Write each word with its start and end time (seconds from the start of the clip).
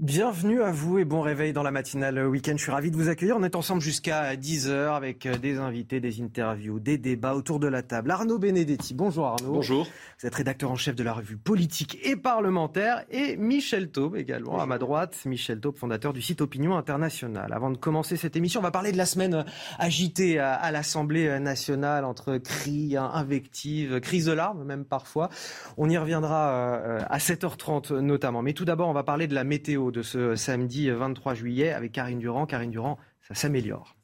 Bienvenue 0.00 0.62
à 0.62 0.72
vous 0.72 0.98
et 0.98 1.04
bon 1.04 1.20
réveil 1.20 1.52
dans 1.52 1.62
la 1.62 1.70
matinale 1.70 2.26
week-end. 2.26 2.54
Je 2.56 2.62
suis 2.62 2.72
ravi 2.72 2.90
de 2.90 2.96
vous 2.96 3.10
accueillir. 3.10 3.36
On 3.36 3.42
est 3.42 3.54
ensemble 3.54 3.82
jusqu'à 3.82 4.34
10h 4.34 4.96
avec 4.96 5.26
euh, 5.26 5.36
des 5.36 5.58
invités, 5.58 6.00
des 6.00 6.22
interviews, 6.22 6.80
des 6.80 6.96
débats 6.96 7.34
autour 7.34 7.60
de 7.60 7.66
la 7.66 7.82
table. 7.82 8.10
Arnaud 8.10 8.38
Benedetti, 8.38 8.94
bonjour 8.94 9.26
Arnaud. 9.26 9.52
Bonjour. 9.52 9.86
Vous 10.18 10.26
êtes 10.26 10.34
rédacteur 10.34 10.70
en 10.70 10.76
chef 10.76 10.96
de 10.96 11.02
la 11.02 11.12
revue 11.12 11.36
politique 11.36 11.98
et 12.02 12.16
parlementaire. 12.16 13.04
Et 13.10 13.36
Michel 13.36 13.90
Taube 13.90 14.16
également 14.16 14.58
à 14.58 14.64
ma 14.64 14.78
droite. 14.78 15.18
Michel 15.26 15.60
Taube, 15.60 15.76
fondateur 15.76 16.14
du 16.14 16.22
site 16.22 16.40
Opinion 16.40 16.78
Internationale. 16.78 17.52
Avant 17.52 17.70
de 17.70 17.76
commencer 17.76 18.16
cette 18.16 18.36
émission, 18.36 18.60
on 18.60 18.62
va 18.62 18.70
parler 18.70 18.92
de 18.92 18.96
la 18.96 19.04
semaine 19.04 19.44
agitée 19.78 20.38
à, 20.38 20.70
l'Assemblée 20.70 21.38
nationale 21.40 22.06
entre 22.06 22.38
cris, 22.38 22.96
invectives, 22.96 24.00
crise 24.00 24.24
de 24.24 24.32
larmes 24.32 24.64
même 24.64 24.86
parfois. 24.86 25.28
On 25.76 25.90
y 25.90 25.98
reviendra 25.98 26.52
euh, 26.52 27.00
à 27.10 27.18
7h30 27.18 27.98
notamment. 27.98 28.40
Mais 28.40 28.54
tout 28.54 28.64
d'abord, 28.64 28.88
on 28.88 28.94
va 28.94 29.02
parler 29.02 29.26
de 29.26 29.34
la 29.34 29.44
météo 29.44 29.89
de 29.90 30.02
ce 30.02 30.36
samedi 30.36 30.90
23 30.90 31.34
juillet 31.34 31.72
avec 31.72 31.92
Karine 31.92 32.18
Durand. 32.18 32.46
Karine 32.46 32.70
Durand, 32.70 32.98
ça 33.22 33.34
s'améliore. 33.34 33.99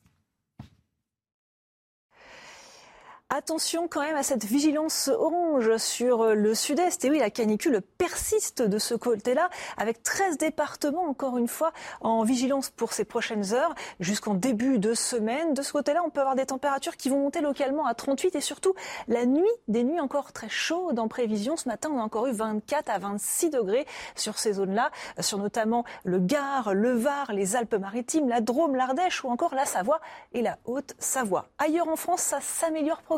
Attention 3.28 3.88
quand 3.88 4.02
même 4.02 4.14
à 4.14 4.22
cette 4.22 4.44
vigilance 4.44 5.08
orange 5.08 5.78
sur 5.78 6.32
le 6.32 6.54
sud-est. 6.54 7.04
Et 7.04 7.10
oui, 7.10 7.18
la 7.18 7.28
canicule 7.28 7.80
persiste 7.98 8.62
de 8.62 8.78
ce 8.78 8.94
côté-là, 8.94 9.50
avec 9.76 10.00
13 10.04 10.38
départements, 10.38 11.02
encore 11.02 11.36
une 11.36 11.48
fois, 11.48 11.72
en 12.02 12.22
vigilance 12.22 12.70
pour 12.70 12.92
ces 12.92 13.04
prochaines 13.04 13.52
heures, 13.52 13.74
jusqu'en 13.98 14.34
début 14.34 14.78
de 14.78 14.94
semaine. 14.94 15.54
De 15.54 15.62
ce 15.62 15.72
côté-là, 15.72 16.04
on 16.06 16.10
peut 16.10 16.20
avoir 16.20 16.36
des 16.36 16.46
températures 16.46 16.96
qui 16.96 17.08
vont 17.08 17.18
monter 17.18 17.40
localement 17.40 17.84
à 17.86 17.94
38 17.94 18.36
et 18.36 18.40
surtout 18.40 18.74
la 19.08 19.26
nuit, 19.26 19.42
des 19.66 19.82
nuits 19.82 19.98
encore 19.98 20.32
très 20.32 20.48
chaudes 20.48 21.00
en 21.00 21.08
prévision. 21.08 21.56
Ce 21.56 21.68
matin, 21.68 21.90
on 21.92 21.98
a 21.98 22.02
encore 22.04 22.28
eu 22.28 22.32
24 22.32 22.88
à 22.90 23.00
26 23.00 23.50
degrés 23.50 23.86
sur 24.14 24.38
ces 24.38 24.52
zones-là, 24.52 24.92
sur 25.18 25.38
notamment 25.38 25.84
le 26.04 26.20
Gard, 26.20 26.74
le 26.74 26.92
Var, 26.92 27.32
les 27.32 27.56
Alpes-Maritimes, 27.56 28.28
la 28.28 28.40
Drôme, 28.40 28.76
l'Ardèche 28.76 29.24
ou 29.24 29.30
encore 29.30 29.56
la 29.56 29.66
Savoie 29.66 30.00
et 30.32 30.42
la 30.42 30.58
Haute-Savoie. 30.64 31.48
Ailleurs 31.58 31.88
en 31.88 31.96
France, 31.96 32.20
ça 32.20 32.40
s'améliore 32.40 32.98
progressivement 33.02 33.15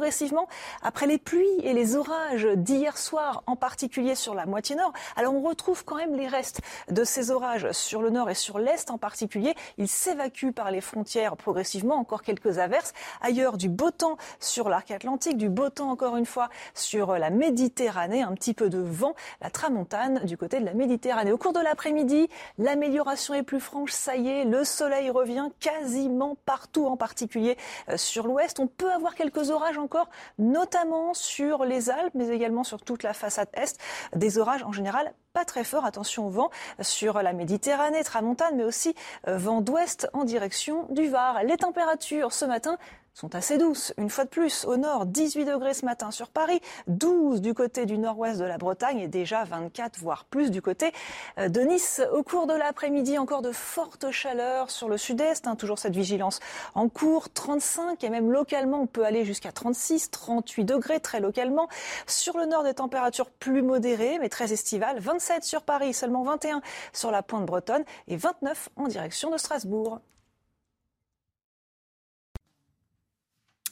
après 0.83 1.07
les 1.07 1.19
pluies 1.19 1.47
et 1.63 1.73
les 1.73 1.97
orages 1.97 2.47
d'hier 2.47 2.99
soir, 2.99 3.43
en 3.47 3.57
particulier 3.57 4.15
sur 4.15 4.35
la 4.35 4.47
moitié 4.47 4.77
nord. 4.77 4.93
Alors 5.17 5.35
on 5.35 5.41
retrouve 5.41 5.85
quand 5.85 5.97
même 5.97 6.15
les 6.15 6.29
restes 6.29 6.61
de 6.91 7.05
ces 7.05 7.31
orages 7.31 7.71
sur 7.73 8.03
le 8.03 8.11
nord 8.11 8.31
et 8.31 8.35
sur 8.35 8.59
l'est 8.59 8.91
en 8.91 8.99
particulier. 8.99 9.55
Ils 9.77 9.89
s'évacuent 9.89 10.53
par 10.53 10.71
les 10.71 10.81
frontières 10.81 11.37
progressivement, 11.37 11.97
encore 11.97 12.23
quelques 12.23 12.59
averses. 12.59 12.93
Ailleurs, 13.21 13.57
du 13.57 13.69
beau 13.69 13.91
temps 13.91 14.17
sur 14.41 14.69
l'arc 14.69 14.91
atlantique, 14.91 15.37
du 15.37 15.49
beau 15.49 15.71
temps 15.71 15.91
encore 15.91 16.17
une 16.17 16.27
fois 16.27 16.49
sur 16.75 17.19
la 17.19 17.31
Méditerranée, 17.31 18.23
un 18.23 18.35
petit 18.35 18.55
peu 18.55 18.69
de 18.69 18.79
vent, 18.79 19.15
la 19.41 19.51
tramontane 19.51 20.25
du 20.25 20.37
côté 20.37 20.61
de 20.61 20.65
la 20.65 20.75
Méditerranée. 20.75 21.33
Au 21.33 21.39
cours 21.39 21.53
de 21.53 21.61
l'après-midi, 21.61 22.29
l'amélioration 22.59 23.35
est 23.35 23.43
plus 23.43 23.61
franche, 23.61 23.93
ça 23.93 24.17
y 24.17 24.29
est, 24.29 24.45
le 24.45 24.65
soleil 24.65 25.11
revient 25.11 25.49
quasiment 25.61 26.37
partout, 26.45 26.87
en 26.87 26.97
particulier 26.97 27.57
euh, 27.89 27.97
sur 27.97 28.27
l'ouest. 28.27 28.61
On 28.61 28.67
peut 28.67 28.93
avoir 28.93 29.15
quelques 29.15 29.51
orages 29.51 29.79
en 29.79 29.88
encore, 29.89 30.11
notamment 30.39 31.15
sur 31.15 31.65
les 31.65 31.89
Alpes, 31.89 32.13
mais 32.15 32.29
également 32.29 32.63
sur 32.63 32.83
toute 32.83 33.03
la 33.03 33.15
façade 33.15 33.49
est. 33.55 33.79
Des 34.15 34.37
orages 34.37 34.63
en 34.65 34.73
général 34.73 35.15
pas 35.33 35.47
très 35.47 35.65
forts. 35.65 35.87
Attention 35.87 36.27
au 36.27 36.31
vent 36.31 36.51
sur 36.83 37.23
la 37.23 37.33
Méditerranée, 37.33 38.05
Tramontane, 38.05 38.57
mais 38.57 38.65
aussi 38.65 38.95
euh, 39.27 39.39
vent 39.39 39.63
d'ouest 39.63 40.09
en 40.13 40.25
direction 40.25 40.87
du 40.91 41.09
Var. 41.09 41.43
Les 41.45 41.57
températures 41.57 42.33
ce 42.33 42.45
matin 42.45 42.77
sont 43.19 43.35
assez 43.35 43.59
douces. 43.59 43.93
Une 43.99 44.11
fois 44.11 44.25
de 44.25 44.29
plus, 44.29 44.65
au 44.65 44.77
nord, 44.77 45.05
18 45.05 45.45
degrés 45.45 45.75
ce 45.75 45.85
matin 45.85 46.13
sur 46.13 46.29
Paris, 46.29 46.61
12 46.87 47.41
du 47.41 47.53
côté 47.53 47.85
du 47.85 47.99
nord-ouest 47.99 48.39
de 48.39 48.45
la 48.45 48.59
Bretagne 48.59 49.01
et 49.01 49.09
déjà 49.09 49.43
24 49.43 49.99
voire 49.99 50.25
plus 50.25 50.53
du 50.53 50.63
côté 50.63 50.93
euh, 51.39 51.49
de 51.49 51.61
Nice. 51.63 52.01
Au 52.13 52.23
cours 52.23 52.47
de 52.47 52.53
l'après-midi, 52.53 53.19
encore 53.19 53.43
de 53.43 53.51
fortes 53.51 54.13
chaleurs 54.13 54.71
sur 54.71 54.89
le 54.89 54.97
sud-est, 54.97 55.49
hein, 55.49 55.57
toujours 55.57 55.81
cette 55.81 55.97
vigilance 55.97 56.39
en 56.77 56.89
cours, 56.89 57.29
35 57.29 58.05
et 58.05 58.09
même 58.09 58.31
localement, 58.31 58.83
on 58.83 58.87
peut 58.87 59.05
aller 59.05 59.25
jusqu'à 59.25 59.51
36, 59.51 60.13
38 60.13 60.65
degrés 60.65 61.01
très 61.01 61.19
localement. 61.19 61.69
Sur 62.07 62.39
le 62.39 62.47
nord, 62.47 62.63
des 62.63 62.75
températures 62.75 63.31
plus 63.31 63.63
modérées 63.63 64.21
mais 64.21 64.29
très 64.29 64.53
estivales, 64.53 65.01
27 65.01 65.43
sur 65.43 65.63
Paris, 65.63 65.93
seulement 65.93 66.23
21 66.23 66.63
sur 66.93 67.11
la 67.11 67.25
pointe 67.25 67.47
bretonne 67.47 67.83
et 68.07 68.17
29 68.17 68.69
en 68.77 68.87
direction 68.87 69.31
de 69.31 69.39
Strasbourg. 69.39 69.99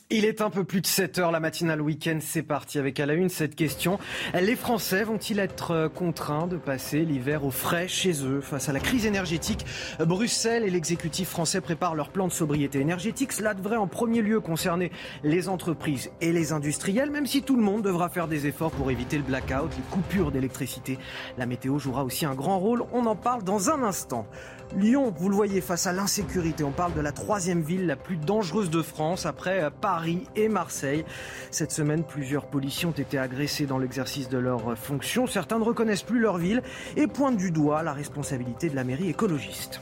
Il 0.09 0.25
est 0.25 0.41
un 0.41 0.50
peu 0.50 0.62
plus 0.62 0.81
de 0.83 0.87
7 0.87 1.19
heures, 1.19 1.33
la 1.33 1.41
matinale 1.41 1.83
week-end, 1.83 2.19
c'est 2.21 2.44
parti 2.44 2.78
avec 2.78 3.00
à 3.00 3.06
la 3.06 3.15
une 3.15 3.28
cette 3.28 3.56
question. 3.56 3.99
Les 4.41 4.55
Français 4.55 5.03
vont-ils 5.03 5.41
être 5.41 5.72
euh, 5.72 5.89
contraints 5.89 6.47
de 6.47 6.56
passer 6.56 7.05
l'hiver 7.05 7.44
au 7.44 7.50
frais 7.50 7.89
chez 7.89 8.25
eux 8.25 8.41
face 8.41 8.69
à 8.69 8.72
la 8.72 8.78
crise 8.78 9.05
énergétique? 9.05 9.67
Bruxelles 9.99 10.62
et 10.62 10.71
l'exécutif 10.71 11.31
français 11.31 11.61
préparent 11.61 11.97
leur 11.97 12.11
plan 12.11 12.28
de 12.28 12.33
sobriété 12.33 12.78
énergétique. 12.78 13.33
Cela 13.33 13.53
devrait 13.53 13.78
en 13.78 13.89
premier 13.89 14.22
lieu 14.22 14.39
concerner 14.39 14.93
les 15.25 15.49
entreprises 15.49 16.12
et 16.21 16.33
les 16.33 16.53
industriels, 16.53 17.11
même 17.11 17.27
si 17.27 17.43
tout 17.43 17.56
le 17.56 17.62
monde 17.62 17.83
devra 17.83 18.09
faire 18.09 18.28
des 18.28 18.47
efforts 18.47 18.71
pour 18.71 18.93
éviter 18.93 19.17
le 19.17 19.25
blackout, 19.25 19.73
les 19.77 19.83
coupures 19.91 20.31
d'électricité. 20.31 21.00
La 21.37 21.47
météo 21.47 21.81
jouera 21.81 22.05
aussi 22.05 22.27
un 22.27 22.37
grand 22.37 22.61
rôle, 22.61 22.84
on 22.93 23.06
en 23.06 23.17
parle 23.17 23.43
dans 23.43 23.71
un 23.71 23.83
instant. 23.83 24.28
Lyon, 24.75 25.15
vous 25.16 25.28
le 25.28 25.34
voyez, 25.34 25.60
face 25.60 25.87
à 25.87 25.93
l'insécurité, 25.93 26.65
on 26.65 26.72
parle 26.72 26.93
de 26.94 27.00
la 27.00 27.12
troisième 27.12 27.62
ville 27.62 27.87
la 27.87 27.97
plus 27.97 28.16
dangereuse 28.16 28.69
de 28.69 28.82
France 28.82 29.25
après 29.25 29.62
euh, 29.62 29.71
Paris 29.71 30.25
et 30.34 30.49
Marseille. 30.49 31.04
Cette 31.50 31.72
semaine, 31.72 32.04
plusieurs 32.04 32.47
policiers 32.47 32.87
ont 32.87 32.91
été 32.93 33.19
agressés 33.19 33.66
dans 33.66 33.78
l'exercice 33.78 34.28
de 34.28 34.38
leurs 34.38 34.76
fonctions. 34.76 35.26
Certains 35.26 35.59
ne 35.59 35.65
reconnaissent 35.65 36.03
plus 36.03 36.19
leur 36.19 36.37
ville 36.37 36.62
et 36.97 37.06
pointent 37.06 37.37
du 37.37 37.50
doigt 37.50 37.82
la 37.82 37.93
responsabilité 37.93 38.69
de 38.69 38.76
la 38.76 38.84
mairie 38.84 39.09
écologiste. 39.09 39.81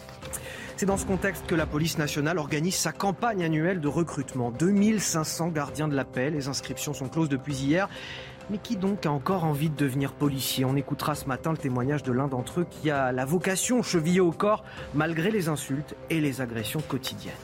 C'est 0.76 0.86
dans 0.86 0.96
ce 0.96 1.06
contexte 1.06 1.46
que 1.46 1.54
la 1.54 1.66
police 1.66 1.98
nationale 1.98 2.36
organise 2.36 2.74
sa 2.74 2.90
campagne 2.90 3.44
annuelle 3.44 3.80
de 3.80 3.86
recrutement. 3.86 4.50
2500 4.50 5.48
gardiens 5.48 5.86
de 5.86 5.94
la 5.94 6.04
paix. 6.04 6.30
Les 6.30 6.48
inscriptions 6.48 6.92
sont 6.92 7.08
closes 7.08 7.28
depuis 7.28 7.54
hier. 7.54 7.88
Mais 8.50 8.58
qui 8.58 8.76
donc 8.76 9.06
a 9.06 9.10
encore 9.10 9.44
envie 9.44 9.70
de 9.70 9.76
devenir 9.76 10.12
policier? 10.12 10.64
On 10.64 10.76
écoutera 10.76 11.14
ce 11.14 11.26
matin 11.26 11.50
le 11.50 11.56
témoignage 11.56 12.02
de 12.02 12.12
l'un 12.12 12.28
d'entre 12.28 12.60
eux 12.60 12.66
qui 12.68 12.90
a 12.90 13.10
la 13.10 13.24
vocation 13.24 13.82
chevillée 13.82 14.20
au 14.20 14.32
corps 14.32 14.64
malgré 14.94 15.30
les 15.30 15.48
insultes 15.48 15.94
et 16.10 16.20
les 16.20 16.40
agressions 16.40 16.82
quotidiennes. 16.86 17.34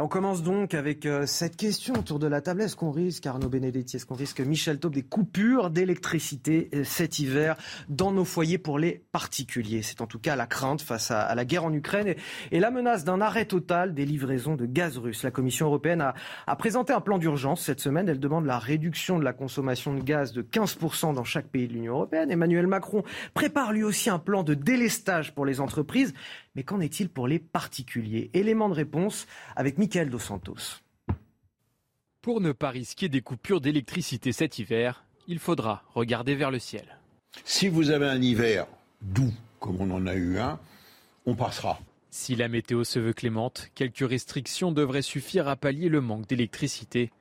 On 0.00 0.08
commence 0.08 0.42
donc 0.42 0.74
avec 0.74 1.06
euh, 1.06 1.26
cette 1.26 1.56
question 1.56 1.94
autour 1.94 2.18
de 2.18 2.26
la 2.26 2.40
table. 2.40 2.62
Est-ce 2.62 2.76
qu'on 2.76 2.92
risque, 2.92 3.26
Arnaud 3.26 3.48
Benedetti, 3.48 3.96
est-ce 3.96 4.06
qu'on 4.06 4.14
risque, 4.14 4.40
Michel 4.40 4.78
Taube, 4.78 4.94
des 4.94 5.02
coupures 5.02 5.70
d'électricité 5.70 6.70
euh, 6.74 6.84
cet 6.84 7.18
hiver 7.18 7.56
dans 7.88 8.12
nos 8.12 8.24
foyers 8.24 8.58
pour 8.58 8.78
les 8.78 9.02
particuliers? 9.10 9.82
C'est 9.82 10.00
en 10.00 10.06
tout 10.06 10.20
cas 10.20 10.36
la 10.36 10.46
crainte 10.46 10.82
face 10.82 11.10
à, 11.10 11.34
la 11.34 11.44
guerre 11.44 11.64
en 11.64 11.72
Ukraine 11.72 12.14
et, 12.52 12.60
la 12.60 12.70
menace 12.70 13.04
d'un 13.04 13.20
arrêt 13.20 13.46
total 13.46 13.94
des 13.94 14.04
livraisons 14.04 14.54
de 14.54 14.66
gaz 14.66 14.98
russe. 14.98 15.24
La 15.24 15.30
Commission 15.30 15.66
européenne 15.66 16.00
a, 16.00 16.14
a 16.46 16.56
présenté 16.56 16.92
un 16.92 17.00
plan 17.00 17.18
d'urgence 17.18 17.62
cette 17.62 17.80
semaine. 17.80 18.08
Elle 18.08 18.20
demande 18.20 18.46
la 18.46 18.58
réduction 18.58 19.18
de 19.18 19.24
la 19.24 19.32
consommation 19.32 19.94
de 19.94 20.02
gaz 20.02 20.32
de 20.32 20.42
15% 20.42 21.14
dans 21.14 21.24
chaque 21.24 21.48
pays 21.48 21.66
de 21.66 21.72
l'Union 21.72 21.94
européenne. 21.94 22.30
Emmanuel 22.30 22.68
Macron 22.68 23.02
prépare 23.34 23.72
lui 23.72 23.82
aussi 23.82 24.10
un 24.10 24.18
plan 24.18 24.44
de 24.44 24.54
délestage 24.54 25.34
pour 25.34 25.44
les 25.44 25.60
entreprises. 25.60 26.14
Mais 26.58 26.64
qu'en 26.64 26.80
est-il 26.80 27.08
pour 27.08 27.28
les 27.28 27.38
particuliers? 27.38 28.30
Élément 28.34 28.68
de 28.68 28.74
réponse 28.74 29.28
avec 29.54 29.78
Mickaël 29.78 30.10
Dos 30.10 30.18
Santos. 30.18 30.80
Pour 32.20 32.40
ne 32.40 32.50
pas 32.50 32.70
risquer 32.70 33.08
des 33.08 33.20
coupures 33.20 33.60
d'électricité 33.60 34.32
cet 34.32 34.58
hiver, 34.58 35.04
il 35.28 35.38
faudra 35.38 35.84
regarder 35.94 36.34
vers 36.34 36.50
le 36.50 36.58
ciel. 36.58 36.98
Si 37.44 37.68
vous 37.68 37.90
avez 37.90 38.08
un 38.08 38.20
hiver 38.20 38.66
doux, 39.02 39.32
comme 39.60 39.80
on 39.80 39.88
en 39.92 40.08
a 40.08 40.16
eu 40.16 40.40
un, 40.40 40.58
on 41.26 41.36
passera. 41.36 41.78
Si 42.10 42.34
la 42.34 42.48
météo 42.48 42.82
se 42.82 42.98
veut 42.98 43.12
clémente, 43.12 43.70
quelques 43.76 44.08
restrictions 44.08 44.72
devraient 44.72 45.00
suffire 45.00 45.46
à 45.46 45.54
pallier 45.54 45.88
le 45.88 46.00
manque 46.00 46.26
d'électricité. 46.26 47.12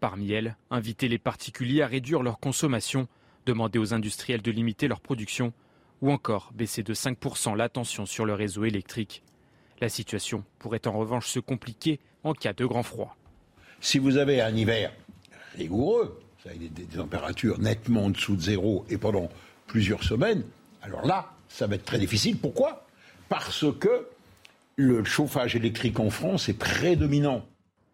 Parmi 0.00 0.32
elles, 0.32 0.56
inviter 0.70 1.08
les 1.08 1.18
particuliers 1.18 1.82
à 1.82 1.88
réduire 1.88 2.22
leur 2.22 2.40
consommation, 2.40 3.06
demander 3.44 3.78
aux 3.78 3.92
industriels 3.92 4.40
de 4.40 4.50
limiter 4.50 4.88
leur 4.88 5.02
production 5.02 5.52
ou 6.02 6.10
encore 6.10 6.52
baisser 6.54 6.82
de 6.82 6.94
5% 6.94 7.56
la 7.56 7.68
tension 7.68 8.06
sur 8.06 8.24
le 8.24 8.34
réseau 8.34 8.64
électrique. 8.64 9.22
La 9.80 9.88
situation 9.88 10.44
pourrait 10.58 10.86
en 10.86 10.98
revanche 10.98 11.28
se 11.28 11.40
compliquer 11.40 12.00
en 12.24 12.32
cas 12.32 12.52
de 12.52 12.66
grand 12.66 12.82
froid. 12.82 13.16
Si 13.80 13.98
vous 13.98 14.16
avez 14.16 14.40
un 14.40 14.54
hiver 14.54 14.92
rigoureux, 15.56 16.20
ça 16.42 16.50
a 16.50 16.54
des, 16.54 16.68
des 16.68 16.84
températures 16.84 17.58
nettement 17.58 18.06
en 18.06 18.10
dessous 18.10 18.36
de 18.36 18.40
zéro 18.40 18.84
et 18.88 18.98
pendant 18.98 19.28
plusieurs 19.66 20.02
semaines, 20.02 20.42
alors 20.82 21.06
là, 21.06 21.32
ça 21.48 21.66
va 21.66 21.76
être 21.76 21.84
très 21.84 21.98
difficile. 21.98 22.38
Pourquoi? 22.38 22.86
Parce 23.28 23.66
que 23.78 24.08
le 24.76 25.04
chauffage 25.04 25.56
électrique 25.56 25.98
en 26.00 26.10
France 26.10 26.48
est 26.48 26.58
prédominant. 26.58 27.44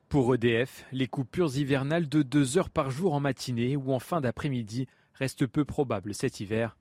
Pour 0.09 0.35
EDF, 0.35 0.85
les 0.93 1.09
coupures 1.09 1.57
hivernales 1.57 2.09
de 2.09 2.23
2 2.23 2.59
heures 2.59 2.71
par 2.71 2.91
jour 2.91 3.15
en 3.15 3.21
matinée 3.21 3.77
ou 3.77 3.93
en 3.93 3.99
fin 3.99 4.21
d'après-midi 4.21 4.87
restent 5.15 5.47
peu 5.47 5.65
probables 5.65 6.15
cet 6.15 6.41
hiver. 6.41 6.77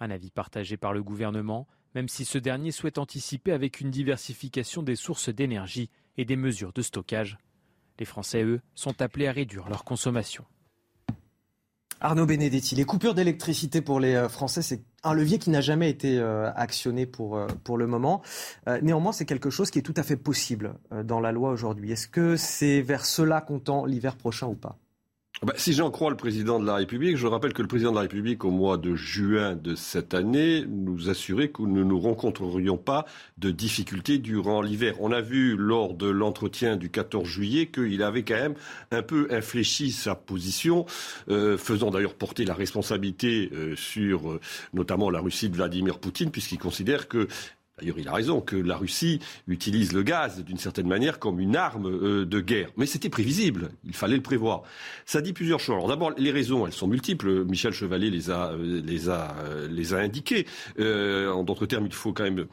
Un 0.00 0.10
avis 0.10 0.30
partagé 0.30 0.76
par 0.76 0.92
le 0.92 1.02
gouvernement, 1.02 1.66
même 1.94 2.08
si 2.08 2.24
ce 2.24 2.38
dernier 2.38 2.70
souhaite 2.70 2.98
anticiper 2.98 3.52
avec 3.52 3.80
une 3.80 3.90
diversification 3.90 4.82
des 4.82 4.96
sources 4.96 5.30
d'énergie 5.30 5.90
et 6.18 6.24
des 6.24 6.36
mesures 6.36 6.72
de 6.72 6.82
stockage. 6.82 7.38
Les 7.98 8.04
Français, 8.04 8.42
eux, 8.42 8.60
sont 8.74 9.00
appelés 9.00 9.26
à 9.26 9.32
réduire 9.32 9.68
leur 9.68 9.84
consommation. 9.84 10.44
Arnaud 12.00 12.26
Benedetti, 12.26 12.74
les 12.74 12.84
coupures 12.84 13.14
d'électricité 13.14 13.80
pour 13.80 14.00
les 14.00 14.14
euh, 14.14 14.28
Français, 14.28 14.60
c'est 14.60 14.84
un 15.02 15.14
levier 15.14 15.38
qui 15.38 15.48
n'a 15.48 15.62
jamais 15.62 15.88
été 15.88 16.18
euh, 16.18 16.52
actionné 16.54 17.06
pour, 17.06 17.38
euh, 17.38 17.46
pour 17.64 17.78
le 17.78 17.86
moment. 17.86 18.22
néanmoins, 18.82 19.12
c'est 19.12 19.24
quelque 19.24 19.48
chose 19.48 19.70
qui 19.70 19.78
est 19.78 19.82
tout 19.82 19.94
à 19.96 20.02
fait 20.02 20.16
possible 20.16 20.74
dans 21.04 21.20
la 21.20 21.32
loi 21.32 21.50
aujourd'hui. 21.50 21.92
Est-ce 21.92 22.08
que 22.08 22.36
c'est 22.36 22.82
vers 22.82 23.06
cela 23.06 23.40
qu'on 23.40 23.60
tend 23.60 23.86
l'hiver 23.86 24.16
prochain 24.16 24.46
ou 24.46 24.54
pas? 24.54 24.78
Bah, 25.42 25.52
si 25.56 25.74
j'en 25.74 25.90
crois 25.90 26.08
le 26.08 26.16
président 26.16 26.58
de 26.58 26.64
la 26.64 26.76
République, 26.76 27.18
je 27.18 27.26
rappelle 27.26 27.52
que 27.52 27.60
le 27.60 27.68
président 27.68 27.90
de 27.90 27.96
la 27.96 28.02
République, 28.02 28.42
au 28.44 28.50
mois 28.50 28.78
de 28.78 28.94
juin 28.94 29.54
de 29.54 29.74
cette 29.74 30.14
année, 30.14 30.64
nous 30.66 31.10
assurait 31.10 31.48
que 31.48 31.60
nous 31.60 31.68
ne 31.68 31.84
nous 31.84 32.00
rencontrerions 32.00 32.78
pas 32.78 33.04
de 33.36 33.50
difficultés 33.50 34.16
durant 34.16 34.62
l'hiver. 34.62 34.94
On 35.00 35.12
a 35.12 35.20
vu 35.20 35.54
lors 35.54 35.92
de 35.92 36.08
l'entretien 36.08 36.76
du 36.76 36.88
14 36.88 37.28
juillet 37.28 37.66
qu'il 37.66 38.02
avait 38.02 38.22
quand 38.22 38.34
même 38.34 38.54
un 38.90 39.02
peu 39.02 39.28
infléchi 39.30 39.92
sa 39.92 40.14
position, 40.14 40.86
euh, 41.28 41.58
faisant 41.58 41.90
d'ailleurs 41.90 42.14
porter 42.14 42.46
la 42.46 42.54
responsabilité 42.54 43.50
euh, 43.52 43.76
sur 43.76 44.30
euh, 44.30 44.40
notamment 44.72 45.10
la 45.10 45.20
Russie 45.20 45.50
de 45.50 45.56
Vladimir 45.56 45.98
Poutine, 45.98 46.30
puisqu'il 46.30 46.58
considère 46.58 47.08
que 47.08 47.28
D'ailleurs, 47.78 47.98
il 47.98 48.08
a 48.08 48.14
raison 48.14 48.40
que 48.40 48.56
la 48.56 48.78
Russie 48.78 49.20
utilise 49.48 49.92
le 49.92 50.02
gaz 50.02 50.42
d'une 50.42 50.56
certaine 50.56 50.86
manière 50.86 51.18
comme 51.18 51.38
une 51.38 51.56
arme 51.56 51.88
euh, 51.88 52.24
de 52.24 52.40
guerre. 52.40 52.70
Mais 52.78 52.86
c'était 52.86 53.10
prévisible, 53.10 53.68
il 53.84 53.94
fallait 53.94 54.16
le 54.16 54.22
prévoir. 54.22 54.62
Ça 55.04 55.20
dit 55.20 55.34
plusieurs 55.34 55.60
choses. 55.60 55.74
Alors 55.74 55.88
d'abord, 55.88 56.12
les 56.16 56.30
raisons, 56.30 56.66
elles 56.66 56.72
sont 56.72 56.86
multiples. 56.86 57.44
Michel 57.44 57.72
Chevalier 57.74 58.08
les 58.08 58.30
a, 58.30 58.52
euh, 58.52 58.80
euh, 58.80 60.02
indiquées. 60.02 60.46
en 60.78 61.44
d'autres 61.44 61.66
termes, 61.66 61.84
il 61.84 61.92
faut 61.92 62.14
quand 62.14 62.22
même 62.22 62.46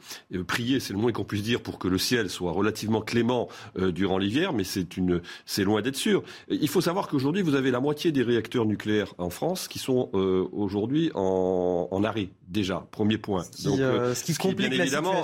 prier, 0.46 0.78
c'est 0.78 0.92
le 0.92 0.98
moins 0.98 1.12
qu'on 1.12 1.24
puisse 1.24 1.42
dire, 1.42 1.62
pour 1.62 1.78
que 1.78 1.88
le 1.88 1.96
ciel 1.96 2.28
soit 2.28 2.52
relativement 2.52 3.00
clément 3.00 3.48
durant 3.78 4.18
l'hiver, 4.18 4.52
mais 4.52 4.64
c'est 4.64 5.64
loin 5.64 5.80
d'être 5.80 5.96
sûr. 5.96 6.22
Il 6.50 6.68
faut 6.68 6.82
savoir 6.82 7.08
qu'aujourd'hui, 7.08 7.40
vous 7.40 7.54
avez 7.54 7.70
la 7.70 7.80
moitié 7.80 8.12
des 8.12 8.22
réacteurs 8.22 8.66
nucléaires 8.66 9.14
en 9.16 9.30
France 9.30 9.68
qui 9.68 9.78
sont 9.78 10.10
aujourd'hui 10.52 11.10
en, 11.14 11.88
en 11.90 12.04
arrêt 12.04 12.28
déjà. 12.48 12.86
Premier 12.90 13.18
point. 13.18 13.42
Ce 13.42 13.50
qui, 13.50 13.64
Donc, 13.64 13.78
ce 13.78 14.24
qui 14.24 14.34
complique 14.34 14.72
évidemment 14.72 15.22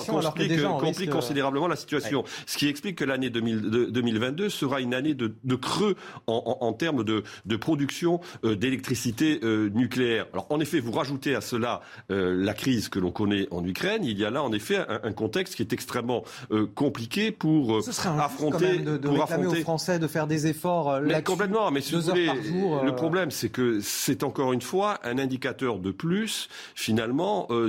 complique, 0.79 1.11
considérablement 1.11 1.69
la 1.69 1.77
situation. 1.77 2.25
Ce 2.47 2.57
qui 2.57 2.69
explique 2.69 2.97
que 2.97 3.05
l'année 3.05 3.31
2022 3.31 4.49
sera 4.49 4.81
une 4.81 4.95
année 4.95 5.15
de, 5.15 5.55
creux 5.57 5.97
en, 6.27 6.73
termes 6.73 7.05
de, 7.05 7.23
production 7.57 8.21
euh, 8.45 8.57
d'électricité 8.57 9.41
euh, 9.43 9.69
nucléaire. 9.71 10.27
Alors 10.33 10.47
en 10.51 10.61
effet, 10.61 10.81
vous 10.81 10.93
rajoutez 10.93 11.35
à 11.35 11.41
cela 11.41 11.83
euh, 12.11 12.35
la 12.43 12.55
crise 12.55 12.89
que 12.89 12.99
l'on 12.99 13.11
connaît 13.11 13.47
en 13.51 13.65
Ukraine. 13.65 14.05
Il 14.05 14.19
y 14.19 14.25
a 14.25 14.31
là 14.31 14.43
en 14.43 14.53
effet 14.53 14.79
un, 14.79 15.13
contexte 15.13 15.57
qui 15.57 15.63
est 15.63 15.73
extrêmement 15.73 16.25
compliqué 16.75 17.31
pour 17.33 17.83
Ce 17.83 17.93
serait 17.93 18.09
affronter, 18.19 18.79
de, 18.79 18.97
de 18.97 19.09
pour 19.09 19.23
affronter... 19.23 19.47
aux 19.47 19.63
Français 19.63 19.99
de 19.99 20.07
faire 20.07 20.27
des 20.27 20.47
efforts. 20.47 21.01
Mais 21.03 21.23
complètement. 21.23 21.71
Mais 21.71 21.81
si 21.81 21.95
vous 21.95 22.01
voulez, 22.01 22.31
le 22.85 22.95
problème, 22.95 23.31
c'est 23.31 23.51
que 23.51 23.81
c'est 23.81 24.23
encore 24.23 24.53
une 24.53 24.63
fois 24.63 24.99
un 25.05 25.19
indicateur 25.19 25.79
de 25.79 25.91
plus 25.91 26.49
finalement 26.75 27.10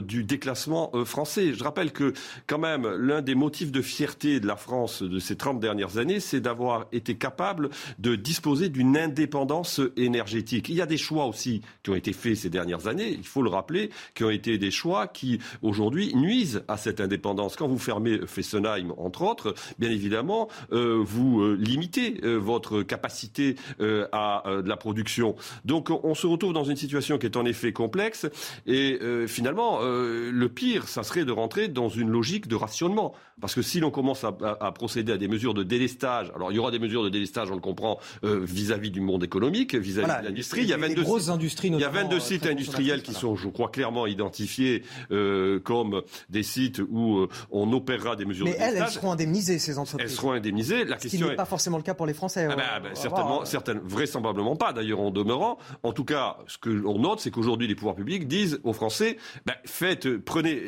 du 0.02 0.24
déclassement 0.24 0.92
français. 1.06 1.54
Je 1.54 1.64
rappelle 1.64 1.92
que 1.92 2.14
quand 2.48 2.60
même, 2.60 2.88
l'un 2.88 3.22
des 3.22 3.36
motifs 3.36 3.72
de 3.72 3.82
fierté 3.82 4.40
de 4.40 4.48
la 4.48 4.56
France 4.56 5.04
de 5.04 5.20
ces 5.20 5.36
30 5.36 5.60
dernières 5.60 5.98
années, 5.98 6.20
c'est 6.20 6.42
d'avoir 6.42 6.88
été 6.92 7.16
capable 7.16 7.70
de 8.00 8.16
disposer 8.16 8.70
d'une 8.70 8.98
indépendance 8.98 9.82
énergétique. 9.98 10.70
Il 10.70 10.76
y 10.76 10.82
a 10.82 10.86
des 10.86 10.98
choix 10.98 11.26
aussi 11.26 11.62
qui 11.84 11.90
ont 11.90 11.96
été 11.96 12.14
faits 12.14 12.36
ces 12.36 12.50
dernières 12.50 12.88
années, 12.88 13.10
il 13.10 13.26
faut 13.26 13.42
le 13.42 13.50
rappeler, 13.50 13.90
qui 14.16 14.24
ont 14.24 14.30
été 14.30 14.58
des 14.58 14.72
choix 14.72 15.08
qui, 15.08 15.40
aujourd'hui, 15.62 16.16
nuisent 16.16 16.64
à 16.68 16.78
cette 16.78 17.02
indépendance. 17.02 17.56
Quand 17.56 17.68
vous 17.68 17.80
fermez 17.80 18.20
Fessenheim, 18.26 18.94
entre 18.98 19.24
autres, 19.24 19.54
bien 19.80 19.90
évidemment, 19.90 20.48
euh, 20.72 21.02
vous 21.04 21.42
euh, 21.42 21.58
limitez 21.60 22.20
euh, 22.24 22.38
votre 22.38 22.82
capacité 22.84 23.56
à 23.80 24.44
de 24.48 24.68
la 24.68 24.78
production. 24.78 25.36
Donc, 25.66 25.90
on 25.90 26.16
se 26.16 26.28
retrouve 26.28 26.54
dans 26.54 26.64
une 26.64 26.76
situation 26.76 27.18
qui 27.18 27.26
est 27.26 27.38
en 27.38 27.46
effet 27.46 27.74
complexe 27.74 28.28
et 28.66 29.00
finalement, 29.32 29.80
le 29.82 30.48
pire, 30.48 30.88
ça 30.88 31.04
serait 31.04 31.26
de 31.26 31.32
rentrer 31.32 31.68
dans 31.68 31.90
une 31.90 32.10
logique 32.10 32.48
de 32.48 32.56
rationnement. 32.56 33.14
Parce 33.42 33.56
que 33.56 33.64
si 33.64 33.80
l'on 33.80 33.90
commence 33.90 34.24
à, 34.24 34.72
procéder 34.72 35.12
à 35.12 35.18
des 35.18 35.28
mesures 35.28 35.56
de 35.56 35.64
délestage, 35.64 36.32
alors 36.36 36.52
il 36.52 36.56
y 36.56 36.60
aura 36.60 36.70
des 36.70 36.80
mesures 36.80 37.04
de 37.04 37.10
délestage, 37.10 37.50
on 37.50 37.56
le 37.56 37.62
comprend, 37.62 38.00
euh, 38.24 38.40
vis-à-vis 38.44 38.92
du 38.92 39.02
monde 39.02 39.24
économique, 39.24 39.74
vis-à-vis 39.74 40.22
de 40.22 40.28
l'industrie. 40.28 40.62
Il 40.62 40.70
y 40.70 40.74
a 40.74 40.78
22, 40.78 41.02
grosses 41.02 41.30
industries, 41.30 41.70
il 41.70 41.80
y 41.80 41.84
a 41.84 41.90
22 41.90 42.20
sites 42.20 42.46
industriels 42.46 43.02
qui 43.02 43.14
sont, 43.14 43.36
je 43.36 43.50
crois, 43.50 43.70
clairement 43.70 44.06
identifiés 44.06 44.84
euh, 45.12 45.60
comme 45.60 46.04
des 46.30 46.44
sites 46.44 46.82
où 46.90 47.18
euh, 47.18 47.30
on 47.50 47.74
opérera 47.74 48.16
des 48.16 48.26
mesures 48.26 48.46
Mais 48.46 48.52
de 48.52 48.58
délestage. 48.58 48.80
Mais 48.80 48.86
elles, 48.86 48.92
seront 48.92 49.12
indemnisées, 49.12 49.60
ces 49.60 49.80
entreprises. 49.80 50.12
Elles 50.12 50.16
seront 50.16 50.32
indemnisées. 50.32 50.86
La 50.86 50.98
Ce 50.98 51.04
question 51.04 51.26
qui 51.26 51.32
n'est 51.32 51.36
pas 51.36 51.46
forcément 51.46 51.78
le 51.78 51.84
cas 51.84 51.96
pour 51.96 52.06
les 52.06 52.14
Français. 52.14 52.48
Ah 52.50 52.56
bah, 52.56 52.64
bah, 52.84 52.90
certainement, 52.94 53.44
certaines, 53.46 53.80
vraisemblablement 53.80 54.56
pas, 54.56 54.72
d'ailleurs, 54.72 55.00
en 55.00 55.10
demeurant. 55.10 55.58
En 55.82 55.94
tout 55.94 56.06
cas, 56.06 56.38
ce 56.46 56.60
que 56.60 56.70
l'on 56.70 57.00
note, 57.00 57.22
c'est 57.22 57.32
qu'aujourd'hui, 57.32 57.68
les 57.68 57.76
pouvoirs 57.76 57.96
publics 57.96 58.28
disent 58.28 58.60
aux 58.64 58.74
Français, 58.74 59.18
bah, 59.46 59.56
faites, 59.66 60.18
prenez, 60.18 60.62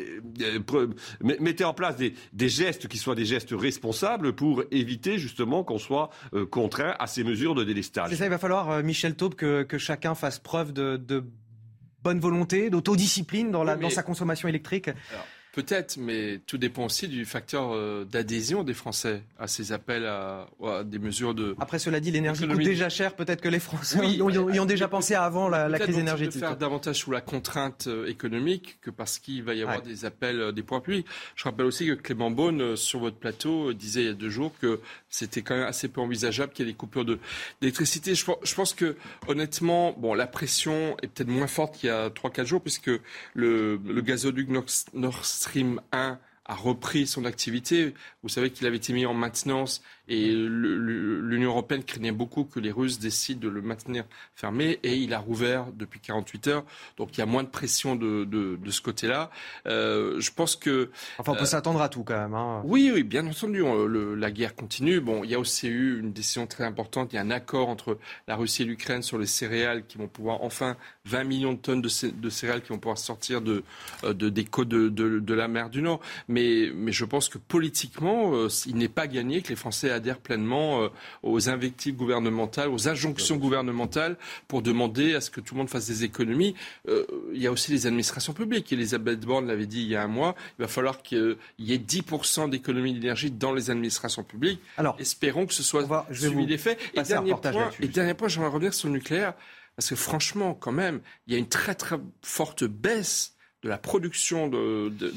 mettez 1.21 1.63
en 1.63 1.73
place 1.73 1.95
des, 1.97 2.49
gestes 2.49 2.87
qui 2.87 2.97
soient 2.97 3.15
des 3.15 3.25
gestes 3.25 3.51
responsables 3.51 4.33
pour 4.33 4.63
éviter 4.71 5.17
justement 5.17 5.63
qu'on 5.63 5.79
soit 5.79 6.09
euh, 6.33 6.45
contraint 6.45 6.95
à 6.99 7.07
ces 7.07 7.23
mesures 7.23 7.55
de 7.55 7.63
délestage. 7.63 8.09
C'est 8.09 8.17
ça, 8.17 8.25
il 8.25 8.29
va 8.29 8.37
falloir, 8.37 8.69
euh, 8.69 8.83
Michel 8.83 9.15
Taube, 9.15 9.35
que, 9.35 9.77
chacun 9.77 10.15
fasse 10.15 10.39
preuve 10.39 10.71
de, 10.73 11.23
bonne 12.03 12.19
volonté, 12.19 12.69
d'autodiscipline 12.69 13.51
dans, 13.51 13.63
dans 13.63 13.89
sa 13.89 14.03
consommation 14.03 14.47
électrique. 14.47 14.89
Peut-être, 15.53 15.97
mais 15.97 16.39
tout 16.47 16.57
dépend 16.57 16.85
aussi 16.85 17.07
du 17.07 17.25
facteur 17.25 17.73
euh, 17.75 18.05
d'adhésion 18.05 18.63
des 18.63 18.73
Français 18.73 19.21
à 19.37 19.45
ces 19.47 19.71
appels 19.71 20.03
à, 20.03 20.47
des 20.83 20.97
mesures 20.97 21.35
de. 21.35 21.55
Après, 21.59 21.77
cela 21.77 21.99
dit, 21.99 22.09
l'énergie 22.09 22.47
coûte 22.47 22.57
déjà 22.57 22.89
cher. 22.89 23.15
Peut-être 23.15 23.39
que 23.39 23.49
les 23.49 23.59
Français 23.59 23.99
y, 24.03 24.21
ont, 24.23 24.65
déjà 24.65 24.87
pensé 24.87 25.13
avant 25.13 25.49
la, 25.49 25.69
la 25.69 25.77
crise 25.77 25.99
énergétique. 25.99 26.39
faire 26.39 26.57
davantage 26.57 26.95
sous 26.95 27.11
la 27.11 27.21
contrainte 27.21 27.85
euh, 27.85 28.07
économique 28.07 28.79
que 28.81 28.89
parce 28.89 29.19
qu'il 29.19 29.43
va 29.43 29.53
y 29.53 29.61
avoir 29.61 29.83
des 29.83 30.05
appels 30.05 30.39
euh, 30.39 30.51
des 30.51 30.63
points 30.63 30.79
publics. 30.79 31.05
Je 31.35 31.43
rappelle 31.43 31.67
aussi 31.67 31.85
que 31.85 31.93
Clément 31.93 32.31
Beaune, 32.31 32.75
sur 32.75 32.99
votre 32.99 33.17
plateau, 33.17 33.73
disait 33.73 34.01
il 34.01 34.07
y 34.07 34.09
a 34.09 34.13
deux 34.13 34.31
jours 34.31 34.53
que 34.59 34.79
c'était 35.11 35.43
quand 35.43 35.55
même 35.55 35.67
assez 35.67 35.87
peu 35.87 36.01
envisageable 36.01 36.51
qu'il 36.51 36.65
y 36.65 36.69
ait 36.69 36.71
des 36.71 36.77
coupures 36.77 37.05
d'électricité. 37.61 38.15
Je, 38.15 38.25
je, 38.41 38.55
pense 38.55 38.73
que, 38.73 38.95
honnêtement, 39.27 39.93
bon, 39.99 40.15
la 40.15 40.25
pression 40.25 40.97
est 41.03 41.07
peut-être 41.07 41.29
moins 41.29 41.45
forte 41.45 41.77
qu'il 41.77 41.89
y 41.89 41.91
a 41.91 42.09
3-4 42.09 42.45
jours, 42.45 42.61
puisque 42.61 42.89
le, 43.35 43.79
le 43.85 44.01
gazoduc 44.01 44.49
Nord 44.49 44.69
Stream 45.43 45.81
1 45.91 46.19
a 46.45 46.55
repris 46.55 47.05
son 47.05 47.25
activité. 47.25 47.93
Vous 48.21 48.29
savez 48.29 48.49
qu'il 48.49 48.65
avait 48.65 48.77
été 48.77 48.93
mis 48.93 49.05
en 49.05 49.13
maintenance 49.13 49.83
et 50.09 50.33
l'Union 50.33 51.51
européenne 51.51 51.83
craignait 51.83 52.11
beaucoup 52.11 52.43
que 52.43 52.59
les 52.59 52.71
Russes 52.71 52.99
décident 52.99 53.39
de 53.39 53.47
le 53.47 53.61
maintenir 53.61 54.03
fermé 54.35 54.79
et 54.83 54.97
il 54.97 55.13
a 55.13 55.19
rouvert 55.19 55.67
depuis 55.73 56.01
48 56.01 56.47
heures. 56.47 56.65
Donc 56.97 57.17
il 57.17 57.19
y 57.19 57.21
a 57.21 57.25
moins 57.25 57.43
de 57.43 57.47
pression 57.47 57.95
de, 57.95 58.25
de, 58.25 58.57
de 58.61 58.71
ce 58.71 58.81
côté-là. 58.81 59.29
Euh, 59.65 60.19
je 60.19 60.31
pense 60.31 60.57
que... 60.57 60.89
Enfin, 61.17 61.31
on 61.31 61.35
peut 61.35 61.43
euh, 61.43 61.45
s'attendre 61.45 61.81
à 61.81 61.87
tout 61.87 62.03
quand 62.03 62.17
même. 62.17 62.33
Hein. 62.33 62.61
Oui, 62.65 62.91
oui, 62.93 63.03
bien 63.03 63.25
entendu. 63.25 63.59
le, 63.59 64.15
la 64.15 64.31
guerre 64.31 64.55
continue. 64.55 64.99
Bon, 64.99 65.23
il 65.23 65.29
y 65.29 65.35
a 65.35 65.39
aussi 65.39 65.67
eu 65.67 65.99
une 65.99 66.11
décision 66.11 66.47
très 66.47 66.65
importante. 66.65 67.13
Il 67.13 67.15
y 67.15 67.19
a 67.19 67.21
un 67.21 67.31
accord 67.31 67.69
entre 67.69 67.97
la 68.27 68.35
Russie 68.35 68.63
et 68.63 68.65
l'Ukraine 68.65 69.03
sur 69.03 69.17
les 69.17 69.25
céréales 69.25 69.85
qui 69.85 69.97
vont 69.97 70.09
pouvoir, 70.09 70.43
enfin, 70.43 70.75
20 71.05 71.23
millions 71.23 71.53
de 71.53 71.59
tonnes 71.59 71.81
de, 71.81 71.89
de 72.09 72.29
céréales 72.29 72.61
qui 72.61 72.69
vont 72.69 72.79
pouvoir 72.79 72.97
sortir 72.97 73.41
de, 73.41 73.63
euh, 74.03 74.13
de 74.13 74.27
des 74.27 74.43
côtes 74.43 74.67
de, 74.67 74.89
de, 74.89 75.33
la 75.33 75.47
mer 75.47 75.69
du 75.69 75.81
Nord. 75.81 76.01
Mais, 76.27 76.71
mais 76.75 76.91
je 76.91 77.05
pense 77.05 77.29
que 77.29 77.37
politiquement, 77.37 78.33
il 78.65 78.75
n'est 78.75 78.89
pas 78.89 79.07
gagné 79.07 79.41
que 79.41 79.49
les 79.49 79.55
Français 79.55 79.92
adhère 79.93 80.19
pleinement 80.19 80.83
euh, 80.83 80.89
aux 81.23 81.49
invectives 81.49 81.95
gouvernementales, 81.95 82.69
aux 82.69 82.87
injonctions 82.87 83.37
gouvernementales 83.37 84.17
pour 84.47 84.61
demander 84.61 85.15
à 85.15 85.21
ce 85.21 85.29
que 85.29 85.41
tout 85.41 85.55
le 85.55 85.59
monde 85.59 85.69
fasse 85.69 85.87
des 85.87 86.03
économies. 86.03 86.55
Euh, 86.87 87.05
il 87.33 87.41
y 87.41 87.47
a 87.47 87.51
aussi 87.51 87.71
les 87.71 87.87
administrations 87.87 88.33
publiques. 88.33 88.71
Elisabeth 88.71 89.21
Borne 89.21 89.47
l'avait 89.47 89.65
dit 89.65 89.81
il 89.81 89.87
y 89.87 89.95
a 89.95 90.03
un 90.03 90.07
mois. 90.07 90.35
Il 90.59 90.63
va 90.63 90.67
falloir 90.67 91.01
qu'il 91.01 91.37
y 91.59 91.73
ait 91.73 91.77
10% 91.77 92.49
d'économies 92.49 92.93
d'énergie 92.93 93.31
dans 93.31 93.53
les 93.53 93.69
administrations 93.69 94.23
publiques. 94.23 94.59
Alors, 94.77 94.95
espérons 94.99 95.45
que 95.45 95.53
ce 95.53 95.63
soit 95.63 96.07
suivi 96.11 96.45
des 96.45 96.57
faits. 96.57 96.79
Et 96.93 97.01
dernier, 97.01 97.33
point, 97.33 97.71
et 97.79 97.87
dernier 97.87 98.13
point, 98.13 98.27
j'aimerais 98.27 98.49
revenir 98.49 98.73
sur 98.73 98.87
le 98.87 98.95
nucléaire. 98.95 99.33
Parce 99.75 99.89
que 99.89 99.95
franchement, 99.95 100.53
quand 100.53 100.71
même, 100.71 101.01
il 101.27 101.33
y 101.33 101.35
a 101.35 101.39
une 101.39 101.49
très 101.49 101.73
très 101.73 101.97
forte 102.21 102.63
baisse 102.63 103.33
de 103.63 103.69
la 103.69 103.77
production 103.77 104.49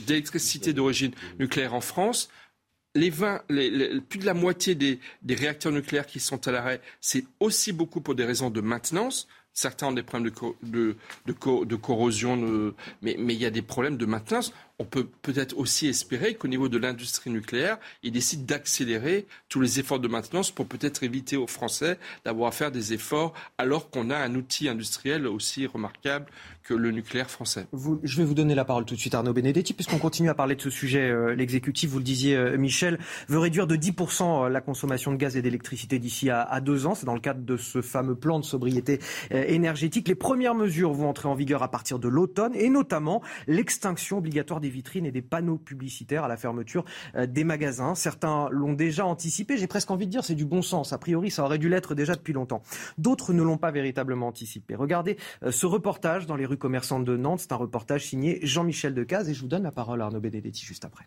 d'électricité 0.06 0.72
d'origine 0.72 1.12
nucléaire 1.38 1.74
en 1.74 1.80
France 1.80 2.30
les 2.96 3.10
20, 3.10 3.42
plus 4.08 4.18
de 4.18 4.26
la 4.26 4.34
moitié 4.34 4.74
des, 4.74 4.98
réacteurs 5.28 5.72
nucléaires 5.72 6.06
qui 6.06 6.20
sont 6.20 6.46
à 6.48 6.52
l'arrêt, 6.52 6.80
c'est 7.00 7.24
aussi 7.40 7.72
beaucoup 7.72 8.00
pour 8.00 8.14
des 8.14 8.24
raisons 8.24 8.50
de 8.50 8.60
maintenance. 8.60 9.28
Certains 9.52 9.86
ont 9.88 9.92
des 9.92 10.02
problèmes 10.02 10.32
de, 10.62 11.74
corrosion, 11.74 12.74
mais 13.02 13.16
il 13.16 13.32
y 13.32 13.46
a 13.46 13.50
des 13.50 13.62
problèmes 13.62 13.96
de 13.96 14.06
maintenance 14.06 14.52
on 14.78 14.84
peut 14.84 15.06
peut-être 15.22 15.56
aussi 15.56 15.86
espérer 15.86 16.34
qu'au 16.34 16.48
niveau 16.48 16.68
de 16.68 16.76
l'industrie 16.76 17.30
nucléaire, 17.30 17.78
ils 18.02 18.12
décident 18.12 18.44
d'accélérer 18.44 19.26
tous 19.48 19.60
les 19.60 19.80
efforts 19.80 20.00
de 20.00 20.08
maintenance 20.08 20.50
pour 20.50 20.66
peut-être 20.66 21.02
éviter 21.02 21.36
aux 21.36 21.46
Français 21.46 21.98
d'avoir 22.24 22.48
à 22.48 22.52
faire 22.52 22.70
des 22.70 22.92
efforts 22.92 23.32
alors 23.58 23.90
qu'on 23.90 24.10
a 24.10 24.16
un 24.16 24.34
outil 24.34 24.68
industriel 24.68 25.26
aussi 25.26 25.66
remarquable 25.66 26.26
que 26.66 26.74
le 26.74 26.90
nucléaire 26.90 27.30
français. 27.30 27.66
je 28.02 28.16
vais 28.16 28.24
vous 28.24 28.34
donner 28.34 28.56
la 28.56 28.64
parole 28.64 28.84
tout 28.84 28.96
de 28.96 29.00
suite, 29.00 29.14
Arnaud 29.14 29.32
Benedetti, 29.32 29.72
puisqu'on 29.72 29.98
continue 29.98 30.28
à 30.30 30.34
parler 30.34 30.56
de 30.56 30.60
ce 30.60 30.70
sujet. 30.70 31.08
Euh, 31.08 31.34
l'exécutif, 31.34 31.90
vous 31.90 31.98
le 31.98 32.04
disiez, 32.04 32.34
euh, 32.34 32.58
Michel, 32.58 32.98
veut 33.28 33.38
réduire 33.38 33.68
de 33.68 33.76
10% 33.76 34.46
euh, 34.46 34.48
la 34.48 34.60
consommation 34.60 35.12
de 35.12 35.16
gaz 35.16 35.36
et 35.36 35.42
d'électricité 35.42 36.00
d'ici 36.00 36.28
à, 36.28 36.60
deux 36.60 36.86
ans. 36.86 36.96
C'est 36.96 37.06
dans 37.06 37.14
le 37.14 37.20
cadre 37.20 37.42
de 37.42 37.56
ce 37.56 37.82
fameux 37.82 38.16
plan 38.16 38.40
de 38.40 38.44
sobriété 38.44 38.98
énergétique. 39.30 40.08
Les 40.08 40.14
premières 40.14 40.54
mesures 40.54 40.92
vont 40.92 41.08
entrer 41.08 41.28
en 41.28 41.34
vigueur 41.34 41.62
à 41.62 41.70
partir 41.70 41.98
de 41.98 42.08
l'automne, 42.08 42.52
et 42.56 42.68
notamment 42.68 43.22
l'extinction 43.46 44.18
obligatoire 44.18 44.60
vitrines 44.70 45.06
et 45.06 45.12
des 45.12 45.22
panneaux 45.22 45.58
publicitaires 45.58 46.24
à 46.24 46.28
la 46.28 46.36
fermeture 46.36 46.84
des 47.16 47.44
magasins. 47.44 47.94
Certains 47.94 48.48
l'ont 48.50 48.72
déjà 48.72 49.06
anticipé. 49.06 49.56
J'ai 49.56 49.66
presque 49.66 49.90
envie 49.90 50.06
de 50.06 50.10
dire 50.10 50.24
c'est 50.24 50.34
du 50.34 50.44
bon 50.44 50.62
sens. 50.62 50.92
A 50.92 50.98
priori, 50.98 51.30
ça 51.30 51.44
aurait 51.44 51.58
dû 51.58 51.68
l'être 51.68 51.94
déjà 51.94 52.14
depuis 52.14 52.32
longtemps. 52.32 52.62
D'autres 52.98 53.32
ne 53.32 53.42
l'ont 53.42 53.58
pas 53.58 53.70
véritablement 53.70 54.28
anticipé. 54.28 54.74
Regardez 54.74 55.16
ce 55.48 55.66
reportage 55.66 56.26
dans 56.26 56.36
les 56.36 56.46
rues 56.46 56.58
commerçante 56.58 57.04
de 57.04 57.16
Nantes. 57.16 57.40
C'est 57.40 57.52
un 57.52 57.56
reportage 57.56 58.06
signé 58.06 58.40
Jean-Michel 58.42 58.94
Decaze 58.94 59.28
et 59.28 59.34
je 59.34 59.40
vous 59.40 59.48
donne 59.48 59.62
la 59.62 59.72
parole 59.72 60.02
à 60.02 60.06
Arnaud 60.06 60.20
Benedetti 60.20 60.64
juste 60.64 60.84
après. 60.84 61.06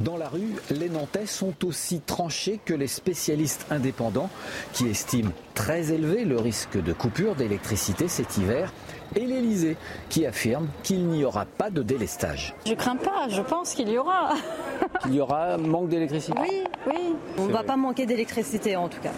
Dans 0.00 0.16
la 0.16 0.28
rue, 0.28 0.54
les 0.70 0.88
Nantais 0.88 1.26
sont 1.26 1.64
aussi 1.64 2.00
tranchés 2.00 2.58
que 2.64 2.74
les 2.74 2.88
spécialistes 2.88 3.66
indépendants 3.70 4.30
qui 4.72 4.88
estiment 4.88 5.30
très 5.54 5.92
élevé 5.92 6.24
le 6.24 6.38
risque 6.38 6.82
de 6.82 6.92
coupure 6.92 7.36
d'électricité 7.36 8.08
cet 8.08 8.36
hiver 8.36 8.72
et 9.16 9.26
l'Elysée 9.26 9.76
qui 10.08 10.26
affirme 10.26 10.68
qu'il 10.82 11.06
n'y 11.06 11.24
aura 11.24 11.44
pas 11.44 11.70
de 11.70 11.82
délestage. 11.82 12.54
Je 12.66 12.74
crains 12.74 12.96
pas, 12.96 13.28
je 13.28 13.42
pense 13.42 13.74
qu'il 13.74 13.88
y 13.88 13.98
aura. 13.98 14.34
Il 15.06 15.14
y 15.14 15.20
aura 15.20 15.56
manque 15.58 15.88
d'électricité 15.88 16.38
Oui, 16.40 16.64
oui. 16.86 17.14
On 17.38 17.46
ne 17.46 17.52
va 17.52 17.62
pas 17.62 17.76
manquer 17.76 18.06
d'électricité 18.06 18.76
en 18.76 18.88
tout 18.88 19.00
cas. 19.00 19.10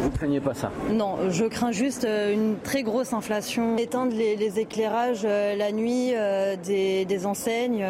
Vous 0.00 0.10
craignez 0.10 0.40
pas 0.40 0.54
ça 0.54 0.70
Non, 0.90 1.30
je 1.30 1.44
crains 1.44 1.72
juste 1.72 2.04
euh, 2.04 2.32
une 2.32 2.56
très 2.62 2.82
grosse 2.82 3.12
inflation. 3.12 3.76
Éteindre 3.76 4.14
les, 4.14 4.58
éclairages 4.58 5.22
euh, 5.24 5.56
la 5.56 5.72
nuit 5.72 6.10
euh, 6.14 6.56
des, 6.56 7.04
des, 7.04 7.26
enseignes. 7.26 7.84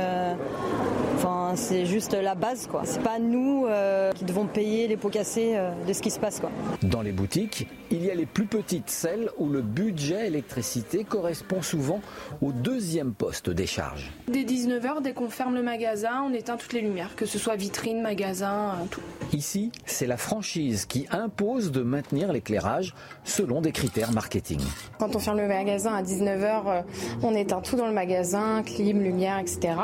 Enfin, 1.17 1.53
c'est 1.57 1.85
juste 1.85 2.15
la 2.15 2.35
base, 2.35 2.67
quoi. 2.67 2.83
C'est 2.85 3.03
pas 3.03 3.19
nous 3.19 3.67
qui 4.15 4.25
devons 4.25 4.47
payer 4.47 4.87
les 4.87 4.97
pots 4.97 5.09
cassés 5.09 5.57
de 5.87 5.93
ce 5.93 6.01
qui 6.01 6.11
se 6.11 6.21
passe, 6.21 6.39
quoi. 6.41 6.51
Dans 6.83 7.03
les 7.03 7.13
boutiques, 7.13 7.67
il 7.91 8.05
y 8.05 8.11
a 8.11 8.15
les 8.15 8.27
plus 8.27 8.47
petites, 8.47 8.89
celles 8.89 9.31
où 9.39 9.49
le 9.49 9.63
budget 9.63 10.29
électricité 10.29 10.88
correspond 10.97 11.63
souvent 11.63 12.01
au 12.43 12.53
deuxième 12.53 13.13
poste 13.13 13.51
des 13.51 13.67
charges. 13.67 14.11
Dès 14.29 14.45
19h, 14.45 15.03
dès 15.03 15.13
qu'on 15.13 15.29
ferme 15.29 15.55
le 15.55 15.63
magasin, 15.63 16.25
on 16.27 16.33
éteint 16.33 16.57
toutes 16.57 16.73
les 16.73 16.81
lumières, 16.81 17.15
que 17.17 17.27
ce 17.27 17.39
soit 17.39 17.57
vitrine, 17.57 18.01
magasin, 18.01 18.75
tout. 18.91 19.01
Ici, 19.33 19.71
c'est 19.85 20.07
la 20.07 20.17
franchise 20.17 20.87
qui 20.87 21.07
impose 21.11 21.71
de 21.71 21.83
maintenir 21.83 22.33
l'éclairage 22.33 22.95
selon 23.25 23.61
des 23.61 23.73
critères 23.73 24.13
marketing. 24.13 24.61
Quand 24.99 25.15
on 25.15 25.19
ferme 25.19 25.39
le 25.39 25.49
magasin 25.49 25.95
à 25.95 26.03
19h, 26.03 26.63
euh, 26.67 26.83
on 27.23 27.35
éteint 27.35 27.61
tout 27.61 27.77
dans 27.77 27.87
le 27.87 27.93
magasin, 27.93 28.63
clim, 28.63 29.03
lumière, 29.03 29.39
etc. 29.39 29.75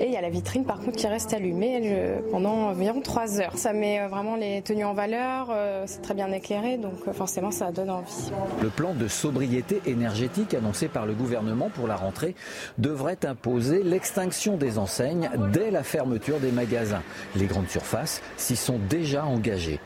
Et 0.00 0.06
il 0.06 0.12
y 0.12 0.16
a 0.16 0.20
la 0.20 0.30
vitrine 0.30 0.64
par 0.64 0.80
contre 0.80 0.96
qui 0.96 1.06
reste 1.06 1.32
allumée 1.32 2.18
pendant 2.30 2.70
environ 2.70 3.00
3 3.00 3.40
heures. 3.40 3.56
Ça 3.56 3.72
met 3.72 4.00
euh, 4.00 4.08
vraiment 4.08 4.36
les 4.36 4.62
tenues 4.62 4.84
en 4.84 4.94
valeur, 4.94 5.48
euh, 5.50 5.84
c'est 5.86 6.02
très 6.02 6.14
bien 6.14 6.30
éclairé, 6.32 6.76
donc 6.76 7.10
forcément 7.12 7.50
ça 7.50 7.70
donne 7.70 7.90
envie. 7.90 8.30
Le 8.62 8.68
plan 8.68 8.94
de 8.94 9.06
sobriété 9.08 9.80
énergétique 9.86 10.29
annoncé 10.56 10.88
par 10.88 11.06
le 11.06 11.14
gouvernement 11.14 11.70
pour 11.70 11.86
la 11.86 11.96
rentrée 11.96 12.34
devrait 12.78 13.24
imposer 13.24 13.82
l'extinction 13.82 14.56
des 14.56 14.78
enseignes 14.78 15.30
dès 15.52 15.70
la 15.70 15.82
fermeture 15.82 16.40
des 16.40 16.52
magasins. 16.52 17.02
Les 17.36 17.46
grandes 17.46 17.68
surfaces 17.68 18.22
s'y 18.36 18.56
sont 18.56 18.78
déjà 18.88 19.24
engagées. 19.24 19.80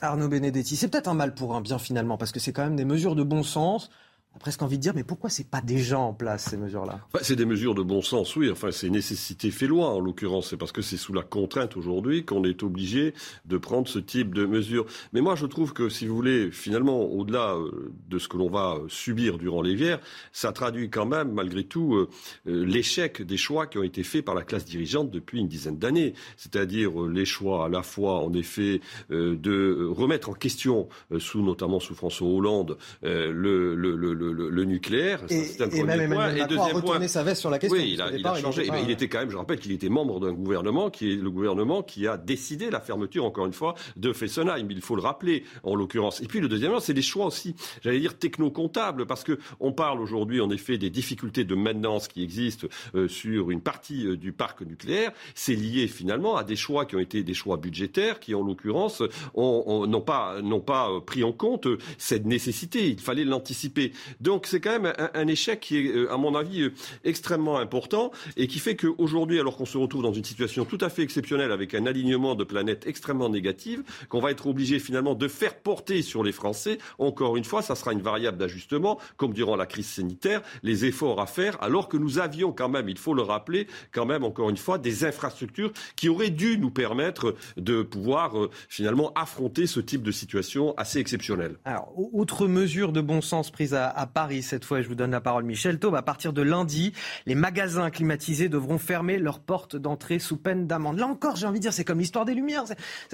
Arnaud 0.00 0.28
Benedetti, 0.28 0.76
c'est 0.76 0.88
peut-être 0.88 1.08
un 1.08 1.14
mal 1.14 1.34
pour 1.34 1.54
un 1.54 1.60
bien 1.60 1.78
finalement, 1.78 2.18
parce 2.18 2.32
que 2.32 2.40
c'est 2.40 2.52
quand 2.52 2.64
même 2.64 2.76
des 2.76 2.84
mesures 2.84 3.14
de 3.14 3.22
bon 3.22 3.42
sens 3.42 3.90
presque 4.38 4.62
envie 4.62 4.76
de 4.76 4.82
dire, 4.82 4.92
mais 4.94 5.04
pourquoi 5.04 5.30
c'est 5.30 5.48
pas 5.48 5.60
déjà 5.60 5.98
en 5.98 6.12
place 6.12 6.44
ces 6.50 6.56
mesures-là? 6.56 7.00
C'est 7.22 7.36
des 7.36 7.44
mesures 7.44 7.74
de 7.74 7.82
bon 7.82 8.02
sens, 8.02 8.34
oui. 8.36 8.50
Enfin, 8.50 8.70
c'est 8.72 8.90
nécessité 8.90 9.50
fait 9.50 9.66
loi 9.66 9.88
en 9.88 10.00
l'occurrence. 10.00 10.50
C'est 10.50 10.56
parce 10.56 10.72
que 10.72 10.82
c'est 10.82 10.96
sous 10.96 11.12
la 11.12 11.22
contrainte 11.22 11.76
aujourd'hui 11.76 12.24
qu'on 12.24 12.44
est 12.44 12.62
obligé 12.62 13.14
de 13.46 13.56
prendre 13.58 13.88
ce 13.88 13.98
type 13.98 14.34
de 14.34 14.44
mesures. 14.44 14.86
Mais 15.12 15.20
moi, 15.20 15.34
je 15.34 15.46
trouve 15.46 15.72
que, 15.72 15.88
si 15.88 16.06
vous 16.06 16.16
voulez, 16.16 16.50
finalement, 16.50 17.02
au-delà 17.02 17.54
euh, 17.54 17.92
de 18.08 18.18
ce 18.18 18.28
que 18.28 18.36
l'on 18.36 18.50
va 18.50 18.76
euh, 18.76 18.88
subir 18.88 19.38
durant 19.38 19.62
l'hiver, 19.62 20.00
ça 20.32 20.52
traduit 20.52 20.90
quand 20.90 21.06
même, 21.06 21.32
malgré 21.32 21.64
tout, 21.64 21.94
euh, 21.94 22.08
l'échec 22.44 23.22
des 23.22 23.36
choix 23.36 23.66
qui 23.66 23.78
ont 23.78 23.82
été 23.82 24.02
faits 24.02 24.24
par 24.24 24.34
la 24.34 24.42
classe 24.42 24.64
dirigeante 24.64 25.10
depuis 25.10 25.40
une 25.40 25.48
dizaine 25.48 25.78
d'années. 25.78 26.14
C'est-à-dire 26.36 27.02
les 27.08 27.24
choix, 27.24 27.66
à 27.66 27.68
la 27.68 27.82
fois, 27.82 28.20
en 28.20 28.32
effet, 28.32 28.80
de 29.10 29.88
remettre 29.90 30.30
en 30.30 30.34
question, 30.34 30.88
sous 31.18 31.42
notamment 31.42 31.80
sous 31.80 31.94
François 31.94 32.28
Hollande, 32.28 32.76
le 33.02 34.23
le, 34.32 34.64
nucléaire. 34.64 35.20
Et, 35.30 35.50
un 35.60 35.70
et 35.70 35.82
même 35.82 36.12
point. 36.12 36.34
et 36.34 36.46
deuxième 36.46 36.80
point, 36.80 37.06
sa 37.08 37.22
veste 37.22 37.40
sur 37.40 37.50
la 37.50 37.58
question. 37.58 37.78
Oui, 37.78 37.92
il 37.94 38.26
a, 38.26 38.34
changé. 38.40 38.68
Il, 38.82 38.90
était 38.90 39.08
quand 39.08 39.20
même, 39.20 39.30
je 39.30 39.36
rappelle 39.36 39.58
qu'il 39.58 39.72
était 39.72 39.88
membre 39.88 40.20
d'un 40.20 40.32
gouvernement 40.32 40.90
qui 40.90 41.12
est 41.12 41.16
le 41.16 41.30
gouvernement 41.30 41.82
qui 41.82 42.06
a 42.06 42.16
décidé 42.16 42.70
la 42.70 42.80
fermeture, 42.80 43.24
encore 43.24 43.46
une 43.46 43.52
fois, 43.52 43.74
de 43.96 44.12
Fessenheim. 44.12 44.66
Il 44.70 44.80
faut 44.80 44.96
le 44.96 45.02
rappeler, 45.02 45.44
en 45.62 45.74
l'occurrence. 45.74 46.20
Et 46.22 46.26
puis 46.26 46.40
le 46.40 46.48
deuxième, 46.48 46.72
c'est 46.80 46.94
des 46.94 47.02
choix 47.02 47.26
aussi, 47.26 47.54
j'allais 47.82 48.00
dire 48.00 48.18
techno-comptables, 48.18 49.06
parce 49.06 49.24
que 49.24 49.38
on 49.60 49.72
parle 49.72 50.00
aujourd'hui, 50.00 50.40
en 50.40 50.50
effet, 50.50 50.78
des 50.78 50.90
difficultés 50.90 51.44
de 51.44 51.54
maintenance 51.54 52.08
qui 52.08 52.22
existent 52.22 52.66
euh, 52.94 53.08
sur 53.08 53.50
une 53.50 53.60
partie 53.60 54.06
euh, 54.06 54.16
du 54.16 54.32
parc 54.32 54.62
nucléaire. 54.62 55.12
C'est 55.34 55.54
lié 55.54 55.86
finalement 55.88 56.36
à 56.36 56.44
des 56.44 56.56
choix 56.56 56.86
qui 56.86 56.96
ont 56.96 57.00
été 57.00 57.22
des 57.22 57.34
choix 57.34 57.56
budgétaires, 57.56 58.20
qui 58.20 58.34
en 58.34 58.42
l'occurrence 58.42 59.02
n'ont 59.36 60.00
pas, 60.00 60.36
pas 60.66 60.90
euh, 60.90 61.00
pris 61.00 61.24
en 61.24 61.32
compte 61.32 61.68
cette 61.98 62.26
nécessité. 62.26 62.88
Il 62.88 63.00
fallait 63.00 63.24
l'anticiper. 63.24 63.92
Donc 64.20 64.46
c'est 64.46 64.60
quand 64.60 64.78
même 64.78 64.92
un, 65.14 65.26
échec 65.26 65.60
qui 65.60 65.78
est, 65.78 65.94
euh, 65.94 66.12
à 66.12 66.16
mon 66.16 66.34
avis, 66.34 66.62
euh, 66.62 66.74
extrêmement 67.04 67.58
important 67.58 68.10
et 68.36 68.46
qui 68.46 68.58
fait 68.58 68.76
qu'aujourd'hui, 68.76 69.40
alors 69.40 69.56
qu'on 69.56 69.66
se 69.66 69.78
retrouve 69.78 70.02
dans 70.02 70.12
une 70.12 70.24
situation 70.24 70.64
tout 70.64 70.78
à 70.80 70.88
fait 70.88 71.02
exceptionnelle 71.02 71.52
avec 71.52 71.74
un 71.74 71.86
alignement 71.86 72.34
de 72.34 72.44
planètes 72.44 72.86
extrêmement 72.86 73.28
négative, 73.28 73.82
qu'on 74.08 74.20
va 74.20 74.30
être 74.30 74.46
obligé 74.46 74.78
finalement 74.78 75.14
de 75.14 75.28
faire 75.28 75.56
porter 75.56 76.02
sur 76.02 76.22
les 76.22 76.32
Français, 76.32 76.78
encore 76.98 77.36
une 77.36 77.44
fois, 77.44 77.62
ça 77.62 77.74
sera 77.74 77.92
une 77.92 78.02
variable 78.02 78.38
d'ajustement, 78.38 78.98
comme 79.16 79.32
durant 79.32 79.56
la 79.56 79.66
crise 79.66 79.86
sanitaire, 79.86 80.42
les 80.62 80.84
efforts 80.84 81.20
à 81.20 81.26
faire, 81.26 81.62
alors 81.62 81.88
que 81.88 81.96
nous 81.96 82.18
avions 82.18 82.52
quand 82.52 82.68
même, 82.68 82.88
il 82.88 82.98
faut 82.98 83.14
le 83.14 83.22
rappeler, 83.22 83.66
quand 83.92 84.06
même, 84.06 84.24
encore 84.24 84.50
une 84.50 84.56
fois, 84.56 84.78
des 84.78 85.04
infrastructures 85.04 85.72
qui 85.96 86.08
auraient 86.08 86.30
dû 86.30 86.58
nous 86.58 86.70
permettre 86.70 87.34
de 87.56 87.82
pouvoir 87.82 88.38
euh, 88.38 88.50
finalement 88.68 89.12
affronter 89.14 89.66
ce 89.66 89.80
type 89.80 90.02
de 90.02 90.12
situation 90.12 90.74
assez 90.76 90.98
exceptionnelle. 90.98 91.56
Alors, 91.64 91.92
outre 91.94 92.46
mesure 92.46 92.92
de 92.92 93.00
bon 93.00 93.20
sens 93.20 93.50
prise 93.50 93.74
à 93.74 94.03
Paris 94.06 94.42
cette 94.42 94.64
fois. 94.64 94.82
Je 94.82 94.88
vous 94.88 94.94
donne 94.94 95.10
la 95.10 95.20
parole, 95.20 95.44
Michel 95.44 95.78
Taube. 95.78 95.94
À 95.94 96.02
partir 96.02 96.32
de 96.32 96.42
lundi, 96.42 96.92
les 97.26 97.34
magasins 97.34 97.90
climatisés 97.90 98.48
devront 98.48 98.78
fermer 98.78 99.18
leurs 99.18 99.40
portes 99.40 99.76
d'entrée 99.76 100.18
sous 100.18 100.36
peine 100.36 100.66
d'amende. 100.66 100.98
Là 100.98 101.06
encore, 101.06 101.36
j'ai 101.36 101.46
envie 101.46 101.58
de 101.58 101.62
dire, 101.62 101.72
c'est 101.72 101.84
comme 101.84 101.98
l'histoire 101.98 102.24
des 102.24 102.34
Lumières. 102.34 102.64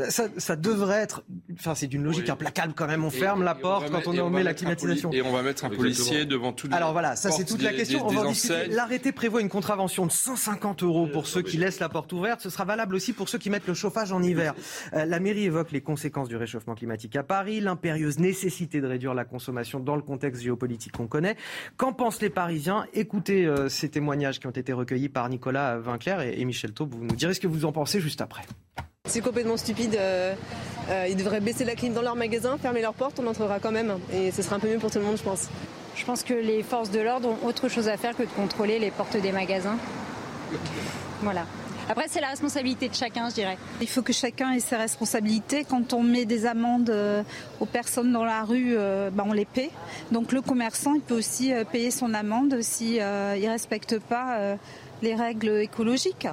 Ça, 0.08 0.56
devrait 0.56 1.00
être. 1.00 1.22
Enfin, 1.54 1.74
c'est 1.74 1.86
d'une 1.86 2.04
logique 2.04 2.28
implacable 2.28 2.74
quand 2.74 2.86
même. 2.86 3.04
On 3.04 3.10
ferme 3.10 3.42
la 3.42 3.54
porte 3.54 3.90
quand 3.90 4.06
on, 4.06 4.18
on 4.18 4.30
met 4.30 4.42
la 4.42 4.54
climatisation. 4.54 5.12
Et 5.12 5.22
on 5.22 5.32
va 5.32 5.42
mettre 5.42 5.64
un 5.64 5.70
policier 5.70 6.24
devant 6.24 6.52
tout. 6.52 6.68
Alors 6.72 6.92
voilà, 6.92 7.16
ça 7.16 7.30
c'est 7.30 7.44
toute 7.44 7.62
la 7.62 7.72
question. 7.72 8.06
on 8.06 8.10
va 8.10 8.30
L'arrêté 8.68 9.12
prévoit 9.12 9.40
une 9.40 9.48
contravention 9.48 10.06
de 10.06 10.12
150 10.12 10.82
euros 10.82 11.06
pour 11.06 11.26
ceux 11.26 11.42
qui 11.42 11.56
laissent 11.56 11.80
la 11.80 11.88
porte 11.88 12.12
ouverte. 12.12 12.40
Ce 12.40 12.50
sera 12.50 12.64
valable 12.64 12.94
aussi 12.94 13.12
pour 13.12 13.28
ceux 13.28 13.38
qui 13.38 13.50
mettent 13.50 13.66
le 13.66 13.74
chauffage 13.74 14.12
en 14.12 14.22
hiver. 14.22 14.54
Euh, 14.94 15.04
la 15.04 15.20
mairie 15.20 15.44
évoque 15.44 15.72
les 15.72 15.82
conséquences 15.82 16.28
du 16.28 16.36
réchauffement 16.36 16.74
climatique 16.74 17.14
à 17.14 17.22
Paris, 17.22 17.60
l'impérieuse 17.60 18.18
nécessité 18.18 18.80
de 18.80 18.86
réduire 18.86 19.14
la 19.14 19.24
consommation 19.24 19.78
dans 19.78 19.94
le 19.94 20.02
contexte 20.02 20.42
géopolitique 20.42 20.79
qu'on 20.88 21.06
connaît. 21.06 21.36
Qu'en 21.76 21.92
pensent 21.92 22.22
les 22.22 22.30
Parisiens 22.30 22.86
Écoutez 22.94 23.46
euh, 23.46 23.68
ces 23.68 23.88
témoignages 23.88 24.40
qui 24.40 24.46
ont 24.46 24.52
été 24.52 24.72
recueillis 24.72 25.08
par 25.08 25.28
Nicolas 25.28 25.78
Vinclair 25.78 26.20
et, 26.20 26.44
Michel 26.44 26.72
Taube. 26.72 26.94
Vous 26.94 27.04
nous 27.04 27.16
direz 27.16 27.34
ce 27.34 27.40
que 27.40 27.46
vous 27.46 27.64
en 27.64 27.72
pensez 27.72 28.00
juste 28.00 28.20
après. 28.20 28.42
C'est 29.08 29.20
complètement 29.20 29.56
stupide. 29.56 29.96
Euh, 29.98 30.34
euh, 30.88 31.06
ils 31.08 31.16
devraient 31.16 31.40
baisser 31.40 31.64
la 31.64 31.74
clim 31.74 31.92
dans 31.92 32.02
leur 32.02 32.16
magasin, 32.16 32.56
fermer 32.58 32.80
leurs 32.80 32.94
portes, 32.94 33.18
on 33.20 33.26
entrera 33.26 33.58
quand 33.58 33.72
même. 33.72 33.98
Et 34.12 34.30
ce 34.30 34.42
sera 34.42 34.56
un 34.56 34.60
peu 34.60 34.68
mieux 34.68 34.78
pour 34.78 34.90
tout 34.90 34.98
le 34.98 35.04
monde, 35.04 35.16
je 35.16 35.22
pense. 35.22 35.48
Je 35.96 36.04
pense 36.04 36.22
que 36.22 36.34
les 36.34 36.62
forces 36.62 36.90
de 36.90 37.00
l'ordre 37.00 37.28
ont 37.28 37.46
autre 37.46 37.68
chose 37.68 37.88
à 37.88 37.96
faire 37.96 38.16
que 38.16 38.22
de 38.22 38.28
contrôler 38.28 38.78
les 38.78 38.90
portes 38.90 39.16
des 39.16 39.32
magasins. 39.32 39.76
Voilà. 41.22 41.46
Après, 41.90 42.06
c'est 42.06 42.20
la 42.20 42.28
responsabilité 42.28 42.88
de 42.88 42.94
chacun, 42.94 43.28
je 43.30 43.34
dirais. 43.34 43.58
Il 43.80 43.88
faut 43.88 44.02
que 44.02 44.12
chacun 44.12 44.52
ait 44.52 44.60
ses 44.60 44.76
responsabilités. 44.76 45.64
Quand 45.64 45.92
on 45.92 46.04
met 46.04 46.24
des 46.24 46.46
amendes 46.46 46.88
euh, 46.88 47.24
aux 47.58 47.66
personnes 47.66 48.12
dans 48.12 48.24
la 48.24 48.44
rue, 48.44 48.76
euh, 48.76 49.10
bah, 49.10 49.24
on 49.26 49.32
les 49.32 49.44
paie. 49.44 49.70
Donc 50.12 50.30
le 50.30 50.40
commerçant, 50.40 50.94
il 50.94 51.00
peut 51.00 51.16
aussi 51.16 51.52
euh, 51.52 51.64
payer 51.64 51.90
son 51.90 52.14
amende 52.14 52.62
s'il 52.62 52.98
ne 52.98 53.48
respecte 53.48 53.98
pas 53.98 54.56
les 55.02 55.16
règles 55.16 55.48
écologiques. 55.60 56.28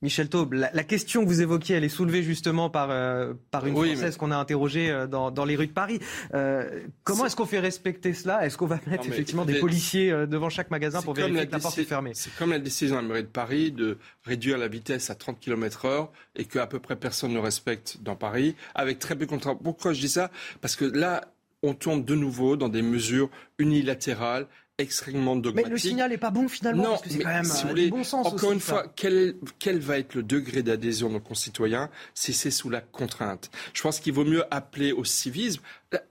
Michel 0.00 0.28
Taube, 0.28 0.52
la, 0.52 0.84
question 0.84 1.24
que 1.24 1.28
vous 1.28 1.42
évoquiez, 1.42 1.74
elle 1.74 1.82
est 1.82 1.88
soulevée 1.88 2.22
justement 2.22 2.70
par, 2.70 2.90
euh, 2.90 3.34
par 3.50 3.66
une 3.66 3.74
Française 3.74 4.16
qu'on 4.16 4.30
a 4.30 4.36
interrogée 4.36 4.90
euh, 4.90 5.08
dans, 5.08 5.32
dans, 5.32 5.44
les 5.44 5.56
rues 5.56 5.66
de 5.66 5.72
Paris. 5.72 5.98
Euh, 6.34 6.84
comment 7.02 7.26
est-ce 7.26 7.34
qu'on 7.34 7.46
fait 7.46 7.58
respecter 7.58 8.14
cela? 8.14 8.46
Est-ce 8.46 8.56
qu'on 8.56 8.66
va 8.66 8.78
mettre 8.86 9.08
effectivement 9.08 9.44
des 9.44 9.58
policiers 9.58 10.12
devant 10.28 10.50
chaque 10.50 10.70
magasin 10.70 11.02
pour 11.02 11.14
vérifier 11.14 11.48
que 11.48 11.52
la 11.52 11.58
porte 11.58 11.78
est 11.78 11.84
fermée 11.84 12.12
C'est 12.14 12.34
comme 12.36 12.50
la 12.50 12.60
décision 12.60 12.96
de 12.96 13.02
la 13.02 13.08
mairie 13.08 13.22
de 13.24 13.28
Paris 13.28 13.72
de 13.72 13.98
réduire 14.22 14.56
la 14.56 14.68
vitesse 14.68 15.10
à 15.10 15.16
30 15.16 15.40
km 15.40 15.86
heure 15.86 16.12
et 16.36 16.44
qu'à 16.44 16.68
peu 16.68 16.78
près 16.78 16.94
personne 16.94 17.32
ne 17.32 17.40
respecte 17.40 17.98
dans 18.00 18.14
Paris, 18.14 18.54
avec 18.76 19.00
très 19.00 19.16
peu 19.16 19.26
de 19.26 19.30
contraintes. 19.30 19.58
Pourquoi 19.62 19.94
je 19.94 20.00
dis 20.00 20.08
ça? 20.08 20.30
Parce 20.60 20.76
que 20.76 20.84
là, 20.84 21.22
on 21.64 21.74
tombe 21.74 22.04
de 22.04 22.14
nouveau 22.14 22.56
dans 22.56 22.68
des 22.68 22.82
mesures 22.82 23.30
unilatérales 23.58 24.46
extrêmement 24.78 25.36
dogmatique. 25.36 25.66
Mais 25.66 25.72
le 25.72 25.78
signal 25.78 26.10
n'est 26.10 26.18
pas 26.18 26.30
bon 26.30 26.48
finalement, 26.48 26.84
non, 26.84 26.90
parce 26.90 27.02
que 27.02 27.10
c'est 27.10 27.18
quand 27.18 27.28
même 27.28 27.44
si 27.44 27.66
euh, 27.66 27.72
du 27.74 27.90
bon 27.90 28.04
sens 28.04 28.26
Encore 28.26 28.52
une 28.52 28.60
fois, 28.60 28.84
quel, 28.94 29.34
quel, 29.58 29.80
va 29.80 29.98
être 29.98 30.14
le 30.14 30.22
degré 30.22 30.62
d'adhésion 30.62 31.08
de 31.08 31.14
nos 31.14 31.20
concitoyens 31.20 31.90
si 32.14 32.32
c'est 32.32 32.50
sous 32.50 32.70
la 32.70 32.80
contrainte? 32.80 33.50
Je 33.74 33.82
pense 33.82 34.00
qu'il 34.00 34.12
vaut 34.12 34.24
mieux 34.24 34.44
appeler 34.52 34.92
au 34.92 35.04
civisme 35.04 35.62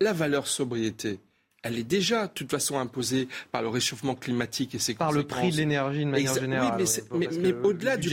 la 0.02 0.14
valeur 0.14 0.48
sobriété 0.48 1.20
elle 1.68 1.80
est 1.80 1.84
déjà 1.84 2.28
de 2.28 2.32
toute 2.34 2.50
façon 2.50 2.80
imposée 2.80 3.28
par 3.52 3.62
le 3.62 3.68
réchauffement 3.68 4.16
climatique 4.16 4.76
et 4.76 4.80
ses 4.80 4.94
par 4.94 5.12
le 5.12 5.24
prix 5.24 5.52
de 5.52 5.58
l'énergie 5.58 6.06
de 6.06 6.10
manière 6.10 6.34
générale. 6.34 6.84
Oui, 7.12 7.28
mais, 7.40 7.54
au-delà 7.64 7.98
du 7.98 8.10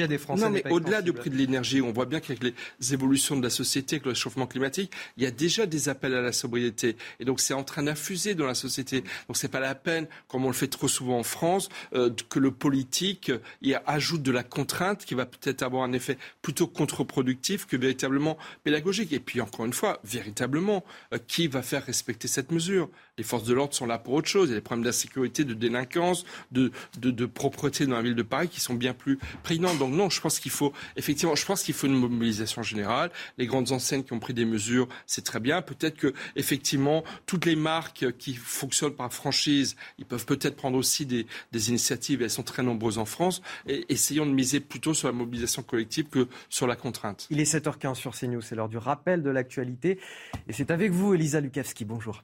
au-delà 0.70 1.02
prix 1.02 1.30
de 1.30 1.36
l'énergie, 1.36 1.80
on 1.80 1.92
voit 1.92 2.06
bien 2.06 2.20
qu'avec 2.20 2.42
les 2.42 2.54
évolutions 2.92 3.36
de 3.36 3.42
la 3.42 3.50
société, 3.50 3.96
avec 3.96 4.04
le 4.04 4.10
réchauffement 4.10 4.46
climatique, 4.46 4.92
il 5.16 5.22
y 5.22 5.26
a 5.26 5.30
déjà 5.30 5.66
des 5.66 5.88
appels 5.88 6.14
à 6.14 6.20
la 6.20 6.32
sobriété 6.32 6.96
et 7.20 7.24
donc 7.24 7.40
c'est 7.40 7.54
en 7.54 7.64
train 7.64 7.82
d'infuser 7.82 8.34
dans 8.34 8.46
la 8.46 8.54
société. 8.54 9.02
Donc 9.28 9.36
c'est 9.36 9.48
pas 9.48 9.60
la 9.60 9.74
peine, 9.74 10.06
comme 10.28 10.44
on 10.44 10.48
le 10.48 10.54
fait 10.54 10.68
trop 10.68 10.88
souvent 10.88 11.18
en 11.18 11.22
France, 11.22 11.68
euh, 11.94 12.10
que 12.28 12.38
le 12.38 12.50
politique 12.50 13.32
y 13.62 13.74
ajoute 13.86 14.22
de 14.22 14.32
la 14.32 14.42
contrainte 14.42 15.04
qui 15.04 15.14
va 15.14 15.26
peut-être 15.26 15.62
avoir 15.62 15.84
un 15.84 15.92
effet 15.92 16.18
plutôt 16.42 16.66
contre-productif 16.66 17.66
que 17.66 17.76
véritablement 17.76 18.36
pédagogique. 18.62 19.12
Et 19.12 19.20
puis 19.20 19.40
encore 19.40 19.66
une 19.66 19.72
fois, 19.72 20.00
véritablement, 20.04 20.84
euh, 21.12 21.18
qui 21.26 21.46
va 21.46 21.62
faire 21.62 21.84
respecter 21.84 22.28
cette 22.28 22.50
mesure? 22.50 22.88
Les 23.16 23.24
forces 23.24 23.44
de 23.44 23.54
l'ordre 23.54 23.74
sont 23.74 23.86
là 23.86 23.98
pour 23.98 24.14
autre 24.14 24.28
chose. 24.28 24.48
Il 24.48 24.52
y 24.52 24.54
a 24.54 24.58
des 24.58 24.60
problèmes 24.60 24.84
d'insécurité, 24.84 25.44
de 25.44 25.54
délinquance, 25.54 26.24
de, 26.50 26.72
de, 26.98 27.26
propreté 27.26 27.86
dans 27.86 27.94
la 27.94 28.02
ville 28.02 28.16
de 28.16 28.22
Paris 28.22 28.48
qui 28.48 28.60
sont 28.60 28.74
bien 28.74 28.92
plus 28.92 29.18
prégnants. 29.44 29.74
Donc 29.74 29.92
non, 29.92 30.10
je 30.10 30.20
pense 30.20 30.40
qu'il 30.40 30.50
faut 30.50 30.72
effectivement, 30.96 31.36
je 31.36 31.46
pense 31.46 31.62
qu'il 31.62 31.74
faut 31.74 31.86
une 31.86 31.94
mobilisation 31.94 32.62
générale. 32.62 33.10
Les 33.38 33.46
grandes 33.46 33.70
enseignes 33.70 34.02
qui 34.02 34.12
ont 34.12 34.18
pris 34.18 34.34
des 34.34 34.44
mesures, 34.44 34.88
c'est 35.06 35.22
très 35.22 35.38
bien. 35.38 35.62
Peut-être 35.62 35.96
que 35.96 36.12
effectivement, 36.34 37.04
toutes 37.26 37.46
les 37.46 37.54
marques 37.54 38.16
qui 38.18 38.34
fonctionnent 38.34 38.94
par 38.94 39.12
franchise, 39.12 39.76
ils 39.98 40.06
peuvent 40.06 40.26
peut-être 40.26 40.56
prendre 40.56 40.76
aussi 40.76 41.06
des, 41.06 41.26
des 41.52 41.68
initiatives. 41.68 42.20
elles 42.20 42.30
sont 42.30 42.42
très 42.42 42.64
nombreuses 42.64 42.98
en 42.98 43.04
France. 43.04 43.42
Et 43.68 43.84
essayons 43.90 44.26
de 44.26 44.32
miser 44.32 44.58
plutôt 44.58 44.92
sur 44.92 45.06
la 45.06 45.14
mobilisation 45.14 45.62
collective 45.62 46.06
que 46.08 46.26
sur 46.48 46.66
la 46.66 46.74
contrainte. 46.74 47.28
Il 47.30 47.40
est 47.40 47.52
7h15 47.52 47.94
sur 47.94 48.18
CNews. 48.18 48.40
C'est 48.40 48.56
l'heure 48.56 48.68
du 48.68 48.78
rappel 48.78 49.22
de 49.22 49.30
l'actualité. 49.30 50.00
Et 50.48 50.52
c'est 50.52 50.72
avec 50.72 50.90
vous, 50.90 51.14
Elisa 51.14 51.40
Lukavski. 51.40 51.84
Bonjour. 51.84 52.22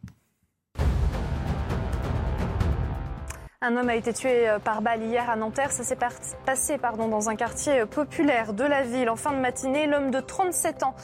Un 3.63 3.77
homme 3.77 3.91
a 3.91 3.95
été 3.95 4.15
tué 4.15 4.49
euh, 4.49 4.59
par 4.59 4.81
balle 4.81 5.03
hier 5.03 5.29
à 5.29 5.37
Nanterre. 5.37 5.71
Ça 5.71 5.85
s'est 5.85 5.99
passé 6.47 6.79
pardon, 6.79 7.09
dans 7.09 7.29
un 7.29 7.37
quartier 7.37 7.81
euh, 7.81 7.85
populaire 7.85 8.55
de 8.55 8.65
la 8.65 8.85
ville. 8.85 9.11
En 9.11 9.17
fin 9.17 9.33
de 9.33 9.37
matinée, 9.37 9.87
l'homme 9.87 10.11
de 10.11 10.19
37 10.19 10.83
ans 10.83 10.95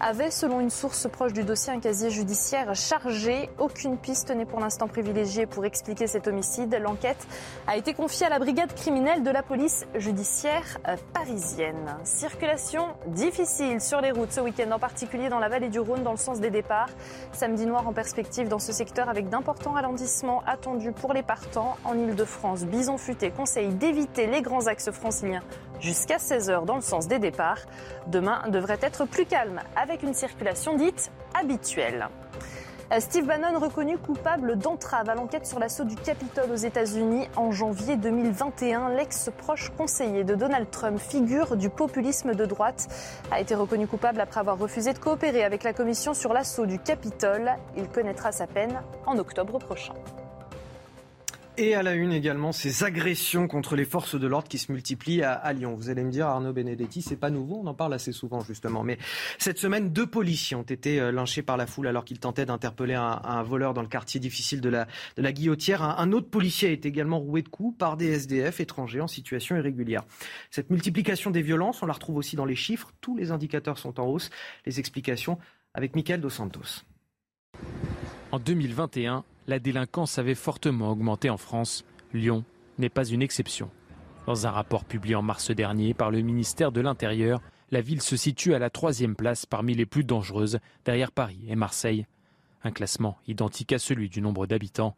avait, 0.00 0.30
selon 0.30 0.60
une 0.60 0.70
source 0.70 1.08
proche 1.08 1.32
du 1.32 1.44
dossier, 1.44 1.72
un 1.72 1.80
casier 1.80 2.10
judiciaire 2.10 2.74
chargé. 2.74 3.50
Aucune 3.58 3.98
piste 3.98 4.30
n'est 4.30 4.46
pour 4.46 4.58
l'instant 4.58 4.88
privilégiée 4.88 5.46
pour 5.46 5.64
expliquer 5.64 6.06
cet 6.06 6.26
homicide. 6.26 6.76
L'enquête 6.82 7.26
a 7.66 7.76
été 7.76 7.94
confiée 7.94 8.26
à 8.26 8.30
la 8.30 8.38
brigade 8.38 8.74
criminelle 8.74 9.22
de 9.22 9.30
la 9.30 9.42
police 9.42 9.86
judiciaire 9.94 10.78
euh, 10.88 10.96
parisienne. 11.12 11.96
Circulation 12.04 12.86
difficile 13.06 13.80
sur 13.80 14.00
les 14.00 14.10
routes 14.10 14.32
ce 14.32 14.40
week-end, 14.40 14.70
en 14.72 14.78
particulier 14.78 15.28
dans 15.28 15.38
la 15.38 15.48
vallée 15.48 15.68
du 15.68 15.80
Rhône, 15.80 16.02
dans 16.02 16.12
le 16.12 16.16
sens 16.16 16.40
des 16.40 16.50
départs. 16.50 16.90
Samedi 17.32 17.66
noir 17.66 17.86
en 17.86 17.92
perspective 17.92 18.48
dans 18.48 18.58
ce 18.58 18.72
secteur 18.72 19.08
avec 19.08 19.28
d'importants 19.28 19.72
ralentissements 19.72 20.42
attendus 20.46 20.92
pour 20.92 21.12
les 21.12 21.22
partants 21.22 21.76
en 21.84 21.98
Ile-de-France. 21.98 22.64
Bison 22.64 22.96
futé 22.96 23.30
conseille 23.30 23.68
d'éviter 23.68 24.26
les 24.26 24.40
grands 24.40 24.66
axes 24.66 24.90
franciliens 24.90 25.42
jusqu'à 25.80 26.18
16h 26.18 26.64
dans 26.64 26.76
le 26.76 26.80
sens 26.82 27.08
des 27.08 27.18
départs. 27.18 27.60
Demain 28.06 28.42
devrait 28.48 28.78
être 28.82 29.04
plus 29.04 29.26
calme 29.26 29.60
avec 29.76 30.02
une 30.02 30.14
circulation 30.14 30.76
dite 30.76 31.10
habituelle. 31.34 32.08
Steve 32.98 33.24
Bannon 33.24 33.56
reconnu 33.60 33.98
coupable 33.98 34.58
d'entrave 34.58 35.08
à 35.08 35.14
l'enquête 35.14 35.46
sur 35.46 35.60
l'assaut 35.60 35.84
du 35.84 35.94
Capitole 35.94 36.50
aux 36.50 36.56
États-Unis 36.56 37.28
en 37.36 37.52
janvier 37.52 37.96
2021. 37.96 38.88
L'ex-proche 38.96 39.70
conseiller 39.76 40.24
de 40.24 40.34
Donald 40.34 40.68
Trump, 40.70 40.98
figure 40.98 41.56
du 41.56 41.70
populisme 41.70 42.34
de 42.34 42.44
droite, 42.46 42.88
a 43.30 43.40
été 43.40 43.54
reconnu 43.54 43.86
coupable 43.86 44.20
après 44.20 44.40
avoir 44.40 44.58
refusé 44.58 44.92
de 44.92 44.98
coopérer 44.98 45.44
avec 45.44 45.62
la 45.62 45.72
commission 45.72 46.14
sur 46.14 46.32
l'assaut 46.32 46.66
du 46.66 46.80
Capitole. 46.80 47.52
Il 47.76 47.88
connaîtra 47.88 48.32
sa 48.32 48.48
peine 48.48 48.82
en 49.06 49.18
octobre 49.18 49.60
prochain. 49.60 49.94
Et 51.62 51.74
à 51.74 51.82
la 51.82 51.92
une 51.92 52.14
également, 52.14 52.52
ces 52.52 52.84
agressions 52.84 53.46
contre 53.46 53.76
les 53.76 53.84
forces 53.84 54.18
de 54.18 54.26
l'ordre 54.26 54.48
qui 54.48 54.56
se 54.56 54.72
multiplient 54.72 55.22
à, 55.22 55.52
Lyon. 55.52 55.74
Vous 55.74 55.90
allez 55.90 56.02
me 56.02 56.10
dire, 56.10 56.26
Arnaud 56.26 56.54
Benedetti, 56.54 57.02
c'est 57.02 57.16
pas 57.16 57.28
nouveau, 57.28 57.60
on 57.62 57.66
en 57.66 57.74
parle 57.74 57.92
assez 57.92 58.12
souvent 58.12 58.40
justement. 58.40 58.82
Mais 58.82 58.96
cette 59.36 59.58
semaine, 59.58 59.92
deux 59.92 60.06
policiers 60.06 60.56
ont 60.56 60.62
été 60.62 60.98
euh, 60.98 61.12
lynchés 61.12 61.42
par 61.42 61.58
la 61.58 61.66
foule 61.66 61.86
alors 61.86 62.06
qu'ils 62.06 62.18
tentaient 62.18 62.46
d'interpeller 62.46 62.94
un, 62.94 63.42
voleur 63.42 63.74
dans 63.74 63.82
le 63.82 63.88
quartier 63.88 64.18
difficile 64.20 64.62
de 64.62 64.70
la, 64.70 64.86
Guillotière. 65.32 65.82
Un, 65.82 66.12
autre 66.12 66.30
policier 66.30 66.70
a 66.70 66.72
été 66.72 66.88
également 66.88 67.18
roué 67.18 67.42
de 67.42 67.50
coups 67.50 67.76
par 67.76 67.98
des 67.98 68.06
SDF 68.06 68.60
étrangers 68.60 69.02
en 69.02 69.06
situation 69.06 69.54
irrégulière. 69.54 70.04
Cette 70.50 70.70
multiplication 70.70 71.30
des 71.30 71.42
violences, 71.42 71.82
on 71.82 71.86
la 71.86 71.92
retrouve 71.92 72.16
aussi 72.16 72.36
dans 72.36 72.46
les 72.46 72.56
chiffres. 72.56 72.90
Tous 73.02 73.18
les 73.18 73.32
indicateurs 73.32 73.76
sont 73.76 74.00
en 74.00 74.06
hausse. 74.06 74.30
Les 74.64 74.80
explications 74.80 75.38
avec 75.74 75.94
Michael 75.94 76.22
Dos 76.22 76.30
Santos. 76.30 76.86
En 78.32 78.38
2021, 78.38 79.24
la 79.50 79.58
délinquance 79.58 80.16
avait 80.18 80.36
fortement 80.36 80.92
augmenté 80.92 81.28
en 81.28 81.36
France. 81.36 81.84
Lyon 82.14 82.44
n'est 82.78 82.88
pas 82.88 83.04
une 83.04 83.20
exception. 83.20 83.68
Dans 84.26 84.46
un 84.46 84.50
rapport 84.50 84.84
publié 84.84 85.16
en 85.16 85.22
mars 85.22 85.50
dernier 85.50 85.92
par 85.92 86.12
le 86.12 86.20
ministère 86.20 86.70
de 86.70 86.80
l'Intérieur, 86.80 87.42
la 87.72 87.80
ville 87.80 88.00
se 88.00 88.16
situe 88.16 88.54
à 88.54 88.60
la 88.60 88.70
troisième 88.70 89.16
place 89.16 89.46
parmi 89.46 89.74
les 89.74 89.86
plus 89.86 90.04
dangereuses, 90.04 90.60
derrière 90.84 91.10
Paris 91.10 91.40
et 91.48 91.56
Marseille. 91.56 92.06
Un 92.62 92.70
classement 92.70 93.18
identique 93.26 93.72
à 93.72 93.80
celui 93.80 94.08
du 94.08 94.20
nombre 94.20 94.46
d'habitants. 94.46 94.94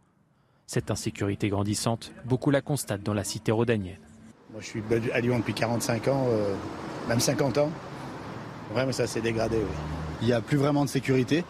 Cette 0.67 0.91
insécurité 0.91 1.49
grandissante, 1.49 2.13
beaucoup 2.27 2.51
la 2.51 2.61
constatent 2.61 3.03
dans 3.03 3.15
la 3.15 3.25
cité 3.25 3.53
rhodanienne. 3.53 4.01
Moi, 4.53 4.61
je 4.61 4.67
suis 4.67 4.83
à 5.15 5.21
Lyon 5.21 5.39
depuis 5.39 5.55
45 5.55 6.09
ans, 6.09 6.27
euh, 6.29 6.55
même 7.09 7.21
50 7.21 7.57
ans. 7.57 7.71
Vraiment, 8.75 8.93
ça 8.93 9.07
s'est 9.07 9.23
dégradé. 9.23 9.57
Il 10.21 10.27
n'y 10.27 10.35
a 10.35 10.43
plus 10.43 10.59
vraiment 10.59 10.85
de 10.85 10.91
sécurité 10.91 11.43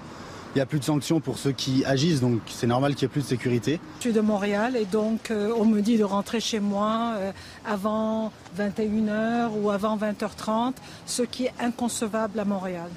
il 0.55 0.59
n'y 0.59 0.63
a 0.63 0.67
plus 0.67 0.81
de 0.81 0.85
sanctions 0.85 1.21
pour 1.21 1.39
ceux 1.39 1.53
qui 1.53 1.83
agissent, 1.87 2.21
donc 2.21 2.41
c'est 2.47 2.67
normal 2.67 2.95
qu'il 2.95 3.07
n'y 3.07 3.11
ait 3.11 3.13
plus 3.13 3.23
de 3.23 3.27
sécurité. 3.27 3.81
Je 3.97 4.03
suis 4.03 4.13
de 4.13 4.21
Montréal 4.21 4.77
et 4.77 4.85
donc 4.85 5.31
euh, 5.31 5.51
on 5.57 5.65
me 5.65 5.81
dit 5.81 5.97
de 5.97 6.05
rentrer 6.05 6.41
chez 6.41 6.61
moi 6.61 7.15
euh, 7.17 7.33
avant 7.65 8.33
21h 8.59 9.51
ou 9.59 9.71
avant 9.71 9.97
20h30, 9.97 10.75
ce 11.07 11.23
qui 11.23 11.47
est 11.47 11.55
inconcevable 11.59 12.39
à 12.39 12.45
Montréal. 12.45 12.91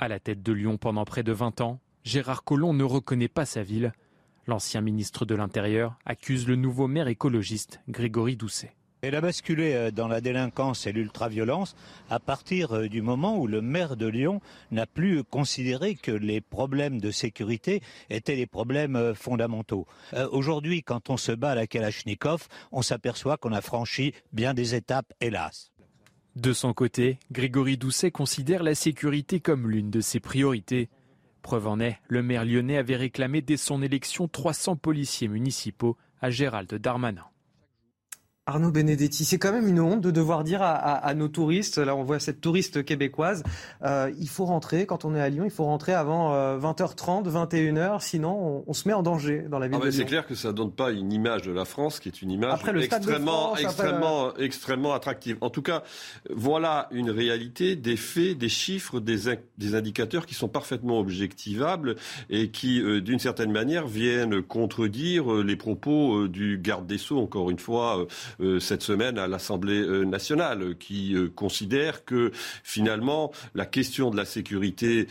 À 0.00 0.08
la 0.08 0.18
tête 0.18 0.42
de 0.42 0.52
Lyon 0.52 0.78
pendant 0.78 1.04
près 1.04 1.22
de 1.22 1.32
20 1.32 1.60
ans, 1.60 1.78
Gérard 2.02 2.42
Collomb 2.42 2.72
ne 2.72 2.84
reconnaît 2.84 3.28
pas 3.28 3.44
sa 3.44 3.62
ville. 3.62 3.92
L'ancien 4.48 4.80
ministre 4.80 5.24
de 5.24 5.36
l'Intérieur 5.36 5.96
accuse 6.04 6.48
le 6.48 6.56
nouveau 6.56 6.88
maire 6.88 7.06
écologiste 7.06 7.80
Grégory 7.88 8.34
Doucet. 8.34 8.72
Elle 9.02 9.14
a 9.14 9.22
basculé 9.22 9.72
euh, 9.72 9.90
dans 9.90 10.08
la 10.08 10.20
délinquance 10.20 10.86
et 10.86 10.92
l'ultraviolence 10.92 11.74
à 12.10 12.20
partir 12.20 12.72
euh, 12.72 12.88
du 12.88 13.00
moment 13.00 13.38
où 13.38 13.46
le 13.46 13.62
maire 13.62 13.96
de 13.96 14.06
Lyon 14.06 14.40
n'a 14.70 14.86
plus 14.86 15.24
considéré 15.24 15.94
que 15.94 16.10
les 16.10 16.42
problèmes 16.42 17.00
de 17.00 17.10
sécurité 17.10 17.82
étaient 18.10 18.36
les 18.36 18.46
problèmes 18.46 18.96
euh, 18.96 19.14
fondamentaux. 19.14 19.86
Aujourd'hui, 20.32 20.82
quand 20.82 21.08
on 21.08 21.16
se 21.16 21.32
bat 21.32 21.52
à 21.52 21.54
la 21.54 21.66
Kalachnikov, 21.66 22.48
on 22.72 22.82
s'aperçoit 22.82 23.36
qu'on 23.36 23.52
a 23.52 23.60
franchi 23.60 24.12
bien 24.32 24.54
des 24.54 24.74
étapes, 24.74 25.12
hélas. 25.20 25.72
De 26.36 26.52
son 26.52 26.74
côté, 26.74 27.18
Grégory 27.32 27.76
Doucet 27.76 28.10
considère 28.10 28.62
la 28.62 28.74
sécurité 28.74 29.40
comme 29.40 29.70
l'une 29.70 29.90
de 29.90 30.00
ses 30.00 30.20
priorités. 30.20 30.88
Preuve 31.42 31.66
en 31.68 31.80
est, 31.80 31.98
le 32.08 32.22
maire 32.22 32.44
lyonnais 32.44 32.76
avait 32.76 32.96
réclamé 32.96 33.40
dès 33.40 33.56
son 33.56 33.82
élection 33.82 34.28
300 34.28 34.76
policiers 34.76 35.28
municipaux 35.28 35.96
à 36.20 36.30
Gérald 36.30 36.72
Darmanin. 36.74 37.29
Arnaud 38.50 38.72
Benedetti, 38.72 39.24
c'est 39.24 39.38
quand 39.38 39.52
même 39.52 39.68
une 39.68 39.78
honte 39.78 40.00
de 40.00 40.10
devoir 40.10 40.42
dire 40.42 40.60
à, 40.60 41.14
nos 41.14 41.28
touristes, 41.28 41.78
là 41.78 41.94
on 41.94 42.02
voit 42.02 42.18
cette 42.18 42.40
touriste 42.40 42.84
québécoise, 42.84 43.44
euh, 43.84 44.10
il 44.18 44.28
faut 44.28 44.44
rentrer, 44.44 44.86
quand 44.86 45.04
on 45.04 45.14
est 45.14 45.20
à 45.20 45.28
Lyon, 45.28 45.44
il 45.44 45.52
faut 45.52 45.64
rentrer 45.64 45.92
avant 45.92 46.32
20h30, 46.58 47.28
euh, 47.28 47.46
21h, 47.46 48.00
sinon 48.00 48.64
on, 48.66 48.72
se 48.72 48.88
met 48.88 48.94
en 48.94 49.04
danger 49.04 49.44
dans 49.48 49.60
la 49.60 49.68
ville 49.68 49.76
ah 49.80 49.84
de 49.84 49.90
Lyon. 49.90 49.96
C'est 49.96 50.04
clair 50.04 50.26
que 50.26 50.34
ça 50.34 50.48
ne 50.48 50.54
donne 50.54 50.72
pas 50.72 50.90
une 50.90 51.12
image 51.12 51.42
de 51.42 51.52
la 51.52 51.64
France 51.64 52.00
qui 52.00 52.08
est 52.08 52.22
une 52.22 52.32
image 52.32 52.58
extrêmement, 52.82 53.56
extrêmement, 53.56 54.36
extrêmement 54.36 54.94
attractive. 54.94 55.36
En 55.42 55.50
tout 55.50 55.62
cas, 55.62 55.84
voilà 56.28 56.88
une 56.90 57.10
réalité, 57.10 57.76
des 57.76 57.96
faits, 57.96 58.36
des 58.36 58.48
chiffres, 58.48 58.98
des, 58.98 59.38
des 59.58 59.74
indicateurs 59.76 60.26
qui 60.26 60.34
sont 60.34 60.48
parfaitement 60.48 60.98
objectivables 60.98 61.94
et 62.30 62.48
qui, 62.48 62.82
euh, 62.82 63.00
d'une 63.00 63.20
certaine 63.20 63.52
manière, 63.52 63.86
viennent 63.86 64.42
contredire 64.42 65.32
les 65.34 65.54
propos 65.54 66.26
du 66.26 66.58
garde 66.58 66.88
des 66.88 66.98
Sceaux, 66.98 67.20
encore 67.20 67.48
une 67.50 67.60
fois 67.60 68.06
cette 68.60 68.82
semaine 68.82 69.18
à 69.18 69.26
l'Assemblée 69.26 69.86
nationale, 70.04 70.76
qui 70.78 71.14
considère 71.34 72.04
que 72.04 72.30
finalement 72.62 73.32
la 73.54 73.66
question 73.66 74.10
de 74.10 74.16
la 74.16 74.24
sécurité 74.24 75.06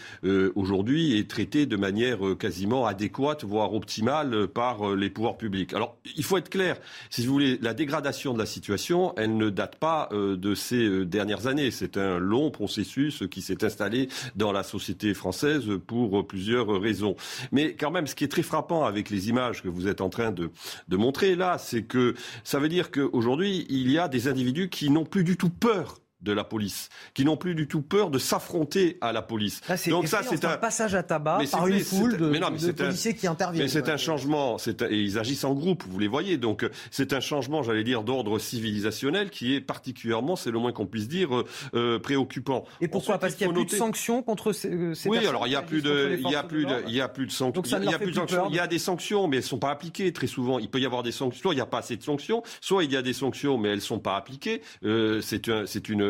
aujourd'hui 0.55 1.17
est 1.17 1.29
traitée 1.29 1.65
de 1.65 1.77
manière 1.77 2.19
quasiment 2.39 2.85
adéquate, 2.85 3.43
voire 3.43 3.73
optimale 3.73 4.47
par 4.47 4.95
les 4.95 5.09
pouvoirs 5.09 5.37
publics. 5.37 5.73
Alors, 5.73 5.97
il 6.15 6.23
faut 6.23 6.37
être 6.37 6.49
clair, 6.49 6.77
si 7.09 7.25
vous 7.25 7.33
voulez, 7.33 7.59
la 7.61 7.73
dégradation 7.73 8.33
de 8.33 8.39
la 8.39 8.45
situation, 8.45 9.13
elle 9.17 9.37
ne 9.37 9.49
date 9.49 9.75
pas 9.75 10.09
de 10.11 10.55
ces 10.55 11.05
dernières 11.05 11.47
années. 11.47 11.71
C'est 11.71 11.97
un 11.97 12.17
long 12.17 12.51
processus 12.51 13.23
qui 13.29 13.41
s'est 13.41 13.63
installé 13.63 14.09
dans 14.35 14.51
la 14.51 14.63
société 14.63 15.13
française 15.13 15.65
pour 15.87 16.25
plusieurs 16.27 16.67
raisons. 16.81 17.15
Mais 17.51 17.73
quand 17.73 17.91
même, 17.91 18.07
ce 18.07 18.15
qui 18.15 18.23
est 18.23 18.29
très 18.29 18.43
frappant 18.43 18.85
avec 18.85 19.09
les 19.09 19.29
images 19.29 19.61
que 19.61 19.67
vous 19.67 19.87
êtes 19.87 20.01
en 20.01 20.09
train 20.09 20.31
de, 20.31 20.49
de 20.87 20.97
montrer 20.97 21.35
là, 21.35 21.57
c'est 21.57 21.83
que 21.83 22.15
ça 22.43 22.59
veut 22.59 22.69
dire 22.69 22.91
qu'aujourd'hui, 23.09 23.65
il 23.69 23.91
y 23.91 23.97
a 23.97 24.07
des 24.07 24.27
individus 24.27 24.69
qui 24.69 24.89
n'ont 24.89 25.05
plus 25.05 25.23
du 25.23 25.37
tout 25.37 25.49
peur 25.49 25.99
de 26.21 26.31
la 26.31 26.43
police, 26.43 26.89
qui 27.13 27.23
n'ont 27.23 27.37
plus 27.37 27.55
du 27.55 27.67
tout 27.67 27.81
peur 27.81 28.09
de 28.09 28.19
s'affronter 28.19 28.97
à 29.01 29.13
la 29.13 29.21
police. 29.21 29.61
Donc 29.87 30.07
ça, 30.07 30.21
c'est 30.23 30.43
un... 30.45 30.57
passage 30.57 30.95
à 30.95 31.03
tabac 31.03 31.39
par 31.51 31.67
une 31.67 31.79
foule 31.79 32.17
de, 32.17 32.29
mais 32.29 32.39
non, 32.39 32.49
mais 32.51 32.73
policiers 32.73 33.15
qui 33.15 33.27
interviennent. 33.27 33.63
Mais 33.63 33.69
c'est 33.69 33.89
un 33.89 33.97
changement, 33.97 34.57
et 34.89 34.97
ils 34.97 35.17
agissent 35.17 35.43
en 35.43 35.53
groupe, 35.53 35.83
vous 35.87 35.99
les 35.99 36.07
voyez. 36.07 36.37
Donc 36.37 36.69
c'est 36.91 37.13
un 37.13 37.19
changement, 37.19 37.63
j'allais 37.63 37.83
dire, 37.83 38.03
d'ordre 38.03 38.37
civilisationnel 38.39 39.29
qui 39.29 39.55
est 39.55 39.61
particulièrement, 39.61 40.35
c'est 40.35 40.51
le 40.51 40.59
moins 40.59 40.71
qu'on 40.71 40.85
puisse 40.85 41.07
dire, 41.07 41.29
euh, 41.73 41.99
préoccupant. 41.99 42.65
Et 42.81 42.87
pourquoi? 42.87 43.17
Parce 43.17 43.35
qu'il 43.35 43.47
n'y 43.47 43.53
a 43.53 43.55
plus 43.55 43.65
de 43.65 43.71
sanctions 43.71 44.21
contre 44.21 44.51
ces, 44.51 44.69
euh, 44.69 44.93
ces 44.93 45.09
oui, 45.09 45.25
alors 45.25 45.47
il 45.47 45.53
y 45.53 45.55
a 45.55 45.61
plus 45.61 45.81
de, 45.81 46.17
il 46.19 46.29
y 46.29 46.35
a 46.35 46.43
plus 46.43 46.65
de, 46.65 46.83
il 46.87 46.93
y 46.93 47.01
a 47.01 47.07
plus 47.07 47.27
de 47.27 47.31
sanctions. 47.31 47.63
Il 47.81 47.89
y 47.89 47.93
a 47.93 47.99
plus 47.99 48.11
de 48.11 48.15
sanctions. 48.15 48.47
Il 48.49 48.55
y 48.55 48.59
a 48.59 48.67
des 48.67 48.79
sanctions, 48.79 49.27
mais 49.27 49.37
elles 49.37 49.43
sont 49.43 49.59
pas 49.59 49.71
appliquées 49.71 50.11
très 50.11 50.27
souvent. 50.27 50.59
Il 50.59 50.69
peut 50.69 50.79
y 50.79 50.85
avoir 50.85 51.03
des 51.03 51.11
sanctions, 51.11 51.41
soit 51.41 51.53
il 51.53 51.57
n'y 51.57 51.61
a 51.61 51.65
pas 51.65 51.79
assez 51.79 51.95
de 51.95 52.03
sanctions, 52.03 52.43
soit 52.61 52.83
il 52.83 52.91
y 52.91 52.97
a 52.97 53.01
des 53.01 53.13
sanctions, 53.13 53.57
mais 53.57 53.69
elles 53.69 53.81
sont 53.81 53.99
pas 53.99 54.17
appliquées. 54.17 54.61
Euh, 54.83 55.21
c'est 55.21 55.49
un, 55.49 55.65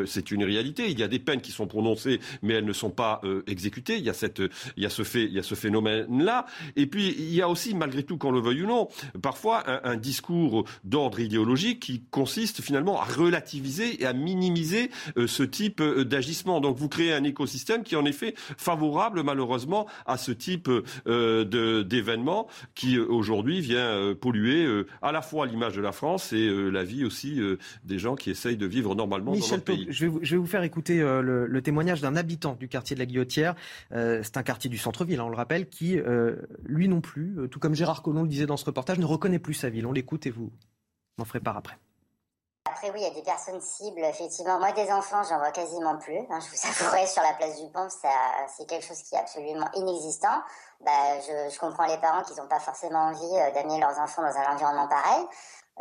c'est 0.05 0.29
une, 0.29 0.29
c'est 0.29 0.35
une 0.35 0.43
réalité 0.43 0.89
il 0.89 0.99
y 0.99 1.03
a 1.03 1.07
des 1.07 1.19
peines 1.19 1.41
qui 1.41 1.51
sont 1.51 1.67
prononcées, 1.67 2.19
mais 2.41 2.55
elles 2.55 2.65
ne 2.65 2.73
sont 2.73 2.89
pas 2.89 3.21
euh, 3.23 3.43
exécutées. 3.47 3.97
Il 3.97 4.03
y 4.03 4.09
a, 4.09 4.13
cette, 4.13 4.41
il 4.77 4.83
y 4.83 4.85
a 4.85 4.89
ce, 4.89 5.03
fait, 5.03 5.25
il 5.25 5.33
y 5.33 5.39
a 5.39 5.43
ce 5.43 5.55
phénomène-là. 5.55 6.45
Et 6.75 6.85
puis, 6.87 7.15
il 7.17 7.33
y 7.33 7.41
a 7.41 7.49
aussi, 7.49 7.73
malgré 7.73 8.03
tout, 8.03 8.17
qu'on 8.17 8.31
le 8.31 8.39
veuille 8.39 8.63
ou 8.63 8.67
non, 8.67 8.87
parfois 9.21 9.63
un, 9.85 9.97
discours 9.97 10.65
d'ordre 10.83 11.19
idéologique 11.19 11.81
qui 11.81 12.03
consiste 12.11 12.61
finalement 12.61 13.01
à 13.01 13.05
relativiser 13.05 14.01
et 14.01 14.05
à 14.05 14.13
minimiser 14.13 14.91
euh, 15.17 15.27
ce 15.27 15.43
type 15.43 15.81
euh, 15.81 16.05
d'agissement. 16.05 16.61
Donc, 16.61 16.77
vous 16.77 16.89
créez 16.89 17.13
un 17.13 17.23
écosystème 17.23 17.83
qui 17.83 17.95
est 17.95 17.97
en 17.97 18.05
effet 18.05 18.33
favorable, 18.57 19.23
malheureusement, 19.23 19.87
à 20.05 20.17
ce 20.17 20.31
type 20.31 20.69
d'événement 21.05 22.47
qui, 22.75 22.99
aujourd'hui, 22.99 23.61
vient 23.61 24.13
polluer 24.19 24.67
à 25.01 25.11
la 25.11 25.21
fois 25.21 25.45
l'image 25.45 25.75
de 25.75 25.81
la 25.81 25.91
France 25.91 26.33
et 26.33 26.49
la 26.49 26.83
vie 26.83 27.05
aussi 27.05 27.39
des 27.83 27.99
gens 27.99 28.15
qui 28.15 28.29
essayent 28.29 28.57
de 28.57 28.65
vivre 28.65 28.95
normalement 28.95 29.33
dans 29.33 29.39
notre 29.39 29.63
pays. 29.63 29.87
Je 29.89 30.05
vais, 30.05 30.37
vous 30.37 30.45
faire 30.45 30.63
écouter 30.63 31.01
euh, 31.01 31.21
le, 31.21 31.61
témoignage 31.61 32.01
d'un 32.01 32.15
habitant 32.15 32.53
du 32.53 32.67
quartier 32.67 32.95
de 32.95 32.99
la 32.99 33.05
Guillotière. 33.05 33.55
Euh, 33.91 34.21
c'est 34.23 34.37
un 34.37 34.43
quartier 34.43 34.69
du 34.69 34.77
centre-ville, 34.77 35.19
hein, 35.19 35.25
on 35.25 35.29
le 35.29 35.35
rappelle, 35.35 35.67
qui, 35.67 35.99
euh, 35.99 36.35
lui 36.63 36.87
non 36.87 37.01
plus, 37.01 37.49
tout 37.49 37.59
comme 37.59 37.73
Gérard 37.73 38.03
Collomb 38.03 38.23
le 38.23 38.29
disait 38.29 38.45
dans 38.45 38.57
ce 38.57 38.65
reportage, 38.65 38.99
ne 38.99 39.05
reconnaît 39.05 39.39
plus 39.39 39.55
sa 39.55 39.69
ville. 39.69 39.87
On 39.87 39.91
l'écoute 39.91 40.27
et 40.27 40.29
vous 40.29 40.51
m'en 41.17 41.25
ferez 41.25 41.39
part 41.39 41.57
après. 41.57 41.77
Après, 42.65 42.91
oui, 42.91 42.99
il 42.99 43.03
y 43.03 43.11
a 43.11 43.13
des 43.13 43.23
personnes 43.23 43.59
cibles, 43.61 44.03
effectivement. 44.03 44.59
Moi, 44.59 44.71
des 44.73 44.91
enfants, 44.91 45.23
j'en 45.27 45.39
vois 45.39 45.51
quasiment 45.51 45.97
plus. 45.97 46.19
Hein, 46.29 46.39
je 46.39 46.49
vous 46.49 46.85
avouerai, 46.85 47.07
sur 47.07 47.23
la 47.23 47.33
place 47.33 47.59
du 47.59 47.67
Pont, 47.71 47.87
c'est 47.89 48.65
quelque 48.67 48.85
chose 48.85 49.01
qui 49.01 49.15
est 49.15 49.19
absolument 49.19 49.67
inexistant. 49.73 50.43
Bah, 50.85 51.19
je, 51.19 51.53
je, 51.53 51.59
comprends 51.59 51.87
les 51.87 51.97
parents 51.97 52.21
qui 52.23 52.39
n'ont 52.39 52.47
pas 52.47 52.59
forcément 52.59 53.07
envie 53.07 53.53
d'amener 53.55 53.79
leurs 53.79 53.97
enfants 53.99 54.21
dans 54.21 54.37
un 54.37 54.53
environnement 54.53 54.87
pareil. 54.87 55.25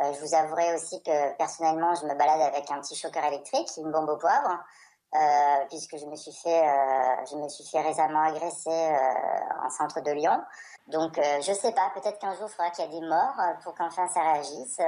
Euh, 0.01 0.13
je 0.13 0.19
vous 0.21 0.33
avouerai 0.33 0.73
aussi 0.75 1.01
que 1.03 1.35
personnellement, 1.37 1.93
je 1.95 2.05
me 2.05 2.15
balade 2.15 2.41
avec 2.41 2.69
un 2.71 2.79
petit 2.79 2.95
choqueur 2.95 3.23
électrique, 3.25 3.69
une 3.77 3.91
bombe 3.91 4.09
au 4.09 4.17
poivre, 4.17 4.57
euh, 5.15 5.65
puisque 5.69 5.97
je 5.97 6.05
me 6.05 6.15
suis 6.15 6.31
fait, 6.31 6.61
euh, 6.67 7.25
je 7.29 7.35
me 7.35 7.49
suis 7.49 7.65
fait 7.65 7.81
récemment 7.81 8.23
agresser 8.23 8.95
en 9.63 9.69
centre 9.69 10.01
de 10.01 10.11
Lyon. 10.11 10.41
Donc, 10.87 11.19
je 11.41 11.53
sais 11.53 11.71
pas, 11.73 11.91
peut-être 11.93 12.17
qu'un 12.19 12.33
jour, 12.35 12.47
il 12.47 12.51
faudra 12.51 12.69
qu'il 12.71 12.85
y 12.85 12.87
ait 12.87 12.99
des 12.99 13.07
morts 13.07 13.35
pour 13.63 13.75
qu'enfin 13.75 14.07
ça 14.07 14.21
réagisse. 14.21 14.79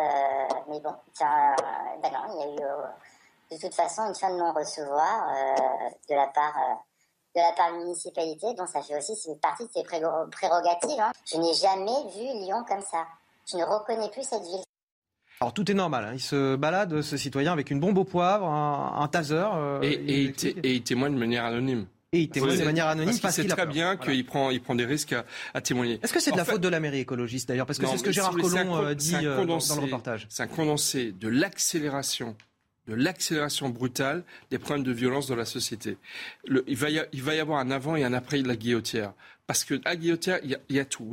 mais 0.68 0.80
bon, 0.80 0.96
ben 1.20 2.12
non, 2.12 2.26
il 2.30 2.40
y 2.40 2.44
a 2.44 2.48
eu 2.48 3.56
de 3.56 3.58
toute 3.58 3.76
façon 3.76 4.06
une 4.06 4.16
fin 4.16 4.32
de 4.32 4.38
non-recevoir 4.38 5.30
de 6.10 6.16
la 6.16 6.28
part 6.28 6.84
de 7.36 7.40
la 7.40 7.54
part 7.54 7.72
municipalité, 7.72 8.54
donc 8.56 8.68
ça 8.68 8.82
fait 8.82 8.98
aussi 8.98 9.14
partie 9.42 9.66
de 9.66 9.72
ses 9.72 9.84
prérogatives. 9.84 11.00
Hein. 11.00 11.12
Je 11.26 11.38
n'ai 11.38 11.54
jamais 11.54 12.04
vu 12.14 12.24
Lyon 12.24 12.66
comme 12.68 12.82
ça. 12.82 13.06
Je 13.50 13.58
ne 13.58 13.64
reconnais 13.64 14.10
plus 14.10 14.24
cette 14.24 14.44
ville. 14.44 14.64
Alors 15.42 15.54
tout 15.54 15.70
est 15.72 15.74
normal. 15.74 16.06
Hein. 16.06 16.12
Il 16.14 16.22
se 16.22 16.56
balade, 16.56 17.02
ce 17.02 17.18
citoyen, 17.18 17.52
avec 17.52 17.72
une 17.72 17.80
bombe 17.80 17.98
au 17.98 18.04
poivre, 18.04 18.46
un, 18.48 19.08
taser. 19.08 19.44
Euh, 19.56 19.82
et, 19.82 20.34
il 20.64 20.84
témoigne 20.84 21.16
de 21.16 21.20
manière 21.20 21.46
anonyme. 21.46 21.88
Et 22.14 22.20
il 22.20 22.30
témoigne 22.30 22.60
de 22.60 22.64
manière 22.64 22.88
anonyme 22.88 23.18
parce, 23.20 23.36
qu'il 23.36 23.46
sait 23.46 23.50
très 23.50 23.66
bien 23.66 23.98
qu'il 23.98 24.24
prend, 24.24 24.52
il 24.52 24.62
prend 24.62 24.76
des 24.76 24.86
risques 24.86 25.16
à, 25.54 25.62
témoigner. 25.62 26.00
Est-ce 26.04 26.14
que 26.14 26.20
c'est 26.20 26.32
de 26.32 26.38
la 26.38 26.46
faute 26.46 26.62
de 26.62 26.68
la 26.68 26.80
mairie 26.80 27.00
écologiste 27.00 27.50
d'ailleurs? 27.50 27.66
Parce 27.66 27.80
que 27.80 27.88
c'est 27.88 27.98
ce 27.98 28.04
que 28.04 28.12
Gérard 28.12 28.36
Collomb 28.36 28.76
euh, 28.76 28.94
dit 28.94 29.16
euh, 29.16 29.44
dans, 29.46 29.58
le 29.58 29.82
reportage. 29.82 30.28
C'est 30.30 30.44
un 30.44 30.48
condensé 30.48 31.12
de 31.12 31.28
l'accélération 31.28 32.36
de 32.88 32.96
l'accélération 32.96 33.70
brutale 33.70 34.24
des 34.50 34.58
problèmes 34.58 34.86
de 34.86 34.92
violence 34.92 35.28
dans 35.28 35.36
la 35.36 35.46
société. 35.46 35.98
il, 36.68 36.76
va 36.76 36.90
y 36.90 37.02
il, 37.14 37.22
va 37.22 37.36
y 37.36 37.40
avoir 37.40 37.60
un 37.60 37.72
avant 37.72 37.96
et 37.96 38.04
un 38.04 38.14
après 38.14 38.42
de 38.42 38.48
la 38.48 38.56
guillotière. 38.56 39.14
Parce 39.48 39.66
que 39.66 39.82
à 39.84 39.98
Guillotière, 39.98 40.40
il 40.46 40.58
y, 40.70 40.80
a, 40.80 40.86
tout. 40.86 41.06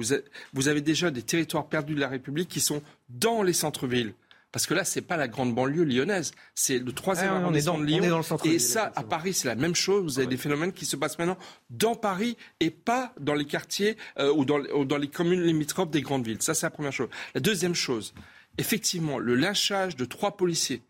Vous 0.52 0.68
avez, 0.68 0.81
déjà 0.81 1.11
des 1.11 1.22
territoires 1.22 1.66
perdus 1.66 1.96
de 1.96 2.00
la 2.00 2.07
République 2.07 2.48
qui 2.48 2.61
sont 2.61 2.83
dans 3.09 3.42
les 3.42 3.52
centres-villes. 3.52 4.14
Parce 4.52 4.64
que 4.66 4.74
là, 4.74 4.85
c'est 4.85 5.02
pas 5.02 5.16
la 5.16 5.26
grande 5.28 5.54
banlieue 5.54 5.83
lyonnaise, 5.83 6.31
c'est 6.54 6.78
le 6.78 6.92
troisième 6.92 7.33
ah, 7.33 7.38
arrondissement 7.38 7.78
de 7.78 7.85
Lyon. 7.85 8.22
et 8.44 8.59
ça, 8.61 8.92
à 8.94 9.02
Paris, 9.02 9.35
c'est 9.35 9.48
la 9.48 9.57
même 9.57 9.74
chose. 9.74 10.04
Vous 10.04 10.18
avez 10.20 10.28
des 10.28 10.37
phénomènes 10.37 10.72
qui 10.72 10.87
se 10.87 10.96
passent 10.96 11.18
maintenant 11.18 11.37
dans 11.68 11.96
Paris 11.96 12.37
et 12.61 12.70
pas 12.70 13.12
dans 13.18 13.35
les 13.35 13.44
quartiers 13.44 13.96
euh, 14.18 14.33
ou, 14.33 14.44
dans, 14.44 14.61
ou 14.61 14.85
dans 14.85 14.96
les 14.98 15.09
communes 15.09 15.42
limitrophes 15.42 15.90
des 15.90 16.00
grandes 16.00 16.24
villes. 16.24 16.40
Ça, 16.40 16.54
c'est 16.54 16.64
la 16.64 16.70
première 16.70 16.92
chose. 16.92 17.09
La 17.35 17.40
deuxième 17.40 17.74
chose, 17.74 18.14
effectivement, 18.57 19.18
le 19.18 19.35
lynchage 19.35 19.96
de 19.96 20.04
trois 20.04 20.37
policiers 20.37 20.81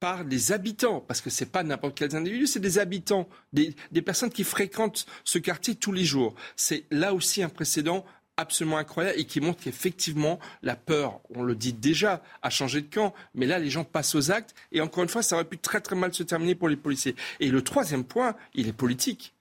par 0.00 0.24
des 0.24 0.52
habitants, 0.52 1.00
parce 1.00 1.20
que 1.20 1.30
ce 1.30 1.44
n'est 1.44 1.50
pas 1.50 1.62
n'importe 1.62 1.96
quels 1.96 2.14
individus, 2.14 2.46
c'est 2.46 2.60
des 2.60 2.78
habitants, 2.78 3.28
des, 3.52 3.74
personnes 4.02 4.30
qui 4.30 4.44
fréquentent 4.44 5.06
ce 5.24 5.38
quartier 5.38 5.74
tous 5.74 5.92
les 5.92 6.04
jours. 6.04 6.34
C'est 6.54 6.84
là 6.90 7.14
aussi 7.14 7.42
un 7.42 7.48
précédent 7.48 8.04
absolument 8.36 8.76
incroyable 8.76 9.18
et 9.18 9.24
qui 9.24 9.40
montre 9.40 9.62
qu'effectivement 9.62 10.38
la 10.62 10.76
peur, 10.76 11.20
on 11.34 11.42
le 11.42 11.54
dit 11.54 11.72
déjà, 11.72 12.22
a 12.42 12.50
changé 12.50 12.82
de 12.82 12.94
camp, 12.94 13.14
mais 13.34 13.46
là 13.46 13.58
les 13.58 13.70
gens 13.70 13.84
passent 13.84 14.14
aux 14.14 14.30
actes 14.30 14.54
et 14.72 14.82
encore 14.82 15.02
une 15.02 15.08
fois 15.08 15.22
ça 15.22 15.36
aurait 15.36 15.46
pu 15.46 15.56
très 15.56 15.80
très 15.80 15.96
mal 15.96 16.12
se 16.12 16.22
terminer 16.22 16.54
pour 16.54 16.68
les 16.68 16.76
policiers. 16.76 17.16
Et 17.40 17.48
le 17.48 17.62
troisième 17.62 18.04
point, 18.04 18.36
il 18.54 18.68
est 18.68 18.74
politique. 18.74 19.35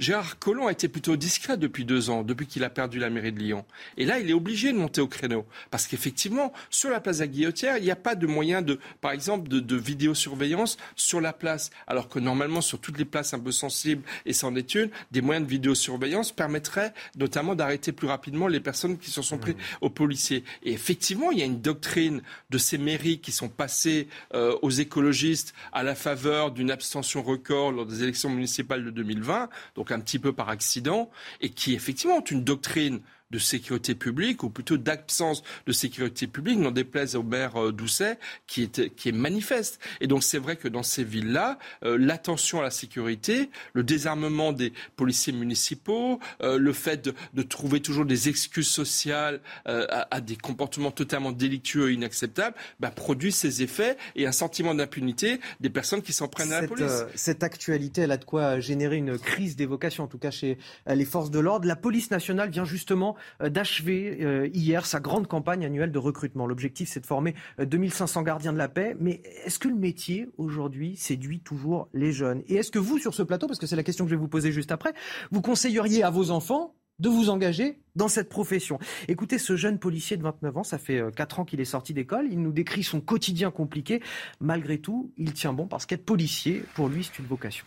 Gérard 0.00 0.38
Collomb 0.38 0.66
a 0.66 0.72
été 0.72 0.88
plutôt 0.88 1.14
discret 1.16 1.58
depuis 1.58 1.84
deux 1.84 2.08
ans, 2.08 2.22
depuis 2.22 2.46
qu'il 2.46 2.64
a 2.64 2.70
perdu 2.70 2.98
la 2.98 3.10
mairie 3.10 3.32
de 3.32 3.38
Lyon. 3.38 3.66
Et 3.98 4.06
là, 4.06 4.18
il 4.18 4.30
est 4.30 4.32
obligé 4.32 4.72
de 4.72 4.78
monter 4.78 5.02
au 5.02 5.06
créneau. 5.06 5.44
Parce 5.70 5.86
qu'effectivement, 5.86 6.54
sur 6.70 6.88
la 6.88 7.00
place 7.00 7.20
à 7.20 7.26
Guillotière, 7.26 7.76
il 7.76 7.84
n'y 7.84 7.90
a 7.90 7.96
pas 7.96 8.14
de 8.14 8.26
moyen 8.26 8.62
de, 8.62 8.80
par 9.02 9.12
exemple, 9.12 9.48
de, 9.48 9.76
vidéosurveillance 9.76 10.78
sur 10.96 11.20
la 11.20 11.34
place. 11.34 11.70
Alors 11.86 12.08
que 12.08 12.18
normalement, 12.18 12.62
sur 12.62 12.80
toutes 12.80 12.96
les 12.96 13.04
places 13.04 13.34
un 13.34 13.38
peu 13.38 13.52
sensibles, 13.52 14.02
et 14.24 14.32
c'en 14.32 14.56
est 14.56 14.74
une, 14.74 14.88
des 15.10 15.20
moyens 15.20 15.46
de 15.46 15.50
vidéosurveillance 15.50 16.32
permettraient 16.32 16.94
notamment 17.16 17.54
d'arrêter 17.54 17.92
plus 17.92 18.08
rapidement 18.08 18.48
les 18.48 18.60
personnes 18.60 18.96
qui 18.96 19.10
se 19.10 19.20
sont 19.20 19.36
prises 19.36 19.56
mmh. 19.56 19.82
aux 19.82 19.90
policiers. 19.90 20.44
Et 20.62 20.72
effectivement, 20.72 21.30
il 21.30 21.40
y 21.40 21.42
a 21.42 21.46
une 21.46 21.60
doctrine 21.60 22.22
de 22.48 22.56
ces 22.56 22.78
mairies 22.78 23.18
qui 23.18 23.32
sont 23.32 23.50
passées 23.50 24.08
euh, 24.32 24.56
aux 24.62 24.70
écologistes 24.70 25.52
à 25.72 25.82
la 25.82 25.94
faveur 25.94 26.52
d'une 26.52 26.70
abstention 26.70 27.22
record 27.22 27.72
lors 27.72 27.84
des 27.84 28.02
élections 28.02 28.30
municipales 28.30 28.82
de 28.82 28.90
2020. 28.90 29.50
Donc 29.74 29.89
un 29.92 30.00
petit 30.00 30.18
peu 30.18 30.32
par 30.32 30.48
accident, 30.48 31.10
et 31.40 31.50
qui 31.50 31.74
effectivement 31.74 32.16
ont 32.16 32.24
une 32.24 32.44
doctrine 32.44 33.00
de 33.30 33.38
sécurité 33.38 33.94
publique, 33.94 34.42
ou 34.42 34.50
plutôt 34.50 34.76
d'absence 34.76 35.42
de 35.66 35.72
sécurité 35.72 36.26
publique, 36.26 36.58
n'en 36.58 36.70
déplaise 36.70 37.14
au 37.14 37.22
maire 37.22 37.56
euh, 37.56 37.72
Doucet, 37.72 38.18
qui 38.46 38.62
est, 38.62 38.94
qui 38.94 39.08
est 39.08 39.12
manifeste. 39.12 39.80
Et 40.00 40.06
donc 40.06 40.22
c'est 40.22 40.38
vrai 40.38 40.56
que 40.56 40.68
dans 40.68 40.82
ces 40.82 41.04
villes-là, 41.04 41.58
euh, 41.84 41.96
l'attention 41.98 42.60
à 42.60 42.62
la 42.62 42.70
sécurité, 42.70 43.50
le 43.72 43.82
désarmement 43.82 44.52
des 44.52 44.72
policiers 44.96 45.32
municipaux, 45.32 46.18
euh, 46.42 46.58
le 46.58 46.72
fait 46.72 47.04
de, 47.04 47.14
de, 47.34 47.42
trouver 47.42 47.80
toujours 47.80 48.04
des 48.04 48.28
excuses 48.28 48.68
sociales 48.68 49.40
à, 49.64 50.14
à, 50.14 50.20
des 50.20 50.36
comportements 50.36 50.90
totalement 50.90 51.32
délictueux 51.32 51.90
et 51.90 51.94
inacceptables, 51.94 52.56
bah, 52.78 52.90
produit 52.90 53.32
ces 53.32 53.62
effets 53.62 53.96
et 54.16 54.26
un 54.26 54.32
sentiment 54.32 54.74
d'impunité 54.74 55.40
des 55.60 55.70
personnes 55.70 56.02
qui 56.02 56.12
s'en 56.12 56.28
prennent 56.28 56.52
à 56.52 56.62
la 56.62 56.68
police. 56.68 57.04
cette 57.14 57.42
actualité, 57.42 58.02
elle 58.02 58.12
a 58.12 58.16
de 58.16 58.24
quoi 58.24 58.60
générer 58.60 58.96
une 58.96 59.18
crise 59.18 59.56
d'évocation, 59.56 60.04
en 60.04 60.06
tout 60.06 60.18
cas 60.18 60.30
chez 60.30 60.58
les 60.86 61.04
forces 61.04 61.30
de 61.30 61.38
l'ordre. 61.38 61.66
La 61.66 61.76
police 61.76 62.10
nationale 62.10 62.50
vient 62.50 62.64
justement 62.64 63.16
d'achever 63.40 64.18
euh, 64.22 64.48
hier 64.52 64.86
sa 64.86 65.00
grande 65.00 65.26
campagne 65.26 65.64
annuelle 65.64 65.92
de 65.92 65.98
recrutement. 65.98 66.46
L'objectif, 66.46 66.88
c'est 66.88 67.00
de 67.00 67.06
former 67.06 67.34
2500 67.58 68.20
euh, 68.20 68.24
gardiens 68.24 68.52
de 68.52 68.58
la 68.58 68.68
paix. 68.68 68.96
Mais 68.98 69.22
est-ce 69.44 69.58
que 69.58 69.68
le 69.68 69.74
métier, 69.74 70.28
aujourd'hui, 70.38 70.96
séduit 70.96 71.40
toujours 71.40 71.88
les 71.92 72.12
jeunes? 72.12 72.42
Et 72.48 72.56
est-ce 72.56 72.70
que 72.70 72.78
vous, 72.78 72.98
sur 72.98 73.14
ce 73.14 73.22
plateau, 73.22 73.46
parce 73.46 73.58
que 73.58 73.66
c'est 73.66 73.76
la 73.76 73.82
question 73.82 74.04
que 74.04 74.10
je 74.10 74.16
vais 74.16 74.20
vous 74.20 74.28
poser 74.28 74.52
juste 74.52 74.72
après, 74.72 74.92
vous 75.30 75.42
conseilleriez 75.42 76.02
à 76.02 76.10
vos 76.10 76.30
enfants 76.30 76.74
de 76.98 77.08
vous 77.08 77.30
engager 77.30 77.78
dans 77.96 78.08
cette 78.08 78.28
profession? 78.28 78.78
Écoutez, 79.08 79.38
ce 79.38 79.56
jeune 79.56 79.78
policier 79.78 80.16
de 80.16 80.22
29 80.22 80.58
ans, 80.58 80.64
ça 80.64 80.78
fait 80.78 81.02
4 81.14 81.38
euh, 81.38 81.42
ans 81.42 81.44
qu'il 81.44 81.60
est 81.60 81.64
sorti 81.64 81.94
d'école, 81.94 82.26
il 82.30 82.40
nous 82.40 82.52
décrit 82.52 82.82
son 82.82 83.00
quotidien 83.00 83.50
compliqué. 83.50 84.02
Malgré 84.40 84.78
tout, 84.78 85.12
il 85.16 85.32
tient 85.32 85.52
bon 85.52 85.66
parce 85.66 85.86
qu'être 85.86 86.04
policier, 86.04 86.62
pour 86.74 86.88
lui, 86.88 87.04
c'est 87.04 87.18
une 87.18 87.28
vocation. 87.28 87.64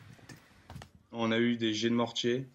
On 1.12 1.32
a 1.32 1.38
eu 1.38 1.58
des 1.58 1.74
jets 1.74 1.90
de 1.90 1.96
mortier, 1.96 2.48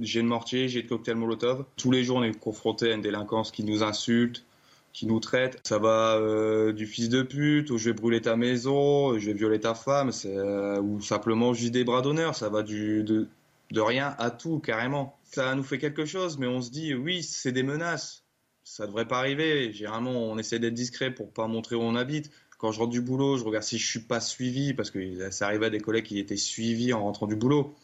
jets 0.00 0.22
de 0.22 0.26
mortier, 0.26 0.68
jets 0.68 0.82
de 0.82 0.88
cocktail 0.88 1.16
Molotov. 1.16 1.64
Tous 1.76 1.90
les 1.90 2.04
jours, 2.04 2.18
on 2.18 2.22
est 2.22 2.38
confronté 2.38 2.90
à 2.90 2.94
une 2.94 3.02
délinquance 3.02 3.50
qui 3.50 3.64
nous 3.64 3.82
insulte, 3.82 4.44
qui 4.92 5.06
nous 5.06 5.20
traite. 5.20 5.60
Ça 5.64 5.78
va 5.78 6.16
euh, 6.16 6.72
du 6.72 6.86
fils 6.86 7.08
de 7.08 7.22
pute, 7.22 7.70
ou 7.70 7.78
je 7.78 7.90
vais 7.90 7.94
brûler 7.94 8.20
ta 8.20 8.36
maison, 8.36 9.18
je 9.18 9.26
vais 9.26 9.32
violer 9.32 9.60
ta 9.60 9.74
femme, 9.74 10.10
euh, 10.26 10.80
ou 10.80 11.00
simplement 11.00 11.54
juste 11.54 11.72
des 11.72 11.84
bras 11.84 12.02
d'honneur. 12.02 12.34
Ça 12.34 12.48
va 12.48 12.62
de, 12.62 13.28
de 13.70 13.80
rien 13.80 14.14
à 14.18 14.30
tout, 14.30 14.58
carrément. 14.58 15.16
Ça 15.24 15.54
nous 15.54 15.62
fait 15.62 15.78
quelque 15.78 16.04
chose, 16.04 16.38
mais 16.38 16.46
on 16.46 16.60
se 16.60 16.70
dit, 16.70 16.94
oui, 16.94 17.22
c'est 17.22 17.52
des 17.52 17.62
menaces. 17.62 18.22
Ça 18.64 18.86
devrait 18.86 19.08
pas 19.08 19.18
arriver. 19.18 19.72
Généralement, 19.72 20.12
on 20.12 20.38
essaie 20.38 20.58
d'être 20.58 20.74
discret 20.74 21.10
pour 21.12 21.32
pas 21.32 21.46
montrer 21.46 21.74
où 21.74 21.80
on 21.80 21.96
habite. 21.96 22.30
Quand 22.58 22.70
je 22.70 22.78
rentre 22.78 22.90
du 22.90 23.00
boulot, 23.00 23.38
je 23.38 23.44
regarde 23.44 23.64
si 23.64 23.76
je 23.76 23.90
suis 23.90 24.00
pas 24.00 24.20
suivi, 24.20 24.72
parce 24.72 24.90
que 24.90 25.30
ça 25.30 25.46
arrivait 25.46 25.66
à 25.66 25.70
des 25.70 25.80
collègues 25.80 26.04
qui 26.04 26.18
étaient 26.20 26.36
suivis 26.36 26.92
en 26.92 27.02
rentrant 27.02 27.26
du 27.26 27.34
boulot. 27.34 27.74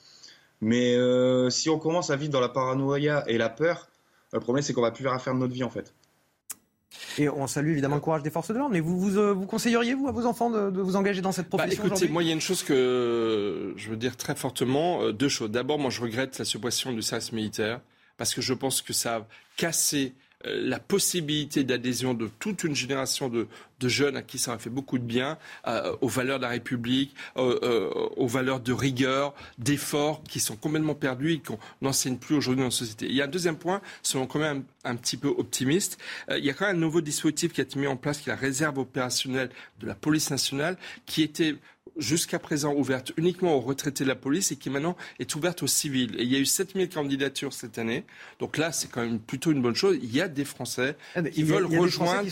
Mais 0.61 0.97
euh, 0.97 1.51
si 1.51 1.71
on 1.71 1.79
commence 1.79 2.11
à 2.11 2.17
vivre 2.17 2.33
dans 2.33 2.41
la 2.41 2.49
paranoïa 2.49 3.25
et 3.27 3.39
la 3.39 3.49
peur, 3.49 3.89
le 4.33 4.41
problème 4.41 4.63
c'est 4.63 4.73
qu'on 4.73 4.83
va 4.83 4.91
plus 4.91 5.07
rien 5.07 5.19
faire 5.19 5.35
de 5.35 5.39
notre 5.39 5.55
vie 5.55 5.65
en 5.65 5.71
fait. 5.71 5.95
Et 7.19 7.29
on 7.29 7.47
salue 7.47 7.71
évidemment 7.71 7.97
le 7.97 8.01
courage 8.01 8.23
des 8.23 8.31
forces 8.31 8.49
de 8.49 8.55
l'ordre, 8.55 8.73
mais 8.73 8.81
vous, 8.81 8.99
vous, 8.99 9.19
euh, 9.19 9.33
vous 9.33 9.47
conseilleriez, 9.47 9.95
vous, 9.95 10.09
à 10.09 10.13
vos 10.13 10.27
enfants 10.27 10.51
de, 10.51 10.81
vous 10.81 10.97
engager 10.97 11.21
dans 11.21 11.33
cette 11.33 11.51
bah, 11.51 11.59
profession 11.59 11.83
bah, 11.83 11.91
Écoutez, 11.91 12.09
moi, 12.09 12.23
il 12.23 12.27
y 12.27 12.31
a 12.31 12.35
une 12.35 12.41
chose 12.41 12.63
que 12.63 13.75
je 13.77 13.91
veux 13.91 13.97
dire 13.97 14.17
très 14.17 14.35
fortement, 14.35 15.03
euh, 15.03 15.13
deux 15.13 15.29
choses. 15.29 15.51
D'abord, 15.51 15.79
moi, 15.79 15.91
je 15.91 16.01
regrette 16.01 16.39
la 16.39 16.45
suppression 16.45 16.93
du 16.93 17.03
service 17.03 17.33
militaire, 17.33 17.81
parce 18.17 18.35
que 18.35 18.41
je 18.41 18.55
pense 18.55 18.83
que 18.83 18.93
ça 18.93 19.17
a 19.17 19.27
cassé 19.57 20.15
la 20.45 20.79
possibilité 20.79 21.65
d'adhésion 21.65 22.15
de 22.15 22.31
toute 22.39 22.63
une 22.63 22.75
génération 22.75 23.29
de, 23.29 23.49
jeunes 23.87 24.17
à 24.17 24.23
qui 24.23 24.39
ça 24.39 24.55
a 24.55 24.59
fait 24.59 24.71
beaucoup 24.71 24.99
de 24.99 25.05
bien, 25.05 25.39
euh, 25.67 25.95
aux 26.01 26.09
valeurs 26.09 26.39
de 26.39 26.43
la 26.43 26.49
République, 26.49 27.15
euh, 27.37 27.91
aux 28.17 28.27
valeurs 28.27 28.61
de 28.61 28.73
rigueur, 28.73 29.35
d'efforts 29.59 30.23
qui 30.25 30.41
sont 30.41 30.57
complètement 30.57 30.95
perdus 30.95 31.35
et 31.35 31.39
qu'on 31.39 31.59
n'enseigne 31.83 32.17
plus 32.17 32.35
aujourd'hui 32.35 32.61
dans 32.61 32.69
la 32.69 32.73
société. 32.73 33.07
Il 33.07 33.15
y 33.15 33.23
a 33.23 33.27
un 33.27 33.29
deuxième 33.29 33.57
point, 33.57 33.81
selon 34.03 34.27
quand 34.27 34.41
même 34.41 34.65
un, 34.85 34.91
un 34.91 34.97
petit 34.97 35.17
peu 35.17 35.29
optimiste. 35.29 35.99
il 36.31 36.45
y 36.45 36.51
a 36.51 36.55
quand 36.55 36.67
même 36.67 36.77
un 36.77 36.81
nouveau 36.81 37.01
dispositif 37.01 37.53
qui 37.53 37.61
a 37.61 37.65
été 37.65 37.79
mis 37.79 37.87
en 37.87 37.97
place, 37.97 38.19
qui 38.19 38.31
est 38.31 38.33
la 38.33 38.39
réserve 38.39 38.79
opérationnelle 38.79 39.51
de 39.81 39.87
la 39.87 39.95
police 39.95 40.31
nationale, 40.31 40.77
qui 41.07 41.23
était 41.23 41.55
jusqu'à 41.99 42.39
présent 42.39 42.73
ouverte 42.73 43.13
uniquement 43.17 43.55
aux 43.55 43.61
retraités 43.61 44.05
de 44.05 44.09
la 44.09 44.15
police 44.15 44.53
et 44.53 44.57
qui 44.57 44.71
maintenant 44.71 44.97
est 45.19 45.35
ouverte 45.35 45.63
aux 45.63 45.67
civils. 45.67 46.15
Et 46.19 46.23
il 46.23 46.33
y 46.33 46.37
a 46.37 46.39
eu 46.39 46.47
7000 46.47 46.89
candidatures 46.89 47.53
cette 47.53 47.79
année. 47.79 48.05
Donc 48.39 48.57
là, 48.57 48.73
c'est 48.73 48.91
quand 48.91 49.03
même 49.03 49.19
plutôt 49.19 49.51
une 49.51 49.61
bonne 49.61 49.75
chose. 49.75 49.99
Il 50.03 50.15
y 50.15 50.21
a 50.21 50.29
des 50.29 50.45
Français 50.45 50.97
ah, 51.15 51.23
qui 51.23 51.43
veulent 51.43 51.67
rejoindre 51.67 52.29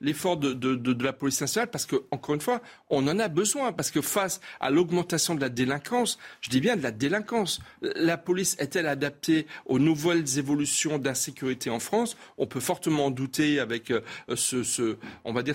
l'effort 0.00 0.36
de, 0.38 0.41
de, 0.42 1.04
la 1.04 1.12
police 1.12 1.40
nationale 1.40 1.70
parce 1.70 1.86
que, 1.86 1.96
encore 2.10 2.34
une 2.34 2.40
fois, 2.40 2.60
on 2.90 3.06
en 3.08 3.18
a 3.18 3.28
besoin. 3.28 3.72
Parce 3.72 3.90
que 3.90 4.00
face 4.00 4.40
à 4.60 4.70
l'augmentation 4.70 5.34
de 5.34 5.40
la 5.40 5.48
délinquance, 5.48 6.18
je 6.40 6.50
dis 6.50 6.60
bien 6.60 6.76
de 6.76 6.82
la 6.82 6.90
délinquance, 6.90 7.60
la 7.80 8.16
police 8.16 8.56
est-elle 8.58 8.86
adaptée 8.86 9.46
aux 9.66 9.78
nouvelles 9.78 10.38
évolutions 10.38 10.98
d'insécurité 10.98 11.70
en 11.70 11.80
France? 11.80 12.16
On 12.38 12.46
peut 12.46 12.60
fortement 12.60 13.06
en 13.06 13.10
douter 13.10 13.60
avec 13.60 13.90
euh, 13.90 14.00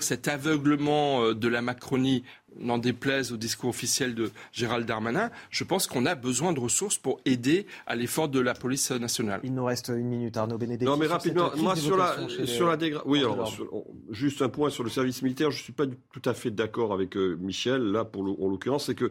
cet 0.00 0.28
aveuglement 0.28 1.22
euh, 1.22 1.34
de 1.34 1.48
la 1.48 1.62
Macronie 1.62 2.24
n'en 2.56 2.78
déplaise 2.78 3.32
au 3.32 3.36
discours 3.36 3.70
officiel 3.70 4.14
de 4.14 4.30
Gérald 4.52 4.86
Darmanin, 4.86 5.30
je 5.50 5.64
pense 5.64 5.86
qu'on 5.86 6.06
a 6.06 6.14
besoin 6.14 6.52
de 6.52 6.60
ressources 6.60 6.98
pour 6.98 7.20
aider 7.24 7.66
à 7.86 7.94
l'effort 7.94 8.28
de 8.28 8.40
la 8.40 8.54
police 8.54 8.90
nationale. 8.90 9.40
Il 9.44 9.54
nous 9.54 9.64
reste 9.64 9.88
une 9.88 10.08
minute, 10.08 10.36
Arnaud 10.36 10.58
Bénédicte. 10.58 10.90
Non, 10.90 10.96
mais 10.96 11.06
rapidement, 11.06 11.50
moi 11.56 11.76
sur 11.76 11.96
la, 11.96 12.16
sur 12.46 12.68
la 12.68 12.76
Oui, 13.04 13.20
alors, 13.20 13.54
juste 14.10 14.42
un 14.42 14.48
point 14.48 14.70
sur 14.70 14.84
le 14.84 14.90
service 14.90 15.22
militaire, 15.22 15.50
je 15.50 15.58
ne 15.58 15.62
suis 15.62 15.72
pas 15.72 15.86
tout 15.86 16.22
à 16.24 16.34
fait 16.34 16.50
d'accord 16.50 16.92
avec 16.92 17.16
euh, 17.16 17.36
Michel, 17.40 17.82
là, 17.82 18.04
pour 18.04 18.22
en 18.22 18.48
l'occurrence, 18.48 18.86
c'est 18.86 18.94
que 18.94 19.10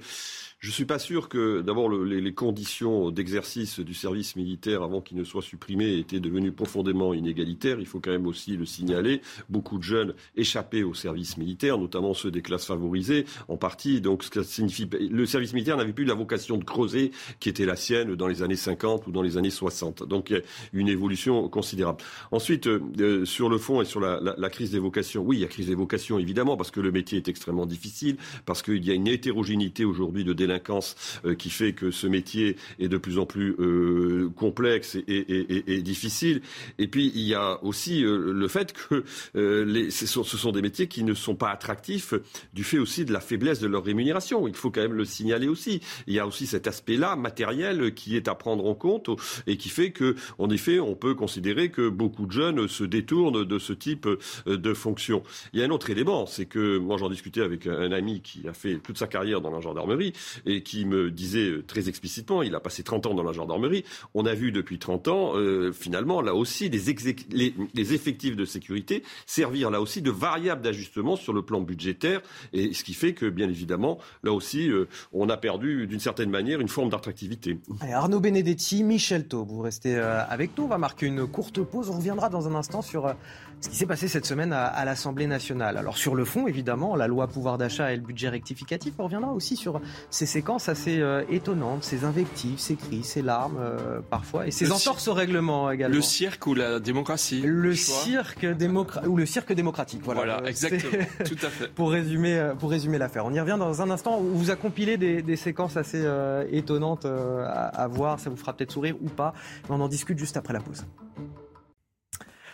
je 0.60 0.70
ne 0.70 0.74
suis 0.74 0.86
pas 0.86 0.98
sûr 0.98 1.30
que, 1.30 1.62
d'abord, 1.62 1.90
les, 1.90 2.20
les, 2.20 2.34
conditions 2.34 3.12
d'exercice 3.12 3.80
du 3.80 3.94
service 3.94 4.36
militaire 4.36 4.82
avant 4.82 5.02
qu'il 5.02 5.16
ne 5.16 5.24
soit 5.24 5.44
supprimé 5.44 5.98
étaient 5.98 6.20
devenues 6.20 6.52
profondément 6.52 7.14
inégalitaires. 7.14 7.80
Il 7.80 7.86
faut 7.86 8.00
quand 8.00 8.10
même 8.10 8.26
aussi 8.26 8.58
le 8.58 8.66
signaler. 8.66 9.22
Beaucoup 9.50 9.78
de 9.78 9.84
jeunes 9.84 10.16
échappaient 10.36 10.82
au 10.82 10.96
service 10.96 11.38
militaire, 11.38 11.78
notamment 11.78 12.16
ceux 12.16 12.32
des 12.32 12.42
classes 12.42 12.66
favorisées, 12.66 13.26
en 13.48 13.58
partie. 13.58 14.02
Donc, 14.02 14.24
ce 14.24 14.30
que 14.30 14.44
ça 14.44 14.50
signifie, 14.50 14.90
le 15.00 15.26
service 15.26 15.54
militaire 15.54 15.78
n'avait 15.78 15.94
plus 15.94 16.06
la 16.06 16.14
vocation 16.14 16.58
de 16.58 16.64
creuser 16.64 17.12
qui 17.40 17.50
était 17.50 17.66
la 17.66 17.76
sienne 17.76 18.16
dans 18.16 18.28
les 18.28 18.44
années 18.44 18.56
50 18.56 19.08
ou 19.08 19.12
dans 19.12 19.22
les 19.22 19.38
années 19.38 19.50
60. 19.50 20.08
Donc, 20.08 20.30
il 20.30 20.38
y 20.38 20.40
a 20.40 20.42
une 20.74 20.90
évolution 20.90 21.48
considérable. 21.50 22.00
Ensuite, 22.32 22.68
euh, 22.68 23.26
sur 23.26 23.50
le 23.50 23.58
fond 23.58 23.82
et 23.82 23.86
sur 23.86 24.00
la, 24.00 24.50
crise 24.50 24.72
des 24.72 24.80
vocations, 24.80 25.24
oui, 25.24 25.38
il 25.38 25.42
y 25.42 25.46
a 25.46 25.48
crise 25.48 25.68
des 25.68 25.76
vocations 25.76 26.20
évidemment 26.20 26.58
parce 26.58 26.72
que 26.72 26.80
le 26.80 26.92
métier 26.92 27.18
est 27.18 27.28
extrêmement 27.28 27.66
difficile, 27.66 28.18
parce 28.46 28.62
qu'il 28.62 28.84
y 28.86 28.92
a 28.92 28.94
une 28.94 29.08
hétérogénéité 29.08 29.86
aujourd'hui 29.86 30.24
de 30.24 30.34
délinquance 30.34 30.96
euh, 31.26 31.36
qui 31.36 31.50
fait 31.50 31.74
que 31.74 31.92
ce 31.92 32.08
métier 32.08 32.56
est 32.80 32.88
de 32.88 32.98
plus 32.98 33.20
en 33.20 33.26
plus 33.26 33.56
euh, 33.60 34.30
complexe 34.36 34.98
et, 35.08 35.82
difficile. 35.82 36.42
Et 36.80 36.88
puis 36.88 37.12
il 37.14 37.22
y 37.22 37.34
a 37.34 37.64
aussi 37.64 38.04
euh, 38.04 38.34
le 38.34 38.48
fait 38.48 38.74
que 38.74 39.04
ce, 39.34 40.06
sont, 40.08 40.24
ce 40.24 40.38
sont 40.38 40.52
des 40.52 40.62
métiers 40.62 40.88
qui 40.88 41.04
ne 41.04 41.14
sont 41.14 41.36
pas 41.36 41.50
attractifs 41.50 42.14
du 42.54 42.64
fait 42.64 42.80
aussi 42.80 43.06
de 43.06 43.14
la 43.14 43.17
faiblesse 43.20 43.60
de 43.60 43.68
leur 43.68 43.84
rémunération. 43.84 44.48
Il 44.48 44.56
faut 44.56 44.72
quand 44.72 44.82
même 44.82 44.94
le 44.94 45.06
signaler 45.06 45.48
aussi. 45.48 45.82
Il 46.08 46.14
y 46.14 46.20
a 46.20 46.28
aussi 46.28 46.48
cet 46.48 46.68
aspect-là 46.68 47.16
matériel 47.16 47.94
qui 47.94 48.16
est 48.16 48.28
à 48.28 48.36
prendre 48.36 48.66
en 48.66 48.76
compte 48.76 49.10
et 49.46 49.58
qui 49.58 49.70
fait 49.70 49.92
que, 49.92 50.16
en 50.38 50.50
effet, 50.50 50.80
on 50.80 50.96
peut 50.96 51.16
considérer 51.16 51.70
que 51.70 51.90
beaucoup 51.90 52.26
de 52.26 52.32
jeunes 52.32 52.68
se 52.68 52.84
détournent 52.84 53.44
de 53.44 53.60
ce 53.60 53.74
type 53.74 54.08
de 54.46 54.74
fonction. 54.74 55.24
Il 55.54 55.60
y 55.60 55.64
a 55.64 55.66
un 55.66 55.70
autre 55.70 55.90
élément, 55.90 56.26
c'est 56.26 56.46
que 56.46 56.78
moi 56.78 56.98
j'en 56.98 57.10
discutais 57.10 57.42
avec 57.42 57.68
un 57.68 57.92
ami 57.92 58.22
qui 58.22 58.48
a 58.48 58.54
fait 58.54 58.78
toute 58.78 58.98
sa 58.98 59.08
carrière 59.08 59.42
dans 59.42 59.52
la 59.52 59.60
gendarmerie 59.60 60.14
et 60.46 60.64
qui 60.64 60.86
me 60.86 61.12
disait 61.12 61.50
euh, 61.50 61.64
très 61.66 61.90
explicitement, 61.90 62.44
il 62.44 62.56
a 62.56 62.60
passé 62.60 62.84
30 62.84 63.08
ans 63.08 63.14
dans 63.14 63.24
la 63.24 63.32
gendarmerie, 63.32 63.84
on 64.14 64.26
a 64.26 64.34
vu 64.34 64.52
depuis 64.52 64.80
30 64.80 65.08
ans, 65.08 65.32
euh, 65.36 65.72
finalement, 65.72 66.22
là 66.22 66.36
aussi, 66.36 66.70
les, 66.70 67.54
les, 67.74 67.94
effectifs 67.94 68.36
de 68.36 68.46
sécurité 68.46 69.04
servir 69.26 69.70
là 69.70 69.82
aussi 69.82 70.02
de 70.02 70.12
variable 70.12 70.62
d'ajustement 70.62 71.16
sur 71.16 71.34
le 71.34 71.42
plan 71.42 71.62
budgétaire, 71.62 72.22
et 72.54 72.74
ce 72.74 72.84
qui 72.84 72.94
fait 72.94 73.07
que, 73.14 73.30
bien 73.30 73.50
évidemment, 73.50 73.98
là 74.24 74.32
aussi, 74.32 74.70
euh, 74.70 74.88
on 75.14 75.30
a 75.30 75.38
perdu 75.38 75.88
d'une 75.88 76.00
certaine 76.00 76.30
manière 76.30 76.60
une 76.62 76.68
forme 76.68 76.90
d'attractivité. 76.90 77.60
Arnaud 77.92 78.20
Benedetti, 78.20 78.84
Michel 78.84 79.28
Taub, 79.28 79.48
vous 79.48 79.62
restez 79.62 79.96
avec 79.96 80.58
nous, 80.58 80.66
on 80.66 80.68
va 80.68 80.78
marquer 80.78 81.06
une 81.06 81.28
courte 81.28 81.62
pause, 81.62 81.90
on 81.90 81.98
reviendra 81.98 82.30
dans 82.30 82.48
un 82.48 82.56
instant 82.56 82.82
sur 82.82 83.14
ce 83.60 83.70
qui 83.70 83.76
s'est 83.76 83.86
passé 83.86 84.08
cette 84.08 84.26
semaine 84.26 84.54
à, 84.54 84.86
l'Assemblée 84.86 85.28
nationale. 85.28 85.78
Alors 85.78 85.98
sur 85.98 86.16
le 86.16 86.26
fond, 86.26 86.48
évidemment, 86.48 86.96
la 86.96 87.08
loi 87.08 87.28
pouvoir 87.28 87.58
d'achat 87.58 87.92
et 87.92 87.96
le 87.96 88.02
budget 88.02 88.30
rectificatif, 88.30 88.94
on 89.00 89.06
reviendra 89.06 89.34
aussi 89.34 89.56
sur 89.56 89.82
ces 90.10 90.26
séquences 90.26 90.70
assez 90.70 91.02
euh, 91.02 91.24
étonnantes, 91.30 91.84
ces 91.84 92.04
invectives, 92.04 92.60
ces 92.60 92.76
cris, 92.76 93.04
ces 93.04 93.22
larmes 93.22 93.58
euh, 93.60 94.00
parfois, 94.10 94.48
et 94.48 94.52
ces 94.52 94.72
entorses 94.72 95.08
au 95.08 95.14
règlement 95.14 95.72
également. 95.72 95.96
Le 95.96 96.02
cirque 96.02 96.46
ou 96.46 96.54
la 96.54 96.80
démocratie 96.80 97.42
Le 97.42 97.74
cirque 97.74 98.46
démocratique 98.46 99.10
ou 99.10 99.18
le 99.18 99.26
cirque 99.26 99.54
démocratique. 99.54 100.02
Voilà, 100.04 100.22
voilà 100.22 100.42
euh, 100.44 100.48
exactement, 100.48 101.04
tout 101.26 101.46
à 101.46 101.50
fait. 101.50 101.74
Pour 101.74 101.92
résumer, 101.92 102.52
pour 102.60 102.70
résumer 102.70 102.98
l'affaire, 102.98 103.26
on 103.26 103.34
y 103.34 103.40
revient 103.40 103.58
dans 103.58 103.82
un 103.82 103.90
instant. 103.90 104.20
Où 104.20 104.36
vous 104.36 104.52
a 104.52 104.56
compilé 104.56 104.98
des, 104.98 105.22
des 105.22 105.36
séquences 105.36 105.78
assez 105.78 106.06
étonnantes 106.52 107.06
à, 107.06 107.68
à 107.68 107.88
voir. 107.88 108.20
Ça 108.20 108.30
vous 108.30 108.38
fera 108.38 108.54
peut-être 108.54 108.72
sourire 108.72 108.96
ou 109.02 109.10
pas. 109.10 109.34
On 109.70 109.80
en 109.82 109.88
discute 109.88 110.18
juste 110.18 110.38
après 110.38 110.54
la 110.54 110.60
pause. 110.60 110.86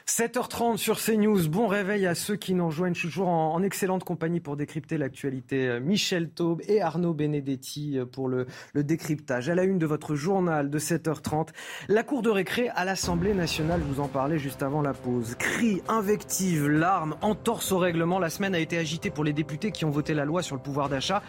7h30 0.07 0.75
sur 0.75 0.99
CNews. 0.99 1.47
Bon 1.47 1.67
réveil 1.67 2.05
à 2.07 2.13
ceux 2.13 2.35
qui 2.35 2.53
nous 2.53 2.67
rejoignent. 2.67 2.93
Je 2.93 2.99
suis 2.99 3.07
toujours 3.07 3.29
en, 3.29 3.63
excellente 3.63 4.03
compagnie 4.03 4.41
pour 4.41 4.57
décrypter 4.57 4.97
l'actualité. 4.97 5.67
Euh, 5.69 5.79
Michel 5.79 6.29
Taube 6.29 6.61
et 6.67 6.81
Arnaud 6.81 7.13
Benedetti 7.13 7.97
euh, 7.97 8.05
pour 8.05 8.27
le, 8.27 8.45
décryptage. 8.75 9.49
À 9.49 9.55
la 9.55 9.63
une 9.63 9.79
de 9.79 9.85
votre 9.85 10.15
journal 10.15 10.69
de 10.69 10.77
7h30, 10.77 11.49
la 11.87 12.03
cour 12.03 12.21
de 12.21 12.29
récré 12.29 12.69
à 12.75 12.83
l'Assemblée 12.83 13.33
nationale. 13.33 13.79
Je 13.87 13.93
vous 13.93 14.01
en 14.01 14.09
parlais 14.09 14.39
juste 14.39 14.61
avant 14.61 14.81
la 14.81 14.93
pause. 14.93 15.35
Cris, 15.39 15.81
invectives, 15.87 16.67
larmes, 16.67 17.15
entorse 17.21 17.71
au 17.71 17.77
règlement. 17.77 18.19
La 18.19 18.29
semaine 18.29 18.55
a 18.55 18.59
été 18.59 18.77
agitée 18.77 19.09
pour 19.09 19.23
les 19.23 19.33
députés 19.33 19.71
qui 19.71 19.85
ont 19.85 19.89
voté 19.89 20.13
la 20.13 20.25
loi 20.25 20.41
sur 20.41 20.57
le 20.57 20.61
pouvoir 20.61 20.89
d'achat. 20.89 21.23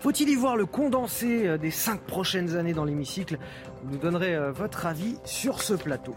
Faut-il 0.00 0.28
y 0.28 0.34
voir 0.34 0.56
le 0.56 0.66
condensé 0.66 1.46
euh, 1.46 1.56
des 1.56 1.70
cinq 1.70 2.02
prochaines 2.02 2.56
années 2.56 2.74
dans 2.74 2.84
l'hémicycle? 2.84 3.38
Vous 3.84 3.92
nous 3.92 3.98
donnerez 3.98 4.36
votre 4.52 4.84
avis 4.84 5.16
sur 5.24 5.62
ce 5.62 5.72
plateau. 5.72 6.14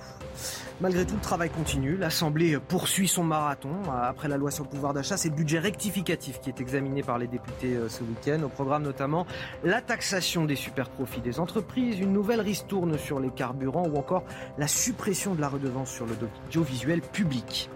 Malgré 0.81 1.05
tout, 1.05 1.13
le 1.13 1.21
travail 1.21 1.51
continue. 1.51 1.95
L'Assemblée 1.95 2.57
poursuit 2.57 3.07
son 3.07 3.23
marathon. 3.23 3.69
Après 4.01 4.27
la 4.27 4.37
loi 4.37 4.49
sur 4.49 4.63
le 4.63 4.69
pouvoir 4.71 4.95
d'achat, 4.95 5.15
c'est 5.15 5.29
le 5.29 5.35
budget 5.35 5.59
rectificatif 5.59 6.39
qui 6.39 6.49
est 6.49 6.59
examiné 6.59 7.03
par 7.03 7.19
les 7.19 7.27
députés 7.27 7.75
euh, 7.75 7.87
ce 7.87 8.01
week-end. 8.01 8.41
Au 8.43 8.49
programme 8.49 8.81
notamment 8.81 9.27
la 9.63 9.81
taxation 9.81 10.43
des 10.45 10.55
super-profits 10.55 11.21
des 11.21 11.39
entreprises, 11.39 11.99
une 11.99 12.11
nouvelle 12.11 12.41
ristourne 12.41 12.97
sur 12.97 13.19
les 13.19 13.29
carburants 13.29 13.87
ou 13.87 13.95
encore 13.95 14.23
la 14.57 14.67
suppression 14.67 15.35
de 15.35 15.41
la 15.41 15.49
redevance 15.49 15.91
sur 15.91 16.07
l'audiovisuel 16.07 17.01
public. 17.01 17.69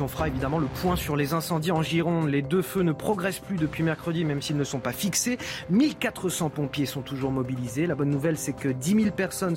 On 0.00 0.08
fera 0.08 0.28
évidemment 0.28 0.58
le 0.58 0.66
point 0.66 0.96
sur 0.96 1.16
les 1.16 1.32
incendies 1.32 1.72
en 1.72 1.82
Gironde. 1.82 2.28
Les 2.28 2.42
deux 2.42 2.62
feux 2.62 2.82
ne 2.82 2.92
progressent 2.92 3.40
plus 3.40 3.56
depuis 3.56 3.82
mercredi, 3.82 4.24
même 4.24 4.42
s'ils 4.42 4.56
ne 4.56 4.64
sont 4.64 4.78
pas 4.78 4.92
fixés. 4.92 5.38
1400 5.70 6.50
pompiers 6.50 6.86
sont 6.86 7.02
toujours 7.02 7.30
mobilisés. 7.30 7.86
La 7.86 7.94
bonne 7.94 8.10
nouvelle, 8.10 8.36
c'est 8.36 8.52
que 8.52 8.68
10 8.68 9.02
000 9.02 9.10
personnes 9.14 9.56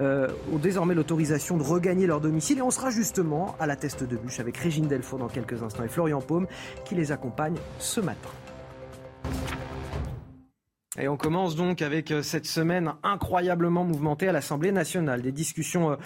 euh, 0.00 0.28
ont 0.52 0.58
désormais 0.58 0.94
l'autorisation 0.94 1.56
de 1.56 1.62
regagner 1.62 2.06
leur 2.06 2.20
domicile. 2.20 2.58
Et 2.58 2.62
on 2.62 2.70
sera 2.70 2.90
justement 2.90 3.54
à 3.58 3.66
la 3.66 3.76
teste 3.76 4.04
de 4.04 4.16
bûche 4.16 4.40
avec 4.40 4.56
Régine 4.56 4.88
Delfour 4.88 5.18
dans 5.18 5.28
quelques 5.28 5.62
instants 5.62 5.84
et 5.84 5.88
Florian 5.88 6.20
Paume 6.20 6.46
qui 6.84 6.94
les 6.94 7.12
accompagne 7.12 7.56
ce 7.78 8.00
matin. 8.00 8.30
Et 11.00 11.08
on 11.08 11.16
commence 11.16 11.56
donc 11.56 11.80
avec 11.80 12.10
euh, 12.10 12.22
cette 12.22 12.46
semaine 12.46 12.92
incroyablement 13.02 13.84
mouvementée 13.84 14.28
à 14.28 14.32
l'Assemblée 14.32 14.70
nationale. 14.70 15.22
Des 15.22 15.32
discussions 15.32 15.92
euh, 15.92 15.96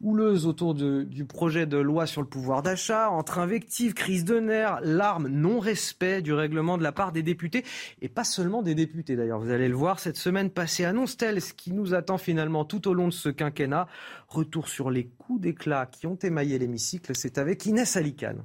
houleuses 0.00 0.46
autour 0.46 0.74
du 0.74 1.24
projet 1.26 1.66
de 1.66 1.76
loi 1.76 2.06
sur 2.06 2.22
le 2.22 2.28
pouvoir 2.28 2.62
d'achat, 2.62 3.10
entre 3.10 3.38
invectives, 3.38 3.92
crise 3.92 4.24
de 4.24 4.38
nerfs, 4.40 4.80
larmes, 4.82 5.28
non-respect 5.28 6.22
du 6.22 6.32
règlement 6.32 6.78
de 6.78 6.82
la 6.82 6.92
part 6.92 7.12
des 7.12 7.22
députés. 7.22 7.64
Et 8.00 8.08
pas 8.08 8.24
seulement 8.24 8.62
des 8.62 8.74
députés 8.74 9.16
d'ailleurs. 9.16 9.40
Vous 9.40 9.50
allez 9.50 9.68
le 9.68 9.74
voir, 9.74 9.98
cette 10.00 10.16
semaine 10.16 10.50
passée 10.50 10.84
annonce-t-elle 10.84 11.42
ce 11.42 11.52
qui 11.52 11.72
nous 11.72 11.92
attend 11.94 12.16
finalement 12.16 12.64
tout 12.64 12.88
au 12.88 12.94
long 12.94 13.08
de 13.08 13.12
ce 13.12 13.28
quinquennat? 13.28 13.86
Retour 14.28 14.68
sur 14.68 14.90
les 14.90 15.08
coups 15.08 15.42
d'éclat 15.42 15.86
qui 15.86 16.06
ont 16.06 16.18
émaillé 16.22 16.58
l'hémicycle. 16.58 17.12
C'est 17.14 17.38
avec 17.38 17.66
Inès 17.66 17.96
Alicane. 17.96 18.42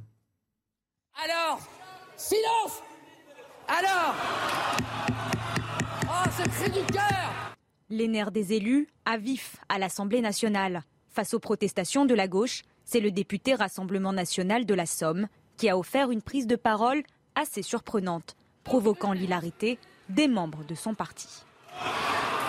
Alors, 1.23 1.59
silence 2.17 2.81
Alors 3.67 4.15
les 7.89 8.07
nerfs 8.07 8.31
des 8.31 8.53
élus 8.53 8.87
à 9.05 9.17
vif 9.17 9.57
à 9.69 9.77
l'Assemblée 9.77 10.21
nationale. 10.21 10.83
Face 11.09 11.33
aux 11.33 11.39
protestations 11.39 12.05
de 12.05 12.15
la 12.15 12.27
gauche, 12.27 12.63
c'est 12.85 12.99
le 12.99 13.11
député 13.11 13.53
Rassemblement 13.53 14.13
national 14.13 14.65
de 14.65 14.73
la 14.73 14.85
Somme 14.85 15.27
qui 15.57 15.69
a 15.69 15.77
offert 15.77 16.09
une 16.09 16.21
prise 16.21 16.47
de 16.47 16.55
parole 16.55 17.03
assez 17.35 17.61
surprenante, 17.61 18.35
provoquant 18.63 19.13
l'hilarité 19.13 19.77
des 20.09 20.27
membres 20.27 20.63
de 20.67 20.75
son 20.75 20.95
parti. 20.95 21.27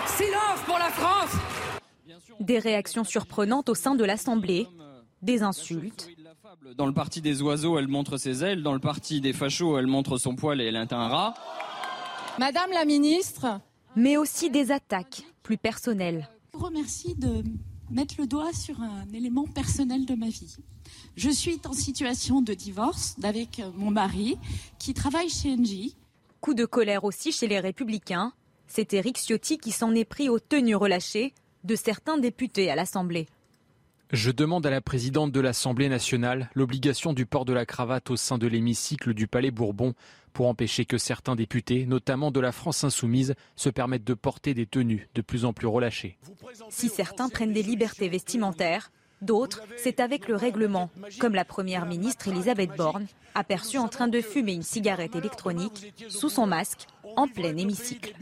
Silence 0.07 0.59
pour 0.65 0.79
la 0.79 0.89
France 0.89 1.35
Des 2.39 2.59
réactions 2.59 3.03
surprenantes 3.03 3.69
au 3.69 3.75
sein 3.75 3.95
de 3.95 4.03
l'Assemblée, 4.03 4.67
des 5.21 5.43
insultes. 5.43 6.09
Dans 6.75 6.87
le 6.87 6.93
parti 6.93 7.21
des 7.21 7.41
oiseaux, 7.41 7.77
elle 7.77 7.87
montre 7.87 8.17
ses 8.17 8.43
ailes. 8.43 8.63
Dans 8.63 8.73
le 8.73 8.79
parti 8.79 9.21
des 9.21 9.33
fachos, 9.33 9.77
elle 9.77 9.87
montre 9.87 10.17
son 10.17 10.35
poil 10.35 10.59
et 10.59 10.65
elle 10.65 10.75
est 10.75 10.93
un 10.93 11.07
rat. 11.07 11.33
Madame 12.39 12.71
la 12.71 12.85
ministre. 12.85 13.59
Mais 13.95 14.17
aussi 14.17 14.49
des 14.49 14.71
attaques 14.71 15.23
plus 15.43 15.57
personnelles. 15.57 16.29
Je 16.53 16.59
vous 16.59 16.65
remercie 16.65 17.15
de 17.15 17.43
mettre 17.89 18.15
le 18.17 18.27
doigt 18.27 18.53
sur 18.53 18.81
un 18.81 19.05
élément 19.13 19.45
personnel 19.45 20.05
de 20.05 20.15
ma 20.15 20.27
vie. 20.27 20.57
Je 21.15 21.29
suis 21.29 21.59
en 21.65 21.73
situation 21.73 22.41
de 22.41 22.53
divorce 22.53 23.15
avec 23.23 23.61
mon 23.75 23.91
mari 23.91 24.37
qui 24.79 24.93
travaille 24.93 25.29
chez 25.29 25.53
Engie. 25.53 25.95
Coup 26.41 26.53
de 26.53 26.65
colère 26.65 27.03
aussi 27.03 27.31
chez 27.31 27.47
les 27.47 27.59
Républicains. 27.59 28.33
C'est 28.67 28.93
Éric 28.93 29.17
Ciotti 29.17 29.57
qui 29.57 29.71
s'en 29.71 29.93
est 29.95 30.05
pris 30.05 30.29
aux 30.29 30.39
tenues 30.39 30.75
relâchées 30.75 31.33
de 31.63 31.75
certains 31.75 32.17
députés 32.17 32.69
à 32.69 32.75
l'Assemblée. 32.75 33.27
Je 34.11 34.29
demande 34.29 34.65
à 34.65 34.69
la 34.69 34.81
présidente 34.81 35.31
de 35.31 35.39
l'Assemblée 35.39 35.89
nationale 35.89 36.49
l'obligation 36.53 37.13
du 37.13 37.25
port 37.25 37.43
de 37.43 37.53
la 37.53 37.65
cravate 37.65 38.11
au 38.11 38.15
sein 38.15 38.37
de 38.37 38.45
l'hémicycle 38.45 39.13
du 39.13 39.27
Palais 39.27 39.51
Bourbon 39.51 39.93
pour 40.35 40.49
empêcher 40.49 40.83
que 40.83 40.97
certains 40.97 41.35
députés, 41.35 41.85
notamment 41.85 42.29
de 42.29 42.41
la 42.41 42.51
France 42.51 42.83
insoumise, 42.83 43.35
se 43.55 43.69
permettent 43.69 44.03
de 44.03 44.13
porter 44.13 44.53
des 44.53 44.65
tenues 44.65 45.07
de 45.15 45.21
plus 45.21 45.45
en 45.45 45.53
plus 45.53 45.65
relâchées. 45.65 46.17
Si 46.69 46.89
certains 46.89 47.29
prennent 47.29 47.53
des 47.53 47.63
libertés 47.63 48.09
vestimentaires, 48.09 48.91
d'autres, 49.21 49.63
c'est 49.77 50.01
avec 50.01 50.27
le 50.27 50.35
règlement, 50.35 50.91
comme 51.19 51.35
la 51.35 51.45
Première 51.45 51.85
ministre 51.85 52.27
Elisabeth 52.27 52.75
Borne, 52.75 53.07
aperçue 53.33 53.77
en 53.77 53.87
train 53.87 54.09
de 54.09 54.19
fumer 54.19 54.53
une 54.53 54.61
cigarette 54.61 55.15
électronique 55.15 55.93
sous 56.09 56.29
son 56.29 56.47
masque 56.47 56.85
en 57.15 57.29
plein 57.29 57.55
hémicycle. 57.55 58.13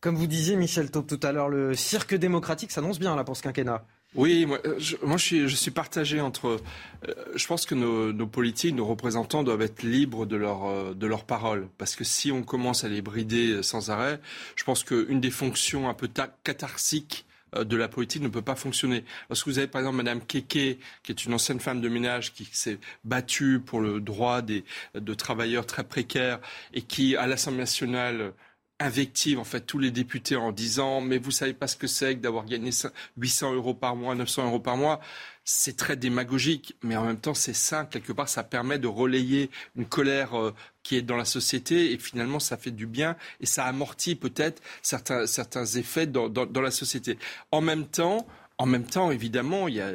Comme 0.00 0.16
vous 0.16 0.26
disiez, 0.26 0.56
Michel 0.56 0.90
Taupe, 0.90 1.06
tout 1.06 1.20
à 1.22 1.30
l'heure, 1.30 1.48
le 1.48 1.74
cirque 1.74 2.16
démocratique 2.16 2.72
s'annonce 2.72 2.98
bien 2.98 3.14
là 3.14 3.22
pour 3.22 3.36
ce 3.36 3.42
quinquennat. 3.42 3.84
Oui, 4.16 4.44
moi, 4.44 4.58
euh, 4.66 4.74
je, 4.78 4.96
moi, 5.02 5.16
je, 5.16 5.24
suis, 5.24 5.48
je 5.48 5.54
suis 5.54 5.70
partagé 5.70 6.20
entre. 6.20 6.60
Euh, 7.08 7.14
je 7.36 7.46
pense 7.46 7.64
que 7.64 7.76
nos, 7.76 8.12
nos, 8.12 8.26
politiques, 8.26 8.74
nos 8.74 8.86
représentants 8.86 9.44
doivent 9.44 9.62
être 9.62 9.84
libres 9.84 10.26
de 10.26 10.34
leur 10.34 10.66
euh, 10.66 10.94
de 10.94 11.06
leurs 11.06 11.24
paroles, 11.24 11.68
parce 11.78 11.94
que 11.94 12.02
si 12.02 12.32
on 12.32 12.42
commence 12.42 12.82
à 12.82 12.88
les 12.88 13.02
brider 13.02 13.62
sans 13.62 13.90
arrêt, 13.90 14.20
je 14.56 14.64
pense 14.64 14.82
qu'une 14.82 15.20
des 15.20 15.30
fonctions 15.30 15.88
un 15.88 15.94
peu 15.94 16.08
catharsiques 16.42 17.24
de 17.56 17.76
la 17.76 17.88
politique 17.88 18.22
ne 18.22 18.28
peut 18.28 18.42
pas 18.42 18.54
fonctionner. 18.54 19.04
Lorsque 19.28 19.48
vous 19.48 19.58
avez 19.58 19.66
par 19.66 19.80
exemple 19.80 19.96
Madame 19.96 20.20
Keke, 20.20 20.78
qui 21.02 21.08
est 21.08 21.24
une 21.24 21.34
ancienne 21.34 21.58
femme 21.58 21.80
de 21.80 21.88
ménage 21.88 22.32
qui 22.32 22.48
s'est 22.52 22.78
battue 23.04 23.58
pour 23.58 23.80
le 23.80 24.00
droit 24.00 24.40
des, 24.40 24.64
de 24.94 25.14
travailleurs 25.14 25.66
très 25.66 25.82
précaires 25.82 26.38
et 26.74 26.82
qui, 26.82 27.16
à 27.16 27.26
l'Assemblée 27.26 27.58
nationale, 27.58 28.34
invective 28.80 29.38
en 29.38 29.44
fait 29.44 29.60
tous 29.60 29.78
les 29.78 29.90
députés 29.90 30.36
en 30.36 30.52
disant 30.52 31.00
mais 31.00 31.18
vous 31.18 31.30
savez 31.30 31.52
pas 31.52 31.66
ce 31.66 31.76
que 31.76 31.86
c'est 31.86 32.16
que 32.16 32.20
d'avoir 32.20 32.46
gagné 32.46 32.70
800 33.18 33.54
euros 33.54 33.74
par 33.74 33.94
mois, 33.94 34.14
900 34.14 34.46
euros 34.46 34.60
par 34.60 34.76
mois. 34.76 35.00
C'est 35.44 35.76
très 35.76 35.96
démagogique, 35.96 36.76
mais 36.82 36.96
en 36.96 37.04
même 37.04 37.18
temps 37.18 37.34
c'est 37.34 37.54
sain 37.54 37.84
quelque 37.84 38.12
part. 38.12 38.28
Ça 38.28 38.42
permet 38.42 38.78
de 38.78 38.86
relayer 38.88 39.50
une 39.76 39.86
colère 39.86 40.38
euh, 40.38 40.54
qui 40.82 40.96
est 40.96 41.02
dans 41.02 41.16
la 41.16 41.24
société 41.24 41.92
et 41.92 41.98
finalement 41.98 42.40
ça 42.40 42.56
fait 42.56 42.70
du 42.70 42.86
bien 42.86 43.16
et 43.40 43.46
ça 43.46 43.66
amortit 43.66 44.14
peut-être 44.14 44.62
certains 44.82 45.26
certains 45.26 45.66
effets 45.66 46.06
dans, 46.06 46.28
dans, 46.28 46.46
dans 46.46 46.62
la 46.62 46.70
société. 46.70 47.18
En 47.52 47.60
même 47.60 47.86
temps, 47.86 48.26
en 48.60 48.66
même 48.66 48.84
temps, 48.84 49.10
évidemment, 49.10 49.68
il 49.68 49.76
y 49.76 49.80
a, 49.80 49.94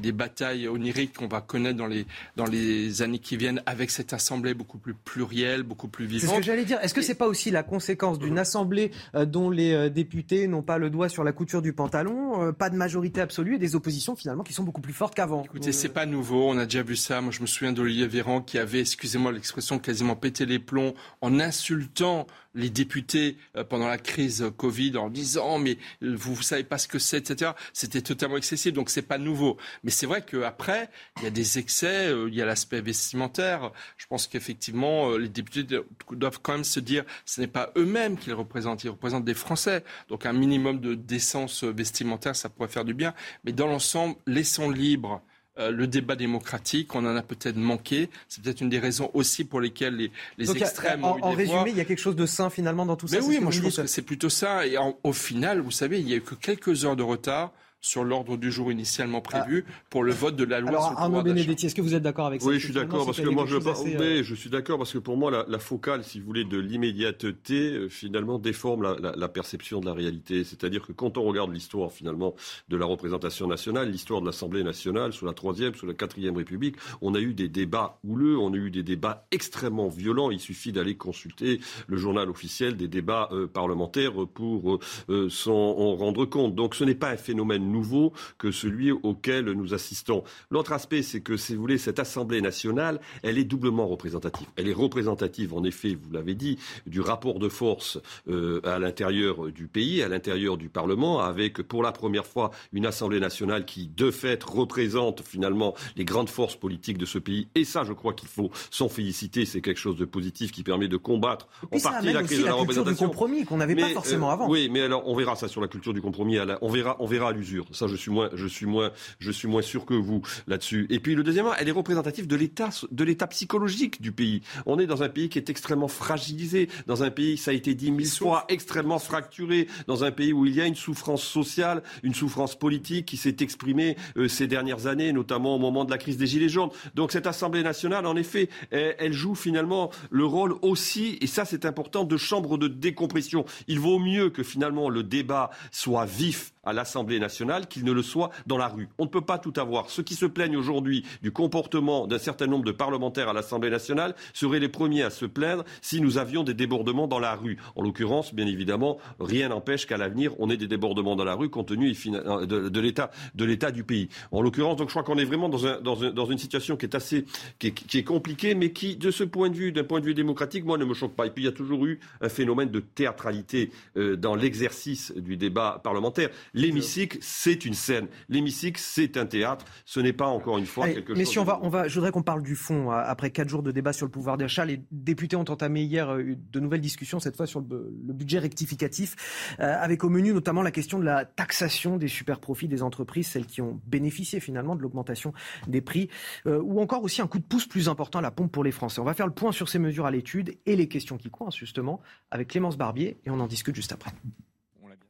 des, 0.00 0.12
batailles 0.12 0.68
oniriques 0.68 1.14
qu'on 1.14 1.26
va 1.26 1.40
connaître 1.40 1.76
dans 1.76 1.88
les, 1.88 2.06
dans 2.36 2.44
les 2.44 3.02
années 3.02 3.18
qui 3.18 3.36
viennent 3.36 3.62
avec 3.66 3.90
cette 3.90 4.12
assemblée 4.12 4.54
beaucoup 4.54 4.78
plus 4.78 4.94
plurielle, 4.94 5.64
beaucoup 5.64 5.88
plus 5.88 6.06
vivante. 6.06 6.30
C'est 6.30 6.34
ce 6.36 6.40
que 6.40 6.46
j'allais 6.46 6.64
dire. 6.64 6.78
Est-ce 6.82 6.94
que 6.94 7.02
ce 7.02 7.08
n'est 7.08 7.14
pas 7.16 7.26
aussi 7.26 7.50
la 7.50 7.64
conséquence 7.64 8.20
d'une 8.20 8.38
assemblée 8.38 8.92
euh, 9.16 9.24
dont 9.24 9.50
les 9.50 9.72
euh, 9.72 9.88
députés 9.88 10.46
n'ont 10.46 10.62
pas 10.62 10.78
le 10.78 10.88
doigt 10.88 11.08
sur 11.08 11.24
la 11.24 11.32
couture 11.32 11.60
du 11.60 11.72
pantalon, 11.72 12.44
euh, 12.44 12.52
pas 12.52 12.70
de 12.70 12.76
majorité 12.76 13.20
absolue 13.20 13.56
et 13.56 13.58
des 13.58 13.74
oppositions 13.74 14.14
finalement 14.14 14.44
qui 14.44 14.52
sont 14.52 14.62
beaucoup 14.62 14.80
plus 14.80 14.92
fortes 14.92 15.16
qu'avant? 15.16 15.42
Écoutez, 15.42 15.72
c'est 15.72 15.88
pas 15.88 16.06
nouveau. 16.06 16.48
On 16.48 16.58
a 16.58 16.64
déjà 16.64 16.84
vu 16.84 16.94
ça. 16.94 17.20
Moi, 17.20 17.32
je 17.32 17.40
me 17.40 17.46
souviens 17.46 17.72
d'Olivier 17.72 18.06
Véran 18.06 18.40
qui 18.40 18.60
avait, 18.60 18.80
excusez-moi 18.82 19.32
l'expression, 19.32 19.80
quasiment 19.80 20.14
pété 20.14 20.46
les 20.46 20.60
plombs 20.60 20.94
en 21.22 21.40
insultant 21.40 22.28
les 22.54 22.70
députés 22.70 23.36
euh, 23.56 23.64
pendant 23.64 23.88
la 23.88 23.98
crise 23.98 24.50
Covid 24.56 24.96
en 24.96 25.10
disant 25.10 25.58
mais 25.58 25.78
vous 26.00 26.36
ne 26.36 26.42
savez 26.42 26.64
pas 26.64 26.78
ce 26.78 26.88
que 26.88 26.98
c'est, 26.98 27.18
etc. 27.18 27.52
C'était 27.72 28.02
totalement 28.02 28.36
excessif, 28.36 28.72
donc 28.72 28.90
c'est 28.90 29.02
pas 29.02 29.18
nouveau. 29.18 29.56
Mais 29.84 29.90
c'est 29.90 30.06
vrai 30.06 30.24
qu'après, 30.24 30.90
il 31.18 31.24
y 31.24 31.26
a 31.26 31.30
des 31.30 31.58
excès, 31.58 32.08
euh, 32.08 32.28
il 32.28 32.34
y 32.34 32.42
a 32.42 32.46
l'aspect 32.46 32.80
vestimentaire. 32.80 33.72
Je 33.96 34.06
pense 34.06 34.26
qu'effectivement, 34.26 35.10
euh, 35.10 35.18
les 35.18 35.28
députés 35.28 35.64
doivent 36.10 36.40
quand 36.42 36.52
même 36.52 36.64
se 36.64 36.80
dire 36.80 37.04
ce 37.24 37.40
n'est 37.40 37.46
pas 37.46 37.72
eux-mêmes 37.76 38.16
qu'ils 38.16 38.34
représentent, 38.34 38.84
ils 38.84 38.90
représentent 38.90 39.24
des 39.24 39.34
Français. 39.34 39.84
Donc 40.08 40.26
un 40.26 40.32
minimum 40.32 40.80
de 40.80 40.94
décence 40.94 41.64
vestimentaire, 41.64 42.34
ça 42.34 42.48
pourrait 42.48 42.68
faire 42.68 42.84
du 42.84 42.94
bien. 42.94 43.14
Mais 43.44 43.52
dans 43.52 43.66
l'ensemble, 43.66 44.16
laissons 44.26 44.70
libre 44.70 45.22
euh, 45.58 45.70
le 45.70 45.86
débat 45.86 46.16
démocratique, 46.16 46.94
on 46.94 47.04
en 47.04 47.16
a 47.16 47.22
peut-être 47.22 47.56
manqué. 47.56 48.10
C'est 48.28 48.42
peut-être 48.42 48.60
une 48.60 48.68
des 48.68 48.78
raisons 48.78 49.10
aussi 49.14 49.44
pour 49.44 49.60
lesquelles 49.60 49.96
les, 49.96 50.10
les 50.36 50.50
extrêmes 50.56 51.04
en, 51.04 51.14
ont 51.14 51.18
eu 51.18 51.22
en 51.22 51.30
résumé, 51.32 51.70
il 51.70 51.76
y 51.76 51.80
a 51.80 51.84
quelque 51.84 52.00
chose 52.00 52.16
de 52.16 52.26
sain 52.26 52.50
finalement 52.50 52.86
dans 52.86 52.96
tout 52.96 53.06
Mais 53.10 53.20
ça. 53.20 53.26
oui, 53.26 53.38
moi 53.40 53.50
je 53.50 53.60
pense 53.60 53.76
que 53.76 53.86
c'est 53.86 54.02
plutôt 54.02 54.28
ça. 54.28 54.66
Et 54.66 54.76
au 55.02 55.12
final, 55.12 55.60
vous 55.60 55.70
savez, 55.70 56.00
il 56.00 56.06
n'y 56.06 56.12
a 56.12 56.16
eu 56.16 56.22
que 56.22 56.34
quelques 56.34 56.84
heures 56.84 56.96
de 56.96 57.02
retard 57.02 57.52
sur 57.80 58.04
l'ordre 58.04 58.36
du 58.36 58.50
jour 58.50 58.72
initialement 58.72 59.20
prévu 59.20 59.64
ah. 59.66 59.72
pour 59.90 60.02
le 60.02 60.12
vote 60.12 60.36
de 60.36 60.44
la 60.44 60.60
loi 60.60 60.70
Alors, 60.70 60.84
sur 60.84 60.92
le 60.92 60.98
Arnaud 60.98 61.22
Benedetti, 61.22 61.66
est-ce 61.66 61.74
que 61.74 61.80
vous 61.80 61.94
êtes 61.94 62.02
d'accord 62.02 62.26
avec 62.26 62.40
ça 62.40 62.48
Oui, 62.48 62.58
je 62.58 62.64
suis 62.64 62.74
d'accord 62.74 63.06
parce 63.06 63.20
que 63.20 63.28
moi 63.28 63.44
je, 63.46 63.56
assez... 63.56 63.96
oui, 63.96 64.24
je 64.24 64.34
suis 64.34 64.50
d'accord 64.50 64.78
parce 64.78 64.92
que 64.92 64.98
pour 64.98 65.16
moi 65.16 65.30
la, 65.30 65.44
la, 65.48 65.58
focale, 65.58 66.02
si 66.02 66.18
vous 66.18 66.26
voulez, 66.26 66.44
de 66.44 66.58
l'immédiateté 66.58 67.72
euh, 67.72 67.88
finalement 67.88 68.38
déforme 68.38 68.82
la, 68.82 68.96
la, 68.98 69.12
la, 69.14 69.28
perception 69.28 69.80
de 69.80 69.86
la 69.86 69.92
réalité. 69.92 70.42
C'est-à-dire 70.42 70.84
que 70.86 70.92
quand 70.92 71.18
on 71.18 71.22
regarde 71.22 71.52
l'histoire 71.52 71.92
finalement 71.92 72.34
de 72.68 72.76
la 72.76 72.84
représentation 72.84 73.46
nationale, 73.46 73.90
l'histoire 73.90 74.20
de 74.20 74.26
l'Assemblée 74.26 74.64
nationale 74.64 75.12
sous 75.12 75.26
la 75.26 75.32
troisième, 75.32 75.74
sous 75.74 75.86
la 75.86 75.94
quatrième 75.94 76.36
République, 76.36 76.76
on 77.00 77.14
a 77.14 77.20
eu 77.20 77.32
des 77.32 77.48
débats 77.48 77.98
houleux, 78.04 78.38
on 78.38 78.52
a 78.52 78.56
eu 78.56 78.70
des 78.70 78.82
débats 78.82 79.26
extrêmement 79.30 79.88
violents. 79.88 80.30
Il 80.30 80.40
suffit 80.40 80.72
d'aller 80.72 80.96
consulter 80.96 81.60
le 81.86 81.96
journal 81.96 82.28
officiel 82.28 82.76
des 82.76 82.88
débats 82.88 83.28
euh, 83.32 83.46
parlementaires 83.46 84.26
pour 84.34 84.80
euh, 85.08 85.28
s'en 85.28 85.94
rendre 85.94 86.24
compte. 86.24 86.54
Donc 86.56 86.74
ce 86.74 86.82
n'est 86.84 86.94
pas 86.94 87.10
un 87.10 87.16
phénomène 87.16 87.67
nouveau 87.68 88.12
que 88.38 88.50
celui 88.50 88.90
auquel 88.90 89.46
nous 89.52 89.74
assistons. 89.74 90.24
L'autre 90.50 90.72
aspect, 90.72 91.02
c'est 91.02 91.20
que, 91.20 91.36
si 91.36 91.54
vous 91.54 91.60
voulez, 91.60 91.78
cette 91.78 91.98
Assemblée 91.98 92.40
nationale, 92.40 93.00
elle 93.22 93.38
est 93.38 93.44
doublement 93.44 93.86
représentative. 93.86 94.46
Elle 94.56 94.68
est 94.68 94.74
représentative, 94.74 95.54
en 95.54 95.64
effet, 95.64 95.96
vous 96.00 96.12
l'avez 96.12 96.34
dit, 96.34 96.58
du 96.86 97.00
rapport 97.00 97.38
de 97.38 97.48
force 97.48 97.98
euh, 98.28 98.60
à 98.64 98.78
l'intérieur 98.78 99.46
du 99.52 99.66
pays, 99.66 100.02
à 100.02 100.08
l'intérieur 100.08 100.56
du 100.56 100.68
Parlement, 100.68 101.20
avec 101.20 101.62
pour 101.62 101.82
la 101.82 101.92
première 101.92 102.26
fois 102.26 102.50
une 102.72 102.86
Assemblée 102.86 103.20
nationale 103.20 103.64
qui, 103.64 103.88
de 103.88 104.10
fait, 104.10 104.42
représente 104.42 105.22
finalement 105.22 105.74
les 105.96 106.04
grandes 106.04 106.30
forces 106.30 106.56
politiques 106.56 106.98
de 106.98 107.06
ce 107.06 107.18
pays. 107.18 107.48
Et 107.54 107.64
ça, 107.64 107.84
je 107.84 107.92
crois 107.92 108.12
qu'il 108.12 108.28
faut 108.28 108.50
s'en 108.70 108.88
féliciter. 108.88 109.44
C'est 109.44 109.60
quelque 109.60 109.80
chose 109.80 109.96
de 109.96 110.04
positif 110.04 110.52
qui 110.52 110.62
permet 110.62 110.88
de 110.88 110.96
combattre 110.96 111.48
en 111.72 111.78
partie 111.78 112.12
la 112.12 112.22
crise 112.22 112.38
de 112.38 112.44
la, 112.44 112.50
la 112.50 112.54
représentation. 112.54 113.06
du 113.06 113.10
compromis 113.10 113.44
qu'on 113.44 113.56
n'avait 113.56 113.74
pas 113.74 113.88
forcément 113.88 114.30
euh, 114.30 114.34
avant. 114.34 114.48
Oui, 114.48 114.68
mais 114.70 114.82
alors 114.82 115.06
on 115.06 115.14
verra 115.14 115.36
ça 115.36 115.48
sur 115.48 115.60
la 115.60 115.68
culture 115.68 115.92
du 115.92 116.00
compromis. 116.00 116.38
On 116.60 116.68
verra, 116.68 116.96
on 117.00 117.06
verra 117.06 117.30
à 117.30 117.32
l'usure. 117.32 117.57
Ça, 117.72 117.86
je 117.86 117.96
suis 117.96 118.10
moins, 118.10 118.30
je 118.34 118.46
suis 118.46 118.66
moins, 118.66 118.92
je 119.18 119.30
suis 119.30 119.48
moins 119.48 119.62
sûr 119.62 119.84
que 119.84 119.94
vous 119.94 120.22
là-dessus. 120.46 120.86
Et 120.90 121.00
puis 121.00 121.14
le 121.14 121.22
deuxièmement, 121.22 121.54
elle 121.58 121.68
est 121.68 121.72
représentative 121.72 122.26
de 122.26 122.36
l'état, 122.36 122.70
de 122.90 123.04
l'état 123.04 123.26
psychologique 123.26 124.00
du 124.00 124.12
pays. 124.12 124.42
On 124.66 124.78
est 124.78 124.86
dans 124.86 125.02
un 125.02 125.08
pays 125.08 125.28
qui 125.28 125.38
est 125.38 125.50
extrêmement 125.50 125.88
fragilisé, 125.88 126.68
dans 126.86 127.02
un 127.02 127.10
pays, 127.10 127.36
ça 127.36 127.50
a 127.50 127.54
été 127.54 127.74
dit 127.74 127.90
mille 127.90 128.08
fois, 128.08 128.44
extrêmement 128.48 128.98
fracturé, 128.98 129.68
dans 129.86 130.04
un 130.04 130.10
pays 130.10 130.32
où 130.32 130.46
il 130.46 130.54
y 130.54 130.60
a 130.60 130.66
une 130.66 130.74
souffrance 130.74 131.22
sociale, 131.22 131.82
une 132.02 132.14
souffrance 132.14 132.58
politique 132.58 133.06
qui 133.06 133.16
s'est 133.16 133.36
exprimée 133.40 133.96
euh, 134.16 134.28
ces 134.28 134.46
dernières 134.46 134.86
années, 134.86 135.12
notamment 135.12 135.56
au 135.56 135.58
moment 135.58 135.84
de 135.84 135.90
la 135.90 135.98
crise 135.98 136.16
des 136.16 136.26
Gilets 136.26 136.48
jaunes. 136.48 136.70
Donc 136.94 137.12
cette 137.12 137.26
Assemblée 137.26 137.62
nationale, 137.62 138.06
en 138.06 138.16
effet, 138.16 138.48
elle, 138.70 138.96
elle 138.98 139.12
joue 139.12 139.34
finalement 139.34 139.90
le 140.10 140.24
rôle 140.24 140.56
aussi, 140.62 141.18
et 141.20 141.26
ça 141.26 141.44
c'est 141.44 141.64
important, 141.64 142.04
de 142.04 142.16
chambre 142.16 142.58
de 142.58 142.68
décompression. 142.68 143.44
Il 143.66 143.80
vaut 143.80 143.98
mieux 143.98 144.30
que 144.30 144.42
finalement 144.42 144.88
le 144.88 145.02
débat 145.02 145.50
soit 145.70 146.06
vif 146.06 146.52
à 146.68 146.72
l'Assemblée 146.72 147.18
nationale 147.18 147.66
qu'il 147.66 147.84
ne 147.84 147.92
le 147.92 148.02
soit 148.02 148.30
dans 148.46 148.58
la 148.58 148.68
rue. 148.68 148.88
On 148.98 149.04
ne 149.04 149.08
peut 149.08 149.22
pas 149.22 149.38
tout 149.38 149.54
avoir. 149.56 149.90
Ceux 149.90 150.02
qui 150.02 150.14
se 150.14 150.26
plaignent 150.26 150.56
aujourd'hui 150.56 151.04
du 151.22 151.32
comportement 151.32 152.06
d'un 152.06 152.18
certain 152.18 152.46
nombre 152.46 152.64
de 152.64 152.72
parlementaires 152.72 153.28
à 153.28 153.32
l'Assemblée 153.32 153.70
nationale 153.70 154.14
seraient 154.34 154.60
les 154.60 154.68
premiers 154.68 155.02
à 155.02 155.10
se 155.10 155.24
plaindre 155.24 155.64
si 155.80 156.00
nous 156.00 156.18
avions 156.18 156.44
des 156.44 156.54
débordements 156.54 157.06
dans 157.06 157.18
la 157.18 157.34
rue. 157.34 157.58
En 157.76 157.82
l'occurrence, 157.82 158.34
bien 158.34 158.46
évidemment, 158.46 158.98
rien 159.18 159.48
n'empêche 159.48 159.86
qu'à 159.86 159.96
l'avenir, 159.96 160.32
on 160.38 160.50
ait 160.50 160.56
des 160.56 160.66
débordements 160.66 161.16
dans 161.16 161.24
la 161.24 161.34
rue 161.34 161.48
compte 161.48 161.68
tenu 161.68 161.92
de, 161.92 162.68
de 162.68 163.44
l'état 163.44 163.70
du 163.70 163.84
pays. 163.84 164.08
En 164.30 164.42
l'occurrence, 164.42 164.76
donc 164.76 164.88
je 164.88 164.92
crois 164.92 165.02
qu'on 165.02 165.18
est 165.18 165.24
vraiment 165.24 165.48
dans, 165.48 165.66
un, 165.66 165.80
dans, 165.80 166.04
un, 166.04 166.10
dans, 166.10 166.26
une 166.26 166.38
situation 166.38 166.76
qui 166.76 166.86
est 166.86 166.94
assez 166.94 167.24
qui 167.58 167.98
est 167.98 168.04
compliquée, 168.04 168.54
mais 168.54 168.72
qui, 168.72 168.96
de 168.96 169.10
ce 169.10 169.24
point 169.24 169.50
de 169.50 169.54
vue, 169.54 169.72
d'un 169.72 169.84
point 169.84 170.00
de 170.00 170.04
vue 170.04 170.14
démocratique, 170.14 170.64
moi, 170.64 170.78
ne 170.78 170.84
me 170.84 170.94
choque 170.94 171.14
pas. 171.14 171.26
Et 171.26 171.30
puis 171.30 171.44
il 171.44 171.46
y 171.46 171.48
a 171.48 171.52
toujours 171.52 171.84
eu 171.86 172.00
un 172.20 172.28
phénomène 172.28 172.70
de 172.70 172.80
théâtralité 172.80 173.70
euh, 173.96 174.16
dans 174.16 174.34
l'exercice 174.34 175.12
du 175.16 175.36
débat 175.36 175.80
parlementaire. 175.82 176.30
L'hémicycle, 176.58 177.18
c'est 177.20 177.64
une 177.64 177.74
scène. 177.74 178.08
L'hémicycle, 178.28 178.80
c'est 178.82 179.16
un 179.16 179.26
théâtre. 179.26 179.64
Ce 179.84 180.00
n'est 180.00 180.12
pas 180.12 180.26
encore 180.26 180.58
une 180.58 180.66
fois 180.66 180.84
Allez, 180.84 180.94
quelque 180.94 181.12
mais 181.12 181.24
chose. 181.24 181.32
si 181.32 181.38
on 181.38 181.44
va, 181.44 181.60
on 181.62 181.68
va, 181.68 181.88
je 181.88 181.94
voudrais 181.94 182.10
qu'on 182.10 182.22
parle 182.22 182.42
du 182.42 182.56
fond. 182.56 182.90
Après 182.90 183.30
quatre 183.30 183.48
jours 183.48 183.62
de 183.62 183.70
débat 183.70 183.92
sur 183.92 184.06
le 184.06 184.10
pouvoir 184.10 184.36
d'achat, 184.36 184.64
les 184.64 184.82
députés 184.90 185.36
ont 185.36 185.40
entamé 185.40 185.82
hier 185.82 186.12
euh, 186.12 186.36
de 186.52 186.60
nouvelles 186.60 186.80
discussions, 186.80 187.20
cette 187.20 187.36
fois 187.36 187.46
sur 187.46 187.60
le, 187.60 187.92
le 188.06 188.12
budget 188.12 188.38
rectificatif, 188.38 189.54
euh, 189.60 189.74
avec 189.80 190.04
au 190.04 190.08
menu 190.08 190.32
notamment 190.32 190.62
la 190.62 190.70
question 190.70 190.98
de 190.98 191.04
la 191.04 191.24
taxation 191.24 191.96
des 191.96 192.08
super 192.08 192.40
profits 192.40 192.68
des 192.68 192.82
entreprises, 192.82 193.28
celles 193.28 193.46
qui 193.46 193.62
ont 193.62 193.80
bénéficié 193.86 194.40
finalement 194.40 194.76
de 194.76 194.82
l'augmentation 194.82 195.32
des 195.66 195.80
prix, 195.80 196.08
euh, 196.46 196.60
ou 196.62 196.80
encore 196.80 197.02
aussi 197.02 197.22
un 197.22 197.26
coup 197.26 197.38
de 197.38 197.44
pouce 197.44 197.66
plus 197.66 197.88
important 197.88 198.18
à 198.18 198.22
la 198.22 198.30
pompe 198.30 198.52
pour 198.52 198.64
les 198.64 198.72
Français. 198.72 199.00
On 199.00 199.04
va 199.04 199.14
faire 199.14 199.26
le 199.26 199.32
point 199.32 199.52
sur 199.52 199.68
ces 199.68 199.78
mesures 199.78 200.06
à 200.06 200.10
l'étude 200.10 200.56
et 200.66 200.76
les 200.76 200.88
questions 200.88 201.16
qui 201.18 201.30
coincent 201.30 201.56
justement 201.56 202.00
avec 202.30 202.48
Clémence 202.48 202.76
Barbier 202.76 203.18
et 203.24 203.30
on 203.30 203.40
en 203.40 203.46
discute 203.46 203.74
juste 203.74 203.92
après. 203.92 204.10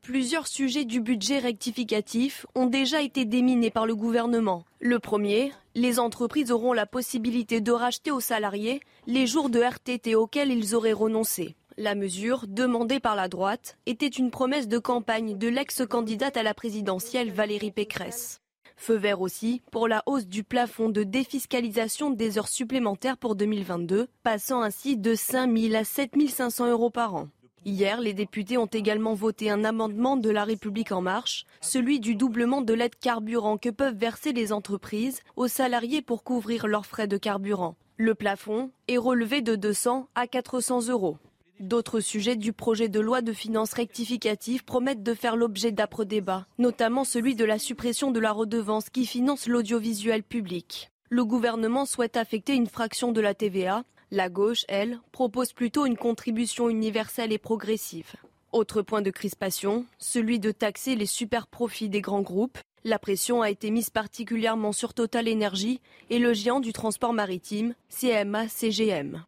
Plusieurs 0.09 0.46
sujets 0.46 0.86
du 0.86 1.02
budget 1.02 1.38
rectificatif 1.38 2.46
ont 2.54 2.64
déjà 2.64 3.02
été 3.02 3.26
déminés 3.26 3.70
par 3.70 3.84
le 3.84 3.94
gouvernement. 3.94 4.64
Le 4.80 4.98
premier, 4.98 5.52
les 5.74 5.98
entreprises 5.98 6.50
auront 6.50 6.72
la 6.72 6.86
possibilité 6.86 7.61
de 7.61 7.72
racheter 7.72 8.11
aux 8.11 8.18
salariés 8.18 8.80
les 9.06 9.26
jours 9.26 9.50
de 9.50 9.61
RTT 9.61 10.14
auxquels 10.14 10.50
ils 10.50 10.74
auraient 10.74 10.94
renoncé. 10.94 11.56
La 11.76 11.94
mesure, 11.94 12.46
demandée 12.48 13.00
par 13.00 13.16
la 13.16 13.28
droite, 13.28 13.76
était 13.84 14.06
une 14.06 14.30
promesse 14.30 14.66
de 14.66 14.78
campagne 14.78 15.36
de 15.36 15.48
l'ex-candidate 15.48 16.38
à 16.38 16.42
la 16.42 16.54
présidentielle 16.54 17.30
Valérie 17.30 17.70
Pécresse. 17.70 18.40
Feu 18.76 18.96
vert 18.96 19.20
aussi 19.20 19.61
pour 19.70 19.88
la 19.88 20.02
hausse 20.06 20.26
du 20.26 20.42
plafond 20.42 20.88
de 20.88 21.02
défiscalisation 21.02 22.09
des 22.09 22.38
heures 22.38 22.48
supplémentaires 22.48 23.18
pour 23.18 23.36
2022, 23.36 24.09
passant 24.22 24.62
ainsi 24.62 24.96
de 24.96 25.14
5 25.14 25.54
000 25.54 25.74
à 25.74 25.84
7 25.84 26.12
500 26.30 26.70
euros 26.70 26.88
par 26.88 27.14
an. 27.14 27.28
Hier, 27.64 28.00
les 28.00 28.14
députés 28.14 28.56
ont 28.56 28.66
également 28.66 29.14
voté 29.14 29.50
un 29.50 29.64
amendement 29.64 30.16
de 30.16 30.30
La 30.30 30.44
République 30.44 30.92
en 30.92 31.00
marche, 31.00 31.44
celui 31.61 32.00
du 32.00 32.14
doublement 32.14 32.62
de 32.62 32.72
l'aide 32.72 32.96
carburant 32.96 33.59
que 33.59 33.68
peuvent 33.68 33.96
verser 33.96 34.32
les 34.32 34.52
entreprises 34.52 35.20
aux 35.36 35.48
salariés 35.48 36.02
pour 36.02 36.22
couvrir 36.22 36.66
leurs 36.66 36.86
frais 36.86 37.09
de 37.09 37.16
carburant. 37.16 37.76
Le 37.96 38.14
plafond 38.14 38.70
est 38.86 38.96
relevé 38.96 39.42
de 39.42 39.56
200 39.56 40.09
à 40.14 40.26
400 40.26 40.88
euros. 40.88 41.18
D'autres 41.61 41.98
sujets 41.98 42.36
du 42.36 42.52
projet 42.52 42.88
de 42.88 43.00
loi 43.00 43.20
de 43.20 43.32
finances 43.32 43.72
rectificative 43.72 44.64
promettent 44.64 45.02
de 45.02 45.14
faire 45.14 45.34
l'objet 45.34 45.72
d'âpres 45.72 46.04
débats, 46.04 46.46
notamment 46.59 47.02
celui 47.02 47.34
de 47.34 47.44
la 47.44 47.59
suppression 47.59 48.12
de 48.12 48.20
la 48.20 48.30
redevance 48.30 48.90
qui 48.90 49.04
finance 49.04 49.48
l'audiovisuel 49.48 50.22
public. 50.22 50.92
Le 51.11 51.24
gouvernement 51.24 51.86
souhaite 51.86 52.16
affecter 52.16 52.54
une 52.54 52.68
fraction 52.68 53.11
de 53.11 53.20
la 53.20 53.34
TVA. 53.34 53.82
La 54.11 54.30
gauche, 54.30 54.64
elle, 54.68 55.00
propose 55.12 55.52
plutôt 55.52 55.84
une 55.84 55.98
contribution 55.98 56.70
universelle 56.70 57.30
et 57.30 57.38
progressive. 57.38 58.14
Autre 58.52 58.80
point 58.80 59.02
de 59.02 59.11
crispation, 59.11 59.84
celui 59.98 60.38
de 60.38 60.50
taxer 60.50 60.96
les 60.96 61.04
super 61.04 61.46
profits 61.46 61.90
des 61.90 62.00
grands 62.00 62.22
groupes. 62.22 62.56
La 62.84 62.98
pression 62.98 63.42
a 63.42 63.50
été 63.50 63.70
mise 63.70 63.90
particulièrement 63.90 64.72
sur 64.72 64.94
Total 64.94 65.28
Energy 65.30 65.82
et 66.09 66.18
le 66.18 66.32
géant 66.32 66.61
du 66.61 66.72
transport 66.72 67.12
maritime, 67.12 67.74
CMA-CGM. 67.90 69.24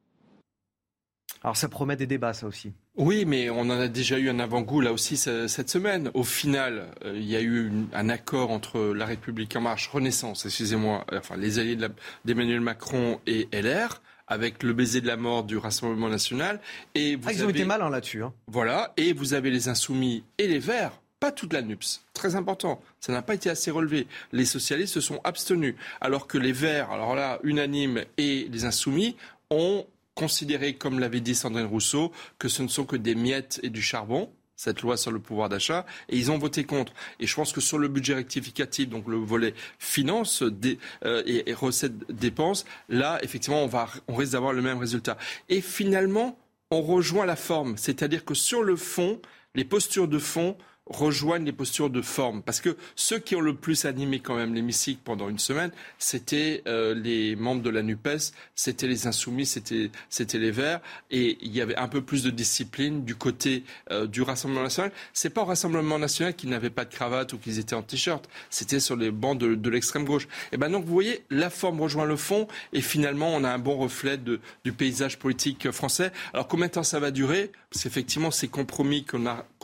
Alors 1.43 1.59
ça 1.59 1.69
promet 1.69 1.97
des 1.97 2.07
débats, 2.07 2.33
ça 2.33 2.47
aussi. 2.47 2.73
Oui, 2.97 3.27
mais 3.27 3.51
on 3.51 3.61
en 3.61 3.71
a 3.71 3.89
déjà 3.89 4.19
eu 4.19 4.31
un 4.31 4.39
avant-goût 4.39 4.81
là 4.81 4.93
aussi 4.93 5.19
cette 5.19 5.69
semaine. 5.69 6.11
Au 6.15 6.25
final, 6.25 6.89
euh, 7.05 7.13
il 7.17 7.25
y 7.25 7.37
a 7.37 7.41
eu 7.41 7.67
une, 7.69 7.87
un 7.93 8.09
accord 8.09 8.51
entre 8.51 8.81
La 8.95 9.05
République 9.05 9.55
en 9.57 9.61
marche, 9.61 9.89
Renaissance, 9.89 10.47
excusez-moi, 10.47 11.05
enfin 11.13 11.37
les 11.37 11.59
alliés 11.59 11.79
d'Emmanuel 12.25 12.61
Macron 12.61 13.21
et 13.27 13.47
LR 13.53 14.01
avec 14.31 14.63
le 14.63 14.73
baiser 14.73 15.03
de 15.03 15.07
la 15.07 15.17
mort 15.17 15.45
du 15.45 15.59
Rassemblement 15.59 16.09
national. 16.09 16.61
Et 16.95 17.17
vous 17.17 17.29
ah, 17.29 17.33
ils 17.33 17.39
avez, 17.43 17.47
ont 17.47 17.51
été 17.51 17.65
malins 17.65 17.91
là-dessus. 17.91 18.23
Hein. 18.23 18.33
Voilà, 18.47 18.95
et 18.97 19.13
vous 19.13 19.35
avez 19.35 19.51
les 19.51 19.69
insoumis 19.69 20.25
et 20.39 20.47
les 20.47 20.61
verts, 20.61 20.93
pas 21.19 21.33
toute 21.33 21.53
la 21.53 21.61
NUPS. 21.61 22.05
Très 22.15 22.37
important, 22.37 22.81
ça 23.01 23.13
n'a 23.13 23.21
pas 23.21 23.35
été 23.35 23.51
assez 23.51 23.71
relevé. 23.71 24.07
Les 24.33 24.47
socialistes 24.47 24.95
se 24.95 25.01
sont 25.01 25.21
abstenus, 25.25 25.75
alors 26.01 26.27
que 26.27 26.39
les 26.39 26.53
verts, 26.53 26.91
alors 26.91 27.15
là, 27.15 27.39
unanimes, 27.43 28.05
et 28.17 28.49
les 28.51 28.65
insoumis 28.65 29.17
ont 29.51 29.85
considéré, 30.15 30.75
comme 30.75 31.01
l'avait 31.01 31.21
dit 31.21 31.35
Sandrine 31.35 31.67
Rousseau, 31.67 32.13
que 32.39 32.49
ce 32.49 32.63
ne 32.63 32.69
sont 32.69 32.85
que 32.85 32.97
des 32.97 33.15
miettes 33.15 33.61
et 33.63 33.71
du 33.71 33.83
charbon 33.83 34.31
cette 34.61 34.83
loi 34.83 34.99
sur 34.99 35.11
le 35.11 35.21
pouvoir 35.21 35.49
d'achat, 35.49 35.87
et 36.11 36.19
ils 36.19 36.31
ont 36.31 36.37
voté 36.37 36.65
contre. 36.65 36.93
Et 37.19 37.27
je 37.27 37.35
pense 37.35 37.51
que 37.51 37.63
sur 37.63 37.79
le 37.79 37.89
budget 37.89 38.13
rectificatif, 38.13 38.91
donc 38.91 39.09
le 39.09 39.17
volet 39.17 39.55
finances 39.79 40.43
euh, 40.43 41.23
et, 41.25 41.49
et 41.51 41.55
recettes 41.55 41.97
dépenses, 42.13 42.67
là, 42.91 43.19
effectivement, 43.23 43.65
on, 43.65 43.69
va, 43.69 43.89
on 44.07 44.17
risque 44.17 44.33
d'avoir 44.33 44.53
le 44.53 44.61
même 44.61 44.77
résultat. 44.77 45.17
Et 45.49 45.63
finalement, 45.63 46.39
on 46.71 46.83
rejoint 46.83 47.25
la 47.25 47.37
forme, 47.37 47.79
c'est-à-dire 47.79 48.23
que 48.27 48.35
sur 48.35 48.63
le 48.63 48.77
fond, 48.77 49.23
les 49.55 49.65
postures 49.65 50.09
de 50.09 50.19
fond 50.19 50.59
rejoignent 50.91 51.45
les 51.45 51.53
postures 51.53 51.89
de 51.89 52.03
forme. 52.03 52.43
Parce 52.43 52.61
que 52.61 52.77
ceux 52.97 53.19
qui 53.19 53.37
ont 53.37 53.41
le 53.41 53.55
plus 53.55 53.85
animé 53.85 54.21
quand 54.21 54.35
même 54.35 54.55
l'hémicycle 54.55 55.01
pendant 55.05 55.29
une 55.29 55.39
semaine, 55.39 55.71
c'était 55.99 56.63
euh, 56.67 56.95
les 56.95 57.37
membres 57.37 57.63
de 57.63 57.71
la 57.71 57.83
NUPES, 57.83 58.33
c'était 58.55 58.89
les 58.89 59.07
insoumis, 59.07 59.47
c'était, 59.47 59.91
les 60.35 60.51
Verts. 60.51 60.81
Et 61.11 61.39
il 61.41 61.53
y 61.55 61.61
avait 61.61 61.77
un 61.77 61.89
peu 61.89 62.03
plus 62.03 62.23
de 62.25 62.31
discipline 62.31 63.05
du 63.05 63.15
côté 63.15 63.65
euh, 63.91 64.07
du 64.07 64.23
Rassemblement 64.23 64.65
national. 64.65 64.91
C'est 65.13 65.31
pas 65.31 65.43
au 65.43 65.47
Rassemblement 65.47 65.99
national 65.99 66.35
qu'ils 66.35 66.51
n'avaient 66.51 66.71
pas 66.71 66.85
de 66.85 66.93
cravate 66.93 67.33
ou 67.33 67.39
qu'ils 67.39 67.59
étaient 67.59 67.77
en 67.77 67.83
t-shirt. 67.83 68.29
C'était 68.51 68.81
sur 68.81 68.97
les 68.97 69.11
bancs 69.11 69.39
de, 69.39 69.71
l'extrême 69.71 70.05
gauche. 70.05 70.27
Et 70.51 70.57
ben 70.57 70.69
donc 70.69 70.85
vous 70.85 70.93
voyez, 70.93 71.25
la 71.31 71.51
forme 71.51 71.81
rejoint 71.81 72.05
le 72.05 72.17
fond 72.17 72.49
et 72.73 72.81
finalement 72.81 73.29
on 73.33 73.45
a 73.45 73.51
un 73.51 73.59
bon 73.59 73.77
reflet 73.77 74.19
du 74.19 74.73
paysage 74.73 75.19
politique 75.19 75.71
français. 75.71 76.11
Alors 76.33 76.49
combien 76.49 76.67
de 76.67 76.73
temps 76.73 76.83
ça 76.83 76.99
va 76.99 77.13
durer? 77.13 77.53
Parce 77.71 77.85
qu'effectivement 77.85 78.33
ces 78.33 78.49
compromis 78.49 79.05
que 79.05 79.17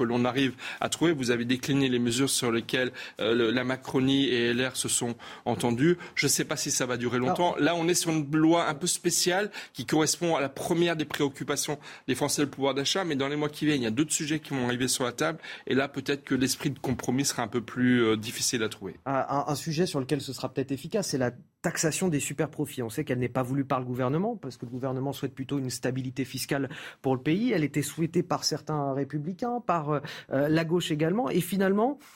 l'on 0.04 0.24
arrive 0.24 0.54
à 0.80 0.88
trouver 0.88 1.12
vous 1.16 1.30
avez 1.30 1.44
décliné 1.44 1.88
les 1.88 1.98
mesures 1.98 2.30
sur 2.30 2.52
lesquelles 2.52 2.92
euh, 3.20 3.34
le, 3.34 3.50
la 3.50 3.64
Macronie 3.64 4.28
et 4.28 4.52
LR 4.52 4.76
se 4.76 4.88
sont 4.88 5.14
entendus. 5.44 5.96
Je 6.14 6.26
ne 6.26 6.30
sais 6.30 6.44
pas 6.44 6.56
si 6.56 6.70
ça 6.70 6.86
va 6.86 6.96
durer 6.96 7.18
longtemps. 7.18 7.56
Là, 7.58 7.74
on 7.76 7.88
est 7.88 7.94
sur 7.94 8.10
une 8.10 8.30
loi 8.36 8.68
un 8.68 8.74
peu 8.74 8.86
spéciale 8.86 9.50
qui 9.72 9.86
correspond 9.86 10.36
à 10.36 10.40
la 10.40 10.48
première 10.48 10.96
des 10.96 11.04
préoccupations 11.04 11.78
des 12.08 12.14
Français, 12.14 12.42
le 12.42 12.50
pouvoir 12.50 12.74
d'achat. 12.74 13.04
Mais 13.04 13.16
dans 13.16 13.28
les 13.28 13.36
mois 13.36 13.48
qui 13.48 13.66
viennent, 13.66 13.80
il 13.80 13.84
y 13.84 13.88
a 13.88 13.90
d'autres 13.90 14.12
sujets 14.12 14.40
qui 14.40 14.50
vont 14.50 14.66
arriver 14.66 14.88
sur 14.88 15.04
la 15.04 15.12
table. 15.12 15.38
Et 15.66 15.74
là, 15.74 15.88
peut-être 15.88 16.24
que 16.24 16.34
l'esprit 16.34 16.70
de 16.70 16.78
compromis 16.78 17.24
sera 17.24 17.42
un 17.42 17.48
peu 17.48 17.60
plus 17.60 18.04
euh, 18.04 18.16
difficile 18.16 18.62
à 18.62 18.68
trouver. 18.68 18.96
Un, 19.06 19.44
un, 19.46 19.54
sujet 19.54 19.86
sur 19.86 20.00
lequel 20.00 20.20
ce 20.20 20.32
sera 20.32 20.52
peut-être 20.52 20.72
efficace, 20.72 21.08
c'est 21.08 21.18
la 21.18 21.32
taxation 21.66 22.06
des 22.06 22.20
super 22.20 22.48
profits. 22.48 22.80
On 22.84 22.88
sait 22.88 23.02
qu'elle 23.02 23.18
n'est 23.18 23.28
pas 23.28 23.42
voulue 23.42 23.64
par 23.64 23.80
le 23.80 23.86
gouvernement, 23.86 24.36
parce 24.36 24.56
que 24.56 24.66
le 24.66 24.70
gouvernement 24.70 25.12
souhaite 25.12 25.34
plutôt 25.34 25.58
une 25.58 25.68
stabilité 25.68 26.24
fiscale 26.24 26.68
pour 27.02 27.16
le 27.16 27.20
pays. 27.20 27.50
Elle 27.50 27.64
était 27.64 27.82
souhaitée 27.82 28.22
par 28.22 28.44
certains 28.44 28.92
républicains, 28.92 29.60
par 29.66 29.90
euh, 29.90 30.00
la 30.30 30.64
gauche 30.64 30.92
également. 30.92 31.28
Et 31.28 31.40
finalement, 31.40 31.98
euh, 31.98 32.15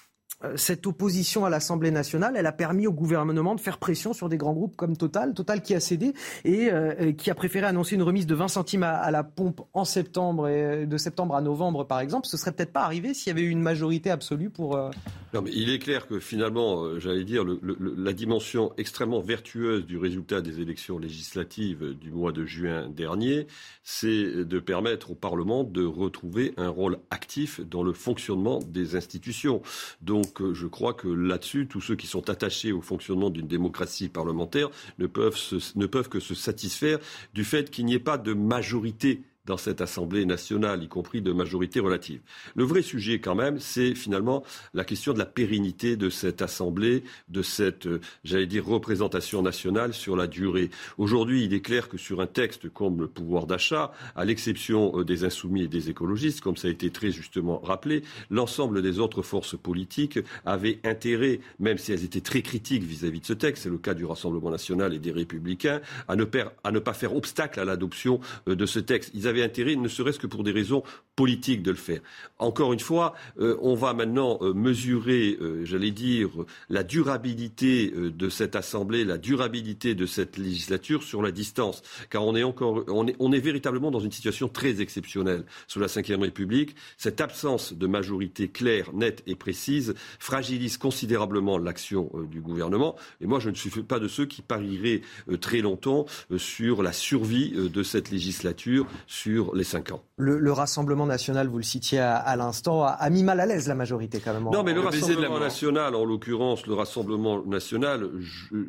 cette 0.57 0.87
opposition 0.87 1.45
à 1.45 1.51
l'Assemblée 1.51 1.91
nationale, 1.91 2.35
elle 2.37 2.47
a 2.47 2.53
permis 2.53 2.87
au 2.87 2.93
gouvernement 2.93 3.55
de 3.55 3.61
faire 3.61 3.79
pression 3.79 4.13
sur 4.13 4.29
des 4.29 4.37
grands 4.37 4.53
groupes 4.53 4.77
comme 4.77 4.97
Total, 4.97 5.35
Total 5.35 5.63
qui 5.63 5.75
a 5.75 5.81
cédé 5.81 6.15
et 6.45 6.71
euh, 6.73 7.13
qui 7.13 7.31
a 7.31 7.35
préféré 7.35 7.67
annoncer 7.67 7.95
une 7.95 8.03
remise 8.03 8.27
de 8.27 8.35
20 8.35 8.49
centimes 8.49 8.83
à, 8.83 9.11
la 9.11 9.23
pompe 9.25 9.63
en 9.73 9.85
septembre 9.85 10.49
et 10.49 10.87
de 10.87 10.97
septembre 10.97 11.35
à 11.35 11.41
novembre 11.41 11.85
par 11.85 12.01
exemple. 12.01 12.27
Ce 12.27 12.37
serait 12.37 12.53
peut-être 12.53 12.73
pas 12.73 12.83
arrivé 12.83 13.15
s'il 13.15 13.29
y 13.29 13.31
avait 13.33 13.43
eu 13.43 13.51
une 13.51 13.63
majorité 13.63 14.11
absolue 14.11 14.51
pour 14.51 14.77
euh, 14.77 14.91
Non, 15.35 15.43
mais 15.43 15.51
il 15.53 15.71
est 15.71 15.79
clair 15.79 16.07
que 16.07 16.21
finalement, 16.21 16.83
euh, 16.85 16.99
j'allais 16.99 17.25
dire, 17.25 17.45
le, 17.45 17.59
le, 17.63 17.77
la 17.97 18.13
dimension 18.13 18.73
extrêmement 18.79 19.21
vertueuse 19.21 19.87
du 19.87 19.99
résultat 19.99 20.41
des 20.41 20.61
élections 20.61 20.99
législatives 20.99 21.95
du 22.01 22.11
mois 22.11 22.33
de 22.33 22.45
juin 22.45 22.89
dernier, 22.89 23.47
c'est 23.83 24.45
de 24.45 24.59
permettre 24.59 25.11
au 25.11 25.15
Parlement 25.15 25.65
de 25.65 25.85
retrouver 25.85 26.55
un 26.57 26.69
rôle 26.69 26.99
actif 27.11 27.61
dans 27.61 27.83
le 27.83 27.93
fonctionnement 27.93 28.61
des 28.67 28.97
institutions. 28.97 29.63
Donc, 30.01 30.30
euh, 30.41 30.55
je 30.55 30.67
crois 30.67 30.95
que 30.95 31.09
là-dessus, 31.09 31.67
tous 31.67 31.81
ceux 31.81 31.97
qui 31.97 32.07
sont 32.07 32.31
attachés 32.31 32.73
au 32.73 32.81
fonctionnement 32.81 33.31
d'une 33.31 33.47
démocratie 33.47 34.09
parlementaire 34.09 34.71
ne 34.99 35.07
peuvent, 35.07 35.37
se, 35.37 35.57
ne 35.77 35.87
peuvent 35.87 36.09
que 36.09 36.21
se 36.21 36.35
satisfaire 36.35 36.99
du 37.35 37.45
fait 37.45 37.71
qu'il 37.71 37.87
n'y 37.87 37.95
ait 37.95 37.99
pas 37.99 38.19
de 38.19 38.33
majorité 38.33 39.23
dans 39.47 39.57
cette 39.57 39.81
Assemblée 39.81 40.27
nationale, 40.27 40.83
y 40.83 40.89
compris 40.89 41.23
de 41.23 41.33
majorité 41.33 41.81
relative. 41.81 42.21
Le 42.55 42.65
vrai 42.65 42.83
sujet, 42.83 43.21
quand 43.21 43.35
même, 43.35 43.59
c'est 43.59 43.95
finalement 43.95 44.45
la 44.75 44.85
question 44.85 45.13
de 45.13 45.19
la 45.19 45.27
pérennité 45.27 45.97
de 45.97 46.11
cette 46.11 46.43
Assemblée, 46.43 47.05
de 47.29 47.43
cette, 47.43 47.87
euh, 47.87 48.01
j'allais 48.25 48.47
dire, 48.47 48.67
représentation 48.67 49.43
nationale 49.43 49.95
sur 49.95 50.17
la 50.17 50.27
durée. 50.27 50.71
Aujourd'hui, 50.99 51.45
il 51.45 51.55
est 51.55 51.61
clair 51.61 51.89
que 51.89 51.97
sur 51.97 52.21
un 52.21 52.27
texte 52.27 52.69
comme 52.69 53.01
le 53.01 53.09
pouvoir 53.09 53.47
d'achat, 53.47 53.93
à 54.15 54.25
l'exception 54.25 54.99
euh, 54.99 55.05
des 55.05 55.25
insoumis 55.25 55.63
et 55.63 55.69
des 55.69 55.91
écologistes, 55.91 56.41
comme 56.41 56.57
ça 56.57 56.69
a 56.69 56.71
été 56.71 56.91
très 56.91 57.11
justement 57.11 57.59
rappelé, 57.61 58.03
l'ensemble 58.31 58.83
des 58.83 58.99
autres 58.99 59.23
forces 59.23 59.57
politiques 59.57 60.19
avaient 60.45 60.81
intérêt, 60.85 61.41
même 61.59 61.79
si 61.79 61.93
elles 61.93 62.05
étaient 62.05 62.21
très 62.21 62.43
critiques 62.43 62.83
vis-à-vis 62.83 63.21
de 63.21 63.27
ce 63.27 63.33
texte, 63.33 63.65
c'est 63.65 63.71
le 63.71 63.79
cas 63.79 63.95
du 63.95 64.05
Rassemblement 64.05 64.51
national 64.51 64.95
et 64.95 64.99
des 64.99 65.13
Républicains, 65.13 65.81
à 66.09 66.17
ne, 66.17 66.25
pas 66.25 66.93
faire 66.93 67.15
obstacle 67.15 67.61
à 67.61 67.65
l'adoption 67.65 68.21
euh, 68.49 68.55
de 68.55 68.67
ce 68.67 68.79
texte. 68.79 69.15
Avaient 69.31 69.43
intérêt, 69.43 69.77
ne 69.77 69.89
serait-ce 69.89 70.19
que 70.19 70.27
pour 70.27 70.45
des 70.45 70.53
raisons 70.53 70.83
politiques, 71.17 71.63
de 71.63 71.71
le 71.71 71.77
faire. 71.77 72.01
Encore 72.39 72.73
une 72.73 72.81
fois, 72.81 73.15
euh, 73.41 73.57
on 73.61 73.75
va 73.75 73.93
maintenant 73.93 74.39
euh, 74.41 74.55
mesurer, 74.55 75.37
euh, 75.41 75.65
j'allais 75.65 75.91
dire, 75.91 76.31
la 76.69 76.83
durabilité 76.83 77.91
de 77.91 78.29
cette 78.29 78.57
Assemblée, 78.57 79.05
la 79.05 79.19
durabilité 79.19 79.95
de 79.95 80.07
cette 80.07 80.39
législature 80.39 81.03
sur 81.03 81.23
la 81.23 81.31
distance. 81.31 81.83
Car 82.09 82.25
on 82.25 82.35
est 82.35 82.43
encore, 82.43 82.85
on 82.89 83.33
est 83.33 83.41
véritablement 83.41 83.91
dans 83.91 84.01
une 84.01 84.13
situation 84.13 84.49
très 84.49 84.81
exceptionnelle 84.81 85.45
sous 85.67 85.79
la 85.79 85.87
Ve 85.87 86.21
République. 86.21 86.75
Cette 86.97 87.21
absence 87.21 87.73
de 87.73 87.87
majorité 87.87 88.49
claire, 88.49 88.93
nette 88.95 89.23
et 89.27 89.35
précise 89.35 89.95
fragilise 90.19 90.79
considérablement 90.79 91.59
l'action 91.59 92.11
du 92.31 92.41
gouvernement. 92.41 92.97
Et 93.21 93.27
moi, 93.27 93.41
je 93.41 93.51
ne 93.51 93.55
suis 93.55 93.71
pas 93.83 93.99
de 93.99 94.09
ceux 94.09 94.27
qui 94.27 94.43
parieraient 94.43 95.03
très 95.41 95.61
longtemps 95.61 96.07
sur 96.37 96.83
la 96.83 96.93
survie 96.93 97.51
de 97.51 97.83
cette 97.83 98.11
législature, 98.11 98.87
sur 99.21 99.55
les 99.55 99.65
cinq 99.65 99.93
ans. 99.93 100.03
Le, 100.17 100.53
Rassemblement 100.53 101.07
national, 101.07 101.49
vous 101.49 101.59
le 101.59 101.63
citiez 101.63 101.99
à, 101.99 102.37
l'instant, 102.37 102.85
a, 102.85 103.11
mis 103.11 103.23
mal 103.23 103.41
à 103.41 103.47
l'aise 103.47 103.69
la 103.69 103.75
majorité 103.75 104.21
quand 104.21 104.33
même. 104.33 104.45
Non, 104.45 104.63
mais 104.63 104.73
le 104.73 104.81
Rassemblement 104.81 105.39
national, 105.39 105.95
en 105.95 106.05
l'occurrence, 106.05 106.67
le 106.67 106.75
Rassemblement 106.75 107.43
national 107.45 108.09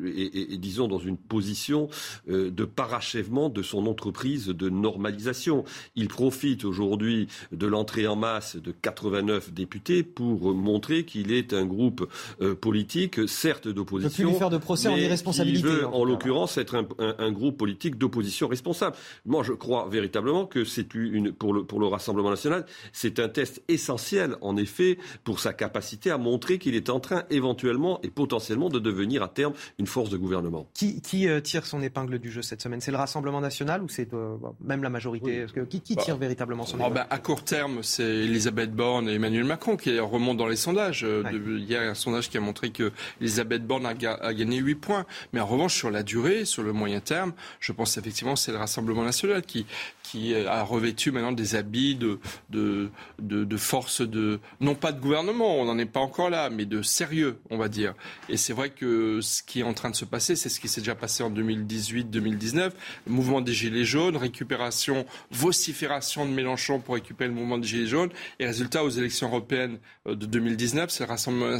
est, 0.06 0.58
disons, 0.58 0.88
dans 0.88 0.98
une 0.98 1.16
position 1.16 1.88
euh, 2.28 2.50
de 2.50 2.64
parachèvement 2.64 3.48
de 3.48 3.62
son 3.62 3.86
entreprise 3.86 4.48
de 4.48 4.68
normalisation. 4.68 5.64
Il 5.96 6.08
profite 6.08 6.64
aujourd'hui 6.64 7.28
de 7.50 7.66
l'entrée 7.66 8.06
en 8.06 8.16
masse 8.16 8.56
de 8.56 8.72
89 8.72 9.52
députés 9.52 10.02
pour 10.02 10.54
montrer 10.54 11.04
qu'il 11.04 11.32
est 11.32 11.52
un 11.52 11.64
groupe 11.64 12.08
euh, 12.40 12.54
politique, 12.54 13.28
certes 13.28 13.68
d'opposition. 13.68 14.10
Ne 14.10 14.28
plus 14.28 14.32
lui 14.32 14.38
faire 14.38 14.50
de 14.50 14.58
procès 14.58 14.88
en 14.88 14.96
irresponsabilité. 14.96 15.68
Veut, 15.68 15.86
en, 15.86 16.04
l'occurrence, 16.04 16.56
être 16.58 16.76
un, 16.76 17.14
un 17.18 17.32
groupe 17.32 17.56
politique 17.56 17.96
d'opposition 17.96 18.48
responsable. 18.48 18.96
Moi, 19.26 19.42
je 19.42 19.52
crois 19.52 19.88
véritablement 19.90 20.41
que 20.46 20.64
c'est 20.64 20.94
une, 20.94 21.32
pour, 21.32 21.52
le, 21.52 21.64
pour 21.64 21.80
le 21.80 21.86
Rassemblement 21.86 22.30
national, 22.30 22.66
c'est 22.92 23.18
un 23.18 23.28
test 23.28 23.62
essentiel, 23.68 24.36
en 24.40 24.56
effet, 24.56 24.98
pour 25.24 25.40
sa 25.40 25.52
capacité 25.52 26.10
à 26.10 26.18
montrer 26.18 26.58
qu'il 26.58 26.74
est 26.74 26.90
en 26.90 27.00
train, 27.00 27.24
éventuellement 27.30 28.00
et 28.02 28.10
potentiellement, 28.10 28.68
de 28.68 28.78
devenir 28.78 29.22
à 29.22 29.28
terme 29.28 29.52
une 29.78 29.86
force 29.86 30.10
de 30.10 30.16
gouvernement. 30.16 30.66
Qui, 30.74 31.00
qui 31.00 31.28
euh, 31.28 31.40
tire 31.40 31.66
son 31.66 31.82
épingle 31.82 32.18
du 32.18 32.30
jeu 32.30 32.42
cette 32.42 32.62
semaine? 32.62 32.80
C'est 32.80 32.90
le 32.90 32.96
Rassemblement 32.96 33.40
national 33.40 33.82
ou 33.82 33.88
c'est 33.88 34.12
euh, 34.14 34.36
même 34.60 34.82
la 34.82 34.90
majorité? 34.90 35.46
Que, 35.52 35.60
Qui, 35.60 35.80
qui 35.80 35.96
tire 35.96 36.16
bah, 36.16 36.22
véritablement 36.22 36.64
son 36.64 36.76
oh, 36.76 36.80
épingle? 36.80 36.94
bah, 36.94 37.06
À 37.10 37.18
court 37.18 37.44
terme, 37.44 37.82
c'est 37.82 38.02
Elisabeth 38.02 38.72
Borne 38.72 39.08
et 39.08 39.14
Emmanuel 39.14 39.44
Macron 39.44 39.76
qui 39.76 39.98
remontent 39.98 40.38
dans 40.38 40.48
les 40.48 40.56
sondages. 40.56 41.04
Euh, 41.04 41.22
il 41.32 41.64
y 41.64 41.76
a 41.76 41.82
un 41.82 41.94
sondage 41.94 42.30
qui 42.30 42.36
a 42.36 42.40
montré 42.40 42.70
que 42.70 42.92
Elisabeth 43.20 43.66
Borne 43.66 43.86
a, 43.86 43.90
a, 43.90 44.34
gagné 44.34 44.58
8 44.58 44.74
points. 44.76 45.06
Mais 45.32 45.40
en 45.40 45.46
revanche, 45.46 45.74
sur 45.74 45.90
la 45.90 46.02
durée, 46.02 46.44
sur 46.44 46.62
le 46.62 46.72
moyen 46.72 47.00
terme, 47.00 47.32
je 47.60 47.72
pense 47.72 47.96
effectivement 47.96 48.34
que 48.34 48.40
c'est 48.40 48.52
le 48.52 48.58
Rassemblement 48.58 49.04
national 49.04 49.42
qui, 49.42 49.66
qui 50.02 50.31
a 50.34 50.62
revêtu 50.62 51.10
maintenant 51.10 51.32
des 51.32 51.54
habits 51.54 51.94
de, 51.94 52.18
de, 52.50 52.90
de, 53.18 53.56
force 53.56 54.00
de, 54.00 54.40
non 54.60 54.74
pas 54.74 54.92
de 54.92 55.00
gouvernement, 55.00 55.60
on 55.60 55.64
n'en 55.64 55.78
est 55.78 55.86
pas 55.86 56.00
encore 56.00 56.30
là, 56.30 56.50
mais 56.50 56.64
de 56.64 56.82
sérieux, 56.82 57.38
on 57.50 57.56
va 57.56 57.68
dire. 57.68 57.94
Et 58.28 58.36
c'est 58.36 58.52
vrai 58.52 58.70
que 58.70 59.20
ce 59.20 59.42
qui 59.42 59.60
est 59.60 59.64
en 59.64 59.74
train 59.74 59.90
de 59.90 59.96
se 59.96 60.04
passer, 60.04 60.36
c'est 60.36 60.48
ce 60.48 60.60
qui 60.60 60.68
s'est 60.68 60.80
déjà 60.80 60.94
passé 60.94 61.22
en 61.22 61.30
2018-2019, 61.30 62.70
le 63.06 63.12
mouvement 63.12 63.40
des 63.40 63.52
Gilets 63.52 63.84
jaunes, 63.84 64.16
récupération, 64.16 65.06
vocifération 65.30 66.26
de 66.26 66.30
Mélenchon 66.30 66.80
pour 66.80 66.94
récupérer 66.94 67.28
le 67.28 67.34
mouvement 67.34 67.58
des 67.58 67.66
Gilets 67.66 67.86
jaunes, 67.86 68.10
et 68.38 68.46
résultat 68.46 68.84
aux 68.84 68.90
élections 68.90 69.28
européennes 69.28 69.78
euh, 70.06 70.14
de 70.14 70.26
2019, 70.26 70.90
c'est 70.90 71.04
le 71.04 71.08
Rassemblement 71.08 71.58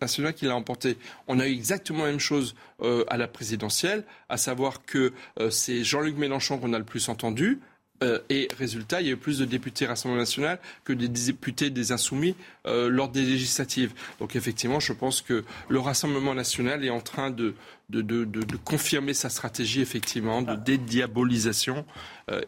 national 0.00 0.34
qui 0.34 0.46
l'a 0.46 0.56
emporté. 0.56 0.96
On 1.26 1.38
a 1.38 1.46
eu 1.46 1.52
exactement 1.52 2.04
la 2.04 2.10
même 2.10 2.20
chose 2.20 2.54
euh, 2.82 3.04
à 3.08 3.16
la 3.16 3.28
présidentielle, 3.28 4.04
à 4.28 4.36
savoir 4.36 4.84
que 4.84 5.12
euh, 5.40 5.50
c'est 5.50 5.84
Jean-Luc 5.84 6.16
Mélenchon 6.16 6.58
qu'on 6.58 6.72
a 6.72 6.78
le 6.78 6.84
plus 6.84 7.08
entendu, 7.08 7.60
euh, 8.02 8.18
et 8.28 8.48
résultat, 8.56 9.00
il 9.00 9.06
y 9.06 9.10
a 9.10 9.14
eu 9.14 9.16
plus 9.16 9.38
de 9.38 9.44
députés 9.44 9.86
Rassemblement 9.86 10.20
national 10.20 10.58
que 10.84 10.92
des 10.92 11.08
députés 11.08 11.70
des 11.70 11.92
Insoumis 11.92 12.34
euh, 12.66 12.88
lors 12.88 13.08
des 13.08 13.22
législatives. 13.22 13.92
Donc 14.20 14.36
effectivement, 14.36 14.80
je 14.80 14.92
pense 14.92 15.20
que 15.20 15.44
le 15.68 15.78
Rassemblement 15.80 16.34
national 16.34 16.84
est 16.84 16.90
en 16.90 17.00
train 17.00 17.30
de, 17.30 17.54
de, 17.90 18.02
de, 18.02 18.24
de 18.24 18.56
confirmer 18.56 19.14
sa 19.14 19.30
stratégie, 19.30 19.80
effectivement, 19.80 20.42
de 20.42 20.54
dédiabolisation 20.54 21.78
euh, 21.78 21.82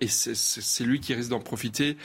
et 0.01 0.09
c'est 0.09 0.85
lui 0.85 1.01
qui 1.01 1.15
risque 1.15 1.31
d'en 1.31 1.41
profiter. 1.41 1.97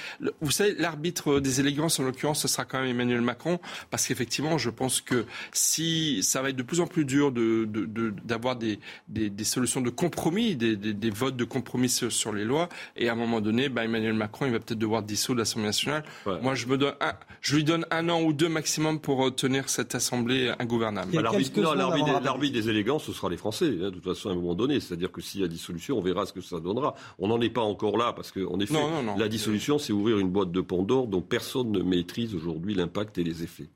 Vous 0.41 0.51
savez, 0.51 0.75
l'arbitre 0.75 1.39
des 1.39 1.59
élégances, 1.59 1.99
en 1.99 2.03
l'occurrence, 2.03 2.41
ce 2.41 2.47
sera 2.47 2.65
quand 2.65 2.79
même 2.79 2.89
Emmanuel 2.89 3.21
Macron, 3.21 3.59
parce 3.89 4.07
qu'effectivement, 4.07 4.57
je 4.57 4.69
pense 4.69 5.01
que 5.01 5.25
si 5.51 6.23
ça 6.23 6.41
va 6.41 6.49
être 6.49 6.55
de 6.55 6.63
plus 6.63 6.79
en 6.79 6.87
plus 6.87 7.05
dur 7.05 7.31
d'avoir 7.31 8.55
de, 8.55 8.77
des, 9.07 9.29
des, 9.29 9.43
solutions 9.43 9.81
de 9.81 9.89
compromis, 9.89 10.55
des, 10.55 10.75
des, 10.75 11.09
votes 11.09 11.35
de 11.35 11.45
compromis 11.45 11.89
sur, 11.89 12.33
les 12.33 12.43
lois, 12.43 12.69
et 12.95 13.09
à 13.09 13.13
un 13.13 13.15
moment 13.15 13.41
donné, 13.41 13.69
bah, 13.69 13.83
Emmanuel 13.85 14.13
Macron, 14.13 14.45
il 14.45 14.51
va 14.51 14.59
peut-être 14.59 14.79
devoir 14.79 15.03
dissoudre 15.03 15.39
l'Assemblée 15.39 15.67
nationale. 15.67 16.03
Moi, 16.41 16.55
je, 16.55 16.67
me 16.67 16.77
donne 16.77 16.95
un, 17.01 17.13
je 17.41 17.55
lui 17.55 17.63
donne 17.63 17.85
un 17.91 18.09
an 18.09 18.21
ou 18.21 18.33
deux 18.33 18.49
maximum 18.49 18.99
pour 18.99 19.33
tenir 19.35 19.69
cette 19.69 19.95
Assemblée 19.95 20.53
ingouvernable. 20.59 21.13
L'arbitre 21.13 22.53
des 22.53 22.69
élégances, 22.69 23.05
ce 23.05 23.13
sera 23.13 23.29
les 23.29 23.37
Français, 23.37 23.65
hein, 23.65 23.85
de 23.85 23.89
toute 23.91 24.03
façon, 24.03 24.29
à 24.29 24.31
un 24.33 24.35
moment 24.35 24.55
donné. 24.55 24.79
C'est-à-dire 24.79 25.11
que 25.11 25.21
s'il 25.21 25.41
y 25.41 25.43
a 25.43 25.47
dissolution, 25.47 25.97
on 25.97 26.01
verra 26.01 26.25
ce 26.25 26.33
que 26.33 26.41
ça 26.41 26.59
donnera. 26.59 26.95
On 27.19 27.27
n'en 27.27 27.39
est 27.41 27.49
pas 27.49 27.61
encore 27.65 27.97
là, 27.97 28.13
parce 28.13 28.31
qu'en 28.31 28.59
effet, 28.59 28.79
la 29.17 29.27
dissolution, 29.27 29.77
c'est 29.77 29.93
ouvrir 29.93 30.19
une 30.19 30.29
boîte 30.29 30.51
de 30.51 30.61
Pandore 30.61 31.07
dont 31.07 31.21
personne 31.21 31.71
ne 31.71 31.81
maîtrise 31.81 32.35
aujourd'hui 32.35 32.73
l'impact 32.73 33.17
et 33.17 33.23
les 33.23 33.43
effets. 33.43 33.69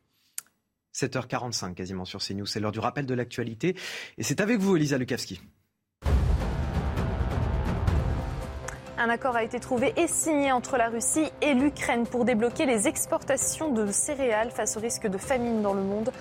7h45 0.96 1.74
quasiment 1.76 2.06
sur 2.06 2.20
CNews, 2.20 2.46
c'est 2.46 2.60
l'heure 2.60 2.72
du 2.72 2.80
rappel 2.80 3.06
de 3.06 3.14
l'actualité. 3.14 3.76
Et 4.18 4.24
c'est 4.24 4.42
avec 4.42 4.60
vous, 4.60 4.76
Elisa 4.76 4.98
Lukavski. 4.98 5.40
Un 9.02 9.10
accord 9.10 9.38
a 9.38 9.44
été 9.46 9.62
trouvé 9.62 9.94
et 9.96 10.08
signé 10.08 10.52
entre 10.52 10.76
la 10.76 10.90
Russie 10.90 11.32
et 11.42 11.54
l'Ukraine 11.54 12.06
pour 12.06 12.26
débloquer 12.26 12.66
les 12.66 12.90
exportations 12.90 13.72
de 13.72 13.90
céréales 13.94 14.52
face 14.52 14.76
au 14.76 14.82
risque 14.82 15.08
de 15.08 15.18
famine 15.18 15.62
dans 15.62 15.74
le 15.74 15.84
monde. 15.84 16.12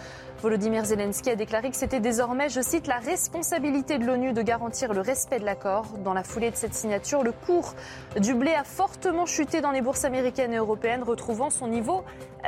Volodymyr 0.41 0.85
Zelensky 0.85 1.31
a 1.31 1.35
déclaré 1.35 1.69
que 1.69 1.77
c'était 1.77 1.99
désormais, 1.99 2.49
je 2.49 2.61
cite, 2.61 2.87
la 2.87 2.99
responsabilité 2.99 3.99
de 3.99 4.05
l'ONU 4.05 4.33
de 4.33 4.43
garantir 4.43 4.95
le 4.95 5.01
respect 5.01 5.41
de 5.41 5.45
l'accord. 5.45 5.87
Dans 6.05 6.15
la 6.15 6.23
foulée 6.23 6.53
de 6.53 6.57
cette 6.57 6.75
signature, 6.75 7.25
le 7.25 7.33
cours 7.33 7.75
du 8.21 8.35
blé 8.35 8.55
a 8.55 8.63
fortement 8.63 9.27
chuté 9.27 9.61
dans 9.61 9.73
les 9.73 9.81
bourses 9.81 10.05
américaines 10.05 10.53
et 10.53 10.59
européennes, 10.59 11.03
retrouvant 11.03 11.51
son 11.51 11.67
niveau 11.67 12.05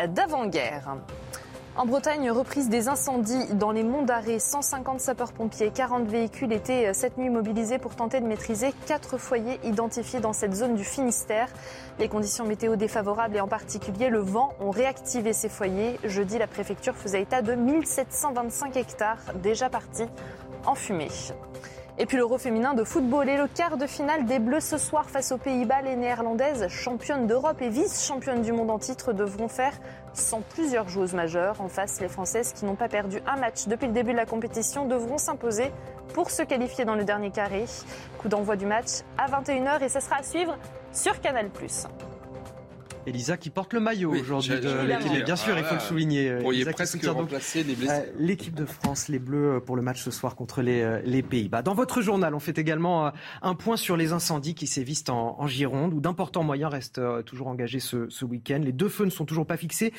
d'avant-guerre. 0.09 0.99
En 1.81 1.87
Bretagne, 1.87 2.31
reprise 2.31 2.68
des 2.68 2.89
incendies 2.89 3.55
dans 3.55 3.70
les 3.70 3.83
monts 3.83 4.03
d'Arrée. 4.03 4.39
150 4.39 5.01
sapeurs-pompiers, 5.01 5.70
40 5.70 6.07
véhicules 6.07 6.53
étaient 6.53 6.89
euh, 6.89 6.93
cette 6.93 7.16
nuit 7.16 7.31
mobilisés 7.31 7.78
pour 7.78 7.97
tenter 7.97 8.20
de 8.20 8.26
maîtriser 8.26 8.74
quatre 8.85 9.16
foyers 9.16 9.59
identifiés 9.64 10.20
dans 10.20 10.35
cette 10.35 10.53
zone 10.53 10.74
du 10.74 10.85
Finistère. 10.85 11.49
Les 11.99 12.11
conditions 12.11 12.45
météo 12.45 12.76
défavorables 12.76 13.37
et 13.37 13.41
en 13.41 13.49
particulier 13.49 14.11
le 14.11 14.18
vent 14.18 14.53
ont 14.61 14.70
réactivé 14.70 15.33
ces 15.33 15.49
foyers. 15.49 15.99
Jeudi, 16.05 16.37
la 16.37 16.47
préfecture 16.47 16.95
faisait 16.95 17.22
état 17.22 17.41
de 17.41 17.55
1725 17.55 18.76
hectares 18.76 19.33
déjà 19.43 19.70
partis 19.70 20.05
en 20.66 20.74
fumée. 20.74 21.09
Et 22.01 22.07
puis 22.07 22.16
l'Euro 22.16 22.39
féminin 22.39 22.72
de 22.72 22.83
football 22.83 23.28
et 23.28 23.37
le 23.37 23.47
quart 23.47 23.76
de 23.76 23.87
finale 23.87 24.24
des 24.24 24.39
Bleus 24.39 24.61
ce 24.61 24.78
soir 24.78 25.11
face 25.11 25.33
aux 25.33 25.37
Pays-Bas. 25.37 25.83
Les 25.83 25.97
Néerlandaises, 25.97 26.66
championnes 26.68 27.26
d'Europe 27.26 27.61
et 27.61 27.68
vice-championnes 27.68 28.41
du 28.41 28.53
monde 28.53 28.70
en 28.70 28.78
titre, 28.78 29.12
devront 29.12 29.49
faire 29.49 29.74
sans 30.15 30.41
plusieurs 30.41 30.89
joueuses 30.89 31.15
majeures. 31.15 31.61
En 31.61 31.69
face, 31.69 32.01
les 32.01 32.09
Françaises 32.09 32.53
qui 32.53 32.65
n'ont 32.65 32.75
pas 32.75 32.89
perdu 32.89 33.23
un 33.27 33.37
match 33.37 33.67
depuis 33.67 33.87
le 33.87 33.93
début 33.93 34.13
de 34.13 34.17
la 34.17 34.27
compétition 34.27 34.87
devront 34.87 35.19
s'imposer 35.19 35.71
pour 36.15 36.31
se 36.31 36.43
qualifier 36.43 36.85
dans 36.85 36.97
le 36.97 37.05
dernier 37.05 37.31
carré. 37.31 37.65
Coup 38.19 38.29
d'envoi 38.29 38.57
du 38.57 38.67
match 38.67 39.03
à 39.19 39.29
21h 39.29 39.83
et 39.83 39.89
ce 39.89 40.01
sera 40.01 40.17
à 40.17 40.23
suivre 40.23 40.57
sur 40.93 41.21
Canal+. 41.21 41.51
Elisa 43.07 43.37
qui 43.37 43.51
porte 43.51 43.73
le 43.73 43.81
maillot 43.81 44.13
aujourd'hui 44.13 44.61
de 44.61 44.87
l'équipe. 44.87 45.25
Bien 45.25 45.37
sûr, 45.37 45.57
il 45.57 45.65
faut 45.65 45.75
le 45.75 45.81
souligner. 45.81 46.35
Vous 46.37 46.43
pourriez 46.43 46.65
presque 46.67 47.05
remplacer 47.05 47.63
les 47.63 47.75
blessés. 47.75 47.93
Euh, 47.93 48.13
l'équipe 48.19 48.55
de 48.55 48.67
France, 48.67 49.09
les 49.09 49.19
Bleus, 49.19 49.57
euh, 49.57 49.61
pour 49.61 49.77
le 49.77 49.83
match 49.83 50.03
ce 50.03 50.11
soir 50.11 50.37
contre 50.37 50.63
les, 50.63 50.83
euh, 50.83 51.01
les 51.05 51.23
Pays-Bas. 51.23 51.63
Dans 51.63 51.75
votre 51.75 52.03
journal, 52.03 52.35
on 52.35 52.41
fait 52.41 52.59
également 52.59 53.13
un 53.43 53.55
point 53.55 53.77
sur 53.77 53.97
les 53.97 54.13
incendies 54.13 54.55
qui 54.55 54.67
sévissent 54.67 55.09
en, 55.09 55.37
en 55.39 55.47
Gironde, 55.47 55.95
où 55.95 56.01
d'importants 56.01 56.43
moyens 56.43 56.71
restent 56.71 57.01
toujours 57.25 57.49
engagés 57.49 57.81
ce, 57.81 58.09
ce 58.09 58.25
week-end. 58.25 58.61
Les 58.63 58.73
deux 58.73 58.89
feux 58.89 59.05
ne 59.05 59.11
sont 59.11 59.25
toujours 59.25 59.47
pas 59.47 59.57
fixés, 59.57 59.93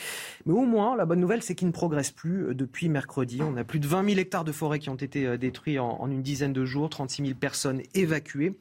mais 0.45 0.53
au 0.53 0.65
moins, 0.65 0.95
la 0.95 1.05
bonne 1.05 1.19
nouvelle, 1.19 1.41
c'est 1.41 1.55
qu'ils 1.55 1.67
ne 1.67 1.73
progressent 1.73 2.11
plus 2.11 2.53
depuis 2.53 2.89
mercredi. 2.89 3.41
On 3.41 3.57
a 3.57 3.63
plus 3.63 3.79
de 3.79 3.87
20 3.87 4.07
000 4.09 4.19
hectares 4.19 4.43
de 4.43 4.51
forêt 4.51 4.79
qui 4.79 4.89
ont 4.89 4.95
été 4.95 5.37
détruits 5.37 5.79
en, 5.79 5.89
en 5.99 6.09
une 6.11 6.21
dizaine 6.21 6.53
de 6.53 6.65
jours, 6.65 6.89
36 6.89 7.23
000 7.23 7.35
personnes 7.39 7.81
évacuées. 7.93 8.57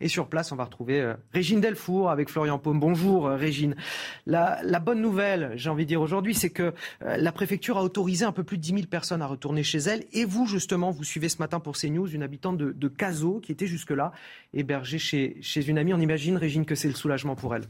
Et 0.00 0.08
sur 0.08 0.28
place, 0.28 0.52
on 0.52 0.56
va 0.56 0.64
retrouver 0.64 1.00
euh, 1.00 1.14
Régine 1.32 1.60
Delfour 1.60 2.10
avec 2.10 2.28
Florian 2.28 2.58
Paume. 2.58 2.80
Bonjour 2.80 3.26
euh, 3.26 3.36
Régine. 3.36 3.76
La, 4.26 4.80
bonne 4.80 5.00
nouvelle, 5.00 5.52
j'ai 5.56 5.70
envie 5.70 5.84
de 5.84 5.88
dire 5.88 6.00
aujourd'hui, 6.00 6.34
c'est 6.34 6.50
que 6.50 6.74
euh, 7.02 7.16
la 7.16 7.32
préfecture 7.32 7.78
a 7.78 7.82
autorisé 7.82 8.24
un 8.24 8.32
peu 8.32 8.42
plus 8.42 8.56
de 8.56 8.62
10 8.62 8.68
000 8.74 8.82
personnes 8.86 9.22
à 9.22 9.26
retourner 9.26 9.62
chez 9.62 9.78
elles. 9.78 10.04
Et 10.12 10.24
vous, 10.24 10.46
justement, 10.46 10.90
vous 10.90 11.04
suivez 11.04 11.28
ce 11.28 11.38
matin 11.38 11.60
pour 11.60 11.76
CNews 11.76 12.08
une 12.08 12.22
habitante 12.22 12.58
de, 12.58 12.72
de 12.72 12.88
Cazaux 12.88 13.40
qui 13.40 13.52
était 13.52 13.66
jusque-là 13.66 14.12
hébergée 14.52 14.98
chez, 14.98 15.36
chez 15.40 15.66
une 15.66 15.78
amie. 15.78 15.94
On 15.94 16.00
imagine, 16.00 16.36
Régine, 16.36 16.64
que 16.64 16.74
c'est 16.74 16.88
le 16.88 16.94
soulagement 16.94 17.36
pour 17.36 17.54
elle. 17.54 17.64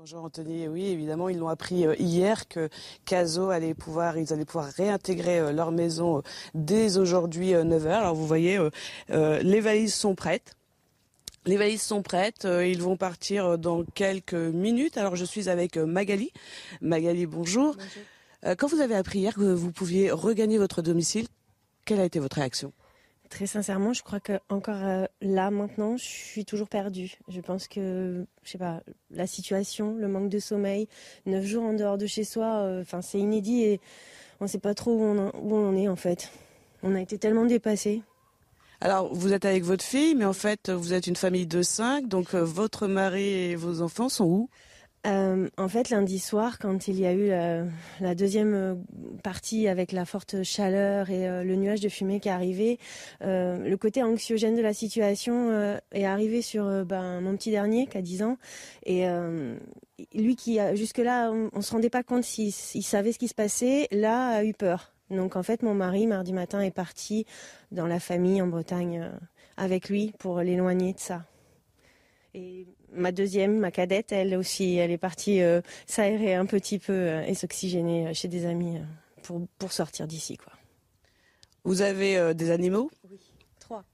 Bonjour 0.00 0.24
Anthony. 0.24 0.66
Oui, 0.66 0.86
évidemment, 0.86 1.28
ils 1.28 1.36
l'ont 1.36 1.50
appris 1.50 1.86
euh, 1.86 1.94
hier 1.98 2.48
que 2.48 2.70
Caso 3.04 3.50
allait 3.50 3.74
pouvoir, 3.74 4.16
ils 4.16 4.32
allaient 4.32 4.46
pouvoir 4.46 4.70
réintégrer 4.72 5.38
euh, 5.38 5.52
leur 5.52 5.72
maison 5.72 6.18
euh, 6.18 6.20
dès 6.54 6.96
aujourd'hui 6.96 7.50
9h. 7.50 7.88
Alors 7.88 8.14
vous 8.14 8.26
voyez, 8.26 8.58
les 9.10 9.60
valises 9.60 9.94
sont 9.94 10.14
prêtes. 10.14 10.56
Les 11.44 11.58
valises 11.58 11.82
sont 11.82 12.00
prêtes, 12.02 12.48
ils 12.48 12.80
vont 12.80 12.96
partir 12.96 13.58
dans 13.58 13.84
quelques 13.84 14.32
minutes. 14.32 14.96
Alors 14.96 15.16
je 15.16 15.24
suis 15.26 15.50
avec 15.50 15.76
Magali. 15.76 16.32
Magali, 16.80 17.26
bonjour. 17.26 17.76
bonjour. 17.76 18.56
Quand 18.56 18.68
vous 18.68 18.80
avez 18.80 18.94
appris 18.94 19.18
hier 19.18 19.34
que 19.34 19.52
vous 19.52 19.70
pouviez 19.70 20.10
regagner 20.10 20.56
votre 20.56 20.80
domicile, 20.80 21.26
quelle 21.84 22.00
a 22.00 22.04
été 22.04 22.20
votre 22.20 22.36
réaction? 22.36 22.72
Très 23.30 23.46
sincèrement, 23.46 23.92
je 23.92 24.02
crois 24.02 24.18
que 24.18 24.40
encore 24.48 24.82
euh, 24.82 25.06
là 25.22 25.52
maintenant, 25.52 25.96
je 25.96 26.04
suis 26.04 26.44
toujours 26.44 26.68
perdue. 26.68 27.16
Je 27.28 27.40
pense 27.40 27.68
que, 27.68 28.26
je 28.42 28.50
sais 28.50 28.58
pas, 28.58 28.82
la 29.12 29.28
situation, 29.28 29.94
le 29.94 30.08
manque 30.08 30.28
de 30.28 30.40
sommeil, 30.40 30.88
neuf 31.26 31.44
jours 31.44 31.62
en 31.62 31.72
dehors 31.72 31.96
de 31.96 32.06
chez 32.06 32.24
soi, 32.24 32.62
euh, 32.64 32.82
enfin 32.82 33.02
c'est 33.02 33.18
inédit 33.18 33.62
et 33.62 33.80
on 34.40 34.44
ne 34.44 34.48
sait 34.48 34.58
pas 34.58 34.74
trop 34.74 34.92
où 34.92 35.02
on, 35.02 35.32
on 35.32 35.76
est 35.76 35.86
en 35.86 35.94
fait. 35.94 36.30
On 36.82 36.96
a 36.96 37.00
été 37.00 37.18
tellement 37.18 37.46
dépassés. 37.46 38.02
Alors, 38.80 39.14
vous 39.14 39.32
êtes 39.32 39.44
avec 39.44 39.62
votre 39.62 39.84
fille, 39.84 40.14
mais 40.14 40.24
en 40.24 40.32
fait, 40.32 40.70
vous 40.70 40.92
êtes 40.92 41.06
une 41.06 41.16
famille 41.16 41.46
de 41.46 41.62
cinq, 41.62 42.08
donc 42.08 42.34
euh, 42.34 42.42
votre 42.42 42.88
mari 42.88 43.28
et 43.28 43.54
vos 43.54 43.80
enfants 43.80 44.08
sont 44.08 44.24
où? 44.24 44.50
Euh, 45.06 45.48
en 45.56 45.68
fait, 45.68 45.88
lundi 45.88 46.18
soir, 46.18 46.58
quand 46.58 46.86
il 46.86 47.00
y 47.00 47.06
a 47.06 47.12
eu 47.14 47.28
la, 48.00 48.14
deuxième 48.14 48.54
euh, 48.54 48.74
partie 49.22 49.66
avec 49.66 49.92
la 49.92 50.04
forte 50.04 50.42
chaleur 50.42 51.08
et 51.08 51.26
euh, 51.26 51.42
le 51.42 51.56
nuage 51.56 51.80
de 51.80 51.88
fumée 51.88 52.20
qui 52.20 52.28
est 52.28 52.32
arrivé, 52.32 52.78
le 53.22 53.74
côté 53.76 54.02
anxiogène 54.02 54.56
de 54.56 54.62
la 54.62 54.74
situation 54.74 55.78
est 55.92 56.04
arrivé 56.04 56.42
sur 56.42 56.84
ben, 56.84 57.20
mon 57.20 57.36
petit 57.36 57.50
dernier 57.50 57.86
qui 57.86 57.96
a 57.96 58.02
10 58.02 58.22
ans. 58.22 58.38
Et 58.84 59.06
lui 60.14 60.36
qui, 60.36 60.58
jusque-là, 60.74 61.30
on 61.30 61.50
ne 61.54 61.62
se 61.62 61.72
rendait 61.72 61.90
pas 61.90 62.02
compte 62.02 62.24
s'il 62.24 62.52
savait 62.52 63.12
ce 63.12 63.18
qui 63.18 63.28
se 63.28 63.34
passait, 63.34 63.88
là, 63.90 64.28
a 64.28 64.44
eu 64.44 64.52
peur. 64.54 64.92
Donc 65.10 65.36
en 65.36 65.42
fait, 65.42 65.62
mon 65.62 65.74
mari, 65.74 66.06
mardi 66.06 66.32
matin, 66.32 66.60
est 66.60 66.70
parti 66.70 67.26
dans 67.72 67.86
la 67.86 68.00
famille 68.00 68.42
en 68.42 68.46
Bretagne 68.46 69.10
avec 69.56 69.88
lui 69.88 70.12
pour 70.18 70.40
l'éloigner 70.40 70.92
de 70.92 71.00
ça. 71.00 71.24
Ma 72.92 73.12
deuxième, 73.12 73.58
ma 73.58 73.70
cadette, 73.70 74.12
elle 74.12 74.36
aussi, 74.36 74.76
elle 74.76 74.90
est 74.90 74.98
partie 74.98 75.42
euh, 75.42 75.60
s'aérer 75.86 76.34
un 76.34 76.46
petit 76.46 76.78
peu 76.78 76.92
euh, 76.92 77.22
et 77.24 77.34
s'oxygéner 77.34 78.08
euh, 78.08 78.14
chez 78.14 78.28
des 78.28 78.46
amis 78.46 78.78
pour, 79.22 79.42
pour 79.58 79.72
sortir 79.72 80.06
d'ici. 80.06 80.36
quoi. 80.36 80.52
Vous 81.64 81.82
avez 81.82 82.34
des 82.34 82.50
animaux? 82.50 82.90
Oui, 83.10 83.18
trois. 83.58 83.84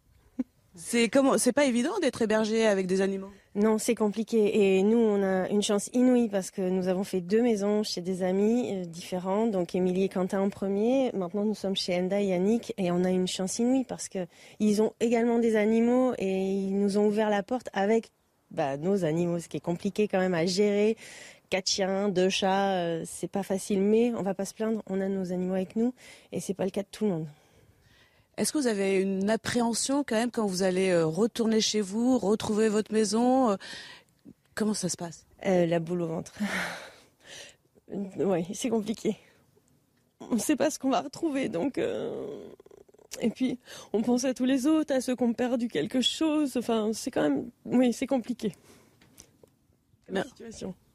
C'est 0.76 1.08
comment 1.08 1.36
C'est 1.36 1.52
pas 1.52 1.64
évident 1.64 1.98
d'être 2.00 2.22
hébergé 2.22 2.66
avec 2.66 2.86
des 2.86 3.00
animaux? 3.00 3.30
Non, 3.54 3.78
c'est 3.78 3.94
compliqué. 3.94 4.76
Et 4.76 4.82
nous, 4.82 4.98
on 4.98 5.22
a 5.22 5.48
une 5.48 5.62
chance 5.62 5.90
inouïe 5.94 6.28
parce 6.28 6.50
que 6.50 6.62
nous 6.62 6.88
avons 6.88 7.02
fait 7.02 7.22
deux 7.22 7.42
maisons 7.42 7.82
chez 7.82 8.02
des 8.02 8.22
amis 8.22 8.86
différents. 8.86 9.46
Donc 9.46 9.74
Émilie 9.74 10.04
et 10.04 10.08
Quentin 10.08 10.40
en 10.40 10.50
premier. 10.50 11.10
Maintenant, 11.12 11.44
nous 11.44 11.54
sommes 11.54 11.74
chez 11.74 11.98
Enda 11.98 12.20
et 12.20 12.26
Yannick 12.26 12.72
et 12.76 12.92
on 12.92 13.02
a 13.02 13.10
une 13.10 13.26
chance 13.26 13.58
inouïe 13.58 13.84
parce 13.84 14.08
que 14.08 14.26
ils 14.60 14.80
ont 14.80 14.92
également 15.00 15.38
des 15.38 15.56
animaux 15.56 16.12
et 16.18 16.30
ils 16.30 16.78
nous 16.78 16.98
ont 16.98 17.06
ouvert 17.06 17.30
la 17.30 17.42
porte 17.42 17.68
avec 17.72 18.10
bah, 18.50 18.76
nos 18.76 19.04
animaux, 19.04 19.38
ce 19.38 19.48
qui 19.48 19.56
est 19.56 19.60
compliqué 19.60 20.08
quand 20.08 20.18
même 20.18 20.34
à 20.34 20.46
gérer. 20.46 20.96
Quatre 21.50 21.68
chiens, 21.68 22.08
deux 22.08 22.28
chats, 22.28 22.72
euh, 22.72 23.04
c'est 23.06 23.30
pas 23.30 23.44
facile, 23.44 23.80
mais 23.80 24.12
on 24.14 24.22
va 24.22 24.34
pas 24.34 24.44
se 24.44 24.54
plaindre, 24.54 24.82
on 24.88 25.00
a 25.00 25.08
nos 25.08 25.32
animaux 25.32 25.54
avec 25.54 25.76
nous 25.76 25.94
et 26.32 26.40
c'est 26.40 26.54
pas 26.54 26.64
le 26.64 26.70
cas 26.70 26.82
de 26.82 26.88
tout 26.90 27.04
le 27.04 27.10
monde. 27.12 27.26
Est-ce 28.36 28.52
que 28.52 28.58
vous 28.58 28.66
avez 28.66 29.00
une 29.00 29.30
appréhension 29.30 30.02
quand 30.02 30.16
même 30.16 30.30
quand 30.30 30.46
vous 30.46 30.62
allez 30.62 30.90
euh, 30.90 31.06
retourner 31.06 31.60
chez 31.60 31.80
vous, 31.80 32.18
retrouver 32.18 32.68
votre 32.68 32.92
maison 32.92 33.50
euh, 33.50 33.56
Comment 34.54 34.74
ça 34.74 34.88
se 34.88 34.96
passe? 34.96 35.26
La 35.42 35.78
boule 35.78 36.02
au 36.02 36.06
ventre. 36.06 36.32
oui, 37.88 38.46
c'est 38.52 38.70
compliqué. 38.70 39.16
On 40.20 40.34
ne 40.34 40.40
sait 40.40 40.56
pas 40.56 40.70
ce 40.70 40.78
qu'on 40.78 40.90
va 40.90 41.02
retrouver, 41.02 41.48
donc 41.48 41.78
et 43.20 43.30
puis, 43.30 43.58
on 43.92 44.02
pense 44.02 44.24
à 44.24 44.34
tous 44.34 44.44
les 44.44 44.66
autres, 44.66 44.94
à 44.94 45.00
ceux 45.00 45.16
qui 45.16 45.22
ont 45.22 45.32
perdu 45.32 45.68
quelque 45.68 46.00
chose. 46.00 46.56
Enfin, 46.56 46.90
c'est 46.92 47.10
quand 47.10 47.22
même, 47.22 47.50
oui, 47.64 47.92
c'est 47.92 48.06
compliqué. 48.06 48.52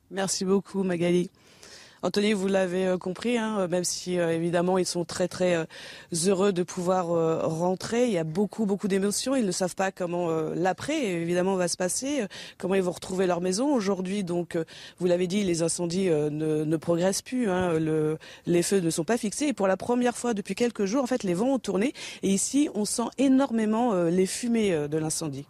Merci 0.09 0.45
beaucoup, 0.45 0.84
Magali. 0.84 1.30
Anthony, 2.04 2.34
vous 2.34 2.47
l'avez 2.47 2.88
euh, 2.88 2.97
compris, 2.97 3.38
hein, 3.38 3.60
euh, 3.60 3.68
même 3.68 3.84
si 3.84 4.18
euh, 4.18 4.34
évidemment 4.34 4.80
ils 4.80 4.88
sont 4.88 5.06
très 5.06 5.28
très 5.28 5.68
heureux 6.26 6.52
de 6.52 6.64
pouvoir 6.64 7.08
rentrer, 7.47 8.06
il 8.06 8.12
y 8.12 8.18
a 8.18 8.24
beaucoup 8.24 8.66
beaucoup 8.66 8.88
d'émotions. 8.88 9.36
Ils 9.36 9.45
ne 9.45 9.52
savent 9.52 9.76
pas 9.76 9.91
comment 9.91 10.30
l'après 10.56 11.06
évidemment 11.06 11.56
va 11.56 11.68
se 11.68 11.78
passer, 11.78 12.26
comment 12.58 12.76
ils 12.76 12.82
vont 12.82 12.91
retrouver 12.91 13.28
leur 13.28 13.41
maison. 13.41 13.74
Aujourd'hui, 13.74 14.24
donc, 14.24 14.58
vous 14.99 15.08
l'avez 15.08 15.28
dit, 15.28 15.43
les 15.43 15.62
incendies 15.62 16.10
ne, 16.10 16.78
progressent 16.78 17.22
plus, 17.22 17.49
hein, 17.49 17.74
le, 17.80 18.18
les 18.45 18.64
feux 18.64 18.80
ne 18.80 18.89
sont 18.89 19.04
pas 19.04 19.18
fixés. 19.18 19.47
Et 19.47 19.54
pour 19.54 19.68
la 19.68 19.78
première 19.78 20.18
fois 20.18 20.34
depuis 20.34 20.56
quelques 20.56 20.86
jours, 20.86 21.04
en 21.04 21.08
fait, 21.08 21.24
les 21.24 21.34
vents 21.34 21.54
ont 21.54 21.60
tourné. 21.60 21.93
Et 22.24 22.30
ici, 22.30 22.70
on 22.74 22.86
sent 22.86 23.10
énormément 23.18 23.93
les 23.93 24.26
fumées 24.26 24.88
de 24.88 24.97
l'incendie. 24.97 25.45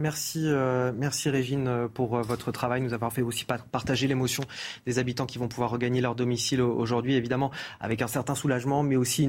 Merci, 0.00 0.44
euh, 0.46 0.92
merci 0.96 1.28
Régine 1.28 1.68
euh, 1.68 1.86
pour 1.86 2.16
euh, 2.16 2.22
votre 2.22 2.52
travail, 2.52 2.80
nous 2.80 2.94
avoir 2.94 3.12
fait 3.12 3.20
aussi 3.20 3.44
partager 3.44 4.06
l'émotion 4.08 4.42
des 4.86 4.98
habitants 4.98 5.26
qui 5.26 5.36
vont 5.36 5.46
pouvoir 5.46 5.68
regagner 5.70 6.00
leur 6.00 6.14
domicile 6.14 6.62
aujourd'hui, 6.62 7.16
évidemment 7.16 7.50
avec 7.80 8.00
un 8.00 8.06
certain 8.06 8.34
soulagement, 8.34 8.82
mais 8.82 8.96
aussi 8.96 9.24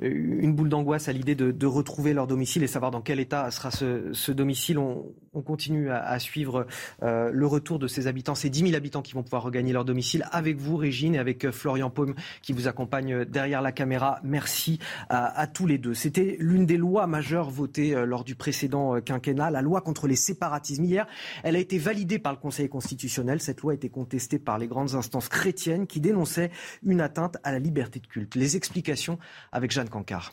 une, 0.00 0.52
boule 0.52 0.70
d'angoisse 0.70 1.08
à 1.08 1.12
l'idée 1.12 1.36
de, 1.36 1.66
retrouver 1.66 2.14
leur 2.14 2.26
domicile 2.26 2.64
et 2.64 2.66
savoir 2.66 2.90
dans 2.90 3.00
quel 3.00 3.20
état 3.20 3.48
sera 3.52 3.70
ce, 3.70 4.32
domicile. 4.32 4.78
On, 4.78 5.06
on, 5.34 5.42
continue 5.42 5.90
à, 5.90 6.18
suivre 6.18 6.66
le 7.00 7.46
retour 7.46 7.78
de 7.78 7.86
ces 7.86 8.08
habitants, 8.08 8.34
ces 8.34 8.50
10 8.50 8.60
000 8.60 8.74
habitants 8.74 9.02
qui 9.02 9.12
vont 9.12 9.22
pouvoir 9.22 9.44
regagner 9.44 9.72
leur 9.72 9.84
domicile 9.84 10.26
avec 10.32 10.56
vous, 10.56 10.76
Régine, 10.76 11.14
et 11.14 11.18
avec 11.18 11.50
Florian 11.50 11.90
Paume 11.90 12.14
qui 12.42 12.52
vous 12.52 12.66
accompagne 12.66 13.24
derrière 13.24 13.62
la 13.62 13.70
caméra. 13.70 14.18
Merci 14.24 14.80
à, 15.08 15.38
à 15.38 15.46
tous 15.46 15.66
les 15.66 15.78
deux. 15.78 15.94
C'était 15.94 16.36
l'une 16.40 16.66
des 16.66 16.76
lois 16.76 17.06
majeures 17.06 17.50
votées 17.50 17.94
lors 18.06 18.24
du 18.24 18.34
précédent 18.34 19.00
quinquennat, 19.00 19.50
la 19.50 19.62
loi 19.62 19.80
contre 19.80 20.07
les 20.08 20.16
séparatismes. 20.16 20.84
Hier, 20.84 21.06
elle 21.44 21.56
a 21.56 21.60
été 21.60 21.78
validée 21.78 22.18
par 22.18 22.32
le 22.32 22.38
Conseil 22.38 22.68
constitutionnel. 22.68 23.40
Cette 23.40 23.60
loi 23.60 23.72
a 23.72 23.74
été 23.74 23.88
contestée 23.88 24.38
par 24.38 24.58
les 24.58 24.66
grandes 24.66 24.94
instances 24.94 25.28
chrétiennes 25.28 25.86
qui 25.86 26.00
dénonçaient 26.00 26.50
une 26.82 27.00
atteinte 27.00 27.36
à 27.44 27.52
la 27.52 27.58
liberté 27.58 28.00
de 28.00 28.06
culte. 28.06 28.34
Les 28.34 28.56
explications 28.56 29.18
avec 29.52 29.70
Jeanne 29.70 29.88
Cancard. 29.88 30.32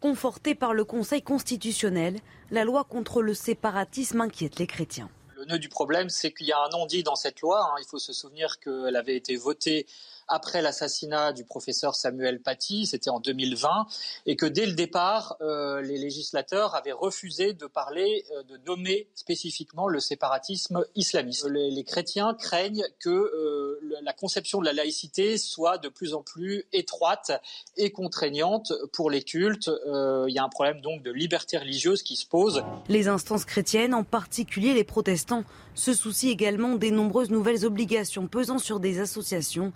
Confortée 0.00 0.56
par 0.56 0.74
le 0.74 0.84
Conseil 0.84 1.22
constitutionnel, 1.22 2.18
la 2.50 2.64
loi 2.64 2.82
contre 2.82 3.22
le 3.22 3.34
séparatisme 3.34 4.20
inquiète 4.20 4.58
les 4.58 4.66
chrétiens. 4.66 5.08
Le 5.36 5.44
nœud 5.44 5.58
du 5.58 5.68
problème, 5.68 6.08
c'est 6.08 6.32
qu'il 6.32 6.46
y 6.46 6.52
a 6.52 6.58
un 6.58 6.68
non-dit 6.70 7.02
dans 7.02 7.14
cette 7.14 7.40
loi. 7.40 7.64
Hein. 7.64 7.76
Il 7.80 7.86
faut 7.86 7.98
se 7.98 8.12
souvenir 8.12 8.58
qu'elle 8.58 8.96
avait 8.96 9.16
été 9.16 9.36
votée 9.36 9.86
après 10.28 10.62
l'assassinat 10.62 11.32
du 11.32 11.44
professeur 11.44 11.94
Samuel 11.94 12.40
Paty, 12.40 12.86
c'était 12.86 13.10
en 13.10 13.20
2020, 13.20 13.86
et 14.26 14.36
que 14.36 14.46
dès 14.46 14.66
le 14.66 14.72
départ, 14.72 15.36
euh, 15.40 15.80
les 15.82 15.98
législateurs 15.98 16.74
avaient 16.74 16.92
refusé 16.92 17.52
de 17.52 17.66
parler, 17.66 18.24
euh, 18.32 18.42
de 18.44 18.58
nommer 18.66 19.08
spécifiquement 19.14 19.88
le 19.88 20.00
séparatisme 20.00 20.84
islamiste. 20.94 21.48
Les, 21.48 21.84
chrétiens 21.84 22.34
craignent 22.34 22.84
que 23.00 23.10
euh, 23.10 23.80
la 24.02 24.12
conception 24.12 24.60
de 24.60 24.66
la 24.66 24.72
laïcité 24.72 25.36
soit 25.36 25.78
de 25.78 25.88
plus 25.88 26.14
en 26.14 26.22
plus 26.22 26.64
étroite 26.72 27.32
et 27.76 27.90
contraignante 27.90 28.72
pour 28.92 29.10
les 29.10 29.22
cultes. 29.22 29.70
Il 29.86 30.32
y 30.32 30.38
a 30.38 30.44
un 30.44 30.48
problème 30.48 30.80
donc 30.80 31.02
de 31.02 31.10
liberté 31.10 31.58
religieuse 31.58 32.02
qui 32.02 32.16
se 32.16 32.26
pose. 32.26 32.62
Les 32.88 33.08
instances 33.08 33.44
chrétiennes, 33.44 33.94
en 33.94 34.04
particulier 34.04 34.74
les 34.74 34.84
protestants, 34.84 35.44
se 35.74 35.92
soucient 35.92 36.30
également 36.30 36.76
des 36.76 36.90
nombreuses 36.90 37.30
nouvelles 37.30 37.64
obligations 37.64 38.26
pesant 38.26 38.58
sur 38.58 38.80
des 38.80 39.00
associations 39.00 39.72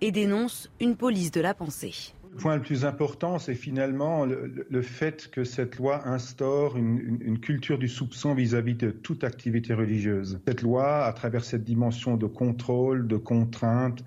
et 0.00 0.12
dénonce 0.12 0.70
une 0.80 0.96
police 0.96 1.30
de 1.30 1.40
la 1.40 1.54
pensée. 1.54 2.14
Le 2.32 2.36
point 2.36 2.54
le 2.54 2.62
plus 2.62 2.84
important, 2.84 3.38
c'est 3.38 3.54
finalement 3.54 4.24
le, 4.24 4.82
fait 4.82 5.28
que 5.30 5.42
cette 5.42 5.76
loi 5.76 6.06
instaure 6.06 6.76
une, 6.76 7.40
culture 7.40 7.76
du 7.76 7.88
soupçon 7.88 8.34
vis-à-vis 8.34 8.74
de 8.74 8.90
toute 8.90 9.24
activité 9.24 9.74
religieuse. 9.74 10.40
Cette 10.46 10.62
loi, 10.62 11.04
à 11.04 11.12
travers 11.12 11.44
cette 11.44 11.64
dimension 11.64 12.16
de 12.16 12.26
contrôle, 12.26 13.08
de 13.08 13.16
contrainte, 13.16 14.04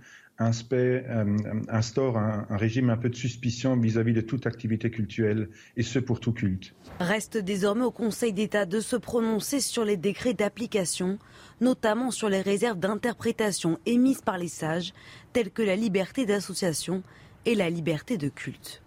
euh, 0.74 1.38
instaure 1.70 2.18
un, 2.18 2.46
régime 2.50 2.90
un 2.90 2.98
peu 2.98 3.10
de 3.10 3.16
suspicion 3.16 3.76
vis-à-vis 3.76 4.14
de 4.14 4.22
toute 4.22 4.46
activité 4.46 4.92
cultuelle, 4.92 5.50
et 5.78 5.84
ce 5.84 6.00
pour 6.00 6.20
tout 6.20 6.34
culte. 6.34 6.74
Reste 7.00 7.38
désormais 7.38 7.84
au 7.86 7.92
Conseil 7.92 8.34
d'État 8.34 8.66
de 8.66 8.80
se 8.80 8.96
prononcer 8.96 9.60
sur 9.60 9.86
les 9.86 9.98
décrets 9.98 10.34
d'application, 10.34 11.18
notamment 11.62 12.12
sur 12.12 12.30
les 12.30 12.42
réserves 12.42 12.80
d'interprétation 12.80 13.80
émises 13.86 14.22
par 14.22 14.38
les 14.38 14.48
sages, 14.48 14.94
telles 15.32 15.52
que 15.52 15.64
la 15.64 15.76
liberté 15.76 16.26
d'association 16.26 17.04
et 17.46 17.56
la 17.56 17.70
liberté 17.70 18.18
de 18.18 18.30
culte. 18.30 18.83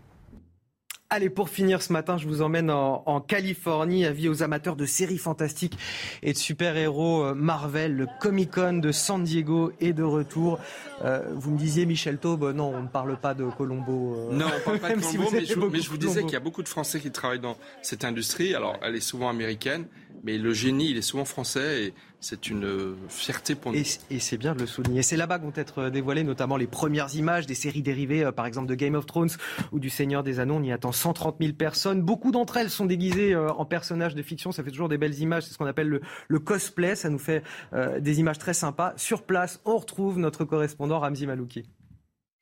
Allez, 1.09 1.30
pour 1.30 1.48
finir 1.48 1.82
ce 1.82 1.92
matin, 1.92 2.18
je 2.18 2.26
vous 2.26 2.42
emmène 2.42 2.68
en, 2.68 3.20
Californie, 3.20 4.04
avis 4.04 4.28
aux 4.28 4.42
amateurs 4.42 4.74
de 4.74 4.86
séries 4.86 5.18
fantastiques 5.18 5.78
et 6.24 6.32
de 6.32 6.38
super-héros 6.38 7.22
euh, 7.22 7.34
Marvel. 7.34 7.94
Le 7.94 8.09
Comic-Con 8.20 8.78
de 8.78 8.90
San 8.90 9.22
Diego 9.22 9.70
est 9.80 9.92
de 9.92 10.02
retour. 10.02 10.59
Euh, 11.04 11.22
vous 11.32 11.52
me 11.52 11.59
disiez, 11.59 11.86
Michel 11.86 12.18
Taube, 12.18 12.52
non, 12.52 12.74
on 12.74 12.82
ne 12.82 12.88
parle 12.88 13.16
pas 13.18 13.34
de 13.34 13.44
Colombo. 13.44 14.16
Euh, 14.16 14.32
non, 14.32 14.46
on 14.46 14.59
ne 14.59 14.64
parle 14.64 14.78
pas 14.80 14.88
de 14.88 15.00
Colombo, 15.00 15.30
mais, 15.32 15.44
je, 15.80 15.88
vous 15.88 15.96
disais 15.96 16.22
qu'il 16.22 16.32
y 16.32 16.36
a 16.36 16.40
beaucoup 16.40 16.64
de 16.64 16.68
Français 16.68 16.98
qui 16.98 17.12
travaillent 17.12 17.38
dans 17.38 17.57
cette 17.82 18.04
industrie. 18.04 18.57
Alors, 18.57 18.76
elle 18.82 18.96
est 18.96 19.00
souvent 19.00 19.28
américaine, 19.28 19.86
mais 20.27 20.39
le 20.39 20.53
génie, 20.53 20.91
il 20.91 20.97
est 20.97 21.03
souvent 21.03 21.24
français 21.24 21.85
et 21.85 21.95
c'est 22.18 22.49
une 22.49 22.97
fierté 23.09 23.55
pour 23.55 23.70
nous. 23.70 23.79
Et, 24.11 24.18
c'est 24.18 24.37
bien 24.37 24.57
de 24.57 24.61
le 24.61 24.66
souligner. 24.66 25.03
C'est 25.03 25.16
là-bas 25.16 25.39
vont 25.39 25.53
être 25.55 25.89
dévoilées 25.89 26.24
notamment 26.24 26.57
les 26.57 26.66
premières 26.66 27.14
images 27.14 27.47
des 27.47 27.55
séries 27.55 27.81
dérivées, 27.81 28.24
euh, 28.24 28.33
par 28.33 28.45
exemple 28.45 28.66
de 28.66 28.74
Game 28.74 28.97
of 28.97 29.07
Thrones 29.07 29.31
ou 29.70 29.79
du 29.79 29.89
Seigneur 29.89 30.24
des 30.24 30.41
Anneaux. 30.41 30.57
On 30.57 30.62
y 30.64 30.72
attend 30.72 30.91
130 30.91 31.37
000 31.41 31.53
personnes. 31.53 32.03
Beaucoup 32.03 32.33
d'entre 32.33 32.57
elles 32.57 32.70
sont 32.70 32.87
déguisées 32.87 33.35
euh, 33.35 33.53
en 33.53 33.64
personnages 33.64 34.16
de 34.16 34.22
fiction. 34.22 34.51
Ça 34.51 34.64
fait 34.64 34.72
toujours 34.72 34.89
des 34.89 34.99
belles 34.99 35.16
images. 35.20 35.45
C'est 35.45 35.53
ce 35.53 35.59
qu'on 35.59 35.66
appelle 35.66 36.01
le, 36.29 36.39
cosplay. 36.41 36.97
Ça 36.97 37.09
nous 37.09 37.20
fait 37.20 37.45
euh, 37.72 38.01
des 38.01 38.18
images 38.18 38.39
très 38.39 38.55
sympas. 38.55 38.95
Sur 38.97 39.22
place, 39.22 39.61
on 39.64 39.77
retrouve 39.77 40.18
notre 40.18 40.45
correspondant 40.45 40.99
Ramzi 40.99 41.29
Malouki. 41.29 41.62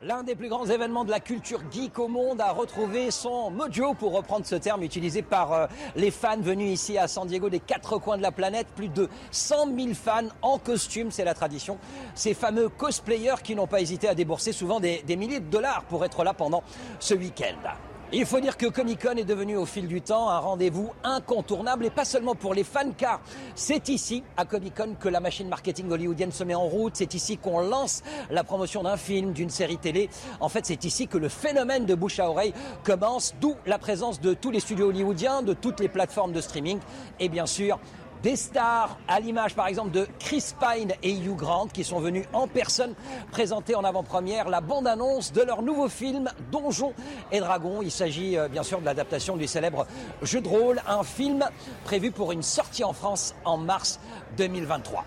L'un 0.07 0.23
des 0.23 0.35
plus 0.35 0.51
grands 0.51 0.67
événements 0.67 1.07
de 1.07 1.11
la 1.11 1.19
culture 1.21 1.63
geek 1.71 1.99
au 1.99 2.09
monde 2.09 2.39
a 2.39 2.51
retrouvé 2.53 3.11
son 3.11 3.51
mojo, 3.51 3.95
pour 3.95 4.13
reprendre 4.13 4.45
ce 4.45 4.57
terme 4.57 4.83
utilisé 4.83 5.23
par 5.23 5.53
euh, 5.55 5.67
les 5.97 6.11
fans 6.11 6.41
venus 6.41 6.75
ici 6.75 6.99
à 6.99 7.09
San 7.09 7.27
Diego 7.27 7.49
des 7.49 7.61
quatre 7.61 7.97
coins 7.99 8.19
de 8.19 8.23
la 8.23 8.31
planète. 8.31 8.67
Plus 8.77 8.89
de 8.89 9.09
100 9.31 9.75
000 9.75 9.95
fans 9.95 10.29
en 10.43 10.59
costume, 10.59 11.11
c'est 11.11 11.25
la 11.25 11.33
tradition. 11.33 11.79
Ces 12.15 12.35
fameux 12.35 12.69
cosplayers 12.69 13.41
qui 13.43 13.55
n'ont 13.55 13.67
pas 13.67 13.81
hésité 13.81 14.07
à 14.07 14.15
débourser 14.15 14.53
souvent 14.53 14.79
des 14.79 15.17
milliers 15.17 15.41
de 15.41 15.49
dollars 15.49 15.85
pour 15.85 16.05
être 16.05 16.23
là 16.23 16.35
pendant 16.35 16.63
ce 16.99 17.15
week-end. 17.15 17.71
Il 18.17 18.27
faut 18.27 18.39
dire 18.39 18.57
que 18.57 18.67
Comic 18.67 19.03
Con 19.03 19.17
est 19.17 19.25
devenu 19.25 19.57
au 19.57 19.67
fil 19.67 19.89
du 19.89 20.01
temps 20.01 20.29
un 20.31 20.39
rendez-vous 20.39 20.93
incontournable 21.03 21.85
et 21.85 21.91
pas 21.91 22.05
seulement 22.05 22.37
pour 22.37 22.55
les 22.55 22.63
fans 22.63 22.93
car 22.97 23.21
c'est 23.57 23.89
ici 23.89 24.23
à 24.37 24.45
Comic 24.45 24.77
Con 24.77 24.95
que 25.01 25.09
la 25.09 25.19
machine 25.19 25.49
marketing 25.49 25.91
hollywoodienne 25.91 26.31
se 26.31 26.45
met 26.45 26.55
en 26.55 26.63
route, 26.63 26.93
c'est 26.95 27.15
ici 27.15 27.39
qu'on 27.39 27.59
lance 27.59 28.05
la 28.31 28.45
promotion 28.45 28.85
d'un 28.85 28.97
film, 28.97 29.33
d'une 29.33 29.51
série 29.51 29.79
télé. 29.79 30.11
En 30.39 30.49
fait, 30.49 30.65
c'est 30.65 30.85
ici 30.85 31.09
que 31.09 31.19
le 31.19 31.29
phénomène 31.29 31.87
de 31.87 31.95
bouche 31.97 32.21
à 32.21 32.31
oreille 32.31 32.55
commence, 32.85 33.35
d'où 33.41 33.57
la 33.67 33.79
présence 33.79 34.21
de 34.21 34.33
tous 34.33 34.53
les 34.53 34.61
studios 34.61 34.91
hollywoodiens, 34.91 35.43
de 35.43 35.53
toutes 35.53 35.81
les 35.81 35.89
plateformes 35.89 36.33
de 36.33 36.41
streaming 36.41 36.79
et 37.19 37.29
bien 37.29 37.47
sûr 37.47 37.81
des 38.25 38.37
stars, 38.37 38.97
à 39.07 39.21
l'image 39.21 39.55
par 39.55 39.67
exemple 39.67 39.91
de 39.91 40.09
Chris 40.19 40.55
Pine 40.59 40.95
et 41.03 41.13
Hugh 41.13 41.37
Grant, 41.37 41.67
qui 41.67 41.85
sont 41.85 42.01
venus 42.01 42.25
en 42.33 42.49
personne 42.49 42.95
présenter 43.31 43.75
en 43.75 43.85
avant-première 43.85 44.49
la 44.49 44.63
bande-annonce 44.63 45.31
de 45.31 45.43
leur 45.43 45.61
nouveau 45.61 45.89
film 45.89 46.31
Donjons 46.51 46.95
et 47.31 47.41
Dragons. 47.41 47.83
Il 47.83 47.91
s'agit 47.91 48.39
euh, 48.39 48.49
bien 48.49 48.63
sûr 48.63 48.81
de 48.81 48.87
l'adaptation 48.87 49.37
du 49.37 49.47
célèbre 49.47 49.87
jeu 50.23 50.41
de 50.41 50.49
rôle, 50.49 50.81
un 50.89 51.05
film 51.05 51.45
prévu 51.85 52.13
pour 52.13 52.33
une 52.33 52.43
sortie 52.43 52.83
en 52.83 52.95
France 52.95 53.35
en 53.45 53.59
mars 53.59 54.01
2023. 54.39 55.05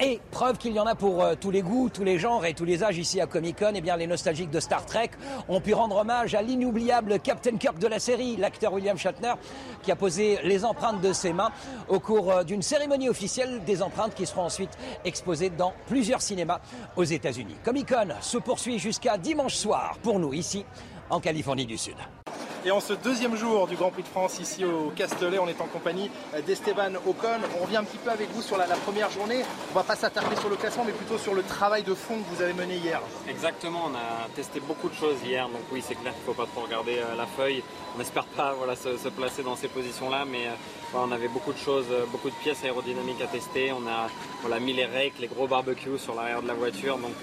Et 0.00 0.20
preuve 0.32 0.58
qu'il 0.58 0.72
y 0.72 0.80
en 0.80 0.86
a 0.86 0.96
pour 0.96 1.22
euh, 1.22 1.34
tous 1.40 1.52
les 1.52 1.62
goûts, 1.62 1.88
tous 1.88 2.02
les 2.02 2.18
genres 2.18 2.44
et 2.44 2.52
tous 2.52 2.64
les 2.64 2.82
âges 2.82 2.98
ici 2.98 3.20
à 3.20 3.26
Comic 3.26 3.60
Con, 3.60 3.72
eh 3.76 3.80
bien 3.80 3.96
les 3.96 4.08
nostalgiques 4.08 4.50
de 4.50 4.58
Star 4.58 4.84
Trek 4.84 5.10
ont 5.48 5.60
pu 5.60 5.72
rendre 5.72 5.96
hommage 5.96 6.34
à 6.34 6.42
l'inoubliable 6.42 7.20
Captain 7.20 7.56
Kirk 7.56 7.78
de 7.78 7.86
la 7.86 8.00
série, 8.00 8.36
l'acteur 8.36 8.72
William 8.72 8.98
Shatner, 8.98 9.34
qui 9.82 9.92
a 9.92 9.96
posé 9.96 10.40
les 10.42 10.64
empreintes 10.64 11.00
de 11.00 11.12
ses 11.12 11.32
mains 11.32 11.52
au 11.88 12.00
cours 12.00 12.32
euh, 12.32 12.42
d'une 12.42 12.62
cérémonie 12.62 13.08
officielle 13.08 13.62
des 13.64 13.82
empreintes 13.82 14.14
qui 14.14 14.26
seront 14.26 14.42
ensuite 14.42 14.76
exposées 15.04 15.50
dans 15.50 15.72
plusieurs 15.86 16.22
cinémas 16.22 16.60
aux 16.96 17.04
États-Unis. 17.04 17.54
Comic 17.62 17.88
Con 17.90 18.08
se 18.20 18.38
poursuit 18.38 18.80
jusqu'à 18.80 19.16
dimanche 19.16 19.54
soir 19.54 19.96
pour 20.02 20.18
nous 20.18 20.34
ici 20.34 20.66
en 21.10 21.20
Californie 21.20 21.66
du 21.66 21.78
Sud. 21.78 21.96
Et 22.66 22.70
en 22.70 22.80
ce 22.80 22.94
deuxième 22.94 23.36
jour 23.36 23.66
du 23.66 23.76
Grand 23.76 23.90
Prix 23.90 24.04
de 24.04 24.08
France 24.08 24.38
ici 24.40 24.64
au 24.64 24.90
Castellet, 24.96 25.38
on 25.38 25.46
est 25.48 25.60
en 25.60 25.66
compagnie 25.66 26.10
d'Esteban 26.46 26.94
Ocon. 27.06 27.40
On 27.60 27.64
revient 27.64 27.76
un 27.76 27.84
petit 27.84 27.98
peu 27.98 28.10
avec 28.10 28.30
vous 28.30 28.40
sur 28.40 28.56
la, 28.56 28.64
première 28.64 29.10
journée. 29.10 29.42
On 29.70 29.74
va 29.74 29.82
pas 29.82 29.96
s'attarder 29.96 30.34
sur 30.36 30.48
le 30.48 30.56
classement, 30.56 30.82
mais 30.86 30.92
plutôt 30.92 31.18
sur 31.18 31.34
le 31.34 31.42
travail 31.42 31.82
de 31.82 31.92
fond 31.92 32.14
que 32.14 32.34
vous 32.34 32.40
avez 32.40 32.54
mené 32.54 32.76
hier. 32.76 33.02
Exactement, 33.28 33.90
on 33.90 33.94
a 33.94 34.28
testé 34.34 34.60
beaucoup 34.60 34.88
de 34.88 34.94
choses 34.94 35.16
hier, 35.22 35.46
donc 35.48 35.60
oui, 35.72 35.84
c'est 35.86 35.94
clair 35.94 36.14
qu'il 36.14 36.22
ne 36.22 36.26
faut 36.26 36.42
pas 36.42 36.48
trop 36.50 36.62
regarder 36.62 36.96
euh, 36.96 37.14
la 37.18 37.26
feuille. 37.26 37.62
On 37.94 37.98
n'espère 37.98 38.24
pas 38.24 38.54
voilà, 38.54 38.74
se, 38.74 39.08
placer 39.10 39.42
dans 39.42 39.56
ces 39.56 39.68
positions-là, 39.68 40.24
mais 40.24 40.46
euh, 40.46 40.54
on 40.94 41.12
avait 41.12 41.28
beaucoup 41.28 41.52
de 41.52 41.58
choses, 41.58 41.86
euh, 41.90 42.04
beaucoup 42.10 42.30
de 42.30 42.34
pièces 42.42 42.64
aérodynamiques 42.64 43.20
à 43.22 43.26
tester. 43.26 43.72
On 43.72 43.86
a 43.86 44.60
mis 44.60 44.72
les 44.72 44.86
rakes, 44.86 45.18
les 45.20 45.28
gros 45.28 45.46
barbecues 45.46 45.98
sur 45.98 46.14
l'arrière 46.14 46.42
de 46.42 46.48
la 46.48 46.54
voiture, 46.54 46.98
donc 46.98 47.14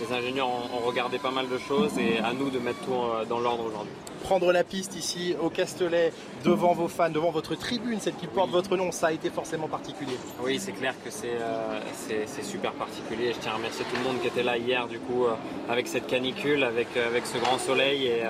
les 0.00 0.12
ingénieurs 0.12 0.48
ont, 0.48 0.76
ont, 0.76 0.86
regardé 0.86 1.18
pas 1.18 1.30
mal 1.30 1.48
de 1.48 1.58
choses 1.58 1.98
et 1.98 2.18
à 2.18 2.32
nous 2.32 2.50
de 2.50 2.58
mettre 2.58 2.80
tout 2.80 2.92
dans 3.28 3.40
l'ordre 3.40 3.64
aujourd'hui. 3.64 3.92
Prendre 4.24 4.52
la 4.52 4.64
piste 4.64 4.96
ici 4.96 5.34
au 5.40 5.50
Castellet 5.50 6.10
devant 6.44 6.72
vos 6.72 6.88
fans, 6.88 7.10
devant 7.10 7.30
votre 7.30 7.54
tribune, 7.56 8.00
celle 8.00 8.14
qui 8.14 8.26
porte 8.26 8.50
votre 8.50 8.74
nom, 8.76 8.90
ça 8.90 9.08
a 9.08 9.12
été 9.12 9.28
forcément 9.28 9.68
particulier. 9.68 10.16
Oui, 10.42 10.58
c'est 10.58 10.72
clair 10.72 10.94
que 11.04 11.10
c'est 11.10 11.36
euh, 11.40 12.42
super 12.42 12.72
particulier. 12.72 13.34
Je 13.34 13.40
tiens 13.40 13.52
à 13.52 13.56
remercier 13.56 13.84
tout 13.84 13.96
le 13.96 14.02
monde 14.02 14.20
qui 14.22 14.28
était 14.28 14.42
là 14.42 14.56
hier, 14.56 14.86
du 14.88 14.98
coup, 14.98 15.24
euh, 15.24 15.34
avec 15.68 15.88
cette 15.88 16.06
canicule, 16.06 16.64
avec, 16.64 16.88
euh, 16.96 17.06
avec 17.06 17.26
ce 17.26 17.36
grand 17.38 17.58
soleil 17.58 18.06
et, 18.06 18.22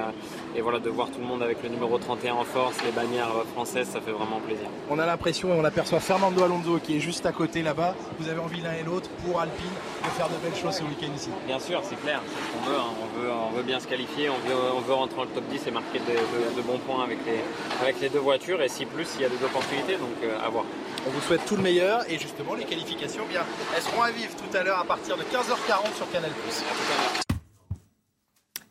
et, 0.54 0.60
voilà, 0.60 0.78
de 0.78 0.90
voir 0.90 1.10
tout 1.10 1.20
le 1.20 1.26
monde 1.26 1.42
avec 1.42 1.62
le 1.62 1.68
numéro 1.68 1.98
31 1.98 2.34
en 2.34 2.44
force, 2.44 2.76
les 2.84 2.92
bannières 2.92 3.30
françaises, 3.52 3.88
ça 3.88 4.00
fait 4.00 4.12
vraiment 4.12 4.40
plaisir. 4.40 4.66
On 4.90 4.98
a 4.98 5.06
l'impression 5.06 5.54
et 5.54 5.58
on 5.58 5.64
aperçoit 5.64 6.00
Fernando 6.00 6.42
Alonso 6.42 6.78
qui 6.78 6.96
est 6.96 7.00
juste 7.00 7.26
à 7.26 7.32
côté 7.32 7.62
là-bas. 7.62 7.94
Vous 8.18 8.28
avez 8.28 8.40
envie 8.40 8.60
l'un 8.60 8.72
et 8.72 8.82
l'autre 8.82 9.10
pour 9.24 9.40
Alpine 9.40 9.66
de 10.02 10.08
faire 10.10 10.28
de 10.28 10.36
belles 10.42 10.58
choses 10.60 10.74
ce 10.74 10.82
week-end 10.82 11.12
ici. 11.14 11.30
Bien 11.46 11.58
sûr, 11.58 11.80
c'est 11.82 12.00
clair, 12.00 12.20
c'est 12.26 12.46
ce 12.46 12.52
qu'on 12.52 12.70
veut, 12.70 12.78
hein. 12.78 12.92
on 13.02 13.20
veut. 13.20 13.30
On 13.30 13.56
veut 13.56 13.62
bien 13.62 13.80
se 13.80 13.86
qualifier, 13.86 14.28
on 14.30 14.48
veut, 14.48 14.56
on 14.76 14.80
veut 14.80 14.94
rentrer 14.94 15.16
dans 15.16 15.24
le 15.24 15.28
top 15.30 15.44
10 15.50 15.66
et 15.66 15.70
marquer 15.70 15.98
de, 15.98 16.56
de 16.56 16.62
bons 16.62 16.78
points 16.78 17.04
avec 17.04 17.18
les, 17.26 17.40
avec 17.80 18.00
les 18.00 18.08
deux 18.08 18.18
voitures 18.18 18.62
et 18.62 18.68
si 18.68 18.86
plus 18.86 19.08
il 19.16 19.22
y 19.22 19.24
a 19.24 19.28
des 19.28 19.44
opportunités, 19.44 19.96
donc 19.96 20.16
euh, 20.22 20.38
à 20.44 20.48
voir. 20.48 20.64
On 21.06 21.10
vous 21.10 21.20
souhaite 21.20 21.44
tout 21.46 21.56
le 21.56 21.62
meilleur 21.62 22.10
et 22.10 22.18
justement 22.18 22.54
les 22.54 22.64
qualifications, 22.64 23.24
bien, 23.28 23.42
elles 23.76 23.82
seront 23.82 24.02
à 24.02 24.10
vivre 24.10 24.34
tout 24.36 24.56
à 24.56 24.62
l'heure 24.62 24.78
à 24.78 24.84
partir 24.84 25.16
de 25.16 25.22
15h40 25.22 25.96
sur 25.96 26.10
Canal+. 26.10 26.30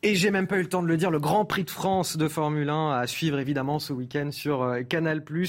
Et 0.06 0.16
j'ai 0.16 0.30
même 0.30 0.46
pas 0.46 0.58
eu 0.58 0.60
le 0.60 0.68
temps 0.68 0.82
de 0.82 0.86
le 0.86 0.98
dire, 0.98 1.10
le 1.10 1.18
Grand 1.18 1.46
Prix 1.46 1.64
de 1.64 1.70
France 1.70 2.18
de 2.18 2.28
Formule 2.28 2.68
1 2.68 2.90
à 2.90 3.06
suivre 3.06 3.38
évidemment 3.38 3.78
ce 3.78 3.94
week-end 3.94 4.28
sur 4.32 4.62
euh, 4.62 4.82
Canal+. 4.82 5.24
Euh, 5.30 5.48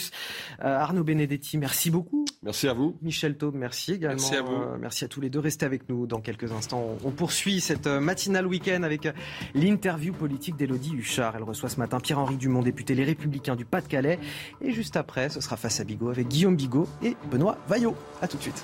Arnaud 0.62 1.04
Benedetti, 1.04 1.58
merci 1.58 1.92
beaucoup. 1.92 2.24
Merci 2.42 2.70
à 2.70 2.74
vous. 2.74 2.96
Michel 3.02 3.36
Taube, 3.36 3.56
merci 3.56 3.92
également. 3.92 4.16
Merci 4.16 4.36
à 4.38 4.42
vous. 4.42 4.54
Euh, 4.54 4.78
merci 4.80 5.04
à 5.04 5.10
tous 5.10 5.20
les 5.20 5.30
deux. 5.30 5.42
Restez 5.42 5.66
avec 5.66 5.90
nous 5.90 6.08
dans 6.08 6.22
quelques 6.22 6.54
instants. 6.54 6.96
On, 7.04 7.12
poursuit 7.12 7.60
cette 7.60 7.88
matinale 7.88 8.48
week-end 8.48 8.84
avec 8.84 9.10
l'interview 9.56 10.14
politique 10.14 10.56
d'Élodie 10.56 10.96
Huchard. 10.96 11.36
Elle 11.36 11.44
reçoit 11.44 11.68
ce 11.68 11.78
matin 11.78 12.00
Pierre-Henri 12.00 12.38
Dumont, 12.38 12.62
député 12.62 12.96
Les 12.96 13.04
Républicains 13.04 13.58
du 13.58 13.66
Pas-de-Calais. 13.66 14.20
Et 14.62 14.72
juste 14.72 14.96
après, 14.96 15.28
ce 15.28 15.42
sera 15.42 15.58
face 15.58 15.82
à 15.82 15.84
Bigot 15.84 16.08
avec 16.08 16.30
Guillaume 16.30 16.56
Bigot 16.56 16.88
et 17.04 17.18
Benoît 17.30 17.58
Vaillot. 17.68 17.94
A 18.22 18.30
tout 18.30 18.38
de 18.38 18.42
suite. 18.42 18.64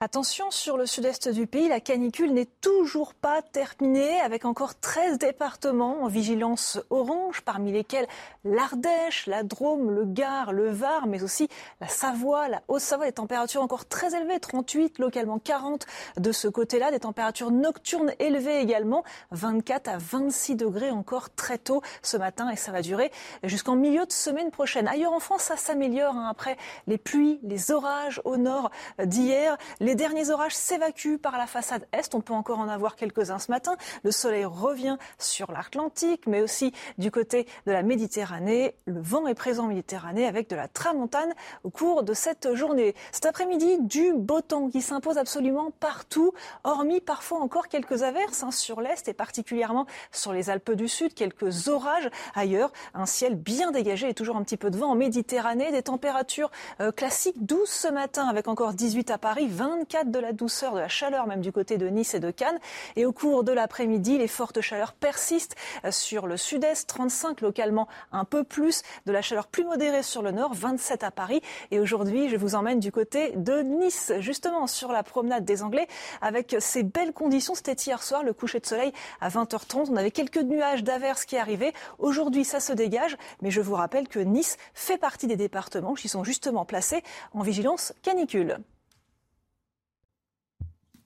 Attention, 0.00 0.50
sur 0.50 0.76
le 0.76 0.84
sud-est 0.84 1.30
du 1.30 1.46
pays, 1.46 1.70
la 1.70 1.80
canicule 1.80 2.34
n'est 2.34 2.50
toujours 2.60 3.14
pas 3.14 3.40
terminée, 3.40 4.20
avec 4.20 4.44
encore 4.44 4.78
13 4.78 5.16
départements 5.16 6.02
en 6.02 6.06
vigilance 6.06 6.78
orange, 6.90 7.40
parmi 7.40 7.72
lesquels 7.72 8.06
l'Ardèche, 8.44 9.26
la 9.26 9.42
Drôme, 9.42 9.90
le 9.90 10.04
Gard, 10.04 10.52
le 10.52 10.68
Var, 10.68 11.06
mais 11.06 11.22
aussi 11.22 11.48
la 11.80 11.88
Savoie, 11.88 12.48
la 12.48 12.60
Haute-Savoie, 12.68 13.06
des 13.06 13.12
températures 13.12 13.62
encore 13.62 13.86
très 13.86 14.14
élevées, 14.14 14.38
38, 14.38 14.98
localement 14.98 15.38
40 15.38 15.86
de 16.18 16.30
ce 16.30 16.46
côté-là, 16.46 16.90
des 16.90 17.00
températures 17.00 17.50
nocturnes 17.50 18.12
élevées 18.18 18.60
également, 18.60 19.02
24 19.30 19.88
à 19.88 19.96
26 19.96 20.56
degrés 20.56 20.90
encore 20.90 21.30
très 21.34 21.56
tôt 21.56 21.80
ce 22.02 22.18
matin, 22.18 22.50
et 22.50 22.56
ça 22.56 22.70
va 22.70 22.82
durer 22.82 23.10
jusqu'en 23.44 23.76
milieu 23.76 24.04
de 24.04 24.12
semaine 24.12 24.50
prochaine. 24.50 24.88
Ailleurs 24.88 25.14
en 25.14 25.20
France, 25.20 25.44
ça 25.44 25.56
s'améliore 25.56 26.14
hein, 26.14 26.28
après 26.30 26.58
les 26.86 26.98
pluies, 26.98 27.40
les 27.42 27.70
orages 27.70 28.20
au 28.26 28.36
nord 28.36 28.70
d'hier. 29.02 29.56
Les 29.86 29.94
derniers 29.94 30.30
orages 30.30 30.56
s'évacuent 30.56 31.16
par 31.16 31.38
la 31.38 31.46
façade 31.46 31.86
est. 31.92 32.12
On 32.16 32.20
peut 32.20 32.32
encore 32.32 32.58
en 32.58 32.66
avoir 32.66 32.96
quelques-uns 32.96 33.38
ce 33.38 33.52
matin. 33.52 33.76
Le 34.02 34.10
soleil 34.10 34.44
revient 34.44 34.96
sur 35.16 35.52
l'Atlantique, 35.52 36.26
mais 36.26 36.40
aussi 36.40 36.72
du 36.98 37.12
côté 37.12 37.46
de 37.68 37.70
la 37.70 37.84
Méditerranée. 37.84 38.74
Le 38.86 39.00
vent 39.00 39.28
est 39.28 39.36
présent 39.36 39.66
en 39.66 39.68
Méditerranée 39.68 40.26
avec 40.26 40.50
de 40.50 40.56
la 40.56 40.66
tramontane 40.66 41.32
au 41.62 41.70
cours 41.70 42.02
de 42.02 42.14
cette 42.14 42.52
journée. 42.56 42.96
Cet 43.12 43.26
après-midi, 43.26 43.78
du 43.78 44.12
beau 44.12 44.40
temps 44.40 44.70
qui 44.70 44.82
s'impose 44.82 45.18
absolument 45.18 45.70
partout, 45.78 46.32
hormis 46.64 47.00
parfois 47.00 47.38
encore 47.38 47.68
quelques 47.68 48.02
averses 48.02 48.42
hein, 48.42 48.50
sur 48.50 48.80
l'Est 48.80 49.06
et 49.06 49.14
particulièrement 49.14 49.86
sur 50.10 50.32
les 50.32 50.50
Alpes 50.50 50.72
du 50.72 50.88
Sud, 50.88 51.14
quelques 51.14 51.68
orages 51.68 52.10
ailleurs. 52.34 52.72
Un 52.92 53.06
ciel 53.06 53.36
bien 53.36 53.70
dégagé 53.70 54.08
et 54.08 54.14
toujours 54.14 54.34
un 54.34 54.42
petit 54.42 54.56
peu 54.56 54.68
de 54.68 54.78
vent 54.78 54.90
en 54.90 54.96
Méditerranée. 54.96 55.70
Des 55.70 55.82
températures 55.82 56.50
euh, 56.80 56.90
classiques 56.90 57.46
douces 57.46 57.70
ce 57.70 57.86
matin 57.86 58.26
avec 58.26 58.48
encore 58.48 58.74
18 58.74 59.12
à 59.12 59.18
Paris, 59.18 59.46
24 59.78 60.10
de 60.10 60.18
la 60.18 60.32
douceur, 60.32 60.74
de 60.74 60.80
la 60.80 60.88
chaleur 60.88 61.26
même 61.26 61.42
du 61.42 61.52
côté 61.52 61.76
de 61.76 61.86
Nice 61.88 62.14
et 62.14 62.20
de 62.20 62.30
Cannes. 62.30 62.58
Et 62.96 63.04
au 63.04 63.12
cours 63.12 63.44
de 63.44 63.52
l'après-midi, 63.52 64.16
les 64.16 64.28
fortes 64.28 64.62
chaleurs 64.62 64.94
persistent 64.94 65.54
euh, 65.84 65.90
sur 65.90 66.26
le 66.26 66.38
sud-est, 66.38 66.88
35 66.88 67.42
localement 67.42 67.86
un 68.10 68.24
peu 68.24 68.42
plus, 68.42 68.82
de 69.04 69.12
la 69.12 69.20
chaleur 69.20 69.46
plus 69.46 69.64
modérée 69.64 70.02
sur 70.02 70.22
le 70.22 70.30
nord, 70.30 70.54
27 70.54 71.04
à 71.04 71.10
Paris. 71.10 71.42
Et 71.70 71.78
aujourd'hui, 71.78 72.30
je 72.30 72.36
vous 72.36 72.54
emmène 72.54 72.80
du 72.80 72.90
côté 72.90 73.32
de 73.36 73.60
Nice, 73.60 74.12
justement 74.20 74.66
sur 74.66 74.92
la 74.92 75.02
promenade 75.02 75.44
des 75.44 75.62
Anglais, 75.62 75.88
avec 76.22 76.56
ces 76.58 76.82
belles 76.82 77.12
conditions. 77.12 77.54
C'était 77.54 77.74
hier 77.74 78.02
soir, 78.02 78.22
le 78.22 78.32
coucher 78.32 78.60
de 78.60 78.66
soleil 78.66 78.92
à 79.20 79.28
20h30. 79.28 79.88
On 79.90 79.96
avait 79.96 80.10
quelques 80.10 80.38
nuages 80.38 80.84
d'averses 80.84 81.26
qui 81.26 81.36
arrivaient. 81.36 81.74
Aujourd'hui, 81.98 82.44
ça 82.44 82.60
se 82.60 82.72
dégage, 82.72 83.16
mais 83.42 83.50
je 83.50 83.60
vous 83.60 83.74
rappelle 83.74 84.08
que 84.08 84.20
Nice 84.20 84.56
fait 84.72 84.98
partie 84.98 85.26
des 85.26 85.36
départements 85.36 85.94
qui 85.94 86.08
sont 86.08 86.24
justement 86.24 86.64
placés 86.64 87.02
en 87.34 87.42
vigilance 87.42 87.92
canicule. 88.02 88.58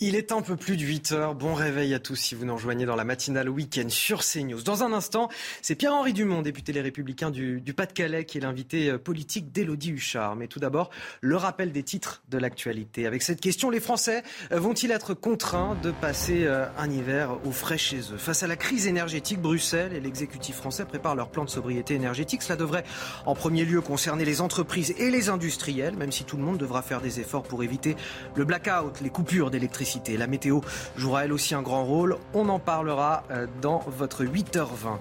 Il 0.02 0.16
est 0.16 0.32
un 0.32 0.40
peu 0.40 0.56
plus 0.56 0.78
de 0.78 0.82
8 0.82 1.12
heures. 1.12 1.34
Bon 1.34 1.52
réveil 1.52 1.92
à 1.92 1.98
tous 1.98 2.16
si 2.16 2.34
vous 2.34 2.46
nous 2.46 2.54
rejoignez 2.54 2.86
dans 2.86 2.96
la 2.96 3.04
matinale 3.04 3.50
week-end 3.50 3.90
sur 3.90 4.22
CNews. 4.24 4.62
Dans 4.62 4.82
un 4.82 4.94
instant, 4.94 5.28
c'est 5.60 5.74
Pierre-Henri 5.74 6.14
Dumont, 6.14 6.40
député 6.40 6.72
Les 6.72 6.80
Républicains 6.80 7.30
du, 7.30 7.60
Pas-de-Calais, 7.76 8.24
qui 8.24 8.38
est 8.38 8.40
l'invité 8.40 8.88
euh, 8.88 8.96
politique 8.96 9.52
d'Élodie 9.52 9.90
Huchard. 9.90 10.36
Mais 10.36 10.46
tout 10.46 10.58
d'abord, 10.58 10.88
le 11.20 11.36
rappel 11.36 11.70
des 11.70 11.82
titres 11.82 12.22
de 12.30 12.38
l'actualité. 12.38 13.06
Avec 13.06 13.20
cette 13.20 13.42
question, 13.42 13.68
les 13.68 13.78
Français 13.78 14.22
euh, 14.52 14.58
vont-ils 14.58 14.90
être 14.90 15.12
contraints 15.12 15.76
de 15.82 15.90
passer 15.90 16.46
euh, 16.46 16.64
un 16.78 16.90
hiver 16.90 17.36
au 17.44 17.52
frais 17.52 17.76
chez 17.76 17.98
eux? 17.98 18.16
Face 18.16 18.42
à 18.42 18.46
la 18.46 18.56
crise 18.56 18.86
énergétique, 18.86 19.42
Bruxelles 19.42 19.92
et 19.92 20.00
l'exécutif 20.00 20.56
français 20.56 20.86
préparent 20.86 21.14
leur 21.14 21.30
plan 21.30 21.44
de 21.44 21.50
sobriété 21.50 21.92
énergétique. 21.92 22.40
Cela 22.40 22.56
devrait 22.56 22.84
en 23.26 23.34
premier 23.34 23.66
lieu 23.66 23.82
concerner 23.82 24.24
les 24.24 24.40
entreprises 24.40 24.94
et 24.96 25.10
les 25.10 25.28
industriels, 25.28 25.98
même 25.98 26.10
si 26.10 26.24
tout 26.24 26.38
le 26.38 26.42
monde 26.42 26.56
devra 26.56 26.80
faire 26.80 27.02
des 27.02 27.20
efforts 27.20 27.42
pour 27.42 27.62
éviter 27.62 27.96
le 28.34 28.46
blackout, 28.46 29.02
les 29.02 29.10
coupures 29.10 29.50
d'électricité 29.50 29.89
la 30.08 30.26
météo 30.26 30.60
jouera 30.96 31.24
elle 31.24 31.32
aussi 31.32 31.54
un 31.54 31.62
grand 31.62 31.84
rôle. 31.84 32.16
On 32.34 32.48
en 32.48 32.58
parlera 32.58 33.24
euh, 33.30 33.46
dans 33.60 33.80
votre 33.86 34.24
8h20. 34.24 34.98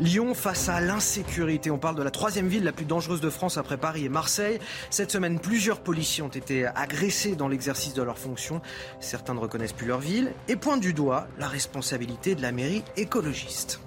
Lyon 0.00 0.34
face 0.34 0.68
à 0.68 0.80
l'insécurité. 0.80 1.70
On 1.70 1.78
parle 1.78 1.96
de 1.96 2.02
la 2.02 2.10
troisième 2.10 2.48
ville 2.48 2.64
la 2.64 2.72
plus 2.72 2.84
dangereuse 2.84 3.20
de 3.20 3.30
France 3.30 3.58
après 3.58 3.76
Paris 3.76 4.04
et 4.04 4.08
Marseille. 4.08 4.58
Cette 4.90 5.10
semaine, 5.10 5.38
plusieurs 5.38 5.80
policiers 5.80 6.22
ont 6.22 6.28
été 6.28 6.66
agressés 6.66 7.36
dans 7.36 7.48
l'exercice 7.48 7.94
de 7.94 8.02
leurs 8.02 8.18
fonctions. 8.18 8.60
Certains 9.00 9.34
ne 9.34 9.40
reconnaissent 9.40 9.72
plus 9.72 9.86
leur 9.86 10.00
ville 10.00 10.32
et 10.48 10.56
pointent 10.56 10.80
du 10.80 10.94
doigt 10.94 11.26
la 11.38 11.48
responsabilité 11.48 12.34
de 12.34 12.42
la 12.42 12.52
mairie 12.52 12.84
écologiste. 12.96 13.80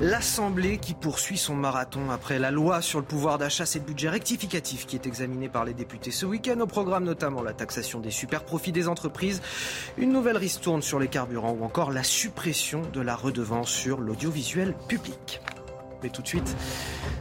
L'Assemblée 0.00 0.78
qui 0.78 0.94
poursuit 0.94 1.36
son 1.36 1.56
marathon 1.56 2.10
après 2.12 2.38
la 2.38 2.52
loi 2.52 2.80
sur 2.82 3.00
le 3.00 3.04
pouvoir 3.04 3.36
d'achat, 3.36 3.66
c'est 3.66 3.80
le 3.80 3.84
budget 3.84 4.08
rectificatif 4.08 4.86
qui 4.86 4.94
est 4.94 5.06
examiné 5.06 5.48
par 5.48 5.64
les 5.64 5.74
députés 5.74 6.12
ce 6.12 6.24
week-end. 6.24 6.60
Au 6.60 6.68
programme 6.68 7.02
notamment 7.02 7.42
la 7.42 7.52
taxation 7.52 7.98
des 7.98 8.12
super 8.12 8.44
profits 8.44 8.70
des 8.70 8.86
entreprises, 8.86 9.42
une 9.96 10.12
nouvelle 10.12 10.36
ristourne 10.36 10.82
sur 10.82 11.00
les 11.00 11.08
carburants 11.08 11.56
ou 11.58 11.64
encore 11.64 11.90
la 11.90 12.04
suppression 12.04 12.82
de 12.92 13.00
la 13.00 13.16
redevance 13.16 13.70
sur 13.70 13.98
l'audiovisuel 13.98 14.76
public. 14.86 15.40
Mais 16.02 16.10
tout 16.10 16.22
de 16.22 16.28
suite, 16.28 16.56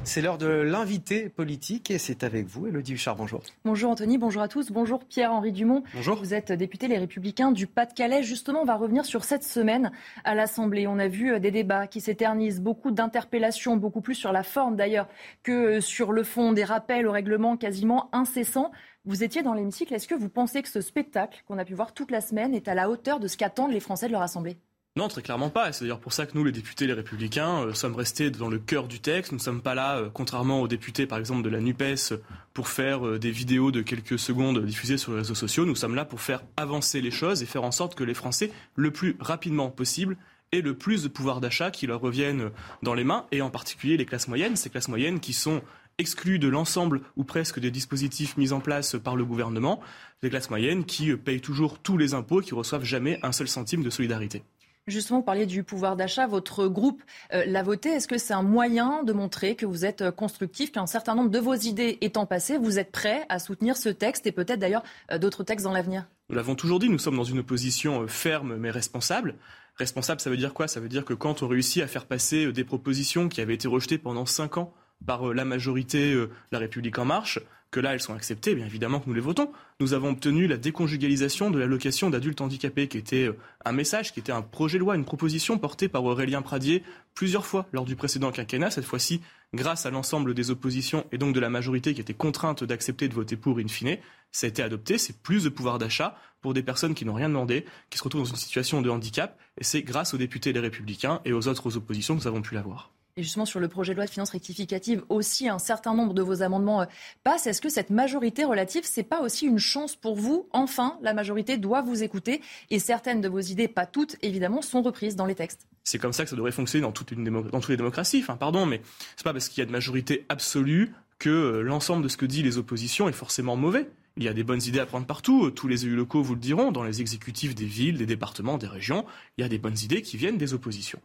c'est 0.04 0.22
l'heure 0.22 0.38
de 0.38 0.48
l'invité 0.48 1.30
politique 1.30 1.90
et 1.90 1.98
c'est 1.98 2.24
avec 2.24 2.46
vous, 2.46 2.68
Elodie 2.68 2.94
Huchard. 2.94 3.16
Bonjour. 3.16 3.42
Bonjour 3.66 3.92
Anthony, 3.92 4.20
bonjour 4.20 4.44
à 4.44 4.48
tous. 4.48 4.72
Bonjour 4.72 5.04
Pierre-Henri 5.04 5.52
Dumont. 5.52 5.84
Bonjour. 5.96 6.18
Vous 6.18 6.36
êtes 6.36 6.52
député 6.52 6.88
Les 6.88 7.00
Républicains 7.00 7.52
du 7.52 7.66
Pas-de-Calais. 7.66 8.22
Justement, 8.22 8.62
on 8.62 8.66
va 8.66 8.76
revenir 8.76 9.06
sur 9.06 9.24
cette 9.24 9.44
semaine 9.44 9.92
à 10.24 10.36
l'Assemblée. 10.36 10.86
On 10.86 11.00
a 11.00 11.08
vu 11.08 11.34
euh, 11.34 11.40
des 11.40 11.50
débats 11.50 11.88
qui 11.88 12.02
s'éternisent, 12.02 12.62
beaucoup 12.62 12.92
d'interpellations, 12.92 13.78
beaucoup 13.78 14.02
plus 14.02 14.16
sur 14.16 14.32
la 14.32 14.44
forme 14.44 14.76
d'ailleurs 14.76 15.08
que 15.42 15.78
euh, 15.78 15.82
sur 15.82 16.12
le 16.12 16.24
fond, 16.24 16.54
des 16.54 16.64
rappels 16.64 17.08
au 17.08 17.12
règlement 17.12 17.58
quasiment 17.58 18.10
incessants. 18.14 18.72
Vous 19.06 19.24
étiez 19.24 19.42
dans 19.42 19.54
l'hémicycle. 19.54 19.94
Est-ce 19.94 20.08
que 20.08 20.16
vous 20.16 20.30
pensez 20.30 20.62
que 20.62 20.70
ce 20.70 20.82
spectacle 20.82 21.42
qu'on 21.48 21.58
a 21.58 21.66
pu 21.66 21.74
voir 21.74 21.94
toute 21.94 22.12
la 22.12 22.22
semaine 22.22 22.54
est 22.54 22.68
à 22.68 22.76
la 22.76 22.90
hauteur 22.90 23.20
de 23.20 23.28
ce 23.28 23.38
qu'attendent 23.38 23.72
les 23.72 23.80
Français 23.80 24.08
de 24.08 24.12
leur 24.12 24.22
Assemblée? 24.22 24.58
Non, 24.98 25.08
très 25.10 25.22
clairement 25.22 25.52
pas. 25.52 25.72
C'est 25.72 25.86
d'ailleurs 25.86 26.00
pour 26.00 26.12
ça 26.12 26.26
que 26.26 26.32
nous, 26.34 26.44
les 26.44 26.52
députés, 26.52 26.88
les 26.88 26.94
républicains, 26.94 27.62
euh, 27.62 27.74
sommes 27.74 27.96
restés 27.96 28.32
dans 28.32 28.50
le 28.50 28.58
cœur 28.58 28.88
du 28.88 29.00
texte. 29.00 29.32
Nous 29.32 29.38
ne 29.38 29.44
sommes 29.44 29.62
pas 29.62 29.76
là, 29.76 29.98
euh, 29.98 30.10
contrairement 30.12 30.60
aux 30.60 30.68
députés, 30.68 31.06
par 31.06 31.20
exemple, 31.20 31.44
de 31.44 31.50
la 31.50 31.60
NUPES, 31.60 32.16
pour 32.56 32.68
faire 32.68 33.06
euh, 33.06 33.20
des 33.20 33.30
vidéos 33.30 33.72
de 33.72 33.84
quelques 33.84 34.18
secondes 34.18 34.66
diffusées 34.66 34.98
sur 34.98 35.12
les 35.12 35.20
réseaux 35.20 35.36
sociaux. 35.36 35.66
Nous 35.66 35.76
sommes 35.76 35.94
là 35.94 36.04
pour 36.04 36.20
faire 36.20 36.42
avancer 36.58 37.00
les 37.00 37.12
choses 37.12 37.44
et 37.44 37.46
faire 37.46 37.64
en 37.64 37.72
sorte 37.72 37.94
que 37.94 38.04
les 38.04 38.16
Français, 38.16 38.52
le 38.76 38.90
plus 38.90 39.16
rapidement 39.20 39.70
possible, 39.70 40.18
aient 40.52 40.62
le 40.62 40.76
plus 40.76 41.04
de 41.04 41.10
pouvoir 41.10 41.42
d'achat 41.42 41.70
qui 41.70 41.86
leur 41.86 42.02
reviennent 42.02 42.50
dans 42.82 42.96
les 42.96 43.04
mains, 43.04 43.28
et 43.32 43.44
en 43.44 43.52
particulier 43.52 43.98
les 43.98 44.06
classes 44.06 44.28
moyennes, 44.28 44.56
ces 44.56 44.72
classes 44.72 44.88
moyennes 44.88 45.20
qui 45.20 45.34
sont 45.34 45.62
exclues 46.00 46.40
de 46.40 46.48
l'ensemble 46.48 47.02
ou 47.16 47.24
presque 47.24 47.60
des 47.60 47.70
dispositifs 47.70 48.36
mis 48.36 48.52
en 48.52 48.62
place 48.62 48.96
par 48.96 49.16
le 49.16 49.26
gouvernement, 49.26 49.80
les 50.24 50.32
classes 50.32 50.50
moyennes 50.50 50.86
qui 50.86 51.16
payent 51.16 51.42
toujours 51.42 51.78
tous 51.78 51.98
les 51.98 52.16
impôts 52.16 52.42
qui 52.42 52.56
reçoivent 52.56 52.84
jamais 52.84 53.20
un 53.22 53.32
seul 53.32 53.48
centime 53.48 53.84
de 53.84 53.90
solidarité. 53.92 54.44
Justement, 54.88 55.20
vous 55.20 55.26
parliez 55.26 55.46
du 55.46 55.64
pouvoir 55.64 55.98
d'achat. 55.98 56.28
Votre 56.28 56.68
groupe 56.68 57.04
euh, 57.34 57.44
l'a 57.46 57.62
voté. 57.62 57.90
Est-ce 57.90 58.08
que 58.08 58.18
c'est 58.18 58.34
un 58.34 58.42
moyen 58.42 59.04
de 59.04 59.12
montrer 59.12 59.56
que 59.56 59.66
vous 59.66 59.84
êtes 59.84 60.02
euh, 60.02 60.12
constructif, 60.12 60.72
qu'un 60.72 60.88
certain 60.88 61.14
nombre 61.14 61.30
de 61.30 61.40
vos 61.40 61.56
idées 61.56 61.98
étant 62.00 62.26
passées, 62.26 62.58
vous 62.58 62.80
êtes 62.80 62.94
prêt 62.94 63.26
à 63.28 63.40
soutenir 63.40 63.76
ce 63.76 63.90
texte 63.90 64.28
et 64.28 64.32
peut-être 64.32 64.60
d'ailleurs 64.60 64.84
euh, 65.12 65.18
d'autres 65.18 65.44
textes 65.44 65.66
dans 65.66 65.74
l'avenir? 65.74 66.08
Nous 66.30 66.38
l'avons 66.38 66.56
toujours 66.56 66.80
dit, 66.80 66.88
nous 66.88 67.00
sommes 67.00 67.18
dans 67.18 67.26
une 67.26 67.44
position 67.44 68.08
ferme 68.08 68.56
mais 68.56 68.72
responsable. 68.72 69.36
Responsable, 69.76 70.22
ça 70.22 70.30
veut 70.30 70.38
dire 70.38 70.54
quoi? 70.54 70.70
Ça 70.70 70.80
veut 70.80 70.90
dire 70.90 71.04
que 71.04 71.14
quand 71.14 71.44
on 71.44 71.50
réussit 71.50 71.84
à 71.84 71.88
faire 71.88 72.06
passer 72.06 72.52
des 72.54 72.64
propositions 72.64 73.28
qui 73.28 73.42
avaient 73.42 73.56
été 73.56 73.68
rejetées 73.68 73.98
pendant 73.98 74.26
cinq 74.26 74.58
ans 74.58 74.74
par 75.06 75.34
la 75.34 75.46
majorité 75.46 76.16
La 76.52 76.58
République 76.58 76.98
en 76.98 77.06
marche, 77.06 77.40
que 77.72 77.80
là 77.80 77.94
elles 77.94 78.02
sont 78.02 78.14
acceptées, 78.14 78.56
bien 78.56 78.66
évidemment 78.66 79.00
que 79.00 79.08
nous 79.08 79.14
les 79.14 79.22
votons. 79.22 79.52
Nous 79.80 79.94
avons 79.94 80.10
obtenu 80.10 80.48
la 80.48 80.58
déconjugalisation 80.58 81.52
de 81.52 81.60
l'allocation 81.60 82.10
d'adultes 82.10 82.42
handicapés, 82.42 82.88
qui 82.88 82.98
était 82.98 83.28
euh, 83.28 83.38
un 83.66 83.72
message, 83.72 84.14
qui 84.14 84.20
était 84.20 84.32
un 84.32 84.42
projet 84.42 84.78
de 84.78 84.84
loi, 84.84 84.96
une 84.96 85.06
proposition 85.06 85.58
portée 85.58 85.90
par 85.90 86.04
Aurélien 86.04 86.42
Pradier 86.42 86.84
plusieurs 87.14 87.46
fois 87.46 87.68
lors 87.72 87.86
du 87.86 87.96
précédent 87.96 88.32
quinquennat, 88.32 88.72
cette 88.72 88.86
fois-ci 88.86 89.22
grâce 89.54 89.86
à 89.86 89.92
l'ensemble 89.92 90.34
des 90.34 90.52
oppositions 90.52 91.06
et 91.12 91.18
donc 91.18 91.34
de 91.34 91.40
la 91.40 91.50
majorité 91.50 91.94
qui 91.94 92.02
était 92.02 92.14
contrainte 92.14 92.64
d'accepter 92.64 93.08
de 93.08 93.14
voter 93.14 93.38
pour 93.38 93.60
in 93.60 93.68
fine. 93.68 93.98
Ça 94.32 94.46
a 94.46 94.50
été 94.50 94.62
adopté, 94.62 94.98
c'est 94.98 95.22
plus 95.22 95.44
de 95.46 95.50
pouvoir 95.50 95.80
d'achat 95.80 96.18
pour 96.42 96.54
des 96.54 96.64
personnes 96.64 96.94
qui 96.94 97.06
n'ont 97.06 97.14
rien 97.14 97.30
demandé, 97.30 97.66
qui 97.90 97.98
se 97.98 98.04
retrouvent 98.04 98.24
dans 98.24 98.30
une 98.30 98.36
situation 98.36 98.82
de 98.82 98.90
handicap, 98.90 99.40
et 99.60 99.64
c'est 99.64 99.82
grâce 99.82 100.14
aux 100.14 100.18
députés 100.18 100.54
les 100.54 100.60
républicains 100.60 101.22
et 101.26 101.34
aux 101.34 101.48
autres 101.48 101.78
oppositions 101.78 102.16
que 102.16 102.22
nous 102.22 102.28
avons 102.28 102.42
pu 102.42 102.54
l'avoir. 102.54 102.92
Et 103.18 103.24
justement, 103.24 103.46
sur 103.46 103.60
le 103.60 103.68
projet 103.68 103.94
de 103.94 103.98
loi 103.98 104.06
de 104.06 104.12
finances 104.12 104.30
rectificative, 104.30 105.04
aussi 105.10 105.50
un 105.50 105.58
certain 105.58 105.96
nombre 105.96 106.14
de 106.14 106.22
vos 106.22 106.44
amendements 106.44 106.82
euh, 106.82 106.86
passent. 107.24 107.48
Est-ce 107.48 107.62
que 107.62 107.70
cette 107.70 107.90
majorité 107.90 108.46
relative, 108.46 108.84
c'est 108.86 109.02
pas 109.02 109.22
aussi 109.22 109.48
une 109.48 109.58
chance 109.58 109.96
pour 109.96 110.16
vous? 110.16 110.48
Enfin, 110.54 111.00
la 111.02 111.16
majorité 111.16 111.58
doit 111.58 111.82
vous 111.82 112.04
écouter 112.04 112.42
et 112.70 112.78
certaines 112.78 113.20
de 113.20 113.28
vos 113.28 113.40
idées, 113.40 113.68
pas 113.68 113.88
toutes 113.88 114.18
évidemment, 114.22 114.62
sont 114.62 114.84
reprises 114.84 115.16
dans 115.16 115.26
les 115.26 115.34
textes. 115.34 115.66
C'est 115.84 115.98
comme 115.98 116.14
ça 116.14 116.26
que 116.26 116.30
ça 116.30 116.36
devrait 116.36 116.52
fonctionner 116.52 116.84
dans, 116.84 116.92
toutes 116.92 117.10
les 117.10 117.78
démocraties. 117.78 118.20
Enfin, 118.22 118.38
pardon, 118.38 118.68
mais 118.68 118.82
c'est 119.16 119.24
pas 119.24 119.34
parce 119.34 119.50
qu'il 119.50 119.62
y 119.62 119.64
a 119.64 119.66
de 119.66 119.72
majorité 119.72 120.28
absolue 120.30 120.94
que 121.18 121.30
euh, 121.30 121.62
l'ensemble 121.64 122.04
de 122.04 122.10
ce 122.10 122.18
que 122.18 122.28
disent 122.28 122.44
les 122.44 122.60
oppositions 122.60 123.10
est 123.10 123.14
forcément 123.14 123.56
mauvais. 123.56 123.90
Il 124.18 124.24
y 124.24 124.28
a 124.28 124.34
des 124.34 124.44
bonnes 124.44 124.62
idées 124.62 124.80
à 124.80 124.86
prendre 124.86 125.08
partout. 125.08 125.50
Tous 125.50 125.68
les 125.68 125.86
élus 125.86 125.96
locaux 125.96 126.22
vous 126.22 126.36
le 126.36 126.42
diront. 126.42 126.72
Dans 126.72 126.84
les 126.84 127.02
exécutifs 127.02 127.56
des 127.56 127.66
villes, 127.66 127.98
des 127.98 128.06
départements, 128.06 128.60
des 128.60 128.68
régions, 128.68 129.06
il 129.38 129.42
y 129.42 129.44
a 129.44 129.50
des 129.50 129.58
bonnes 129.58 129.78
idées 129.84 130.04
qui 130.04 130.18
viennent 130.18 130.38
des 130.38 130.54
oppositions 130.54 131.00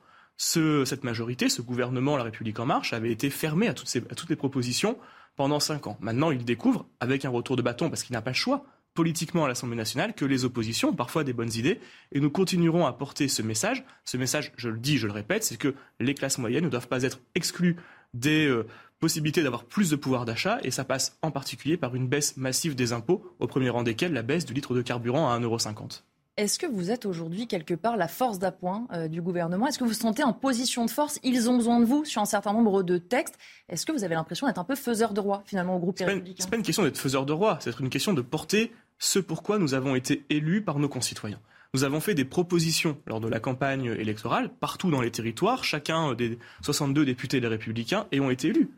cette 0.85 1.05
majorité, 1.05 1.49
ce 1.49 1.63
gouvernement 1.63 2.17
La 2.17 2.25
République 2.25 2.59
en 2.59 2.67
marche, 2.67 2.93
avait 2.93 3.13
été 3.13 3.31
fermé 3.31 3.69
à 3.69 3.75
toutes, 3.75 4.29
les 4.29 4.37
propositions 4.37 4.99
pendant 5.37 5.61
cinq 5.61 5.87
ans. 5.87 5.97
Maintenant, 6.01 6.31
il 6.31 6.45
découvre, 6.45 6.87
avec 7.01 7.25
un 7.25 7.31
retour 7.31 7.57
de 7.57 7.63
bâton, 7.63 7.89
parce 7.89 8.03
qu'il 8.03 8.15
n'a 8.15 8.23
pas 8.23 8.31
le 8.31 8.37
choix, 8.37 8.65
politiquement 8.95 9.45
à 9.45 9.49
l'Assemblée 9.49 9.77
nationale, 9.77 10.15
que 10.15 10.25
les 10.25 10.45
oppositions 10.45 10.91
ont 10.91 10.95
parfois 10.95 11.25
des 11.25 11.33
bonnes 11.33 11.53
idées, 11.55 11.81
et 12.11 12.21
nous 12.21 12.31
continuerons 12.31 12.87
à 12.87 12.93
porter 12.93 13.29
ce 13.29 13.41
message. 13.41 13.85
Ce 14.05 14.17
message, 14.17 14.53
je 14.57 14.69
le 14.69 14.79
dis, 14.79 14.99
je 14.99 15.07
le 15.07 15.13
répète, 15.13 15.45
c'est 15.45 15.57
que 15.57 15.75
les 16.01 16.15
classes 16.15 16.39
moyennes 16.39 16.65
ne 16.65 16.69
doivent 16.69 16.89
pas 16.89 17.05
être 17.05 17.21
exclues 17.35 17.77
des 18.13 18.47
euh, 18.47 18.67
possibilités 18.99 19.43
d'avoir 19.43 19.65
plus 19.65 19.91
de 19.91 19.97
pouvoir 19.97 20.25
d'achat, 20.25 20.59
et 20.65 20.71
ça 20.71 20.85
passe 20.85 21.19
en 21.23 21.31
particulier 21.31 21.77
par 21.77 21.95
une 21.95 22.09
baisse 22.09 22.37
massive 22.37 22.75
des 22.75 22.93
impôts, 22.93 23.25
au 23.39 23.47
premier 23.47 23.71
rang 23.71 23.85
desquels 23.85 24.13
la 24.13 24.23
baisse 24.23 24.45
du 24.45 24.53
litre 24.53 24.75
de 24.75 24.83
carburant 24.83 25.31
à 25.31 25.39
1,50€. 25.39 26.03
Est-ce 26.39 26.59
que 26.59 26.65
vous 26.65 26.91
êtes 26.91 27.05
aujourd'hui 27.05 27.47
quelque 27.47 27.75
part 27.75 27.99
la 27.99 28.09
force 28.09 28.39
d'appoint 28.39 28.87
euh, 28.93 29.07
du 29.07 29.21
gouvernement? 29.21 29.67
Est-ce 29.67 29.79
que 29.79 29.85
vous 29.85 29.91
vous 29.91 29.97
sentez 29.97 30.25
en 30.25 30.33
position 30.33 30.87
de 30.87 30.91
force? 30.91 31.19
Ils 31.23 31.51
ont 31.51 31.59
besoin 31.59 31.79
de 31.79 31.85
vous 31.85 32.07
sur 32.07 32.23
un 32.23 32.27
certain 32.27 32.55
nombre 32.55 32.83
de 32.83 32.97
textes. 32.97 33.37
Est-ce 33.69 33.85
que 33.85 33.93
vous 33.93 34.03
avez 34.03 34.15
l'impression 34.15 34.47
d'être 34.47 34.59
un 34.59 34.65
peu 34.65 34.75
faiseur 34.75 35.13
de 35.13 35.21
roi 35.21 35.43
finalement 35.45 35.77
au 35.77 35.79
groupe 35.79 35.99
C'est 35.99 36.07
pas 36.07 36.57
une 36.57 36.63
question 36.63 36.85
d'être 36.85 36.97
faiseur 36.97 37.27
de 37.27 37.35
roi, 37.35 37.59
c'est 37.61 37.79
une 37.79 37.91
question 37.91 38.15
de 38.15 38.23
porter 38.23 38.73
ce 38.99 39.19
pourquoi 39.19 39.59
nous 39.59 39.75
avons 39.75 39.95
été 39.95 40.25
élus 40.31 40.63
par 40.63 40.79
nos 40.79 40.89
concitoyens. 40.89 41.41
Nous 41.75 41.85
avons 41.85 42.01
fait 42.01 42.15
des 42.15 42.25
propositions 42.25 42.97
lors 43.07 43.21
de 43.21 43.29
la 43.29 43.39
campagne 43.39 43.95
électorale, 43.99 44.49
partout 44.49 44.91
dans 44.91 45.03
les 45.03 45.11
territoires, 45.11 45.65
chacun 45.65 46.15
des 46.15 46.39
62 46.63 47.05
députés 47.05 47.41
des 47.41 47.47
républicains, 47.47 48.07
et 48.11 48.21
ont 48.21 48.31
été 48.31 48.49
élus 48.49 48.71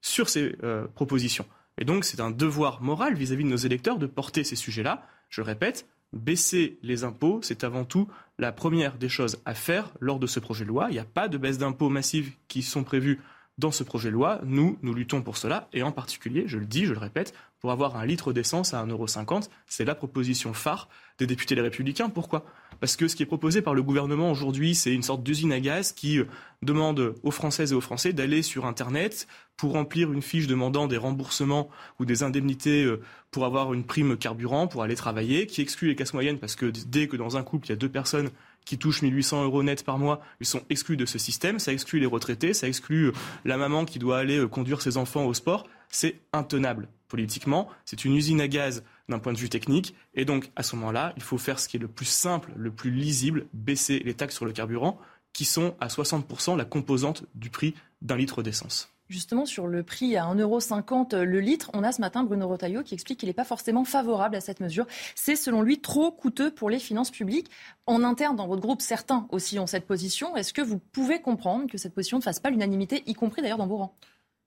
sur 0.00 0.30
ces 0.30 0.56
euh, 0.62 0.86
propositions. 0.94 1.46
Et 1.76 1.84
donc 1.84 2.06
c'est 2.06 2.20
un 2.20 2.30
devoir 2.30 2.80
moral 2.80 3.14
vis-à-vis 3.14 3.44
de 3.44 3.50
nos 3.50 3.56
électeurs 3.56 3.98
de 3.98 4.06
porter 4.06 4.44
ces 4.44 4.56
sujets-là. 4.56 5.06
Je 5.28 5.42
répète, 5.42 5.86
baisser 6.12 6.78
les 6.82 7.04
impôts, 7.04 7.40
c'est 7.42 7.64
avant 7.64 7.84
tout 7.84 8.08
la 8.38 8.52
première 8.52 8.98
des 8.98 9.08
choses 9.08 9.38
à 9.44 9.54
faire 9.54 9.92
lors 10.00 10.18
de 10.18 10.26
ce 10.26 10.40
projet 10.40 10.64
de 10.64 10.68
loi. 10.68 10.86
Il 10.90 10.94
n'y 10.94 10.98
a 10.98 11.04
pas 11.04 11.28
de 11.28 11.38
baisse 11.38 11.58
d'impôts 11.58 11.88
massives 11.88 12.32
qui 12.48 12.62
sont 12.62 12.84
prévues 12.84 13.20
dans 13.58 13.70
ce 13.70 13.84
projet 13.84 14.08
de 14.08 14.14
loi. 14.14 14.40
Nous, 14.44 14.78
nous 14.82 14.94
luttons 14.94 15.22
pour 15.22 15.36
cela, 15.36 15.68
et 15.72 15.82
en 15.82 15.92
particulier, 15.92 16.44
je 16.46 16.58
le 16.58 16.66
dis, 16.66 16.86
je 16.86 16.92
le 16.92 16.98
répète, 16.98 17.34
pour 17.60 17.70
avoir 17.70 17.96
un 17.96 18.06
litre 18.06 18.32
d'essence 18.32 18.74
à 18.74 18.84
1,50€. 18.84 19.48
C'est 19.66 19.84
la 19.84 19.94
proposition 19.94 20.52
phare 20.52 20.88
des 21.18 21.26
députés 21.26 21.54
Les 21.54 21.60
Républicains. 21.60 22.08
Pourquoi? 22.08 22.44
Parce 22.80 22.96
que 22.96 23.06
ce 23.06 23.14
qui 23.14 23.22
est 23.22 23.26
proposé 23.26 23.62
par 23.62 23.74
le 23.74 23.82
gouvernement 23.82 24.30
aujourd'hui, 24.30 24.74
c'est 24.74 24.92
une 24.92 25.02
sorte 25.02 25.22
d'usine 25.22 25.52
à 25.52 25.60
gaz 25.60 25.92
qui 25.92 26.18
euh, 26.18 26.24
demande 26.62 27.14
aux 27.22 27.30
Françaises 27.30 27.72
et 27.72 27.74
aux 27.76 27.80
Français 27.80 28.12
d'aller 28.12 28.42
sur 28.42 28.66
Internet 28.66 29.28
pour 29.62 29.74
remplir 29.74 30.12
une 30.12 30.22
fiche 30.22 30.48
demandant 30.48 30.88
des 30.88 30.96
remboursements 30.96 31.70
ou 32.00 32.04
des 32.04 32.24
indemnités 32.24 32.82
euh, 32.82 33.00
pour 33.30 33.44
avoir 33.44 33.72
une 33.72 33.84
prime 33.84 34.16
carburant, 34.16 34.66
pour 34.66 34.82
aller 34.82 34.96
travailler, 34.96 35.46
qui 35.46 35.60
exclut 35.60 35.86
les 35.86 35.94
classes 35.94 36.14
moyennes 36.14 36.40
parce 36.40 36.56
que 36.56 36.66
dès 36.66 37.06
que 37.06 37.16
dans 37.16 37.36
un 37.36 37.44
couple, 37.44 37.68
il 37.68 37.70
y 37.70 37.72
a 37.72 37.76
deux 37.76 37.88
personnes 37.88 38.30
qui 38.64 38.76
touchent 38.76 39.02
1800 39.02 39.44
euros 39.44 39.62
net 39.62 39.84
par 39.84 39.98
mois, 39.98 40.20
ils 40.40 40.46
sont 40.46 40.62
exclus 40.68 40.96
de 40.96 41.06
ce 41.06 41.16
système. 41.16 41.60
Ça 41.60 41.72
exclut 41.72 42.00
les 42.00 42.06
retraités, 42.06 42.54
ça 42.54 42.66
exclut 42.66 43.10
euh, 43.10 43.12
la 43.44 43.56
maman 43.56 43.84
qui 43.84 44.00
doit 44.00 44.18
aller 44.18 44.44
conduire 44.50 44.82
ses 44.82 44.96
enfants 44.96 45.26
au 45.26 45.32
sport. 45.32 45.68
C'est 45.90 46.18
intenable 46.32 46.88
politiquement. 47.06 47.68
C'est 47.84 48.04
une 48.04 48.16
usine 48.16 48.40
à 48.40 48.48
gaz 48.48 48.82
d'un 49.08 49.20
point 49.20 49.32
de 49.32 49.38
vue 49.38 49.48
technique. 49.48 49.94
Et 50.14 50.24
donc, 50.24 50.50
à 50.56 50.64
ce 50.64 50.74
moment-là, 50.74 51.12
il 51.16 51.22
faut 51.22 51.38
faire 51.38 51.60
ce 51.60 51.68
qui 51.68 51.76
est 51.76 51.80
le 51.80 51.86
plus 51.86 52.06
simple, 52.06 52.50
le 52.56 52.72
plus 52.72 52.90
lisible, 52.90 53.46
baisser 53.52 54.00
les 54.04 54.14
taxes 54.14 54.34
sur 54.34 54.44
le 54.44 54.50
carburant, 54.50 54.98
qui 55.32 55.44
sont 55.44 55.76
à 55.78 55.86
60% 55.86 56.56
la 56.56 56.64
composante 56.64 57.26
du 57.36 57.48
prix 57.48 57.74
d'un 58.00 58.16
litre 58.16 58.42
d'essence. 58.42 58.92
Justement, 59.12 59.44
sur 59.44 59.66
le 59.66 59.82
prix 59.82 60.16
à 60.16 60.24
1,50€ 60.24 61.20
le 61.20 61.40
litre, 61.40 61.70
on 61.74 61.84
a 61.84 61.92
ce 61.92 62.00
matin 62.00 62.24
Bruno 62.24 62.48
Rotaillot 62.48 62.82
qui 62.82 62.94
explique 62.94 63.20
qu'il 63.20 63.28
n'est 63.28 63.34
pas 63.34 63.44
forcément 63.44 63.84
favorable 63.84 64.36
à 64.36 64.40
cette 64.40 64.58
mesure. 64.60 64.86
C'est 65.14 65.36
selon 65.36 65.60
lui 65.60 65.80
trop 65.80 66.10
coûteux 66.10 66.50
pour 66.50 66.70
les 66.70 66.78
finances 66.78 67.10
publiques. 67.10 67.50
En 67.84 68.04
interne, 68.04 68.36
dans 68.36 68.46
votre 68.46 68.62
groupe, 68.62 68.80
certains 68.80 69.26
aussi 69.28 69.58
ont 69.58 69.66
cette 69.66 69.86
position. 69.86 70.34
Est-ce 70.34 70.54
que 70.54 70.62
vous 70.62 70.78
pouvez 70.78 71.20
comprendre 71.20 71.70
que 71.70 71.76
cette 71.76 71.92
position 71.92 72.16
ne 72.16 72.22
fasse 72.22 72.40
pas 72.40 72.48
l'unanimité, 72.48 73.02
y 73.04 73.12
compris 73.12 73.42
d'ailleurs 73.42 73.58
dans 73.58 73.66
vos 73.66 73.76
rangs? 73.76 73.94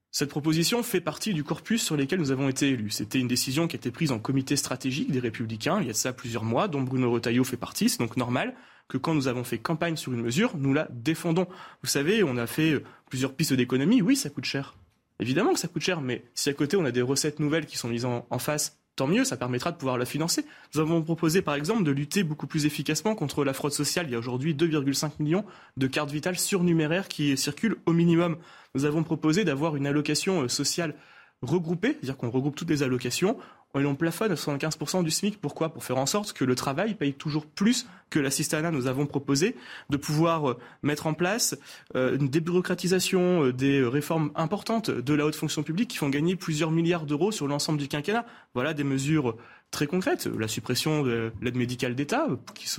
Cette 0.10 0.30
proposition 0.30 0.82
fait 0.82 1.00
partie 1.00 1.36
du 1.36 1.44
corpus 1.44 1.84
sur 1.84 1.96
lequel 1.96 2.18
nous 2.18 2.32
avons 2.32 2.50
été 2.50 2.70
élus. 2.70 2.90
C'était 2.90 3.20
une 3.20 3.28
décision 3.28 3.68
qui 3.68 3.76
a 3.76 3.78
été 3.78 3.92
prise 3.92 4.12
en 4.12 4.18
comité 4.18 4.56
stratégique 4.56 5.12
des 5.12 5.20
Républicains 5.20 5.80
il 5.80 5.86
y 5.86 5.90
a 5.92 5.94
de 5.94 5.98
ça 5.98 6.12
plusieurs 6.12 6.44
mois, 6.44 6.68
dont 6.68 6.82
Bruno 6.82 7.12
Retailleau 7.12 7.44
fait 7.44 7.56
partie. 7.56 7.88
C'est 7.88 8.00
donc 8.00 8.18
normal 8.18 8.56
que 8.88 8.98
quand 8.98 9.14
nous 9.14 9.28
avons 9.28 9.44
fait 9.44 9.58
campagne 9.58 9.96
sur 9.96 10.14
une 10.14 10.22
mesure, 10.22 10.58
nous 10.58 10.74
la 10.74 10.88
défendons. 10.92 11.48
Vous 11.82 11.90
savez, 11.90 12.24
on 12.24 12.38
a 12.38 12.48
fait 12.48 12.84
plusieurs 13.10 13.34
pistes 13.34 13.54
d'économie. 13.54 14.02
Oui, 14.02 14.16
ça 14.16 14.30
coûte 14.30 14.46
cher. 14.46 14.76
Évidemment 15.20 15.54
que 15.54 15.60
ça 15.60 15.68
coûte 15.68 15.82
cher, 15.82 16.02
mais 16.02 16.26
si 16.34 16.50
à 16.50 16.54
côté 16.54 16.76
on 16.78 16.86
a 16.86 16.92
des 16.92 17.02
recettes 17.02 17.40
nouvelles 17.40 17.66
qui 17.66 17.78
sont 17.78 17.88
mises 17.88 18.06
en, 18.06 18.26
en 18.30 18.40
face, 18.40 18.78
tant 18.96 19.08
mieux, 19.08 19.24
ça 19.24 19.38
permettra 19.38 19.72
de 19.72 19.78
pouvoir 19.78 19.98
la 19.98 20.06
financer. 20.06 20.46
Nous 20.74 20.82
avons 20.82 21.02
proposé 21.02 21.42
par 21.42 21.56
exemple 21.56 21.84
de 21.84 21.92
lutter 21.92 22.24
beaucoup 22.24 22.48
plus 22.48 22.66
efficacement 22.66 23.16
contre 23.16 23.44
la 23.44 23.54
fraude 23.54 23.72
sociale. 23.72 24.08
Il 24.08 24.12
y 24.12 24.16
a 24.16 24.20
aujourd'hui 24.20 24.54
2,5 24.54 25.12
millions 25.20 25.46
de 25.78 25.88
cartes 25.88 26.12
vitales 26.12 26.38
surnuméraires 26.38 27.08
qui 27.08 27.38
circulent 27.38 27.78
au 27.86 27.94
minimum. 27.94 28.38
Nous 28.74 28.86
avons 28.86 29.04
proposé 29.04 29.46
d'avoir 29.46 29.76
une 29.76 29.88
allocation 29.88 30.44
euh, 30.44 30.48
sociale 30.48 30.96
regroupée, 31.42 31.94
c'est-à-dire 31.94 32.18
qu'on 32.18 32.30
regroupe 32.30 32.56
toutes 32.56 32.70
les 32.70 32.84
allocations 32.84 33.38
et 33.78 33.86
on 33.86 33.96
plafonne 33.96 34.32
à 34.32 34.36
75% 34.36 35.04
du 35.04 35.12
SMIC. 35.12 35.40
Pourquoi? 35.42 35.70
Pour 35.70 35.84
faire 35.84 35.98
en 35.98 36.06
sorte 36.06 36.34
que 36.34 36.46
le 36.46 36.56
travail 36.56 36.96
paye 36.96 37.14
toujours 37.14 37.46
plus 37.46 37.86
que 38.10 38.20
l'assistanat. 38.20 38.72
Nous 38.72 38.88
avons 38.88 39.06
proposé 39.06 39.56
de 39.90 39.98
pouvoir 39.98 40.52
euh, 40.52 40.58
mettre 40.82 41.08
en 41.08 41.14
place 41.14 41.58
euh, 41.96 42.18
une 42.18 42.30
débureaucratisation 42.30 43.50
des 43.50 43.84
réformes 43.84 44.32
importantes 44.36 44.90
de 44.90 45.14
la 45.14 45.26
haute 45.26 45.36
fonction 45.36 45.64
publique 45.64 45.90
qui 45.90 45.98
font 45.98 46.10
gagner 46.10 46.36
plusieurs 46.36 46.72
milliards 46.72 47.06
d'euros 47.06 47.32
sur 47.32 47.48
l'ensemble 47.48 47.80
du 47.80 47.88
quinquennat. 47.88 48.26
Voilà 48.54 48.74
des 48.74 48.86
mesures 48.86 49.36
très 49.72 49.88
concrètes. 49.88 50.28
La 50.28 50.48
suppression 50.48 51.04
de 51.04 51.32
l'aide 51.42 51.56
médicale 51.56 51.96
d'État, 51.96 52.28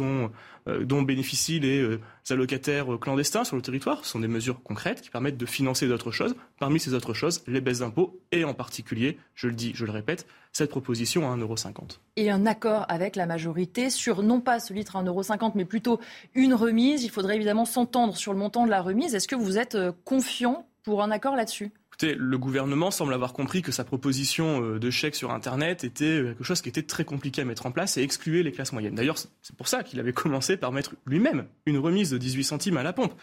euh, 0.00 0.84
dont 0.84 1.02
bénéficient 1.02 1.60
les 1.60 1.80
euh, 1.80 2.00
allocataires 2.30 2.86
clandestins 3.00 3.44
sur 3.44 3.56
le 3.56 3.62
territoire, 3.62 4.04
sont 4.04 4.20
des 4.20 4.28
mesures 4.28 4.62
concrètes 4.62 5.02
qui 5.02 5.10
permettent 5.10 5.36
de 5.36 5.46
financer 5.46 5.88
d'autres 5.88 6.10
choses. 6.10 6.34
Parmi 6.58 6.80
ces 6.80 6.94
autres 6.94 7.14
choses, 7.14 7.42
les 7.46 7.60
baisses 7.60 7.80
d'impôts 7.80 8.18
et 8.32 8.44
en 8.44 8.54
particulier, 8.54 9.18
je 9.34 9.48
le 9.48 9.54
dis, 9.54 9.72
je 9.74 9.84
le 9.84 9.92
répète, 9.92 10.26
cette 10.52 10.70
proposition 10.70 11.30
à 11.30 11.36
1,50€. 11.36 11.98
Et 12.16 12.30
un 12.30 12.46
accord 12.46 12.86
avec 12.88 13.14
la 13.14 13.26
majorité 13.26 13.90
sur 13.90 14.22
non 14.22 14.40
pas 14.40 14.58
ce 14.58 14.72
litre 14.72 14.96
à 14.96 15.02
1,50€, 15.02 15.52
mais 15.54 15.66
plutôt 15.66 16.00
une 16.34 16.54
remise. 16.54 17.04
Il 17.04 17.10
faudrait 17.10 17.36
évidemment 17.36 17.66
s'entendre 17.66 18.16
sur 18.16 18.32
le 18.32 18.38
montant 18.38 18.64
de 18.64 18.70
la 18.70 18.80
remise. 18.80 19.14
Est-ce 19.14 19.28
que 19.28 19.36
vous 19.36 19.58
êtes 19.58 19.74
euh, 19.74 19.92
confiant 20.04 20.66
pour 20.82 21.02
un 21.02 21.10
accord 21.10 21.36
là-dessus? 21.36 21.72
Le 22.02 22.38
gouvernement 22.38 22.90
semble 22.90 23.14
avoir 23.14 23.32
compris 23.32 23.62
que 23.62 23.72
sa 23.72 23.84
proposition 23.84 24.62
euh, 24.62 24.78
de 24.78 24.90
chèque 24.90 25.14
sur 25.14 25.30
Internet 25.30 25.84
était 25.84 26.22
quelque 26.22 26.44
chose 26.44 26.60
qui 26.60 26.68
était 26.68 26.82
très 26.82 27.04
compliqué 27.04 27.42
à 27.42 27.44
mettre 27.44 27.66
en 27.66 27.70
place 27.70 27.96
et 27.96 28.02
excluait 28.02 28.42
les 28.42 28.52
classes 28.52 28.72
moyennes. 28.72 28.94
D'ailleurs, 28.94 29.18
c'est 29.18 29.56
pour 29.56 29.68
ça 29.68 29.82
qu'il 29.82 29.98
avait 30.00 30.12
commencé 30.12 30.56
par 30.56 30.72
mettre 30.72 30.94
lui-même 31.06 31.46
une 31.64 31.78
remise 31.78 32.10
de 32.10 32.18
18 32.18 32.44
centimes 32.44 32.76
à 32.76 32.82
la 32.82 32.92
pompe. 32.92 33.14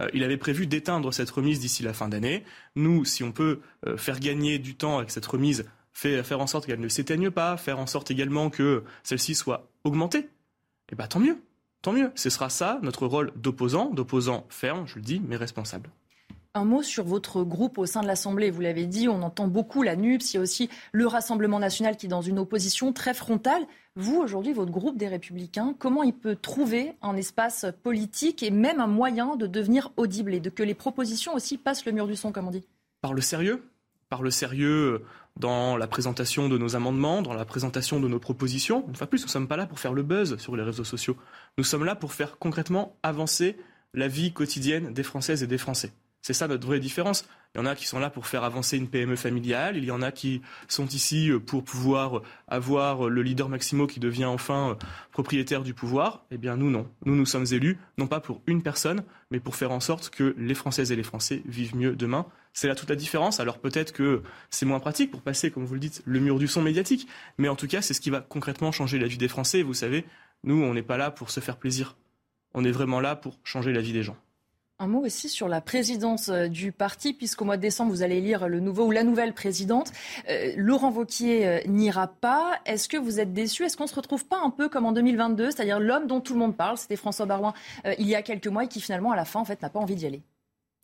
Euh, 0.00 0.08
il 0.14 0.24
avait 0.24 0.36
prévu 0.36 0.66
d'éteindre 0.66 1.12
cette 1.12 1.30
remise 1.30 1.60
d'ici 1.60 1.82
la 1.82 1.92
fin 1.92 2.08
d'année. 2.08 2.44
Nous, 2.74 3.04
si 3.04 3.22
on 3.22 3.32
peut 3.32 3.60
euh, 3.86 3.96
faire 3.96 4.18
gagner 4.18 4.58
du 4.58 4.74
temps 4.76 4.98
avec 4.98 5.10
cette 5.10 5.26
remise, 5.26 5.64
faire 5.92 6.40
en 6.40 6.46
sorte 6.46 6.66
qu'elle 6.66 6.80
ne 6.80 6.88
s'éteigne 6.88 7.30
pas, 7.30 7.58
faire 7.58 7.78
en 7.78 7.86
sorte 7.86 8.10
également 8.10 8.48
que 8.48 8.82
celle-ci 9.02 9.34
soit 9.34 9.68
augmentée, 9.84 10.28
eh 10.90 10.96
bien 10.96 11.06
tant 11.06 11.20
mieux. 11.20 11.38
Tant 11.82 11.92
mieux. 11.92 12.12
Ce 12.14 12.30
sera 12.30 12.48
ça 12.48 12.78
notre 12.82 13.06
rôle 13.06 13.32
d'opposant, 13.36 13.90
d'opposant 13.90 14.46
ferme, 14.48 14.86
je 14.86 14.94
le 14.96 15.02
dis, 15.02 15.20
mais 15.26 15.36
responsable. 15.36 15.90
Un 16.54 16.66
mot 16.66 16.82
sur 16.82 17.04
votre 17.04 17.44
groupe 17.44 17.78
au 17.78 17.86
sein 17.86 18.02
de 18.02 18.06
l'Assemblée. 18.06 18.50
Vous 18.50 18.60
l'avez 18.60 18.84
dit, 18.84 19.08
on 19.08 19.22
entend 19.22 19.46
beaucoup 19.46 19.82
la 19.82 19.96
NUPS. 19.96 20.34
Il 20.34 20.36
y 20.36 20.38
a 20.38 20.42
aussi 20.42 20.68
le 20.92 21.06
Rassemblement 21.06 21.58
national 21.58 21.96
qui 21.96 22.04
est 22.04 22.10
dans 22.10 22.20
une 22.20 22.38
opposition 22.38 22.92
très 22.92 23.14
frontale. 23.14 23.62
Vous, 23.96 24.16
aujourd'hui, 24.16 24.52
votre 24.52 24.70
groupe 24.70 24.98
des 24.98 25.08
Républicains, 25.08 25.74
comment 25.78 26.02
il 26.02 26.12
peut 26.12 26.36
trouver 26.36 26.92
un 27.00 27.16
espace 27.16 27.64
politique 27.82 28.42
et 28.42 28.50
même 28.50 28.80
un 28.80 28.86
moyen 28.86 29.36
de 29.36 29.46
devenir 29.46 29.92
audible 29.96 30.34
et 30.34 30.40
de 30.40 30.50
que 30.50 30.62
les 30.62 30.74
propositions 30.74 31.34
aussi 31.34 31.56
passent 31.56 31.86
le 31.86 31.92
mur 31.92 32.06
du 32.06 32.16
son, 32.16 32.32
comme 32.32 32.48
on 32.48 32.50
dit? 32.50 32.66
Par 33.00 33.14
le 33.14 33.22
sérieux? 33.22 33.64
Par 34.10 34.22
le 34.22 34.30
sérieux 34.30 35.06
dans 35.36 35.78
la 35.78 35.86
présentation 35.86 36.50
de 36.50 36.58
nos 36.58 36.76
amendements, 36.76 37.22
dans 37.22 37.32
la 37.32 37.46
présentation 37.46 37.98
de 37.98 38.08
nos 38.08 38.18
propositions? 38.18 38.84
Une 38.88 38.96
fois 38.96 39.06
plus, 39.06 39.20
nous 39.20 39.28
ne 39.28 39.30
sommes 39.30 39.48
pas 39.48 39.56
là 39.56 39.64
pour 39.64 39.78
faire 39.78 39.94
le 39.94 40.02
buzz 40.02 40.36
sur 40.36 40.54
les 40.54 40.62
réseaux 40.62 40.84
sociaux. 40.84 41.16
Nous 41.56 41.64
sommes 41.64 41.86
là 41.86 41.94
pour 41.94 42.12
faire 42.12 42.38
concrètement 42.38 42.94
avancer 43.02 43.56
la 43.94 44.06
vie 44.06 44.34
quotidienne 44.34 44.92
des 44.92 45.02
Françaises 45.02 45.42
et 45.42 45.46
des 45.46 45.56
Français. 45.56 45.92
C'est 46.22 46.34
ça 46.34 46.46
notre 46.46 46.66
vraie 46.66 46.78
différence. 46.78 47.24
Il 47.54 47.58
y 47.58 47.60
en 47.60 47.66
a 47.66 47.74
qui 47.74 47.84
sont 47.84 47.98
là 47.98 48.08
pour 48.08 48.28
faire 48.28 48.44
avancer 48.44 48.78
une 48.78 48.88
PME 48.88 49.16
familiale, 49.16 49.76
il 49.76 49.84
y 49.84 49.90
en 49.90 50.00
a 50.00 50.12
qui 50.12 50.40
sont 50.68 50.86
ici 50.86 51.30
euh, 51.30 51.40
pour 51.40 51.64
pouvoir 51.64 52.22
avoir 52.48 53.10
le 53.10 53.22
leader 53.22 53.48
Maximo 53.48 53.88
qui 53.88 54.00
devient 54.00 54.24
enfin 54.24 54.70
euh, 54.70 54.74
propriétaire 55.10 55.62
du 55.62 55.74
pouvoir. 55.74 56.24
Eh 56.30 56.38
bien 56.38 56.56
nous 56.56 56.70
non. 56.70 56.88
Nous 57.04 57.16
nous 57.16 57.26
sommes 57.26 57.44
élus 57.50 57.76
non 57.98 58.06
pas 58.06 58.20
pour 58.20 58.40
une 58.46 58.62
personne, 58.62 59.02
mais 59.32 59.40
pour 59.40 59.56
faire 59.56 59.72
en 59.72 59.80
sorte 59.80 60.10
que 60.10 60.34
les 60.38 60.54
Françaises 60.54 60.92
et 60.92 60.96
les 60.96 61.02
Français 61.02 61.42
vivent 61.44 61.76
mieux 61.76 61.96
demain. 61.96 62.24
C'est 62.52 62.68
là 62.68 62.76
toute 62.76 62.88
la 62.88 62.96
différence. 62.96 63.40
Alors 63.40 63.58
peut-être 63.58 63.92
que 63.92 64.22
c'est 64.48 64.64
moins 64.64 64.80
pratique 64.80 65.10
pour 65.10 65.22
passer, 65.22 65.50
comme 65.50 65.64
vous 65.66 65.74
le 65.74 65.80
dites, 65.80 66.02
le 66.06 66.20
mur 66.20 66.38
du 66.38 66.46
son 66.46 66.62
médiatique, 66.62 67.08
mais 67.36 67.48
en 67.48 67.56
tout 67.56 67.66
cas 67.66 67.82
c'est 67.82 67.94
ce 67.94 68.00
qui 68.00 68.10
va 68.10 68.20
concrètement 68.20 68.70
changer 68.70 68.98
la 68.98 69.08
vie 69.08 69.18
des 69.18 69.28
Français. 69.28 69.62
Vous 69.62 69.74
savez, 69.74 70.06
nous 70.44 70.62
on 70.62 70.72
n'est 70.72 70.82
pas 70.82 70.96
là 70.96 71.10
pour 71.10 71.30
se 71.30 71.40
faire 71.40 71.56
plaisir. 71.56 71.96
On 72.54 72.64
est 72.64 72.70
vraiment 72.70 73.00
là 73.00 73.16
pour 73.16 73.40
changer 73.44 73.72
la 73.72 73.80
vie 73.80 73.92
des 73.92 74.04
gens. 74.04 74.16
Un 74.82 74.88
mot 74.88 75.04
aussi 75.04 75.28
sur 75.28 75.46
la 75.46 75.60
présidence 75.60 76.28
euh, 76.28 76.48
du 76.48 76.72
parti, 76.72 77.12
puisqu'au 77.12 77.44
mois 77.44 77.56
de 77.56 77.62
décembre, 77.62 77.92
vous 77.92 78.02
allez 78.02 78.20
lire 78.20 78.48
le 78.48 78.58
nouveau 78.58 78.86
ou 78.86 78.90
la 78.90 79.04
nouvelle 79.04 79.32
présidente. 79.32 79.92
Euh, 80.28 80.54
Laurent 80.56 80.90
Vauquier 80.90 81.46
euh, 81.46 81.60
n'ira 81.68 82.08
pas. 82.08 82.58
Est-ce 82.66 82.88
que 82.88 82.96
vous 82.96 83.20
êtes 83.20 83.32
déçu 83.32 83.62
Est-ce 83.62 83.76
qu'on 83.76 83.84
ne 83.84 83.88
se 83.88 83.94
retrouve 83.94 84.26
pas 84.26 84.40
un 84.42 84.50
peu 84.50 84.68
comme 84.68 84.84
en 84.84 84.90
2022, 84.90 85.52
c'est-à-dire 85.52 85.78
l'homme 85.78 86.08
dont 86.08 86.20
tout 86.20 86.32
le 86.32 86.40
monde 86.40 86.56
parle, 86.56 86.78
c'était 86.78 86.96
François 86.96 87.26
Barouin 87.26 87.54
il 87.96 88.08
y 88.08 88.16
a 88.16 88.22
quelques 88.22 88.48
mois 88.48 88.64
et 88.64 88.68
qui 88.68 88.80
finalement, 88.80 89.12
à 89.12 89.16
la 89.16 89.24
fin, 89.24 89.38
en 89.38 89.44
fait, 89.44 89.62
n'a 89.62 89.70
pas 89.70 89.78
envie 89.78 89.94
d'y 89.94 90.06
aller 90.06 90.22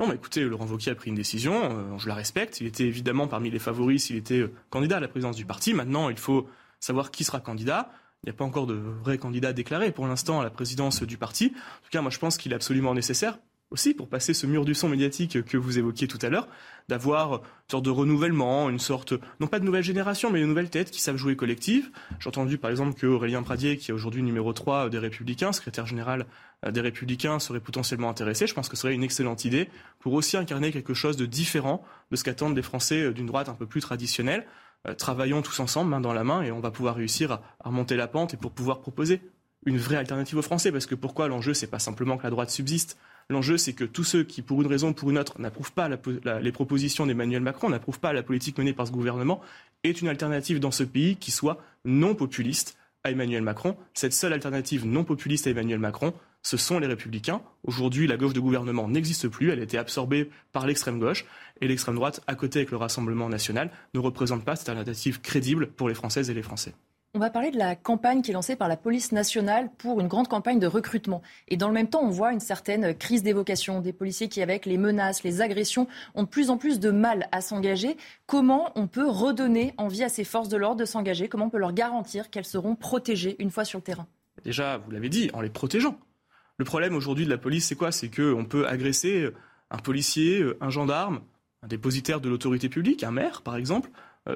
non, 0.01 0.07
mais 0.07 0.15
écoutez, 0.15 0.45
Laurent 0.45 0.67
Wauquiez 0.67 0.93
a 0.93 0.95
pris 0.95 1.11
une 1.11 1.17
décision, 1.17 1.99
je 1.99 2.07
la 2.07 2.15
respecte. 2.15 2.61
Il 2.61 2.69
était 2.69 2.85
évidemment 2.85 3.27
parmi 3.27 3.51
les 3.51 3.59
favoris 3.59 4.05
s'il 4.05 4.15
était 4.15 4.45
candidat 4.71 4.99
à 4.99 5.01
la 5.01 5.09
présidence 5.09 5.35
du 5.35 5.45
parti. 5.45 5.75
Maintenant, 5.75 6.09
il 6.09 6.17
faut 6.17 6.47
savoir 6.79 7.11
qui 7.11 7.25
sera 7.25 7.41
candidat. 7.41 7.91
Il 8.23 8.29
n'y 8.29 8.31
a 8.31 8.33
pas 8.33 8.45
encore 8.45 8.69
de 8.69 8.75
vrai 8.75 9.19
candidat 9.19 9.53
déclaré 9.53 9.91
pour 9.91 10.07
l'instant 10.07 10.41
à 10.41 10.45
la 10.45 10.51
présidence 10.51 11.03
du 11.03 11.19
parti. 11.19 11.47
En 11.47 11.83
tout 11.83 11.91
cas, 11.91 12.01
moi, 12.01 12.13
je 12.13 12.21
pense 12.21 12.37
qu'il 12.37 12.53
est 12.53 12.55
absolument 12.55 12.95
nécessaire 12.95 13.41
aussi 13.71 13.93
pour 13.93 14.09
passer 14.09 14.33
ce 14.33 14.47
mur 14.47 14.65
du 14.65 14.75
son 14.75 14.89
médiatique 14.89 15.45
que 15.45 15.57
vous 15.57 15.79
évoquiez 15.79 16.09
tout 16.09 16.19
à 16.23 16.31
l'heure, 16.31 16.49
d'avoir 16.89 17.35
une 17.35 17.71
sorte 17.71 17.85
de 17.85 17.91
renouvellement, 17.91 18.71
une 18.71 18.79
sorte, 18.79 19.13
non 19.41 19.47
pas 19.47 19.59
de 19.59 19.65
nouvelle 19.65 19.83
génération, 19.83 20.31
mais 20.31 20.41
une 20.41 20.49
nouvelle 20.49 20.71
tête 20.71 20.91
qui 20.91 21.03
savent 21.03 21.17
jouer 21.17 21.37
collective. 21.37 21.91
J'ai 22.19 22.29
entendu 22.29 22.57
par 22.57 22.71
exemple 22.71 22.99
que 22.99 23.07
Aurélien 23.07 23.43
Pradier, 23.43 23.77
qui 23.77 23.91
est 23.91 23.95
aujourd'hui 23.95 24.23
numéro 24.23 24.53
3 24.53 24.89
des 24.89 24.99
Républicains, 24.99 25.53
secrétaire 25.53 25.87
général 25.87 26.27
euh, 26.65 26.71
des 26.71 26.81
Républicains, 26.81 27.39
serait 27.39 27.61
potentiellement 27.61 28.09
intéressé. 28.09 28.47
Je 28.47 28.55
pense 28.55 28.71
que 28.71 28.77
ce 28.77 28.83
serait 28.83 28.95
une 28.95 29.03
excellente 29.03 29.45
idée 29.45 29.69
pour 29.99 30.15
aussi 30.15 30.39
incarner 30.39 30.73
quelque 30.73 30.95
chose 30.95 31.17
de 31.19 31.27
différent 31.27 31.85
de 32.11 32.17
ce 32.17 32.25
qu'attendent 32.25 32.57
les 32.57 32.63
Français 32.63 33.03
euh, 33.03 33.13
d'une 33.13 33.27
droite 33.27 33.51
un 33.51 33.55
peu 33.55 33.67
plus 33.67 33.81
traditionnelle. 33.81 34.47
travaillons 34.97 35.43
tous 35.43 35.61
ensemble, 35.61 35.91
main 35.91 36.01
dans 36.01 36.15
la 36.15 36.25
main, 36.25 36.43
et 36.43 36.53
on 36.53 36.61
va 36.61 36.71
pouvoir 36.71 36.95
réussir 36.95 37.33
à, 37.33 37.43
remonter 37.61 37.97
la 37.97 38.09
pente 38.09 38.33
et 38.33 38.39
pour 38.39 38.53
pouvoir 38.53 38.81
proposer 38.81 39.21
une 39.67 39.77
vraie 39.77 39.97
alternative 39.97 40.39
aux 40.39 40.43
Français. 40.43 40.73
Parce 40.73 40.87
que 40.87 40.95
pourquoi 40.95 41.29
l'enjeu, 41.29 41.53
c'est 41.53 41.67
pas 41.67 41.81
simplement 41.81 42.17
que 42.17 42.23
la 42.23 42.31
droite 42.31 42.49
subsiste. 42.49 42.97
L'enjeu, 43.31 43.59
c'est 43.59 43.75
que 43.75 43.85
tous 43.85 44.05
ceux 44.05 44.25
qui, 44.25 44.41
pour 44.41 44.63
une 44.63 44.69
raison 44.69 44.89
ou 44.89 44.93
pour 44.95 45.11
une 45.11 45.19
autre, 45.19 45.39
n'approuvent 45.39 45.73
pas 45.73 45.89
les 45.89 46.53
propositions 46.53 47.05
d'Emmanuel 47.05 47.43
Macron, 47.43 47.69
n'approuvent 47.69 48.01
pas 48.01 48.15
la 48.15 48.23
politique 48.23 48.57
menée 48.57 48.73
par 48.73 48.87
ce 48.87 48.93
gouvernement, 48.93 49.43
est 49.85 50.01
une 50.01 50.09
alternative 50.09 50.61
dans 50.61 50.71
ce 50.71 50.83
pays 50.83 51.17
qui 51.17 51.31
soit 51.31 51.59
non 51.85 52.15
populiste 52.15 52.79
à 53.05 53.11
Emmanuel 53.11 53.43
Macron. 53.43 53.77
Cette 53.93 54.15
seule 54.15 54.33
alternative 54.33 54.87
non 54.87 55.05
populiste 55.05 55.47
à 55.47 55.51
Emmanuel 55.51 55.79
Macron, 55.79 56.15
ce 56.43 56.57
sont 56.57 56.79
les 56.79 56.87
républicains. 56.87 57.43
Aujourd'hui, 57.65 58.07
la 58.07 58.17
gauche 58.17 58.33
de 58.33 58.41
gouvernement 58.41 58.89
n'existe 58.89 59.29
plus, 59.29 59.51
elle 59.51 59.61
a 59.61 59.65
été 59.65 59.77
absorbée 59.77 60.31
par 60.53 60.67
l'extrême 60.67 60.99
gauche, 60.99 61.27
et 61.61 61.69
l'extrême 61.69 61.97
droite, 61.97 62.23
à 62.27 62.35
côté 62.35 62.61
avec 62.61 62.71
le 62.71 62.79
Rassemblement 62.79 63.29
national, 63.29 63.71
ne 63.93 64.01
représente 64.01 64.43
pas 64.43 64.57
cette 64.57 64.71
alternative 64.71 65.21
crédible 65.21 65.67
pour 65.67 65.91
les 65.91 65.95
Françaises 65.95 66.31
et 66.31 66.35
les 66.35 66.43
Français. 66.43 66.75
On 67.15 67.21
va 67.21 67.31
parler 67.31 67.51
de 67.51 67.57
la 67.57 67.75
campagne 67.75 68.21
qui 68.21 68.33
est 68.33 68.35
lancée 68.35 68.55
par 68.55 68.69
la 68.69 68.77
police 68.77 69.13
nationale 69.13 69.71
pour 69.79 69.99
une 69.99 70.09
grande 70.09 70.29
campagne 70.29 70.59
de 70.59 70.67
recrutement. 70.67 71.23
Et 71.49 71.57
dans 71.57 71.69
le 71.69 71.73
même 71.73 71.89
temps, 71.89 72.03
on 72.03 72.11
voit 72.11 72.35
une 72.35 72.41
certaine 72.41 72.95
crise 72.95 73.23
d'évocation 73.23 73.81
des 73.81 73.95
policiers 73.95 74.29
qui, 74.29 74.43
avec 74.43 74.67
les 74.67 74.77
menaces, 74.77 75.23
les 75.23 75.41
agressions, 75.41 75.89
ont 76.15 76.25
de 76.25 76.29
plus 76.29 76.51
en 76.51 76.59
plus 76.59 76.81
de 76.81 76.91
mal 76.91 77.27
à 77.33 77.41
s'engager. 77.41 77.97
Comment 78.27 78.73
on 78.75 78.89
peut 78.89 79.09
redonner 79.09 79.73
envie 79.79 80.05
à 80.05 80.11
ces 80.11 80.23
forces 80.23 80.51
de 80.51 80.59
l'ordre 80.59 80.81
de 80.81 80.85
s'engager? 80.85 81.31
Comment 81.31 81.47
on 81.47 81.51
peut 81.51 81.59
leur 81.59 81.73
garantir 81.73 82.29
qu'elles 82.29 82.45
seront 82.45 82.77
protégées 82.77 83.37
une 83.39 83.51
fois 83.51 83.65
sur 83.65 83.79
le 83.79 83.85
terrain? 83.85 84.07
Déjà, 84.45 84.77
vous 84.77 84.91
l'avez 84.91 85.09
dit, 85.09 85.31
en 85.33 85.41
les 85.41 85.49
protégeant. 85.49 85.99
Le 86.59 86.67
problème 86.67 86.95
aujourd'hui 86.95 87.25
de 87.25 87.31
la 87.31 87.39
police, 87.39 87.69
c'est 87.69 87.75
quoi? 87.75 87.91
C'est 87.91 88.15
qu'on 88.15 88.45
peut 88.45 88.69
agresser 88.69 89.31
un 89.71 89.79
policier, 89.79 90.45
un 90.61 90.69
gendarme, 90.69 91.21
un 91.63 91.69
dépositaire 91.69 92.21
de 92.21 92.29
l'autorité 92.29 92.69
publique, 92.69 93.03
un 93.03 93.13
maire 93.13 93.41
par 93.41 93.57
exemple, 93.57 93.91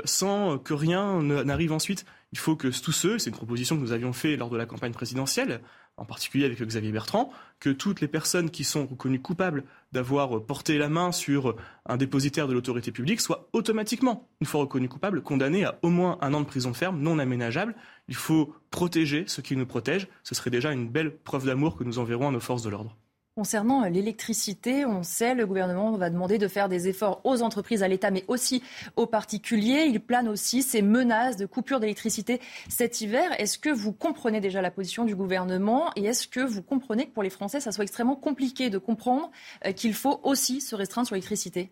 sans 0.04 0.58
que 0.58 0.74
rien 0.74 1.22
n'arrive 1.22 1.72
ensuite. 1.72 2.04
Il 2.32 2.38
faut 2.38 2.56
que 2.56 2.68
tous 2.68 2.92
ceux, 2.92 3.18
c'est 3.18 3.30
une 3.30 3.36
proposition 3.36 3.76
que 3.76 3.82
nous 3.82 3.92
avions 3.92 4.12
fait 4.12 4.36
lors 4.36 4.50
de 4.50 4.56
la 4.56 4.66
campagne 4.66 4.92
présidentielle, 4.92 5.60
en 5.98 6.06
particulier 6.06 6.46
avec 6.46 6.62
Xavier 6.62 6.90
Bertrand, 6.90 7.30
que 7.60 7.68
toutes 7.68 8.00
les 8.00 8.08
personnes 8.08 8.50
qui 8.50 8.64
sont 8.64 8.86
reconnues 8.86 9.20
coupables 9.20 9.64
d'avoir 9.92 10.42
porté 10.42 10.78
la 10.78 10.88
main 10.88 11.12
sur 11.12 11.54
un 11.86 11.96
dépositaire 11.98 12.48
de 12.48 12.54
l'autorité 12.54 12.90
publique 12.90 13.20
soient 13.20 13.48
automatiquement, 13.52 14.28
une 14.40 14.46
fois 14.46 14.62
reconnues 14.62 14.88
coupables, 14.88 15.22
condamnées 15.22 15.64
à 15.64 15.78
au 15.82 15.90
moins 15.90 16.16
un 16.22 16.32
an 16.32 16.40
de 16.40 16.46
prison 16.46 16.72
ferme 16.72 16.98
non 17.00 17.18
aménageable. 17.18 17.74
Il 18.08 18.14
faut 18.14 18.54
protéger 18.70 19.24
ceux 19.26 19.42
qui 19.42 19.56
nous 19.56 19.66
protègent. 19.66 20.08
Ce 20.22 20.34
serait 20.34 20.50
déjà 20.50 20.72
une 20.72 20.88
belle 20.88 21.14
preuve 21.14 21.44
d'amour 21.44 21.76
que 21.76 21.84
nous 21.84 21.98
enverrons 21.98 22.28
à 22.28 22.32
nos 22.32 22.40
forces 22.40 22.62
de 22.62 22.70
l'ordre. 22.70 22.96
Concernant 23.34 23.88
l'électricité, 23.88 24.84
on 24.84 25.02
sait, 25.02 25.34
le 25.34 25.46
gouvernement 25.46 25.92
va 25.92 26.10
demander 26.10 26.36
de 26.36 26.48
faire 26.48 26.68
des 26.68 26.88
efforts 26.88 27.22
aux 27.24 27.40
entreprises, 27.40 27.82
à 27.82 27.88
l'État, 27.88 28.10
mais 28.10 28.26
aussi 28.28 28.62
aux 28.96 29.06
particuliers. 29.06 29.86
Il 29.88 30.00
plane 30.00 30.28
aussi 30.28 30.62
ces 30.62 30.82
menaces 30.82 31.38
de 31.38 31.46
coupure 31.46 31.80
d'électricité 31.80 32.42
cet 32.68 33.00
hiver. 33.00 33.30
Est-ce 33.40 33.58
que 33.58 33.70
vous 33.70 33.94
comprenez 33.94 34.42
déjà 34.42 34.60
la 34.60 34.70
position 34.70 35.06
du 35.06 35.16
gouvernement 35.16 35.90
et 35.96 36.04
est-ce 36.04 36.28
que 36.28 36.40
vous 36.40 36.60
comprenez 36.60 37.06
que 37.06 37.12
pour 37.12 37.22
les 37.22 37.30
Français, 37.30 37.58
ça 37.58 37.72
soit 37.72 37.84
extrêmement 37.84 38.16
compliqué 38.16 38.68
de 38.68 38.76
comprendre 38.76 39.30
euh, 39.64 39.72
qu'il 39.72 39.94
faut 39.94 40.20
aussi 40.24 40.60
se 40.60 40.74
restreindre 40.74 41.06
sur 41.06 41.14
l'électricité? 41.14 41.70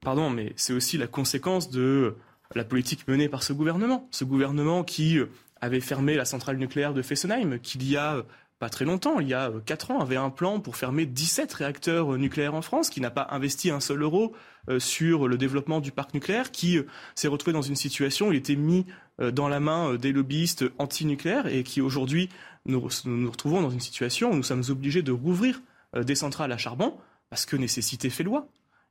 Pardon, 0.00 0.30
mais 0.30 0.52
c'est 0.56 0.72
aussi 0.72 0.98
la 0.98 1.06
conséquence 1.06 1.70
de 1.70 2.16
la 2.56 2.64
politique 2.64 3.06
menée 3.06 3.28
par 3.28 3.44
ce 3.44 3.52
gouvernement. 3.52 4.08
Ce 4.10 4.24
gouvernement 4.24 4.82
qui 4.82 5.18
euh, 5.18 5.30
avait 5.60 5.80
fermé 5.80 6.16
la 6.16 6.24
centrale 6.24 6.56
nucléaire 6.56 6.92
de 6.92 7.02
Fessenheim, 7.02 7.60
qu'il 7.60 7.88
y 7.88 7.96
a 7.96 8.16
euh, 8.16 8.22
pas 8.58 8.68
très 8.68 8.84
longtemps, 8.84 9.20
il 9.20 9.28
y 9.28 9.34
a 9.34 9.52
4 9.66 9.90
euh, 9.90 9.94
ans, 9.94 10.00
avait 10.00 10.16
un 10.16 10.30
plan 10.30 10.58
pour 10.58 10.76
fermer 10.76 11.06
17 11.06 11.52
réacteurs 11.52 12.14
euh, 12.14 12.18
nucléaires 12.18 12.54
en 12.54 12.62
France, 12.62 12.90
qui 12.90 13.00
n'a 13.00 13.10
pas 13.10 13.28
investi 13.30 13.70
un 13.70 13.78
seul 13.78 14.02
euro 14.02 14.34
euh, 14.68 14.80
sur 14.80 15.28
le 15.28 15.38
développement 15.38 15.80
du 15.80 15.92
parc 15.92 16.12
nucléaire, 16.12 16.50
qui 16.50 16.78
s'est 17.14 17.28
retrouvé 17.28 17.52
dans 17.52 17.62
une 17.62 17.76
situation 17.76 18.28
où 18.28 18.32
il 18.32 18.38
était 18.38 18.56
mis 18.56 18.86
dans 19.32 19.48
la 19.48 19.58
main 19.58 19.94
des 19.96 20.12
lobbyistes 20.12 20.64
anti-nucléaires 20.78 21.48
et 21.48 21.64
qui 21.64 21.80
aujourd'hui 21.80 22.28
nous 22.66 22.88
nous 23.04 23.30
retrouvons 23.30 23.62
dans 23.62 23.70
une 23.70 23.80
situation 23.80 24.30
où 24.30 24.36
nous 24.36 24.44
sommes 24.44 24.62
obligés 24.68 25.02
de 25.02 25.10
rouvrir 25.10 25.60
des 25.96 26.14
centrales 26.14 26.52
à 26.52 26.56
charbon 26.56 26.94
parce 27.28 27.44
que 27.44 27.56
nécessité 27.56 28.10
fait 28.10 28.22
loi 28.22 28.46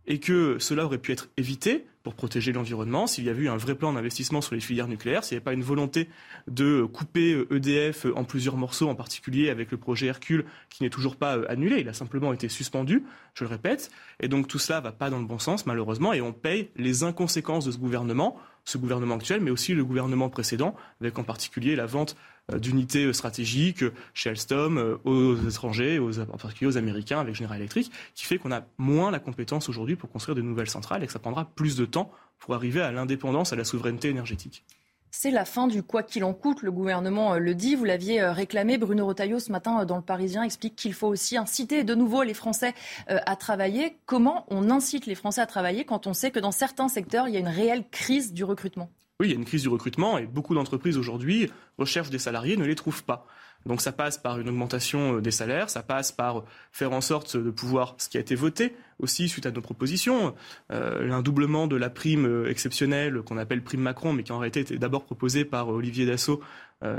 et 0.08 0.20
que 0.20 0.58
cela 0.60 0.86
aurait 0.86 0.98
pu 0.98 1.12
être 1.12 1.30
évité 1.38 1.86
pour 2.04 2.16
protéger 2.16 2.54
l'environnement, 2.54 3.06
s'il 3.06 3.26
y 3.26 3.30
avait 3.30 3.44
eu 3.44 3.50
un 3.50 3.58
vrai 3.58 3.76
plan 3.76 3.92
d'investissement 3.92 4.40
sur 4.40 4.56
les 4.56 4.62
filières 4.62 4.88
nucléaires, 4.88 5.26
s'il 5.26 5.36
n'y 5.36 5.40
avait 5.40 5.44
pas 5.44 5.54
une 5.54 5.62
volonté 5.62 6.08
de 6.48 6.84
couper 6.84 7.46
EDF 7.52 8.06
en 8.16 8.24
plusieurs 8.24 8.56
morceaux, 8.56 8.88
en 8.88 8.96
particulier 8.96 9.50
avec 9.50 9.72
le 9.72 9.78
projet 9.78 10.08
Hercule 10.08 10.46
qui 10.70 10.84
n'est 10.84 10.90
toujours 10.90 11.18
pas 11.18 11.34
annulé, 11.50 11.82
il 11.82 11.90
a 11.90 11.94
simplement 11.94 12.32
été 12.32 12.48
suspendu, 12.48 13.04
je 13.34 13.44
le 13.44 13.50
répète, 13.50 13.92
et 14.22 14.30
donc 14.30 14.48
tout 14.48 14.58
cela 14.58 14.80
va 14.80 14.94
pas 14.94 15.10
dans 15.10 15.20
le 15.20 15.26
bon 15.26 15.40
sens 15.40 15.66
malheureusement, 15.66 16.14
et 16.14 16.22
on 16.22 16.32
paye 16.32 16.70
les 16.78 17.04
inconséquences 17.04 17.66
de 17.66 17.72
ce 17.72 17.78
gouvernement, 17.78 18.38
ce 18.64 18.78
gouvernement 18.78 19.16
actuel, 19.16 19.42
mais 19.42 19.52
aussi 19.52 19.74
le 19.74 19.84
gouvernement 19.84 20.30
précédent, 20.30 20.76
avec 21.02 21.20
en 21.20 21.24
particulier 21.24 21.76
la 21.76 21.86
vente 21.86 22.16
euh, 22.16 22.37
d'unités 22.56 23.06
euh, 23.06 23.14
stratégiques 23.14 23.84
chez 24.14 24.30
Alstom, 24.30 24.78
euh, 24.78 24.98
aux 25.04 25.36
étrangers, 25.36 26.00
en 26.00 26.38
particulier 26.38 26.70
aux 26.70 26.78
Américains 26.78 27.20
avec 27.20 27.36
General 27.36 27.58
Electric, 27.58 27.92
qui 28.16 28.26
fait 28.26 28.38
qu'on 28.38 28.52
a 28.52 28.64
moins 28.78 29.12
la 29.12 29.20
compétence 29.20 29.70
aujourd'hui 29.70 29.96
pour 29.96 30.10
construire 30.10 30.36
de 30.36 30.42
nouvelles 30.42 30.70
centrales 30.70 31.04
et 31.04 31.08
que 31.08 31.14
ça 31.14 31.20
prendra 31.20 31.46
plus 31.46 31.76
de 31.76 31.86
temps 31.86 32.12
pour 32.40 32.56
arriver 32.56 32.82
à 32.82 32.92
l'indépendance, 32.92 33.52
à 33.54 33.56
la 33.56 33.64
souveraineté 33.64 34.10
énergétique. 34.10 34.64
C'est 35.10 35.32
la 35.32 35.46
fin 35.46 35.68
du 35.68 35.84
quoi 35.84 36.04
qu'il 36.04 36.24
en 36.24 36.34
coûte, 36.34 36.62
le 36.62 36.72
gouvernement 36.72 37.36
le 37.36 37.56
dit. 37.56 37.76
Vous 37.76 37.86
l'aviez 37.86 38.24
réclamé. 38.26 38.78
Bruno 38.78 39.06
Rotaillot, 39.06 39.40
ce 39.40 39.52
matin, 39.52 39.84
dans 39.86 39.96
Le 39.96 40.02
Parisien, 40.02 40.44
explique 40.44 40.76
qu'il 40.76 40.94
faut 40.94 41.08
aussi 41.08 41.38
inciter 41.38 41.84
de 41.84 41.96
nouveau 41.96 42.24
les 42.24 42.34
Français 42.34 42.76
à 43.08 43.36
travailler. 43.38 43.98
Comment 44.06 44.46
on 44.50 44.70
incite 44.70 45.06
les 45.06 45.16
Français 45.16 45.42
à 45.42 45.48
travailler 45.48 45.86
quand 45.86 46.08
on 46.08 46.14
sait 46.14 46.30
que 46.30 46.40
dans 46.40 46.52
certains 46.52 46.90
secteurs, 46.90 47.28
il 47.28 47.34
y 47.34 47.38
a 47.38 47.40
une 47.40 47.48
réelle 47.48 47.86
crise 47.90 48.34
du 48.34 48.44
recrutement? 48.44 48.90
Oui, 49.20 49.28
il 49.28 49.32
y 49.32 49.34
a 49.34 49.38
une 49.38 49.46
crise 49.46 49.64
du 49.64 49.70
recrutement 49.70 50.18
et 50.18 50.28
beaucoup 50.28 50.54
d'entreprises 50.54 50.98
aujourd'hui 50.98 51.50
recherchent 51.78 52.12
des 52.12 52.20
salariés, 52.20 52.56
ne 52.56 52.66
les 52.66 52.76
trouvent 52.76 53.04
pas. 53.04 53.26
Donc 53.66 53.82
ça 53.82 53.92
passe 53.92 54.18
par 54.18 54.40
une 54.40 54.50
augmentation 54.50 55.18
euh, 55.18 55.22
des 55.22 55.32
salaires, 55.32 55.70
ça 55.70 55.84
passe 55.84 56.12
par 56.12 56.44
faire 56.72 56.94
en 56.94 57.02
sorte 57.02 57.36
de 57.36 57.50
pouvoir, 57.50 57.96
ce 57.98 58.10
qui 58.10 58.18
a 58.18 58.20
été 58.20 58.36
voté 58.36 58.76
aussi 59.00 59.28
suite 59.28 59.46
à 59.46 59.52
nos 59.52 59.62
propositions, 59.62 60.34
euh, 60.72 61.12
un 61.12 61.22
doublement 61.22 61.68
de 61.68 61.76
la 61.76 61.90
prime 61.90 62.26
euh, 62.26 62.50
exceptionnelle 62.50 63.22
qu'on 63.22 63.38
appelle 63.38 63.64
prime 63.64 63.82
Macron, 63.82 64.14
mais 64.14 64.24
qui 64.24 64.32
en 64.32 64.40
réalité 64.40 64.62
était 64.62 64.78
d'abord 64.78 65.04
proposée 65.04 65.46
par 65.46 65.70
Olivier 65.70 66.06
Dassault, 66.06 66.42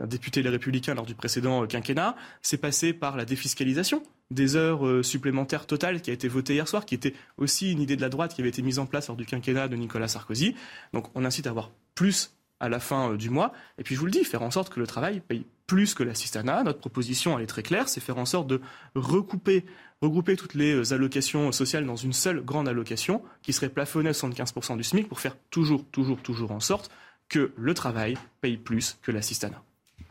député 0.09 0.43
Les 0.43 0.49
Républicains 0.49 0.95
lors 0.95 1.07
du 1.07 1.15
précédent 1.15 1.65
quinquennat, 1.69 2.17
c'est 2.43 2.57
passé 2.57 2.93
par 2.93 3.17
la 3.17 3.25
défiscalisation 3.25 4.03
des 4.33 4.57
heures 4.57 5.05
supplémentaires 5.05 5.67
totales 5.67 6.03
qui 6.03 6.11
a 6.11 6.13
été 6.13 6.27
votée 6.27 6.55
hier 6.55 6.67
soir, 6.67 6.85
qui 6.85 6.97
était 6.97 7.15
aussi 7.37 7.71
une 7.71 7.81
idée 7.81 7.95
de 7.95 8.01
la 8.01 8.09
droite 8.09 8.35
qui 8.35 8.41
avait 8.41 8.51
été 8.51 8.61
mise 8.61 8.81
en 8.81 8.87
place 8.87 9.07
lors 9.07 9.17
du 9.17 9.25
quinquennat 9.25 9.69
de 9.69 9.77
Nicolas 9.77 10.09
Sarkozy. 10.09 10.57
Donc 10.93 11.07
on 11.15 11.25
incite 11.25 11.47
à 11.47 11.51
avoir 11.51 11.71
plus 11.99 12.33
à 12.61 12.69
la 12.69 12.79
fin 12.79 13.11
euh, 13.11 13.17
du 13.17 13.29
mois. 13.29 13.53
Et 13.77 13.83
puis 13.83 13.97
je 13.97 14.01
vous 14.01 14.07
le 14.07 14.13
dis, 14.13 14.23
faire 14.23 14.43
en 14.43 14.53
sorte 14.53 14.73
que 14.73 14.79
le 14.79 14.87
travail 14.87 15.19
paye 15.19 15.45
plus 15.67 15.95
que 15.95 16.05
l'assistanat. 16.05 16.63
Notre 16.63 16.79
proposition, 16.79 17.37
elle 17.37 17.43
est 17.43 17.49
très 17.49 17.65
claire, 17.65 17.89
c'est 17.89 18.01
faire 18.01 18.19
en 18.19 18.25
sorte 18.25 18.47
de 18.47 18.61
recouper, 18.95 19.65
regrouper 20.01 20.37
toutes 20.37 20.55
les 20.55 20.75
euh, 20.75 20.95
allocations 20.95 21.51
sociales 21.51 21.85
dans 21.87 21.97
une 21.97 22.13
seule 22.13 22.41
grande 22.41 22.69
allocation 22.69 23.21
qui 23.43 23.53
serait 23.53 23.69
plafonnée 23.69 24.11
à 24.11 24.13
75% 24.13 24.77
du 24.77 24.85
SMIC 24.85 25.09
pour 25.09 25.19
faire 25.19 25.37
toujours, 25.51 25.85
toujours, 25.91 26.23
toujours 26.23 26.53
en 26.53 26.61
sorte 26.61 26.89
que 27.29 27.53
le 27.57 27.75
travail 27.75 28.17
paye 28.41 28.59
plus 28.59 28.97
que 29.03 29.11
l'assistanat. 29.11 29.61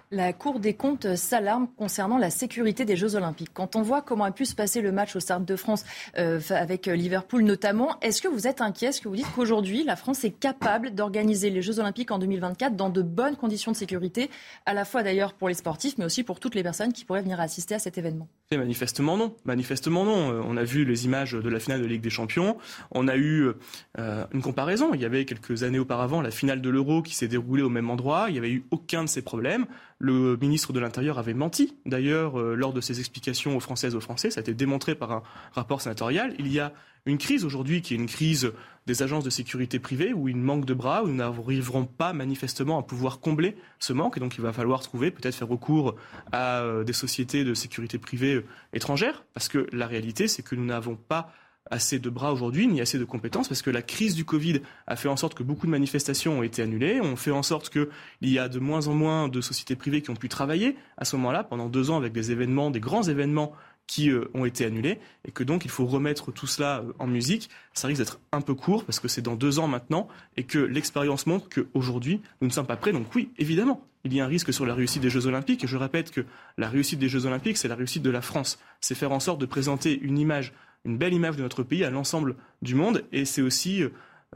La 0.09 0.31
Cour 0.31 0.61
des 0.61 0.73
comptes 0.73 1.17
s'alarme 1.17 1.67
concernant 1.75 2.17
la 2.17 2.29
sécurité 2.29 2.85
des 2.85 2.95
Jeux 2.95 3.15
Olympiques. 3.15 3.49
Quand 3.53 3.75
on 3.75 3.81
voit 3.81 4.01
comment 4.01 4.23
a 4.23 4.31
pu 4.31 4.45
se 4.45 4.55
passer 4.55 4.79
le 4.79 4.93
match 4.93 5.17
au 5.17 5.19
Stade 5.19 5.43
de 5.43 5.55
France 5.57 5.83
euh, 6.17 6.39
avec 6.49 6.87
euh, 6.87 6.95
Liverpool 6.95 7.41
notamment, 7.41 7.99
est-ce 7.99 8.21
que 8.21 8.29
vous 8.29 8.47
êtes 8.47 8.61
inquiet? 8.61 8.87
Est-ce 8.87 9.01
que 9.01 9.09
vous 9.09 9.17
dites 9.17 9.27
qu'aujourd'hui, 9.35 9.83
la 9.83 9.97
France 9.97 10.23
est 10.23 10.31
capable 10.31 10.91
d'organiser 10.91 11.49
les 11.49 11.61
Jeux 11.61 11.79
Olympiques 11.79 12.11
en 12.11 12.19
2024 12.19 12.77
dans 12.77 12.89
de 12.89 13.01
bonnes 13.01 13.35
conditions 13.35 13.73
de 13.73 13.75
sécurité, 13.75 14.29
à 14.65 14.73
la 14.73 14.85
fois 14.85 15.03
d'ailleurs 15.03 15.33
pour 15.33 15.49
les 15.49 15.55
sportifs, 15.55 15.97
mais 15.97 16.05
aussi 16.05 16.23
pour 16.23 16.39
toutes 16.39 16.55
les 16.55 16.63
personnes 16.63 16.93
qui 16.93 17.03
pourraient 17.03 17.21
venir 17.21 17.41
assister 17.41 17.75
à 17.75 17.79
cet 17.79 17.97
événement? 17.97 18.29
Manifestement 18.49 19.17
non. 19.17 19.35
Manifestement 19.43 20.05
non. 20.05 20.31
Euh, 20.31 20.41
on 20.45 20.55
a 20.55 20.63
vu 20.63 20.85
les 20.85 21.03
images 21.03 21.33
de 21.33 21.49
la 21.49 21.59
finale 21.59 21.81
de 21.81 21.85
Ligue 21.85 22.01
des 22.01 22.09
Champions. 22.09 22.55
On 22.91 23.09
a 23.09 23.17
eu 23.17 23.51
une 23.97 24.41
comparaison. 24.41 24.93
Il 24.93 25.01
y 25.01 25.05
avait 25.05 25.25
quelques 25.25 25.63
années 25.63 25.79
auparavant 25.79 26.21
la 26.21 26.31
finale 26.31 26.61
de 26.61 26.69
l'Euro 26.69 27.01
qui 27.01 27.13
s'est 27.13 27.27
déroulée 27.27 27.63
au 27.63 27.69
même 27.69 27.89
endroit. 27.89 28.27
Il 28.29 28.33
n'y 28.33 28.37
avait 28.37 28.51
eu 28.51 28.63
aucun 28.71 29.03
de 29.03 29.09
ces 29.09 29.21
problèmes. 29.21 29.65
Le 29.99 30.37
ministre 30.37 30.73
de 30.73 30.79
l'Intérieur 30.79 31.17
avait 31.17 31.33
menti, 31.33 31.75
d'ailleurs, 31.87 32.39
euh, 32.39 32.53
lors 32.53 32.71
de 32.71 32.81
ses 32.81 32.99
explications 32.99 33.57
aux 33.57 33.59
Françaises 33.59 33.93
et 33.93 33.97
aux 33.97 34.01
Français. 34.01 34.29
Ça 34.29 34.39
a 34.39 34.41
été 34.41 34.53
démontré 34.53 34.93
par 34.93 35.11
un 35.11 35.23
rapport 35.53 35.81
sénatorial. 35.81 36.35
Il 36.37 36.51
y 36.51 36.59
a 36.59 36.71
une 37.07 37.17
crise 37.17 37.45
aujourd'hui 37.45 37.81
qui 37.81 37.93
est 37.93 37.97
une 37.97 38.05
crise 38.05 38.51
des 38.85 39.01
agences 39.01 39.23
de 39.23 39.29
sécurité 39.29 39.79
privées 39.79 40.13
où 40.13 40.27
il 40.29 40.37
manque 40.37 40.65
de 40.65 40.73
bras, 40.73 41.03
où 41.03 41.07
nous 41.07 41.15
n'arriverons 41.15 41.85
pas 41.85 42.13
manifestement 42.13 42.77
à 42.77 42.83
pouvoir 42.83 43.19
combler 43.19 43.55
ce 43.79 43.91
manque. 43.91 44.17
Et 44.17 44.19
donc 44.19 44.35
il 44.37 44.41
va 44.41 44.53
falloir 44.53 44.81
trouver, 44.81 45.09
peut-être 45.09 45.35
faire 45.35 45.47
recours 45.47 45.95
à 46.31 46.59
euh, 46.59 46.83
des 46.83 46.93
sociétés 46.93 47.43
de 47.43 47.55
sécurité 47.55 47.97
privée 47.97 48.35
euh, 48.35 48.45
étrangères. 48.73 49.23
Parce 49.33 49.47
que 49.47 49.67
la 49.71 49.87
réalité, 49.87 50.27
c'est 50.27 50.43
que 50.43 50.55
nous 50.55 50.65
n'avons 50.65 50.95
pas 50.95 51.31
assez 51.71 51.99
de 51.99 52.09
bras 52.09 52.33
aujourd'hui, 52.33 52.67
ni 52.67 52.81
assez 52.81 52.97
de 52.97 53.05
compétences, 53.05 53.47
parce 53.47 53.61
que 53.61 53.69
la 53.69 53.81
crise 53.81 54.15
du 54.15 54.25
Covid 54.25 54.61
a 54.87 54.95
fait 54.95 55.09
en 55.09 55.17
sorte 55.17 55.33
que 55.33 55.43
beaucoup 55.43 55.65
de 55.65 55.71
manifestations 55.71 56.39
ont 56.39 56.43
été 56.43 56.61
annulées. 56.61 56.99
On 57.01 57.15
fait 57.15 57.31
en 57.31 57.43
sorte 57.43 57.69
qu'il 57.69 57.87
y 58.21 58.39
a 58.39 58.49
de 58.49 58.59
moins 58.59 58.87
en 58.87 58.93
moins 58.93 59.27
de 59.27 59.41
sociétés 59.41 59.75
privées 59.75 60.01
qui 60.01 60.09
ont 60.09 60.15
pu 60.15 60.29
travailler 60.29 60.75
à 60.97 61.05
ce 61.05 61.15
moment-là, 61.17 61.43
pendant 61.43 61.67
deux 61.67 61.91
ans, 61.91 61.97
avec 61.97 62.13
des 62.13 62.31
événements, 62.31 62.71
des 62.71 62.79
grands 62.79 63.03
événements 63.03 63.53
qui 63.87 64.11
euh, 64.11 64.29
ont 64.33 64.45
été 64.45 64.65
annulés 64.65 64.99
et 65.25 65.31
que 65.31 65.43
donc 65.43 65.65
il 65.65 65.71
faut 65.71 65.85
remettre 65.85 66.31
tout 66.31 66.45
cela 66.45 66.79
euh, 66.79 66.93
en 66.99 67.07
musique. 67.07 67.49
Ça 67.73 67.87
risque 67.87 68.01
d'être 68.01 68.19
un 68.33 68.41
peu 68.41 68.53
court 68.53 68.83
parce 68.83 68.99
que 68.99 69.07
c'est 69.07 69.21
dans 69.21 69.35
deux 69.35 69.59
ans 69.59 69.67
maintenant 69.67 70.09
et 70.35 70.43
que 70.43 70.59
l'expérience 70.59 71.25
montre 71.25 71.47
qu'aujourd'hui 71.49 72.21
nous 72.41 72.49
ne 72.49 72.53
sommes 72.53 72.67
pas 72.67 72.75
prêts. 72.75 72.91
Donc 72.91 73.15
oui, 73.15 73.31
évidemment, 73.37 73.81
il 74.03 74.13
y 74.13 74.19
a 74.19 74.25
un 74.25 74.27
risque 74.27 74.53
sur 74.53 74.65
la 74.65 74.75
réussite 74.75 75.01
des 75.01 75.09
Jeux 75.09 75.25
Olympiques 75.25 75.63
et 75.63 75.67
je 75.67 75.77
répète 75.77 76.11
que 76.11 76.25
la 76.57 76.69
réussite 76.69 76.99
des 76.99 77.09
Jeux 77.09 77.25
Olympiques, 77.25 77.57
c'est 77.57 77.67
la 77.67 77.75
réussite 77.75 78.03
de 78.03 78.09
la 78.09 78.21
France. 78.21 78.59
C'est 78.81 78.95
faire 78.95 79.11
en 79.11 79.19
sorte 79.19 79.39
de 79.39 79.45
présenter 79.45 79.97
une 79.99 80.19
image, 80.19 80.53
une 80.85 80.97
belle 80.97 81.13
image 81.13 81.37
de 81.37 81.43
notre 81.43 81.63
pays 81.63 81.83
à 81.83 81.89
l'ensemble 81.89 82.35
du 82.61 82.75
monde 82.75 83.03
et 83.11 83.25
c'est 83.25 83.41
aussi 83.41 83.83
euh, 83.83 83.89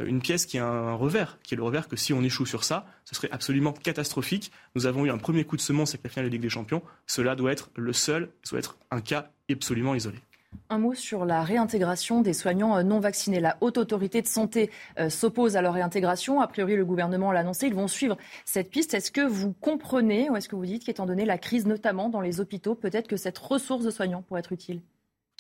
une 0.06 0.22
pièce 0.22 0.46
qui 0.46 0.58
a 0.58 0.66
un 0.66 0.94
revers, 0.94 1.38
qui 1.44 1.54
est 1.54 1.58
le 1.58 1.64
revers 1.64 1.88
que 1.88 1.96
si 1.96 2.14
on 2.14 2.24
échoue 2.24 2.46
sur 2.46 2.64
ça, 2.64 2.86
ce 3.06 3.16
serait 3.16 3.30
absolument 3.32 3.74
catastrophique. 3.74 4.52
Nous 4.76 4.86
avons 4.86 5.06
eu 5.06 5.12
un 5.12 5.18
premier 5.18 5.44
coup 5.44 5.58
de 5.58 5.62
semonce 5.62 5.92
avec 5.92 6.04
la 6.04 6.10
finale 6.10 6.26
de 6.28 6.32
Ligue 6.32 6.42
des 6.42 6.50
Champions. 6.50 6.82
Cela 7.08 7.36
doit 7.36 7.52
être 7.52 7.70
le 7.76 7.94
seul, 7.94 8.30
doit 8.50 8.60
être 8.60 8.78
un 8.90 9.02
cas 9.02 9.30
absolument 9.50 9.96
isolé. 9.96 10.18
Un 10.70 10.80
mot 10.80 10.94
sur 10.94 11.26
la 11.26 11.44
réintégration 11.44 12.22
des 12.22 12.34
soignants 12.34 12.78
euh, 12.78 12.84
non 12.84 13.00
vaccinés. 13.00 13.40
La 13.40 13.58
haute 13.62 13.78
autorité 13.78 14.22
de 14.22 14.28
santé 14.28 14.70
euh, 15.00 15.10
s'oppose 15.10 15.56
à 15.56 15.62
leur 15.62 15.74
réintégration. 15.74 16.42
A 16.42 16.48
priori, 16.48 16.76
le 16.76 16.86
gouvernement 16.86 17.32
l'a 17.32 17.42
annoncé. 17.42 17.68
Ils 17.68 17.74
vont 17.74 17.88
suivre 17.88 18.18
cette 18.46 18.70
piste. 18.70 18.94
Est-ce 18.94 19.12
que 19.12 19.22
vous 19.22 19.54
comprenez 19.54 20.30
ou 20.30 20.36
est-ce 20.36 20.50
que 20.50 20.56
vous 20.56 20.66
dites 20.66 20.86
qu'étant 20.86 21.06
donné 21.06 21.26
la 21.26 21.38
crise, 21.38 21.66
notamment 21.66 22.10
dans 22.10 22.22
les 22.22 22.42
hôpitaux, 22.42 22.76
peut-être 22.76 23.08
que 23.08 23.18
cette 23.18 23.38
ressource 23.38 23.84
de 23.84 23.92
soignants 23.92 24.22
pourrait 24.22 24.42
être 24.42 24.52
utile? 24.52 24.82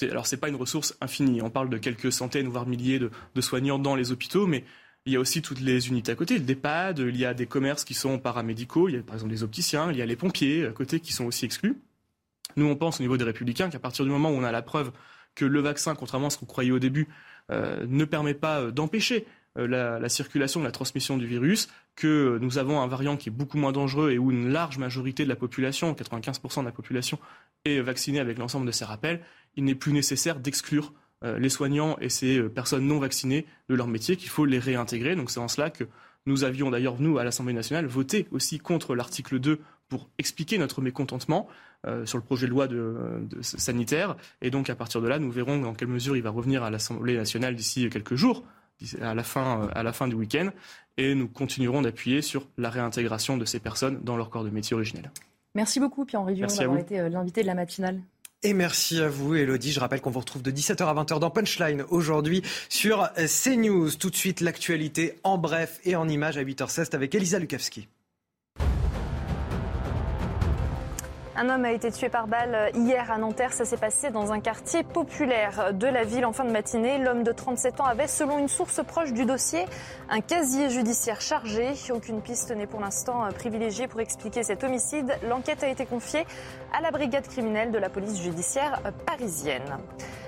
Alors, 0.01 0.25
ce 0.25 0.35
n'est 0.35 0.39
pas 0.39 0.49
une 0.49 0.55
ressource 0.55 0.95
infinie. 1.01 1.41
On 1.41 1.49
parle 1.49 1.69
de 1.69 1.77
quelques 1.77 2.11
centaines, 2.11 2.47
voire 2.47 2.65
milliers 2.65 2.99
de, 2.99 3.41
soignants 3.41 3.79
dans 3.79 3.95
les 3.95 4.11
hôpitaux, 4.11 4.47
mais 4.47 4.63
il 5.05 5.13
y 5.13 5.15
a 5.15 5.19
aussi 5.19 5.41
toutes 5.41 5.59
les 5.59 5.89
unités 5.89 6.11
à 6.11 6.15
côté, 6.15 6.35
le 6.37 6.43
DEPAD, 6.43 6.99
il 6.99 7.17
y 7.17 7.25
a 7.25 7.33
des 7.33 7.47
commerces 7.47 7.83
qui 7.83 7.93
sont 7.93 8.19
paramédicaux, 8.19 8.87
il 8.87 8.95
y 8.95 8.97
a 8.97 9.01
par 9.01 9.15
exemple 9.15 9.31
les 9.31 9.43
opticiens, 9.43 9.91
il 9.91 9.97
y 9.97 10.01
a 10.01 10.05
les 10.05 10.15
pompiers 10.15 10.65
à 10.65 10.71
côté 10.71 10.99
qui 10.99 11.11
sont 11.11 11.25
aussi 11.25 11.45
exclus. 11.45 11.75
Nous, 12.55 12.65
on 12.65 12.75
pense 12.75 12.99
au 12.99 13.03
niveau 13.03 13.17
des 13.17 13.23
républicains 13.23 13.69
qu'à 13.69 13.79
partir 13.79 14.05
du 14.05 14.11
moment 14.11 14.29
où 14.29 14.33
on 14.33 14.43
a 14.43 14.51
la 14.51 14.61
preuve 14.61 14.91
que 15.35 15.45
le 15.45 15.59
vaccin, 15.59 15.95
contrairement 15.95 16.27
à 16.27 16.29
ce 16.29 16.37
qu'on 16.37 16.45
croyait 16.45 16.71
au 16.71 16.79
début, 16.79 17.07
euh, 17.51 17.85
ne 17.87 18.05
permet 18.05 18.33
pas 18.33 18.61
euh, 18.61 18.71
d'empêcher 18.71 19.25
euh, 19.57 19.67
la, 19.67 19.99
la, 19.99 20.09
circulation, 20.09 20.61
la 20.61 20.71
transmission 20.71 21.17
du 21.17 21.25
virus, 21.25 21.69
que 21.95 22.37
nous 22.41 22.57
avons 22.57 22.81
un 22.81 22.87
variant 22.87 23.17
qui 23.17 23.29
est 23.29 23.31
beaucoup 23.31 23.57
moins 23.57 23.71
dangereux 23.71 24.11
et 24.11 24.17
où 24.17 24.31
une 24.31 24.51
large 24.51 24.77
majorité 24.77 25.23
de 25.23 25.29
la 25.29 25.35
population, 25.35 25.93
95% 25.93 26.61
de 26.61 26.65
la 26.65 26.71
population, 26.71 27.19
est 27.65 27.79
vaccinée 27.79 28.19
avec 28.19 28.37
l'ensemble 28.37 28.65
de 28.65 28.71
ces 28.71 28.85
rappels, 28.85 29.21
il 29.55 29.63
n'est 29.65 29.75
plus 29.75 29.93
nécessaire 29.93 30.39
d'exclure 30.39 30.93
les 31.23 31.49
soignants 31.49 31.97
et 32.01 32.09
ces 32.09 32.41
personnes 32.41 32.87
non 32.87 32.97
vaccinées 32.97 33.45
de 33.69 33.75
leur 33.75 33.87
métier, 33.87 34.15
qu'il 34.15 34.29
faut 34.29 34.45
les 34.45 34.57
réintégrer. 34.57 35.15
Donc 35.15 35.29
c'est 35.29 35.39
en 35.39 35.47
cela 35.47 35.69
que 35.69 35.83
nous 36.25 36.43
avions 36.43 36.69
d'ailleurs, 36.69 36.99
nous, 36.99 37.17
à 37.17 37.23
l'Assemblée 37.23 37.53
nationale, 37.53 37.85
voté 37.85 38.27
aussi 38.31 38.59
contre 38.59 38.95
l'article 38.95 39.39
2 39.39 39.59
pour 39.89 40.09
expliquer 40.17 40.57
notre 40.57 40.81
mécontentement 40.81 41.47
euh, 41.85 42.05
sur 42.05 42.17
le 42.17 42.23
projet 42.23 42.45
de 42.45 42.51
loi 42.51 42.67
de, 42.67 42.95
de, 43.21 43.41
sanitaire. 43.41 44.15
Et 44.41 44.51
donc, 44.51 44.69
à 44.69 44.75
partir 44.75 45.01
de 45.01 45.07
là, 45.07 45.19
nous 45.19 45.31
verrons 45.31 45.59
dans 45.59 45.73
quelle 45.73 45.87
mesure 45.87 46.15
il 46.15 46.21
va 46.21 46.29
revenir 46.29 46.63
à 46.63 46.69
l'Assemblée 46.69 47.17
nationale 47.17 47.55
d'ici 47.55 47.89
quelques 47.89 48.15
jours, 48.15 48.43
à 49.01 49.15
la 49.15 49.23
fin, 49.23 49.63
euh, 49.63 49.67
à 49.73 49.83
la 49.83 49.93
fin 49.93 50.07
du 50.07 50.15
week-end. 50.15 50.51
Et 50.97 51.15
nous 51.15 51.27
continuerons 51.27 51.81
d'appuyer 51.81 52.21
sur 52.21 52.47
la 52.57 52.69
réintégration 52.69 53.37
de 53.37 53.45
ces 53.45 53.59
personnes 53.59 53.99
dans 54.03 54.15
leur 54.15 54.29
corps 54.29 54.43
de 54.43 54.49
métier 54.49 54.75
originel. 54.75 55.11
Merci 55.55 55.79
beaucoup, 55.79 56.05
Pierre-Henri 56.05 56.35
Durand, 56.35 56.55
d'avoir 56.55 56.79
été 56.79 56.99
euh, 56.99 57.09
l'invité 57.09 57.41
de 57.41 57.47
la 57.47 57.55
matinale. 57.55 58.01
Et 58.43 58.53
merci 58.53 58.99
à 58.99 59.07
vous, 59.07 59.35
Elodie. 59.35 59.71
Je 59.71 59.79
rappelle 59.79 60.01
qu'on 60.01 60.09
vous 60.09 60.19
retrouve 60.19 60.41
de 60.41 60.49
17h 60.49 60.83
à 60.83 60.95
20h 60.95 61.19
dans 61.19 61.29
Punchline 61.29 61.85
aujourd'hui 61.89 62.41
sur 62.69 63.07
CNews. 63.15 63.91
Tout 63.91 64.09
de 64.09 64.15
suite, 64.15 64.41
l'actualité 64.41 65.19
en 65.23 65.37
bref 65.37 65.79
et 65.85 65.95
en 65.95 66.09
images 66.09 66.37
à 66.37 66.43
8h16 66.43 66.95
avec 66.95 67.13
Elisa 67.13 67.37
Lukavski. 67.37 67.87
Un 71.37 71.47
homme 71.47 71.63
a 71.63 71.71
été 71.71 71.89
tué 71.91 72.09
par 72.09 72.27
balle 72.27 72.71
hier 72.75 73.09
à 73.09 73.17
Nanterre. 73.17 73.53
Ça 73.53 73.63
s'est 73.63 73.77
passé 73.77 74.09
dans 74.09 74.33
un 74.33 74.41
quartier 74.41 74.83
populaire 74.83 75.73
de 75.73 75.87
la 75.87 76.03
ville 76.03 76.25
en 76.25 76.33
fin 76.33 76.43
de 76.43 76.51
matinée. 76.51 76.97
L'homme 76.97 77.23
de 77.23 77.31
37 77.31 77.79
ans 77.79 77.85
avait, 77.85 78.07
selon 78.07 78.37
une 78.37 78.49
source 78.49 78.83
proche 78.83 79.13
du 79.13 79.23
dossier, 79.25 79.65
un 80.09 80.19
casier 80.19 80.69
judiciaire 80.69 81.21
chargé. 81.21 81.71
Aucune 81.89 82.21
piste 82.21 82.51
n'est 82.51 82.67
pour 82.67 82.81
l'instant 82.81 83.29
privilégiée 83.33 83.87
pour 83.87 84.01
expliquer 84.01 84.43
cet 84.43 84.65
homicide. 84.65 85.17
L'enquête 85.27 85.63
a 85.63 85.69
été 85.69 85.85
confiée 85.85 86.25
à 86.77 86.81
la 86.81 86.91
brigade 86.91 87.27
criminelle 87.27 87.71
de 87.71 87.77
la 87.77 87.89
police 87.89 88.21
judiciaire 88.21 88.81
parisienne. 89.05 89.77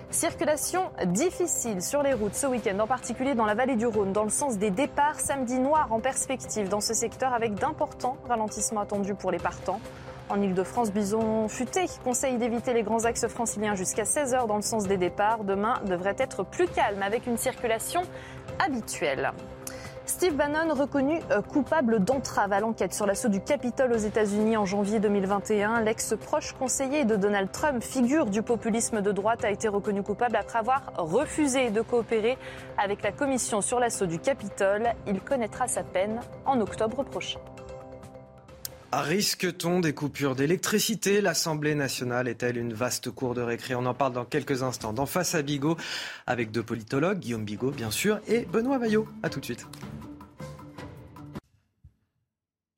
Circulation 0.09 0.83
difficile 1.05 1.81
sur 1.81 2.01
les 2.01 2.13
routes 2.13 2.35
ce 2.35 2.47
week-end, 2.47 2.79
en 2.79 2.87
particulier 2.87 3.33
dans 3.33 3.45
la 3.45 3.55
vallée 3.55 3.75
du 3.75 3.87
Rhône, 3.87 4.13
dans 4.13 4.23
le 4.23 4.29
sens 4.29 4.57
des 4.57 4.69
départs. 4.69 5.19
Samedi 5.19 5.59
noir 5.59 5.91
en 5.91 5.99
perspective 5.99 6.69
dans 6.69 6.81
ce 6.81 6.93
secteur 6.93 7.33
avec 7.33 7.55
d'importants 7.55 8.15
ralentissements 8.29 8.81
attendus 8.81 9.15
pour 9.15 9.31
les 9.31 9.39
partants. 9.39 9.81
En 10.33 10.41
Ile-de-France, 10.41 10.91
Bison 10.91 11.47
Futé 11.47 11.85
conseille 12.03 12.39
d'éviter 12.39 12.73
les 12.73 12.81
grands 12.81 13.05
axes 13.05 13.27
franciliens 13.27 13.75
jusqu'à 13.75 14.01
16h 14.01 14.47
dans 14.47 14.55
le 14.55 14.63
sens 14.63 14.87
des 14.87 14.97
départs. 14.97 15.43
Demain 15.43 15.75
devrait 15.85 16.15
être 16.17 16.43
plus 16.43 16.67
calme 16.67 17.03
avec 17.03 17.27
une 17.27 17.37
circulation 17.37 18.01
habituelle. 18.57 19.31
Steve 20.07 20.33
Bannon 20.35 20.73
reconnu 20.73 21.19
euh, 21.29 21.43
coupable 21.43 22.03
d'entrave 22.03 22.51
à 22.51 22.59
l'enquête 22.59 22.95
sur 22.95 23.05
l'assaut 23.05 23.29
du 23.29 23.41
Capitole 23.41 23.93
aux 23.93 23.97
États-Unis 23.97 24.57
en 24.57 24.65
janvier 24.65 24.99
2021. 24.99 25.81
L'ex-proche 25.81 26.53
conseiller 26.53 27.05
de 27.05 27.15
Donald 27.15 27.51
Trump, 27.51 27.83
figure 27.83 28.25
du 28.25 28.41
populisme 28.41 29.01
de 29.01 29.11
droite, 29.11 29.45
a 29.45 29.51
été 29.51 29.67
reconnu 29.67 30.01
coupable 30.01 30.35
après 30.35 30.57
avoir 30.57 30.93
refusé 30.97 31.69
de 31.69 31.81
coopérer 31.81 32.39
avec 32.79 33.03
la 33.03 33.11
commission 33.11 33.61
sur 33.61 33.79
l'assaut 33.79 34.07
du 34.07 34.17
Capitole. 34.17 34.93
Il 35.05 35.21
connaîtra 35.21 35.67
sa 35.67 35.83
peine 35.83 36.21
en 36.47 36.59
octobre 36.59 37.03
prochain. 37.03 37.39
Risque-t-on 39.01 39.79
des 39.79 39.93
coupures 39.93 40.35
d'électricité? 40.35 41.19
L'Assemblée 41.19 41.73
nationale 41.73 42.27
est-elle 42.27 42.57
une 42.57 42.73
vaste 42.73 43.09
cour 43.09 43.33
de 43.33 43.41
récré? 43.41 43.73
On 43.73 43.87
en 43.87 43.95
parle 43.95 44.13
dans 44.13 44.23
quelques 44.23 44.61
instants. 44.61 44.93
Dans 44.93 45.07
Face 45.07 45.33
à 45.33 45.41
Bigot, 45.41 45.77
avec 46.27 46.51
deux 46.51 46.61
politologues, 46.61 47.17
Guillaume 47.17 47.43
Bigot 47.43 47.71
bien 47.71 47.89
sûr, 47.89 48.19
et 48.27 48.45
Benoît 48.45 48.77
Vaillot. 48.77 49.07
A 49.23 49.29
tout 49.29 49.39
de 49.39 49.45
suite. 49.45 49.65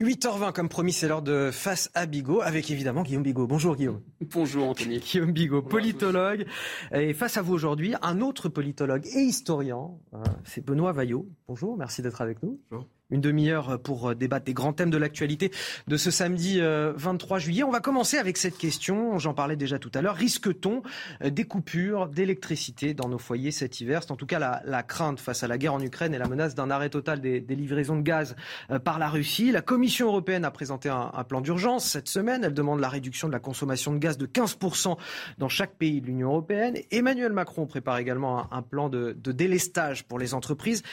8h20, 0.02 0.54
comme 0.54 0.70
promis, 0.70 0.94
c'est 0.94 1.10
l'heure 1.10 1.22
de 1.22 1.52
Face 1.52 1.92
à 1.94 2.06
Bigot, 2.06 2.40
avec 2.40 2.72
évidemment 2.72 3.04
Guillaume 3.04 3.24
Bigot. 3.24 3.46
Bonjour 3.46 3.76
Guillaume. 3.76 4.02
Bonjour 4.22 4.70
Anthony. 4.70 5.00
Guillaume 5.12 5.34
Bigot, 5.34 5.64
politologue. 5.64 6.46
Et 6.94 7.14
face 7.14 7.36
à 7.36 7.42
vous 7.42 7.54
aujourd'hui, 7.54 7.94
un 8.02 8.22
autre 8.22 8.48
politologue 8.48 9.06
et 9.08 9.20
historien, 9.20 9.90
euh, 10.14 10.24
c'est 10.46 10.66
Benoît 10.66 10.94
Vaillot. 10.94 11.28
Bonjour, 11.50 11.76
merci 11.76 12.02
d'être 12.02 12.22
avec 12.22 12.42
nous. 12.42 12.62
Bonjour 12.72 12.88
une 13.11 13.22
demi-heure 13.22 13.80
pour 13.80 14.10
euh, 14.10 14.15
débattre 14.15 14.45
des 14.45 14.53
grands 14.53 14.73
thèmes 14.73 14.90
de 14.90 14.98
l'actualité 14.98 15.52
de 15.88 15.98
ce 15.98 16.11
samedi 16.11 16.60
23 16.60 17.38
euh, 17.38 17.40
juillet. 17.40 17.64
On 17.64 17.72
va 17.72 17.80
commencer 17.80 18.18
avec 18.18 18.38
cette 18.38 18.57
question, 18.57 19.19
j'en 19.19 19.34
parlais 19.34 19.56
déjà 19.56 19.80
tout 19.80 19.91
à 19.94 20.02
l'heure. 20.02 20.15
Risque-t-on 20.15 20.82
euh, 21.23 21.30
des 21.30 21.44
coupures 21.44 22.07
d'électricité 22.07 22.94
dans 22.94 23.07
nos 23.07 23.18
foyers 23.18 23.52
cet 23.52 23.80
hiver? 23.80 24.02
C'est 24.03 24.11
en 24.11 24.15
tout 24.15 24.26
cas 24.26 24.40
la, 24.40 24.84
crainte 24.84 25.19
face 25.19 25.44
à 25.44 25.48
la 25.48 25.57
guerre 25.57 25.73
en 25.73 25.82
Ukraine 25.82 26.14
et 26.14 26.18
la 26.18 26.27
menace 26.27 26.56
d'un 26.56 26.69
arrêt 26.69 26.90
total 26.90 27.22
des, 27.22 27.41
livraisons 27.49 27.95
de 27.95 28.02
gaz 28.02 28.36
par 28.84 28.99
la 28.99 29.07
Russie. 29.07 29.52
La 29.52 29.61
Commission 29.61 30.07
européenne 30.07 30.45
a 30.45 30.52
présenté 30.52 30.90
un, 30.90 31.23
plan 31.27 31.41
d'urgence 31.41 31.86
cette 31.86 32.07
semaine. 32.07 32.44
Elle 32.44 32.53
demande 32.53 32.80
la 32.80 32.90
réduction 32.90 33.27
de 33.27 33.34
la 33.34 33.40
consommation 33.40 33.94
de 33.94 33.98
gaz 33.98 34.18
de 34.18 34.27
15% 34.27 34.98
dans 35.38 35.49
chaque 35.49 35.76
pays 35.76 36.02
de 36.02 36.07
l'Union 36.07 36.30
européenne. 36.30 36.77
Emmanuel 36.91 37.32
Macron 37.32 37.65
prépare 37.65 37.98
également 37.98 38.53
un, 38.53 38.61
plan 38.61 38.90
de 38.90 39.14
délestage 39.14 40.03
pour 40.03 40.19
les 40.19 40.34
entreprises. 40.34 40.84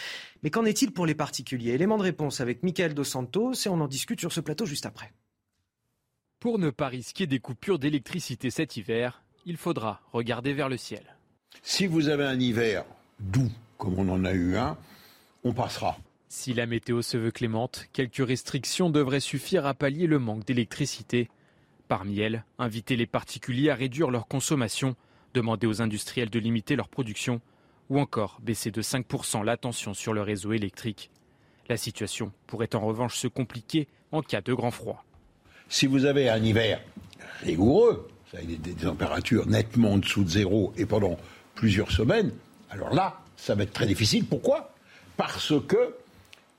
Mais 0.43 0.51
qu'en 0.51 0.64
est-il 0.64 0.93
pour 0.93 1.06
les 1.06 1.14
particuliers? 1.14 1.73
Élément 1.73 1.98
de 1.98 2.02
réponse 2.02 2.40
avec 2.40 2.62
Michael 2.62 2.94
Dos 2.94 3.05
Santos 3.05 3.55
et 3.64 3.69
on 3.69 3.81
en 3.81 3.86
discute 3.86 4.20
sur 4.20 4.32
ce 4.32 4.40
plateau 4.40 4.66
juste 4.66 4.86
après. 4.86 5.12
Pour 6.40 6.59
ne 6.59 6.70
pas 6.70 6.89
risquer 6.89 7.28
des 7.28 7.39
coupures 7.39 7.78
d'électricité 7.78 8.51
cet 8.51 8.77
hiver, 8.77 9.23
il 9.47 9.56
faudra 9.56 10.01
regarder 10.12 10.52
vers 10.52 10.69
le 10.69 10.77
ciel. 10.77 11.16
Si 11.62 11.86
vous 11.86 12.09
avez 12.09 12.24
un 12.24 12.40
hiver 12.40 12.85
doux, 13.20 13.51
comme 13.78 13.98
on 13.98 14.09
en 14.09 14.24
a 14.24 14.32
eu 14.32 14.56
un, 14.56 14.77
on 15.44 15.52
passera. 15.52 15.97
Si 16.28 16.55
la 16.55 16.66
météo 16.66 17.02
se 17.02 17.16
veut 17.16 17.31
clémente, 17.31 17.86
quelques 17.93 18.27
restrictions 18.27 18.90
devraient 18.90 19.20
suffire 19.20 19.66
à 19.66 19.74
pallier 19.74 20.06
le 20.09 20.19
manque 20.19 20.44
d'électricité. 20.44 21.28
Parmi 21.86 22.19
elles, 22.19 22.44
inviter 22.59 22.97
les 22.97 23.06
particuliers 23.06 23.70
à 23.70 23.74
réduire 23.74 24.10
leur 24.10 24.27
consommation, 24.27 24.97
demander 25.35 25.66
aux 25.66 25.82
industriels 25.82 26.31
de 26.31 26.39
limiter 26.39 26.74
leur 26.74 26.89
production 26.89 27.40
ou 27.90 27.98
encore 28.00 28.38
baisser 28.42 28.70
de 28.70 28.82
5% 28.82 29.44
la 29.44 29.56
tension 29.56 29.94
sur 29.94 30.12
le 30.12 30.22
réseau 30.22 30.52
électrique. 30.52 31.10
La 31.68 31.76
situation 31.76 32.32
pourrait 32.46 32.74
en 32.74 32.80
revanche 32.80 33.16
se 33.16 33.28
compliquer 33.28 33.88
en 34.10 34.22
cas 34.22 34.40
de 34.40 34.54
grand 34.54 34.70
froid. 34.70 35.04
Si 35.68 35.86
vous 35.86 36.04
avez 36.04 36.28
un 36.28 36.42
hiver 36.42 36.80
rigoureux, 37.42 38.09
des, 38.34 38.56
des 38.56 38.74
températures 38.74 39.46
nettement 39.46 39.92
en 39.92 39.98
dessous 39.98 40.24
de 40.24 40.28
zéro 40.28 40.72
et 40.76 40.86
pendant 40.86 41.18
plusieurs 41.54 41.90
semaines, 41.90 42.32
alors 42.70 42.94
là, 42.94 43.20
ça 43.36 43.54
va 43.54 43.64
être 43.64 43.72
très 43.72 43.86
difficile. 43.86 44.24
Pourquoi? 44.24 44.74
Parce 45.16 45.52
que 45.66 45.94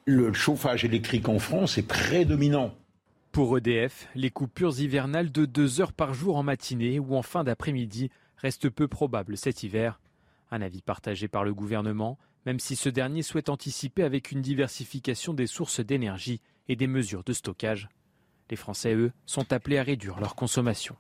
le 0.06 0.34
chauffage 0.34 0.84
électrique 0.86 1.30
en 1.30 1.40
France 1.40 1.78
est 1.78 1.88
prédominant. 1.88 2.74
Pour 3.32 3.58
EDF, 3.58 4.08
les 4.14 4.30
coupures 4.30 4.80
hivernales 4.80 5.32
de 5.32 5.46
2 5.46 5.82
heures 5.82 5.94
par 5.94 6.14
jour 6.14 6.36
en 6.36 6.44
matinée 6.44 7.00
ou 7.00 7.16
en 7.16 7.24
fin 7.24 7.44
d'après-midi 7.44 8.12
restent 8.38 8.70
peu 8.70 8.88
probables 8.88 9.38
cet 9.38 9.64
hiver. 9.64 10.00
Un 10.54 10.62
avis 10.62 10.84
partagé 10.84 11.28
par 11.28 11.44
le 11.44 11.52
gouvernement, 11.52 12.20
même 12.46 12.60
si 12.60 12.76
ce 12.76 12.88
dernier 12.88 13.24
souhaite 13.24 13.50
anticiper 13.50 14.04
avec 14.04 14.32
une 14.32 14.44
diversification 14.44 15.34
des 15.34 15.48
sources 15.48 15.80
d'énergie 15.80 16.42
et 16.68 16.76
des 16.76 16.86
mesures 16.86 17.24
de 17.24 17.34
stockage. 17.34 17.90
Les 18.52 18.56
Français, 18.56 18.94
eux, 18.94 19.12
sont 19.26 19.52
appelés 19.52 19.80
à 19.80 19.84
réduire 19.84 20.20
leur 20.20 20.36
consommation. 20.36 20.96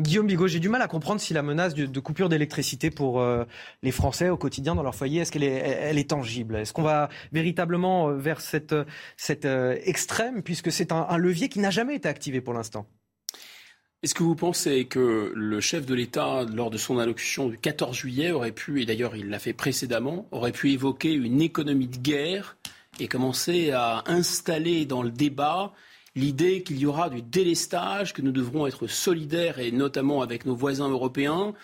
Guillaume 0.00 0.28
Bigot, 0.28 0.46
j'ai 0.46 0.60
du 0.60 0.68
mal 0.68 0.82
à 0.82 0.86
comprendre 0.86 1.20
si 1.20 1.34
la 1.34 1.42
menace 1.42 1.74
de, 1.74 1.98
coupure 1.98 2.28
d'électricité 2.28 2.92
pour 2.92 3.20
euh, 3.20 3.44
les 3.82 3.90
Français 3.90 4.28
au 4.28 4.36
quotidien 4.36 4.76
dans 4.76 4.84
leur 4.84 4.94
foyer, 4.94 5.22
est, 5.22 6.08
tangible? 6.08 6.54
Est-ce 6.54 6.72
qu'on 6.72 6.82
va 6.82 7.08
véritablement 7.32 8.10
euh, 8.10 8.16
vers 8.16 8.40
cette 8.40 8.72
euh, 8.72 9.78
extrême, 9.82 10.44
puisque 10.44 10.70
c'est 10.70 10.92
un 10.92 11.16
levier 11.16 11.48
qui 11.48 11.58
n'a 11.58 11.70
jamais 11.70 11.96
été 11.96 12.08
activé 12.08 12.40
pour 12.40 12.54
l'instant? 12.54 12.86
Est-ce 14.04 14.14
que 14.14 14.22
vous 14.22 14.34
pensez 14.34 14.84
que 14.84 15.32
le 15.34 15.60
chef 15.60 15.86
de 15.86 15.94
l'État, 15.94 16.44
lors 16.52 16.68
de 16.68 16.76
son 16.76 16.98
allocution 16.98 17.48
du 17.48 17.56
14 17.56 17.96
juillet, 17.96 18.32
aurait 18.32 18.52
pu, 18.52 18.82
et 18.82 18.84
d'ailleurs 18.84 19.16
il 19.16 19.30
l'a 19.30 19.38
fait 19.38 19.54
précédemment, 19.54 20.28
aurait 20.30 20.52
pu 20.52 20.72
évoquer 20.72 21.14
une 21.14 21.40
économie 21.40 21.88
de 21.88 21.96
guerre 21.96 22.58
et 23.00 23.08
commencer 23.08 23.70
à 23.70 24.04
installer 24.04 24.84
dans 24.84 25.02
le 25.02 25.08
débat 25.08 25.72
l'idée 26.16 26.62
qu'il 26.62 26.78
y 26.78 26.84
aura 26.84 27.08
du 27.08 27.22
délestage, 27.22 28.12
que 28.12 28.20
nous 28.20 28.30
devrons 28.30 28.66
être 28.66 28.86
solidaires, 28.88 29.58
et 29.58 29.72
notamment 29.72 30.20
avec 30.20 30.44
nos 30.44 30.54
voisins 30.54 30.90
européens, 30.90 31.54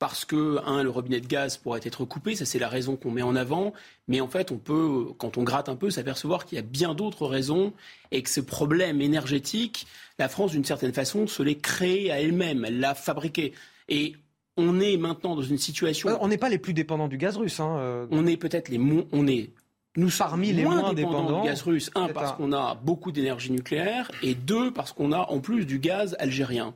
parce 0.00 0.24
que, 0.24 0.58
un, 0.66 0.82
le 0.82 0.88
robinet 0.88 1.20
de 1.20 1.26
gaz 1.26 1.58
pourrait 1.58 1.82
être 1.84 2.06
coupé, 2.06 2.34
ça 2.34 2.46
c'est 2.46 2.58
la 2.58 2.70
raison 2.70 2.96
qu'on 2.96 3.10
met 3.10 3.20
en 3.20 3.36
avant, 3.36 3.74
mais 4.08 4.22
en 4.22 4.28
fait, 4.28 4.50
on 4.50 4.56
peut, 4.56 5.08
quand 5.18 5.36
on 5.36 5.42
gratte 5.42 5.68
un 5.68 5.76
peu, 5.76 5.90
s'apercevoir 5.90 6.46
qu'il 6.46 6.56
y 6.56 6.58
a 6.58 6.62
bien 6.64 6.94
d'autres 6.94 7.26
raisons, 7.26 7.74
et 8.10 8.22
que 8.22 8.30
ce 8.30 8.40
problème 8.40 9.02
énergétique, 9.02 9.86
la 10.18 10.30
France, 10.30 10.52
d'une 10.52 10.64
certaine 10.64 10.94
façon, 10.94 11.26
se 11.26 11.42
l'est 11.42 11.60
créé 11.60 12.10
à 12.10 12.18
elle-même, 12.18 12.64
elle 12.64 12.80
l'a 12.80 12.94
fabriqué. 12.94 13.52
Et 13.90 14.16
on 14.56 14.80
est 14.80 14.96
maintenant 14.96 15.36
dans 15.36 15.42
une 15.42 15.58
situation. 15.58 16.16
On 16.22 16.28
n'est 16.28 16.38
pas 16.38 16.48
les 16.48 16.58
plus 16.58 16.72
dépendants 16.72 17.08
du 17.08 17.18
gaz 17.18 17.36
russe. 17.36 17.60
Hein, 17.60 17.76
euh. 17.78 18.06
On 18.10 18.26
est 18.26 18.38
peut-être 18.38 18.70
les. 18.70 18.80
On 19.12 19.26
est 19.26 19.50
nous 19.96 20.08
sommes 20.08 20.28
Parmi 20.28 20.52
les 20.52 20.62
moins, 20.62 20.94
dépendants, 20.94 21.42
du 21.42 21.48
gaz 21.48 21.62
russe. 21.62 21.90
Un, 21.94 22.08
parce 22.08 22.32
qu'on 22.32 22.52
a 22.52 22.74
beaucoup 22.74 23.12
d'énergie 23.12 23.52
nucléaire, 23.52 24.10
et 24.22 24.34
deux, 24.34 24.72
parce 24.72 24.92
qu'on 24.92 25.12
a 25.12 25.28
en 25.30 25.40
plus 25.40 25.66
du 25.66 25.78
gaz 25.78 26.16
algérien. 26.20 26.74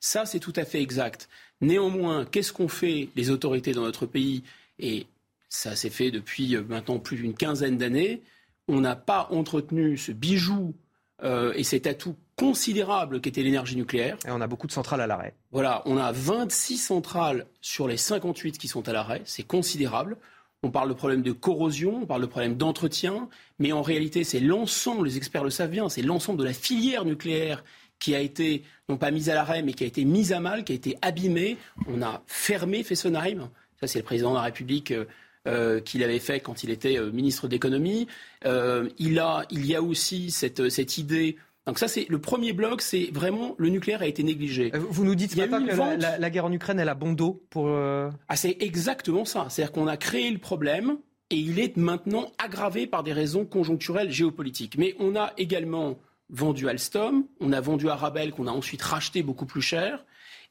Ça, 0.00 0.26
c'est 0.26 0.40
tout 0.40 0.52
à 0.56 0.64
fait 0.64 0.82
exact. 0.82 1.28
Néanmoins, 1.60 2.24
qu'est-ce 2.24 2.52
qu'ont 2.52 2.68
fait 2.68 3.08
les 3.16 3.30
autorités 3.30 3.72
dans 3.72 3.82
notre 3.82 4.06
pays? 4.06 4.42
Et 4.78 5.06
ça 5.48 5.76
s'est 5.76 5.90
fait 5.90 6.10
depuis 6.10 6.56
euh, 6.56 6.62
maintenant 6.68 6.98
plus 6.98 7.16
d'une 7.16 7.34
quinzaine 7.34 7.78
d'années. 7.78 8.22
On 8.68 8.80
n'a 8.80 8.96
pas 8.96 9.28
entretenu 9.30 9.96
ce 9.96 10.12
bijou 10.12 10.74
euh, 11.22 11.52
et 11.54 11.64
cet 11.64 11.86
atout 11.86 12.16
considérable 12.36 13.20
qu'était 13.20 13.42
l'énergie 13.42 13.76
nucléaire. 13.76 14.18
Et 14.26 14.30
on 14.30 14.40
a 14.40 14.46
beaucoup 14.46 14.66
de 14.66 14.72
centrales 14.72 15.00
à 15.00 15.06
l'arrêt. 15.06 15.34
Voilà, 15.52 15.82
on 15.86 15.96
a 15.96 16.12
26 16.12 16.76
centrales 16.76 17.46
sur 17.62 17.88
les 17.88 17.96
58 17.96 18.58
qui 18.58 18.68
sont 18.68 18.86
à 18.88 18.92
l'arrêt. 18.92 19.22
C'est 19.24 19.42
considérable. 19.42 20.18
On 20.62 20.70
parle 20.70 20.88
de 20.88 20.94
problème 20.94 21.22
de 21.22 21.32
corrosion, 21.32 22.00
on 22.02 22.06
parle 22.06 22.22
de 22.22 22.26
problème 22.26 22.56
d'entretien, 22.56 23.28
mais 23.58 23.72
en 23.72 23.82
réalité, 23.82 24.24
c'est 24.24 24.40
l'ensemble, 24.40 25.06
les 25.06 25.16
experts 25.16 25.44
le 25.44 25.50
savent 25.50 25.70
bien, 25.70 25.88
c'est 25.88 26.02
l'ensemble 26.02 26.38
de 26.38 26.44
la 26.44 26.54
filière 26.54 27.04
nucléaire 27.04 27.62
qui 27.98 28.14
a 28.14 28.20
été, 28.20 28.62
non 28.88 28.96
pas 28.96 29.10
mise 29.10 29.30
à 29.30 29.34
l'arrêt, 29.34 29.62
mais 29.62 29.72
qui 29.72 29.84
a 29.84 29.86
été 29.86 30.04
mise 30.04 30.32
à 30.32 30.40
mal, 30.40 30.64
qui 30.64 30.72
a 30.72 30.76
été 30.76 30.96
abîmée. 31.02 31.56
On 31.88 32.02
a 32.02 32.22
fermé 32.26 32.82
Fessenheim. 32.82 33.50
Ça, 33.80 33.86
c'est 33.86 33.98
le 33.98 34.04
président 34.04 34.30
de 34.30 34.36
la 34.36 34.42
République 34.42 34.90
euh, 34.90 35.04
euh, 35.46 35.80
qui 35.80 35.98
l'avait 35.98 36.18
fait 36.18 36.40
quand 36.40 36.64
il 36.64 36.70
était 36.70 36.98
euh, 36.98 37.10
ministre 37.10 37.48
d'économie. 37.48 38.06
il, 38.44 39.18
a, 39.18 39.44
il 39.50 39.66
y 39.66 39.74
a 39.74 39.82
aussi 39.82 40.30
cette, 40.30 40.68
cette 40.70 40.98
idée 40.98 41.36
donc 41.66 41.80
ça, 41.80 41.88
c'est 41.88 42.06
le 42.08 42.20
premier 42.20 42.52
bloc, 42.52 42.80
c'est 42.80 43.10
vraiment 43.12 43.56
le 43.58 43.68
nucléaire 43.68 44.00
a 44.00 44.06
été 44.06 44.22
négligé. 44.22 44.70
Euh, 44.74 44.78
vous 44.88 45.04
nous 45.04 45.16
dites 45.16 45.36
matin 45.36 45.64
que 45.64 46.20
la, 46.20 46.30
guerre 46.30 46.44
en 46.44 46.52
Ukraine, 46.52 46.78
elle 46.78 46.88
a 46.88 46.94
bon 46.94 47.12
dos 47.12 47.42
pour. 47.50 47.68
Euh, 47.68 48.08
ah, 48.28 48.36
c'est 48.36 48.56
exactement 48.60 49.24
ça. 49.24 49.46
C'est-à-dire 49.50 49.72
qu'on 49.72 49.88
a 49.88 49.96
créé 49.96 50.30
le 50.30 50.38
problème 50.38 50.98
et 51.30 51.36
il 51.36 51.58
est 51.58 51.76
maintenant 51.76 52.30
aggravé 52.38 52.86
par 52.86 53.02
des 53.02 53.12
raisons 53.12 53.44
conjoncturelles 53.44 54.12
géopolitiques. 54.12 54.78
Mais 54.78 54.94
on 55.00 55.16
a 55.16 55.32
également 55.38 55.98
vendu 56.28 56.68
Alstom, 56.68 57.26
on 57.40 57.52
a 57.52 57.60
vendu 57.60 57.88
Arabel 57.88 58.32
qu'on 58.32 58.46
a 58.46 58.52
ensuite 58.52 58.82
racheté 58.82 59.22
beaucoup 59.22 59.46
plus 59.46 59.62
cher, 59.62 60.04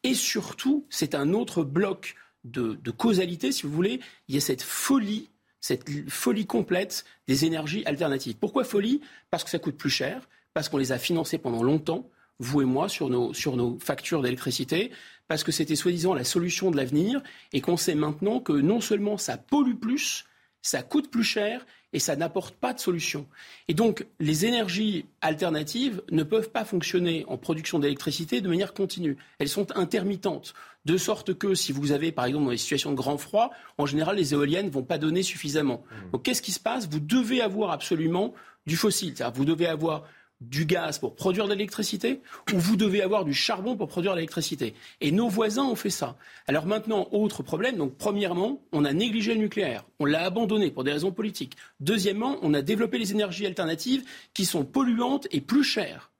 et 0.03 0.13
surtout, 0.13 0.85
c'est 0.89 1.15
un 1.15 1.33
autre 1.33 1.63
bloc 1.63 2.15
de, 2.43 2.91
causalité, 2.91 3.51
si 3.51 3.63
vous 3.63 3.71
voulez. 3.71 3.99
Il 4.27 4.35
y 4.35 4.37
a 4.37 4.41
cette 4.41 4.61
folie 4.61 5.29
cette 5.61 5.89
folie 6.11 6.45
complète 6.45 7.05
des 7.27 7.45
énergies 7.45 7.81
alternatives. 7.87 8.35
Pourquoi 8.35 8.63
folie? 8.63 9.01
Parce 9.31 9.43
que 9.43 9.49
ça 9.49 9.57
coûte 9.57 9.77
plus 9.77 9.89
cher, 9.89 10.29
parce 10.53 10.69
qu'on 10.69 10.77
les 10.77 10.91
a 10.91 10.99
financés 10.99 11.39
pendant 11.39 11.63
longtemps, 11.63 12.07
vous 12.37 12.61
et 12.61 12.65
moi, 12.65 12.87
sur 12.87 13.09
nos, 13.09 13.33
sur 13.33 13.57
nos 13.57 13.79
factures 13.79 14.21
d'électricité, 14.21 14.91
parce 15.27 15.43
que 15.43 15.51
c'était 15.51 15.75
soi-disant 15.75 16.13
la 16.13 16.23
solution 16.23 16.69
de 16.69 16.77
l'avenir, 16.77 17.23
et 17.51 17.61
qu'on 17.61 17.77
sait 17.77 17.95
maintenant 17.95 18.39
que 18.41 18.53
non 18.53 18.79
seulement 18.79 19.17
ça 19.17 19.39
pollue 19.39 19.73
plus, 19.73 20.25
ça 20.65 20.81
coûte 20.81 21.11
plus 21.11 21.23
cher 21.23 21.63
et 21.93 21.99
ça 21.99 22.15
n'apporte 22.15 22.55
pas 22.55 22.73
de 22.73 22.79
solution. 22.79 23.27
Et 23.67 23.75
donc, 23.75 24.07
les 24.19 24.45
énergies 24.47 25.05
alternatives 25.21 26.01
ne 26.11 26.23
peuvent 26.23 26.49
pas 26.49 26.65
fonctionner 26.65 27.23
en 27.27 27.37
production 27.37 27.77
d'électricité 27.77 28.41
de 28.41 28.49
manière 28.49 28.73
continue. 28.73 29.15
Elles 29.37 29.47
sont 29.47 29.77
intermittentes. 29.77 30.55
De 30.85 30.97
sorte 30.97 31.35
que 31.35 31.53
si 31.53 31.71
vous 31.71 31.91
avez, 31.91 32.11
par 32.11 32.25
exemple, 32.25 32.45
dans 32.45 32.51
des 32.51 32.57
situations 32.57 32.89
de 32.91 32.95
grand 32.95 33.17
froid, 33.19 33.51
en 33.77 33.85
général, 33.85 34.15
les 34.15 34.33
éoliennes 34.33 34.65
ne 34.65 34.71
vont 34.71 34.83
pas 34.83 34.97
donner 34.97 35.21
suffisamment. 35.21 35.83
Mmh. 35.83 36.11
Donc, 36.13 36.23
qu'est-ce 36.23 36.41
qui 36.41 36.51
se 36.51 36.59
passe? 36.59 36.89
Vous 36.89 36.99
devez 36.99 37.41
avoir 37.41 37.69
absolument 37.69 38.33
du 38.65 38.75
fossile. 38.75 39.13
Vous 39.35 39.45
devez 39.45 39.67
avoir 39.67 40.03
du 40.41 40.65
gaz 40.65 40.99
pour 40.99 41.15
produire 41.15 41.45
de 41.45 41.53
l'électricité 41.53 42.21
ou 42.53 42.57
vous 42.57 42.75
devez 42.75 43.01
avoir 43.01 43.25
du 43.25 43.33
charbon 43.33 43.77
pour 43.77 43.87
produire 43.87 44.11
de 44.11 44.17
l'électricité. 44.17 44.73
Et 45.01 45.11
nos 45.11 45.29
voisins 45.29 45.63
ont 45.63 45.75
fait 45.75 45.89
ça. 45.89 46.17
Alors 46.47 46.65
maintenant, 46.65 47.07
autre 47.11 47.43
problème. 47.43 47.77
Donc, 47.77 47.97
premièrement, 47.97 48.61
on 48.71 48.85
a 48.85 48.93
négligé 48.93 49.33
le 49.33 49.39
nucléaire. 49.39 49.85
On 49.99 50.05
l'a 50.05 50.23
abandonné 50.23 50.71
pour 50.71 50.83
des 50.83 50.91
raisons 50.91 51.11
politiques. 51.11 51.55
Deuxièmement, 51.79 52.37
on 52.41 52.53
a 52.53 52.61
développé 52.61 52.97
les 52.97 53.11
énergies 53.11 53.45
alternatives 53.45 54.05
qui 54.33 54.45
sont 54.45 54.65
polluantes 54.65 55.27
et 55.31 55.41
plus 55.41 55.63
chères. 55.63 56.11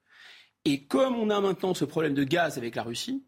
Et 0.64 0.82
comme 0.82 1.16
on 1.16 1.30
a 1.30 1.40
maintenant 1.42 1.74
ce 1.74 1.86
problème 1.86 2.16
de 2.16 2.24
gaz 2.24 2.58
avec 2.58 2.76
la 2.76 2.84
Russie, 2.84 3.24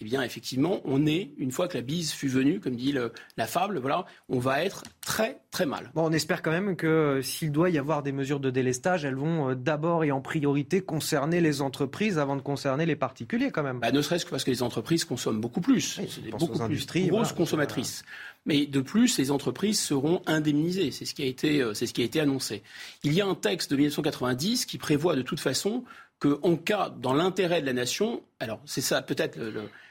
eh 0.00 0.04
bien, 0.04 0.22
effectivement, 0.22 0.80
on 0.84 1.06
est, 1.06 1.30
une 1.38 1.52
fois 1.52 1.68
que 1.68 1.76
la 1.76 1.82
bise 1.82 2.12
fut 2.12 2.26
venue, 2.26 2.58
comme 2.58 2.74
dit 2.74 2.92
la 3.36 3.46
fable, 3.46 3.78
voilà, 3.78 4.06
on 4.28 4.40
va 4.40 4.64
être 4.64 4.82
très, 5.00 5.40
très 5.52 5.66
mal. 5.66 5.92
Bon, 5.94 6.02
on 6.06 6.12
espère 6.12 6.42
quand 6.42 6.50
même 6.50 6.74
que 6.74 6.86
euh, 6.86 7.22
s'il 7.22 7.52
doit 7.52 7.70
y 7.70 7.78
avoir 7.78 8.02
des 8.02 8.10
mesures 8.10 8.40
de 8.40 8.50
délestage, 8.50 9.04
elles 9.04 9.14
vont 9.14 9.50
euh, 9.50 9.54
d'abord 9.54 10.02
et 10.02 10.10
en 10.10 10.20
priorité 10.20 10.80
concerner 10.80 11.40
les 11.40 11.62
entreprises 11.62 12.18
avant 12.18 12.34
de 12.34 12.40
concerner 12.40 12.86
les 12.86 12.96
particuliers, 12.96 13.52
quand 13.52 13.62
même. 13.62 13.78
Bah, 13.78 13.92
ne 13.92 14.02
serait-ce 14.02 14.24
que 14.24 14.30
parce 14.30 14.42
que 14.42 14.50
les 14.50 14.64
entreprises 14.64 15.04
consomment 15.04 15.40
beaucoup 15.40 15.60
plus. 15.60 15.98
Oui, 15.98 16.08
c'est 16.10 16.28
beaucoup 16.28 16.48
plus 16.48 16.60
industries, 16.60 17.06
grosses 17.06 17.32
consommatrices. 17.32 18.04
Mais 18.46 18.66
de 18.66 18.80
plus, 18.80 19.16
les 19.18 19.30
entreprises 19.30 19.80
seront 19.80 20.22
indemnisées. 20.26 20.90
C'est 20.90 21.04
ce 21.04 21.14
qui 21.14 21.22
a 21.22 21.26
été, 21.26 21.62
euh, 21.62 21.72
c'est 21.72 21.86
ce 21.86 21.94
qui 21.94 22.02
a 22.02 22.04
été 22.04 22.18
annoncé. 22.18 22.64
Il 23.04 23.12
y 23.12 23.20
a 23.20 23.26
un 23.26 23.36
texte 23.36 23.70
de 23.70 23.76
1990 23.76 24.66
qui 24.66 24.76
prévoit 24.76 25.14
de 25.14 25.22
toute 25.22 25.40
façon 25.40 25.84
qu'en 26.18 26.56
cas, 26.56 26.92
dans 27.00 27.14
l'intérêt 27.14 27.60
de 27.60 27.66
la 27.66 27.72
nation, 27.72 28.22
alors 28.40 28.60
c'est 28.64 28.80
ça 28.80 29.02
peut-être 29.02 29.38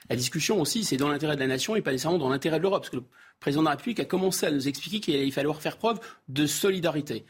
la 0.10 0.16
discussion 0.16 0.60
aussi, 0.60 0.84
c'est 0.84 0.98
dans 0.98 1.10
l'intérêt 1.10 1.36
de 1.36 1.42
la 1.42 1.48
nation 1.48 1.76
et 1.76 1.82
pas 1.82 1.92
nécessairement 1.92 2.18
dans 2.18 2.30
l'intérêt 2.30 2.58
de 2.58 2.64
l'Europe, 2.64 2.82
parce 2.82 2.90
que 2.90 2.98
le 2.98 3.04
président 3.40 3.62
de 3.62 3.66
la 3.66 3.72
République 3.72 4.00
a 4.00 4.06
commencé 4.06 4.46
à 4.46 4.52
nous 4.52 4.68
expliquer 4.68 5.00
qu'il 5.00 5.16
allait 5.16 5.32
falloir 5.32 5.62
faire 5.62 5.78
preuve 5.78 6.00
de 6.28 6.46
solidarité. 6.46 7.26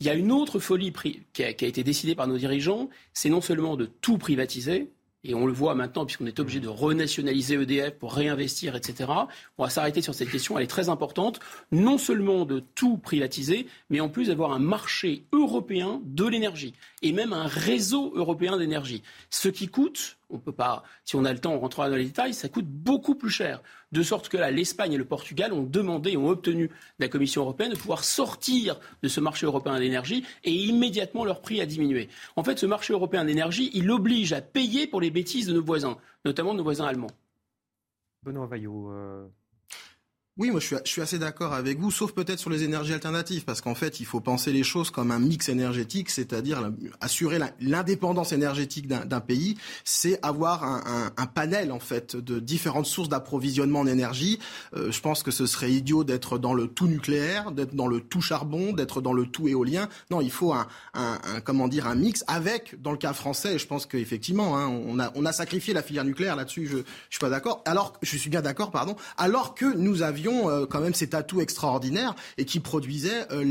Il 0.00 0.06
y 0.06 0.10
a 0.10 0.14
une 0.14 0.32
autre 0.32 0.58
folie 0.58 0.92
qui 1.32 1.42
a 1.44 1.48
été 1.48 1.82
décidée 1.82 2.14
par 2.14 2.26
nos 2.26 2.36
dirigeants, 2.36 2.90
c'est 3.14 3.30
non 3.30 3.40
seulement 3.40 3.76
de 3.76 3.86
tout 3.86 4.18
privatiser, 4.18 4.90
et 5.24 5.34
on 5.34 5.46
le 5.46 5.52
voit 5.52 5.74
maintenant 5.74 6.04
puisqu'on 6.04 6.26
est 6.26 6.38
obligé 6.38 6.60
de 6.60 6.68
renationaliser 6.68 7.54
EDF 7.54 7.98
pour 7.98 8.14
réinvestir, 8.14 8.76
etc. 8.76 9.10
On 9.58 9.64
va 9.64 9.70
s'arrêter 9.70 10.02
sur 10.02 10.14
cette 10.14 10.30
question, 10.30 10.56
elle 10.56 10.64
est 10.64 10.68
très 10.68 10.88
importante, 10.88 11.40
non 11.72 11.98
seulement 11.98 12.44
de 12.44 12.60
tout 12.60 12.98
privatiser, 12.98 13.66
mais 13.90 14.00
en 14.00 14.08
plus 14.08 14.28
d'avoir 14.28 14.52
un 14.52 14.60
marché 14.60 15.24
européen 15.32 16.00
de 16.04 16.26
l'énergie, 16.26 16.74
et 17.02 17.12
même 17.12 17.32
un 17.32 17.46
réseau 17.46 18.12
européen 18.14 18.56
d'énergie. 18.56 19.02
Ce 19.30 19.48
qui 19.48 19.68
coûte, 19.68 20.15
on 20.30 20.38
peut 20.38 20.52
pas, 20.52 20.82
si 21.04 21.16
on 21.16 21.24
a 21.24 21.32
le 21.32 21.38
temps, 21.38 21.54
on 21.54 21.60
rentrera 21.60 21.88
dans 21.88 21.96
les 21.96 22.04
détails, 22.04 22.34
ça 22.34 22.48
coûte 22.48 22.66
beaucoup 22.66 23.14
plus 23.14 23.30
cher. 23.30 23.62
De 23.92 24.02
sorte 24.02 24.28
que 24.28 24.36
là, 24.36 24.50
l'Espagne 24.50 24.92
et 24.92 24.96
le 24.96 25.04
Portugal 25.04 25.52
ont 25.52 25.62
demandé, 25.62 26.16
ont 26.16 26.28
obtenu 26.28 26.68
de 26.68 26.72
la 26.98 27.08
Commission 27.08 27.42
européenne 27.42 27.72
de 27.72 27.76
pouvoir 27.76 28.04
sortir 28.04 28.80
de 29.02 29.08
ce 29.08 29.20
marché 29.20 29.46
européen 29.46 29.78
d'énergie 29.78 30.24
et 30.44 30.52
immédiatement 30.52 31.24
leur 31.24 31.40
prix 31.40 31.60
a 31.60 31.66
diminué. 31.66 32.08
En 32.34 32.42
fait, 32.42 32.58
ce 32.58 32.66
marché 32.66 32.92
européen 32.92 33.24
d'énergie, 33.24 33.70
il 33.74 33.90
oblige 33.90 34.32
à 34.32 34.40
payer 34.40 34.86
pour 34.86 35.00
les 35.00 35.10
bêtises 35.10 35.46
de 35.46 35.52
nos 35.52 35.64
voisins, 35.64 35.96
notamment 36.24 36.52
de 36.52 36.58
nos 36.58 36.64
voisins 36.64 36.86
allemands. 36.86 37.10
Benoît 38.22 38.46
Vaillot, 38.46 38.90
euh, 38.90 39.28
oui, 40.38 40.50
moi 40.50 40.60
je 40.60 40.76
suis, 40.84 41.00
assez 41.00 41.18
d'accord 41.18 41.54
avec 41.54 41.80
vous, 41.80 41.90
sauf 41.90 42.12
peut-être 42.12 42.38
sur 42.38 42.50
les 42.50 42.62
énergies 42.62 42.92
alternatives, 42.92 43.46
parce 43.46 43.62
qu'en 43.62 43.74
fait, 43.74 44.00
il 44.00 44.06
faut 44.06 44.20
penser 44.20 44.52
les 44.52 44.64
choses 44.64 44.90
comme 44.90 45.10
un 45.10 45.18
mix 45.18 45.48
énergétique, 45.48 46.10
c'est-à-dire 46.10 46.70
assurer 47.00 47.38
l'indépendance 47.58 48.32
énergétique 48.32 48.86
d'un 48.86 49.20
pays, 49.20 49.56
c'est 49.84 50.18
avoir 50.22 50.62
un, 50.64 51.26
panel 51.34 51.72
en 51.72 51.80
fait 51.80 52.16
de 52.16 52.38
différentes 52.38 52.86
sources 52.86 53.08
d'approvisionnement 53.08 53.80
en 53.80 53.86
énergie. 53.86 54.38
Euh, 54.74 54.92
je 54.92 55.00
pense 55.00 55.22
que 55.22 55.30
ce 55.30 55.44
serait 55.44 55.72
idiot 55.72 56.04
d'être 56.04 56.38
dans 56.38 56.54
le 56.54 56.68
tout 56.68 56.86
nucléaire, 56.86 57.50
d'être 57.50 57.74
dans 57.74 57.88
le 57.88 58.00
tout 58.00 58.20
charbon, 58.20 58.72
d'être 58.72 59.00
dans 59.00 59.12
le 59.12 59.26
tout 59.26 59.48
éolien. 59.48 59.88
Non, 60.10 60.20
il 60.20 60.30
faut 60.30 60.52
un, 60.52 60.66
comment 61.44 61.66
dire 61.66 61.86
un 61.86 61.94
mix 61.94 62.24
avec, 62.26 62.80
dans 62.80 62.92
le 62.92 62.98
cas 62.98 63.12
français, 63.12 63.58
je 63.58 63.66
pense 63.66 63.86
qu'effectivement, 63.86 64.58
hein, 64.58 64.68
on, 64.68 64.98
a, 64.98 65.10
on 65.14 65.24
a 65.24 65.32
sacrifié 65.32 65.74
la 65.74 65.82
filière 65.82 66.04
nucléaire 66.04 66.36
là-dessus. 66.36 66.66
Je, 66.66 66.76
je 66.76 66.82
suis 67.10 67.20
pas 67.20 67.30
d'accord. 67.30 67.62
Alors, 67.64 67.94
je 68.02 68.16
suis 68.16 68.30
bien 68.30 68.42
d'accord, 68.42 68.70
pardon. 68.70 68.96
Alors 69.16 69.54
que 69.54 69.74
nous 69.74 70.02
avions 70.02 70.25
euh, 70.26 70.66
quand 70.66 70.80
même 70.80 70.94
cet 70.94 71.14
atout 71.14 71.40
extraordinaire 71.40 72.14
et 72.38 72.44
qui 72.44 72.60
produisait 72.60 73.30
euh, 73.32 73.44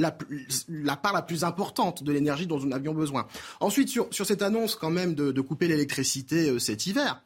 la, 0.69 0.95
part 0.95 1.13
la 1.13 1.21
plus 1.21 1.43
importante 1.43 2.03
de 2.03 2.11
l'énergie 2.11 2.47
dont 2.47 2.59
nous 2.59 2.73
avions 2.73 2.93
besoin. 2.93 3.27
Ensuite, 3.59 3.89
sur, 3.89 4.09
cette 4.11 4.41
annonce 4.41 4.75
quand 4.75 4.89
même 4.89 5.15
de, 5.15 5.41
couper 5.41 5.67
l'électricité 5.67 6.49
euh, 6.49 6.59
cet 6.59 6.87
hiver, 6.87 7.21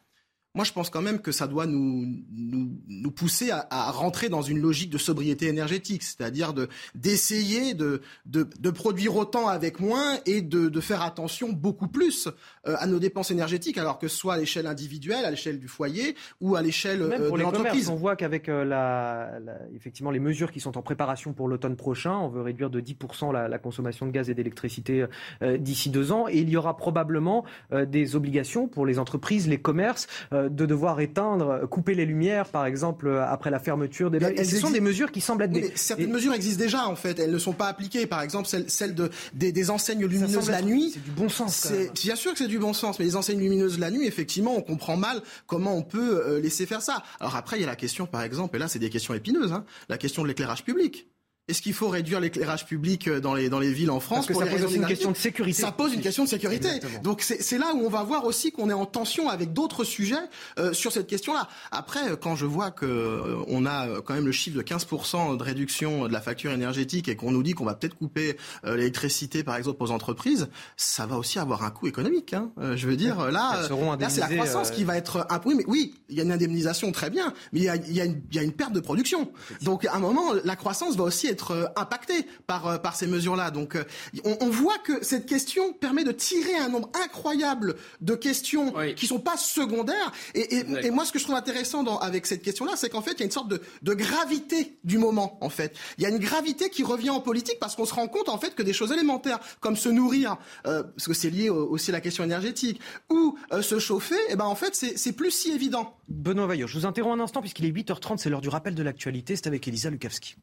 moi, 0.55 0.65
je 0.65 0.73
pense 0.73 0.89
quand 0.89 1.03
même 1.03 1.19
que 1.19 1.31
ça 1.31 1.45
doit 1.45 1.67
nous, 1.67 2.07
nous, 2.31 2.71
nous 2.87 3.11
pousser 3.11 3.51
à, 3.51 3.67
à, 3.69 3.91
rentrer 3.91 4.29
dans 4.29 4.41
une 4.41 4.59
logique 4.59 4.89
de 4.89 4.97
sobriété 4.97 5.45
énergétique, 5.45 6.01
c'est-à-dire 6.01 6.53
de, 6.53 6.67
d'essayer 6.95 7.75
de, 7.75 8.01
de, 8.25 8.47
de, 8.59 8.69
produire 8.71 9.15
autant 9.15 9.47
avec 9.47 9.79
moins 9.79 10.17
et 10.25 10.41
de, 10.41 10.67
de 10.67 10.81
faire 10.81 11.03
attention 11.03 11.53
beaucoup 11.53 11.87
plus 11.87 12.27
euh, 12.67 12.75
à 12.79 12.87
nos 12.87 12.97
dépenses 12.97 13.29
énergétiques, 13.29 13.77
alors 13.77 13.99
que 13.99 14.07
ce 14.07 14.17
soit 14.17 14.33
à 14.33 14.37
l'échelle 14.37 14.65
individuelle, 14.65 15.23
à 15.23 15.29
l'échelle 15.29 15.59
du 15.59 15.67
foyer 15.67 16.15
ou 16.41 16.55
à 16.55 16.63
l'échelle 16.63 17.03
euh, 17.03 17.29
de 17.29 17.37
l'entreprise. 17.37 17.89
On 17.89 17.95
voit 17.95 18.15
qu'avec 18.15 18.49
euh, 18.49 18.65
la, 18.65 19.39
la, 19.39 19.53
effectivement 19.75 20.09
les 20.09 20.19
mesures 20.19 20.51
qui 20.51 20.59
sont 20.59 20.79
en 20.79 20.81
préparation 20.81 21.31
pour 21.31 21.47
l'automne 21.47 21.75
prochain, 21.75 22.17
on 22.17 22.27
veut 22.27 22.41
réduire 22.41 22.71
de 22.71 22.81
10% 22.81 23.31
la, 23.31 23.47
la, 23.47 23.59
consommation 23.59 24.07
de 24.07 24.11
gaz 24.11 24.31
et 24.31 24.33
d'électricité 24.33 25.05
euh, 25.43 25.57
d'ici 25.57 25.91
deux 25.91 26.11
ans, 26.11 26.27
et 26.27 26.39
il 26.39 26.49
y 26.49 26.57
aura 26.57 26.75
probablement 26.75 27.45
des 27.71 28.15
obligations 28.15 28.67
pour 28.67 28.85
les 28.85 28.97
entreprises, 28.97 29.47
les 29.47 29.59
commerces 29.59 30.07
de 30.49 30.65
devoir 30.65 30.99
éteindre, 30.99 31.67
couper 31.69 31.95
les 31.95 32.05
lumières, 32.05 32.47
par 32.49 32.65
exemple, 32.65 33.09
après 33.27 33.49
la 33.49 33.59
fermeture 33.59 34.11
des. 34.11 34.19
Mais 34.19 34.43
ce 34.43 34.57
sont 34.57 34.71
des 34.71 34.81
mesures 34.81 35.11
qui 35.11 35.21
semblent 35.21 35.43
être. 35.43 35.51
Mais 35.51 35.71
certaines 35.75 36.09
et... 36.09 36.13
mesures 36.13 36.33
existent 36.33 36.63
déjà, 36.63 36.87
en 36.87 36.95
fait. 36.95 37.19
Elles 37.19 37.31
ne 37.31 37.37
sont 37.37 37.53
pas 37.53 37.67
appliquées. 37.67 38.07
Par 38.07 38.21
exemple, 38.21 38.47
celle, 38.47 38.69
celle 38.69 38.95
de, 38.95 39.09
des, 39.33 39.51
des, 39.51 39.69
enseignes 39.69 40.05
lumineuses 40.05 40.49
la 40.49 40.61
nuit. 40.61 40.91
C'est 40.93 41.03
du 41.03 41.11
bon 41.11 41.29
sens. 41.29 41.55
C'est 41.55 41.91
bien 41.93 42.15
sûr 42.15 42.31
que 42.33 42.37
c'est 42.37 42.47
du 42.47 42.59
bon 42.59 42.73
sens, 42.73 42.99
mais 42.99 43.05
les 43.05 43.15
enseignes 43.15 43.39
lumineuses 43.39 43.79
la 43.79 43.91
nuit, 43.91 44.05
effectivement, 44.05 44.55
on 44.55 44.61
comprend 44.61 44.97
mal 44.97 45.21
comment 45.47 45.75
on 45.75 45.83
peut 45.83 46.21
euh, 46.25 46.39
laisser 46.39 46.65
faire 46.65 46.81
ça. 46.81 47.03
Alors 47.19 47.35
après, 47.35 47.57
il 47.57 47.61
y 47.61 47.63
a 47.63 47.67
la 47.67 47.75
question, 47.75 48.05
par 48.05 48.21
exemple, 48.21 48.55
et 48.55 48.59
là, 48.59 48.67
c'est 48.67 48.79
des 48.79 48.89
questions 48.89 49.13
épineuses, 49.13 49.51
hein, 49.51 49.65
la 49.89 49.97
question 49.97 50.23
de 50.23 50.27
l'éclairage 50.27 50.63
public. 50.63 51.07
Est-ce 51.49 51.61
qu'il 51.61 51.73
faut 51.73 51.89
réduire 51.89 52.19
l'éclairage 52.19 52.65
public 52.65 53.07
euh, 53.07 53.19
dans 53.19 53.33
les, 53.33 53.49
dans 53.49 53.59
les 53.59 53.73
villes 53.73 53.91
en 53.91 53.99
France 53.99 54.27
Parce 54.27 54.27
que 54.27 54.33
pour 54.33 54.43
ça 54.43 54.65
pose 54.65 54.75
une 54.75 54.85
question 54.85 55.11
de 55.11 55.17
sécurité. 55.17 55.61
Ça 55.61 55.71
pose 55.71 55.93
une 55.93 56.01
question 56.01 56.23
de 56.23 56.29
sécurité. 56.29 56.67
Exactement. 56.67 57.01
Donc 57.01 57.21
c'est 57.21 57.57
là 57.57 57.73
où 57.75 57.85
on 57.85 57.89
va 57.89 58.03
voir 58.03 58.25
aussi 58.25 58.51
qu'on 58.51 58.69
est 58.69 58.73
en 58.73 58.85
tension 58.85 59.29
avec 59.29 59.53
d'autres 59.53 59.83
sujets 59.83 60.15
euh, 60.57 60.73
sur 60.73 60.91
cette 60.91 61.07
question-là. 61.07 61.47
Après, 61.71 61.99
quand 62.21 62.35
je 62.35 62.45
vois 62.45 62.71
que 62.71 62.85
euh, 62.85 63.35
on 63.47 63.65
a 63.65 64.01
quand 64.01 64.13
même 64.13 64.25
le 64.25 64.31
chiffre 64.31 64.57
de 64.57 64.61
15% 64.61 65.37
de 65.37 65.43
réduction 65.43 66.07
de 66.07 66.13
la 66.13 66.21
facture 66.21 66.51
énergétique 66.51 67.07
et 67.07 67.15
qu'on 67.15 67.31
nous 67.31 67.43
dit 67.43 67.53
qu'on 67.53 67.65
va 67.65 67.73
peut-être 67.73 67.95
couper 67.95 68.37
euh, 68.65 68.75
l'électricité, 68.75 69.43
par 69.43 69.55
exemple, 69.55 69.83
aux 69.83 69.91
entreprises, 69.91 70.47
ça 70.77 71.05
va 71.05 71.17
aussi 71.17 71.39
avoir 71.39 71.63
un 71.63 71.71
coût 71.71 71.87
économique. 71.87 72.33
Hein. 72.33 72.51
je 72.75 72.87
veux 72.87 72.95
dire, 72.95 73.17
là, 73.31 73.67
là 73.99 74.09
c'est 74.09 74.21
la 74.21 74.27
croissance 74.27 74.71
qui 74.71 74.83
va 74.83 74.97
être 74.97 75.25
un 75.29 75.39
oui, 75.45 75.55
mais 75.55 75.65
oui, 75.67 75.95
il 76.09 76.17
y 76.17 76.19
a 76.19 76.23
une 76.23 76.31
indemnisation 76.31 76.91
très 76.91 77.09
bien, 77.09 77.33
mais 77.53 77.59
il 77.59 77.63
y 77.63 77.69
a, 77.69 77.75
il 77.75 77.93
y 77.93 78.01
a, 78.01 78.05
une, 78.05 78.21
il 78.29 78.35
y 78.35 78.39
a 78.39 78.43
une 78.43 78.51
perte 78.51 78.73
de 78.73 78.79
production. 78.79 79.31
Donc 79.63 79.85
à 79.85 79.95
un 79.95 79.99
moment, 79.99 80.33
la 80.43 80.55
croissance 80.55 80.95
va 80.95 81.03
aussi 81.05 81.27
être 81.27 81.38
impacté 81.75 82.25
par, 82.47 82.81
par 82.81 82.95
ces 82.95 83.07
mesures-là. 83.07 83.51
Donc 83.51 83.77
on, 84.23 84.37
on, 84.41 84.49
voit 84.49 84.77
que 84.79 85.03
cette 85.03 85.25
question 85.25 85.73
permet 85.73 86.03
de 86.03 86.11
tirer 86.11 86.55
un 86.57 86.69
nombre 86.69 86.89
incroyable 87.03 87.75
de 88.01 88.15
questions 88.15 88.73
oui. 88.75 88.95
qui 88.95 89.07
sont 89.07 89.19
pas 89.19 89.37
secondaires. 89.37 90.11
Et, 90.35 90.57
et, 90.57 90.85
et, 90.85 90.91
moi, 90.91 91.05
ce 91.05 91.11
que 91.11 91.19
je 91.19 91.23
trouve 91.23 91.35
intéressant 91.35 91.83
dans, 91.83 91.97
avec 91.99 92.25
cette 92.25 92.41
question-là, 92.41 92.73
c'est 92.75 92.89
qu'en 92.89 93.01
fait, 93.01 93.13
il 93.13 93.19
y 93.19 93.23
a 93.23 93.25
une 93.25 93.31
sorte 93.31 93.49
de, 93.49 93.61
de, 93.81 93.93
gravité 93.93 94.77
du 94.83 94.97
moment. 94.97 95.37
En 95.41 95.49
fait, 95.49 95.75
il 95.97 96.03
y 96.03 96.05
a 96.05 96.09
une 96.09 96.19
gravité 96.19 96.69
qui 96.69 96.83
revient 96.83 97.09
en 97.09 97.19
politique 97.19 97.57
parce 97.59 97.75
qu'on 97.75 97.85
se 97.85 97.93
rend 97.93 98.07
compte 98.07 98.29
en 98.29 98.37
fait 98.37 98.55
que 98.55 98.63
des 98.63 98.73
choses 98.73 98.91
élémentaires 98.91 99.39
comme 99.59 99.75
se 99.75 99.89
nourrir, 99.89 100.37
euh, 100.65 100.83
parce 100.83 101.07
que 101.07 101.13
c'est 101.13 101.29
lié 101.29 101.49
aussi 101.49 101.91
à 101.91 101.93
la 101.93 102.01
question 102.01 102.23
énergétique, 102.23 102.79
ou 103.09 103.37
euh, 103.53 103.61
se 103.61 103.79
chauffer, 103.79 104.15
et 104.15 104.31
eh 104.31 104.35
ben 104.35 104.45
en 104.45 104.55
fait, 104.55 104.75
c'est 104.75 105.13
plus 105.13 105.31
si 105.31 105.51
évident. 105.51 105.97
Benoît 106.07 106.47
Vaillot, 106.47 106.67
je 106.67 106.77
vous 106.77 106.85
interromps 106.85 107.19
un 107.19 107.23
instant 107.23 107.41
puisqu'il 107.41 107.65
est 107.65 107.71
8h30, 107.71 108.17
c'est 108.17 108.29
l'heure 108.29 108.41
du 108.41 108.49
rappel 108.49 108.75
de 108.75 108.83
l'actualité. 108.83 109.35
C'est 109.35 109.47
avec 109.47 109.67
Elisa 109.67 109.89
Lukavski. 109.89 110.35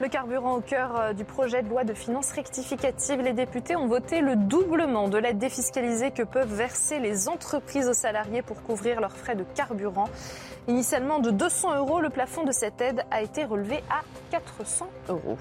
Le 0.00 0.08
carburant 0.08 0.54
au 0.56 0.60
cœur 0.62 1.14
du 1.14 1.24
projet 1.24 1.62
de 1.62 1.68
loi 1.68 1.84
de 1.84 1.92
finances 1.92 2.32
rectificative, 2.32 3.20
les 3.20 3.34
députés 3.34 3.76
ont 3.76 3.86
voté 3.86 4.22
le 4.22 4.34
doublement 4.34 5.08
de 5.08 5.18
l'aide 5.18 5.36
défiscalisée 5.36 6.10
que 6.10 6.22
peuvent 6.22 6.54
verser 6.54 6.98
les 6.98 7.28
entreprises 7.28 7.86
aux 7.86 7.92
salariés 7.92 8.40
pour 8.40 8.62
couvrir 8.62 9.02
leurs 9.02 9.14
frais 9.14 9.36
de 9.36 9.44
carburant. 9.54 10.08
Initialement 10.68 11.18
de 11.18 11.30
200 11.30 11.76
euros, 11.76 12.00
le 12.00 12.08
plafond 12.08 12.44
de 12.44 12.52
cette 12.52 12.80
aide 12.80 13.04
a 13.10 13.20
été 13.20 13.44
relevé 13.44 13.84
à 13.90 14.00
400 14.30 14.88
euros. 15.10 15.36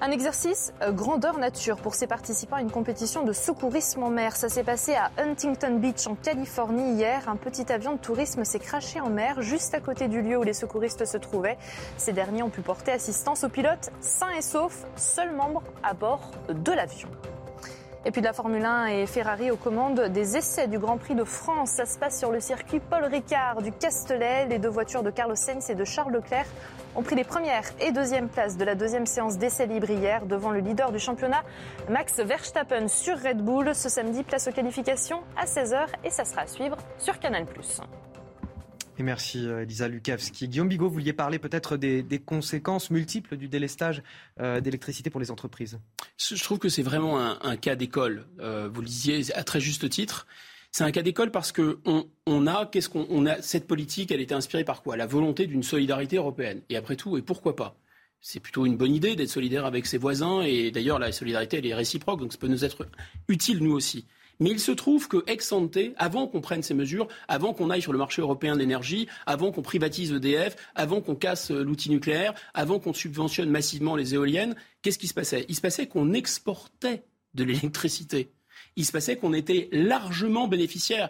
Un 0.00 0.10
exercice 0.10 0.72
grandeur 0.90 1.38
nature 1.38 1.76
pour 1.76 1.94
ces 1.94 2.06
participants 2.06 2.56
à 2.56 2.60
une 2.60 2.70
compétition 2.70 3.24
de 3.24 3.32
secourisme 3.32 4.02
en 4.02 4.10
mer. 4.10 4.36
Ça 4.36 4.48
s'est 4.48 4.64
passé 4.64 4.94
à 4.94 5.10
Huntington 5.18 5.76
Beach 5.76 6.06
en 6.06 6.14
Californie 6.16 6.94
hier. 6.94 7.28
Un 7.28 7.36
petit 7.36 7.72
avion 7.72 7.92
de 7.92 7.98
tourisme 7.98 8.44
s'est 8.44 8.58
craché 8.58 9.00
en 9.00 9.08
mer 9.08 9.40
juste 9.40 9.72
à 9.72 9.80
côté 9.80 10.08
du 10.08 10.20
lieu 10.20 10.36
où 10.36 10.42
les 10.42 10.52
secouristes 10.52 11.04
se 11.04 11.16
trouvaient. 11.16 11.58
Ces 11.96 12.12
derniers 12.12 12.42
ont 12.42 12.50
pu 12.50 12.60
porter 12.60 12.92
assistance 12.92 13.44
aux 13.44 13.48
pilotes 13.48 13.92
sains 14.00 14.32
et 14.36 14.42
saufs, 14.42 14.84
seuls 14.96 15.34
membres 15.34 15.62
à 15.82 15.94
bord 15.94 16.32
de 16.48 16.72
l'avion. 16.72 17.08
Et 18.06 18.10
puis 18.10 18.20
de 18.20 18.26
la 18.26 18.34
Formule 18.34 18.62
1 18.62 18.86
et 18.86 19.06
Ferrari 19.06 19.50
aux 19.50 19.56
commandes 19.56 19.98
des 19.98 20.36
essais 20.36 20.66
du 20.66 20.78
Grand 20.78 20.98
Prix 20.98 21.14
de 21.14 21.24
France. 21.24 21.70
Ça 21.70 21.86
se 21.86 21.98
passe 21.98 22.18
sur 22.18 22.30
le 22.30 22.40
circuit 22.40 22.78
Paul 22.78 23.04
Ricard 23.04 23.62
du 23.62 23.72
Castellet. 23.72 24.46
Les 24.46 24.58
deux 24.58 24.68
voitures 24.68 25.02
de 25.02 25.08
Carlos 25.08 25.36
Sainz 25.36 25.70
et 25.70 25.74
de 25.74 25.84
Charles 25.84 26.12
Leclerc 26.12 26.44
ont 26.94 27.02
pris 27.02 27.16
les 27.16 27.24
premières 27.24 27.64
et 27.80 27.92
deuxième 27.92 28.28
places 28.28 28.56
de 28.56 28.64
la 28.64 28.74
deuxième 28.74 29.06
séance 29.06 29.38
d'essais 29.38 29.66
libres 29.66 29.90
hier 29.90 30.26
devant 30.26 30.50
le 30.50 30.60
leader 30.60 30.92
du 30.92 30.98
championnat, 30.98 31.44
Max 31.88 32.18
Verstappen 32.20 32.88
sur 32.88 33.20
Red 33.20 33.38
Bull. 33.38 33.74
Ce 33.74 33.88
samedi, 33.88 34.22
place 34.22 34.48
aux 34.48 34.52
qualifications 34.52 35.22
à 35.36 35.46
16h 35.46 35.86
et 36.04 36.10
ça 36.10 36.24
sera 36.24 36.42
à 36.42 36.46
suivre 36.46 36.76
sur 36.98 37.18
Canal+. 37.18 37.46
Et 38.96 39.02
merci 39.02 39.44
Elisa 39.44 39.88
Lukavski. 39.88 40.48
Guillaume 40.48 40.68
Bigot, 40.68 40.88
vous 40.88 40.94
vouliez 40.94 41.12
parler 41.12 41.40
peut-être 41.40 41.76
des, 41.76 42.02
des, 42.02 42.20
conséquences 42.20 42.90
multiples 42.90 43.36
du 43.36 43.48
délestage 43.48 44.02
euh, 44.40 44.60
d'électricité 44.60 45.10
pour 45.10 45.20
les 45.20 45.32
entreprises? 45.32 45.80
Je 46.16 46.42
trouve 46.42 46.58
que 46.58 46.68
c'est 46.68 46.82
vraiment 46.82 47.18
un, 47.18 47.38
un 47.42 47.56
cas 47.56 47.74
d'école. 47.74 48.26
Euh, 48.38 48.68
vous 48.72 48.82
le 48.82 48.86
disiez 48.86 49.34
à 49.34 49.42
très 49.42 49.58
juste 49.58 49.88
titre. 49.88 50.28
C'est 50.76 50.82
un 50.82 50.90
cas 50.90 51.02
d'école 51.02 51.30
parce 51.30 51.52
que 51.52 51.78
on, 52.26 52.46
a, 52.48 52.66
qu'est-ce 52.66 52.88
qu'on 52.88 53.06
on 53.08 53.26
a 53.26 53.40
cette 53.42 53.68
politique, 53.68 54.10
elle 54.10 54.20
était 54.20 54.34
inspirée 54.34 54.64
par 54.64 54.82
quoi? 54.82 54.96
La 54.96 55.06
volonté 55.06 55.46
d'une 55.46 55.62
solidarité 55.62 56.16
européenne. 56.16 56.62
Et 56.68 56.76
après 56.76 56.96
tout, 56.96 57.16
et 57.16 57.22
pourquoi 57.22 57.54
pas? 57.54 57.76
C'est 58.20 58.40
plutôt 58.40 58.66
une 58.66 58.76
bonne 58.76 58.92
idée 58.92 59.14
d'être 59.14 59.28
solidaire 59.28 59.66
avec 59.66 59.86
ses 59.86 59.98
voisins 59.98 60.42
et 60.42 60.72
d'ailleurs 60.72 60.98
la 60.98 61.12
solidarité 61.12 61.58
elle 61.58 61.66
est 61.66 61.74
réciproque 61.74 62.18
donc 62.18 62.32
ça 62.32 62.38
peut 62.38 62.48
nous 62.48 62.64
être 62.64 62.88
utile 63.28 63.60
nous 63.62 63.70
aussi. 63.70 64.04
Mais 64.40 64.50
il 64.50 64.58
se 64.58 64.72
trouve 64.72 65.06
que 65.06 65.22
ex 65.28 65.52
ante, 65.52 65.78
avant 65.96 66.26
qu'on 66.26 66.40
prenne 66.40 66.64
ces 66.64 66.74
mesures, 66.74 67.06
avant 67.28 67.54
qu'on 67.54 67.70
aille 67.70 67.80
sur 67.82 67.92
le 67.92 67.98
marché 67.98 68.20
européen 68.20 68.54
de 68.54 68.58
l'énergie, 68.58 69.06
avant 69.26 69.52
qu'on 69.52 69.62
privatise 69.62 70.10
EDF, 70.10 70.56
avant 70.74 71.00
qu'on 71.00 71.14
casse 71.14 71.52
l'outil 71.52 71.88
nucléaire, 71.88 72.34
avant 72.52 72.80
qu'on 72.80 72.92
subventionne 72.92 73.48
massivement 73.48 73.94
les 73.94 74.14
éoliennes, 74.14 74.56
qu'est-ce 74.82 74.98
qui 74.98 75.06
se 75.06 75.14
passait? 75.14 75.46
Il 75.48 75.54
se 75.54 75.60
passait 75.60 75.86
qu'on 75.86 76.14
exportait 76.14 77.04
de 77.34 77.44
l'électricité. 77.44 78.32
Il 78.76 78.84
se 78.84 78.92
passait 78.92 79.16
qu'on 79.16 79.32
était 79.32 79.68
largement 79.72 80.48
bénéficiaire. 80.48 81.08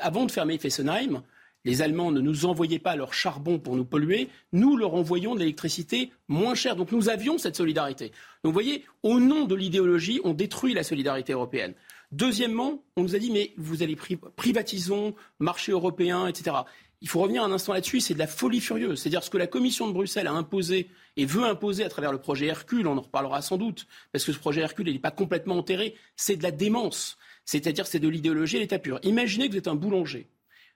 Avant 0.00 0.24
de 0.24 0.30
fermer 0.30 0.58
Fessenheim, 0.58 1.22
les 1.64 1.82
Allemands 1.82 2.10
ne 2.10 2.20
nous 2.20 2.46
envoyaient 2.46 2.78
pas 2.78 2.96
leur 2.96 3.14
charbon 3.14 3.58
pour 3.58 3.76
nous 3.76 3.84
polluer, 3.84 4.28
nous 4.52 4.76
leur 4.76 4.94
envoyions 4.94 5.34
de 5.34 5.40
l'électricité 5.40 6.10
moins 6.28 6.54
chère. 6.54 6.76
Donc 6.76 6.90
nous 6.90 7.08
avions 7.08 7.38
cette 7.38 7.56
solidarité. 7.56 8.08
Donc 8.42 8.50
vous 8.50 8.52
voyez, 8.52 8.84
au 9.02 9.20
nom 9.20 9.44
de 9.44 9.54
l'idéologie, 9.54 10.20
on 10.24 10.34
détruit 10.34 10.74
la 10.74 10.82
solidarité 10.82 11.32
européenne. 11.32 11.74
Deuxièmement, 12.10 12.82
on 12.96 13.02
nous 13.02 13.14
a 13.14 13.18
dit, 13.18 13.30
mais 13.30 13.52
vous 13.56 13.82
allez 13.82 13.96
pri 13.96 14.16
privatisons, 14.16 15.14
marché 15.38 15.72
européen, 15.72 16.26
etc. 16.26 16.56
Il 17.02 17.08
faut 17.08 17.18
revenir 17.18 17.42
un 17.42 17.50
instant 17.50 17.72
là-dessus, 17.72 17.98
c'est 17.98 18.14
de 18.14 18.20
la 18.20 18.28
folie 18.28 18.60
furieuse. 18.60 19.00
C'est-à-dire 19.00 19.24
ce 19.24 19.28
que 19.28 19.36
la 19.36 19.48
Commission 19.48 19.88
de 19.88 19.92
Bruxelles 19.92 20.28
a 20.28 20.32
imposé 20.32 20.88
et 21.16 21.26
veut 21.26 21.42
imposer 21.42 21.82
à 21.82 21.88
travers 21.88 22.12
le 22.12 22.18
projet 22.18 22.46
Hercule, 22.46 22.86
on 22.86 22.96
en 22.96 23.00
reparlera 23.00 23.42
sans 23.42 23.56
doute, 23.56 23.88
parce 24.12 24.24
que 24.24 24.32
ce 24.32 24.38
projet 24.38 24.60
Hercule, 24.60 24.86
n'est 24.86 25.00
pas 25.00 25.10
complètement 25.10 25.56
enterré, 25.56 25.96
c'est 26.14 26.36
de 26.36 26.44
la 26.44 26.52
démence. 26.52 27.18
C'est-à-dire 27.44 27.88
c'est 27.88 27.98
de 27.98 28.06
l'idéologie 28.06 28.58
à 28.58 28.60
l'état 28.60 28.78
pur. 28.78 29.00
Imaginez 29.02 29.48
que 29.48 29.52
vous 29.52 29.58
êtes 29.58 29.66
un 29.66 29.74
boulanger. 29.74 30.28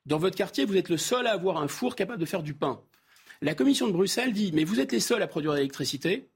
Dans 0.04 0.18
votre 0.18 0.34
quartier, 0.34 0.64
vous 0.64 0.76
êtes 0.76 0.88
le 0.88 0.96
seul 0.96 1.28
à 1.28 1.32
avoir 1.32 1.58
un 1.58 1.68
four 1.68 1.94
capable 1.94 2.18
de 2.18 2.26
faire 2.26 2.42
du 2.42 2.54
pain. 2.54 2.80
La 3.40 3.54
Commission 3.54 3.86
de 3.86 3.92
Bruxelles 3.92 4.32
dit, 4.32 4.50
mais 4.52 4.64
vous 4.64 4.80
êtes 4.80 4.90
les 4.90 4.98
seuls 4.98 5.22
à 5.22 5.28
produire 5.28 5.52
de 5.52 5.58
l'électricité, 5.58 6.28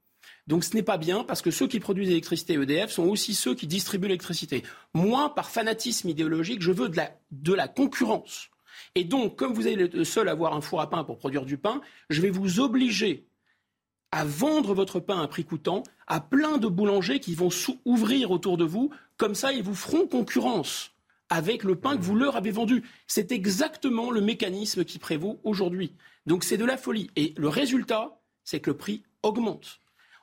donc 0.46 0.62
ce 0.62 0.76
n'est 0.76 0.84
pas 0.84 0.98
bien 0.98 1.24
parce 1.24 1.42
que 1.42 1.50
ceux 1.50 1.66
qui 1.66 1.80
produisent 1.80 2.08
l'électricité 2.08 2.54
EDF 2.54 2.92
sont 2.92 3.08
aussi 3.08 3.34
ceux 3.34 3.56
qui 3.56 3.66
distribuent 3.66 4.06
l'électricité. 4.06 4.62
Moi, 4.94 5.34
par 5.34 5.50
fanatisme 5.50 6.08
idéologique, 6.08 6.62
je 6.62 6.70
veux 6.70 6.88
de 6.88 7.52
la 7.54 7.66
concurrence. 7.66 8.50
Et 8.94 9.04
donc, 9.04 9.36
comme 9.36 9.54
vous 9.54 9.68
êtes 9.68 9.94
le 9.94 10.04
seul 10.04 10.28
à 10.28 10.32
avoir 10.32 10.54
un 10.54 10.60
four 10.60 10.80
à 10.80 10.90
pain 10.90 11.04
pour 11.04 11.18
produire 11.18 11.44
du 11.44 11.56
pain, 11.56 11.80
je 12.08 12.20
vais 12.20 12.30
vous 12.30 12.60
obliger 12.60 13.26
à 14.12 14.24
vendre 14.24 14.74
votre 14.74 14.98
pain 14.98 15.20
à 15.20 15.28
prix 15.28 15.44
coûtant 15.44 15.84
à 16.08 16.20
plein 16.20 16.58
de 16.58 16.66
boulangers 16.66 17.20
qui 17.20 17.34
vont 17.34 17.50
ouvrir 17.84 18.30
autour 18.32 18.56
de 18.56 18.64
vous. 18.64 18.90
Comme 19.16 19.36
ça, 19.36 19.52
ils 19.52 19.62
vous 19.62 19.74
feront 19.74 20.06
concurrence 20.06 20.92
avec 21.28 21.62
le 21.62 21.76
pain 21.76 21.96
que 21.96 22.02
vous 22.02 22.16
leur 22.16 22.36
avez 22.36 22.50
vendu. 22.50 22.82
C'est 23.06 23.30
exactement 23.30 24.10
le 24.10 24.20
mécanisme 24.20 24.84
qui 24.84 24.98
prévaut 24.98 25.40
aujourd'hui. 25.44 25.92
Donc 26.26 26.42
c'est 26.42 26.56
de 26.56 26.64
la 26.64 26.76
folie. 26.76 27.10
Et 27.14 27.34
le 27.36 27.48
résultat, 27.48 28.20
c'est 28.42 28.58
que 28.58 28.70
le 28.70 28.76
prix 28.76 29.04
augmente. 29.22 29.80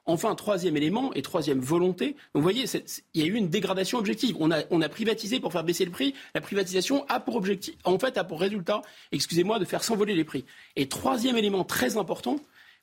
Enfin, 0.10 0.34
troisième 0.36 0.78
élément 0.78 1.14
et 1.14 1.22
troisième 1.22 1.60
volonté. 1.60 2.16
Vous 2.34 2.42
voyez, 2.42 2.66
il 3.14 3.22
y 3.22 3.26
a 3.26 3.28
eu 3.28 3.36
une 3.36 3.50
dégradation 3.50 4.00
objective. 4.00 4.38
On 4.40 4.52
a, 4.52 4.64
on 4.72 4.82
a, 4.82 4.88
privatisé 4.88 5.42
pour 5.42 5.52
faire 5.52 5.66
baisser 5.66 5.84
le 5.84 5.92
prix. 5.92 6.14
La 6.34 6.40
privatisation 6.40 7.06
a 7.10 7.20
pour 7.20 7.36
objectif, 7.36 7.76
en 7.84 8.00
fait, 8.00 8.18
a 8.18 8.24
pour 8.24 8.40
résultat, 8.40 8.82
excusez-moi, 9.12 9.60
de 9.60 9.66
faire 9.66 9.84
s'envoler 9.84 10.16
les 10.16 10.24
prix. 10.24 10.46
Et 10.78 10.88
troisième 10.88 11.38
élément 11.38 11.66
très 11.66 11.98
important, 11.98 12.40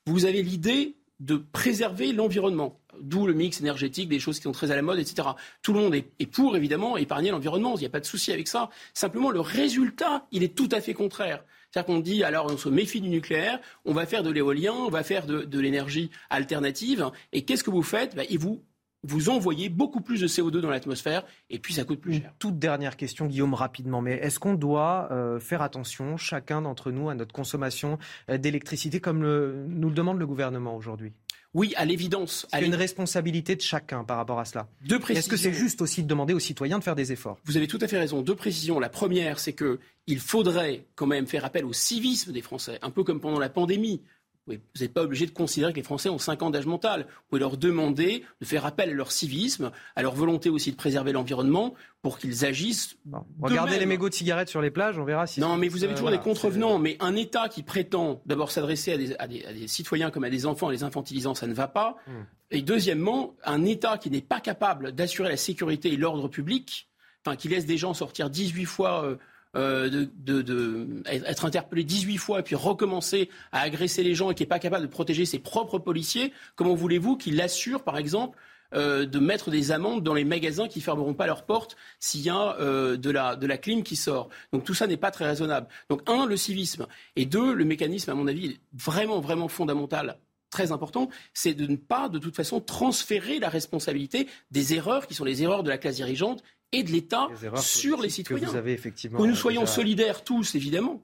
vous 0.07 0.27
avez 0.27 0.43
l'idée 0.43 0.97
de 1.21 1.37
préserver 1.37 2.13
l'environnement. 2.13 2.79
D'où 3.01 3.27
le 3.27 3.33
mix 3.33 3.61
énergétique, 3.61 4.09
des 4.09 4.21
choses 4.21 4.37
qui 4.37 4.43
sont 4.43 4.53
très 4.53 4.71
à 4.71 4.77
la 4.77 4.83
mode, 4.83 4.99
etc. 4.99 5.29
Tout 5.63 5.73
le 5.73 5.81
monde 5.81 5.95
est, 5.95 6.27
pour, 6.27 6.57
évidemment, 6.57 6.97
épargner 6.97 7.31
l'environnement. 7.31 7.75
Il 7.77 7.81
n'y 7.81 7.87
a 7.87 7.91
pas 7.91 8.01
de 8.01 8.07
souci 8.07 8.33
avec 8.33 8.49
ça. 8.49 8.71
Simplement, 8.93 9.31
le 9.31 9.41
résultat, 9.41 10.27
il 10.31 10.43
est 10.43 10.55
tout 10.55 10.69
à 10.71 10.81
fait 10.81 10.95
contraire. 10.95 11.43
C'est-à-dire 11.75 11.93
qu'on 11.93 12.01
dit, 12.01 12.23
alors 12.23 12.47
on 12.49 12.57
se 12.57 12.69
méfie 12.69 13.01
du 13.01 13.09
nucléaire, 13.09 13.59
on 13.85 13.93
va 13.93 14.07
faire 14.07 14.23
de 14.23 14.31
l'éolien, 14.31 14.73
on 14.73 14.91
va 14.91 15.03
faire 15.03 15.27
de, 15.27 15.59
l'énergie 15.59 16.09
alternative. 16.31 17.11
Et 17.33 17.45
qu'est-ce 17.45 17.65
que 17.65 17.71
vous 17.71 17.83
faites? 17.83 18.15
Ben, 18.15 18.25
vous 18.39 18.63
vous 19.03 19.29
envoyez 19.29 19.71
beaucoup 19.71 20.01
plus 20.01 20.21
de 20.21 20.29
CO2 20.29 20.61
dans 20.61 20.71
l'atmosphère 20.71 21.25
et 21.51 21.59
puis 21.59 21.75
ça 21.75 21.83
coûte 21.83 22.01
plus 22.01 22.21
cher. 22.21 22.33
toute 22.39 22.61
dernière 22.61 22.97
question, 22.97 23.27
Guillaume, 23.27 23.55
rapidement. 23.55 24.01
Mais 24.03 24.13
est-ce 24.13 24.39
qu'on 24.39 24.55
doit 24.55 25.09
euh, 25.11 25.41
faire 25.41 25.63
attention, 25.63 26.17
chacun 26.17 26.63
d'entre 26.63 26.93
nous, 26.93 27.09
à 27.09 27.17
notre 27.17 27.35
consommation 27.35 27.99
euh, 28.31 28.39
d'électricité 28.39 29.01
comme 29.01 29.19
nous 29.19 29.89
le 29.89 29.95
demande 29.95 30.21
le 30.21 30.29
gouvernement 30.29 30.77
aujourd'hui? 30.77 31.13
Oui, 31.55 31.73
à 31.77 31.85
l'évidence. 31.85 32.47
C'est 32.53 32.67
une 32.67 32.75
responsabilité 32.75 33.55
de 33.55 33.61
chacun 33.61 34.03
par 34.03 34.17
rapport 34.17 34.41
à 34.41 34.45
cela. 34.45 34.69
Deux 34.87 35.01
Est-ce 35.09 35.29
que 35.29 35.37
c'est 35.37 35.53
juste 35.53 35.81
aussi 35.83 36.03
de 36.03 36.09
demander 36.09 36.35
aux 36.35 36.41
citoyens 36.41 36.81
de 36.81 36.85
faire 36.85 36.97
des 36.97 37.13
efforts? 37.13 37.39
Vous 37.45 37.57
avez 37.57 37.69
tout 37.69 37.79
à 37.81 37.87
fait 37.87 37.99
raison. 37.99 38.23
Deux 38.23 38.35
précisions. 38.35 38.81
La 38.81 38.89
première, 38.89 39.39
c'est 39.39 39.55
qu'il 39.55 40.19
faudrait 40.19 40.85
quand 40.97 41.07
même 41.07 41.29
faire 41.29 41.45
appel 41.45 41.65
au 41.65 41.73
civisme 41.73 42.33
des 42.33 42.43
Français, 42.43 42.79
un 42.83 42.91
peu 42.91 43.05
comme 43.05 43.21
pendant 43.21 43.39
la 43.39 43.49
pandémie. 43.49 44.03
Vous 44.47 44.55
n'êtes 44.79 44.93
pas 44.93 45.03
obligé 45.03 45.25
de 45.25 45.31
considérer 45.31 45.73
que 45.73 45.79
les 45.79 45.83
Français 45.83 46.11
ont 46.11 46.19
5 46.19 46.43
ans 46.43 46.51
d'âge 46.51 46.67
mental. 46.67 47.07
Vous 47.09 47.23
pouvez 47.31 47.41
leur 47.41 47.57
demander 47.57 48.25
de 48.41 48.47
faire 48.47 48.67
appel 48.67 48.91
à 48.91 48.93
leur 48.93 49.11
civisme, 49.11 49.71
à 49.97 50.03
leur 50.03 50.15
volonté 50.15 50.51
aussi 50.51 50.71
de 50.71 50.77
préserver 50.77 51.13
l'environnement 51.13 51.75
pour 52.03 52.19
qu'ils 52.19 52.45
agissent. 52.45 52.97
regardez 53.41 53.79
les 53.79 53.87
mégots 53.87 54.11
de 54.11 54.15
cigarettes 54.15 54.51
sur 54.51 54.61
les 54.61 54.71
plages, 54.71 54.99
on 54.99 55.05
verra 55.05 55.27
si. 55.27 55.41
Non, 55.41 55.57
mais 55.57 55.69
vous 55.69 55.83
avez 55.85 55.95
toujours 55.95 56.11
des 56.11 56.19
contrevenants. 56.19 56.79
Mais 56.79 56.99
un 57.01 57.17
État 57.17 57.49
qui 57.49 57.63
prétend 57.63 58.21
d'abord 58.27 58.51
s'adresser 58.51 59.17
à 59.19 59.27
des, 59.27 59.67
citoyens 59.67 60.11
comme 60.11 60.25
à 60.25 60.31
des 60.31 60.45
enfants, 60.45 60.69
les 60.69 60.83
infantilisant, 60.83 61.35
ça 61.35 61.47
ne 61.47 61.55
va 61.55 61.69
pas. 61.69 61.97
Hmm. 62.07 62.25
Et 62.51 62.61
deuxièmement, 62.61 63.35
un 63.45 63.65
État 63.65 63.97
qui 63.97 64.11
n'est 64.11 64.21
pas 64.21 64.41
capable 64.41 64.93
d'assurer 64.93 65.31
la 65.31 65.39
sécurité 65.39 65.93
et 65.93 65.97
l'ordre 65.97 66.29
public, 66.29 66.91
enfin 67.25 67.37
qui 67.37 67.49
laisse 67.49 67.65
des 67.65 67.79
gens 67.79 67.95
sortir 67.95 68.29
18 68.29 68.67
fois. 68.67 69.05
Euh, 69.05 69.17
euh, 69.57 70.07
de, 70.17 71.03
être 71.07 71.45
interpellé 71.45 71.85
18 71.85 72.17
fois 72.19 72.41
et 72.41 72.43
puis 72.43 72.55
recommencer 72.55 73.31
à 73.53 73.61
agresser 73.61 74.03
les 74.03 74.15
gens 74.15 74.31
et 74.31 74.35
qui 74.35 74.43
n'est 74.43 74.49
pas 74.49 74.59
capable 74.59 74.87
de 74.87 74.91
protéger 74.91 75.25
ses 75.25 75.39
propres 75.39 75.79
policiers, 75.79 76.33
comment 76.57 76.75
voulez-vous 76.75 77.17
qu'il 77.17 77.41
assure, 77.41 77.83
par 77.83 77.99
exemple, 77.99 78.39
euh, 78.75 79.07
de 79.07 79.19
mettre 79.21 79.51
des 79.51 79.71
amendes 79.71 80.03
dans 80.03 80.15
les 80.15 80.25
magasins 80.25 80.67
qui 80.67 80.81
fermeront 80.81 81.15
pas 81.15 81.27
leurs 81.27 81.45
portes 81.45 81.77
s'il 82.01 82.23
y 82.23 82.31
a 82.31 82.57
euh, 82.59 82.97
de, 82.97 83.11
la, 83.11 83.37
de 83.37 83.47
la 83.47 83.57
clim 83.57 83.85
qui 83.85 83.95
sort? 83.95 84.29
Donc 84.53 84.65
tout 84.65 84.75
ça 84.75 84.87
n'est 84.87 84.97
pas 84.97 85.11
très 85.11 85.27
raisonnable. 85.27 85.69
Donc 85.89 86.03
un, 86.09 86.27
le 86.27 86.37
civisme. 86.37 86.87
Et 87.15 87.27
deux, 87.27 87.55
le 87.55 87.65
mécanisme, 87.65 88.11
à 88.11 88.15
mon 88.15 88.27
avis, 88.27 88.59
vraiment, 88.73 89.21
vraiment 89.21 89.49
fondamental 89.49 90.19
très 90.51 90.71
important, 90.71 91.09
c'est 91.33 91.55
de 91.55 91.67
ne 91.67 91.75
pas, 91.75 92.09
de 92.09 92.21
toute 92.21 92.37
façon, 92.37 92.61
transférer 92.61 93.41
la 93.41 93.49
responsabilité 93.49 94.29
des 94.53 94.75
erreurs 94.75 95.09
qui 95.09 95.15
sont 95.15 95.25
les 95.25 95.43
erreurs 95.43 95.65
de 95.65 95.69
la 95.69 95.79
classe 95.79 95.97
dirigeante 95.97 96.45
et 96.75 96.83
de 96.83 96.91
l'État 96.91 97.29
sur 97.57 98.01
les 98.01 98.11
citoyens. 98.11 98.51
Que, 98.51 98.69
effectivement 98.69 99.19
que 99.19 99.25
nous 99.25 99.35
soyons 99.35 99.67
solidaires 99.67 100.25
tous, 100.25 100.55
évidemment. 100.55 101.01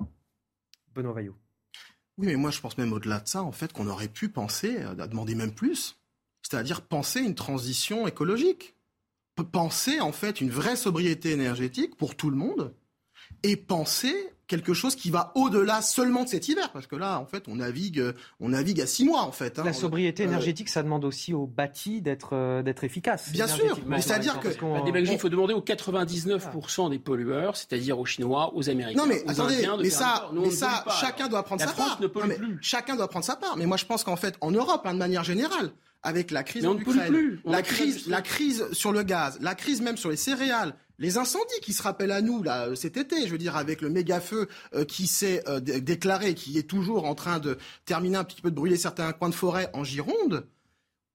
Benoît 0.94 1.12
Vaillot. 1.12 1.36
Oui, 2.18 2.26
mais 2.26 2.36
moi 2.36 2.50
je 2.50 2.60
pense 2.60 2.76
même 2.76 2.92
au-delà 2.92 3.20
de 3.20 3.28
ça, 3.28 3.42
en 3.42 3.52
fait, 3.52 3.72
qu'on 3.72 3.86
aurait 3.86 4.08
pu 4.08 4.28
penser, 4.28 4.78
à 4.78 5.06
demander 5.06 5.34
même 5.34 5.54
plus, 5.54 5.96
c'est-à-dire 6.42 6.82
penser 6.82 7.20
une 7.20 7.34
transition 7.34 8.06
écologique. 8.06 8.74
Penser 9.52 10.00
en 10.00 10.12
fait 10.12 10.42
une 10.42 10.50
vraie 10.50 10.76
sobriété 10.76 11.30
énergétique 11.30 11.96
pour 11.96 12.14
tout 12.14 12.28
le 12.28 12.36
monde 12.36 12.74
et 13.42 13.56
penser 13.56 14.14
quelque 14.50 14.74
chose 14.74 14.96
qui 14.96 15.10
va 15.10 15.30
au-delà 15.36 15.80
seulement 15.80 16.24
de 16.24 16.28
cet 16.28 16.48
hiver, 16.48 16.70
parce 16.72 16.88
que 16.88 16.96
là, 16.96 17.20
en 17.20 17.24
fait, 17.24 17.44
on 17.46 17.54
navigue, 17.54 18.02
on 18.40 18.48
navigue 18.48 18.80
à 18.80 18.86
six 18.86 19.04
mois, 19.04 19.22
en 19.22 19.30
fait. 19.30 19.60
Hein. 19.60 19.62
La 19.64 19.72
sobriété 19.72 20.24
euh, 20.24 20.26
énergétique, 20.26 20.68
ça 20.68 20.82
demande 20.82 21.04
aussi 21.04 21.32
au 21.32 21.46
bâti 21.46 22.02
d'être 22.02 22.30
euh, 22.32 22.62
d'être 22.62 22.82
efficace. 22.82 23.30
Bien 23.30 23.46
sûr, 23.46 23.78
c'est-à-dire 24.00 24.40
que 24.40 24.48
il 24.98 25.18
faut 25.18 25.28
demander 25.28 25.54
aux 25.54 25.62
99% 25.62 26.90
des 26.90 26.98
pollueurs, 26.98 27.56
c'est-à-dire 27.56 27.98
aux 28.00 28.04
Chinois, 28.04 28.52
aux 28.54 28.68
Américains. 28.68 29.00
Non 29.00 29.06
mais 29.06 29.22
attendez, 29.28 29.66
mais 29.80 29.90
ça, 29.90 30.28
mais 30.32 30.50
ça, 30.50 30.84
chacun 31.00 31.28
doit 31.28 31.44
prendre 31.44 31.62
sa 31.62 31.72
part. 31.72 32.00
Chacun 32.60 32.96
doit 32.96 33.08
prendre 33.08 33.24
sa 33.24 33.36
part. 33.36 33.56
Mais 33.56 33.66
moi, 33.66 33.76
je 33.76 33.86
pense 33.86 34.02
qu'en 34.02 34.16
fait, 34.16 34.36
en 34.40 34.50
Europe, 34.50 34.82
hein, 34.84 34.94
de 34.94 34.98
manière 34.98 35.22
générale, 35.22 35.70
avec 36.02 36.30
la 36.30 36.42
crise 36.42 36.66
en 36.66 36.76
Ukraine, 36.76 37.38
la 37.44 37.62
crise, 37.62 38.08
la 38.08 38.22
crise 38.22 38.66
sur 38.72 38.90
le 38.90 39.02
gaz, 39.04 39.38
la 39.40 39.54
crise 39.54 39.80
même 39.80 39.96
sur 39.96 40.10
les 40.10 40.16
céréales, 40.16 40.74
les 41.00 41.16
incendies 41.16 41.60
qui 41.62 41.72
se 41.72 41.82
rappellent 41.82 42.12
à 42.12 42.20
nous 42.20 42.42
là 42.42 42.76
cet 42.76 42.96
été, 42.96 43.26
je 43.26 43.32
veux 43.32 43.38
dire 43.38 43.56
avec 43.56 43.80
le 43.80 43.88
méga 43.88 44.20
feu 44.20 44.48
euh, 44.74 44.84
qui 44.84 45.08
s'est 45.08 45.42
euh, 45.48 45.58
déclaré, 45.58 46.34
qui 46.34 46.56
est 46.58 46.68
toujours 46.68 47.06
en 47.06 47.16
train 47.16 47.40
de 47.40 47.58
terminer 47.86 48.18
un 48.18 48.24
petit 48.24 48.42
peu 48.42 48.50
de 48.50 48.54
brûler 48.54 48.76
certains 48.76 49.12
coins 49.12 49.30
de 49.30 49.34
forêt 49.34 49.70
en 49.72 49.82
Gironde. 49.82 50.46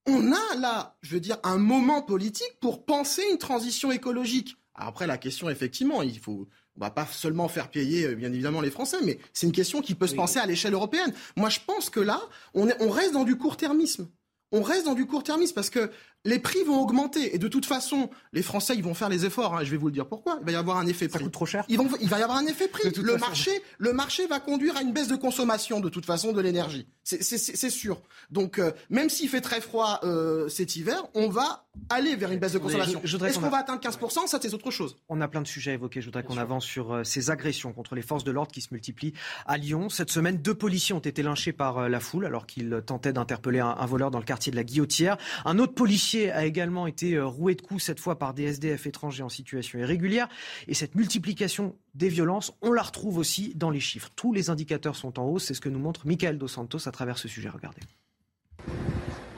On 0.07 0.31
a 0.33 0.55
là, 0.59 0.97
je 1.01 1.13
veux 1.13 1.19
dire, 1.19 1.37
un 1.43 1.57
moment 1.57 2.01
politique 2.01 2.59
pour 2.59 2.85
penser 2.85 3.23
une 3.31 3.37
transition 3.37 3.91
écologique. 3.91 4.57
après 4.75 5.07
la 5.07 5.17
question, 5.17 5.49
effectivement, 5.49 6.01
il 6.01 6.19
faut, 6.19 6.47
on 6.75 6.79
va 6.79 6.91
pas 6.91 7.05
seulement 7.05 7.47
faire 7.47 7.69
payer, 7.69 8.05
euh, 8.07 8.15
bien 8.15 8.33
évidemment, 8.33 8.61
les 8.61 8.71
Français, 8.71 8.97
mais 9.03 9.19
c'est 9.33 9.45
une 9.47 9.53
question 9.53 9.81
qui 9.81 9.95
peut 9.95 10.07
se 10.07 10.15
penser 10.15 10.39
à 10.39 10.45
l'échelle 10.45 10.73
européenne. 10.73 11.13
Moi, 11.37 11.49
je 11.49 11.59
pense 11.65 11.89
que 11.89 11.99
là, 11.99 12.21
on, 12.53 12.67
on 12.79 12.89
reste 12.89 13.13
dans 13.13 13.23
du 13.23 13.37
court-termisme 13.37 14.07
on 14.51 14.61
reste 14.61 14.85
dans 14.85 14.93
du 14.93 15.05
court-termisme 15.05 15.53
parce 15.53 15.69
que 15.69 15.91
les 16.25 16.39
prix 16.39 16.63
vont 16.63 16.81
augmenter 16.81 17.35
et 17.35 17.37
de 17.37 17.47
toute 17.47 17.65
façon, 17.65 18.09
les 18.33 18.41
Français 18.41 18.75
ils 18.75 18.83
vont 18.83 18.93
faire 18.93 19.09
les 19.09 19.25
efforts. 19.25 19.55
Hein, 19.55 19.63
je 19.63 19.71
vais 19.71 19.77
vous 19.77 19.87
le 19.87 19.93
dire 19.93 20.07
pourquoi. 20.07 20.37
Il 20.41 20.45
va 20.45 20.51
y 20.51 20.55
avoir 20.55 20.77
un 20.77 20.87
effet 20.87 21.07
prix. 21.07 21.19
Ça 21.19 21.23
coûte 21.23 21.33
trop 21.33 21.45
cher. 21.45 21.63
il 21.69 21.77
va 21.77 22.19
y 22.19 22.23
avoir 22.23 22.37
un 22.37 22.47
effet 22.47 22.67
prix. 22.67 22.89
Le 23.01 23.17
marché, 23.17 23.51
le 23.77 23.93
marché 23.93 24.27
va 24.27 24.39
conduire 24.39 24.75
à 24.75 24.81
une 24.81 24.91
baisse 24.91 25.07
de 25.07 25.15
consommation 25.15 25.79
de 25.79 25.89
toute 25.89 26.05
façon 26.05 26.33
de 26.33 26.41
l'énergie. 26.41 26.87
C'est 27.03 27.69
sûr. 27.69 28.01
Donc 28.31 28.57
euh, 28.57 28.71
même 28.89 29.09
s'il 29.09 29.29
fait 29.29 29.41
très 29.41 29.61
froid 29.61 29.99
euh, 30.03 30.49
cet 30.49 30.75
hiver, 30.75 31.03
on 31.13 31.29
va 31.29 31.67
aller 31.89 32.15
vers 32.15 32.31
une 32.31 32.39
baisse 32.39 32.53
de 32.53 32.57
consommation. 32.57 33.01
Est-ce 33.03 33.39
qu'on 33.39 33.49
va 33.49 33.59
atteindre 33.59 33.81
15% 33.81 34.27
Ça 34.27 34.39
c'est 34.41 34.53
autre 34.53 34.71
chose. 34.71 34.97
On 35.09 35.21
a 35.21 35.27
plein 35.27 35.41
de 35.41 35.47
sujets 35.47 35.71
à 35.71 35.73
évoquer. 35.75 36.01
Je 36.01 36.07
voudrais 36.07 36.23
qu'on 36.23 36.37
avance 36.37 36.65
sur 36.65 36.93
euh, 36.93 37.03
ces 37.03 37.29
agressions 37.29 37.71
contre 37.73 37.93
les 37.93 38.01
forces 38.01 38.23
de 38.23 38.31
l'ordre 38.31 38.51
qui 38.51 38.61
se 38.61 38.69
multiplient 38.71 39.13
à 39.45 39.57
Lyon. 39.57 39.89
Cette 39.89 40.09
semaine, 40.09 40.37
deux 40.37 40.55
policiers 40.55 40.95
ont 40.95 40.99
été 40.99 41.21
lynchés 41.21 41.53
par 41.53 41.87
la 41.87 41.99
foule 41.99 42.25
alors 42.25 42.47
qu'ils 42.47 42.81
tentaient 42.83 43.13
d'interpeller 43.13 43.59
un, 43.59 43.75
un 43.77 43.85
voleur 43.85 44.09
dans 44.09 44.19
le 44.19 44.25
quartier 44.25 44.51
de 44.51 44.55
la 44.55 44.63
Guillotière. 44.63 45.17
Un 45.45 45.59
autre 45.59 45.73
policier 45.73 46.14
a 46.23 46.45
également 46.45 46.87
été 46.87 47.15
euh, 47.15 47.25
roué 47.25 47.55
de 47.55 47.61
coups, 47.61 47.83
cette 47.83 47.99
fois 47.99 48.17
par 48.17 48.33
des 48.33 48.43
SDF 48.43 48.87
étrangers 48.87 49.23
en 49.23 49.29
situation 49.29 49.79
irrégulière. 49.79 50.27
Et 50.67 50.73
cette 50.73 50.95
multiplication 50.95 51.75
des 51.93 52.09
violences, 52.09 52.53
on 52.61 52.71
la 52.71 52.81
retrouve 52.81 53.17
aussi 53.17 53.53
dans 53.55 53.69
les 53.69 53.79
chiffres. 53.79 54.09
Tous 54.15 54.33
les 54.33 54.49
indicateurs 54.49 54.95
sont 54.95 55.19
en 55.19 55.25
hausse, 55.25 55.45
c'est 55.45 55.53
ce 55.53 55.61
que 55.61 55.69
nous 55.69 55.79
montre 55.79 56.07
Michael 56.07 56.37
Dos 56.37 56.47
Santos 56.47 56.87
à 56.87 56.91
travers 56.91 57.17
ce 57.17 57.27
sujet. 57.27 57.49
Regardez. 57.49 57.81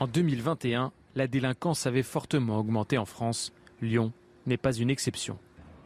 En 0.00 0.06
2021, 0.06 0.92
la 1.14 1.26
délinquance 1.26 1.86
avait 1.86 2.02
fortement 2.02 2.58
augmenté 2.58 2.98
en 2.98 3.04
France. 3.04 3.52
Lyon 3.82 4.12
n'est 4.46 4.56
pas 4.56 4.72
une 4.72 4.90
exception. 4.90 5.38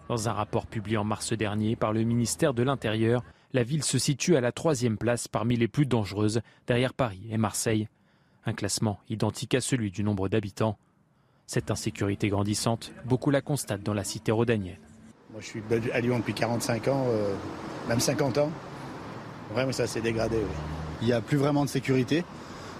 Dans 0.08 0.28
un 0.28 0.32
rapport 0.32 0.66
publié 0.66 0.96
en 0.98 1.04
mars 1.04 1.32
dernier 1.32 1.76
par 1.76 1.92
le 1.92 2.02
ministère 2.02 2.52
de 2.52 2.62
l'Intérieur, 2.62 3.24
la 3.52 3.62
ville 3.62 3.82
se 3.82 3.98
situe 3.98 4.36
à 4.36 4.40
la 4.40 4.52
troisième 4.52 4.98
place 4.98 5.28
parmi 5.28 5.56
les 5.56 5.68
plus 5.68 5.86
dangereuses, 5.86 6.40
derrière 6.66 6.94
Paris 6.94 7.26
et 7.30 7.36
Marseille. 7.36 7.88
Un 8.44 8.54
classement 8.54 8.98
identique 9.08 9.54
à 9.54 9.60
celui 9.60 9.90
du 9.90 10.02
nombre 10.02 10.28
d'habitants. 10.28 10.76
Cette 11.46 11.70
insécurité 11.70 12.28
grandissante, 12.28 12.92
beaucoup 13.04 13.30
la 13.30 13.40
constatent 13.40 13.82
dans 13.82 13.94
la 13.94 14.04
cité 14.04 14.32
rhodanienne. 14.32 14.78
Moi, 15.32 15.40
je 15.40 15.46
suis 15.46 15.62
à 15.92 16.00
Lyon 16.00 16.18
depuis 16.18 16.34
45 16.34 16.88
ans, 16.88 17.06
euh, 17.08 17.34
même 17.88 18.00
50 18.00 18.38
ans. 18.38 18.50
Vraiment, 19.52 19.72
ça 19.72 19.86
s'est 19.86 20.00
dégradé. 20.00 20.38
Il 21.00 21.06
n'y 21.06 21.12
a 21.12 21.20
plus 21.20 21.36
vraiment 21.36 21.64
de 21.64 21.70
sécurité. 21.70 22.24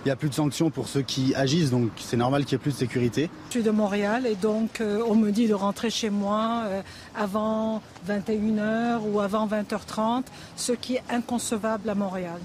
Il 0.05 0.09
n'y 0.09 0.13
a 0.13 0.17
plus 0.17 0.29
de 0.29 0.35
sanctions 0.35 0.71
pour 0.71 0.89
ceux 0.89 1.03
qui 1.03 1.33
agissent, 1.37 1.71
donc 1.71 1.91
c'est 1.97 2.17
normal 2.17 2.45
qu'il 2.45 2.57
n'y 2.57 2.61
ait 2.61 2.65
plus 2.65 2.73
de 2.73 2.77
sécurité. 2.77 3.31
Je 3.47 3.53
suis 3.53 3.63
de 3.63 3.71
Montréal 3.71 4.27
et 4.27 4.35
donc 4.35 4.81
euh, 4.81 5.01
on 5.07 5.15
me 5.15 5.31
dit 5.31 5.47
de 5.47 5.55
rentrer 5.55 5.91
chez 5.91 6.11
moi 6.11 6.63
euh, 6.65 6.83
avant 7.15 7.81
21h 8.09 8.99
ou 9.09 9.21
avant 9.21 9.47
20h30, 9.47 10.25
ce 10.57 10.73
qui 10.73 10.97
est 10.97 11.05
inconcevable 11.09 11.89
à 11.89 11.95
Montréal. 11.95 12.41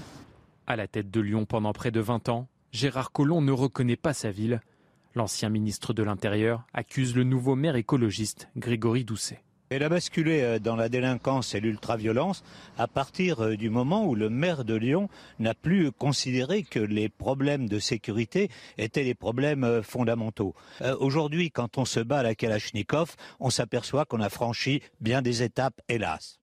À 0.68 0.76
la 0.76 0.86
tête 0.86 1.10
de 1.10 1.20
Lyon 1.20 1.46
pendant 1.46 1.72
près 1.72 1.90
de 1.90 1.98
20 1.98 2.28
ans, 2.28 2.46
Gérard 2.72 3.12
Collomb 3.12 3.40
ne 3.40 3.52
reconnaît 3.52 3.96
pas 3.96 4.12
sa 4.12 4.30
ville. 4.30 4.60
L'ancien 5.14 5.48
ministre 5.48 5.92
de 5.92 6.02
l'Intérieur 6.02 6.64
accuse 6.74 7.16
le 7.16 7.24
nouveau 7.24 7.56
maire 7.56 7.76
écologiste 7.76 8.48
Grégory 8.56 9.04
Doucet. 9.04 9.42
Elle 9.70 9.82
a 9.82 9.88
basculé 9.90 10.40
euh, 10.40 10.58
dans 10.58 10.76
la 10.76 10.88
délinquance 10.88 11.54
et 11.54 11.60
l'ultraviolence 11.60 12.42
à 12.78 12.86
partir 12.86 13.40
euh, 13.40 13.56
du 13.56 13.68
moment 13.68 14.06
où 14.06 14.14
le 14.14 14.30
maire 14.30 14.64
de 14.64 14.74
Lyon 14.74 15.08
n'a 15.38 15.54
plus 15.54 15.92
considéré 15.92 16.62
que 16.62 16.78
les 16.78 17.10
problèmes 17.10 17.68
de 17.68 17.78
sécurité 17.78 18.50
étaient 18.78 19.04
des 19.04 19.14
problèmes 19.14 19.64
euh, 19.64 19.82
fondamentaux. 19.82 20.54
Aujourd'hui, 21.00 21.50
quand 21.50 21.76
on 21.76 21.84
se 21.84 22.00
bat 22.00 22.18
à 22.18 22.22
la 22.22 22.34
Kalachnikov, 22.34 23.16
on 23.40 23.50
s'aperçoit 23.50 24.04
qu'on 24.04 24.20
a 24.20 24.30
franchi 24.30 24.82
bien 25.00 25.20
des 25.20 25.42
étapes, 25.42 25.80
hélas. 25.88 26.38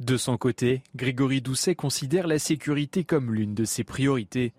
De 0.00 0.16
son 0.16 0.36
côté, 0.36 0.82
Grégory 0.96 1.40
Doucet 1.40 1.74
considère 1.74 2.26
la 2.26 2.38
sécurité 2.38 3.04
comme 3.04 3.32
l'une 3.32 3.54
de 3.54 3.64
ses 3.64 3.84
priorités. 3.84 4.52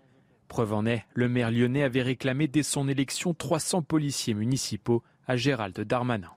Preuve 0.48 0.74
en 0.74 0.86
est, 0.86 1.04
le 1.14 1.28
maire 1.28 1.50
lyonnais 1.50 1.82
avait 1.82 2.02
réclamé 2.02 2.46
dès 2.46 2.62
son 2.62 2.88
élection 2.88 3.34
300 3.34 3.82
policiers 3.82 4.34
municipaux 4.34 5.02
à 5.26 5.36
Gérald 5.36 5.78
Darmanin. 5.80 6.35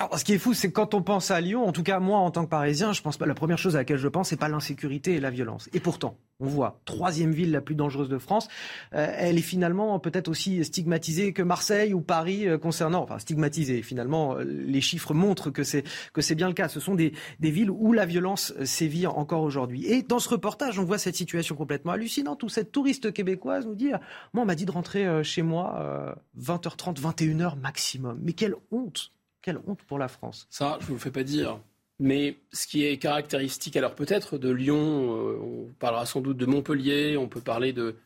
Alors, 0.00 0.18
ce 0.18 0.24
qui 0.24 0.32
est 0.32 0.38
fou, 0.38 0.54
c'est 0.54 0.68
que 0.68 0.72
quand 0.72 0.94
on 0.94 1.02
pense 1.02 1.30
à 1.30 1.42
Lyon, 1.42 1.62
en 1.68 1.72
tout 1.72 1.82
cas 1.82 2.00
moi 2.00 2.20
en 2.20 2.30
tant 2.30 2.46
que 2.46 2.48
Parisien, 2.48 2.94
je 2.94 3.02
pense 3.02 3.18
pas. 3.18 3.26
La 3.26 3.34
première 3.34 3.58
chose 3.58 3.76
à 3.76 3.80
laquelle 3.80 3.98
je 3.98 4.08
pense, 4.08 4.30
c'est 4.30 4.38
pas 4.38 4.48
l'insécurité 4.48 5.12
et 5.12 5.20
la 5.20 5.28
violence. 5.28 5.68
Et 5.74 5.80
pourtant, 5.80 6.16
on 6.40 6.46
voit 6.46 6.80
troisième 6.86 7.32
ville 7.32 7.50
la 7.50 7.60
plus 7.60 7.74
dangereuse 7.74 8.08
de 8.08 8.16
France. 8.16 8.48
Euh, 8.94 9.12
elle 9.14 9.36
est 9.36 9.42
finalement 9.42 9.98
peut-être 9.98 10.28
aussi 10.28 10.64
stigmatisée 10.64 11.34
que 11.34 11.42
Marseille 11.42 11.92
ou 11.92 12.00
Paris 12.00 12.48
euh, 12.48 12.56
concernant. 12.56 13.02
Enfin, 13.02 13.18
stigmatisée. 13.18 13.82
Finalement, 13.82 14.36
euh, 14.38 14.42
les 14.42 14.80
chiffres 14.80 15.12
montrent 15.12 15.50
que 15.50 15.64
c'est 15.64 15.84
que 16.14 16.22
c'est 16.22 16.34
bien 16.34 16.48
le 16.48 16.54
cas. 16.54 16.68
Ce 16.68 16.80
sont 16.80 16.94
des, 16.94 17.12
des 17.38 17.50
villes 17.50 17.70
où 17.70 17.92
la 17.92 18.06
violence 18.06 18.54
sévit 18.64 19.06
encore 19.06 19.42
aujourd'hui. 19.42 19.84
Et 19.84 20.00
dans 20.00 20.18
ce 20.18 20.30
reportage, 20.30 20.78
on 20.78 20.84
voit 20.84 20.96
cette 20.96 21.16
situation 21.16 21.56
complètement 21.56 21.92
hallucinante 21.92 22.42
où 22.42 22.48
cette 22.48 22.72
touriste 22.72 23.12
québécoise 23.12 23.66
nous 23.66 23.74
dit 23.74 23.90
moi 24.32 24.44
on 24.44 24.46
m'a 24.46 24.54
dit 24.54 24.64
de 24.64 24.72
rentrer 24.72 25.22
chez 25.22 25.42
moi 25.42 26.16
20h30, 26.40 26.98
21h 26.98 27.58
maximum. 27.58 28.18
Mais 28.22 28.32
quelle 28.32 28.54
honte 28.70 29.12
quelle 29.42 29.58
honte 29.66 29.82
pour 29.82 29.98
la 29.98 30.08
France. 30.08 30.46
Ça, 30.50 30.76
je 30.80 30.84
ne 30.84 30.88
vous 30.88 30.94
le 30.94 31.00
fais 31.00 31.10
pas 31.10 31.22
dire. 31.22 31.60
Mais 31.98 32.38
ce 32.52 32.66
qui 32.66 32.86
est 32.86 32.96
caractéristique, 32.96 33.76
alors 33.76 33.94
peut-être 33.94 34.38
de 34.38 34.50
Lyon, 34.50 35.16
euh, 35.16 35.38
on 35.42 35.72
parlera 35.78 36.06
sans 36.06 36.22
doute 36.22 36.38
de 36.38 36.46
Montpellier, 36.46 37.18
on 37.18 37.28
peut 37.28 37.42
parler 37.42 37.74
de, 37.74 37.96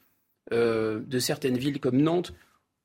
euh, 0.53 1.01
de 1.07 1.19
certaines 1.21 1.57
villes 1.57 1.79
comme 1.79 1.99
Nantes, 1.99 2.35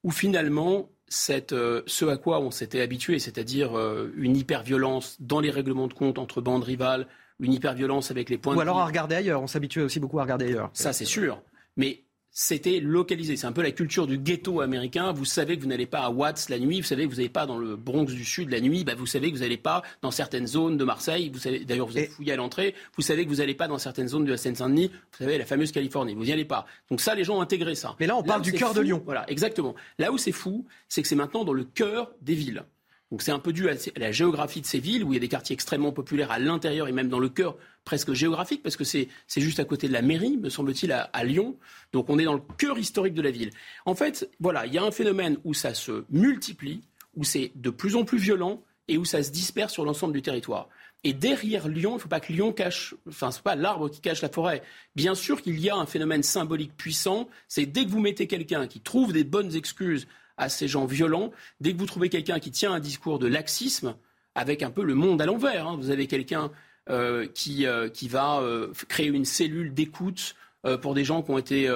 où 0.03 0.11
finalement, 0.11 0.87
cette, 1.07 1.51
euh, 1.51 1.81
ce 1.87 2.05
à 2.05 2.17
quoi 2.17 2.39
on 2.39 2.51
s'était 2.51 2.81
habitué, 2.81 3.17
c'est-à-dire 3.17 3.71
une 4.15 4.37
hyper-violence 4.37 5.17
dans 5.19 5.39
les 5.39 5.49
règlements 5.49 5.87
de 5.87 5.93
compte 5.93 6.19
entre 6.19 6.41
bandes 6.41 6.63
rivales, 6.63 7.07
une 7.39 7.53
hyper-violence 7.53 8.11
avec 8.11 8.29
les 8.29 8.37
points 8.37 8.55
Ou 8.55 8.59
alors 8.59 8.79
à 8.79 8.85
regarder 8.85 9.15
ailleurs, 9.15 9.41
on 9.41 9.47
s'habituait 9.47 9.81
aussi 9.81 9.99
beaucoup 9.99 10.19
à 10.19 10.23
regarder 10.23 10.45
ailleurs. 10.45 10.69
Ça, 10.73 10.93
c'est 10.93 11.05
sûr. 11.05 11.41
Mais 11.75 12.03
c'était 12.31 12.79
localisé. 12.79 13.35
C'est 13.37 13.47
un 13.47 13.51
peu 13.51 13.61
la 13.61 13.71
culture 13.71 14.07
du 14.07 14.17
ghetto 14.17 14.61
américain. 14.61 15.11
Vous 15.11 15.25
savez 15.25 15.57
que 15.57 15.63
vous 15.63 15.67
n'allez 15.67 15.85
pas 15.85 16.01
à 16.01 16.09
Watts 16.09 16.49
la 16.49 16.59
nuit, 16.59 16.81
vous 16.81 16.87
savez 16.87 17.05
que 17.05 17.09
vous 17.09 17.17
n'allez 17.17 17.29
pas 17.29 17.45
dans 17.45 17.57
le 17.57 17.75
Bronx 17.75 18.05
du 18.05 18.23
Sud 18.23 18.49
la 18.49 18.61
nuit, 18.61 18.83
bah, 18.83 18.93
vous 18.95 19.05
savez 19.05 19.31
que 19.31 19.35
vous 19.35 19.41
n'allez 19.41 19.57
pas 19.57 19.83
dans 20.01 20.11
certaines 20.11 20.47
zones 20.47 20.77
de 20.77 20.83
Marseille, 20.83 21.29
vous 21.33 21.39
savez, 21.39 21.65
d'ailleurs 21.65 21.87
vous 21.87 21.97
êtes 21.97 22.11
fouillé 22.11 22.33
à 22.33 22.35
l'entrée, 22.35 22.75
vous 22.95 23.01
savez 23.01 23.25
que 23.25 23.29
vous 23.29 23.37
n'allez 23.37 23.55
pas 23.55 23.67
dans 23.67 23.77
certaines 23.77 24.07
zones 24.07 24.25
de 24.25 24.31
la 24.31 24.37
Seine-Saint-Denis, 24.37 24.89
vous 24.89 25.17
savez, 25.17 25.37
la 25.37 25.45
fameuse 25.45 25.71
Californie, 25.71 26.13
vous 26.13 26.25
n'y 26.25 26.31
allez 26.31 26.45
pas. 26.45 26.65
Donc 26.89 27.01
ça, 27.01 27.15
les 27.15 27.23
gens 27.23 27.37
ont 27.37 27.41
intégré 27.41 27.75
ça. 27.75 27.95
Mais 27.99 28.07
là, 28.07 28.15
on 28.15 28.23
parle 28.23 28.41
du 28.41 28.53
cœur 28.53 28.73
de 28.73 28.81
Lyon. 28.81 29.01
Voilà, 29.05 29.29
exactement. 29.29 29.75
Là 29.97 30.11
où 30.11 30.17
c'est 30.17 30.31
fou, 30.31 30.65
c'est 30.87 31.01
que 31.01 31.07
c'est 31.07 31.15
maintenant 31.15 31.43
dans 31.43 31.53
le 31.53 31.63
cœur 31.63 32.11
des 32.21 32.35
villes. 32.35 32.63
Donc 33.11 33.23
c'est 33.23 33.31
un 33.31 33.39
peu 33.39 33.53
dû 33.53 33.69
à 33.69 33.73
la 33.97 34.11
géographie 34.11 34.61
de 34.61 34.65
ces 34.65 34.79
villes, 34.79 35.03
où 35.03 35.11
il 35.11 35.15
y 35.15 35.17
a 35.17 35.19
des 35.19 35.27
quartiers 35.27 35.55
extrêmement 35.55 35.91
populaires 35.91 36.31
à 36.31 36.37
l'intérieur 36.37 36.87
et 36.87 36.91
même 36.91 37.09
dans 37.09 37.19
le 37.19 37.29
cœur 37.29 37.57
presque 37.83 38.13
géographique, 38.13 38.61
parce 38.61 38.77
que 38.77 38.83
c'est 38.83 39.09
juste 39.37 39.59
à 39.59 39.65
côté 39.65 39.87
de 39.87 39.93
la 39.93 40.03
mairie, 40.03 40.37
me 40.37 40.49
semble-t-il, 40.49 40.91
à, 40.91 41.23
Lyon. 41.23 41.57
Donc 41.91 42.09
on 42.09 42.19
est 42.19 42.25
dans 42.25 42.35
le 42.35 42.41
cœur 42.57 42.77
historique 42.77 43.15
de 43.15 43.21
la 43.23 43.31
ville. 43.31 43.49
En 43.85 43.95
fait, 43.95 44.29
voilà, 44.39 44.67
il 44.67 44.73
y 44.73 44.77
a 44.77 44.83
un 44.83 44.91
phénomène 44.91 45.37
où 45.43 45.55
ça 45.55 45.73
se 45.73 46.03
multiplie, 46.11 46.81
où 47.15 47.23
c'est 47.23 47.51
de 47.55 47.71
plus 47.71 47.95
en 47.95 48.05
plus 48.05 48.19
violent 48.19 48.61
et 48.87 48.97
où 48.97 49.05
ça 49.05 49.23
se 49.23 49.31
disperse 49.31 49.73
sur 49.73 49.85
l'ensemble 49.85 50.13
du 50.13 50.21
territoire. 50.21 50.69
Et 51.03 51.13
derrière 51.13 51.67
Lyon, 51.67 51.91
il 51.91 51.95
ne 51.95 51.99
faut 51.99 52.09
pas 52.09 52.19
que 52.19 52.33
Lyon 52.33 52.51
cache, 52.51 52.93
enfin, 53.07 53.31
c'est 53.31 53.41
pas 53.41 53.55
l'arbre 53.55 53.89
qui 53.89 54.01
cache 54.01 54.21
la 54.21 54.29
forêt. 54.29 54.61
Bien 54.95 55.15
sûr 55.15 55.41
qu'il 55.41 55.59
y 55.59 55.69
a 55.69 55.75
un 55.75 55.85
phénomène 55.85 56.23
symbolique 56.23 56.75
puissant, 56.75 57.29
c'est 57.47 57.65
dès 57.65 57.85
que 57.85 57.89
vous 57.89 58.01
mettez 58.01 58.27
quelqu'un 58.27 58.67
qui 58.67 58.81
trouve 58.81 59.13
des 59.13 59.23
bonnes 59.23 59.55
excuses 59.55 60.07
à 60.39 60.49
ces 60.49 60.67
gens 60.67 60.85
violents. 60.85 61.31
Dès 61.59 61.73
que 61.73 61.77
vous 61.77 61.85
trouvez 61.85 62.09
quelqu'un 62.09 62.39
qui 62.39 62.49
tient 62.49 62.73
un 62.73 62.79
discours 62.79 63.19
de 63.19 63.27
laxisme, 63.27 63.95
avec 64.33 64.63
un 64.63 64.71
peu 64.71 64.83
le 64.83 64.95
monde 64.95 65.21
à 65.21 65.25
l'envers, 65.25 65.67
hein, 65.67 65.77
vous 65.77 65.91
avez 65.91 66.07
quelqu'un 66.07 66.49
euh, 66.89 67.27
qui, 67.27 67.67
euh, 67.67 67.89
qui 67.89 68.07
va 68.07 68.39
euh, 68.39 68.71
créer 68.87 69.07
une 69.07 69.25
cellule 69.25 69.73
d'écoute 69.73 70.35
pour 70.81 70.93
des 70.93 71.05
gens 71.05 71.21
qui 71.21 71.31
ont 71.31 71.37
été 71.37 71.71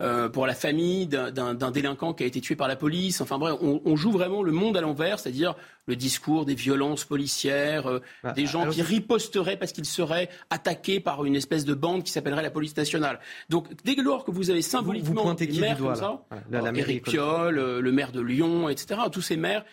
euh, 0.00 0.28
pour 0.28 0.46
la 0.46 0.54
famille 0.54 1.08
d'un 1.08 1.70
délinquant 1.72 2.14
qui 2.14 2.22
a 2.22 2.26
été 2.26 2.40
tué 2.40 2.54
par 2.54 2.68
la 2.68 2.76
police. 2.76 3.20
Enfin 3.20 3.36
bref, 3.36 3.56
on, 3.60 3.96
joue 3.96 4.12
vraiment 4.12 4.44
le 4.44 4.52
monde 4.52 4.76
à 4.76 4.80
l'envers, 4.80 5.18
c'est-à-dire 5.18 5.56
le 5.86 5.96
discours 5.96 6.46
des 6.46 6.54
violences 6.54 7.04
policières, 7.04 7.88
euh, 7.88 8.00
bah, 8.22 8.30
des 8.30 8.46
gens 8.46 8.70
qui 8.70 8.80
riposteraient 8.80 9.56
parce 9.56 9.72
qu'ils 9.72 9.86
seraient 9.86 10.28
attaqués 10.50 11.00
par 11.00 11.24
une 11.24 11.34
espèce 11.34 11.64
de 11.64 11.74
bande 11.74 12.04
qui 12.04 12.12
s'appellerait 12.12 12.42
la 12.42 12.50
police 12.50 12.76
nationale. 12.76 13.18
Donc 13.48 13.66
dès 13.82 13.96
lors 13.96 14.24
que 14.24 14.30
vous 14.30 14.50
avez 14.50 14.62
symboliquement 14.62 15.24
vous, 15.24 15.34
des 15.34 15.58
maires 15.58 15.78
comme 15.78 15.96
ça, 15.96 16.24
Éric 16.76 17.02
Piolle, 17.02 17.58
euh, 17.58 17.80
le 17.80 17.90
maire 17.90 18.12
de 18.12 18.20
Lyon, 18.20 18.68
etc., 18.68 19.00
tous 19.10 19.22
ces 19.22 19.36
maires, 19.36 19.64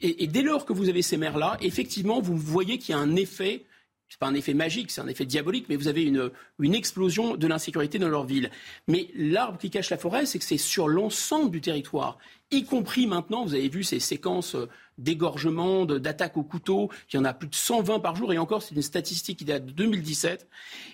et, 0.00 0.24
et 0.24 0.26
dès 0.26 0.40
lors 0.40 0.64
que 0.64 0.72
vous 0.72 0.88
avez 0.88 1.02
ces 1.02 1.18
maires-là, 1.18 1.58
effectivement, 1.60 2.22
vous 2.22 2.38
voyez 2.38 2.78
qu'il 2.78 2.94
y 2.94 2.98
a 2.98 3.00
un 3.00 3.16
effet 3.16 3.66
n'est 4.12 4.18
pas 4.18 4.26
un 4.26 4.34
effet 4.34 4.54
magique, 4.54 4.90
c'est 4.90 5.00
un 5.00 5.08
effet 5.08 5.24
diabolique, 5.24 5.66
mais 5.68 5.76
vous 5.76 5.88
avez 5.88 6.02
une, 6.02 6.74
explosion 6.74 7.36
de 7.36 7.46
l'insécurité 7.46 7.98
dans 7.98 8.08
leur 8.08 8.24
ville. 8.24 8.50
Mais 8.88 9.08
l'arbre 9.14 9.58
qui 9.58 9.70
cache 9.70 9.90
la 9.90 9.98
forêt, 9.98 10.26
c'est 10.26 10.38
que 10.38 10.44
c'est 10.44 10.58
sur 10.58 10.88
l'ensemble 10.88 11.50
du 11.50 11.60
territoire, 11.60 12.18
y 12.50 12.64
compris 12.64 13.06
maintenant, 13.06 13.44
vous 13.44 13.54
avez 13.54 13.68
vu 13.68 13.82
ces 13.82 14.00
séquences 14.00 14.54
euh, 14.54 14.68
d'égorgement, 14.98 15.86
d'attaques 15.86 16.36
au 16.36 16.44
couteau, 16.44 16.90
il 17.12 17.16
y 17.16 17.18
en 17.18 17.24
a 17.24 17.34
plus 17.34 17.48
de 17.48 17.54
120 17.54 17.98
par 18.00 18.14
jour, 18.14 18.32
et 18.32 18.38
encore, 18.38 18.62
c'est 18.62 18.74
une 18.74 18.82
statistique 18.82 19.38
qui 19.38 19.44
date 19.44 19.66
de 19.66 19.72
2017, 19.72 20.48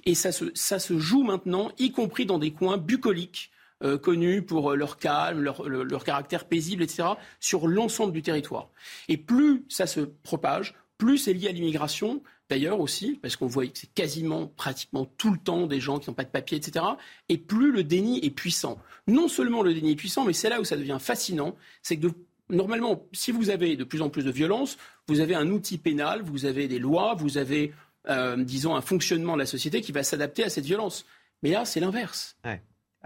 et 0.06 0.14
ça 0.14 0.32
se, 0.32 0.98
joue 0.98 1.22
maintenant, 1.22 1.70
y 1.78 1.92
compris 1.92 2.24
dans 2.24 2.38
des 2.38 2.52
coins 2.52 2.78
bucoliques, 2.78 3.50
euh, 3.82 3.98
connus 3.98 4.42
pour 4.42 4.72
euh, 4.72 4.76
leur 4.76 4.98
calme, 4.98 5.40
leur 5.42 6.04
caractère 6.04 6.46
paisible, 6.46 6.82
etc., 6.82 7.08
sur 7.40 7.66
l'ensemble 7.66 8.12
du 8.12 8.22
territoire. 8.22 8.70
Et 9.08 9.16
plus 9.16 9.64
ça 9.68 9.86
se 9.86 10.00
propage, 10.00 10.74
plus 10.98 11.16
c'est 11.16 11.32
lié 11.32 11.48
à 11.48 11.52
l'immigration, 11.52 12.22
d'ailleurs 12.50 12.80
aussi, 12.80 13.18
parce 13.22 13.36
qu'on 13.36 13.46
voit 13.46 13.66
que 13.68 13.78
c'est 13.78 13.94
quasiment, 13.94 14.48
pratiquement 14.48 15.06
tout 15.16 15.30
le 15.30 15.38
temps 15.38 15.68
des 15.68 15.80
gens 15.80 16.00
qui 16.00 16.10
n'ont 16.10 16.14
pas 16.14 16.24
de 16.24 16.30
papier, 16.30 16.58
etc. 16.58 16.84
Et 17.28 17.38
plus 17.38 17.70
le 17.70 17.84
déni 17.84 18.18
est 18.24 18.30
puissant. 18.30 18.78
Non 19.06 19.28
seulement 19.28 19.62
le 19.62 19.72
déni 19.72 19.92
est 19.92 19.96
puissant, 19.96 20.24
mais 20.24 20.32
c'est 20.32 20.50
là 20.50 20.60
où 20.60 20.64
ça 20.64 20.76
devient 20.76 20.98
fascinant, 21.00 21.56
c'est 21.82 21.96
que 21.96 22.08
normalement, 22.50 23.06
si 23.12 23.30
vous 23.30 23.50
avez 23.50 23.76
de 23.76 23.84
plus 23.84 24.02
en 24.02 24.10
plus 24.10 24.24
de 24.24 24.32
violence, 24.32 24.76
vous 25.06 25.20
avez 25.20 25.36
un 25.36 25.48
outil 25.48 25.78
pénal, 25.78 26.22
vous 26.22 26.44
avez 26.44 26.66
des 26.66 26.80
lois, 26.80 27.14
vous 27.14 27.38
avez, 27.38 27.72
euh, 28.08 28.36
disons, 28.36 28.74
un 28.74 28.80
fonctionnement 28.82 29.34
de 29.34 29.38
la 29.38 29.46
société 29.46 29.80
qui 29.80 29.92
va 29.92 30.02
s'adapter 30.02 30.42
à 30.42 30.50
cette 30.50 30.66
violence. 30.66 31.06
Mais 31.44 31.50
là, 31.50 31.64
c'est 31.64 31.80
l'inverse 31.80 32.36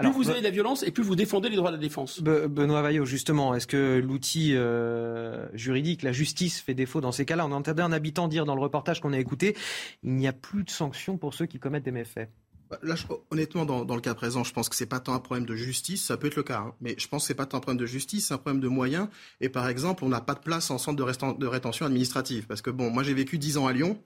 plus 0.03 0.11
vous 0.11 0.31
avez 0.31 0.41
de 0.41 0.45
la 0.45 0.51
violence 0.51 0.83
et 0.83 0.91
plus 0.91 1.03
vous 1.03 1.17
défendez 1.17 1.49
les 1.49 1.57
droits 1.57 1.71
de 1.71 1.77
la 1.77 1.83
défense. 1.83 2.21
Benoît 2.23 2.83
Vaillot, 2.83 3.05
justement, 3.05 3.55
est-ce 3.55 3.67
que 3.67 4.01
l'outil 4.05 4.55
euh, 4.55 5.47
juridique, 5.55 6.03
la 6.03 6.13
justice, 6.13 6.61
fait 6.61 6.75
défaut 6.75 7.01
dans 7.01 7.13
ces 7.13 7.25
cas-là? 7.25 7.47
On 7.47 7.53
entendait 7.53 7.83
un 7.83 7.93
habitant 7.93 8.29
dire 8.29 8.45
dans 8.45 8.55
le 8.55 8.61
reportage 8.61 9.01
qu'on 9.01 9.13
a 9.13 9.19
écouté, 9.19 9.57
il 10.03 10.15
n'y 10.15 10.27
a 10.27 10.33
plus 10.33 10.65
de 10.65 10.71
sanctions 10.71 11.17
pour 11.17 11.35
ceux 11.35 11.47
qui 11.47 11.59
commettent 11.59 11.85
des 11.85 11.93
méfaits. 11.93 12.29
Bah, 12.71 12.79
là, 12.83 12.95
honnêtement, 13.31 13.67
dans, 13.67 13.95
le 13.95 14.01
cas 14.01 14.15
présent, 14.15 14.43
je 14.43 14.53
pense 14.53 14.69
que 14.69 14.77
c'est 14.77 14.87
pas 14.87 15.01
tant 15.01 15.15
un 15.15 15.19
problème 15.19 15.47
de 15.47 15.55
justice, 15.55 16.05
ça 16.05 16.17
peut 16.17 16.29
être 16.29 16.37
le 16.37 16.43
cas, 16.43 16.61
hein, 16.61 16.75
mais 16.81 16.95
je 16.99 17.07
pense 17.09 17.23
que 17.23 17.29
c'est 17.29 17.35
pas 17.35 17.47
tant 17.47 17.59
un 17.59 17.61
problème 17.61 17.81
de 17.81 17.87
justice, 17.87 18.29
c'est 18.29 18.35
un 18.35 18.39
problème 18.39 18.63
de 18.63 18.69
moyens. 18.69 19.09
Et 19.41 19.49
par 19.49 19.69
exemple, 19.69 20.05
on 20.05 20.09
n'a 20.09 20.21
pas 20.21 20.35
de 20.35 20.41
place 20.41 20.71
en 20.71 20.79
centre 20.79 20.97
de, 20.97 21.47
rétention 21.47 21.87
administrative, 21.87 22.47
parce 22.47 22.63
que 22.63 22.71
bon, 22.71 22.91
moi 22.91 23.03
j'ai 23.03 23.15
vécu 23.15 23.39
10 23.39 23.59
ans 23.59 23.67
à 23.67 23.73
Lyon. 23.73 23.99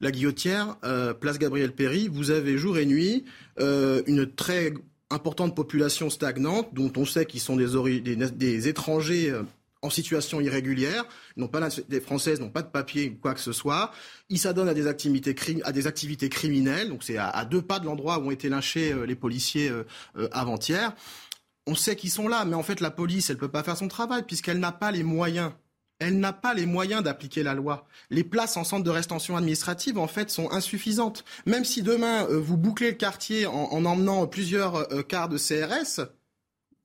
La 0.00 0.10
Guillotière, 0.10 0.76
euh, 0.84 1.12
place 1.12 1.38
Gabriel 1.38 1.72
Péry, 1.72 2.08
vous 2.08 2.30
avez 2.30 2.56
jour 2.56 2.78
et 2.78 2.86
nuit 2.86 3.24
euh, 3.58 4.02
une 4.06 4.32
très 4.32 4.72
importante 5.10 5.54
population 5.56 6.10
stagnante, 6.10 6.74
dont 6.74 6.92
on 6.96 7.04
sait 7.04 7.26
qu'ils 7.26 7.40
sont 7.40 7.56
des, 7.56 8.16
des, 8.16 8.68
étrangers 8.68 9.30
euh, 9.30 9.42
en 9.80 9.90
situation 9.90 10.40
irrégulière, 10.40 11.04
n'ont 11.36 11.48
pas 11.48 11.68
des 11.88 12.00
Françaises 12.00 12.40
n'ont 12.40 12.50
pas 12.50 12.62
de 12.62 12.68
papier 12.68 13.10
ou 13.10 13.20
quoi 13.20 13.34
que 13.34 13.40
ce 13.40 13.52
soit. 13.52 13.92
Ils 14.28 14.38
s'adonnent 14.38 14.68
à 14.68 14.74
des 14.74 14.86
activités 14.86 15.34
à 15.64 15.72
des 15.72 15.86
activités 15.86 16.28
criminelles. 16.28 16.88
Donc 16.88 17.04
c'est 17.04 17.16
à, 17.16 17.44
deux 17.44 17.62
pas 17.62 17.78
de 17.78 17.86
l'endroit 17.86 18.18
où 18.18 18.26
ont 18.26 18.30
été 18.30 18.48
lynchés 18.48 18.92
euh, 18.92 19.06
les 19.06 19.14
policiers 19.14 19.70
euh, 19.70 19.84
avant-hier. 20.32 20.94
On 21.66 21.74
sait 21.74 21.96
qu'ils 21.96 22.10
sont 22.10 22.28
là, 22.28 22.44
mais 22.44 22.54
en 22.54 22.62
fait 22.62 22.80
la 22.80 22.90
police, 22.90 23.30
elle 23.30 23.38
peut 23.38 23.48
pas 23.48 23.62
faire 23.62 23.76
son 23.76 23.88
travail 23.88 24.24
puisqu'elle 24.26 24.58
n'a 24.58 24.72
pas 24.72 24.90
les 24.90 25.02
moyens 25.02 25.52
elle 25.98 26.18
n'a 26.18 26.32
pas 26.32 26.54
les 26.54 26.66
moyens 26.66 27.02
d'appliquer 27.02 27.42
la 27.42 27.54
loi. 27.54 27.86
Les 28.10 28.24
places 28.24 28.56
en 28.56 28.64
centre 28.64 28.84
de 28.84 28.90
rétention 28.90 29.36
administrative, 29.36 29.98
en 29.98 30.06
fait, 30.06 30.30
sont 30.30 30.50
insuffisantes. 30.52 31.24
Même 31.46 31.64
si 31.64 31.82
demain, 31.82 32.26
euh, 32.30 32.38
vous 32.38 32.56
bouclez 32.56 32.90
le 32.90 32.96
quartier 32.96 33.46
en, 33.46 33.84
emmenant 33.84 34.26
plusieurs 34.26 34.92
euh, 34.92 35.02
quarts 35.02 35.28
de 35.28 35.38
CRS, 35.38 36.00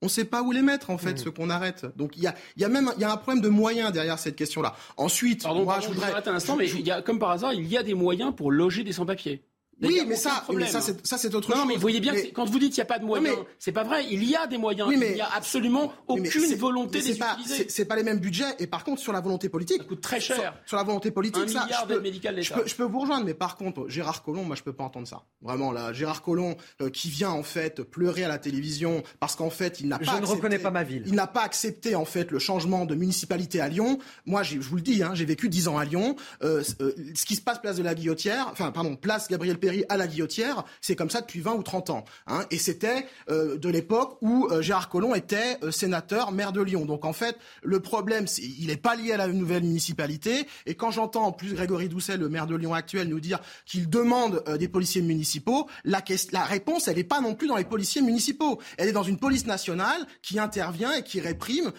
on 0.01 0.07
ne 0.07 0.11
sait 0.11 0.25
pas 0.25 0.41
où 0.41 0.51
les 0.51 0.61
mettre, 0.61 0.89
en 0.89 0.97
fait, 0.97 1.13
mmh. 1.13 1.17
ceux 1.17 1.31
qu'on 1.31 1.49
arrête. 1.49 1.85
Donc, 1.95 2.17
il 2.17 2.23
y 2.23 2.27
a, 2.27 2.35
y 2.57 2.65
a, 2.65 2.69
même 2.69 2.91
y 2.97 3.03
a 3.05 3.11
un 3.11 3.17
problème 3.17 3.41
de 3.41 3.49
moyens 3.49 3.91
derrière 3.93 4.19
cette 4.19 4.35
question-là. 4.35 4.75
Ensuite, 4.97 5.45
moi, 5.45 5.79
je 5.81 5.87
voudrais... 5.87 6.11
un 6.13 6.35
instant, 6.35 6.57
mais 6.57 6.69
il 6.69 6.85
y 6.85 6.91
a, 6.91 7.01
comme 7.01 7.19
par 7.19 7.31
hasard, 7.31 7.53
il 7.53 7.65
y 7.67 7.77
a 7.77 7.83
des 7.83 7.93
moyens 7.93 8.33
pour 8.35 8.51
loger 8.51 8.83
des 8.83 8.91
sans-papiers. 8.91 9.43
Oui, 9.83 10.01
mais 10.07 10.15
ça, 10.15 10.43
mais 10.53 10.65
ça, 10.65 10.81
c'est 10.81 11.35
autre 11.35 11.47
chose. 11.47 11.57
Non, 11.57 11.65
mais 11.65 11.75
vous 11.75 11.81
voyez 11.81 11.99
bien, 11.99 12.13
que 12.13 12.31
quand 12.31 12.45
vous 12.45 12.59
dites 12.59 12.73
qu'il 12.73 12.81
n'y 12.81 12.87
a 12.87 12.93
pas 12.93 12.99
de 12.99 13.05
moyens, 13.05 13.37
c'est 13.59 13.71
pas 13.71 13.83
vrai. 13.83 14.05
Il 14.09 14.23
y 14.23 14.35
a 14.35 14.47
des 14.47 14.57
moyens. 14.57 14.89
mais... 14.89 15.11
Il 15.11 15.15
n'y 15.15 15.21
a 15.21 15.33
absolument 15.33 15.93
aucune 16.07 16.55
volonté 16.55 17.01
de 17.01 17.05
les 17.05 17.15
pas, 17.15 17.37
utiliser. 17.39 17.67
C'est 17.69 17.85
pas 17.85 17.95
les 17.95 18.03
mêmes 18.03 18.19
budgets. 18.19 18.55
Et 18.59 18.67
par 18.67 18.83
contre, 18.83 19.01
sur 19.01 19.13
la 19.13 19.21
volonté 19.21 19.49
politique, 19.49 19.77
ça 19.77 19.83
coûte 19.83 20.01
très 20.01 20.19
cher. 20.19 20.55
Sur, 20.65 20.77
la 20.77 20.83
volonté 20.83 21.11
politique, 21.11 21.43
Un 21.43 21.47
ça, 21.47 21.63
milliard 21.63 21.87
je, 21.89 21.95
peux, 21.95 22.41
je, 22.41 22.53
peux, 22.53 22.67
je 22.67 22.75
peux 22.75 22.83
vous 22.83 22.99
rejoindre. 22.99 23.25
Mais 23.25 23.33
par 23.33 23.55
contre, 23.55 23.87
Gérard 23.89 24.23
Collomb, 24.23 24.43
moi, 24.43 24.55
je 24.55 24.63
peux 24.63 24.73
pas 24.73 24.83
entendre 24.83 25.07
ça. 25.07 25.23
Vraiment, 25.41 25.71
là, 25.71 25.93
Gérard 25.93 26.21
Collomb, 26.21 26.55
euh, 26.81 26.89
qui 26.89 27.09
vient 27.09 27.31
en 27.31 27.43
fait 27.43 27.83
pleurer 27.83 28.23
à 28.23 28.27
la 28.27 28.37
télévision 28.37 29.03
parce 29.19 29.35
qu'en 29.35 29.49
fait, 29.49 29.79
il 29.79 29.87
n'a 29.87 29.99
pas. 29.99 30.15
Je 30.15 30.21
ne 30.21 30.25
reconnais 30.25 30.59
pas 30.59 30.71
ma 30.71 30.83
ville. 30.83 31.03
Il 31.05 31.15
n'a 31.15 31.27
pas 31.27 31.41
accepté 31.41 31.95
en 31.95 32.05
fait 32.05 32.31
le 32.31 32.39
changement 32.39 32.85
de 32.85 32.95
municipalité 32.95 33.61
à 33.61 33.67
Lyon. 33.67 33.99
Moi, 34.25 34.43
je 34.43 34.59
vous 34.59 34.75
le 34.75 34.81
dis, 34.81 35.03
hein, 35.03 35.11
j'ai 35.13 35.25
vécu 35.25 35.49
10 35.49 35.67
ans 35.67 35.77
à 35.77 35.85
Lyon. 35.85 36.15
Euh, 36.43 36.63
euh, 36.81 36.93
ce 37.15 37.25
qui 37.25 37.35
se 37.35 37.41
passe 37.41 37.59
place 37.59 37.77
de 37.77 37.83
la 37.83 37.95
Guillotière, 37.95 38.47
enfin, 38.51 38.71
pardon, 38.71 38.95
place 38.95 39.27
Gabriel 39.27 39.57
Péry 39.57 39.72
à 39.89 39.97
la 39.97 40.07
guillotière. 40.07 40.63
C'est 40.81 40.95
comme 40.95 41.09
ça 41.09 41.21
depuis 41.21 41.39
20 41.39 41.53
ou 41.53 41.63
30 41.63 41.89
ans. 41.89 42.05
Hein. 42.27 42.45
Et 42.51 42.57
c'était 42.57 43.05
euh, 43.29 43.57
de 43.57 43.69
l'époque 43.69 44.17
où 44.21 44.47
euh, 44.51 44.61
Gérard 44.61 44.89
Collomb 44.89 45.15
était 45.15 45.57
euh, 45.63 45.71
sénateur, 45.71 46.31
maire 46.31 46.51
de 46.51 46.61
Lyon. 46.61 46.85
Donc 46.85 47.05
en 47.05 47.13
fait, 47.13 47.37
le 47.63 47.79
problème, 47.79 48.25
il 48.37 48.67
n'est 48.67 48.77
pas 48.77 48.95
lié 48.95 49.13
à 49.13 49.17
la 49.17 49.27
nouvelle 49.27 49.63
municipalité. 49.63 50.47
Et 50.65 50.75
quand 50.75 50.91
j'entends 50.91 51.25
en 51.25 51.31
plus 51.31 51.53
Grégory 51.53 51.89
Doucet, 51.89 52.17
le 52.17 52.29
maire 52.29 52.47
de 52.47 52.55
Lyon 52.55 52.73
actuel, 52.73 53.07
nous 53.07 53.19
dire 53.19 53.39
qu'il 53.65 53.89
demande 53.89 54.43
des 54.59 54.67
policiers 54.67 55.01
municipaux, 55.01 55.67
la, 55.83 56.03
réponse, 56.43 56.87
elle 56.87 56.97
n'est 56.97 57.03
pas 57.03 57.21
non 57.21 57.35
plus 57.35 57.47
dans 57.47 57.57
les 57.57 57.63
policiers 57.63 58.01
municipaux. 58.01 58.59
Elle 58.77 58.89
est 58.89 58.93
dans 58.93 59.03
une 59.03 59.17
police 59.17 59.45
nationale 59.45 60.05
qui 60.21 60.39
intervient 60.39 60.93
et 60.93 61.03
qui 61.03 61.19
réprime. 61.19 61.71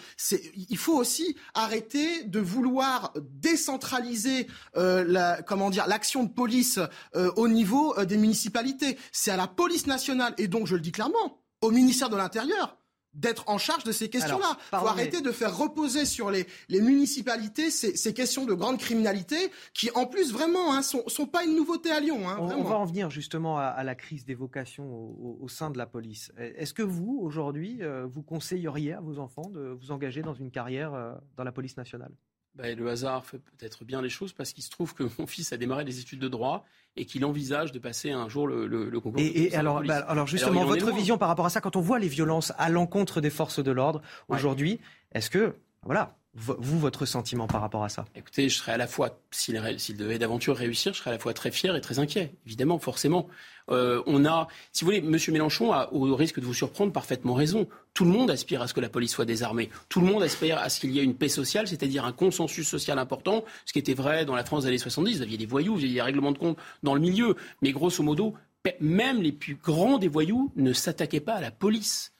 Il 0.69 0.77
faut 0.77 0.97
aussi 0.97 1.35
arrêter 1.53 2.23
de 2.23 2.39
vouloir 2.39 3.13
décentraliser 3.31 4.47
l'action 4.75 6.23
de 6.23 6.29
police 6.29 6.79
au 7.13 7.47
niveau 7.47 7.84
des 8.05 8.17
municipalités. 8.17 8.97
C'est 9.11 9.31
à 9.31 9.37
la 9.37 9.47
police 9.47 9.87
nationale 9.87 10.33
et 10.37 10.47
donc 10.47 10.67
je 10.67 10.75
le 10.75 10.81
dis 10.81 10.91
clairement 10.91 11.39
au 11.61 11.71
ministère 11.71 12.09
de 12.09 12.17
l'Intérieur 12.17 12.77
d'être 13.15 13.45
en 13.47 13.57
charge 13.57 13.83
de 13.83 13.91
ces 13.91 14.09
questions-là. 14.09 14.57
Il 14.73 14.77
faut 14.77 14.87
arrêter 14.87 15.21
de 15.21 15.31
faire 15.31 15.57
reposer 15.57 16.05
sur 16.05 16.29
les, 16.29 16.45
les 16.69 16.81
municipalités 16.81 17.71
ces, 17.71 17.95
ces, 17.95 18.13
questions 18.13 18.45
de 18.45 18.53
grande 18.53 18.77
criminalité 18.77 19.37
qui, 19.73 19.89
en 19.95 20.05
plus, 20.05 20.31
vraiment, 20.31 20.73
hein, 20.73 20.81
sont, 20.81 21.03
sont 21.07 21.25
pas 21.25 21.43
une 21.43 21.55
nouveauté 21.55 21.91
à 21.91 21.99
Lyon. 21.99 22.29
Hein, 22.29 22.37
on, 22.39 22.63
va 22.63 22.75
en 22.75 22.85
venir 22.85 23.09
justement 23.09 23.57
à, 23.57 23.83
la 23.83 23.95
crise 23.95 24.25
des 24.25 24.35
vocations 24.35 24.85
au, 24.85 25.37
au, 25.41 25.47
sein 25.47 25.71
de 25.71 25.77
la 25.77 25.85
police. 25.85 26.31
Est-ce 26.37 26.73
que 26.73 26.83
vous, 26.83 27.19
aujourd'hui, 27.21 27.77
euh, 27.81 28.05
vous 28.05 28.21
conseilleriez 28.21 28.93
à 28.93 28.99
vos 28.99 29.19
enfants 29.19 29.49
de 29.49 29.61
vous 29.61 29.91
engager 29.91 30.21
dans 30.21 30.33
une 30.33 30.51
carrière 30.51 30.93
euh, 30.93 31.13
dans 31.37 31.43
la 31.43 31.51
police 31.51 31.77
nationale? 31.77 32.11
Bah, 32.55 32.73
le 32.73 32.89
hasard 32.89 33.25
fait 33.25 33.39
peut-être 33.39 33.83
bien 33.83 34.01
les 34.01 34.09
choses 34.09 34.31
parce 34.31 34.53
qu'il 34.53 34.63
se 34.63 34.69
trouve 34.69 34.93
que 34.93 35.03
mon 35.19 35.27
fils 35.27 35.51
a 35.51 35.57
démarré 35.57 35.83
des 35.83 35.99
études 35.99 36.19
de 36.19 36.29
droit 36.29 36.65
et 36.97 37.05
qu'il 37.05 37.25
envisage 37.25 37.71
de 37.71 37.79
passer 37.79 38.11
un 38.11 38.29
jour 38.29 38.47
le, 38.47 38.67
le, 38.67 38.99
concours. 38.99 39.19
Et, 39.19 39.53
alors, 39.55 39.83
bah, 39.83 39.97
alors 40.07 40.27
justement, 40.27 40.65
votre 40.65 40.91
vision 40.91 41.17
par 41.17 41.27
rapport 41.27 41.45
à 41.45 41.49
ça, 41.49 41.61
quand 41.61 41.75
on 41.75 41.81
voit 41.81 41.99
les 41.99 42.07
violences 42.07 42.53
à 42.57 42.69
l'encontre 42.69 43.21
des 43.21 43.29
forces 43.29 43.63
de 43.63 43.71
l'ordre 43.71 44.01
aujourd'hui, 44.29 44.79
est-ce 45.11 45.29
que, 45.29 45.55
voilà, 45.83 46.15
vous, 46.35 46.79
votre 46.79 47.05
sentiment 47.05 47.47
par 47.47 47.61
rapport 47.61 47.83
à 47.83 47.89
ça? 47.89 48.05
Écoutez, 48.15 48.49
je 48.49 48.57
serais 48.57 48.73
à 48.73 48.77
la 48.77 48.87
fois, 48.87 49.19
s'il 49.31 49.55
devait 49.97 50.19
d'aventure 50.19 50.55
réussir, 50.55 50.93
je 50.93 50.99
serais 50.99 51.11
à 51.11 51.13
la 51.13 51.19
fois 51.19 51.33
très 51.33 51.51
fier 51.51 51.75
et 51.75 51.81
très 51.81 51.99
inquiet, 51.99 52.33
évidemment, 52.45 52.77
forcément. 52.77 53.27
Euh, 53.71 54.03
on 54.05 54.25
a, 54.25 54.47
si 54.71 54.83
vous 54.83 54.91
voulez, 54.91 54.99
M. 54.99 55.17
Mélenchon 55.29 55.71
a, 55.71 55.89
au 55.93 56.13
risque 56.15 56.39
de 56.39 56.45
vous 56.45 56.53
surprendre, 56.53 56.91
parfaitement 56.91 57.33
raison. 57.33 57.67
Tout 57.93 58.03
le 58.03 58.11
monde 58.11 58.29
aspire 58.29 58.61
à 58.61 58.67
ce 58.67 58.73
que 58.73 58.81
la 58.81 58.89
police 58.89 59.11
soit 59.11 59.25
désarmée. 59.25 59.69
Tout 59.87 60.01
le 60.01 60.07
monde 60.07 60.23
aspire 60.23 60.57
à 60.57 60.69
ce 60.69 60.79
qu'il 60.81 60.91
y 60.91 60.99
ait 60.99 61.03
une 61.03 61.15
paix 61.15 61.29
sociale, 61.29 61.67
c'est-à-dire 61.67 62.05
un 62.05 62.11
consensus 62.11 62.67
social 62.67 62.99
important, 62.99 63.45
ce 63.65 63.73
qui 63.73 63.79
était 63.79 63.93
vrai 63.93 64.25
dans 64.25 64.35
la 64.35 64.43
France 64.43 64.63
des 64.63 64.69
années 64.69 64.77
70. 64.77 65.17
Vous 65.17 65.21
aviez 65.21 65.37
des 65.37 65.45
voyous, 65.45 65.73
vous 65.73 65.83
aviez 65.83 65.95
des 65.95 66.01
règlements 66.01 66.33
de 66.33 66.37
compte 66.37 66.57
dans 66.83 66.93
le 66.93 67.01
milieu. 67.01 67.35
Mais 67.61 67.71
grosso 67.71 68.03
modo, 68.03 68.33
même 68.79 69.21
les 69.21 69.31
plus 69.31 69.55
grands 69.55 69.97
des 69.97 70.07
voyous 70.07 70.51
ne 70.55 70.73
s'attaquaient 70.73 71.19
pas 71.19 71.35
à 71.35 71.41
la 71.41 71.51
police. 71.51 72.13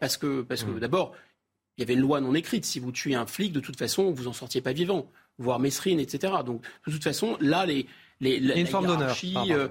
Parce 0.00 0.16
que, 0.16 0.42
parce 0.42 0.64
que 0.64 0.70
mmh. 0.70 0.80
d'abord, 0.80 1.12
il 1.82 1.88
y 1.88 1.90
avait 1.92 2.00
une 2.00 2.06
loi 2.06 2.20
non 2.20 2.34
écrite. 2.34 2.64
Si 2.64 2.78
vous 2.78 2.92
tuez 2.92 3.14
un 3.14 3.26
flic, 3.26 3.52
de 3.52 3.60
toute 3.60 3.76
façon, 3.76 4.12
vous 4.12 4.28
en 4.28 4.32
sortiez 4.32 4.60
pas 4.60 4.72
vivant, 4.72 5.10
voire 5.38 5.58
Messrine, 5.58 6.00
etc. 6.00 6.32
Donc, 6.46 6.62
de 6.86 6.92
toute 6.92 7.02
façon, 7.02 7.36
là, 7.40 7.66
les, 7.66 7.86
les 8.20 8.36
il 8.36 8.46
y 8.46 8.52
a 8.52 8.56
une 8.56 8.66
forme 8.66 8.86
d'honneur. 8.86 9.16
Euh, 9.50 9.68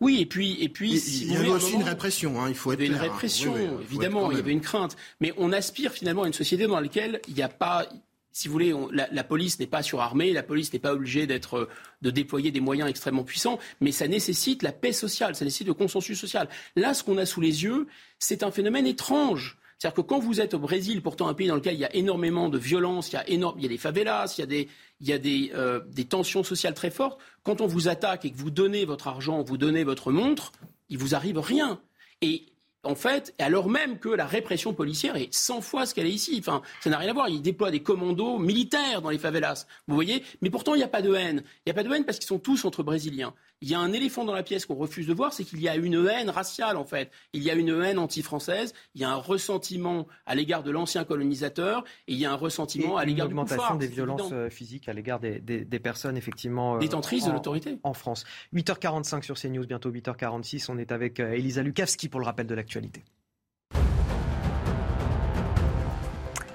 oui, 0.00 0.20
et 0.20 0.26
puis, 0.26 0.56
et 0.62 0.68
puis, 0.68 0.94
il 0.94 1.32
y 1.32 1.36
avait 1.36 1.50
aussi 1.50 1.74
une 1.74 1.82
répression. 1.82 2.40
Hein, 2.40 2.48
il 2.48 2.54
faut 2.54 2.72
être 2.72 2.80
Il 2.80 2.86
y 2.86 2.94
avait 2.94 3.06
une 3.06 3.10
répression, 3.12 3.54
évidemment. 3.80 4.30
il 4.30 4.38
y 4.38 4.40
avait 4.40 4.52
une 4.52 4.60
crainte, 4.60 4.96
mais 5.20 5.32
on 5.36 5.52
aspire 5.52 5.92
finalement 5.92 6.22
à 6.22 6.26
une 6.26 6.32
société 6.32 6.66
dans 6.66 6.80
laquelle 6.80 7.20
il 7.28 7.34
n'y 7.34 7.42
a 7.42 7.48
pas 7.48 7.86
si 8.32 8.48
vous 8.48 8.52
voulez, 8.52 8.74
la, 8.92 9.08
la, 9.10 9.24
police 9.24 9.58
n'est 9.58 9.66
pas 9.66 9.82
surarmée, 9.82 10.32
la 10.32 10.42
police 10.42 10.72
n'est 10.72 10.78
pas 10.78 10.92
obligée 10.92 11.26
d'être, 11.26 11.68
de 12.00 12.10
déployer 12.10 12.52
des 12.52 12.60
moyens 12.60 12.88
extrêmement 12.88 13.24
puissants, 13.24 13.58
mais 13.80 13.92
ça 13.92 14.06
nécessite 14.06 14.62
la 14.62 14.72
paix 14.72 14.92
sociale, 14.92 15.34
ça 15.34 15.44
nécessite 15.44 15.66
le 15.66 15.74
consensus 15.74 16.18
social. 16.18 16.48
Là, 16.76 16.94
ce 16.94 17.02
qu'on 17.02 17.18
a 17.18 17.26
sous 17.26 17.40
les 17.40 17.64
yeux, 17.64 17.88
c'est 18.18 18.42
un 18.42 18.50
phénomène 18.50 18.86
étrange. 18.86 19.58
C'est-à-dire 19.80 20.04
que 20.04 20.08
quand 20.08 20.18
vous 20.18 20.42
êtes 20.42 20.52
au 20.52 20.58
Brésil, 20.58 21.00
pourtant 21.00 21.26
un 21.28 21.32
pays 21.32 21.48
dans 21.48 21.54
lequel 21.54 21.72
il 21.72 21.80
y 21.80 21.86
a 21.86 21.96
énormément 21.96 22.50
de 22.50 22.58
violence, 22.58 23.08
il 23.08 23.14
y 23.14 23.16
a, 23.16 23.26
énorme, 23.30 23.58
il 23.58 23.62
y 23.62 23.66
a 23.66 23.70
des 23.70 23.78
favelas, 23.78 24.34
il 24.36 24.40
y 24.40 24.44
a, 24.44 24.46
des, 24.46 24.68
il 25.00 25.08
y 25.08 25.12
a 25.14 25.18
des, 25.18 25.52
euh, 25.54 25.80
des 25.88 26.04
tensions 26.04 26.44
sociales 26.44 26.74
très 26.74 26.90
fortes, 26.90 27.18
quand 27.44 27.62
on 27.62 27.66
vous 27.66 27.88
attaque 27.88 28.26
et 28.26 28.30
que 28.30 28.36
vous 28.36 28.50
donnez 28.50 28.84
votre 28.84 29.08
argent, 29.08 29.42
vous 29.42 29.56
donnez 29.56 29.82
votre 29.82 30.12
montre, 30.12 30.52
il 30.90 30.98
vous 30.98 31.14
arrive 31.14 31.38
rien. 31.38 31.80
Et 32.20 32.44
en 32.82 32.94
fait, 32.94 33.34
alors 33.38 33.70
même 33.70 33.98
que 33.98 34.10
la 34.10 34.26
répression 34.26 34.74
policière 34.74 35.16
est 35.16 35.32
100 35.32 35.62
fois 35.62 35.86
ce 35.86 35.94
qu'elle 35.94 36.06
est 36.06 36.12
ici. 36.12 36.36
Enfin, 36.40 36.60
ça 36.82 36.90
n'a 36.90 36.98
rien 36.98 37.10
à 37.10 37.14
voir. 37.14 37.30
Ils 37.30 37.40
déploient 37.40 37.70
des 37.70 37.82
commandos 37.82 38.38
militaires 38.38 39.00
dans 39.00 39.10
les 39.10 39.18
favelas. 39.18 39.66
Vous 39.86 39.94
voyez 39.94 40.22
Mais 40.42 40.50
pourtant, 40.50 40.74
il 40.74 40.78
n'y 40.78 40.84
a 40.84 40.88
pas 40.88 41.02
de 41.02 41.14
haine. 41.14 41.42
Il 41.58 41.62
n'y 41.68 41.72
a 41.72 41.74
pas 41.74 41.82
de 41.82 41.94
haine 41.94 42.04
parce 42.04 42.18
qu'ils 42.18 42.28
sont 42.28 42.38
tous 42.38 42.66
entre 42.66 42.82
Brésiliens. 42.82 43.34
Il 43.62 43.68
y 43.68 43.74
a 43.74 43.78
un 43.78 43.92
éléphant 43.92 44.24
dans 44.24 44.32
la 44.32 44.42
pièce 44.42 44.64
qu'on 44.64 44.74
refuse 44.74 45.06
de 45.06 45.12
voir, 45.12 45.32
c'est 45.32 45.44
qu'il 45.44 45.60
y 45.60 45.68
a 45.68 45.76
une 45.76 46.06
haine 46.08 46.30
raciale, 46.30 46.76
en 46.76 46.84
fait. 46.84 47.10
Il 47.34 47.42
y 47.42 47.50
a 47.50 47.54
une 47.54 47.82
haine 47.82 47.98
anti-française. 47.98 48.72
Il 48.94 49.02
y 49.02 49.04
a 49.04 49.10
un 49.10 49.16
ressentiment 49.16 50.06
à 50.24 50.34
l'égard 50.34 50.62
de 50.62 50.70
l'ancien 50.70 51.04
colonisateur. 51.04 51.84
Et 52.08 52.14
il 52.14 52.18
y 52.18 52.24
a 52.24 52.32
un 52.32 52.36
ressentiment 52.36 52.96
à 52.96 53.04
l'égard 53.04 53.28
du 53.28 53.34
pouvoir. 53.34 53.50
augmentation 53.52 53.76
des 53.76 53.86
violences 53.86 54.32
euh, 54.32 54.48
physiques 54.48 54.88
à 54.88 54.94
l'égard 54.94 55.20
des, 55.20 55.40
personnes, 55.82 56.16
effectivement. 56.16 56.76
Euh, 56.76 56.78
Détentrices 56.78 57.26
de 57.26 57.32
l'autorité. 57.32 57.78
En 57.82 57.92
France. 57.92 58.24
8h45 58.54 59.22
sur 59.22 59.38
CNews, 59.38 59.66
bientôt 59.66 59.90
8h46. 59.90 60.66
On 60.70 60.78
est 60.78 60.90
avec 60.90 61.20
euh, 61.20 61.32
Elisa 61.32 61.62
Lukavski 61.62 62.08
pour 62.08 62.20
le 62.20 62.26
rappel 62.26 62.46
de 62.46 62.54
l'actualité. 62.54 63.04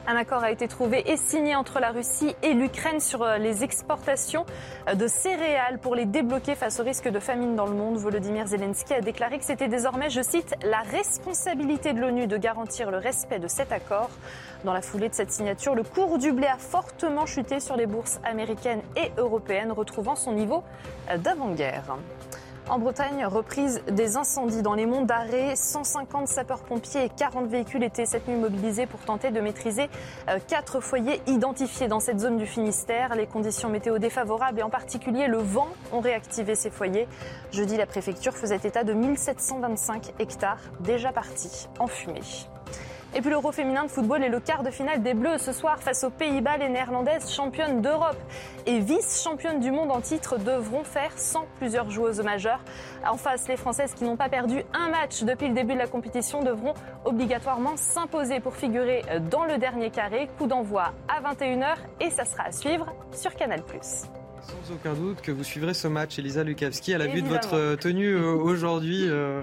Un 0.07 0.17
accord 0.17 0.43
a 0.43 0.51
été 0.51 0.67
trouvé 0.67 1.09
et 1.09 1.17
signé 1.17 1.55
entre 1.55 1.79
la 1.79 1.89
Russie 1.89 2.35
et 2.43 2.53
l'Ukraine 2.53 2.99
sur 2.99 3.23
euh, 3.23 3.39
les 3.39 3.63
exportations 3.63 4.45
euh, 4.87 4.93
de 4.93 5.07
céréales 5.07 5.79
pour 5.79 5.95
les 5.95 6.05
débloquer 6.05 6.53
face 6.53 6.79
au 6.79 6.83
risque 6.83 7.09
de 7.09 7.19
famine 7.19 7.55
dans 7.55 7.65
le 7.65 7.73
monde. 7.73 7.97
Volodymyr 7.97 8.45
Zelensky 8.45 8.93
a 8.93 9.01
déclaré 9.01 9.39
que 9.39 9.45
c'était 9.45 9.67
désormais, 9.67 10.11
je 10.11 10.21
cite, 10.21 10.53
la 10.63 10.81
responsabilité 10.81 11.93
de 11.93 12.01
l'ONU 12.01 12.27
de 12.27 12.37
garantir 12.37 12.91
le 12.91 12.97
respect 12.97 13.39
de 13.39 13.47
cet 13.47 13.71
accord. 13.71 14.11
Dans 14.63 14.73
la 14.73 14.83
foulée 14.83 15.09
de 15.09 15.15
cette 15.15 15.31
signature, 15.31 15.73
le 15.73 15.83
cours 15.83 16.19
du 16.19 16.31
blé 16.31 16.45
a 16.45 16.57
fortement 16.57 17.25
chuté 17.25 17.59
sur 17.59 17.75
les 17.75 17.87
bourses 17.87 18.19
américaines 18.23 18.81
et 18.95 19.11
européennes, 19.17 19.71
retrouvant 19.71 20.15
son 20.15 20.33
niveau 20.33 20.63
euh, 21.09 21.17
d'avant-guerre. 21.17 21.97
En 22.67 22.79
Bretagne, 22.79 23.27
reprise 23.27 23.83
des 23.91 24.17
incendies 24.17 24.63
dans 24.63 24.73
les 24.73 24.87
monts 24.87 25.03
d'Arrée. 25.03 25.55
150 25.55 26.27
sapeurs-pompiers 26.27 27.05
et 27.05 27.09
40 27.09 27.47
véhicules 27.47 27.83
étaient 27.83 28.07
cette 28.07 28.27
nuit 28.27 28.37
mobilisés 28.37 28.87
pour 28.87 29.01
tenter 29.01 29.29
de 29.29 29.39
maîtriser 29.39 29.87
euh, 30.29 30.39
quatre 30.47 30.79
foyers 30.79 31.21
identifiés 31.27 31.87
dans 31.87 31.99
cette 31.99 32.19
zone 32.19 32.37
du 32.37 32.47
Finistère. 32.47 33.13
Les 33.15 33.27
conditions 33.27 33.69
météo 33.69 33.99
défavorables 33.99 34.59
et 34.59 34.63
en 34.63 34.71
particulier 34.71 35.27
le 35.27 35.37
vent 35.37 35.67
ont 35.93 35.99
réactivé 35.99 36.55
ces 36.55 36.71
foyers. 36.71 37.07
Jeudi, 37.51 37.77
la 37.77 37.85
préfecture 37.85 38.33
faisait 38.33 38.55
état 38.55 38.83
de 38.83 38.93
1725 38.93 40.13
hectares 40.17 40.61
déjà 40.79 41.11
partis 41.11 41.67
en 41.77 41.85
fumée. 41.85 42.21
Et 43.17 43.21
puis 43.21 43.29
l'Euro 43.29 43.53
féminin 43.53 43.85
de 43.85 43.89
football 43.89 44.23
est 44.23 44.29
le 44.29 44.41
quart 44.41 44.61
de 44.61 44.69
finale 44.69 45.01
des 45.01 45.13
Bleus 45.13 45.37
ce 45.37 45.53
soir 45.53 45.81
face 45.81 46.03
aux 46.03 46.09
Pays-Bas. 46.09 46.57
Les 46.57 46.67
Néerlandaises, 46.67 47.31
championnes 47.31 47.81
d'Europe 47.81 48.17
et 48.65 48.81
vice-championnes 48.81 49.61
du 49.61 49.71
monde 49.71 49.89
en 49.89 50.01
titre, 50.01 50.37
devront 50.37 50.83
faire 50.83 51.17
sans 51.17 51.47
plusieurs 51.57 51.89
joueuses 51.89 52.19
majeures. 52.19 52.59
En 53.07 53.15
face, 53.15 53.47
les 53.47 53.55
Françaises 53.55 53.93
qui 53.93 54.03
n'ont 54.03 54.17
pas 54.17 54.27
perdu 54.27 54.63
un 54.73 54.89
match 54.89 55.23
depuis 55.23 55.47
le 55.47 55.53
début 55.53 55.75
de 55.75 55.79
la 55.79 55.87
compétition 55.87 56.43
devront 56.43 56.73
obligatoirement 57.05 57.77
s'imposer 57.77 58.41
pour 58.41 58.57
figurer 58.57 59.03
dans 59.31 59.45
le 59.45 59.57
dernier 59.59 59.91
carré. 59.91 60.27
Coup 60.37 60.47
d'envoi 60.47 60.91
à 61.07 61.21
21h 61.33 61.75
et 62.01 62.09
ça 62.09 62.25
sera 62.25 62.43
à 62.43 62.51
suivre 62.51 62.93
sur 63.13 63.33
Canal+. 63.35 63.61
Sans 64.45 64.73
aucun 64.73 64.93
doute 64.93 65.21
que 65.21 65.31
vous 65.31 65.45
suivrez 65.45 65.73
ce 65.73 65.87
match, 65.87 66.19
Elisa 66.19 66.43
Lukavski, 66.43 66.93
à 66.93 66.97
la 66.97 67.07
vue 67.07 67.21
de 67.21 67.29
votre 67.29 67.75
tenue 67.75 68.13
euh, 68.13 68.33
aujourd'hui. 68.33 69.07
Euh, 69.09 69.41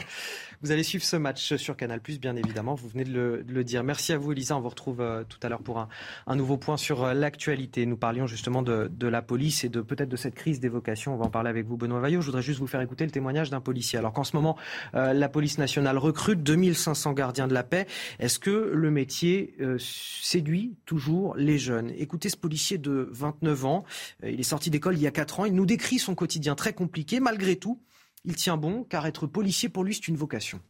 vous 0.63 0.71
allez 0.71 0.85
suivre 0.85 1.05
ce 1.05 1.17
match 1.17 1.57
sur 1.57 1.77
Canal+, 1.77 2.01
bien 2.21 2.37
évidemment. 2.37 2.75
Vous 2.75 2.89
venez 2.89 3.05
de 3.05 3.45
le, 3.47 3.65
dire. 3.65 3.83
Merci 3.83 4.13
à 4.13 4.19
vous, 4.19 4.33
Elisa. 4.33 4.57
On 4.57 4.61
vous 4.61 4.69
retrouve 4.69 5.01
euh, 5.01 5.25
tout 5.25 5.39
à 5.43 5.49
l'heure 5.49 5.63
pour 5.63 5.79
un, 5.79 6.37
nouveau 6.37 6.57
point 6.57 6.77
sur 6.77 7.05
euh, 7.05 7.15
l'actualité. 7.15 7.85
Nous 7.85 7.97
parlions 7.97 8.27
justement 8.27 8.63
de, 8.63 8.89
la 9.01 9.23
police 9.23 9.65
et 9.65 9.69
de 9.69 9.81
peut-être 9.81 10.09
de 10.09 10.17
cette 10.17 10.35
crise 10.35 10.61
des 10.61 10.69
vocations. 10.69 11.15
On 11.15 11.17
va 11.17 11.25
en 11.25 11.31
parler 11.31 11.51
avec 11.51 11.67
vous, 11.67 11.77
Benoît 11.77 12.01
Vaillot. 12.01 12.21
Je 12.21 12.27
voudrais 12.27 12.43
juste 12.43 12.61
vous 12.61 12.69
faire 12.69 12.81
écouter 12.81 13.05
le 13.05 13.11
témoignage 13.11 13.51
d'un 13.51 13.61
policier. 13.61 13.99
Alors 13.99 14.13
qu'en 14.13 14.25
ce 14.25 14.37
moment, 14.37 14.57
euh, 14.95 15.13
la 15.13 15.29
police 15.29 15.59
nationale 15.59 15.99
recrute 15.99 16.43
2500 16.43 17.13
gardiens 17.13 17.49
de 17.49 17.55
la 17.55 17.65
paix. 17.65 17.87
Est-ce 18.21 18.39
que 18.39 18.51
le 18.73 18.91
métier 18.91 19.57
séduit 19.79 20.77
toujours 20.87 21.35
les 21.37 21.59
jeunes? 21.59 21.91
Écoutez 21.97 22.29
ce 22.29 22.37
policier 22.37 22.79
de 22.79 23.09
29 23.11 23.65
ans. 23.65 23.85
il 24.25 24.39
est 24.39 24.45
sorti 24.45 24.71
d'école 24.71 24.95
il 24.97 25.03
y 25.03 25.07
a 25.07 25.11
4 25.11 25.41
ans. 25.41 25.45
Il 25.45 25.55
nous 25.55 25.67
décrit 25.67 25.99
son 25.99 26.15
quotidien 26.15 26.55
très 26.55 26.73
compliqué. 26.73 27.21
Malgré 27.21 27.57
tout, 27.57 27.81
il 28.25 28.37
tient 28.37 28.57
bon 28.57 28.85
car 28.85 29.07
être 29.07 29.27
policier 29.27 29.69
pour 29.69 29.85
lui 29.85 29.95
c'est 29.95 30.09
une 30.09 30.17
vocation. 30.17 30.61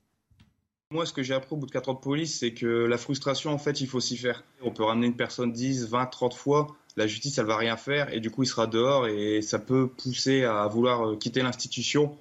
Moi, 0.92 1.06
ce 1.06 1.14
que 1.14 1.22
j'ai 1.22 1.32
appris 1.32 1.54
au 1.54 1.56
bout 1.56 1.64
de 1.64 1.70
4 1.70 1.88
ans 1.88 1.94
de 1.94 2.00
police, 2.00 2.40
c'est 2.40 2.52
que 2.52 2.66
la 2.66 2.98
frustration, 2.98 3.50
en 3.50 3.56
fait, 3.56 3.80
il 3.80 3.86
faut 3.86 3.98
s'y 3.98 4.18
faire. 4.18 4.44
On 4.60 4.70
peut 4.70 4.84
ramener 4.84 5.06
une 5.06 5.16
personne 5.16 5.50
10, 5.50 5.88
20, 5.88 6.04
30 6.04 6.34
fois, 6.34 6.66
la 6.98 7.06
justice, 7.06 7.38
elle 7.38 7.46
va 7.46 7.56
rien 7.56 7.78
faire, 7.78 8.12
et 8.12 8.20
du 8.20 8.30
coup, 8.30 8.42
il 8.42 8.46
sera 8.46 8.66
dehors, 8.66 9.06
et 9.06 9.40
ça 9.40 9.58
peut 9.58 9.88
pousser 9.88 10.44
à 10.44 10.66
vouloir 10.66 11.08
euh, 11.08 11.16
quitter 11.16 11.40
l'institution, 11.40 12.14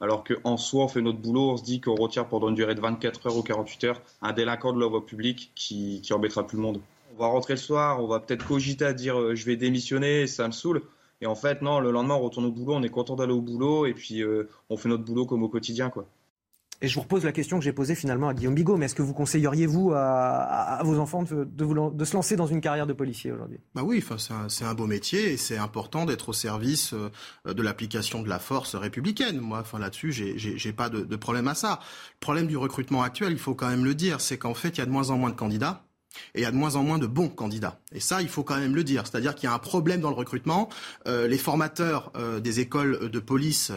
alors 0.00 0.24
qu'en 0.24 0.56
soi, 0.56 0.84
on 0.84 0.88
fait 0.88 1.02
notre 1.02 1.18
boulot, 1.18 1.52
on 1.52 1.56
se 1.56 1.62
dit 1.62 1.80
qu'on 1.80 1.94
retire 1.94 2.26
pendant 2.26 2.48
une 2.48 2.56
durée 2.56 2.74
de 2.74 2.80
24 2.80 3.28
heures 3.28 3.36
ou 3.36 3.42
48 3.42 3.84
heures 3.84 4.02
un 4.22 4.32
délinquant 4.32 4.72
de 4.72 4.80
l'ordre 4.80 5.00
public 5.00 5.52
qui, 5.54 6.00
qui 6.02 6.12
embêtera 6.12 6.46
plus 6.46 6.56
le 6.56 6.62
monde. 6.62 6.80
On 7.14 7.20
va 7.20 7.28
rentrer 7.28 7.54
le 7.54 7.58
soir, 7.60 8.02
on 8.02 8.06
va 8.06 8.20
peut-être 8.20 8.44
cogiter 8.44 8.84
à 8.84 8.92
dire 8.92 9.18
euh, 9.18 9.34
je 9.34 9.46
vais 9.46 9.56
démissionner, 9.56 10.26
ça 10.26 10.46
me 10.48 10.52
saoule, 10.52 10.82
Et 11.20 11.26
en 11.26 11.34
fait, 11.34 11.62
non, 11.62 11.80
le 11.80 11.90
lendemain, 11.90 12.14
on 12.14 12.20
retourne 12.20 12.46
au 12.46 12.52
boulot, 12.52 12.74
on 12.74 12.82
est 12.82 12.88
content 12.88 13.16
d'aller 13.16 13.32
au 13.32 13.40
boulot 13.40 13.86
et 13.86 13.94
puis 13.94 14.22
on 14.68 14.76
fait 14.76 14.88
notre 14.88 15.04
boulot 15.04 15.26
comme 15.26 15.42
au 15.42 15.48
quotidien, 15.48 15.90
quoi. 15.90 16.06
Et 16.82 16.88
je 16.88 16.94
vous 16.94 17.00
repose 17.00 17.24
la 17.24 17.32
question 17.32 17.58
que 17.58 17.64
j'ai 17.64 17.72
posée 17.72 17.94
finalement 17.94 18.28
à 18.28 18.34
Guillaume 18.34 18.54
Bigot, 18.54 18.76
mais 18.76 18.84
est-ce 18.84 18.94
que 18.94 19.02
vous 19.02 19.14
conseilleriez, 19.14 19.66
vous, 19.66 19.92
à, 19.94 20.78
vos 20.84 20.98
enfants 20.98 21.22
de, 21.22 21.44
de, 21.44 22.04
se 22.04 22.14
lancer 22.14 22.36
dans 22.36 22.46
une 22.46 22.60
carrière 22.60 22.86
de 22.86 22.92
policier 22.92 23.32
aujourd'hui? 23.32 23.58
Bah 23.74 23.82
oui, 23.82 24.04
c'est 24.48 24.64
un, 24.64 24.74
beau 24.74 24.86
métier 24.86 25.32
et 25.32 25.36
c'est 25.38 25.56
important 25.56 26.04
d'être 26.04 26.28
au 26.28 26.32
service 26.34 26.92
euh, 26.92 27.54
de 27.54 27.62
l'application 27.62 28.22
de 28.22 28.28
la 28.28 28.38
force 28.38 28.74
républicaine. 28.74 29.40
Moi, 29.40 29.60
enfin, 29.60 29.78
là-dessus, 29.78 30.12
j'ai 30.12 30.72
pas 30.74 30.90
de, 30.90 31.00
de 31.00 31.16
problème 31.16 31.48
à 31.48 31.54
ça. 31.54 31.80
Le 32.16 32.20
problème 32.20 32.46
du 32.46 32.58
recrutement 32.58 33.02
actuel, 33.02 33.32
il 33.32 33.38
faut 33.38 33.54
quand 33.54 33.68
même 33.68 33.84
le 33.84 33.94
dire, 33.94 34.20
c'est 34.20 34.36
qu'en 34.36 34.54
fait, 34.54 34.76
il 34.76 34.78
y 34.78 34.82
a 34.82 34.86
de 34.86 34.90
moins 34.90 35.08
en 35.08 35.16
moins 35.16 35.30
de 35.30 35.36
candidats. 35.36 35.85
Et 36.34 36.40
il 36.40 36.42
y 36.42 36.46
a 36.46 36.50
de 36.50 36.56
moins 36.56 36.76
en 36.76 36.82
moins 36.82 36.98
de 36.98 37.06
bons 37.06 37.28
candidats. 37.28 37.78
Et 37.92 38.00
ça, 38.00 38.22
il 38.22 38.28
faut 38.28 38.42
quand 38.42 38.58
même 38.58 38.74
le 38.74 38.84
dire. 38.84 39.04
C'est-à-dire 39.06 39.34
qu'il 39.34 39.48
y 39.48 39.52
a 39.52 39.54
un 39.54 39.58
problème 39.58 40.00
dans 40.00 40.10
le 40.10 40.16
recrutement. 40.16 40.68
Euh, 41.06 41.28
les 41.28 41.38
formateurs 41.38 42.12
euh, 42.16 42.40
des 42.40 42.60
écoles 42.60 43.10
de 43.10 43.18
police 43.18 43.72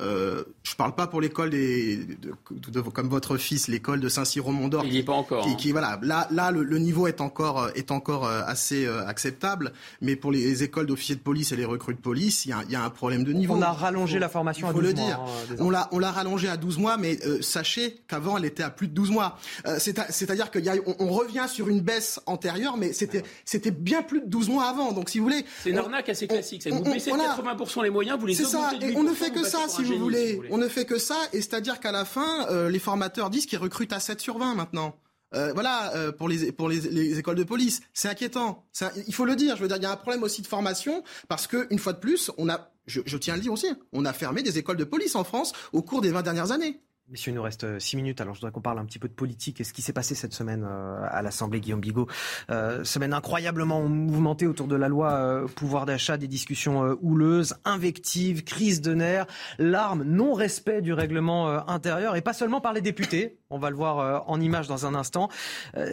euh, 0.00 0.42
je 0.64 0.74
parle 0.74 0.94
pas 0.96 1.06
pour 1.06 1.20
l'école 1.20 1.50
des, 1.50 1.96
de, 1.98 2.80
comme 2.80 3.08
votre 3.08 3.36
fils, 3.36 3.68
l'école 3.68 4.00
de 4.00 4.08
Saint-Cyr-Mont-d'Or. 4.08 4.84
Il 4.84 4.90
n'y 4.90 4.98
est 4.98 5.04
pas 5.04 5.12
encore. 5.12 5.44
Qui, 5.56 5.68
hein. 5.68 5.72
voilà, 5.72 6.00
là, 6.02 6.26
là, 6.32 6.50
le, 6.50 6.78
niveau 6.78 7.06
est 7.06 7.20
encore 7.20 7.70
est 7.76 7.92
encore 7.92 8.26
euh, 8.26 8.42
assez 8.44 8.86
euh, 8.86 9.06
acceptable, 9.06 9.72
mais 10.00 10.16
pour 10.16 10.32
les 10.32 10.64
écoles 10.64 10.86
d'officiers 10.86 11.14
de 11.14 11.20
police 11.20 11.52
et 11.52 11.56
les 11.56 11.64
recrues 11.64 11.94
de 11.94 12.00
police, 12.00 12.44
il 12.44 12.48
y 12.48 12.52
a, 12.52 12.64
y 12.68 12.74
a, 12.74 12.82
un 12.82 12.90
problème 12.90 13.22
de 13.22 13.32
niveau. 13.32 13.54
On 13.54 13.62
a 13.62 13.70
rallongé 13.70 14.18
la 14.18 14.28
formation 14.28 14.68
à 14.68 14.72
12 14.72 14.82
le 14.82 14.94
mois. 14.94 15.04
Dire. 15.04 15.20
Hein, 15.20 15.56
on 15.60 15.70
l'a 15.70 15.88
on 15.92 16.00
l'a 16.00 16.10
rallongé 16.10 16.48
à 16.48 16.56
12 16.56 16.78
mois, 16.78 16.96
mais 16.96 17.18
euh, 17.24 17.40
sachez 17.40 18.00
qu'avant 18.08 18.36
elle 18.36 18.46
était 18.46 18.64
à 18.64 18.70
plus 18.70 18.88
de 18.88 18.94
12 18.94 19.10
mois. 19.12 19.38
C'est-à-dire 19.78 20.50
qu'il 20.50 20.68
on, 20.86 20.96
on, 20.98 21.08
revient 21.08 21.46
sur 21.48 21.68
une 21.68 21.80
baisse 21.80 22.20
antérieure, 22.26 22.76
mais 22.76 22.92
c'était 22.92 23.22
c'était 23.44 23.70
bien 23.70 24.02
plus 24.02 24.22
de 24.22 24.26
12 24.26 24.48
mois 24.48 24.64
avant. 24.64 24.90
Donc 24.90 25.08
si 25.08 25.18
vous 25.18 25.24
voulez, 25.24 25.44
c'est 25.62 25.70
une 25.70 25.78
arnaque 25.78 26.08
assez 26.08 26.26
classique. 26.26 26.66
vous 26.68 26.82
baissez 26.82 27.12
de 27.12 27.16
80% 27.16 27.84
les 27.84 27.90
moyens, 27.90 28.18
vous 28.18 28.26
les 28.26 28.42
augmentez 28.42 28.80
ça. 28.80 28.88
Et 28.88 28.96
on 28.96 29.04
ne 29.04 29.14
fait 29.14 29.30
que 29.30 29.44
ça 29.44 29.68
vous 29.84 29.98
voulez. 29.98 30.40
On 30.50 30.58
ne 30.58 30.68
fait 30.68 30.84
que 30.84 30.98
ça, 30.98 31.16
et 31.32 31.40
c'est-à-dire 31.40 31.80
qu'à 31.80 31.92
la 31.92 32.04
fin, 32.04 32.46
euh, 32.50 32.68
les 32.68 32.78
formateurs 32.78 33.30
disent 33.30 33.46
qu'ils 33.46 33.58
recrutent 33.58 33.92
à 33.92 34.00
7 34.00 34.20
sur 34.20 34.38
20 34.38 34.54
maintenant. 34.54 34.96
Euh, 35.34 35.52
voilà, 35.52 35.92
euh, 35.96 36.12
pour, 36.12 36.28
les, 36.28 36.52
pour 36.52 36.68
les, 36.68 37.18
écoles 37.18 37.36
de 37.36 37.44
police, 37.44 37.80
c'est 37.92 38.08
inquiétant. 38.08 38.64
il 39.06 39.14
faut 39.14 39.24
le 39.24 39.34
dire. 39.34 39.56
Je 39.56 39.62
veux 39.62 39.68
dire, 39.68 39.78
il 39.78 39.82
y 39.82 39.86
a 39.86 39.90
un 39.90 39.96
problème 39.96 40.22
aussi 40.22 40.42
de 40.42 40.46
formation 40.46 41.02
parce 41.28 41.46
que 41.46 41.66
une 41.70 41.78
fois 41.78 41.92
de 41.92 41.98
plus, 41.98 42.30
on 42.38 42.48
a, 42.48 42.70
je, 42.86 43.00
je 43.04 43.16
tiens 43.16 43.34
à 43.34 43.36
le 43.36 43.42
dire 43.42 43.52
aussi, 43.52 43.66
on 43.92 44.04
a 44.04 44.12
fermé 44.12 44.42
des 44.42 44.58
écoles 44.58 44.76
de 44.76 44.84
police 44.84 45.16
en 45.16 45.24
France 45.24 45.52
au 45.72 45.82
cours 45.82 46.02
des 46.02 46.10
20 46.10 46.22
dernières 46.22 46.52
années. 46.52 46.80
Messieurs, 47.10 47.32
il 47.32 47.34
nous 47.34 47.42
reste 47.42 47.64
euh, 47.64 47.78
six 47.78 47.96
minutes. 47.96 48.22
Alors, 48.22 48.32
je 48.32 48.40
voudrais 48.40 48.50
qu'on 48.50 48.62
parle 48.62 48.78
un 48.78 48.84
petit 48.86 48.98
peu 48.98 49.08
de 49.08 49.12
politique 49.12 49.60
et 49.60 49.64
ce 49.64 49.74
qui 49.74 49.82
s'est 49.82 49.92
passé 49.92 50.14
cette 50.14 50.32
semaine 50.32 50.66
euh, 50.66 51.06
à 51.10 51.20
l'Assemblée, 51.20 51.60
Guillaume 51.60 51.82
Bigot. 51.82 52.08
Euh, 52.48 52.82
semaine 52.82 53.12
incroyablement 53.12 53.82
mouvementée 53.82 54.46
autour 54.46 54.68
de 54.68 54.74
la 54.74 54.88
loi 54.88 55.44
pouvoir 55.54 55.84
d'achat, 55.84 56.16
des 56.16 56.28
discussions 56.28 56.96
houleuses, 57.02 57.56
invectives, 57.66 58.42
crise 58.42 58.80
de 58.80 58.94
nerfs, 58.94 59.26
larmes, 59.58 60.02
non-respect 60.02 60.80
du 60.80 60.94
règlement 60.94 61.68
intérieur 61.68 62.16
et 62.16 62.22
pas 62.22 62.32
seulement 62.32 62.62
par 62.62 62.72
les 62.72 62.80
députés. 62.80 63.38
On 63.50 63.58
va 63.58 63.70
le 63.70 63.76
voir 63.76 64.28
en 64.28 64.40
image 64.40 64.66
dans 64.66 64.86
un 64.86 64.94
instant. 64.94 65.28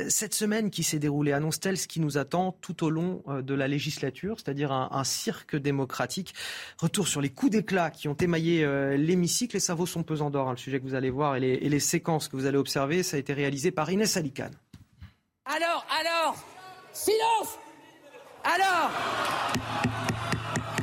cette 0.09 0.33
semaine 0.33 0.69
qui 0.69 0.83
s'est 0.83 0.99
déroulée 0.99 1.31
annonce-t-elle 1.31 1.77
ce 1.77 1.87
qui 1.87 1.99
nous 1.99 2.17
attend 2.17 2.53
tout 2.61 2.83
au 2.83 2.89
long 2.89 3.23
de 3.27 3.53
la 3.53 3.67
législature, 3.67 4.37
c'est-à-dire 4.39 4.71
un, 4.71 5.03
cirque 5.03 5.55
démocratique? 5.55 6.33
Retour 6.79 7.07
sur 7.07 7.21
les 7.21 7.29
coups 7.29 7.51
d'éclat 7.51 7.91
qui 7.91 8.07
ont 8.07 8.15
émaillé 8.15 8.65
l'hémicycle 8.97 9.57
et 9.57 9.59
ça 9.59 9.75
vaut 9.75 9.85
son 9.85 10.03
pesant 10.03 10.29
d'or, 10.29 10.47
hein, 10.47 10.51
le 10.51 10.57
sujet 10.57 10.79
que 10.79 10.85
vous 10.85 10.95
allez 11.01 11.09
voir 11.09 11.35
et 11.35 11.39
les, 11.39 11.79
séquences 11.79 12.27
que 12.27 12.35
vous 12.35 12.45
allez 12.45 12.57
observer, 12.57 13.01
ça 13.01 13.17
a 13.17 13.19
été 13.19 13.33
réalisé 13.33 13.71
par 13.71 13.89
Inès 13.89 14.17
Alicane. 14.17 14.53
Alors, 15.45 15.85
alors, 15.99 16.35
silence 16.93 17.57
Alors 18.43 18.91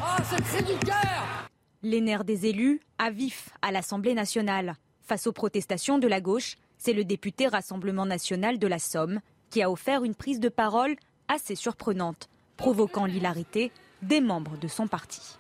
Oh, 0.01 0.23
ce 0.29 0.43
cri 0.43 0.65
du 0.65 0.79
cœur 0.85 1.47
Les 1.83 2.01
nerfs 2.01 2.25
des 2.25 2.47
élus 2.47 2.81
à 2.99 3.11
vif 3.11 3.51
à 3.63 3.71
l'Assemblée 3.71 4.15
nationale. 4.15 4.75
Face 5.03 5.29
aux 5.29 5.33
protestations 5.33 5.99
de 5.99 6.09
la 6.09 6.21
gauche, 6.21 6.57
c'est 6.79 6.93
le 6.93 7.05
député 7.05 7.47
Rassemblement 7.47 8.07
national 8.07 8.59
de 8.59 8.67
la 8.67 8.81
Somme 8.81 9.21
qui 9.51 9.63
a 9.63 9.71
offert 9.71 10.03
une 10.03 10.17
prise 10.17 10.41
de 10.41 10.49
parole 10.49 10.97
assez 11.29 11.55
surprenante, 11.55 12.29
provoquant 12.57 13.07
l'hilarité 13.07 13.71
des 14.03 14.21
membres 14.21 14.57
de 14.59 14.69
son 14.69 14.89
parti. 14.89 15.39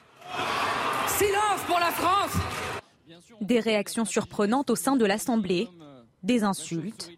Silence 1.09 1.63
pour 1.67 1.81
la 1.81 1.91
France 1.91 2.68
des 3.41 3.61
réactions 3.61 4.05
surprenantes 4.05 4.71
au 4.71 4.77
sein 4.77 4.97
de 4.97 5.05
l'Assemblée, 5.05 5.69
des 6.23 6.43
insultes. 6.43 7.11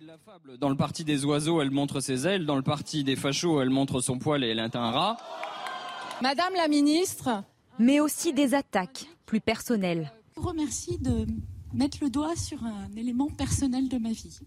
Dans 0.58 0.68
le 0.68 0.76
parti 0.76 1.04
des 1.04 1.24
oiseaux, 1.24 1.60
elle 1.60 1.70
montre 1.70 2.00
ses 2.00 2.26
ailes. 2.26 2.46
Dans 2.46 2.56
le 2.56 2.62
parti 2.62 3.04
des 3.04 3.16
fachos, 3.16 3.60
elle 3.60 3.70
montre 3.70 4.00
son 4.00 4.18
poil 4.18 4.44
et 4.44 4.48
elle 4.48 4.58
est 4.58 4.76
un 4.76 4.90
rat. 4.90 5.16
Madame 6.22 6.54
la 6.54 6.68
ministre. 6.68 7.42
Mais 7.78 7.98
aussi 7.98 8.34
des 8.34 8.52
attaques 8.52 9.06
plus 9.24 9.40
personnelles. 9.40 10.12
Je 10.36 10.40
vous 10.40 10.48
remercie 10.48 10.98
de 10.98 11.26
mettre 11.72 11.98
le 12.02 12.10
doigt 12.10 12.36
sur 12.36 12.62
un 12.62 12.90
élément 12.94 13.28
personnel 13.28 13.88
de 13.88 13.96
ma 13.96 14.10
vie. 14.10 14.38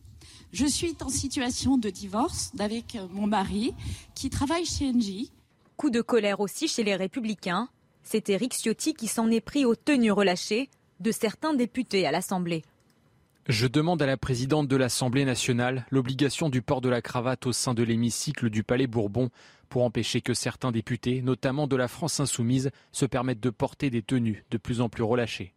Je 0.52 0.68
suis 0.68 0.96
en 1.02 1.10
situation 1.10 1.78
de 1.78 1.90
divorce 1.90 2.52
avec 2.60 2.98
mon 3.12 3.26
mari 3.26 3.74
qui 4.14 4.30
travaille 4.30 4.66
chez 4.66 4.90
Engie. 4.90 5.32
Coup 5.78 5.90
de 5.90 6.02
colère 6.02 6.42
aussi 6.42 6.68
chez 6.68 6.84
les 6.84 6.96
Républicains. 6.96 7.70
C'est 8.04 8.30
Éric 8.30 8.54
Ciotti 8.54 8.94
qui 8.94 9.08
s'en 9.08 9.32
est 9.32 9.42
pris 9.42 9.66
aux 9.66 9.76
tenues 9.76 10.12
relâchées 10.12 10.70
de 11.04 11.12
certains 11.12 11.54
députés 11.54 12.08
à 12.08 12.12
l'Assemblée. 12.12 12.64
Je 13.50 13.68
demande 13.68 14.02
à 14.02 14.06
la 14.06 14.16
présidente 14.16 14.70
de 14.70 14.78
l'Assemblée 14.78 15.26
nationale 15.26 15.86
l'obligation 15.92 16.50
du 16.50 16.62
port 16.62 16.80
de 16.80 16.88
la 16.88 17.02
cravate 17.02 17.46
au 17.46 17.52
sein 17.52 17.74
de 17.74 17.84
l'hémicycle 17.84 18.50
du 18.50 18.64
Palais 18.64 18.88
Bourbon 18.88 19.30
pour 19.68 19.84
empêcher 19.84 20.22
que 20.22 20.34
certains 20.34 20.72
députés, 20.72 21.22
notamment 21.22 21.68
de 21.68 21.76
la 21.76 21.90
France 21.90 22.22
insoumise, 22.22 22.72
se 22.94 23.06
permettent 23.06 23.42
de 23.42 23.50
porter 23.50 23.90
des 23.90 24.02
tenues 24.02 24.46
de 24.50 24.58
plus 24.58 24.80
en 24.80 24.88
plus 24.88 25.04
relâchées. 25.04 25.54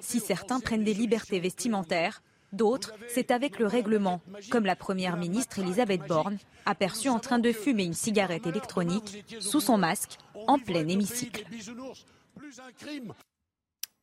Si 0.00 0.18
certains 0.18 0.58
prennent 0.58 0.82
des 0.82 0.94
libertés 0.94 1.38
vestimentaires, 1.38 2.20
d'autres, 2.52 2.92
c'est 3.06 3.30
avec 3.30 3.60
le 3.60 3.66
règlement, 3.66 4.20
comme 4.50 4.64
la 4.64 4.74
Première 4.74 5.16
ministre 5.16 5.60
Elisabeth 5.60 6.08
Borne, 6.08 6.38
aperçue 6.66 7.08
en 7.08 7.20
train 7.20 7.38
de 7.38 7.52
fumer 7.52 7.84
une 7.84 7.94
cigarette 7.94 8.48
électronique 8.48 9.24
sous 9.38 9.60
son 9.60 9.78
masque 9.78 10.16
en 10.48 10.58
plein 10.58 10.88
hémicycle. 10.88 11.44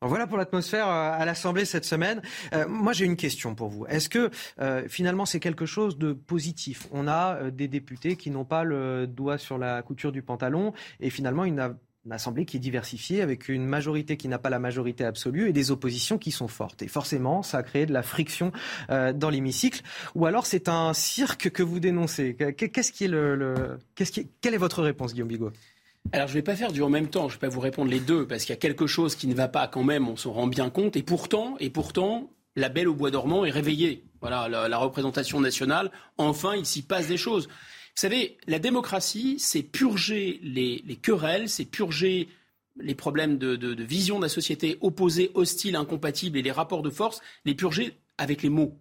Voilà 0.08 0.28
pour 0.28 0.38
l'atmosphère 0.38 0.88
euh, 0.88 1.12
à 1.18 1.26
l'Assemblée 1.26 1.66
cette 1.66 1.86
semaine. 1.86 2.22
Euh, 2.54 2.68
moi, 2.68 2.94
j'ai 2.94 3.06
une 3.06 3.16
question 3.16 3.56
pour 3.56 3.70
vous. 3.70 3.86
Est-ce 3.88 4.08
que 4.08 4.30
euh, 4.60 4.84
finalement 4.88 5.26
c'est 5.26 5.40
quelque 5.40 5.66
chose 5.66 5.98
de 5.98 6.14
positif? 6.14 6.88
On 6.92 7.08
a 7.08 7.50
des 7.50 7.68
députés 7.68 8.16
qui 8.16 8.30
n'ont 8.30 8.46
pas 8.46 8.64
le 8.64 9.08
doigt 9.08 9.38
sur 9.38 9.58
la 9.58 9.82
couture 9.82 10.12
du 10.12 10.22
pantalon 10.22 10.74
et 11.00 11.10
finalement 11.10 11.44
une, 11.46 11.76
Assemblée 12.12 12.46
qui 12.46 12.58
est 12.58 12.60
diversifiée 12.60 13.24
avec 13.24 13.50
une 13.50 13.66
majorité 13.66 14.16
qui 14.16 14.28
n'a 14.28 14.38
pas 14.38 14.52
la 14.52 14.60
majorité 14.60 15.04
absolue 15.04 15.50
et 15.50 15.54
des 15.54 15.72
oppositions 15.72 16.20
qui 16.20 16.30
sont 16.30 16.48
fortes. 16.48 16.84
Et 16.84 16.88
forcément, 16.88 17.42
ça 17.42 17.58
a 17.58 17.64
créé 17.64 17.88
de 17.88 17.94
la 17.94 18.04
friction 18.04 18.52
dans 18.90 19.30
l'hémicycle. 19.32 19.82
Ou 20.14 20.28
alors 20.28 20.46
c'est 20.46 20.70
un 20.70 20.94
cirque 20.94 21.50
que 21.50 21.64
vous 21.64 21.80
dénoncez. 21.80 22.36
Qu'est-ce 22.36 22.92
qui 22.92 23.06
est 23.06 23.08
le, 23.08 23.80
Qu'est-ce 23.96 24.12
qui 24.12 24.30
Quelle 24.40 24.54
est 24.54 24.58
votre 24.58 24.84
réponse, 24.84 25.14
Guillaume 25.14 25.30
Bigot? 25.30 25.52
Alors 26.12 26.28
je 26.28 26.34
ne 26.34 26.38
vais 26.38 26.44
pas 26.44 26.56
faire 26.56 26.72
du 26.72 26.82
en 26.82 26.90
même 26.90 27.10
temps, 27.10 27.30
je 27.30 27.36
ne 27.36 27.40
vais 27.40 27.48
pas 27.48 27.54
vous 27.54 27.60
répondre 27.60 27.90
les 27.90 28.00
deux, 28.00 28.28
parce 28.28 28.44
qu'il 28.44 28.52
y 28.52 28.58
a 28.58 28.60
quelque 28.60 28.88
chose 28.88 29.16
qui 29.16 29.28
ne 29.28 29.34
va 29.34 29.48
pas 29.48 29.68
quand 29.68 29.84
même, 29.84 30.08
on 30.08 30.16
s'en 30.16 30.32
rend 30.32 30.48
bien 30.48 30.70
compte, 30.70 30.96
et 30.96 31.04
pourtant, 31.04 31.56
et 31.60 31.70
pourtant, 31.70 32.30
la 32.56 32.70
belle 32.70 32.88
au 32.88 32.94
bois 32.94 33.12
dormant 33.12 33.46
est 33.46 33.52
réveillée. 33.52 34.04
Voilà, 34.22 34.48
la, 34.48 34.78
représentation 34.78 35.40
nationale, 35.40 35.92
enfin, 36.18 36.56
il 36.56 36.66
s'y 36.66 36.82
passe 36.82 37.08
des 37.08 37.18
choses. 37.18 37.48
Vous 37.48 38.02
savez, 38.02 38.38
la 38.48 38.60
démocratie, 38.60 39.36
c'est 39.40 39.62
purger 39.62 40.40
les, 40.42 40.82
querelles, 41.02 41.50
c'est 41.50 41.66
purger 41.66 42.30
les 42.78 42.96
problèmes 42.96 43.38
de, 43.38 43.56
de 43.56 43.84
vision 43.84 44.18
de 44.18 44.24
la 44.24 44.30
société 44.30 44.78
opposée, 44.82 45.32
hostile, 45.34 45.76
incompatible, 45.76 46.38
et 46.38 46.42
les 46.42 46.52
rapports 46.52 46.82
de 46.82 46.90
force, 46.90 47.22
les 47.46 47.56
purger 47.56 47.94
avec 48.18 48.42
les 48.42 48.50
mots 48.50 48.78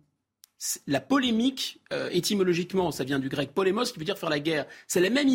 la 0.86 1.00
polémique, 1.00 1.80
euh, 1.92 2.08
étymologiquement, 2.12 2.90
ça 2.90 3.04
vient 3.04 3.18
du 3.18 3.28
grec 3.28 3.52
polémos, 3.52 3.92
qui 3.92 3.98
veut 3.98 4.04
dire 4.04 4.18
faire 4.18 4.30
la 4.30 4.40
guerre. 4.40 4.66
C'est 4.86 5.00
la 5.00 5.10
même 5.10 5.28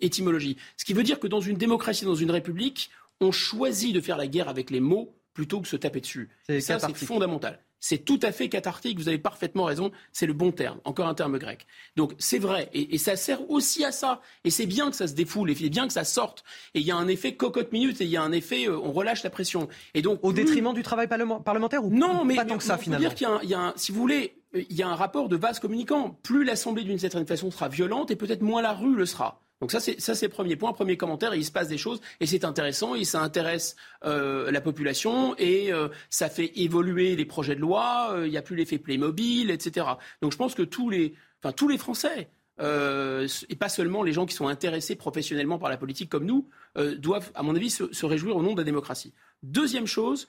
étymologie. 0.00 0.56
Ce 0.76 0.84
qui 0.84 0.92
veut 0.92 1.02
dire 1.02 1.20
que 1.20 1.26
dans 1.26 1.40
une 1.40 1.56
démocratie, 1.56 2.04
dans 2.04 2.14
une 2.14 2.30
république, 2.30 2.90
on 3.20 3.32
choisit 3.32 3.94
de 3.94 4.00
faire 4.00 4.16
la 4.16 4.26
guerre 4.26 4.48
avec 4.48 4.70
les 4.70 4.80
mots 4.80 5.14
plutôt 5.34 5.60
que 5.60 5.68
se 5.68 5.76
taper 5.76 6.00
dessus. 6.00 6.28
ça, 6.60 6.78
c'est 6.78 6.94
fondamental. 6.94 7.60
C'est 7.80 7.98
tout 7.98 8.18
à 8.22 8.32
fait 8.32 8.48
cathartique, 8.48 8.98
vous 8.98 9.08
avez 9.08 9.18
parfaitement 9.18 9.64
raison, 9.64 9.92
c'est 10.12 10.26
le 10.26 10.32
bon 10.32 10.50
terme, 10.50 10.80
encore 10.84 11.06
un 11.06 11.14
terme 11.14 11.38
grec. 11.38 11.64
Donc 11.94 12.12
c'est 12.18 12.40
vrai, 12.40 12.68
et, 12.72 12.98
ça 12.98 13.14
sert 13.14 13.48
aussi 13.48 13.84
à 13.84 13.92
ça. 13.92 14.20
Et 14.42 14.50
c'est 14.50 14.66
bien 14.66 14.90
que 14.90 14.96
ça 14.96 15.06
se 15.06 15.14
défoule, 15.14 15.50
et 15.50 15.54
c'est 15.54 15.68
bien 15.68 15.86
que 15.86 15.92
ça 15.92 16.02
sorte. 16.02 16.42
Et 16.74 16.80
il 16.80 16.86
y 16.86 16.90
a 16.90 16.96
un 16.96 17.06
effet 17.06 17.36
cocotte 17.36 17.70
minute, 17.70 18.00
et 18.00 18.04
il 18.04 18.10
y 18.10 18.16
a 18.16 18.22
un 18.22 18.32
effet, 18.32 18.66
euh, 18.66 18.76
on 18.80 18.90
relâche 18.90 19.22
la 19.22 19.30
pression. 19.30 19.68
Et 19.94 20.02
donc, 20.02 20.18
Au 20.22 20.32
détriment 20.32 20.74
du 20.74 20.82
travail 20.82 21.06
parlementaire 21.06 21.84
ou 21.84 21.90
non, 21.90 22.24
mais, 22.24 22.34
pas 22.34 22.44
tant 22.44 22.58
que 22.58 22.64
ça 22.64 22.78
finalement 22.78 23.08
dire 23.08 23.14
qu'il 23.14 23.48
y, 23.48 23.54
a 23.54 23.60
un, 23.60 23.72
si 23.76 23.92
vous 23.92 24.00
voulez, 24.00 24.37
il 24.54 24.74
y 24.74 24.82
a 24.82 24.88
un 24.88 24.94
rapport 24.94 25.28
de 25.28 25.36
vase 25.36 25.58
communicant. 25.58 26.18
Plus 26.22 26.44
l'Assemblée 26.44 26.84
d'une 26.84 26.98
certaine 26.98 27.26
façon 27.26 27.50
sera 27.50 27.68
violente, 27.68 28.10
et 28.10 28.16
peut-être 28.16 28.42
moins 28.42 28.62
la 28.62 28.72
rue 28.72 28.96
le 28.96 29.06
sera. 29.06 29.42
Donc 29.60 29.72
ça, 29.72 29.80
c'est 29.80 30.00
ça, 30.00 30.14
c'est 30.14 30.28
premier 30.28 30.56
point, 30.56 30.72
premier 30.72 30.96
commentaire. 30.96 31.34
il 31.34 31.44
se 31.44 31.50
passe 31.50 31.68
des 31.68 31.78
choses 31.78 32.00
et 32.20 32.26
c'est 32.26 32.44
intéressant 32.44 32.94
et 32.94 33.04
ça 33.04 33.20
intéresse 33.20 33.74
euh, 34.04 34.50
la 34.52 34.60
population 34.60 35.34
et 35.36 35.72
euh, 35.72 35.88
ça 36.10 36.28
fait 36.28 36.52
évoluer 36.60 37.16
les 37.16 37.24
projets 37.24 37.56
de 37.56 37.60
loi. 37.60 38.12
Euh, 38.12 38.26
il 38.26 38.30
n'y 38.30 38.36
a 38.36 38.42
plus 38.42 38.54
l'effet 38.54 38.78
Playmobil, 38.78 39.50
etc. 39.50 39.86
Donc 40.22 40.32
je 40.32 40.36
pense 40.36 40.54
que 40.54 40.62
tous 40.62 40.90
les, 40.90 41.14
enfin 41.42 41.52
tous 41.52 41.68
les 41.68 41.78
Français 41.78 42.30
et 42.60 43.54
pas 43.56 43.68
seulement 43.68 44.02
les 44.02 44.12
gens 44.12 44.26
qui 44.26 44.34
sont 44.34 44.48
intéressés 44.48 44.96
professionnellement 44.96 45.60
par 45.60 45.70
la 45.70 45.76
politique 45.76 46.10
comme 46.10 46.24
nous, 46.24 46.48
doivent, 46.96 47.30
à 47.36 47.44
mon 47.44 47.54
avis, 47.54 47.70
se, 47.70 48.04
réjouir 48.04 48.34
au 48.34 48.42
nom 48.42 48.54
de 48.54 48.58
la 48.58 48.64
démocratie. 48.64 49.14
Deuxième 49.44 49.86
chose, 49.86 50.26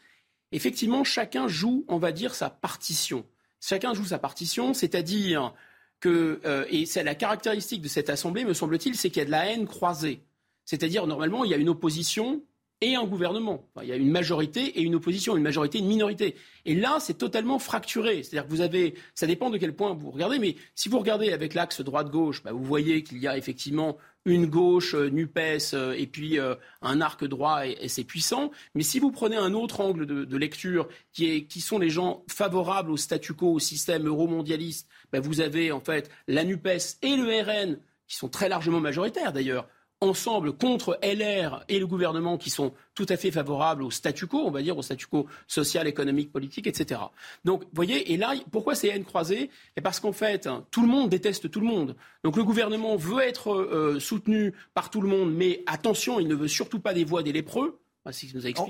effectivement, 0.52 1.04
chacun 1.04 1.48
joue, 1.48 1.86
on 1.88 1.98
va 1.98 2.12
dire, 2.12 2.36
sa 2.36 2.52
partition. 2.52 3.26
Chacun 3.62 3.94
joue 3.94 4.06
sa 4.06 4.20
partition, 4.20 4.74
c'est-à-dire 4.74 5.54
que, 6.00 6.40
et 6.70 6.86
c'est 6.86 7.04
la 7.04 7.16
caractéristique 7.16 7.82
de 7.82 7.88
cette 7.88 8.10
Assemblée, 8.10 8.46
me 8.46 8.54
semble-t-il, 8.54 8.96
c'est 8.96 9.10
qu'il 9.10 9.20
y 9.20 9.24
a 9.24 9.26
de 9.26 9.32
la 9.32 9.52
haine 9.52 9.68
croisée. 9.68 10.22
C'est-à-dire, 10.66 11.08
normalement, 11.08 11.44
il 11.44 11.52
y 11.52 11.54
a 11.54 11.58
une 11.58 11.70
opposition 11.70 12.44
et 12.82 12.96
un 12.96 13.04
gouvernement. 13.04 13.68
il 13.82 13.90
y 13.90 13.92
a 13.92 13.96
une 13.96 14.12
majorité 14.12 14.80
et 14.80 14.82
une 14.82 14.96
opposition, 14.96 15.36
une 15.36 15.44
majorité 15.44 15.80
et 15.80 15.82
une 15.82 15.88
minorité. 15.88 16.36
Et 16.66 16.76
là, 16.76 17.00
c'est 17.00 17.18
totalement 17.18 17.60
fracturé. 17.60 18.24
C'est-à-dire 18.24 18.46
que 18.46 18.52
vous 18.52 18.62
avez, 18.62 18.94
ça 19.16 19.28
dépend 19.28 19.50
de 19.50 19.58
quel 19.58 19.76
point 19.76 19.94
vous 19.94 20.12
regardez, 20.12 20.40
mais 20.40 20.56
si 20.76 20.88
vous 20.88 21.00
regardez 21.00 21.34
avec 21.34 21.54
l'axe 21.54 21.82
droite-gauche, 21.82 22.42
bah, 22.44 22.54
vous 22.54 22.64
voyez 22.64 23.04
qu'il 23.04 23.18
y 23.18 23.28
a 23.28 23.38
effectivement 23.38 23.98
une 24.26 24.46
gauche, 24.46 24.94
euh, 24.96 25.10
NUPES, 25.10 25.74
euh, 25.74 25.94
et 25.98 26.08
puis 26.08 26.40
euh, 26.40 26.56
un 26.82 27.02
arc 27.02 27.24
droit, 27.26 27.66
et, 27.66 27.88
c'est 27.88 28.04
puissant. 28.04 28.52
Mais 28.76 28.84
si 28.84 29.00
vous 29.00 29.12
prenez 29.12 29.36
un 29.36 29.54
autre 29.54 29.82
angle 29.82 30.06
de, 30.06 30.38
lecture, 30.38 30.88
qui, 31.14 31.62
sont 31.62 31.80
les 31.80 31.90
gens 31.90 32.24
favorables 32.28 32.92
au 32.92 32.98
statu 32.98 33.34
quo, 33.34 33.54
au 33.54 33.60
système 33.60 34.08
euromondialiste, 34.08 34.88
bah, 35.12 35.20
vous 35.20 35.42
avez 35.42 35.72
en 35.72 35.80
fait 35.80 36.10
la 36.28 36.44
NUPES 36.44 36.98
et 37.02 37.16
le 37.16 37.42
RN, 37.42 37.80
qui 38.08 38.16
sont 38.16 38.30
très 38.30 38.50
largement 38.50 38.80
majoritaires 38.80 39.34
d'ailleurs, 39.34 39.68
ensemble 40.02 40.54
contre 40.54 40.98
LR 41.04 41.64
et 41.68 41.80
le 41.80 41.86
gouvernement 41.86 42.38
qui 42.38 42.50
sont 42.50 42.74
tout 42.96 43.06
à 43.10 43.18
fait 43.18 43.32
favorables 43.32 43.84
au 43.84 43.92
statu 43.92 44.28
quo, 44.28 44.44
on 44.46 44.52
va 44.52 44.62
dire 44.62 44.78
au 44.78 44.82
statu 44.82 45.08
quo 45.08 45.28
social, 45.48 45.88
économique, 45.88 46.32
politique, 46.32 46.68
etc. 46.68 47.02
Donc, 47.44 47.64
vous 47.64 47.70
voyez, 47.74 48.14
et 48.14 48.18
là, 48.18 48.34
pourquoi 48.52 48.76
c'est 48.76 48.88
haine 48.88 49.04
croisée 49.04 49.50
Et 49.76 49.82
parce 49.82 50.00
qu'en 50.00 50.14
fait, 50.14 50.48
tout 50.72 50.82
le 50.82 50.88
monde 50.88 51.10
déteste 51.10 51.52
tout 51.52 51.60
le 51.60 51.68
monde. 51.68 51.96
Donc 52.24 52.38
le 52.38 52.44
gouvernement 52.44 52.96
veut 52.96 53.22
être 53.22 53.52
euh, 53.52 54.00
soutenu 54.00 54.54
par 54.74 54.90
tout 54.90 55.02
le 55.02 55.10
monde, 55.10 55.34
mais 55.34 55.64
attention, 55.66 56.20
il 56.20 56.28
ne 56.28 56.36
veut 56.36 56.48
surtout 56.48 56.80
pas 56.80 56.94
des 56.94 57.04
voix 57.04 57.24
des 57.24 57.34
lépreux. 57.34 57.80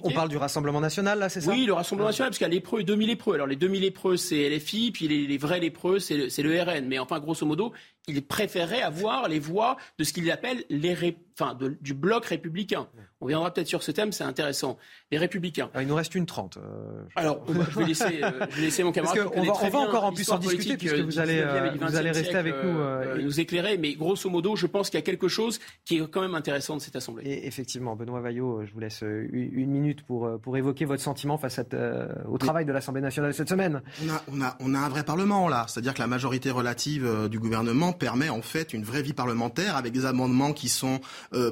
On 0.04 0.12
parle 0.12 0.30
du 0.30 0.38
Rassemblement 0.38 0.82
national, 0.82 1.20
là, 1.20 1.30
c'est 1.30 1.42
ça? 1.42 1.52
Oui, 1.52 1.66
le 1.66 1.74
Rassemblement 1.74 2.10
national, 2.10 2.32
parce 2.32 2.40
qu'il 2.40 2.48
y 2.48 2.50
a 2.50 2.54
lépreux 2.54 2.82
et 2.82 2.84
demi-lépreux. 2.84 3.36
Alors, 3.36 3.48
les 3.48 3.56
demi-lépreux, 3.56 4.18
c'est 4.18 4.50
LFI, 4.50 4.92
puis 4.92 5.08
les, 5.08 5.38
vrais 5.38 5.60
lépreux, 5.60 6.00
c'est 6.00 6.18
le, 6.18 6.62
RN. 6.62 6.88
Mais 6.88 7.00
enfin, 7.00 7.20
grosso 7.20 7.46
modo, 7.46 7.72
il 8.10 8.26
préférait 8.26 8.82
avoir 8.82 9.28
les 9.28 9.40
voix 9.40 9.78
de 9.98 10.04
ce 10.04 10.14
qu'il 10.14 10.30
appelle 10.32 10.64
les 10.70 10.96
enfin, 11.40 11.58
du 11.82 11.94
bloc 11.94 12.26
républicain. 12.26 12.88
On 13.22 13.28
viendra 13.28 13.54
peut-être 13.54 13.68
sur 13.68 13.84
ce 13.84 13.92
thème, 13.92 14.14
c'est 14.14 14.24
intéressant. 14.24 14.78
Les 15.12 15.18
républicains. 15.18 15.70
Ah, 15.74 15.82
il 15.82 15.88
nous 15.90 15.96
reste 15.96 16.16
une 16.16 16.26
trente. 16.26 16.58
Euh, 16.58 17.04
Alors, 17.16 17.44
je, 17.72 17.80
vais 17.80 17.86
laisser, 17.86 18.24
euh, 18.24 18.32
je 18.50 18.56
vais 18.56 18.62
laisser 18.62 18.84
mon 18.84 18.94
camarade. 18.94 19.30
on 19.36 19.44
va, 19.44 19.54
on 19.62 19.70
va 19.70 19.80
encore 19.80 20.06
en 20.06 20.14
plus 20.14 20.30
en 20.32 20.38
discuter, 20.38 20.78
puisque 20.78 21.00
vous 21.00 21.20
allez, 21.20 21.40
euh, 21.40 21.72
vous 21.82 21.96
allez 21.96 22.12
rester 22.12 22.36
avec 22.36 22.56
nous. 22.64 23.22
nous 23.22 23.40
éclairer, 23.40 23.78
mais 23.78 23.94
grosso 23.96 24.30
modo, 24.30 24.56
je 24.56 24.68
pense 24.68 24.90
qu'il 24.90 24.98
y 24.98 25.04
a 25.04 25.06
quelque 25.06 25.28
chose 25.28 25.60
qui 25.84 25.98
est 25.98 26.08
quand 26.08 26.22
même 26.22 26.36
intéressant 26.36 26.78
de 26.78 26.82
cette 26.82 26.96
Assemblée. 26.96 27.24
Et 27.26 27.48
effectivement, 27.48 27.96
Benoît 27.96 28.22
Vaillot, 28.22 28.66
je 28.66 28.74
vous 28.74 28.80
laisse 28.80 29.02
une 29.02 29.70
minute 29.70 30.04
pour, 30.04 30.40
pour 30.42 30.58
évoquer 30.58 30.86
votre 30.86 31.02
sentiment 31.04 31.38
face 31.38 31.60
au 32.28 32.38
travail 32.38 32.66
de 32.66 32.72
l'Assemblée 32.72 33.02
nationale 33.02 33.34
cette 33.34 33.50
semaine. 33.50 33.82
On 34.04 34.10
a, 34.10 34.24
on, 34.32 34.42
a, 34.42 34.58
on 34.60 34.74
a 34.76 34.80
un 34.80 34.90
vrai 34.90 35.04
Parlement, 35.04 35.48
là. 35.48 35.66
C'est-à-dire 35.68 35.94
que 35.94 36.00
la 36.00 36.08
majorité 36.08 36.52
relative 36.52 37.30
du 37.30 37.40
gouvernement 37.40 37.94
permet 38.00 38.30
en 38.30 38.42
fait 38.42 38.74
une 38.74 38.84
vraie 38.84 39.04
vie 39.04 39.14
parlementaire 39.14 39.76
avec 39.76 39.94
des 39.94 40.06
amendements 40.06 40.54
qui 40.54 40.70
sont 40.70 41.00
euh, 41.34 41.52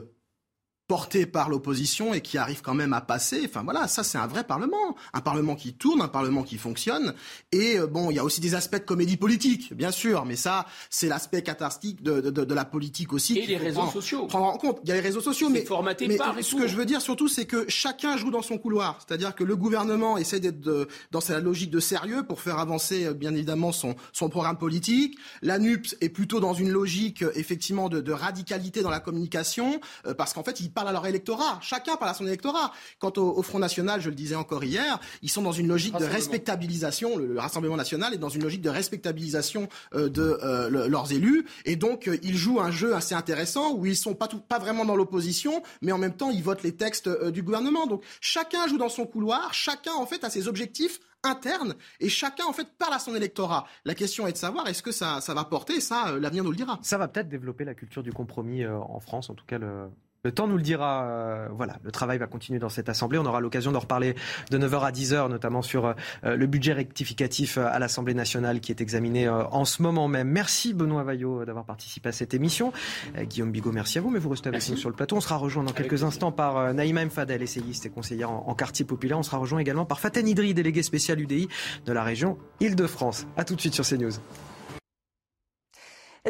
porté 0.87 1.25
par 1.25 1.49
l'opposition 1.49 2.13
et 2.13 2.21
qui 2.21 2.37
arrive 2.37 2.61
quand 2.61 2.73
même 2.73 2.93
à 2.93 3.01
passer. 3.01 3.41
Enfin 3.45 3.61
voilà, 3.63 3.87
ça 3.87 4.03
c'est 4.03 4.17
un 4.17 4.27
vrai 4.27 4.45
Parlement, 4.45 4.95
un 5.13 5.19
Parlement 5.19 5.55
qui 5.55 5.73
tourne, 5.73 6.01
un 6.01 6.07
Parlement 6.07 6.43
qui 6.43 6.57
fonctionne. 6.57 7.13
Et 7.51 7.77
euh, 7.77 7.87
bon, 7.87 8.09
il 8.09 8.15
y 8.15 8.19
a 8.19 8.23
aussi 8.23 8.39
des 8.39 8.55
aspects 8.55 8.77
de 8.77 8.85
comédie 8.85 9.17
politique, 9.17 9.73
bien 9.73 9.91
sûr, 9.91 10.23
mais 10.25 10.37
ça 10.37 10.65
c'est 10.89 11.07
l'aspect 11.07 11.43
catastrophique 11.43 12.01
de, 12.01 12.21
de, 12.21 12.29
de, 12.29 12.53
la 12.53 12.63
politique 12.63 13.11
aussi. 13.11 13.37
Et 13.37 13.45
les 13.45 13.57
réseaux 13.57 13.87
sociaux. 13.87 14.27
Prendre 14.27 14.45
en 14.45 14.57
compte. 14.57 14.79
Il 14.83 14.89
y 14.89 14.91
a 14.93 14.95
les 14.95 15.01
réseaux 15.01 15.21
sociaux, 15.21 15.49
mais 15.49 15.65
formaté 15.65 16.07
mais 16.07 16.15
par 16.15 16.35
ce 16.41 16.55
que 16.55 16.67
je 16.67 16.75
veux 16.77 16.85
dire 16.85 17.01
surtout, 17.01 17.27
c'est 17.27 17.45
que 17.45 17.65
chacun 17.67 18.15
joue 18.15 18.31
dans 18.31 18.41
son 18.41 18.57
couloir. 18.57 18.99
C'est-à-dire 19.05 19.35
que 19.35 19.43
le 19.43 19.55
gouvernement 19.57 20.17
essaie 20.17 20.39
d'être 20.39 20.87
dans 21.11 21.21
sa 21.21 21.39
logique 21.41 21.69
de 21.69 21.81
sérieux 21.81 22.23
pour 22.23 22.39
faire 22.39 22.59
avancer 22.59 23.05
euh, 23.05 23.13
bien 23.13 23.33
évidemment 23.35 23.73
son 23.73 23.95
son 24.13 24.29
programme 24.29 24.57
politique. 24.57 25.17
La 25.41 25.59
NUPS 25.59 25.97
est 25.99 26.09
plutôt 26.09 26.39
dans 26.39 26.53
une 26.53 26.69
logique 26.69 27.23
euh, 27.23 27.31
effectivement 27.35 27.89
de, 27.89 27.99
de 27.99 28.11
radicalité 28.13 28.81
dans 28.81 28.89
la 28.89 29.01
communication, 29.01 29.81
parce 30.17 30.33
qu'en 30.33 30.43
fait 30.43 30.59
il 30.59 30.71
parlent 30.77 30.89
à 30.89 30.91
leur 30.91 31.07
électorat. 31.07 31.57
Chacun 31.63 31.95
parle 31.95 32.11
à 32.11 32.13
son 32.13 32.27
électorat. 32.27 32.71
Quant 32.99 33.11
au, 33.17 33.41
Front 33.41 33.57
National, 33.57 33.99
je 33.99 34.09
le 34.09 34.15
disais 34.15 34.35
encore 34.35 34.63
hier, 34.63 34.99
ils 35.23 35.29
sont 35.29 35.41
dans 35.41 35.51
une 35.51 35.67
logique 35.67 35.97
de 35.97 36.05
respectabilisation. 36.05 37.17
Le, 37.17 37.39
Rassemblement 37.39 37.77
National 37.77 38.13
est 38.13 38.19
dans 38.19 38.29
une 38.29 38.43
logique 38.43 38.61
de 38.61 38.69
respectabilisation 38.69 39.69
euh, 39.95 40.07
de 40.07 40.37
euh, 40.43 40.87
leurs 40.87 41.11
élus. 41.11 41.47
Et 41.65 41.77
donc, 41.77 42.07
euh, 42.07 42.19
ils 42.21 42.37
jouent 42.37 42.61
un 42.61 42.69
jeu 42.69 42.93
assez 42.93 43.15
intéressant 43.15 43.73
où 43.73 43.87
ils 43.87 43.97
sont 43.97 44.13
pas, 44.13 44.27
tout, 44.27 44.39
pas 44.39 44.59
vraiment 44.59 44.85
dans 44.85 44.95
l'opposition, 44.95 45.63
mais 45.81 45.91
en 45.91 45.97
même 45.97 46.15
temps, 46.15 46.29
ils 46.29 46.43
votent 46.43 46.61
les 46.61 46.75
textes 46.75 47.09
du 47.31 47.41
gouvernement. 47.41 47.87
Donc, 47.87 48.03
chacun 48.21 48.67
joue 48.67 48.77
dans 48.77 48.89
son 48.89 49.07
couloir. 49.07 49.55
Chacun, 49.55 49.93
en 49.93 50.05
fait, 50.05 50.23
a 50.23 50.29
ses 50.29 50.47
objectifs 50.47 50.99
internes 51.23 51.73
et 51.99 52.09
chacun 52.09 52.45
en 52.45 52.53
fait 52.53 52.67
parle 52.77 52.93
à 52.93 52.99
son 52.99 53.15
électorat. 53.15 53.65
La 53.85 53.95
question 53.95 54.27
est 54.27 54.33
de 54.33 54.37
savoir 54.37 54.67
est-ce 54.67 54.83
que 54.83 54.91
ça, 54.91 55.19
ça 55.19 55.33
va 55.33 55.43
porter, 55.45 55.81
ça 55.81 56.15
l'avenir 56.19 56.43
nous 56.43 56.51
le 56.51 56.55
dira. 56.55 56.77
Ça 56.83 56.99
va 56.99 57.07
peut-être 57.07 57.27
développer 57.27 57.65
la 57.65 57.73
culture 57.73 58.03
du 58.03 58.13
compromis 58.13 58.65
en 58.67 58.99
France, 58.99 59.31
en 59.31 59.33
tout 59.33 59.45
cas 59.45 59.57
le, 59.57 59.89
le 60.27 60.33
temps 60.33 60.45
nous 60.45 60.57
le 60.57 60.61
dira. 60.61 61.05
Euh, 61.05 61.47
voilà, 61.55 61.77
le 61.83 61.89
travail 61.89 62.17
va 62.17 62.27
continuer 62.27 62.59
dans 62.59 62.67
cette 62.67 62.89
Assemblée. 62.89 63.17
On 63.17 63.25
aura 63.25 63.39
l'occasion 63.39 63.71
d'en 63.71 63.79
reparler 63.79 64.13
de 64.51 64.57
9h 64.57 64.81
à 64.81 64.91
10h, 64.91 65.29
notamment 65.29 65.61
sur 65.61 65.85
euh, 65.85 65.93
le 66.35 66.47
budget 66.47 66.73
rectificatif 66.73 67.57
euh, 67.57 67.65
à 67.71 67.79
l'Assemblée 67.79 68.13
nationale 68.13 68.59
qui 68.59 68.73
est 68.73 68.81
examiné 68.81 69.29
en 69.29 69.63
ce 69.63 69.81
moment 69.81 70.09
même. 70.09 70.27
Merci 70.27 70.73
Benoît 70.73 71.03
Vaillot 71.03 71.45
d'avoir 71.45 71.63
participé 71.63 72.09
à 72.09 72.11
cette 72.11 72.33
émission. 72.33 72.73
Guillaume 73.17 73.51
Bigot, 73.51 73.71
merci 73.71 73.99
à 73.99 74.01
vous, 74.01 74.09
mais 74.09 74.19
vous 74.19 74.27
restez 74.27 74.49
avec 74.49 74.67
nous 74.69 74.75
sur 74.75 74.89
le 74.89 74.95
plateau. 74.95 75.15
On 75.15 75.21
sera 75.21 75.37
rejoint 75.37 75.63
dans 75.63 75.71
quelques 75.71 76.03
instants 76.03 76.33
par 76.33 76.73
Naïma 76.73 77.03
M. 77.03 77.09
Fadel, 77.09 77.41
essayiste 77.41 77.85
et 77.85 77.89
conseillère 77.89 78.29
en, 78.31 78.53
quartier 78.53 78.83
populaire. 78.83 79.17
On 79.17 79.23
sera 79.23 79.37
rejoint 79.37 79.59
également 79.59 79.85
par 79.85 80.01
Faten 80.01 80.27
Idri, 80.27 80.53
délégué 80.53 80.83
spécial 80.83 81.21
UDI 81.21 81.47
de 81.85 81.93
la 81.93 82.03
région 82.03 82.37
Île-de-France. 82.59 83.27
A 83.37 83.45
tout 83.45 83.55
de 83.55 83.61
suite 83.61 83.75
sur 83.75 83.85
CNews. 83.85 84.19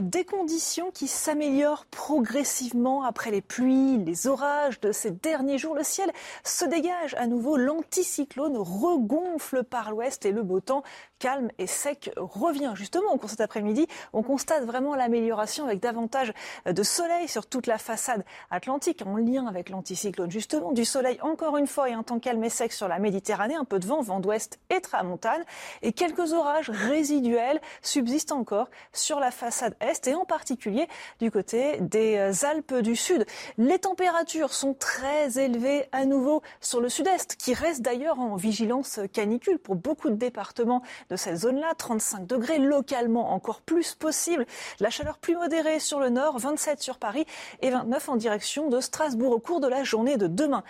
Des 0.02 0.26
conditions 0.26 0.92
qui 0.92 1.08
s'améliorent 1.08 1.88
progressivement 1.88 3.02
après 3.04 3.32
les 3.32 3.42
pluies, 3.42 3.98
les 3.98 4.28
orages 4.28 4.80
de 4.80 4.92
ces 4.92 5.10
derniers 5.10 5.58
jours. 5.58 5.74
Le 5.74 5.84
ciel 5.84 6.12
se 6.44 6.66
dégage 6.66 7.16
à 7.16 7.26
nouveau, 7.26 7.58
l'anticyclone 7.58 8.58
regonfle 8.58 9.64
par 9.64 9.90
l'ouest 9.90 10.24
et 10.28 10.32
le 10.32 10.44
beau 10.44 10.60
temps 10.60 10.84
calme 11.20 11.50
et 11.58 11.68
sec 11.68 12.12
revient. 12.18 12.74
Justement, 12.76 13.14
au 13.14 13.18
cours 13.18 13.30
cet 13.30 13.42
après-midi, 13.42 13.88
on 14.14 14.24
constate 14.24 14.64
vraiment 14.64 14.96
l'amélioration 14.96 15.66
avec 15.66 15.80
davantage 15.80 16.34
de 16.66 16.84
soleil 16.84 17.28
sur 17.28 17.46
toute 17.46 17.68
la 17.68 17.78
façade 17.78 18.24
atlantique 18.52 19.04
en 19.06 19.18
lien 19.18 19.48
avec 19.48 19.70
l'anticyclone. 19.70 20.32
Justement, 20.32 20.72
du 20.72 20.86
soleil 20.86 21.20
encore 21.22 21.58
une 21.58 21.68
fois 21.68 21.90
et 21.90 21.94
un 21.94 22.04
temps 22.04 22.20
calme 22.20 22.44
et 22.44 22.50
sec 22.50 22.72
sur 22.74 22.88
la 22.88 23.00
Méditerranée, 23.00 23.56
un 23.56 23.66
peu 23.66 23.80
de 23.80 23.86
vent, 23.86 24.02
vent 24.02 24.20
d'ouest 24.20 24.60
et 24.70 24.82
tramontane 24.82 25.44
et 25.82 25.94
quelques 25.94 26.34
orages 26.34 26.70
résiduels 26.70 27.60
subsistent 27.82 28.32
encore 28.32 28.70
sur 28.94 29.20
la 29.20 29.32
façade 29.32 29.76
est 29.80 30.08
et 30.08 30.16
en 30.16 30.26
particulier 30.26 30.88
du 31.20 31.32
côté 31.32 31.78
des 31.82 32.46
Alpes 32.46 32.76
du 32.76 32.96
Sud. 32.96 33.26
Les 33.58 33.80
températures 33.80 34.54
sont 34.54 34.74
très 34.74 35.40
élevées 35.40 35.86
à 35.92 36.06
nouveau 36.06 36.42
sur 36.62 36.82
le 36.82 36.90
sud-est, 36.90 37.36
qui 37.36 37.54
reste 37.54 37.82
d'ailleurs 37.82 38.20
en 38.20 38.36
vigilance 38.36 39.00
canicule 39.14 39.60
pour 39.60 39.76
beaucoup 39.76 40.10
de 40.10 40.16
départements 40.16 40.84
de 41.10 41.16
cette 41.16 41.38
zone-là. 41.38 41.74
35 41.78 42.26
degrés 42.26 42.60
localement 42.60 43.34
encore 43.34 43.62
plus 43.62 43.96
possible. 43.96 44.46
La 44.80 44.90
chaleur 44.90 45.18
plus 45.18 45.36
modérée 45.36 45.80
sur 45.80 46.00
le 46.00 46.10
nord, 46.10 46.38
27 46.40 46.82
sur 46.82 46.98
Paris 46.98 47.26
et 47.62 47.70
29 47.70 48.10
en 48.10 48.16
direction 48.16 48.70
de 48.70 48.80
Strasbourg 48.80 49.32
au 49.32 49.40
cours 49.40 49.60
de 49.60 49.68
la 49.68 49.84
journée 49.84 50.18
de 50.18 50.28
demain. 50.28 50.64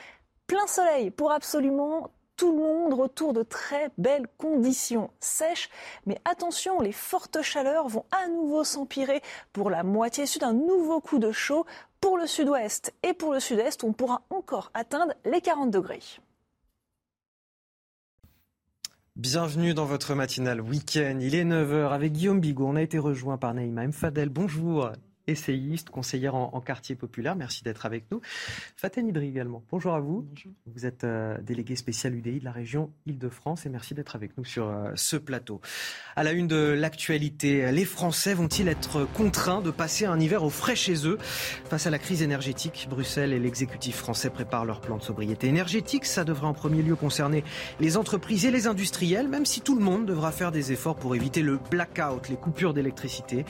Plein 0.47 0.67
soleil 0.67 1.11
pour 1.11 1.31
absolument 1.31 2.09
tout 2.37 2.51
le 2.51 2.57
monde 2.57 2.93
retour 2.93 3.33
de 3.33 3.41
très 3.41 3.89
belles 3.97 4.27
conditions 4.37 5.09
sèches. 5.19 5.69
Mais 6.05 6.21
attention, 6.23 6.79
les 6.79 6.91
fortes 6.91 7.41
chaleurs 7.41 7.87
vont 7.87 8.05
à 8.11 8.27
nouveau 8.27 8.63
s'empirer 8.63 9.21
pour 9.51 9.69
la 9.71 9.83
moitié 9.83 10.25
sud. 10.27 10.43
Un 10.43 10.53
nouveau 10.53 11.01
coup 11.01 11.17
de 11.17 11.31
chaud 11.31 11.65
pour 11.99 12.17
le 12.17 12.27
sud-ouest 12.27 12.93
et 13.03 13.13
pour 13.13 13.33
le 13.33 13.39
sud-est. 13.39 13.83
On 13.83 13.91
pourra 13.91 14.21
encore 14.29 14.71
atteindre 14.75 15.13
les 15.25 15.41
40 15.41 15.71
degrés. 15.71 16.03
Bienvenue 19.17 19.73
dans 19.73 19.85
votre 19.85 20.13
matinale 20.13 20.61
week-end. 20.61 21.17
Il 21.19 21.33
est 21.33 21.43
9h 21.43 21.89
avec 21.89 22.13
Guillaume 22.13 22.39
Bigot. 22.39 22.67
On 22.67 22.75
a 22.75 22.83
été 22.83 22.99
rejoint 22.99 23.39
par 23.39 23.51
Naïma 23.55 23.87
Mfadel. 23.87 24.29
Bonjour. 24.29 24.91
Essayiste, 25.27 25.89
conseillère 25.89 26.35
en, 26.35 26.61
quartier 26.61 26.95
populaire. 26.95 27.35
Merci 27.35 27.63
d'être 27.63 27.85
avec 27.85 28.05
nous. 28.11 28.21
Faten 28.75 29.07
Idri 29.07 29.27
également. 29.27 29.63
Bonjour 29.69 29.93
à 29.93 29.99
vous. 29.99 30.27
Vous 30.65 30.85
êtes 30.85 31.03
euh, 31.03 31.37
délégué 31.41 31.75
spécial 31.75 32.15
UDI 32.15 32.39
de 32.39 32.45
la 32.45 32.51
région 32.51 32.91
Île-de-France 33.05 33.65
et 33.65 33.69
merci 33.69 33.93
d'être 33.93 34.15
avec 34.15 34.37
nous 34.37 34.43
sur 34.43 34.67
euh, 34.67 34.91
ce 34.95 35.15
plateau. 35.15 35.61
À 36.15 36.23
la 36.23 36.31
une 36.31 36.47
de 36.47 36.75
l'actualité, 36.77 37.71
les 37.71 37.85
Français 37.85 38.33
vont-ils 38.33 38.67
être 38.67 39.07
contraints 39.13 39.61
de 39.61 39.71
passer 39.71 40.05
un 40.05 40.19
hiver 40.19 40.43
au 40.43 40.49
frais 40.49 40.75
chez 40.75 41.07
eux? 41.07 41.17
Face 41.69 41.87
à 41.87 41.89
la 41.89 41.99
crise 41.99 42.21
énergétique 42.21 42.87
Bruxelles 42.89 43.33
et 43.33 43.39
l'exécutif 43.39 43.97
français 43.97 44.29
préparent 44.29 44.65
leur 44.65 44.81
plan 44.81 44.97
de 44.97 45.03
sobriété 45.03 45.47
énergétique. 45.47 46.05
Ça 46.05 46.23
devrait 46.23 46.47
en 46.47 46.53
premier 46.53 46.81
lieu 46.81 46.95
concerner 46.95 47.43
les 47.79 47.97
entreprises 47.97 48.45
et 48.45 48.51
les 48.51 48.67
industriels, 48.67 49.27
même 49.27 49.45
si 49.45 49.61
tout 49.61 49.75
le 49.75 49.83
monde 49.83 50.05
devra 50.05 50.31
faire 50.31 50.51
des 50.51 50.71
efforts 50.71 50.95
pour 50.95 51.15
éviter 51.15 51.41
le 51.41 51.59
blackout, 51.71 52.29
les 52.29 52.35
coupures 52.37 52.73
d'électricité. 52.73 53.45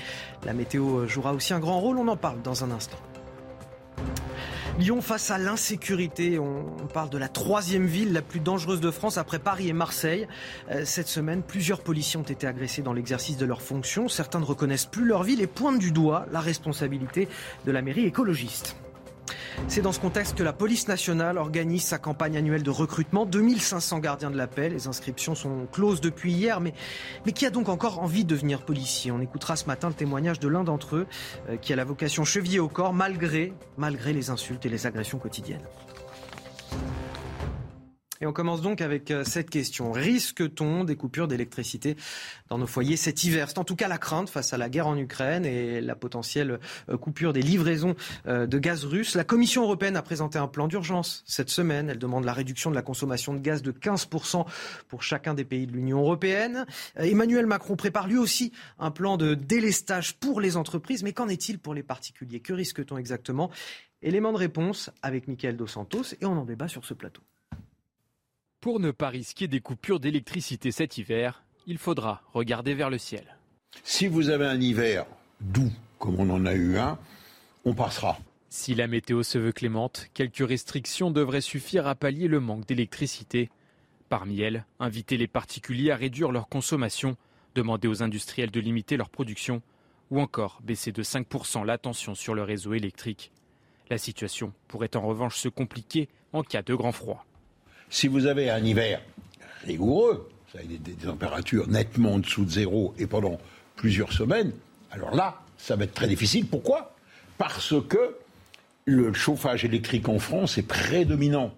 La 0.46 0.54
météo 0.54 1.08
jouera 1.08 1.34
aussi 1.34 1.54
un 1.54 1.60
grand 1.60 1.67
rôle, 1.76 1.98
on 1.98 2.08
en 2.08 2.18
parle 2.18 2.42
dans 2.42 2.64
un 2.64 2.72
instant. 2.72 2.98
Lyon 4.80 5.02
face 5.02 5.32
à 5.32 5.40
l'insécurité. 5.40 6.38
On 6.38 6.88
parle 6.94 7.10
de 7.10 7.18
la 7.18 7.28
troisième 7.28 7.88
ville 7.88 8.14
la 8.14 8.22
plus 8.22 8.40
dangereuse 8.40 8.80
de 8.80 8.92
France 8.92 9.18
après 9.18 9.40
Paris 9.40 9.70
et 9.70 9.74
Marseille. 9.74 10.28
Euh, 10.70 10.84
cette 10.86 11.08
semaine, 11.08 11.42
plusieurs 11.42 11.82
policiers 11.82 12.20
ont 12.20 12.24
été 12.24 12.46
agressés 12.46 12.84
dans 12.84 12.94
l'exercice 12.94 13.38
de 13.38 13.46
leurs 13.46 13.64
fonctions. 13.64 14.08
Certains 14.08 14.40
ne 14.40 14.46
reconnaissent 14.46 14.86
plus 14.86 15.06
leur 15.06 15.24
ville 15.24 15.42
et 15.42 15.48
pointent 15.48 15.80
du 15.80 15.92
doigt 15.92 16.28
la 16.32 16.42
responsabilité 16.42 17.28
de 17.66 17.72
la 17.72 17.82
mairie 17.82 18.06
écologiste. 18.06 18.76
C'est 19.68 19.82
dans 19.82 19.92
ce 19.92 20.00
contexte 20.00 20.36
que 20.36 20.44
la 20.44 20.54
police 20.54 20.88
nationale 20.88 21.38
organise 21.38 21.84
sa 21.84 21.98
campagne 21.98 22.38
annuelle 22.38 22.64
de 22.64 22.70
recrutement. 22.70 23.26
2500 23.26 24.00
gardiens 24.00 24.32
de 24.32 24.38
la 24.38 24.48
paix. 24.48 24.70
Les 24.70 24.88
inscriptions 24.88 25.36
sont 25.36 25.68
closes 25.72 26.00
depuis 26.00 26.32
hier, 26.32 26.62
mais, 26.62 26.74
mais 27.26 27.32
qui 27.32 27.46
a 27.46 27.50
donc 27.50 27.68
encore 27.68 28.00
envie 28.00 28.24
de 28.24 28.30
devenir 28.30 28.62
policier? 28.62 29.12
On 29.12 29.20
écoutera 29.20 29.56
ce 29.56 29.66
matin 29.66 29.90
le 29.90 29.94
témoignage 29.94 30.40
de 30.40 30.48
l'un 30.48 30.64
d'entre 30.64 30.96
eux 30.96 31.08
euh, 31.50 31.58
qui 31.58 31.74
a 31.74 31.76
la 31.76 31.86
vocation 31.86 32.24
chevillée 32.24 32.60
au 32.60 32.70
corps 32.70 32.94
malgré, 32.94 33.54
malgré 33.78 34.14
les 34.14 34.30
insultes 34.30 34.66
et 34.66 34.70
les 34.70 34.86
agressions 34.88 35.20
quotidiennes. 35.20 35.64
Et 38.22 38.26
on 38.26 38.34
commence 38.34 38.62
donc 38.62 38.82
avec 38.82 39.12
euh, 39.12 39.24
cette 39.24 39.50
question. 39.50 39.92
Risque-t-on 39.92 40.84
des 40.84 40.96
coupures 40.96 41.28
d'électricité 41.28 41.96
dans 42.50 42.58
nos 42.58 42.68
foyers 42.68 42.98
cet 42.98 43.24
hiver? 43.24 43.50
C'est 43.50 43.60
en 43.60 43.64
tout 43.64 43.76
cas 43.76 43.88
la 43.88 43.98
crainte 43.98 44.30
face 44.30 44.54
à 44.54 44.58
la 44.58 44.70
guerre 44.70 44.88
en 44.88 44.98
Ukraine 44.98 45.46
et 45.46 45.82
la 45.82 45.96
potentielle 45.96 46.60
euh, 46.90 46.98
coupure 46.98 47.34
des 47.34 47.42
livraisons 47.42 47.96
euh, 48.28 48.48
de 48.48 48.58
gaz 48.58 48.86
russe. 48.86 49.16
La 49.16 49.24
Commission 49.24 49.64
européenne 49.64 49.96
a 49.96 50.02
présenté 50.02 50.40
un 50.40 50.48
plan 50.48 50.68
d'urgence 50.68 51.24
cette 51.28 51.50
semaine. 51.50 51.90
Elle 51.90 52.00
demande 52.00 52.26
la 52.26 52.34
réduction 52.34 52.72
de 52.72 52.76
la 52.76 52.82
consommation 52.82 53.34
de 53.34 53.40
gaz 53.40 53.62
de 53.62 53.72
15% 53.72 54.46
pour 54.88 55.04
chacun 55.04 55.34
des 55.34 55.46
pays 55.46 55.68
de 55.68 55.74
l'Union 55.74 56.00
européenne. 56.00 56.66
Emmanuel 56.96 57.46
Macron 57.46 57.76
prépare 57.76 58.08
lui 58.08 58.18
aussi 58.18 58.52
un 58.80 58.92
plan 58.92 59.18
de 59.18 59.36
délestage 59.36 60.16
pour 60.16 60.42
les 60.42 60.58
entreprises. 60.58 61.04
Mais 61.04 61.14
qu'en 61.14 61.28
est-il 61.28 61.60
pour 61.60 61.74
les 61.74 61.84
particuliers? 61.84 62.40
Que 62.40 62.54
risque-t-on 62.54 62.98
exactement? 62.98 63.52
Élément 64.02 64.32
de 64.32 64.38
réponse 64.38 64.90
avec 65.02 65.28
Michael 65.28 65.58
Dos 65.58 65.68
Santos 65.68 66.14
et 66.22 66.26
on 66.26 66.38
en 66.38 66.46
débat 66.46 66.68
sur 66.68 66.86
ce 66.86 66.94
plateau. 66.94 67.22
Pour 68.60 68.80
ne 68.80 68.90
pas 68.90 69.10
risquer 69.10 69.48
des 69.48 69.62
coupures 69.62 70.00
d'électricité 70.00 70.72
cet 70.72 70.98
hiver, 70.98 71.44
il 71.68 71.78
faudra 71.78 72.24
regarder 72.34 72.74
vers 72.74 72.90
le 72.90 72.98
ciel. 72.98 73.38
Si 73.84 74.08
vous 74.08 74.30
avez 74.30 74.48
un 74.48 74.60
hiver 74.60 75.06
doux, 75.42 75.72
comme 76.00 76.20
on 76.20 76.30
en 76.32 76.46
a 76.48 76.56
eu 76.56 76.78
un, 76.78 76.98
on 77.66 77.76
passera. 77.76 78.18
Si 78.50 78.74
la 78.74 78.88
météo 78.88 79.22
se 79.22 79.38
veut 79.38 79.52
clémente, 79.52 80.08
quelques 80.16 80.48
restrictions 80.48 81.12
devraient 81.12 81.42
suffire 81.42 81.86
à 81.86 81.94
pallier 81.94 82.28
le 82.28 82.40
manque 82.40 82.66
d'électricité. 82.66 83.52
Parmi 84.10 84.42
elles, 84.42 84.66
inviter 84.80 85.18
les 85.18 85.28
particuliers 85.28 85.92
à 85.92 85.96
réduire 85.96 86.32
leur 86.32 86.50
consommation, 86.50 87.16
demander 87.54 87.88
aux 87.88 88.02
industriels 88.02 88.52
de 88.52 88.60
limiter 88.60 88.98
leur 88.98 89.12
production, 89.12 89.62
ou 90.10 90.20
encore 90.20 90.60
baisser 90.64 90.92
de 90.92 91.04
5% 91.04 91.64
la 91.64 91.78
tension 91.78 92.16
sur 92.16 92.34
le 92.34 92.42
réseau 92.42 92.74
électrique. 92.74 93.32
La 93.92 94.00
situation 94.00 94.52
pourrait 94.68 94.96
en 94.96 95.02
revanche 95.02 95.38
se 95.38 95.50
compliquer 95.50 96.10
en 96.34 96.42
cas 96.42 96.64
de 96.64 96.74
grand 96.74 96.92
froid. 96.92 97.27
Si 97.90 98.08
vous 98.08 98.26
avez 98.26 98.50
un 98.50 98.64
hiver 98.64 99.02
rigoureux, 99.66 100.30
ça 100.54 100.60
des, 100.64 100.78
des, 100.78 100.94
températures 100.94 101.68
nettement 101.68 102.14
en 102.14 102.20
dessous 102.20 102.46
de 102.46 102.50
zéro 102.50 102.94
et 102.98 103.08
pendant 103.08 103.40
plusieurs 103.76 104.12
semaines, 104.14 104.52
alors 104.92 105.16
là, 105.16 105.42
ça 105.58 105.76
va 105.76 105.84
être 105.84 105.94
très 105.94 106.08
difficile. 106.08 106.48
Pourquoi? 106.48 106.96
Parce 107.38 107.76
que 107.88 108.16
le 108.86 109.14
chauffage 109.14 109.66
électrique 109.66 110.08
en 110.08 110.20
France 110.20 110.58
est 110.58 110.68
prédominant. 110.68 111.54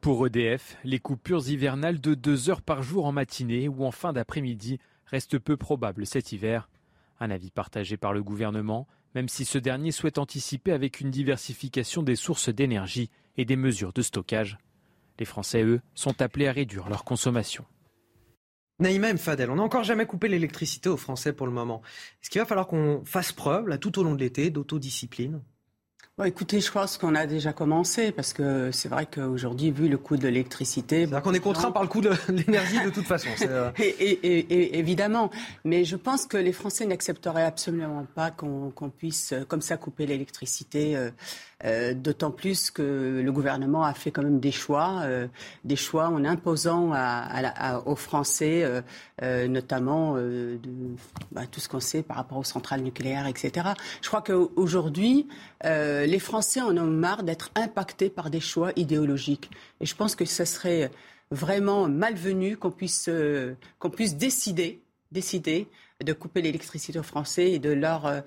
Pour 0.00 0.26
EDF, 0.26 0.76
les 0.84 0.98
coupures 0.98 1.48
hivernales 1.48 2.00
de 2.00 2.14
deux 2.14 2.50
heures 2.50 2.62
par 2.62 2.82
jour 2.82 3.06
en 3.06 3.12
matinée 3.12 3.66
ou 3.66 3.84
en 3.84 3.90
fin 3.90 4.12
d'après-midi 4.12 4.78
restent 5.06 5.38
peu 5.38 5.56
probables 5.56 6.06
cet 6.06 6.32
hiver. 6.32 6.68
Un 7.18 7.30
avis 7.30 7.50
partagé 7.50 7.96
par 7.96 8.12
le 8.12 8.22
gouvernement, 8.22 8.86
même 9.14 9.28
si 9.28 9.44
ce 9.44 9.58
dernier 9.58 9.90
souhaite 9.90 10.18
anticiper 10.18 10.72
avec 10.72 11.00
une 11.00 11.10
diversification 11.10 12.02
des 12.02 12.16
sources 12.16 12.50
d'énergie 12.50 13.10
et 13.38 13.44
des 13.44 13.56
mesures 13.56 13.94
de 13.94 14.02
stockage. 14.02 14.58
Les 15.18 15.24
Français, 15.24 15.62
eux, 15.62 15.80
sont 15.94 16.20
appelés 16.22 16.48
à 16.48 16.52
réduire 16.52 16.88
leur 16.88 17.04
consommation. 17.04 17.64
Naïma 18.78 19.08
M. 19.08 19.18
Fadel, 19.18 19.50
on 19.50 19.56
n'a 19.56 19.62
encore 19.62 19.84
jamais 19.84 20.04
coupé 20.04 20.28
l'électricité 20.28 20.90
aux 20.90 20.98
Français 20.98 21.32
pour 21.32 21.46
le 21.46 21.52
moment. 21.52 21.80
Est-ce 22.22 22.28
qu'il 22.28 22.40
va 22.40 22.46
falloir 22.46 22.66
qu'on 22.66 23.02
fasse 23.04 23.32
preuve, 23.32 23.68
là, 23.68 23.78
tout 23.78 23.98
au 23.98 24.02
long 24.02 24.14
de 24.14 24.20
l'été, 24.20 24.50
d'autodiscipline? 24.50 25.40
Bon, 26.18 26.24
écoutez, 26.24 26.60
je 26.60 26.72
pense 26.72 26.96
qu'on 26.96 27.14
a 27.14 27.26
déjà 27.26 27.52
commencé 27.52 28.10
parce 28.10 28.32
que 28.32 28.70
c'est 28.72 28.88
vrai 28.88 29.04
qu'aujourd'hui, 29.04 29.70
vu 29.70 29.86
le 29.86 29.98
coût 29.98 30.16
de 30.16 30.22
l'électricité, 30.22 31.06
c'est 31.06 31.22
qu'on 31.22 31.34
est 31.34 31.40
contraint 31.40 31.72
par 31.72 31.82
le 31.82 31.88
coût 31.88 32.00
de 32.00 32.10
l'énergie 32.30 32.82
de 32.82 32.88
toute 32.88 33.04
façon. 33.04 33.28
Euh, 33.42 33.70
et, 33.78 34.78
évidemment, 34.78 35.30
mais 35.64 35.84
je 35.84 35.96
pense 35.96 36.24
que 36.24 36.38
les 36.38 36.52
Français 36.52 36.86
n'accepteraient 36.86 37.44
absolument 37.44 38.06
pas 38.14 38.30
qu'on 38.30 38.72
puisse 38.88 39.34
comme 39.48 39.60
ça 39.60 39.76
couper 39.76 40.06
l'électricité. 40.06 40.96
Euh, 40.96 41.10
euh, 41.64 41.94
d'autant 41.94 42.30
plus 42.30 42.70
que 42.70 43.22
le 43.24 43.32
gouvernement 43.32 43.82
a 43.82 43.94
fait 43.94 44.10
quand 44.10 44.22
même 44.22 44.40
des 44.40 44.52
choix, 44.52 45.00
euh, 45.04 45.26
des 45.64 45.76
choix 45.76 46.08
en 46.08 46.22
imposant 46.24 46.92
aux 47.86 47.96
Français, 47.96 48.82
euh, 49.22 49.48
notamment 49.48 50.16
bah, 51.32 51.46
tout 51.50 51.60
ce 51.60 51.68
qu'on 51.68 51.80
sait 51.80 52.02
par 52.02 52.18
rapport 52.18 52.38
aux 52.38 52.44
centrales 52.44 52.82
nucléaires, 52.82 53.26
etc. 53.26 53.68
Je 54.02 54.08
crois 54.08 54.22
qu'aujourd'hui, 54.22 55.28
les 55.64 56.18
Français 56.18 56.60
en 56.60 56.76
ont 56.76 56.86
marre 56.86 57.22
d'être 57.22 57.50
impactés 57.54 58.10
par 58.10 58.28
des 58.28 58.40
choix 58.40 58.72
idéologiques. 58.76 59.50
Et 59.80 59.86
je 59.86 59.96
pense 59.96 60.14
que 60.14 60.26
ce 60.26 60.44
serait 60.44 60.90
vraiment 61.30 61.88
malvenu 61.88 62.56
qu'on 62.56 62.70
puisse, 62.70 63.08
puisse 63.94 64.16
décider, 64.16 64.82
décider 65.10 65.68
de 66.04 66.12
couper 66.12 66.42
l'électricité 66.42 66.98
aux 66.98 67.02
Français 67.02 67.52
et 67.52 67.58
de 67.58 67.70
leur 67.70 68.22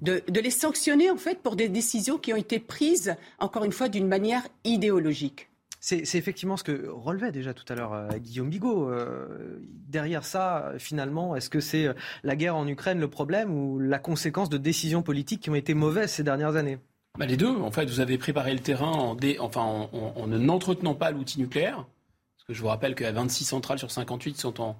de, 0.00 0.22
les 0.28 0.50
sanctionner 0.50 1.10
en 1.10 1.16
fait 1.16 1.40
pour 1.40 1.56
des 1.56 1.68
décisions 1.68 2.18
qui 2.18 2.32
ont 2.32 2.36
été 2.36 2.58
prises, 2.58 3.16
encore 3.38 3.64
une 3.64 3.72
fois, 3.72 3.88
d'une 3.88 4.06
manière 4.06 4.42
idéologique. 4.64 5.48
C'est 5.80 6.14
effectivement 6.14 6.56
ce 6.56 6.64
que 6.64 6.88
relevait 6.88 7.30
déjà 7.30 7.52
tout 7.52 7.70
à 7.70 7.74
l'heure 7.74 7.92
euh, 7.92 8.08
Guillaume 8.16 8.48
Bigot. 8.48 8.88
Euh, 8.88 9.58
derrière 9.86 10.24
ça, 10.24 10.72
finalement, 10.78 11.36
est-ce 11.36 11.50
que 11.50 11.60
c'est 11.60 11.88
euh, 11.88 11.92
la 12.22 12.36
guerre 12.36 12.56
en 12.56 12.66
Ukraine 12.66 12.98
le 12.98 13.08
problème 13.08 13.52
ou 13.52 13.78
la 13.78 13.98
conséquence 13.98 14.48
de 14.48 14.56
décisions 14.56 15.02
politiques 15.02 15.42
qui 15.42 15.50
ont 15.50 15.54
été 15.54 15.74
mauvaises 15.74 16.10
ces 16.10 16.22
dernières 16.22 16.56
années? 16.56 16.78
Bah, 17.18 17.26
Les 17.26 17.36
deux. 17.36 17.54
En 17.54 17.70
fait, 17.70 17.84
vous 17.84 18.00
avez 18.00 18.16
préparé 18.16 18.54
le 18.54 18.60
terrain 18.60 18.92
en, 18.92 19.16
enfin, 19.40 19.60
en, 19.60 20.26
ne 20.26 20.38
n'entretenant 20.38 20.94
pas 20.94 21.10
l'outil 21.10 21.38
nucléaire. 21.38 21.76
Parce 21.76 22.46
que 22.48 22.54
je 22.54 22.62
vous 22.62 22.68
rappelle 22.68 22.94
que 22.94 23.04
26 23.04 23.44
centrales 23.44 23.78
sur 23.78 23.90
58 23.90 24.38
sont 24.38 24.62
en, 24.62 24.78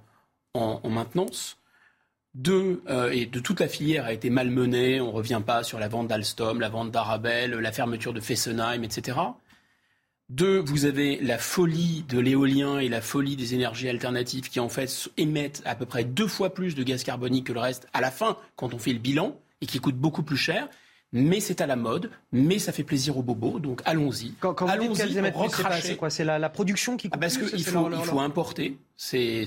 en 0.55 0.89
maintenance. 0.89 1.59
Deux, 2.35 2.83
euh, 2.89 3.11
et 3.11 3.25
de 3.25 3.39
toute 3.39 3.61
la 3.61 3.69
filière 3.69 4.03
a 4.03 4.11
été 4.11 4.29
malmenée. 4.29 4.99
On 4.99 5.07
ne 5.07 5.11
revient 5.11 5.41
pas 5.43 5.63
sur 5.63 5.79
la 5.79 5.87
vente 5.87 6.09
d'Alstom, 6.09 6.59
la 6.59 6.67
vente 6.67 6.91
d'Arabel, 6.91 7.51
la 7.51 7.71
fermeture 7.71 8.11
de 8.11 8.19
Fessenheim, 8.19 8.83
etc. 8.83 9.17
Deux, 10.27 10.59
vous 10.59 10.83
avez 10.83 11.17
la 11.21 11.37
folie 11.37 12.03
de 12.09 12.19
l'éolien 12.19 12.79
et 12.79 12.89
la 12.89 12.99
folie 12.99 13.37
des 13.37 13.53
énergies 13.53 13.87
alternatives 13.87 14.49
qui 14.49 14.59
en 14.59 14.67
fait 14.67 15.09
émettent 15.15 15.61
à 15.63 15.75
peu 15.75 15.85
près 15.85 16.03
deux 16.03 16.27
fois 16.27 16.53
plus 16.53 16.75
de 16.75 16.83
gaz 16.83 17.05
carbonique 17.05 17.47
que 17.47 17.53
le 17.53 17.61
reste 17.61 17.87
à 17.93 18.01
la 18.01 18.11
fin 18.11 18.37
quand 18.57 18.73
on 18.73 18.79
fait 18.79 18.91
le 18.91 18.99
bilan 18.99 19.39
et 19.61 19.65
qui 19.65 19.79
coûtent 19.79 19.95
beaucoup 19.95 20.23
plus 20.23 20.35
cher 20.35 20.67
mais 21.15 21.39
c'est 21.39 21.61
à 21.61 21.65
la 21.65 21.77
mode, 21.77 22.11
mais 22.33 22.59
ça 22.59 22.73
fait 22.73 22.83
plaisir 22.83 23.17
aux 23.17 23.23
bobos, 23.23 23.59
donc 23.59 23.81
allons-y. 23.85 24.33
Quand, 24.41 24.53
quand 24.53 24.67
allons 24.67 24.93
c'est 24.93 25.95
quoi 25.95 26.09
C'est 26.09 26.25
la, 26.25 26.49
production 26.49 26.97
qui 26.97 27.09
ah, 27.09 27.17
Parce 27.17 27.37
qu'il 27.37 27.63
faut, 27.63 27.89
il 27.89 28.03
faut 28.03 28.19
importer. 28.19 28.77
C'est, 28.97 29.45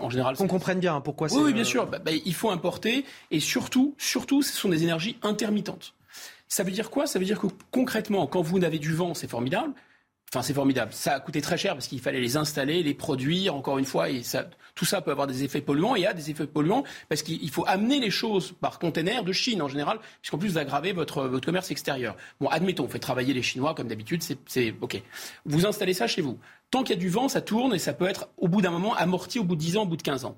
en 0.00 0.08
général. 0.08 0.36
Qu'on 0.36 0.46
comprenne 0.46 0.78
bien 0.78 1.00
pourquoi. 1.00 1.26
Oui, 1.32 1.42
oui, 1.46 1.52
bien 1.52 1.64
sûr. 1.64 1.86
Bah, 1.88 1.98
bah, 1.98 2.12
il 2.12 2.34
faut 2.34 2.50
importer 2.50 3.04
et 3.32 3.40
surtout, 3.40 3.96
surtout, 3.98 4.42
ce 4.42 4.52
sont 4.52 4.68
des 4.68 4.84
énergies 4.84 5.18
intermittentes. 5.22 5.94
Ça 6.46 6.62
veut 6.62 6.70
dire 6.70 6.90
quoi? 6.90 7.08
Ça 7.08 7.18
veut 7.18 7.24
dire 7.24 7.40
que 7.40 7.48
concrètement, 7.72 8.28
quand 8.28 8.42
vous 8.42 8.60
n'avez 8.60 8.78
du 8.78 8.94
vent, 8.94 9.14
c'est 9.14 9.28
formidable. 9.28 9.72
Enfin, 10.34 10.42
c'est 10.42 10.54
formidable. 10.54 10.92
Ça 10.92 11.14
a 11.14 11.20
coûté 11.20 11.40
très 11.40 11.56
cher 11.56 11.74
parce 11.74 11.86
qu'il 11.86 12.00
fallait 12.00 12.18
les 12.18 12.36
installer, 12.36 12.82
les 12.82 12.92
produire, 12.92 13.54
encore 13.54 13.78
une 13.78 13.84
fois, 13.84 14.10
et 14.10 14.24
ça, 14.24 14.50
tout 14.74 14.84
ça 14.84 15.00
peut 15.00 15.12
avoir 15.12 15.28
des 15.28 15.44
effets 15.44 15.60
polluants. 15.60 15.94
Et 15.94 16.00
il 16.00 16.02
y 16.02 16.06
a 16.06 16.12
des 16.12 16.28
effets 16.28 16.48
polluants 16.48 16.82
parce 17.08 17.22
qu'il 17.22 17.48
faut 17.50 17.64
amener 17.68 18.00
les 18.00 18.10
choses 18.10 18.52
par 18.60 18.80
container 18.80 19.22
de 19.22 19.32
Chine 19.32 19.62
en 19.62 19.68
général, 19.68 20.00
puisqu'en 20.20 20.38
plus 20.38 20.48
vous 20.48 20.58
aggravez 20.58 20.92
votre, 20.92 21.22
votre 21.28 21.46
commerce 21.46 21.70
extérieur. 21.70 22.16
Bon, 22.40 22.48
admettons, 22.48 22.82
on 22.82 22.88
fait 22.88 22.98
travailler 22.98 23.32
les 23.32 23.42
Chinois 23.42 23.74
comme 23.76 23.86
d'habitude, 23.86 24.24
c'est 24.46 24.74
OK. 24.80 25.00
Vous 25.46 25.66
installez 25.66 25.94
ça 25.94 26.08
chez 26.08 26.20
vous. 26.20 26.36
Tant 26.72 26.82
qu'il 26.82 26.96
y 26.96 26.98
a 26.98 27.00
du 27.00 27.10
vent, 27.10 27.28
ça 27.28 27.40
tourne 27.40 27.72
et 27.72 27.78
ça 27.78 27.92
peut 27.92 28.08
être 28.08 28.28
au 28.36 28.48
bout 28.48 28.60
d'un 28.60 28.72
moment 28.72 28.92
amorti 28.96 29.38
au 29.38 29.44
bout 29.44 29.54
de 29.54 29.60
10 29.60 29.76
ans, 29.76 29.82
au 29.82 29.86
bout 29.86 29.96
de 29.96 30.02
15 30.02 30.24
ans. 30.24 30.36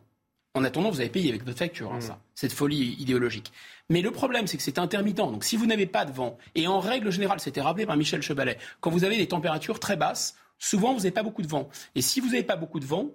En 0.52 0.64
attendant, 0.64 0.90
vous 0.90 1.00
avez 1.00 1.08
payé 1.08 1.30
avec 1.30 1.44
votre 1.44 1.58
facture, 1.58 1.92
hein, 1.92 2.00
ça, 2.00 2.18
cette 2.34 2.52
folie 2.52 2.96
idéologique. 2.98 3.52
Mais 3.88 4.02
le 4.02 4.10
problème, 4.10 4.46
c'est 4.46 4.56
que 4.56 4.62
c'est 4.62 4.78
intermittent. 4.78 5.16
Donc 5.16 5.44
si 5.44 5.56
vous 5.56 5.66
n'avez 5.66 5.86
pas 5.86 6.04
de 6.04 6.12
vent, 6.12 6.38
et 6.54 6.66
en 6.66 6.80
règle 6.80 7.10
générale, 7.10 7.40
c'était 7.40 7.60
rappelé 7.60 7.86
par 7.86 7.96
Michel 7.96 8.22
Chevalet, 8.22 8.58
quand 8.80 8.90
vous 8.90 9.04
avez 9.04 9.16
des 9.16 9.28
températures 9.28 9.78
très 9.78 9.96
basses, 9.96 10.36
souvent 10.58 10.92
vous 10.92 10.98
n'avez 10.98 11.12
pas 11.12 11.22
beaucoup 11.22 11.42
de 11.42 11.48
vent. 11.48 11.68
Et 11.94 12.02
si 12.02 12.20
vous 12.20 12.28
n'avez 12.28 12.42
pas 12.42 12.56
beaucoup 12.56 12.80
de 12.80 12.86
vent, 12.86 13.10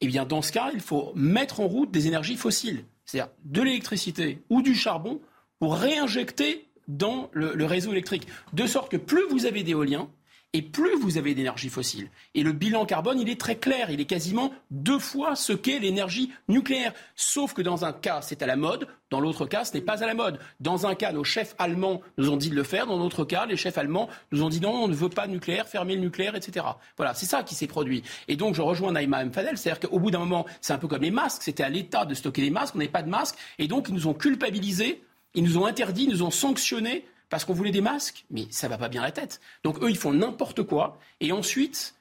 eh 0.00 0.06
bien 0.06 0.24
dans 0.24 0.42
ce 0.42 0.52
cas, 0.52 0.70
il 0.74 0.80
faut 0.80 1.12
mettre 1.14 1.60
en 1.60 1.66
route 1.66 1.90
des 1.90 2.06
énergies 2.08 2.36
fossiles, 2.36 2.84
c'est-à-dire 3.04 3.32
de 3.44 3.62
l'électricité 3.62 4.42
ou 4.50 4.62
du 4.62 4.74
charbon, 4.74 5.20
pour 5.58 5.76
réinjecter 5.76 6.68
dans 6.88 7.30
le, 7.32 7.54
le 7.54 7.64
réseau 7.64 7.92
électrique. 7.92 8.26
De 8.52 8.66
sorte 8.66 8.90
que 8.90 8.96
plus 8.96 9.22
vous 9.30 9.46
avez 9.46 9.62
d'éolien, 9.62 10.10
et 10.54 10.60
plus 10.62 10.94
vous 11.00 11.16
avez 11.16 11.34
d'énergie 11.34 11.70
fossile. 11.70 12.10
Et 12.34 12.42
le 12.42 12.52
bilan 12.52 12.84
carbone, 12.84 13.18
il 13.18 13.30
est 13.30 13.40
très 13.40 13.56
clair. 13.56 13.90
Il 13.90 14.00
est 14.00 14.06
quasiment 14.06 14.52
deux 14.70 14.98
fois 14.98 15.34
ce 15.34 15.52
qu'est 15.52 15.78
l'énergie 15.78 16.30
nucléaire. 16.48 16.92
Sauf 17.16 17.54
que 17.54 17.62
dans 17.62 17.86
un 17.86 17.92
cas, 17.92 18.20
c'est 18.20 18.42
à 18.42 18.46
la 18.46 18.56
mode. 18.56 18.86
Dans 19.08 19.20
l'autre 19.20 19.46
cas, 19.46 19.64
ce 19.64 19.72
n'est 19.72 19.80
pas 19.80 20.02
à 20.02 20.06
la 20.06 20.14
mode. 20.14 20.38
Dans 20.60 20.86
un 20.86 20.94
cas, 20.94 21.12
nos 21.12 21.24
chefs 21.24 21.54
allemands 21.58 22.02
nous 22.18 22.30
ont 22.30 22.36
dit 22.36 22.50
de 22.50 22.54
le 22.54 22.64
faire. 22.64 22.86
Dans 22.86 22.98
l'autre 22.98 23.24
cas, 23.24 23.46
les 23.46 23.56
chefs 23.56 23.78
allemands 23.78 24.10
nous 24.30 24.42
ont 24.42 24.50
dit 24.50 24.60
non, 24.60 24.84
on 24.84 24.88
ne 24.88 24.94
veut 24.94 25.08
pas 25.08 25.26
de 25.26 25.32
nucléaire, 25.32 25.66
fermer 25.66 25.94
le 25.94 26.02
nucléaire, 26.02 26.34
etc. 26.34 26.66
Voilà, 26.98 27.14
c'est 27.14 27.26
ça 27.26 27.42
qui 27.42 27.54
s'est 27.54 27.66
produit. 27.66 28.02
Et 28.28 28.36
donc, 28.36 28.54
je 28.54 28.60
rejoins 28.60 28.92
Naïma 28.92 29.22
M. 29.22 29.32
Fadel. 29.32 29.56
C'est-à-dire 29.56 29.88
qu'au 29.88 29.98
bout 29.98 30.10
d'un 30.10 30.18
moment, 30.18 30.44
c'est 30.60 30.74
un 30.74 30.78
peu 30.78 30.88
comme 30.88 31.02
les 31.02 31.10
masques. 31.10 31.42
C'était 31.42 31.62
à 31.62 31.70
l'État 31.70 32.04
de 32.04 32.14
stocker 32.14 32.42
les 32.42 32.50
masques. 32.50 32.74
On 32.74 32.78
n'avait 32.78 32.90
pas 32.90 33.02
de 33.02 33.10
masques. 33.10 33.36
Et 33.58 33.68
donc, 33.68 33.86
ils 33.88 33.94
nous 33.94 34.06
ont 34.06 34.14
culpabilisés. 34.14 35.02
Ils 35.34 35.44
nous 35.44 35.56
ont 35.56 35.64
interdit, 35.64 36.04
ils 36.04 36.10
nous 36.10 36.22
ont 36.22 36.30
sanctionnés 36.30 37.06
parce 37.32 37.46
qu'on 37.46 37.54
voulait 37.54 37.70
des 37.70 37.80
masques, 37.80 38.26
mais 38.30 38.44
ça 38.50 38.68
va 38.68 38.76
pas 38.76 38.90
bien 38.90 39.00
la 39.00 39.10
tête. 39.10 39.40
Donc 39.64 39.82
eux, 39.82 39.88
ils 39.88 39.96
font 39.96 40.12
n'importe 40.12 40.64
quoi, 40.64 40.98
et 41.22 41.32
ensuite, 41.32 41.94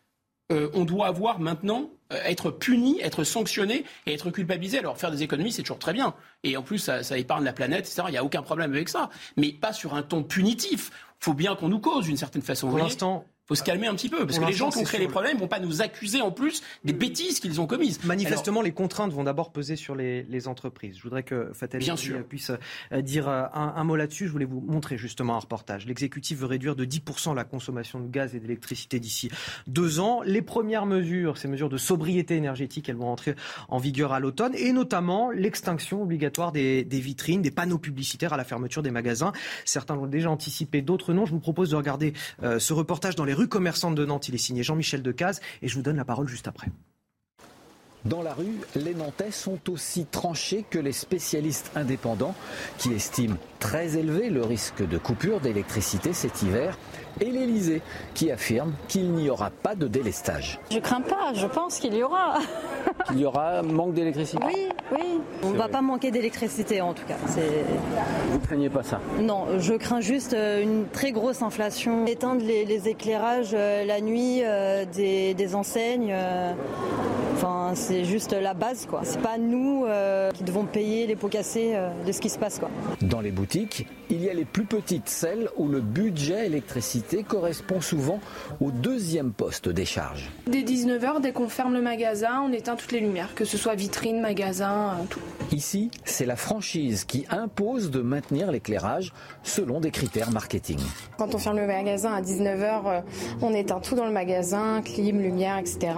euh, 0.52 0.70
on 0.74 0.84
doit 0.84 1.08
avoir 1.08 1.40
maintenant 1.40 1.90
euh, 2.12 2.20
être 2.26 2.52
puni, 2.52 3.00
être 3.00 3.24
sanctionné 3.24 3.86
et 4.06 4.14
être 4.14 4.30
culpabilisé. 4.30 4.80
Alors 4.80 4.98
faire 4.98 5.10
des 5.10 5.24
économies, 5.24 5.54
c'est 5.54 5.62
toujours 5.62 5.80
très 5.80 5.94
bien, 5.94 6.16
et 6.44 6.58
en 6.58 6.64
plus, 6.64 6.80
ça, 6.80 7.02
ça 7.02 7.18
épargne 7.18 7.46
la 7.46 7.54
planète, 7.54 7.88
etc. 7.88 8.04
Il 8.10 8.12
n'y 8.12 8.18
a 8.18 8.26
aucun 8.26 8.42
problème 8.42 8.74
avec 8.74 8.90
ça, 8.90 9.10
mais 9.38 9.54
pas 9.54 9.72
sur 9.72 9.94
un 9.94 10.04
ton 10.04 10.22
punitif. 10.22 10.92
Il 11.22 11.24
faut 11.24 11.34
bien 11.34 11.56
qu'on 11.56 11.70
nous 11.70 11.80
cause 11.80 12.08
d'une 12.08 12.18
certaine 12.18 12.42
façon. 12.42 12.68
Pour 12.68 12.80
l'instant, 12.80 13.26
faut 13.52 13.56
se 13.56 13.64
calmer 13.64 13.88
un 13.88 13.96
petit 13.96 14.08
peu, 14.08 14.26
parce 14.26 14.40
que 14.40 14.46
les 14.46 14.54
gens 14.54 14.70
qui 14.70 14.78
ont 14.78 14.84
créé 14.84 15.02
les 15.02 15.10
problèmes 15.10 15.36
ne 15.36 15.42
vont 15.42 15.50
pas 15.50 15.60
nous 15.60 15.82
accuser 15.82 16.22
en 16.22 16.32
plus 16.32 16.64
des 16.86 16.94
bêtises 16.94 17.42
qu'ils 17.42 17.60
ont 17.60 17.68
commises. 17.68 18.02
Manifestement, 18.06 18.62
les 18.62 18.72
contraintes 18.72 19.12
vont 19.12 19.26
d'abord 19.26 19.52
peser 19.52 19.76
sur 19.76 19.94
les, 19.94 20.24
les, 20.24 20.48
entreprises. 20.48 20.96
Je 20.98 21.04
voudrais 21.04 21.24
que 21.24 21.52
Fatal 21.54 21.82
puisse 22.30 22.52
euh, 22.94 23.02
dire 23.02 23.28
un, 23.28 23.74
un 23.76 23.84
mot 23.84 23.98
là-dessus. 23.98 24.28
Je 24.28 24.32
voulais 24.32 24.46
vous 24.46 24.62
montrer 24.62 24.98
justement 24.98 25.36
un 25.36 25.40
reportage. 25.40 25.86
L'exécutif 25.86 26.40
veut 26.40 26.46
réduire 26.46 26.78
de 26.78 26.86
10% 26.86 27.36
la 27.36 27.44
consommation 27.44 28.00
de 28.00 28.08
gaz 28.08 28.36
et 28.36 28.40
d'électricité 28.40 29.02
d'ici 29.02 29.30
deux 29.68 30.00
ans. 30.00 30.22
Les 30.24 30.42
premières 30.42 30.86
mesures, 30.86 31.38
ces 31.38 31.50
mesures 31.50 31.70
de 31.70 31.78
sobriété 31.78 32.38
énergétique, 32.38 32.88
elles 32.88 32.96
vont 32.96 33.12
entrer 33.12 33.36
en 33.68 33.80
vigueur 33.80 34.14
à 34.14 34.22
l'automne, 34.22 34.54
et 34.56 34.72
notamment 34.72 35.30
l'extinction 35.30 36.04
obligatoire 36.04 36.54
des, 36.54 36.86
des 36.86 37.00
vitrines, 37.02 37.42
des 37.42 37.52
panneaux 37.52 37.80
publicitaires 37.80 38.32
à 38.32 38.38
la 38.38 38.46
fermeture 38.46 38.82
des 38.82 38.92
magasins. 38.92 39.34
Certains 39.66 39.96
l'ont 39.96 40.08
déjà 40.08 40.32
anticipé, 40.32 40.82
d'autres 40.82 41.12
non. 41.12 41.26
Je 41.26 41.32
vous 41.32 41.42
propose 41.42 41.72
de 41.72 41.76
regarder 41.76 42.14
euh, 42.44 42.58
ce 42.58 42.72
reportage 42.72 43.16
dans 43.16 43.26
les 43.26 43.41
rue 43.42 43.48
commerçante 43.48 43.96
de 43.96 44.06
Nantes. 44.06 44.28
Il 44.28 44.36
est 44.36 44.38
signé 44.38 44.62
Jean-Michel 44.62 45.02
Decaze 45.02 45.42
et 45.64 45.68
je 45.68 45.76
vous 45.76 45.82
donne 45.82 45.98
la 45.98 46.06
parole 46.06 46.28
juste 46.28 46.48
après. 46.48 46.68
Dans 48.06 48.24
la 48.24 48.34
rue, 48.34 48.58
les 48.76 48.96
Nantais 48.96 49.30
sont 49.30 49.60
aussi 49.70 50.06
tranchés 50.06 50.66
que 50.68 50.80
les 50.80 50.92
spécialistes 50.92 51.72
indépendants 51.76 52.34
qui 52.80 52.94
estiment 52.94 53.38
très 53.60 53.96
élevé 53.96 54.32
le 54.32 54.42
risque 54.42 54.88
de 54.88 54.98
coupure 54.98 55.40
d'électricité 55.40 56.12
cet 56.12 56.42
hiver 56.42 56.80
et 57.20 57.26
l'Elysée 57.26 57.84
qui 58.16 58.32
affirme 58.32 58.74
qu'il 58.88 59.12
n'y 59.12 59.30
aura 59.30 59.52
pas 59.52 59.76
de 59.76 59.88
délestage. 59.88 60.60
Je 60.72 60.80
crains 60.80 61.02
pas, 61.02 61.34
je 61.36 61.46
pense 61.46 61.78
qu'il 61.78 61.94
y 61.94 62.02
aura. 62.02 62.40
Qu'il 63.08 63.20
y 63.20 63.26
aura 63.26 63.62
manque 63.62 63.94
d'électricité 63.94 64.44
Oui, 64.46 64.68
oui. 64.92 65.20
On 65.44 65.52
ne 65.52 65.58
va 65.58 65.68
pas 65.68 65.82
manquer 65.82 66.12
d'électricité 66.12 66.82
en 66.82 66.94
tout 66.94 67.06
cas. 67.08 67.16
Vous 68.32 68.40
craignez 68.40 68.70
pas 68.70 68.84
ça? 68.84 69.00
Non, 69.20 69.60
je 69.60 69.74
crains 69.74 70.02
juste 70.02 70.34
euh, 70.34 70.62
une 70.62 70.88
très 70.88 71.12
grosse 71.12 71.42
inflation. 71.42 72.06
Éteindre 72.06 72.44
les, 72.44 72.66
les 72.66 72.90
éclairages 72.90 73.52
euh, 73.54 73.86
la 73.86 74.02
nuit 74.02 74.42
euh, 74.44 74.86
des, 74.86 75.34
des, 75.34 75.56
enseignes. 75.56 76.14
Enfin, 77.44 77.72
c'est 77.74 78.04
juste 78.04 78.34
la 78.34 78.54
base, 78.54 78.86
quoi. 78.86 79.02
C'est 79.04 79.20
pas 79.20 79.40
nous 79.40 79.86
euh, 79.88 80.30
qui 80.30 80.44
devons 80.44 80.66
payer 80.66 81.08
les 81.08 81.16
pots 81.16 81.28
cassés 81.28 81.72
euh, 81.74 81.90
de 82.06 82.12
ce 82.12 82.22
qui 82.22 82.30
se 82.30 82.38
passe, 82.38 82.60
quoi. 82.60 82.70
Dans 83.02 83.20
les 83.20 83.32
boutiques, 83.32 83.88
il 84.12 84.24
y 84.24 84.30
a 84.30 84.34
les 84.36 84.46
plus 84.46 84.66
petites, 84.66 85.10
celles 85.10 85.50
où 85.58 85.68
le 85.68 85.82
budget 85.82 86.46
électricité 86.46 87.24
correspond 87.24 87.82
souvent 87.82 88.20
au 88.60 88.70
deuxième 88.70 89.32
poste 89.32 89.70
des 89.70 89.86
charges. 89.86 90.30
Dès 90.46 90.62
19h, 90.62 91.20
dès 91.20 91.32
qu'on 91.32 91.50
ferme 91.50 91.74
le 91.74 91.82
magasin, 91.82 92.44
on 92.46 92.54
éteint 92.54 92.76
toutes 92.76 92.92
les 92.92 93.00
lumières, 93.00 93.34
que 93.34 93.44
ce 93.44 93.58
soit 93.58 93.74
vitrine, 93.74 94.22
magasin, 94.22 94.98
tout. 95.10 95.20
Ici, 95.52 95.90
c'est 96.06 96.28
la 96.28 96.36
franchise 96.36 97.06
qui 97.06 97.26
impose 97.32 97.90
de 97.90 98.02
maintenir 98.02 98.52
l'éclairage 98.52 99.14
selon 99.42 99.80
des 99.80 99.90
critères 99.90 100.30
marketing. 100.30 100.78
Quand 101.18 101.34
on 101.34 101.40
ferme 101.40 101.58
le 101.58 101.66
magasin 101.66 102.14
à 102.14 102.22
19h, 102.22 103.02
on 103.42 103.52
éteint 103.56 103.80
tout 103.80 103.96
dans 103.96 104.06
le 104.06 104.12
magasin, 104.12 104.84
clim, 104.84 105.20
lumière, 105.20 105.58
etc. 105.58 105.94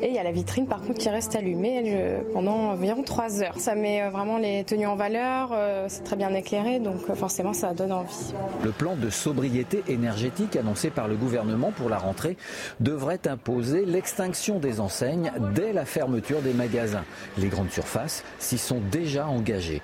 Et 0.00 0.10
il 0.10 0.14
y 0.14 0.18
a 0.18 0.22
la 0.22 0.30
vitrine 0.30 0.66
par 0.66 0.75
contre 0.80 0.98
qui 0.98 1.08
reste 1.08 1.34
allumée 1.36 2.20
pendant 2.32 2.70
environ 2.70 3.02
3 3.02 3.42
heures. 3.42 3.58
Ça 3.58 3.74
met 3.74 4.08
vraiment 4.08 4.38
les 4.38 4.64
tenues 4.64 4.86
en 4.86 4.96
valeur, 4.96 5.54
c'est 5.88 6.04
très 6.04 6.16
bien 6.16 6.32
éclairé, 6.34 6.78
donc 6.78 7.12
forcément 7.14 7.52
ça 7.52 7.74
donne 7.74 7.92
envie. 7.92 8.34
Le 8.64 8.70
plan 8.70 8.96
de 8.96 9.10
sobriété 9.10 9.82
énergétique 9.88 10.56
annoncé 10.56 10.90
par 10.90 11.08
le 11.08 11.16
gouvernement 11.16 11.72
pour 11.72 11.88
la 11.88 11.98
rentrée 11.98 12.36
devrait 12.80 13.26
imposer 13.26 13.84
l'extinction 13.84 14.58
des 14.58 14.80
enseignes 14.80 15.32
dès 15.54 15.72
la 15.72 15.84
fermeture 15.84 16.42
des 16.42 16.52
magasins. 16.52 17.04
Les 17.38 17.48
grandes 17.48 17.70
surfaces 17.70 18.24
s'y 18.38 18.58
sont 18.58 18.80
déjà 18.90 19.26
engagées. 19.26 19.82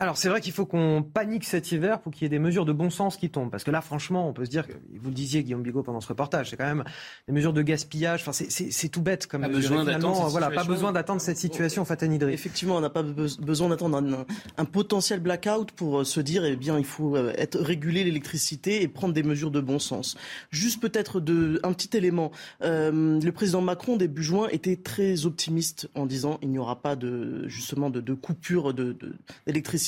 Alors 0.00 0.16
c'est 0.16 0.28
vrai 0.28 0.40
qu'il 0.40 0.52
faut 0.52 0.64
qu'on 0.64 1.02
panique 1.02 1.42
cet 1.42 1.72
hiver 1.72 2.00
pour 2.00 2.12
qu'il 2.12 2.22
y 2.22 2.26
ait 2.26 2.28
des 2.28 2.38
mesures 2.38 2.64
de 2.64 2.72
bon 2.72 2.88
sens 2.88 3.16
qui 3.16 3.30
tombent. 3.30 3.50
Parce 3.50 3.64
que 3.64 3.72
là, 3.72 3.80
franchement, 3.80 4.28
on 4.28 4.32
peut 4.32 4.44
se 4.44 4.50
dire, 4.50 4.64
que, 4.64 4.72
vous 4.72 5.08
le 5.08 5.14
disiez 5.14 5.42
Guillaume 5.42 5.64
Bigot 5.64 5.82
pendant 5.82 6.00
ce 6.00 6.06
reportage, 6.06 6.50
c'est 6.50 6.56
quand 6.56 6.66
même 6.66 6.84
des 7.26 7.32
mesures 7.32 7.52
de 7.52 7.62
gaspillage. 7.62 8.20
Enfin, 8.20 8.30
c'est 8.32 8.88
tout 8.90 9.02
bête 9.02 9.26
comme 9.26 9.40
pas 9.40 9.48
mesure. 9.48 9.70
Besoin 9.70 9.84
finalement, 9.84 10.28
voilà, 10.28 10.50
pas 10.50 10.62
besoin 10.62 10.92
d'attendre 10.92 11.20
cette 11.20 11.36
situation, 11.36 11.84
Fatanidri. 11.84 12.32
Effectivement, 12.32 12.76
on 12.76 12.80
n'a 12.80 12.90
pas 12.90 13.02
be 13.02 13.26
besoin 13.40 13.70
d'attendre 13.70 13.96
un, 13.96 14.24
un, 14.56 14.64
potentiel 14.64 15.18
blackout 15.18 15.72
pour 15.72 16.06
se 16.06 16.20
dire, 16.20 16.44
eh 16.44 16.54
bien, 16.54 16.78
il 16.78 16.84
faut 16.84 17.16
être 17.16 17.58
réguler 17.58 18.04
l'électricité 18.04 18.82
et 18.82 18.86
prendre 18.86 19.14
des 19.14 19.24
mesures 19.24 19.50
de 19.50 19.60
bon 19.60 19.80
sens. 19.80 20.16
Juste 20.50 20.80
peut-être 20.80 21.18
de 21.18 21.58
un 21.64 21.72
petit 21.72 21.96
élément. 21.96 22.30
Euh, 22.62 23.20
le 23.20 23.32
président 23.32 23.62
Macron 23.62 23.96
début 23.96 24.22
juin 24.22 24.46
était 24.52 24.76
très 24.76 25.26
optimiste 25.26 25.88
en 25.96 26.06
disant, 26.06 26.38
il 26.40 26.50
n'y 26.50 26.58
aura 26.58 26.80
pas 26.82 26.94
de 26.94 27.48
justement 27.48 27.90
de, 27.90 28.00
de 28.00 28.14
coupure 28.14 28.72
d'électricité. 28.74 29.87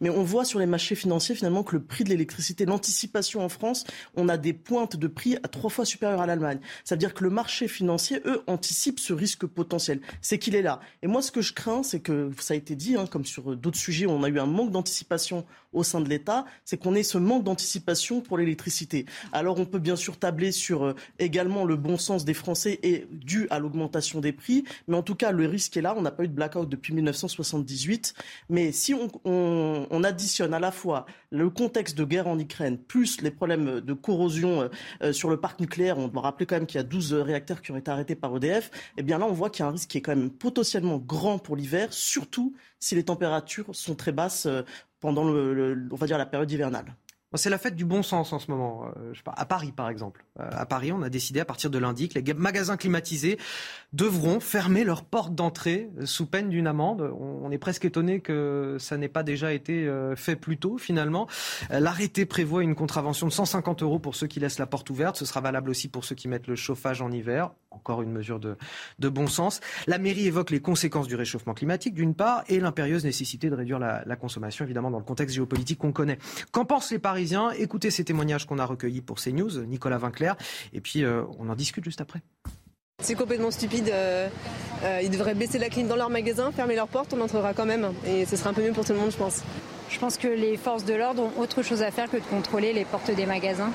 mais 0.00 0.10
on 0.10 0.22
voit 0.22 0.44
sur 0.44 0.58
les 0.58 0.66
marchés 0.66 0.94
financiers 0.94 1.34
finalement 1.34 1.62
que 1.62 1.76
le 1.76 1.82
prix 1.82 2.04
de 2.04 2.08
l'électricité, 2.10 2.64
l'anticipation 2.64 3.44
en 3.44 3.48
France, 3.48 3.84
on 4.14 4.28
a 4.28 4.36
des 4.36 4.52
pointes 4.52 4.96
de 4.96 5.06
prix 5.06 5.36
à 5.42 5.48
trois 5.48 5.70
fois 5.70 5.84
supérieures 5.84 6.20
à 6.20 6.26
l'Allemagne. 6.26 6.58
Ça 6.84 6.94
veut 6.94 6.98
dire 6.98 7.14
que 7.14 7.24
le 7.24 7.30
marché 7.30 7.68
financier, 7.68 8.20
eux, 8.26 8.42
anticipe 8.46 9.00
ce 9.00 9.12
risque 9.12 9.46
potentiel. 9.46 10.00
C'est 10.20 10.38
qu'il 10.38 10.54
est 10.54 10.62
là. 10.62 10.80
Et 11.02 11.06
moi, 11.06 11.22
ce 11.22 11.30
que 11.30 11.42
je 11.42 11.52
crains, 11.52 11.82
c'est 11.82 12.00
que, 12.00 12.30
ça 12.38 12.54
a 12.54 12.56
été 12.56 12.74
dit, 12.76 12.96
hein, 12.96 13.06
comme 13.06 13.24
sur 13.24 13.56
d'autres 13.56 13.78
sujets, 13.78 14.06
on 14.06 14.22
a 14.22 14.28
eu 14.28 14.38
un 14.38 14.46
manque 14.46 14.70
d'anticipation 14.70 15.44
au 15.74 15.82
sein 15.82 16.00
de 16.00 16.08
l'État, 16.08 16.44
c'est 16.64 16.76
qu'on 16.76 16.94
ait 16.94 17.02
ce 17.02 17.18
manque 17.18 17.44
d'anticipation 17.44 18.20
pour 18.20 18.38
l'électricité. 18.38 19.06
Alors 19.32 19.58
on 19.58 19.66
peut 19.66 19.78
bien 19.78 19.96
sûr 19.96 20.18
tabler 20.18 20.52
sur 20.52 20.84
euh, 20.84 20.94
également 21.18 21.64
le 21.64 21.76
bon 21.76 21.98
sens 21.98 22.24
des 22.24 22.34
Français 22.34 22.78
et 22.82 23.06
dû 23.10 23.46
à 23.50 23.58
l'augmentation 23.58 24.20
des 24.20 24.32
prix, 24.32 24.64
mais 24.88 24.96
en 24.96 25.02
tout 25.02 25.14
cas 25.14 25.32
le 25.32 25.46
risque 25.46 25.76
est 25.76 25.82
là. 25.82 25.94
On 25.96 26.02
n'a 26.02 26.10
pas 26.10 26.24
eu 26.24 26.28
de 26.28 26.32
blackout 26.32 26.68
depuis 26.68 26.94
1978, 26.94 28.14
mais 28.48 28.72
si 28.72 28.94
on, 28.94 29.08
on, 29.24 29.86
on, 29.90 30.04
additionne 30.04 30.54
à 30.54 30.60
la 30.60 30.70
fois 30.70 31.06
le 31.30 31.50
contexte 31.50 31.96
de 31.96 32.04
guerre 32.04 32.28
en 32.28 32.38
Ukraine 32.38 32.78
plus 32.78 33.20
les 33.20 33.30
problèmes 33.30 33.80
de 33.80 33.92
corrosion 33.92 34.68
euh, 35.02 35.12
sur 35.12 35.30
le 35.30 35.38
parc 35.38 35.60
nucléaire, 35.60 35.98
on 35.98 36.08
doit 36.08 36.22
rappeler 36.22 36.46
quand 36.46 36.56
même 36.56 36.66
qu'il 36.66 36.76
y 36.76 36.80
a 36.80 36.84
12 36.84 37.14
réacteurs 37.14 37.62
qui 37.62 37.72
ont 37.72 37.76
été 37.76 37.90
arrêtés 37.90 38.14
par 38.14 38.36
EDF, 38.36 38.66
et 38.66 38.80
eh 38.98 39.02
bien 39.02 39.18
là 39.18 39.26
on 39.26 39.32
voit 39.32 39.50
qu'il 39.50 39.62
y 39.62 39.66
a 39.66 39.68
un 39.68 39.72
risque 39.72 39.90
qui 39.90 39.98
est 39.98 40.02
quand 40.02 40.14
même 40.14 40.30
potentiellement 40.30 40.98
grand 40.98 41.38
pour 41.38 41.56
l'hiver, 41.56 41.92
surtout 41.92 42.54
si 42.78 42.94
les 42.94 43.04
températures 43.04 43.66
sont 43.72 43.94
très 43.94 44.12
basses 44.12 44.46
pendant 45.04 45.24
le, 45.24 45.86
on 45.90 45.98
la 46.16 46.24
période 46.24 46.50
hivernale. 46.50 46.96
C'est 47.36 47.50
la 47.50 47.58
fête 47.58 47.74
du 47.74 47.84
bon 47.84 48.02
sens 48.02 48.32
en 48.32 48.38
ce 48.38 48.50
moment. 48.50 48.86
Euh, 48.96 49.12
à 49.36 49.44
Paris, 49.44 49.72
par 49.72 49.88
exemple. 49.88 50.24
Euh, 50.38 50.48
à 50.52 50.66
Paris, 50.66 50.92
on 50.92 51.02
a 51.02 51.08
décidé 51.08 51.40
à 51.40 51.44
partir 51.44 51.70
de 51.70 51.78
lundi 51.78 52.08
que 52.08 52.18
les 52.18 52.34
magasins 52.34 52.76
climatisés 52.76 53.38
devront 53.92 54.40
fermer 54.40 54.84
leurs 54.84 55.04
portes 55.04 55.34
d'entrée 55.34 55.90
euh, 55.98 56.06
sous 56.06 56.26
peine 56.26 56.48
d'une 56.48 56.66
amende. 56.66 57.12
On, 57.18 57.50
est 57.50 57.58
presque 57.58 57.84
étonné 57.84 58.20
que 58.20 58.76
ça 58.78 58.96
n'ait 58.96 59.08
pas 59.08 59.22
déjà 59.22 59.52
été 59.52 59.88
fait 60.16 60.34
plus 60.34 60.56
tôt, 60.56 60.78
finalement. 60.78 61.28
L'arrêté 61.70 62.26
prévoit 62.26 62.64
une 62.64 62.74
contravention 62.74 63.28
de 63.28 63.32
150 63.32 63.82
euros 63.82 63.98
pour 63.98 64.16
ceux 64.16 64.26
qui 64.26 64.40
laissent 64.40 64.58
la 64.58 64.66
porte 64.66 64.90
ouverte. 64.90 65.16
Ce 65.16 65.24
sera 65.24 65.40
valable 65.40 65.70
aussi 65.70 65.88
pour 65.88 66.04
ceux 66.04 66.14
qui 66.14 66.26
mettent 66.26 66.48
le 66.48 66.56
chauffage 66.56 67.00
en 67.00 67.12
hiver. 67.12 67.50
Encore 67.70 68.02
une 68.02 68.10
mesure 68.10 68.40
de, 68.40 68.56
de 68.98 69.08
bon 69.08 69.26
sens. 69.26 69.60
La 69.86 69.98
mairie 69.98 70.26
évoque 70.26 70.50
les 70.50 70.60
conséquences 70.60 71.06
du 71.06 71.16
réchauffement 71.16 71.54
climatique, 71.54 71.94
d'une 71.94 72.14
part, 72.14 72.42
et 72.48 72.58
l'impérieuse 72.58 73.04
nécessité 73.04 73.50
de 73.50 73.54
réduire 73.54 73.78
la, 73.78 74.02
la 74.06 74.16
consommation, 74.16 74.64
évidemment, 74.64 74.90
dans 74.90 74.98
le 74.98 75.04
contexte 75.04 75.34
géopolitique 75.34 75.78
qu'on 75.78 75.92
connaît. 75.92 76.18
Qu'en 76.50 76.64
pensent 76.64 76.90
les 76.90 76.98
Parisiens 76.98 77.23
Écoutez 77.58 77.90
ces 77.90 78.04
témoignages 78.04 78.46
qu'on 78.46 78.58
a 78.58 78.66
recueillis 78.66 79.00
pour 79.00 79.20
CNews, 79.20 79.64
Nicolas 79.64 79.98
Vinclair, 79.98 80.36
et 80.72 80.80
puis 80.80 81.04
euh, 81.04 81.22
on 81.38 81.48
en 81.48 81.54
discute 81.54 81.84
juste 81.84 82.00
après. 82.00 82.20
C'est 83.02 83.14
complètement 83.14 83.50
stupide. 83.50 83.88
Euh, 83.88 84.28
euh, 84.84 85.00
ils 85.02 85.10
devraient 85.10 85.34
baisser 85.34 85.58
la 85.58 85.68
clim 85.68 85.88
dans 85.88 85.96
leur 85.96 86.10
magasin, 86.10 86.52
fermer 86.52 86.76
leurs 86.76 86.88
portes, 86.88 87.12
on 87.12 87.20
entrera 87.20 87.52
quand 87.52 87.66
même. 87.66 87.92
Et 88.06 88.24
ce 88.24 88.36
sera 88.36 88.50
un 88.50 88.54
peu 88.54 88.62
mieux 88.62 88.72
pour 88.72 88.84
tout 88.84 88.92
le 88.92 88.98
monde, 88.98 89.10
je 89.10 89.16
pense. 89.16 89.42
Je 89.90 89.98
pense 89.98 90.16
que 90.16 90.28
les 90.28 90.56
forces 90.56 90.84
de 90.84 90.94
l'ordre 90.94 91.22
ont 91.22 91.40
autre 91.40 91.62
chose 91.62 91.82
à 91.82 91.90
faire 91.90 92.10
que 92.10 92.16
de 92.16 92.22
contrôler 92.22 92.72
les 92.72 92.84
portes 92.84 93.10
des 93.10 93.26
magasins. 93.26 93.70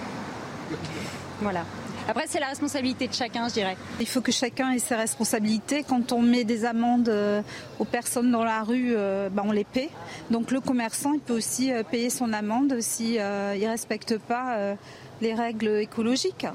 Voilà. 1.42 1.66
Après, 2.10 2.26
c'est 2.28 2.40
la 2.40 2.48
responsabilité 2.48 3.08
de 3.08 3.14
chacun, 3.14 3.48
je 3.48 3.54
dirais. 3.54 3.78
Il 4.00 4.08
faut 4.08 4.22
que 4.22 4.32
chacun 4.32 4.72
ait 4.72 4.80
ses 4.80 4.96
responsabilités. 4.96 5.84
Quand 5.88 6.12
on 6.12 6.22
met 6.22 6.44
des 6.44 6.66
amendes 6.66 7.10
euh, 7.10 7.42
aux 7.78 7.86
personnes 7.86 8.32
dans 8.32 8.44
la 8.44 8.64
rue, 8.64 8.94
euh, 8.96 9.30
bah, 9.30 9.44
on 9.46 9.52
les 9.52 9.64
paie. 9.64 9.90
Donc 10.32 10.50
le 10.50 10.60
commerçant, 10.60 11.14
il 11.14 11.20
peut 11.20 11.34
aussi 11.34 11.72
payer 11.92 12.10
son 12.10 12.34
amende 12.34 12.80
s'il 12.82 13.20
ne 13.20 13.68
respecte 13.68 14.18
pas 14.18 14.76
les 15.22 15.34
règles 15.34 15.68
écologiques. 15.78 16.48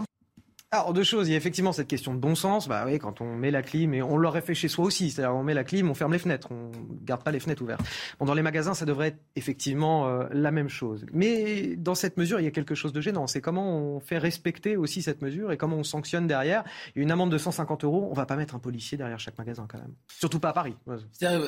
Alors, 0.75 0.93
deux 0.93 1.05
choses. 1.05 1.29
Il 1.29 1.31
y 1.31 1.35
a 1.35 1.37
effectivement 1.37 1.71
cette 1.71 1.87
question 1.87 2.15
de 2.15 2.19
bon 2.19 2.35
sens. 2.35 2.67
Bah 2.67 2.83
oui, 2.85 2.99
quand 2.99 3.21
on 3.21 3.37
met 3.37 3.53
la 3.53 3.63
clim, 3.63 3.95
et 3.95 4.03
on 4.03 4.17
l'aurait 4.17 4.41
fait 4.41 4.57
chez 4.57 4.67
soi 4.67 4.85
aussi. 4.85 5.13
C'est-à-dire, 5.13 5.33
on 5.33 5.45
met 5.45 5.55
la 5.55 5.63
clim, 5.63 5.89
on 5.89 5.95
ferme 5.95 6.13
les 6.13 6.19
fenêtres. 6.19 6.49
On 6.51 6.73
garde 7.05 7.23
pas 7.23 7.31
les 7.31 7.39
fenêtres 7.39 7.63
ouvertes. 7.63 7.83
Bon, 8.19 8.27
dans 8.27 8.35
les 8.35 8.43
magasins, 8.43 8.75
ça 8.75 8.85
devrait 8.85 9.09
être 9.09 9.21
effectivement 9.37 10.09
euh, 10.09 10.25
la 10.33 10.51
même 10.51 10.69
chose. 10.69 11.07
Mais 11.13 11.77
dans 11.77 11.95
cette 11.95 12.17
mesure, 12.17 12.41
il 12.41 12.45
y 12.45 12.49
a 12.49 12.51
quelque 12.51 12.75
chose 12.75 12.93
de 12.93 13.01
gênant. 13.01 13.29
C'est 13.29 13.41
comment 13.41 13.79
on 13.79 14.01
fait 14.01 14.19
respecter 14.19 14.77
aussi 14.77 15.01
cette 15.01 15.23
mesure 15.23 15.53
et 15.53 15.57
comment 15.57 15.77
on 15.77 15.85
sanctionne 15.85 16.27
derrière. 16.27 16.65
Une 16.97 17.13
amende 17.13 17.31
de 17.31 17.39
150 17.39 17.85
euros, 17.85 18.09
on 18.11 18.15
va 18.15 18.27
pas 18.27 18.35
mettre 18.35 18.57
un 18.57 18.59
policier 18.59 18.99
derrière 18.99 19.21
chaque 19.21 19.39
magasin 19.39 19.67
quand 19.69 19.79
même. 19.79 19.95
Surtout 20.09 20.41
pas 20.41 20.49
à 20.49 20.55
Paris. 20.55 20.75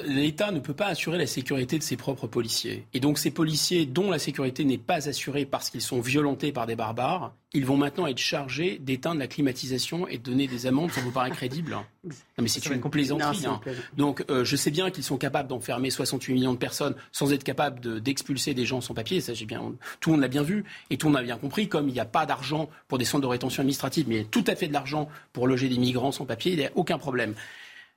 L'État 0.07 0.53
ne 0.53 0.61
peut 0.61 0.75
pas 0.75 0.87
assurer 0.87 1.19
la 1.19 1.27
sécurité 1.27 1.79
de 1.79 1.83
ses 1.83 1.97
propres 1.97 2.29
policiers. 2.29 2.87
Et 2.95 3.01
donc, 3.01 3.19
ces 3.19 3.33
policiers 3.33 3.87
dont 3.87 4.09
la 4.09 4.21
sécurité 4.21 4.65
n'est 4.65 4.79
pas 4.79 5.09
assurée 5.09 5.47
parce 5.47 5.69
qu'ils 5.69 5.83
sont 5.83 6.01
violentés 6.01 6.53
par 6.53 6.67
des 6.69 6.77
barbares, 6.77 7.35
ils 7.57 7.65
vont 7.65 7.79
maintenant 7.79 8.07
être 8.07 8.19
chargés 8.19 8.79
d'éteindre 8.79 9.19
la 9.19 9.29
climatisation 9.29 10.07
et 10.07 10.19
de 10.19 10.23
donner 10.23 10.47
des 10.47 10.67
amendes. 10.67 10.91
Ça 10.93 11.01
vous 11.01 11.11
paraît 11.11 11.31
crédible 11.31 11.73
hein 11.73 11.87
Non, 12.05 12.13
mais 12.43 12.49
c'est 12.49 12.67
une 12.67 12.81
complaisanterie. 12.81 13.47
Hein. 13.47 13.63
Donc, 13.97 14.23
euh, 14.29 14.45
je 14.45 14.57
sais 14.57 14.71
bien 14.71 14.91
qu'ils 14.91 15.05
sont 15.05 15.17
capables 15.17 15.49
d'enfermer 15.49 15.89
68 15.89 16.35
millions 16.35 16.53
de 16.53 16.59
personnes 16.59 16.95
sans 17.13 17.33
être 17.33 17.45
capables 17.45 18.03
d'expulser 18.03 18.53
des 18.53 18.67
gens 18.67 18.83
sans 18.83 18.93
papier. 18.93 19.23
Ça, 19.23 19.33
j'ai 19.33 19.47
bien, 19.47 19.73
tout 20.01 20.11
le 20.11 20.17
monde 20.17 20.21
l'a 20.21 20.29
bien 20.29 20.43
vu 20.43 20.65
et 20.91 20.99
tout 20.99 21.07
le 21.07 21.15
monde 21.15 21.23
a 21.23 21.25
bien 21.25 21.39
compris. 21.39 21.67
Comme 21.67 21.89
il 21.89 21.95
n'y 21.95 22.01
a 22.01 22.05
pas 22.05 22.27
d'argent 22.27 22.69
pour 22.89 22.99
des 22.99 23.07
centres 23.07 23.23
de 23.23 23.27
rétention 23.27 23.63
administrative, 23.63 24.05
mais 24.07 24.17
il 24.17 24.19
y 24.19 24.25
a 24.25 24.29
tout 24.29 24.45
à 24.47 24.55
fait 24.55 24.69
de 24.69 24.75
l'argent 24.75 25.09
pour 25.33 25.49
loger 25.49 25.71
des 25.71 25.79
migrants 25.79 26.13
sans 26.13 26.27
papier, 26.27 26.53
il 26.53 26.59
n'y 26.59 26.67
a 26.67 26.73
aucun 26.75 26.99
problème. 26.99 27.35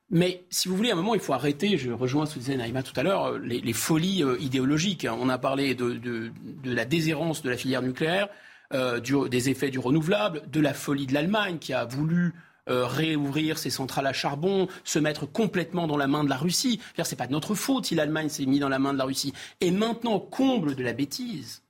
Mais 0.10 0.44
si 0.50 0.70
vous 0.70 0.76
voulez, 0.78 0.92
à 0.92 0.94
un 0.94 0.96
moment, 0.96 1.16
il 1.16 1.20
faut 1.20 1.34
arrêter, 1.34 1.78
je 1.78 1.92
rejoins 1.92 2.26
ce 2.26 2.36
que 2.36 2.40
disait 2.40 2.56
Naïma 2.56 2.82
tout 2.82 2.98
à 2.98 3.04
l'heure, 3.04 3.26
euh, 3.26 3.40
les, 3.40 3.74
folies 3.74 4.24
euh, 4.24 4.38
idéologiques. 4.40 5.06
On 5.10 5.28
a 5.28 5.38
parlé 5.38 5.76
de, 5.76 5.92
de, 5.92 6.32
de 6.64 6.74
la 6.74 6.86
déshérence 6.86 7.44
de 7.44 7.50
la 7.50 7.58
filière 7.58 7.82
nucléaire. 7.82 8.30
Euh, 8.72 9.00
des 9.00 9.50
effets 9.50 9.72
du 9.72 9.80
renouvelable, 9.80 10.44
de 10.48 10.60
la 10.60 10.76
folie 10.76 11.08
de 11.08 11.14
l'Allemagne 11.16 11.58
qui 11.58 11.74
a 11.74 11.86
voulu 11.86 12.36
euh, 12.70 12.86
réouvrir 12.86 13.58
ses 13.58 13.72
centrales 13.72 14.06
à 14.06 14.14
charbon, 14.14 14.68
se 14.84 15.00
mettre 15.00 15.26
complètement 15.26 15.88
dans 15.88 15.98
la 15.98 16.06
main 16.06 16.24
de 16.24 16.30
la 16.30 16.38
Russie. 16.38 16.80
C'est 17.04 17.16
pas 17.16 17.26
de 17.26 17.32
notre 17.32 17.56
faute 17.56 17.88
si 17.88 17.96
l'Allemagne 17.96 18.30
s'est 18.30 18.46
mise 18.46 18.60
dans 18.60 18.70
la 18.70 18.78
main 18.78 18.94
de 18.94 19.00
la 19.00 19.06
Russie. 19.06 19.34
Et 19.60 19.72
maintenant, 19.72 20.20
comble 20.20 20.76
de 20.76 20.84
la 20.84 20.94
bêtise, 20.94 21.64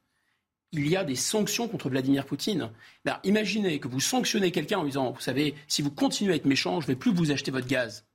il 0.74 0.90
y 0.90 0.98
a 0.98 1.06
des 1.06 1.16
sanctions 1.16 1.70
contre 1.70 1.90
Vladimir 1.90 2.26
Poutine. 2.26 2.70
Ben, 3.06 3.18
imaginez 3.24 3.80
que 3.80 3.88
vous 3.88 4.02
sanctionnez 4.02 4.52
quelqu'un 4.52 4.80
en 4.80 4.84
disant, 4.84 5.12
vous 5.12 5.22
savez, 5.22 5.56
si 5.70 5.82
vous 5.82 5.92
continuez 5.92 6.34
à 6.34 6.36
être 6.36 6.46
méchant, 6.46 6.82
je 6.82 6.88
ne 6.88 6.92
vais 6.92 7.00
plus 7.00 7.14
vous 7.14 7.32
acheter 7.32 7.50
votre 7.50 7.68
gaz. 7.68 8.06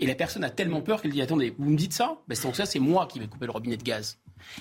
Et 0.00 0.06
la 0.06 0.16
personne 0.16 0.42
a 0.42 0.50
tellement 0.50 0.80
peur 0.80 1.00
qu'elle 1.00 1.12
dit, 1.12 1.22
attendez, 1.22 1.54
vous 1.56 1.70
me 1.70 1.76
dites 1.76 1.92
ça? 1.92 2.18
Ben, 2.26 2.34
ça, 2.34 2.66
c'est 2.66 2.80
moi 2.80 3.06
qui 3.06 3.20
vais 3.20 3.28
couper 3.28 3.46
le 3.46 3.52
robinet 3.52 3.76
de 3.76 3.84
gaz. 3.84 4.18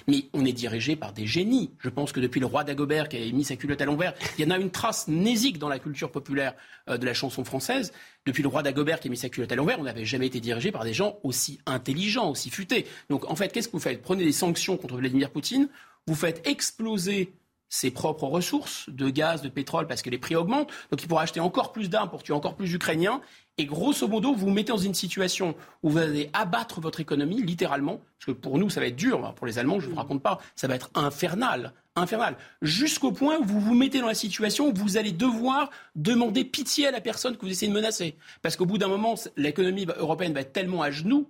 Mais 0.08 0.26
on 0.34 0.46
est 0.46 0.54
dirigé 0.54 0.96
par 0.96 1.14
des 1.14 1.28
génies. 1.28 1.72
Je 1.80 1.90
pense 1.90 2.12
que 2.12 2.20
depuis 2.20 2.40
le 2.40 2.46
roi 2.46 2.64
d'Agobert 2.64 3.10
qui 3.10 3.18
a 3.18 3.32
mis 3.32 3.44
sa 3.44 3.56
culotte 3.56 3.82
à 3.82 3.86
l'envers, 3.86 4.14
il 4.38 4.46
y 4.46 4.48
en 4.48 4.52
a 4.52 4.58
une 4.58 4.72
trace 4.72 5.08
nésique 5.08 5.60
dans 5.60 5.70
la 5.70 5.80
culture 5.80 6.12
populaire 6.12 6.54
euh, 6.90 6.98
de 6.98 7.06
la 7.06 7.14
chanson 7.14 7.44
française. 7.44 7.94
Depuis 8.26 8.44
le 8.44 8.50
roi 8.50 8.64
d'Agobert 8.64 9.00
qui 9.00 9.08
a 9.08 9.12
mis 9.12 9.18
sa 9.18 9.30
culotte 9.30 9.52
à 9.52 9.56
l'envers, 9.56 9.80
on 9.80 9.84
n'avait 9.84 10.06
jamais 10.06 10.28
été 10.28 10.40
dirigé 10.40 10.72
par 10.72 10.84
des 10.84 10.94
gens 10.94 11.18
aussi 11.24 11.60
intelligents, 11.66 12.30
aussi 12.30 12.50
futés. 12.50 12.86
Donc 13.10 13.30
en 13.30 13.36
fait, 13.36 13.52
qu'est-ce 13.52 13.68
que 13.68 13.74
vous 13.74 13.80
faites? 13.80 14.02
Prenez 14.02 14.24
des 14.24 14.32
sanctions 14.32 14.78
contre 14.78 14.98
Vladimir 14.98 15.30
Poutine, 15.30 15.68
vous 16.08 16.16
faites 16.16 16.46
exploser 16.48 17.34
ses 17.74 17.90
propres 17.90 18.26
ressources 18.26 18.88
de 18.90 19.10
gaz, 19.10 19.42
de 19.42 19.50
pétrole, 19.50 19.88
parce 19.88 20.04
que 20.04 20.12
les 20.12 20.20
prix 20.20 20.36
augmentent. 20.36 20.70
Donc 20.92 21.02
il 21.02 21.08
pourra 21.08 21.24
acheter 21.24 21.40
encore 21.40 21.72
plus 21.72 21.90
d'armes 21.90 22.12
pour 22.12 22.22
tuer 22.22 22.34
encore 22.34 22.56
plus 22.56 22.70
d'Ukrainiens. 22.70 23.20
Et 23.60 23.66
grosso 23.66 24.08
modo, 24.08 24.34
vous 24.34 24.48
vous 24.48 24.50
mettez 24.50 24.72
dans 24.72 24.78
une 24.78 24.96
situation 24.96 25.56
où 25.84 25.92
vous 25.92 25.98
allez 26.00 26.32
abattre 26.34 26.82
votre 26.82 27.00
économie, 27.00 27.42
littéralement, 27.44 27.98
parce 28.18 28.26
que 28.26 28.32
pour 28.32 28.58
nous, 28.58 28.72
ça 28.72 28.80
va 28.80 28.88
être 28.88 28.96
dur, 28.96 29.34
pour 29.36 29.46
les 29.46 29.60
Allemands, 29.60 29.80
je 29.80 29.86
ne 29.86 29.92
vous 29.92 29.98
raconte 29.98 30.24
pas, 30.24 30.40
ça 30.56 30.68
va 30.68 30.74
être 30.74 30.90
infernal, 30.96 31.72
infernal, 31.96 32.36
jusqu'au 32.64 33.12
point 33.12 33.38
où 33.38 33.44
vous 33.44 33.60
vous 33.60 33.76
mettez 33.76 34.00
dans 34.00 34.08
la 34.08 34.16
situation 34.16 34.70
où 34.70 34.74
vous 34.74 34.98
allez 34.98 35.12
devoir 35.12 35.70
demander 35.96 36.46
pitié 36.46 36.88
à 36.88 36.92
la 36.92 37.00
personne 37.00 37.38
que 37.38 37.42
vous 37.42 37.52
essayez 37.52 37.72
de 37.72 37.76
menacer. 37.76 38.16
Parce 38.42 38.56
qu'au 38.56 38.66
bout 38.66 38.80
d'un 38.80 38.88
moment, 38.88 39.14
l'économie 39.38 39.86
européenne 39.98 40.34
va 40.34 40.42
être 40.42 40.54
tellement 40.54 40.82
à 40.82 40.90
genoux 40.90 41.30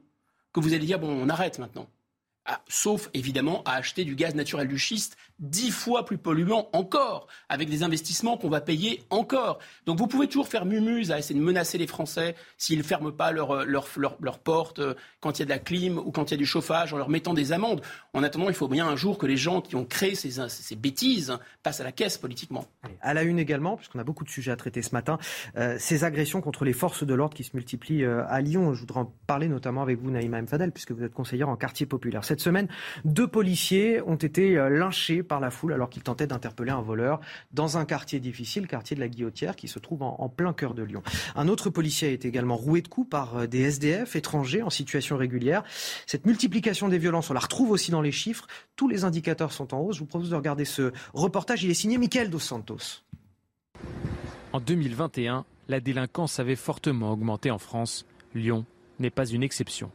que 0.54 0.62
vous 0.62 0.74
allez 0.74 0.86
dire, 0.86 1.00
bon, 1.00 1.10
on 1.10 1.28
arrête 1.28 1.60
maintenant. 1.60 1.90
Ah, 2.46 2.62
sauf 2.68 3.10
évidemment 3.14 3.64
à 3.64 3.76
acheter 3.76 4.04
du 4.04 4.16
gaz 4.16 4.36
naturel 4.36 4.68
du 4.68 4.78
schiste 4.78 5.16
dix 5.40 5.72
fois 5.72 6.06
plus 6.06 6.18
polluant 6.18 6.70
encore, 6.74 7.28
avec 7.50 7.70
des 7.70 7.84
investissements 7.84 8.38
qu'on 8.38 8.50
va 8.50 8.62
payer 8.62 9.02
encore. 9.10 9.60
Donc 9.86 9.98
vous 9.98 10.08
pouvez 10.08 10.28
toujours 10.28 10.48
faire 10.48 10.66
mumuse 10.66 11.12
à 11.12 11.20
essayer 11.20 11.40
de 11.40 11.44
menacer 11.44 11.78
les 11.78 11.88
Français 11.88 12.36
s'ils 12.58 12.78
ne 12.78 12.84
ferment 12.84 13.12
pas 13.12 13.32
leurs 13.32 13.66
leur, 13.66 13.88
leur, 14.20 14.40
portes 14.40 14.80
euh, 14.80 14.94
quand 15.22 15.38
il 15.38 15.40
y 15.40 15.44
a 15.44 15.46
de 15.46 15.50
la 15.50 15.60
clim 15.60 15.98
ou 15.98 16.12
quand 16.12 16.32
il 16.32 16.34
y 16.34 16.36
a 16.36 16.38
du 16.38 16.46
chauffage 16.46 16.94
en 16.94 16.98
leur 16.98 17.10
mettant 17.10 17.34
des 17.34 17.52
amendes. 17.52 17.82
En 18.14 18.24
attendant, 18.24 18.50
il 18.50 18.56
faut 18.56 18.68
bien 18.68 18.88
un 18.88 18.96
jour 18.96 19.18
que 19.18 19.26
les 19.26 19.38
gens 19.38 19.62
qui 19.62 19.76
ont 19.76 19.86
créé 19.86 20.16
ces, 20.16 20.32
ces 20.50 20.76
bêtises 20.76 21.38
passent 21.62 21.80
à 21.80 21.84
la 21.84 21.92
caisse 21.92 22.18
politiquement. 22.18 22.66
À 23.02 23.14
la 23.14 23.24
une 23.24 23.40
également, 23.40 23.78
puisqu'on 23.78 24.00
a 24.00 24.04
beaucoup 24.04 24.24
de 24.24 24.30
sujets 24.30 24.52
à 24.52 24.56
traiter 24.56 24.82
ce 24.82 24.92
matin, 24.92 25.18
euh, 25.58 25.78
ces 25.80 26.04
agressions 26.04 26.42
contre 26.42 26.66
les 26.66 26.74
forces 26.74 27.04
de 27.04 27.14
l'ordre 27.14 27.36
qui 27.36 27.44
se 27.44 27.52
multiplient 27.56 28.04
euh, 28.04 28.26
à 28.28 28.42
Lyon. 28.42 28.74
Je 28.74 28.82
voudrais 28.82 29.02
en 29.02 29.14
parler 29.28 29.48
notamment 29.48 29.82
avec 29.82 30.00
vous, 30.00 30.12
Naïma 30.12 30.40
M. 30.40 30.48
Fadel, 30.48 30.72
puisque 30.72 30.92
vous 30.92 31.04
êtes 31.04 31.14
conseillère 31.14 31.50
en 31.50 31.56
quartier 31.56 31.86
populaire. 31.86 32.24
Cette 32.34 32.42
semaine, 32.42 32.68
deux 33.06 33.28
policiers 33.28 34.02
ont 34.02 34.16
été 34.16 34.56
lynchés 34.56 35.22
par 35.22 35.40
la 35.40 35.52
foule 35.52 35.72
alors 35.72 35.88
qu'ils 35.88 36.02
tentaient 36.02 36.26
d'interpeller 36.26 36.72
un 36.72 36.82
voleur 36.82 37.20
dans 37.52 37.78
un 37.78 37.86
quartier 37.86 38.20
difficile, 38.20 38.66
quartier 38.66 38.96
de 38.96 39.02
la 39.02 39.08
Guillotière, 39.08 39.56
qui 39.56 39.68
se 39.68 39.78
trouve 39.78 40.02
en, 40.02 40.30
plein 40.30 40.52
cœur 40.52 40.74
de 40.74 40.82
Lyon. 40.82 41.04
Un 41.36 41.48
autre 41.48 41.70
policier 41.70 42.08
a 42.08 42.12
été 42.12 42.28
également 42.28 42.56
roué 42.56 42.82
de 42.82 42.88
coups 42.88 43.08
par 43.08 43.38
euh, 43.38 43.46
des 43.46 43.62
SDF 43.62 44.16
étrangers 44.16 44.64
en 44.64 44.72
situation 44.72 45.16
régulière. 45.16 45.62
Cette 46.08 46.26
multiplication 46.26 46.90
des 46.90 46.98
violences, 46.98 47.30
on 47.30 47.36
la 47.36 47.40
retrouve 47.40 47.70
aussi 47.70 47.92
dans 47.92 48.02
les 48.02 48.12
chiffres. 48.12 48.48
Tous 48.76 48.88
les 48.88 49.04
indicateurs 49.04 49.52
sont 49.52 49.76
en 49.76 49.82
hausse. 49.82 49.98
Je 49.98 50.00
vous 50.00 50.08
propose 50.08 50.32
de 50.32 50.36
regarder 50.36 50.66
ce 50.66 50.92
reportage. 51.14 51.64
Il 51.64 51.70
est 51.70 51.76
signé 51.76 52.00
Michael 52.00 52.32
Dos 52.32 52.40
Santos. 52.40 53.04
En 54.54 54.60
2021, 54.60 55.46
la 55.68 55.80
délinquance 55.80 56.40
avait 56.40 56.56
fortement 56.56 57.12
augmenté 57.12 57.52
en 57.52 57.60
France. 57.60 58.08
Lyon 58.34 58.66
n'est 58.98 59.12
pas 59.12 59.28
une 59.28 59.44
exception. 59.44 59.92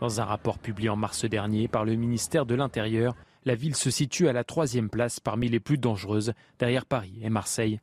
Dans 0.00 0.20
un 0.20 0.24
rapport 0.24 0.58
publié 0.58 0.90
en 0.90 0.96
mars 0.96 1.24
dernier 1.24 1.68
par 1.68 1.84
le 1.84 1.94
ministère 1.94 2.44
de 2.44 2.54
l'Intérieur, 2.54 3.14
la 3.46 3.54
ville 3.54 3.74
se 3.74 3.90
situe 3.90 4.28
à 4.28 4.34
la 4.34 4.44
troisième 4.44 4.90
place 4.90 5.20
parmi 5.20 5.48
les 5.48 5.60
plus 5.60 5.78
dangereuses, 5.78 6.34
derrière 6.58 6.84
Paris 6.84 7.18
et 7.22 7.30
Marseille. 7.30 7.80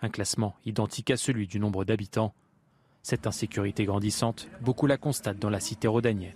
Un 0.00 0.08
classement 0.08 0.54
identique 0.64 1.10
à 1.10 1.18
celui 1.18 1.46
du 1.46 1.60
nombre 1.60 1.84
d'habitants. 1.84 2.32
Cette 3.02 3.26
insécurité 3.26 3.84
grandissante, 3.84 4.48
beaucoup 4.62 4.86
la 4.86 4.96
constatent 4.96 5.38
dans 5.38 5.50
la 5.50 5.60
cité 5.60 5.86
rhodanienne. 5.86 6.34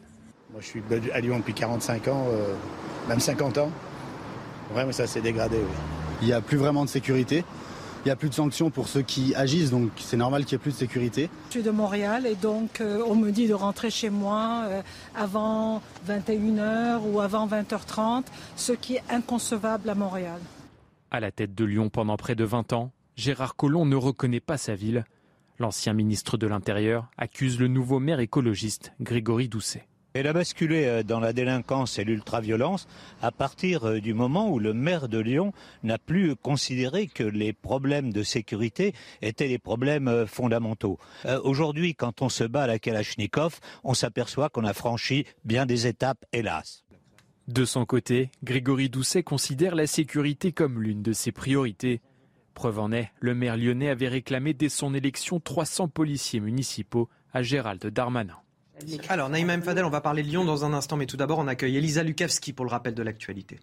Moi, 0.52 0.60
je 0.60 0.66
suis 0.66 0.82
à 1.12 1.20
Lyon 1.20 1.38
depuis 1.38 1.54
45 1.54 2.08
ans, 2.08 2.26
euh, 2.28 2.54
même 3.08 3.20
50 3.20 3.58
ans. 3.58 3.70
Vraiment, 4.72 4.92
ça 4.92 5.06
s'est 5.06 5.22
dégradé. 5.22 5.58
Il 6.20 6.26
n'y 6.26 6.32
a 6.32 6.40
plus 6.40 6.58
vraiment 6.58 6.84
de 6.84 6.90
sécurité. 6.90 7.44
Il 8.04 8.08
n'y 8.08 8.12
a 8.12 8.16
plus 8.16 8.28
de 8.28 8.34
sanctions 8.34 8.68
pour 8.68 8.88
ceux 8.88 9.00
qui 9.00 9.34
agissent, 9.34 9.70
donc 9.70 9.90
c'est 9.96 10.18
normal 10.18 10.44
qu'il 10.44 10.58
n'y 10.58 10.60
ait 10.60 10.62
plus 10.62 10.72
de 10.72 10.76
sécurité. 10.76 11.30
Je 11.46 11.52
suis 11.52 11.62
de 11.62 11.70
Montréal 11.70 12.26
et 12.26 12.34
donc 12.34 12.82
euh, 12.82 13.02
on 13.06 13.14
me 13.14 13.30
dit 13.30 13.48
de 13.48 13.54
rentrer 13.54 13.90
chez 13.90 14.10
moi 14.10 14.64
euh, 14.66 14.82
avant 15.14 15.80
21h 16.06 17.00
ou 17.10 17.20
avant 17.20 17.48
20h30, 17.48 18.24
ce 18.56 18.72
qui 18.72 18.96
est 18.96 19.02
inconcevable 19.08 19.88
à 19.88 19.94
Montréal. 19.94 20.38
À 21.10 21.18
la 21.18 21.30
tête 21.30 21.54
de 21.54 21.64
Lyon 21.64 21.88
pendant 21.88 22.18
près 22.18 22.34
de 22.34 22.44
20 22.44 22.74
ans, 22.74 22.92
Gérard 23.16 23.56
Collomb 23.56 23.86
ne 23.86 23.96
reconnaît 23.96 24.40
pas 24.40 24.58
sa 24.58 24.74
ville. 24.74 25.06
L'ancien 25.58 25.94
ministre 25.94 26.36
de 26.36 26.46
l'Intérieur 26.46 27.08
accuse 27.16 27.58
le 27.58 27.68
nouveau 27.68 28.00
maire 28.00 28.20
écologiste 28.20 28.92
Grégory 29.00 29.48
Doucet. 29.48 29.86
Elle 30.16 30.28
a 30.28 30.32
basculé 30.32 30.84
euh, 30.84 31.02
dans 31.02 31.18
la 31.18 31.32
délinquance 31.32 31.98
et 31.98 32.04
l'ultraviolence 32.04 32.86
à 33.20 33.32
partir 33.32 33.82
euh, 33.84 34.00
du 34.00 34.14
moment 34.14 34.48
où 34.48 34.60
le 34.60 34.72
maire 34.72 35.08
de 35.08 35.18
Lyon 35.18 35.52
n'a 35.82 35.98
plus 35.98 36.36
considéré 36.36 37.08
que 37.08 37.24
les 37.24 37.52
problèmes 37.52 38.12
de 38.12 38.22
sécurité 38.22 38.94
étaient 39.22 39.48
des 39.48 39.58
problèmes 39.58 40.06
euh, 40.06 40.24
fondamentaux. 40.24 41.00
Aujourd'hui, 41.42 41.96
quand 41.96 42.22
on 42.22 42.28
se 42.28 42.44
bat 42.44 42.62
à 42.62 42.66
la 42.68 42.78
Kalachnikov, 42.78 43.58
on 43.82 43.92
s'aperçoit 43.92 44.50
qu'on 44.50 44.64
a 44.64 44.72
franchi 44.72 45.26
bien 45.44 45.66
des 45.66 45.88
étapes, 45.88 46.24
hélas. 46.32 46.84
De 47.48 47.64
son 47.64 47.84
côté, 47.84 48.30
Grégory 48.44 48.88
Doucet 48.88 49.24
considère 49.24 49.74
la 49.74 49.88
sécurité 49.88 50.52
comme 50.52 50.80
l'une 50.80 51.02
de 51.02 51.12
ses 51.12 51.32
priorités. 51.32 52.00
Preuve 52.54 52.78
en 52.78 52.92
est, 52.92 53.10
le 53.18 53.34
maire 53.34 53.56
lyonnais 53.56 53.88
avait 53.88 54.06
réclamé 54.06 54.54
dès 54.54 54.68
son 54.68 54.94
élection 54.94 55.40
300 55.40 55.88
policiers 55.88 56.38
municipaux 56.38 57.08
à 57.32 57.42
Gérald 57.42 57.84
Darmanin. 57.84 58.43
Alors, 59.08 59.28
Naïma 59.28 59.56
Mfadel, 59.56 59.84
on 59.84 59.90
va 59.90 60.00
parler 60.00 60.22
de 60.22 60.28
Lyon 60.28 60.44
dans 60.44 60.64
un 60.64 60.72
instant, 60.74 60.96
mais 60.96 61.06
tout 61.06 61.16
d'abord, 61.16 61.38
on 61.38 61.46
accueille 61.46 61.76
Elisa 61.76 62.02
Lukavski 62.02 62.52
pour 62.52 62.64
le 62.64 62.70
rappel 62.70 62.94
de 62.94 63.02
l'actualité. 63.02 63.60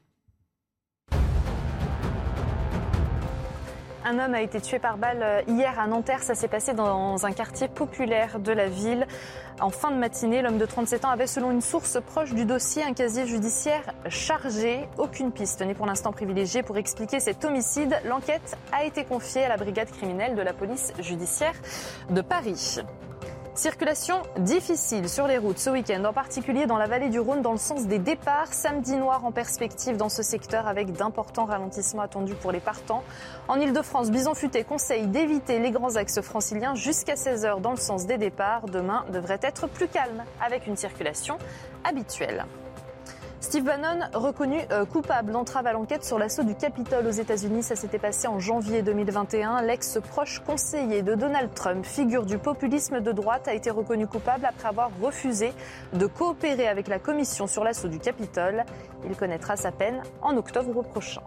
Un 4.03 4.17
homme 4.17 4.33
a 4.33 4.41
été 4.41 4.59
tué 4.59 4.79
par 4.79 4.97
balle 4.97 5.43
hier 5.47 5.79
à 5.79 5.85
Nanterre. 5.85 6.23
Ça 6.23 6.33
s'est 6.33 6.47
passé 6.47 6.73
dans 6.73 7.23
un 7.23 7.31
quartier 7.33 7.67
populaire 7.67 8.39
de 8.39 8.51
la 8.51 8.67
ville. 8.67 9.05
En 9.59 9.69
fin 9.69 9.91
de 9.91 9.97
matinée, 9.97 10.41
l'homme 10.41 10.57
de 10.57 10.65
37 10.65 11.05
ans 11.05 11.11
avait, 11.11 11.27
selon 11.27 11.51
une 11.51 11.61
source 11.61 11.99
proche 12.01 12.33
du 12.33 12.45
dossier, 12.45 12.83
un 12.83 12.93
casier 12.93 13.27
judiciaire 13.27 13.93
chargé. 14.09 14.87
Aucune 14.97 15.31
piste 15.31 15.61
n'est 15.61 15.75
pour 15.75 15.85
l'instant 15.85 16.11
privilégiée 16.11 16.63
pour 16.63 16.77
expliquer 16.77 17.19
cet 17.19 17.45
homicide. 17.45 17.95
L'enquête 18.05 18.57
a 18.71 18.85
été 18.85 19.05
confiée 19.05 19.43
à 19.43 19.49
la 19.49 19.57
brigade 19.57 19.91
criminelle 19.91 20.35
de 20.35 20.41
la 20.41 20.53
police 20.53 20.93
judiciaire 20.99 21.53
de 22.09 22.21
Paris. 22.21 22.79
Circulation 23.53 24.21
difficile 24.37 25.09
sur 25.09 25.27
les 25.27 25.37
routes 25.37 25.59
ce 25.59 25.69
week-end, 25.69 26.05
en 26.05 26.13
particulier 26.13 26.67
dans 26.67 26.77
la 26.77 26.87
vallée 26.87 27.09
du 27.09 27.19
Rhône 27.19 27.41
dans 27.41 27.51
le 27.51 27.57
sens 27.57 27.85
des 27.85 27.99
départs. 27.99 28.53
Samedi 28.53 28.95
noir 28.95 29.25
en 29.25 29.33
perspective 29.33 29.97
dans 29.97 30.07
ce 30.07 30.23
secteur 30.23 30.67
avec 30.67 30.93
d'importants 30.93 31.43
ralentissements 31.43 32.01
attendus 32.01 32.33
pour 32.35 32.53
les 32.53 32.61
partants. 32.61 33.03
En 33.49 33.59
Ile-de-France, 33.59 34.09
Bison 34.09 34.35
Futé 34.35 34.63
conseille 34.63 35.05
d'éviter 35.05 35.59
les 35.59 35.71
grands 35.71 35.97
axes 35.97 36.21
franciliens 36.21 36.75
jusqu'à 36.75 37.15
16h 37.15 37.59
dans 37.59 37.71
le 37.71 37.77
sens 37.77 38.05
des 38.05 38.17
départs. 38.17 38.67
Demain 38.67 39.03
devrait 39.11 39.39
être 39.43 39.67
plus 39.67 39.89
calme 39.89 40.23
avec 40.41 40.65
une 40.65 40.77
circulation 40.77 41.37
habituelle. 41.83 42.45
Steve 43.41 43.63
Bannon 43.63 44.07
reconnu 44.13 44.59
euh, 44.71 44.85
coupable 44.85 45.31
d'entrave 45.31 45.65
à 45.65 45.73
l'enquête 45.73 46.05
sur 46.05 46.19
l'assaut 46.19 46.43
du 46.43 46.53
Capitole 46.53 47.07
aux 47.07 47.11
États-Unis. 47.11 47.63
Ça 47.63 47.75
s'était 47.75 47.97
passé 47.97 48.27
en 48.27 48.39
janvier 48.39 48.83
2021. 48.83 49.63
L'ex-proche 49.63 50.39
conseiller 50.45 51.01
de 51.01 51.15
Donald 51.15 51.51
Trump, 51.55 51.83
figure 51.83 52.27
du 52.27 52.37
populisme 52.37 53.01
de 53.01 53.11
droite, 53.11 53.47
a 53.47 53.55
été 53.55 53.71
reconnu 53.71 54.05
coupable 54.05 54.45
après 54.45 54.69
avoir 54.69 54.91
refusé 55.01 55.53
de 55.91 56.05
coopérer 56.05 56.67
avec 56.67 56.87
la 56.87 56.99
commission 56.99 57.47
sur 57.47 57.63
l'assaut 57.63 57.87
du 57.87 57.97
Capitole. 57.97 58.63
Il 59.09 59.15
connaîtra 59.15 59.57
sa 59.57 59.71
peine 59.71 60.03
en 60.21 60.37
octobre 60.37 60.83
prochain. 60.83 61.21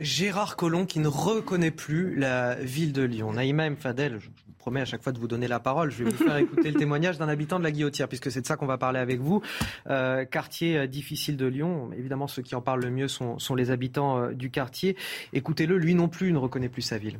Gérard 0.00 0.56
Collomb 0.56 0.84
qui 0.84 0.98
ne 0.98 1.08
reconnaît 1.08 1.70
plus 1.70 2.16
la 2.16 2.56
ville 2.56 2.92
de 2.92 3.02
Lyon. 3.02 3.34
Naïma 3.34 3.66
M. 3.66 3.76
Fadel, 3.76 4.18
je 4.18 4.30
promets 4.60 4.80
à 4.80 4.84
chaque 4.84 5.02
fois 5.02 5.12
de 5.12 5.18
vous 5.18 5.26
donner 5.26 5.48
la 5.48 5.58
parole. 5.58 5.90
Je 5.90 6.04
vais 6.04 6.10
vous 6.10 6.24
faire 6.24 6.36
écouter 6.36 6.70
le 6.70 6.78
témoignage 6.78 7.18
d'un 7.18 7.28
habitant 7.28 7.58
de 7.58 7.64
la 7.64 7.72
Guillotière, 7.72 8.06
puisque 8.06 8.30
c'est 8.30 8.42
de 8.42 8.46
ça 8.46 8.56
qu'on 8.56 8.66
va 8.66 8.78
parler 8.78 9.00
avec 9.00 9.20
vous. 9.20 9.42
Euh, 9.88 10.24
quartier 10.24 10.78
euh, 10.78 10.86
difficile 10.86 11.36
de 11.36 11.46
Lyon. 11.46 11.90
Évidemment, 11.96 12.28
ceux 12.28 12.42
qui 12.42 12.54
en 12.54 12.60
parlent 12.60 12.82
le 12.82 12.90
mieux 12.90 13.08
sont, 13.08 13.38
sont 13.38 13.56
les 13.56 13.72
habitants 13.72 14.18
euh, 14.18 14.32
du 14.32 14.50
quartier. 14.50 14.96
Écoutez-le, 15.32 15.76
lui 15.78 15.94
non 15.94 16.08
plus 16.08 16.32
ne 16.32 16.38
reconnaît 16.38 16.68
plus 16.68 16.82
sa 16.82 16.98
ville. 16.98 17.18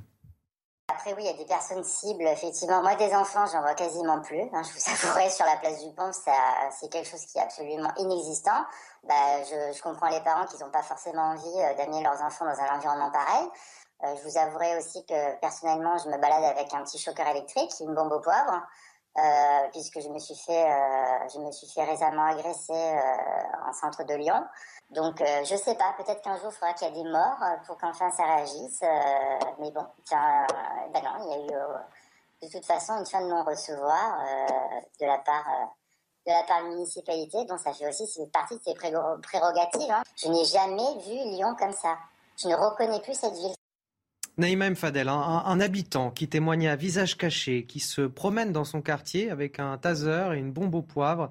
Après, 0.92 1.14
oui, 1.14 1.22
il 1.22 1.26
y 1.26 1.34
a 1.34 1.36
des 1.36 1.46
personnes 1.46 1.84
cibles, 1.84 2.26
effectivement. 2.26 2.82
Moi, 2.82 2.94
des 2.96 3.14
enfants, 3.14 3.46
j'en 3.50 3.62
vois 3.62 3.74
quasiment 3.74 4.20
plus. 4.20 4.42
Hein, 4.52 4.62
je 4.62 4.72
vous 4.74 5.08
avouerai, 5.08 5.30
sur 5.30 5.46
la 5.46 5.56
place 5.56 5.82
du 5.82 5.94
Pont, 5.94 6.10
c'est 6.12 6.90
quelque 6.90 7.08
chose 7.08 7.24
qui 7.24 7.38
est 7.38 7.42
absolument 7.42 7.90
inexistant. 7.96 8.66
Bah, 9.08 9.42
je, 9.48 9.76
je 9.76 9.82
comprends 9.82 10.10
les 10.10 10.20
parents 10.20 10.44
qui 10.44 10.62
n'ont 10.62 10.70
pas 10.70 10.82
forcément 10.82 11.30
envie 11.30 11.76
d'amener 11.78 12.02
leurs 12.02 12.20
enfants 12.20 12.44
dans 12.44 12.60
un 12.60 12.76
environnement 12.76 13.10
pareil. 13.10 13.46
Euh, 14.04 14.16
je 14.16 14.28
vous 14.28 14.38
avouerai 14.38 14.78
aussi 14.78 15.04
que 15.04 15.38
personnellement, 15.40 15.98
je 15.98 16.08
me 16.08 16.16
balade 16.18 16.44
avec 16.44 16.72
un 16.72 16.82
petit 16.84 16.98
choqueur 16.98 17.26
électrique, 17.28 17.70
une 17.80 17.94
bombe 17.94 18.12
au 18.12 18.20
poivre, 18.20 18.62
euh, 19.18 19.68
puisque 19.72 20.00
je 20.00 20.08
me 20.08 20.18
suis 20.18 20.36
fait, 20.36 20.64
euh, 20.64 21.28
je 21.32 21.38
me 21.38 21.50
suis 21.52 21.68
fait 21.68 21.84
récemment 21.84 22.26
agresser 22.26 22.98
en 23.66 23.72
centre 23.72 24.04
de 24.04 24.14
Lyon. 24.14 24.42
Donc, 24.90 25.22
je 25.44 25.56
sais 25.56 25.74
pas, 25.74 25.94
peut-être 25.98 26.22
qu'un 26.22 26.36
jour, 26.36 26.50
il 26.50 26.56
faudra 26.56 26.72
qu'il 26.74 26.88
y 26.88 26.90
ait 26.90 27.02
des 27.02 27.10
morts 27.10 27.44
pour 27.66 27.76
qu'enfin 27.78 28.10
ça 28.10 28.24
réagisse. 28.24 28.80
mais 29.58 29.70
bon, 29.70 29.86
ben 30.10 31.02
non, 31.02 31.10
il 31.20 31.28
y 31.28 31.34
a 31.34 31.38
eu 31.46 31.60
de 32.42 32.48
toute 32.50 32.64
façon 32.64 32.94
une 32.94 33.06
fin 33.06 33.20
de 33.20 33.26
non-recevoir 33.26 34.18
de 35.00 35.06
la 35.06 35.18
part 35.18 35.46
de 36.26 36.32
la 36.32 36.42
part 36.42 36.62
de 36.62 36.68
la 36.68 36.70
municipalité, 36.70 37.44
dont 37.46 37.58
ça 37.58 37.72
fait 37.72 37.88
aussi 37.88 38.04
partie 38.32 38.56
de 38.56 38.62
ses 38.62 38.74
prérogatives. 38.74 39.90
Hein. 39.90 40.02
Je 40.16 40.28
n'ai 40.28 40.44
jamais 40.44 40.98
vu 40.98 41.14
Lyon 41.14 41.54
comme 41.58 41.72
ça. 41.72 41.96
Je 42.36 42.48
ne 42.48 42.54
reconnais 42.54 43.00
plus 43.00 43.14
cette 43.14 43.34
ville. 43.34 43.54
Naïma 44.40 44.70
Mfadel, 44.70 45.08
un, 45.08 45.12
un, 45.14 45.60
habitant 45.60 46.10
qui 46.10 46.26
témoignait 46.26 46.68
à 46.68 46.76
visage 46.76 47.16
caché, 47.16 47.64
qui 47.66 47.78
se 47.78 48.02
promène 48.02 48.52
dans 48.52 48.64
son 48.64 48.80
quartier 48.82 49.30
avec 49.30 49.60
un 49.60 49.76
taser 49.78 50.30
et 50.34 50.38
une 50.38 50.50
bombe 50.50 50.74
au 50.74 50.82
poivre. 50.82 51.28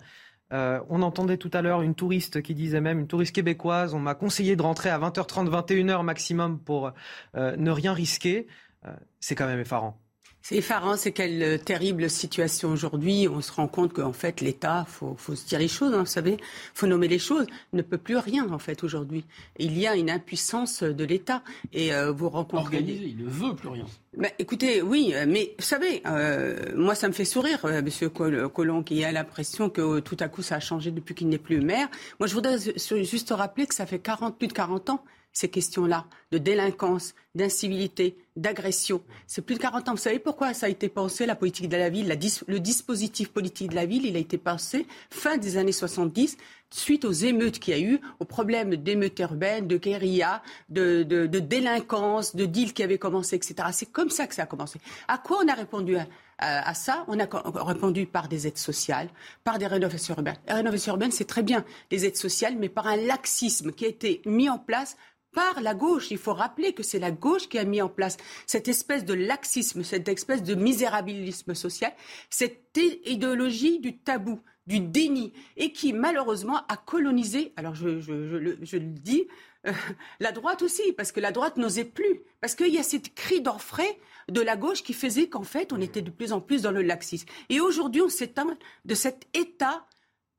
Euh, 0.54 0.80
on 0.90 1.02
entendait 1.02 1.38
tout 1.38 1.52
à 1.54 1.62
l'heure 1.62 1.82
une 1.82 1.96
touriste 1.96 2.42
qui 2.42 2.56
disait 2.56 2.82
même, 2.82 3.00
une 3.00 3.08
touriste 3.08 3.36
québécoise, 3.36 3.94
on 3.94 4.00
m'a 4.00 4.16
conseillé 4.16 4.56
de 4.56 4.62
rentrer 4.62 4.90
à 4.90 4.98
20h30, 4.98 5.50
21h 5.50 6.04
maximum 6.04 6.60
pour 6.60 6.92
euh, 7.36 7.56
ne 7.58 7.72
rien 7.72 7.94
risquer. 7.94 8.48
Euh, 8.86 8.94
c'est 9.20 9.36
quand 9.36 9.48
même 9.48 9.60
effarant. 9.60 10.00
C'est 10.42 10.56
effarant, 10.56 10.96
c'est 10.96 11.12
quelle 11.12 11.44
euh, 11.44 11.58
terrible 11.58 12.10
situation 12.10 12.70
aujourd'hui. 12.70 13.28
On 13.28 13.42
se 13.42 13.52
rend 13.52 13.68
compte 13.68 13.94
qu'en 13.94 14.14
fait, 14.14 14.42
l'État, 14.42 14.86
faut, 14.88 15.16
faut 15.18 15.36
se 15.36 15.46
dire 15.46 15.60
les 15.60 15.68
choses, 15.68 15.94
hein, 15.94 16.00
vous 16.00 16.06
savez, 16.06 16.38
faut 16.74 16.88
nommer 16.88 17.08
les 17.08 17.20
choses, 17.20 17.46
ne 17.74 17.82
peut 17.82 17.98
plus 17.98 18.18
rien 18.18 18.50
en 18.52 18.60
fait 18.60 18.84
aujourd'hui. 18.84 19.26
Il 19.58 19.78
y 19.78 19.86
a 19.86 19.96
une 19.96 20.10
impuissance 20.10 20.84
de 20.84 21.04
l'État 21.04 21.44
et 21.74 21.94
euh, 21.94 22.12
vous 22.12 22.30
rencontrez. 22.30 22.78
Organisé, 22.78 23.06
il 23.08 23.24
ne 23.24 23.30
veut 23.30 23.56
plus 23.56 23.70
rien. 23.70 23.86
Mais 24.18 24.34
écoutez, 24.40 24.82
oui, 24.82 25.14
euh, 25.14 25.26
mais 25.28 25.54
vous 25.58 25.64
savez, 25.64 26.02
euh, 26.08 26.74
moi 26.76 26.96
ça 26.96 27.08
me 27.08 27.14
fait 27.14 27.26
sourire, 27.26 27.64
euh, 27.66 27.82
Monsieur 27.84 28.10
Collomb, 28.10 28.84
qui 28.84 29.04
a 29.04 29.12
l'impression 29.12 29.70
que 29.70 30.00
tout 30.00 30.18
à 30.20 30.28
coup 30.28 30.42
ça 30.42 30.56
a 30.56 30.60
changé 30.60 30.90
depuis 30.90 31.14
qu'il 31.14 31.30
n'est 31.30 31.38
plus 31.38 31.62
maire. 31.62 31.88
Moi, 32.20 32.28
je 32.28 32.34
voudrais 32.34 32.58
juste 32.58 33.32
rappeler 33.32 33.68
que 33.68 33.76
ça 33.76 33.86
fait 33.86 34.00
40, 34.00 34.38
plus 34.38 34.48
de 34.48 34.54
40 34.54 34.90
ans 34.90 35.04
ces 35.34 35.50
questions-là 35.50 36.06
de 36.32 36.38
délinquance, 36.38 37.14
d'incivilité, 37.36 38.18
d'agression. 38.36 39.02
C'est 39.28 39.42
plus 39.42 39.56
de 39.56 39.60
40 39.60 39.90
ans. 39.90 39.92
Vous 39.92 39.98
savez 39.98 40.20
pourquoi 40.20 40.54
ça 40.54 40.68
a 40.68 40.70
été 40.70 40.90
pensé, 40.90 41.26
la 41.26 41.36
politique 41.36 41.70
de 41.70 41.78
la 41.78 41.90
ville, 41.90 42.08
le 42.48 42.60
dispositif 42.60 43.30
politique 43.30 43.72
de 43.72 43.76
la 43.76 43.86
ville, 43.86 44.06
il 44.06 44.16
a 44.16 44.20
été 44.20 44.38
pensé 44.38 44.86
fin 45.10 45.38
des 45.38 45.58
années 45.58 45.72
70, 45.72 46.38
suite 46.72 47.06
aux 47.06 47.12
émeutes 47.12 47.60
qu'il 47.60 47.74
y 47.74 47.78
a 47.78 47.82
eu, 47.82 48.00
aux 48.20 48.26
problèmes 48.26 48.76
d'émeutes 48.76 49.20
urbaines, 49.20 49.68
de 49.68 49.78
guérilla, 49.78 50.42
de, 50.70 51.04
délinquance, 51.26 52.36
de 52.36 52.46
deals 52.46 52.74
qui 52.74 52.84
avaient 52.84 52.98
commencé, 52.98 53.36
etc. 53.36 53.56
C'est 53.72 53.92
comme 53.92 54.10
ça 54.10 54.28
que 54.28 54.36
ça 54.36 54.44
a 54.44 54.46
commencé. 54.46 54.80
À 55.08 55.18
quoi 55.18 55.40
on 55.44 55.48
a 55.48 55.54
répondu 55.54 55.98
à, 56.38 56.74
ça? 56.74 57.06
On 57.08 57.20
a 57.20 57.28
répondu 57.64 58.06
par 58.06 58.28
des 58.28 58.48
aides 58.48 58.58
sociales, 58.58 59.10
par 59.44 59.58
des 59.58 59.68
rénovations 59.68 60.16
urbaines. 60.16 60.38
Les 60.48 60.54
rénovations 60.54 60.94
urbaines, 60.94 61.12
c'est 61.12 61.28
très 61.28 61.44
bien, 61.44 61.66
les 61.92 62.06
aides 62.06 62.18
sociales, 62.18 62.56
mais 62.58 62.70
par 62.70 62.88
un 62.88 62.98
laxisme 62.98 63.72
qui 63.72 63.86
a 63.86 63.90
été 63.90 64.22
mis 64.26 64.50
en 64.50 64.60
place 64.60 64.96
par 65.34 65.62
la 65.62 65.74
gauche. 65.74 66.12
Il 66.12 66.18
faut 66.18 66.34
rappeler 66.34 66.74
que 66.74 66.84
c'est 66.84 67.00
la 67.00 67.12
gauche 67.12 67.50
qui 67.50 67.58
a 67.58 67.64
mis 67.64 67.82
en 67.82 67.90
place 67.90 68.18
cette 68.46 68.68
espèce 68.68 69.06
de 69.06 69.14
laxisme, 69.14 69.84
cette 69.84 70.08
espèce 70.08 70.44
de 70.44 70.56
misérabilisme 70.56 71.54
social, 71.54 71.94
cette 72.30 72.78
idéologie 73.06 73.80
du 73.80 73.98
tabou, 73.98 74.42
du 74.68 74.80
déni, 74.80 75.34
et 75.58 75.72
qui 75.72 75.94
malheureusement 75.94 76.62
a 76.68 76.78
colonisé, 76.78 77.54
alors 77.56 77.74
je, 77.74 77.88
le 77.88 78.80
dis, 78.80 79.28
euh, 79.68 79.74
la 80.20 80.32
droite 80.32 80.62
aussi, 80.62 80.94
parce 80.94 81.12
que 81.12 81.20
la 81.20 81.32
droite 81.32 81.58
n'osait 81.58 81.86
plus, 81.86 82.22
parce 82.40 82.56
qu'il 82.56 82.74
y 82.74 82.78
a 82.78 82.84
cette 82.84 83.14
cri 83.16 83.42
d'orfraie 83.42 83.98
de 84.30 84.42
la 84.42 84.56
gauche 84.56 84.84
qui 84.84 84.94
faisait 84.94 85.28
qu'en 85.28 85.44
fait 85.44 85.74
on 85.74 85.82
était 85.82 86.04
de 86.04 86.12
plus 86.12 86.34
en 86.34 86.40
plus 86.40 86.62
dans 86.62 86.72
le 86.72 86.84
laxisme. 86.84 87.28
Et 87.50 87.60
aujourd'hui 87.60 88.02
on 88.02 88.10
s'éteint 88.10 88.58
de 88.86 88.96
cet 88.96 89.28
état 89.34 89.86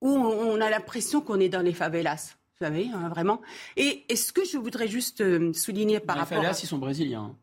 où 0.00 0.08
on 0.08 0.60
a 0.60 0.70
l'impression 0.70 1.20
qu'on 1.20 1.40
est 1.40 1.50
dans 1.50 1.60
les 1.60 1.74
favelas. 1.74 2.39
Vous 2.60 2.66
savez, 2.66 2.90
hein, 2.92 3.08
vraiment. 3.08 3.40
Et, 3.78 4.04
ce 4.14 4.34
que 4.34 4.44
je 4.44 4.58
voudrais 4.58 4.86
juste 4.86 5.22
euh, 5.22 5.50
souligner 5.54 5.98
par 5.98 6.16
rapport. 6.16 6.36
Les 6.36 6.44
favelas, 6.44 6.60
ils 6.62 6.66
sont 6.66 6.76
brésiliens. 6.76 7.34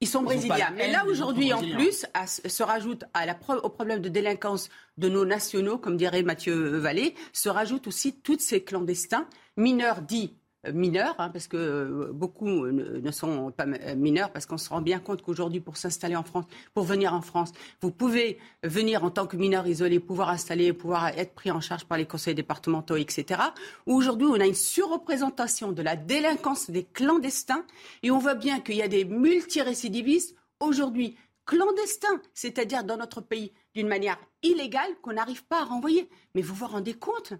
Ils 0.00 0.08
sont 0.08 0.22
brésiliens. 0.22 0.72
Mais 0.74 0.90
là, 0.90 1.04
aujourd'hui, 1.06 1.52
en 1.52 1.60
plus, 1.60 2.06
se 2.26 2.62
rajoute 2.62 3.04
à 3.12 3.26
la, 3.26 3.38
au 3.62 3.68
problème 3.68 4.00
de 4.00 4.08
délinquance 4.08 4.70
de 4.96 5.10
nos 5.10 5.26
nationaux, 5.26 5.76
comme 5.76 5.98
dirait 5.98 6.22
Mathieu 6.22 6.78
Vallée, 6.78 7.14
se 7.34 7.50
rajoutent 7.50 7.86
aussi 7.86 8.14
tous 8.14 8.38
ces 8.38 8.64
clandestins, 8.64 9.28
mineurs 9.58 10.00
dits 10.00 10.38
mineurs, 10.72 11.14
hein, 11.18 11.30
parce 11.30 11.48
que 11.48 11.56
euh, 11.56 12.12
beaucoup 12.12 12.66
ne, 12.66 13.10
sont 13.10 13.50
pas 13.50 13.66
mineurs, 13.94 14.30
parce 14.30 14.46
qu'on 14.46 14.58
se 14.58 14.68
rend 14.68 14.80
bien 14.80 14.98
compte 14.98 15.22
qu'aujourd'hui, 15.22 15.60
pour 15.60 15.76
s'installer 15.76 16.16
en 16.16 16.22
France, 16.22 16.44
pour 16.74 16.84
venir 16.84 17.14
en 17.14 17.22
France, 17.22 17.52
vous 17.80 17.90
pouvez 17.90 18.38
venir 18.62 19.04
en 19.04 19.10
tant 19.10 19.26
que 19.26 19.36
mineur 19.36 19.66
isolé, 19.66 20.00
pouvoir 20.00 20.30
installer, 20.30 20.72
pouvoir 20.72 21.08
être 21.08 21.34
pris 21.34 21.50
en 21.50 21.60
charge 21.60 21.84
par 21.84 21.98
les 21.98 22.06
conseils 22.06 22.34
départementaux, 22.34 22.96
etc. 22.96 23.40
Aujourd'hui, 23.86 24.26
on 24.28 24.40
a 24.40 24.46
une 24.46 24.54
surreprésentation 24.54 25.72
de 25.72 25.82
la 25.82 25.96
délinquance 25.96 26.70
des 26.70 26.84
clandestins, 26.84 27.64
et 28.02 28.10
on 28.10 28.18
voit 28.18 28.34
bien 28.34 28.60
qu'il 28.60 28.76
y 28.76 28.82
a 28.82 28.88
des 28.88 29.04
multirécidivistes 29.04 30.36
aujourd'hui 30.60 31.16
clandestins, 31.46 32.20
c'est-à-dire 32.34 32.84
dans 32.84 32.96
notre 32.96 33.20
pays 33.20 33.52
d'une 33.74 33.88
manière 33.88 34.18
illégale 34.42 34.90
qu'on 35.00 35.14
n'arrive 35.14 35.44
pas 35.44 35.60
à 35.60 35.64
renvoyer. 35.64 36.10
Mais 36.34 36.42
vous 36.42 36.54
vous 36.54 36.66
rendez 36.66 36.94
compte 36.94 37.34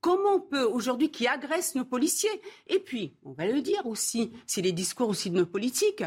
Comment 0.00 0.34
on 0.36 0.40
peut 0.40 0.62
aujourd'hui 0.62 1.10
qui 1.10 1.26
agresse 1.26 1.74
nos 1.74 1.84
policiers 1.84 2.30
Et 2.68 2.78
puis, 2.78 3.16
on 3.24 3.32
va 3.32 3.46
le 3.46 3.60
dire 3.60 3.84
aussi, 3.86 4.32
c'est 4.46 4.62
les 4.62 4.72
discours 4.72 5.08
aussi 5.08 5.30
de 5.30 5.36
nos 5.36 5.46
politiques. 5.46 6.04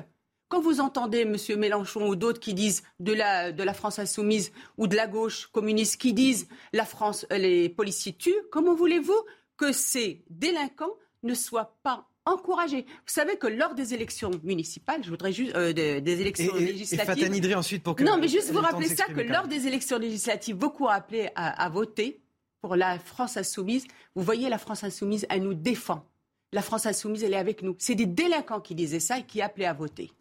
Quand 0.47 0.61
vous 0.61 0.79
entendez 0.79 1.21
M. 1.21 1.37
Mélenchon 1.57 2.07
ou 2.07 2.15
d'autres 2.15 2.39
qui 2.39 2.53
disent 2.53 2.83
de 2.99 3.13
la, 3.13 3.51
de 3.51 3.63
la 3.63 3.73
France 3.73 3.99
insoumise 3.99 4.51
ou 4.77 4.87
de 4.87 4.95
la 4.95 5.07
gauche 5.07 5.47
communiste 5.47 5.99
qui 5.99 6.13
disent 6.13 6.47
la 6.73 6.85
France, 6.85 7.25
euh, 7.31 7.37
les 7.37 7.69
policiers 7.69 8.13
tuent, 8.13 8.43
comment 8.51 8.75
voulez-vous 8.75 9.17
que 9.57 9.71
ces 9.71 10.23
délinquants 10.29 10.93
ne 11.23 11.33
soient 11.33 11.77
pas 11.83 12.09
encouragés? 12.25 12.85
Vous 12.85 13.13
savez 13.13 13.37
que 13.37 13.47
lors 13.47 13.75
des 13.75 13.93
élections 13.93 14.31
municipales, 14.43 15.03
je 15.03 15.09
voudrais 15.09 15.31
juste 15.31 15.55
euh, 15.55 15.73
des, 15.73 16.21
élections 16.21 16.55
législatives. 16.55 17.45
Et 17.45 17.55
ensuite 17.55 17.83
pour 17.83 17.95
que 17.95 18.03
non, 18.03 18.17
mais 18.17 18.27
juste 18.27 18.51
vous 18.51 18.59
rappeler 18.59 18.87
ça 18.87 19.05
que 19.05 19.21
lors 19.21 19.47
des 19.47 19.67
élections 19.67 19.99
législatives, 19.99 20.55
beaucoup 20.55 20.85
ont 20.85 20.89
appelé 20.89 21.29
à 21.35 21.69
voter 21.69 22.20
pour 22.61 22.75
la 22.75 22.99
France 22.99 23.37
insoumise. 23.37 23.85
Vous 24.15 24.23
voyez, 24.23 24.49
la 24.49 24.57
France 24.57 24.83
insoumise, 24.83 25.25
elle 25.29 25.43
nous 25.43 25.53
défend. 25.53 26.05
La 26.53 26.61
France 26.61 26.85
insoumise, 26.85 27.23
elle 27.23 27.33
est 27.33 27.37
avec 27.37 27.63
nous. 27.63 27.75
C'est 27.79 27.95
des 27.95 28.05
délinquants 28.05 28.61
qui 28.61 28.75
disaient 28.75 28.99
ça 28.99 29.19
et 29.19 29.23
qui 29.23 29.41
appelaient 29.41 29.65
à 29.65 29.73
voter. 29.73 30.11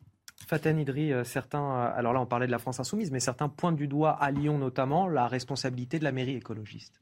Faten 0.46 0.78
Idri, 0.78 1.12
euh, 1.12 1.22
certains, 1.22 1.62
euh, 1.62 1.92
alors 1.94 2.12
là 2.12 2.20
on 2.20 2.26
parlait 2.26 2.46
de 2.46 2.50
la 2.50 2.58
France 2.58 2.80
insoumise, 2.80 3.10
mais 3.10 3.20
certains 3.20 3.48
pointent 3.48 3.76
du 3.76 3.88
doigt 3.88 4.12
à 4.12 4.30
Lyon 4.30 4.58
notamment 4.58 5.06
la 5.06 5.28
responsabilité 5.28 5.98
de 5.98 6.04
la 6.04 6.12
mairie 6.12 6.34
écologiste. 6.34 7.00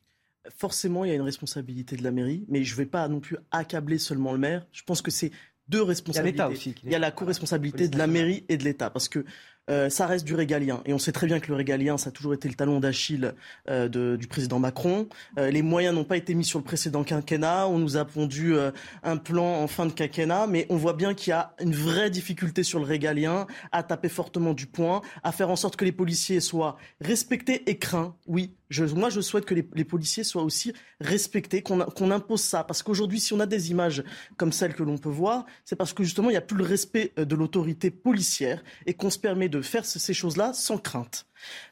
Forcément, 0.57 1.05
il 1.05 1.09
y 1.09 1.13
a 1.13 1.15
une 1.15 1.23
responsabilité 1.23 1.97
de 1.97 2.03
la 2.03 2.11
mairie, 2.11 2.47
mais 2.49 2.65
je 2.65 2.73
ne 2.73 2.79
vais 2.79 2.87
pas 2.87 3.07
non 3.07 3.21
plus 3.21 3.37
accabler 3.51 3.99
seulement 3.99 4.33
le 4.33 4.39
maire. 4.39 4.67
Je 4.73 4.83
pense 4.83 5.03
que 5.03 5.11
c'est 5.11 5.31
deux 5.69 5.83
responsabilités. 5.83 6.39
Il 6.39 6.41
y 6.41 6.43
a 6.43 6.49
aussi. 6.49 6.75
Il 6.85 6.91
y 6.91 6.95
a 6.95 6.99
la 6.99 7.11
co-responsabilité 7.11 7.89
de 7.89 7.99
la 7.99 8.07
mairie 8.07 8.45
et 8.49 8.57
de 8.57 8.65
l'État, 8.65 8.89
parce 8.91 9.09
que 9.09 9.25
euh, 9.69 9.91
ça 9.91 10.07
reste 10.07 10.25
du 10.25 10.35
régalien. 10.35 10.81
Et 10.87 10.93
on 10.93 10.99
sait 10.99 11.13
très 11.13 11.27
bien 11.27 11.41
que 11.41 11.49
le 11.49 11.55
régalien, 11.55 11.99
ça 11.99 12.09
a 12.09 12.13
toujours 12.13 12.35
été 12.35 12.49
le 12.49 12.55
talon 12.55 12.81
d'Achille 12.81 13.35
euh, 13.69 14.17
du 14.17 14.27
président 14.27 14.59
Macron. 14.59 15.09
Euh, 15.39 15.51
les 15.51 15.63
moyens 15.63 15.95
n'ont 15.95 16.05
pas 16.05 16.17
été 16.17 16.35
mis 16.35 16.45
sur 16.45 16.59
le 16.59 16.65
précédent 16.65 17.05
quinquennat. 17.05 17.69
On 17.69 17.79
nous 17.79 17.97
a 17.97 18.05
pondu 18.05 18.55
un 19.03 19.17
plan 19.17 19.63
en 19.63 19.67
fin 19.67 19.87
de 19.87 19.93
quinquennat, 19.93 20.47
mais 20.47 20.67
on 20.71 20.77
voit 20.77 20.93
bien 20.93 21.15
qu'il 21.15 21.31
y 21.31 21.35
a 21.35 21.55
une 21.61 21.75
vraie 21.75 22.11
difficulté 22.11 22.63
sur 22.63 22.79
le 22.79 22.85
régalien 22.85 23.47
à 23.73 23.83
taper 23.83 24.09
fortement 24.09 24.55
du 24.55 24.67
poing, 24.67 25.03
à 25.23 25.33
faire 25.33 25.51
en 25.51 25.57
sorte 25.57 25.77
que 25.77 25.85
les 25.85 25.93
policiers 25.93 26.41
soient 26.41 26.77
respectés 27.01 27.69
et 27.69 27.79
craints. 27.79 28.17
Oui, 28.27 28.55
je, 28.71 28.85
moi 28.85 29.11
je 29.11 29.21
souhaite 29.21 29.45
que 29.45 29.55
les, 29.55 29.85
policiers 29.85 30.25
soient 30.25 30.43
aussi 30.43 30.73
respectés, 31.01 31.63
qu'on 31.63 32.11
impose 32.11 32.43
ça. 32.43 32.65
Parce 32.65 32.83
qu'aujourd'hui, 32.83 33.21
si 33.21 33.33
on 33.33 33.41
a 33.41 33.47
des 33.47 33.71
images 33.71 34.05
comme 34.37 34.53
celles 34.53 34.75
que 34.75 34.83
l'on 34.83 34.99
peut 34.99 35.09
voir, 35.09 35.47
c'est 35.65 35.77
parce 35.77 35.93
que 35.93 36.03
justement, 36.05 36.29
il 36.29 36.35
n'y 36.35 36.39
a 36.39 36.43
plus 36.43 36.57
le 36.57 36.65
respect 36.65 37.13
de 37.17 37.35
l'autorité 37.35 37.91
policière 37.91 38.63
et 38.87 38.95
qu'on 38.95 39.11
se 39.11 39.19
permet 39.19 39.49
de 39.49 39.58
faire 39.63 39.85
ces 39.85 40.15
choses-là 40.15 40.53
sans 40.53 40.79
crainte. 40.79 41.27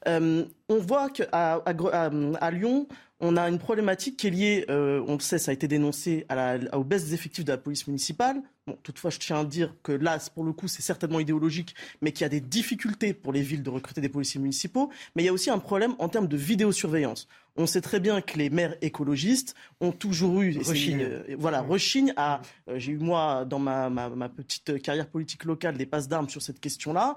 Euh, 0.09 0.45
on 0.69 0.79
voit 0.79 1.11
qu'à 1.11 1.27
à, 1.33 1.63
à, 1.65 2.51
Lyon, 2.51 2.89
on 3.21 3.37
a 3.37 3.49
une 3.49 3.59
problématique 3.59 4.17
qui 4.17 4.27
est 4.27 4.31
liée, 4.31 4.65
euh, 4.69 5.03
on 5.07 5.15
le 5.15 5.21
sait, 5.21 5.39
ça 5.39 5.51
a 5.51 5.55
été 5.55 5.69
dénoncé 5.69 6.27
à 6.29 6.35
la, 6.35 6.77
aux 6.77 6.85
baisses 6.85 7.07
des 7.07 7.15
effectifs 7.15 7.45
de 7.45 7.53
la 7.53 7.59
police 7.59 7.87
municipale. 7.87 8.43
Bon, 8.67 8.77
toutefois, 8.83 9.11
je 9.11 9.19
tiens 9.19 9.41
à 9.41 9.45
dire 9.45 9.75
que 9.85 9.93
là, 9.93 10.19
pour 10.35 10.43
le 10.43 10.53
coup, 10.53 10.67
c'est 10.67 10.83
certainement 10.83 11.21
idéologique, 11.21 11.75
mais 12.03 12.11
qu'il 12.11 12.23
y 12.23 12.25
a 12.25 12.29
des 12.29 12.41
difficultés 12.41 13.15
pour 13.15 13.33
les 13.33 13.43
villes 13.43 13.63
de 13.63 13.71
recruter 13.71 14.01
des 14.01 14.09
policiers 14.09 14.41
municipaux. 14.41 14.91
Mais 15.15 15.23
il 15.23 15.27
y 15.27 15.29
a 15.29 15.33
aussi 15.33 15.51
un 15.51 15.61
problème 15.61 15.95
en 15.99 16.09
termes 16.09 16.27
de 16.27 16.37
vidéosurveillance. 16.37 17.29
On 17.59 17.67
sait 17.67 17.81
très 17.81 18.01
bien 18.01 18.21
que 18.21 18.37
les 18.37 18.51
maires 18.51 18.75
écologistes 18.83 19.55
ont 19.81 19.93
toujours 19.93 20.43
eu 20.43 20.59
rechigne. 20.59 21.01
Euh, 21.01 21.37
voilà 21.39 21.63
rechigne 21.63 22.13
à 22.17 22.43
euh, 22.69 22.79
j'ai 22.79 22.93
eu 22.93 22.99
moi 22.99 23.47
dans 23.47 23.59
ma, 23.59 23.89
ma, 23.89 24.29
petite 24.29 24.83
carrière 24.83 25.09
politique 25.09 25.45
locale 25.45 25.79
des 25.79 25.87
passes 25.87 26.07
d'armes 26.07 26.29
sur 26.29 26.43
cette 26.43 26.61
question-là 26.61 27.15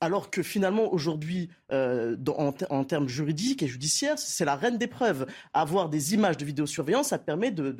alors 0.00 0.30
que 0.30 0.44
finalement 0.44 0.92
aujourd'hui 0.92 1.50
en, 1.70 2.52
en, 2.70 2.84
termes 2.90 3.08
juridiques 3.08 3.62
et 3.62 3.68
judiciaires 3.68 4.18
c'est 4.18 4.44
la 4.44 4.56
reine 4.56 4.76
des 4.76 4.86
preuves 4.86 5.26
avoir 5.54 5.88
des 5.88 6.14
images 6.14 6.36
de 6.36 6.44
vidéosurveillance 6.44 7.08
ça 7.08 7.18
permet 7.18 7.50
de, 7.50 7.70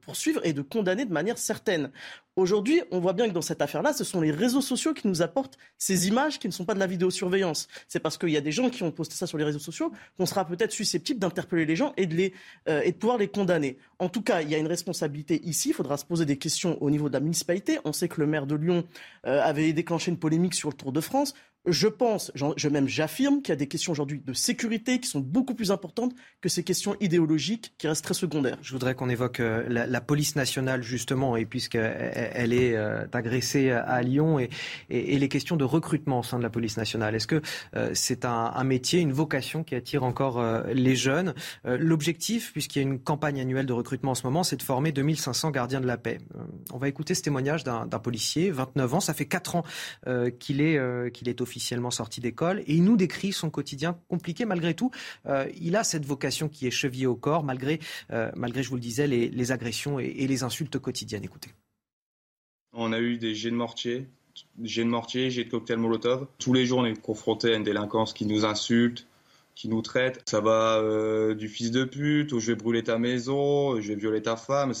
poursuivre 0.00 0.40
et 0.44 0.52
de 0.52 0.62
condamner 0.62 1.04
de 1.04 1.12
manière 1.12 1.38
certaine 1.38 1.90
Aujourd'hui, 2.36 2.82
on 2.90 3.00
voit 3.00 3.14
bien 3.14 3.28
que 3.28 3.32
dans 3.32 3.40
cette 3.40 3.62
affaire-là, 3.62 3.94
ce 3.94 4.04
sont 4.04 4.20
les 4.20 4.30
réseaux 4.30 4.60
sociaux 4.60 4.92
qui 4.92 5.08
nous 5.08 5.22
apportent 5.22 5.56
ces 5.78 6.06
images 6.06 6.38
qui 6.38 6.46
ne 6.46 6.52
sont 6.52 6.66
pas 6.66 6.74
de 6.74 6.78
la 6.78 6.86
vidéosurveillance. 6.86 7.66
C'est 7.88 7.98
parce 7.98 8.18
qu'il 8.18 8.28
y 8.28 8.36
a 8.36 8.42
des 8.42 8.52
gens 8.52 8.68
qui 8.68 8.82
ont 8.82 8.90
posté 8.90 9.14
ça 9.14 9.26
sur 9.26 9.38
les 9.38 9.44
réseaux 9.44 9.58
sociaux 9.58 9.90
qu'on 10.18 10.26
sera 10.26 10.44
peut-être 10.44 10.70
susceptible 10.70 11.18
d'interpeller 11.18 11.64
les 11.64 11.76
gens 11.76 11.94
et 11.96 12.04
de, 12.04 12.14
les, 12.14 12.34
euh, 12.68 12.82
et 12.84 12.92
de 12.92 12.96
pouvoir 12.98 13.16
les 13.16 13.28
condamner. 13.28 13.78
En 13.98 14.10
tout 14.10 14.20
cas, 14.20 14.42
il 14.42 14.50
y 14.50 14.54
a 14.54 14.58
une 14.58 14.66
responsabilité 14.66 15.40
ici. 15.46 15.70
Il 15.70 15.74
faudra 15.74 15.96
se 15.96 16.04
poser 16.04 16.26
des 16.26 16.36
questions 16.36 16.76
au 16.82 16.90
niveau 16.90 17.08
de 17.08 17.14
la 17.14 17.20
municipalité. 17.20 17.78
On 17.86 17.94
sait 17.94 18.08
que 18.08 18.20
le 18.20 18.26
maire 18.26 18.46
de 18.46 18.54
Lyon 18.54 18.84
euh, 19.26 19.40
avait 19.42 19.72
déclenché 19.72 20.10
une 20.10 20.18
polémique 20.18 20.52
sur 20.52 20.68
le 20.68 20.74
Tour 20.74 20.92
de 20.92 21.00
France. 21.00 21.32
Je 21.66 21.88
pense, 21.88 22.30
je 22.34 22.68
même 22.68 22.86
j'affirme 22.86 23.42
qu'il 23.42 23.50
y 23.50 23.52
a 23.52 23.56
des 23.56 23.66
questions 23.66 23.90
aujourd'hui 23.90 24.22
de 24.24 24.32
sécurité 24.32 25.00
qui 25.00 25.08
sont 25.08 25.18
beaucoup 25.18 25.54
plus 25.54 25.72
importantes 25.72 26.14
que 26.40 26.48
ces 26.48 26.62
questions 26.62 26.94
idéologiques 27.00 27.74
qui 27.76 27.88
restent 27.88 28.04
très 28.04 28.14
secondaires. 28.14 28.56
Je 28.62 28.70
voudrais 28.70 28.94
qu'on 28.94 29.08
évoque 29.08 29.40
euh, 29.40 29.64
la, 29.68 30.00
police 30.00 30.36
nationale 30.36 30.84
justement, 30.84 31.36
et 31.36 31.44
puisqu'elle 31.44 32.52
est 32.52 32.76
euh, 32.76 33.04
agressée 33.12 33.72
à 33.72 34.00
Lyon, 34.02 34.38
et, 34.38 34.48
les 34.88 35.28
questions 35.28 35.56
de 35.56 35.64
recrutement 35.64 36.20
au 36.20 36.22
sein 36.22 36.38
de 36.38 36.44
la 36.44 36.50
police 36.50 36.76
nationale. 36.76 37.16
Est-ce 37.16 37.26
que 37.26 37.42
euh, 37.74 37.90
c'est 37.94 38.24
un, 38.24 38.62
métier, 38.62 39.00
une 39.00 39.12
vocation 39.12 39.64
qui 39.64 39.74
attire 39.74 40.04
encore 40.04 40.42
les 40.72 40.94
jeunes? 40.94 41.34
L'objectif, 41.64 42.52
puisqu'il 42.52 42.78
y 42.78 42.84
a 42.84 42.88
une 42.88 43.00
campagne 43.00 43.40
annuelle 43.40 43.66
de 43.66 43.72
recrutement 43.72 44.12
en 44.12 44.14
ce 44.14 44.22
moment, 44.24 44.44
c'est 44.44 44.56
de 44.56 44.62
former 44.62 44.92
2500 44.92 45.50
gardiens 45.50 45.80
de 45.80 45.86
la 45.86 45.96
paix. 45.96 46.18
on 46.72 46.78
va 46.78 46.88
écouter 46.88 47.14
ce 47.14 47.22
témoignage 47.22 47.64
d'un 47.64 47.86
policier, 47.86 48.50
29 48.50 48.94
ans, 48.94 49.00
ça 49.00 49.14
fait 49.14 49.26
4 49.26 49.56
ans 49.56 49.64
qu'il 50.38 50.60
est, 50.60 51.12
qu'il 51.12 51.28
est 51.28 51.40
officier 51.40 51.55
officiellement 51.56 51.90
sorti 51.90 52.20
d'école 52.20 52.60
et 52.66 52.74
il 52.74 52.84
nous 52.84 52.98
décrit 52.98 53.32
son 53.32 53.48
quotidien 53.48 53.98
compliqué 54.08 54.44
malgré 54.44 54.74
tout. 54.74 54.90
Euh, 55.24 55.48
il 55.58 55.74
a 55.74 55.84
cette 55.84 56.04
vocation 56.04 56.50
qui 56.50 56.66
est 56.66 56.70
chevillée 56.70 57.06
au 57.06 57.16
corps 57.16 57.44
malgré, 57.44 57.80
euh, 58.12 58.30
malgré 58.36 58.62
je 58.62 58.68
vous 58.68 58.74
le 58.74 58.82
disais, 58.82 59.06
les, 59.06 59.52
agressions 59.52 59.98
et, 59.98 60.26
les 60.26 60.42
insultes 60.42 60.78
quotidiennes. 60.78 61.24
Écoutez. 61.24 61.50
On 62.74 62.92
a 62.92 63.00
eu 63.00 63.16
des 63.16 63.34
jets 63.34 63.50
de 63.50 63.54
mortier, 63.54 64.06
jets 64.62 64.84
de 64.84 64.90
mortier, 64.90 65.30
jets 65.30 65.44
de 65.44 65.50
cocktail 65.50 65.78
Molotov. 65.78 66.26
Tous 66.38 66.52
les 66.52 66.66
jours, 66.66 66.80
on 66.80 66.84
est 66.84 67.00
confronté 67.00 67.54
à 67.54 67.56
une 67.56 67.62
délinquance 67.62 68.12
qui 68.12 68.26
nous 68.26 68.44
insulte, 68.44 69.06
qui 69.54 69.70
nous 69.70 69.80
traite. 69.80 70.20
Ça 70.28 70.40
va 70.40 70.78
euh, 70.80 71.34
du 71.34 71.48
fils 71.48 71.70
de 71.70 71.84
pute, 71.84 72.32
ou 72.32 72.40
je 72.40 72.48
vais 72.48 72.56
brûler 72.56 72.82
ta 72.82 72.98
maison, 72.98 73.80
je 73.80 73.88
vais 73.88 73.94
violer 73.94 74.20
ta 74.20 74.36
femme, 74.36 74.72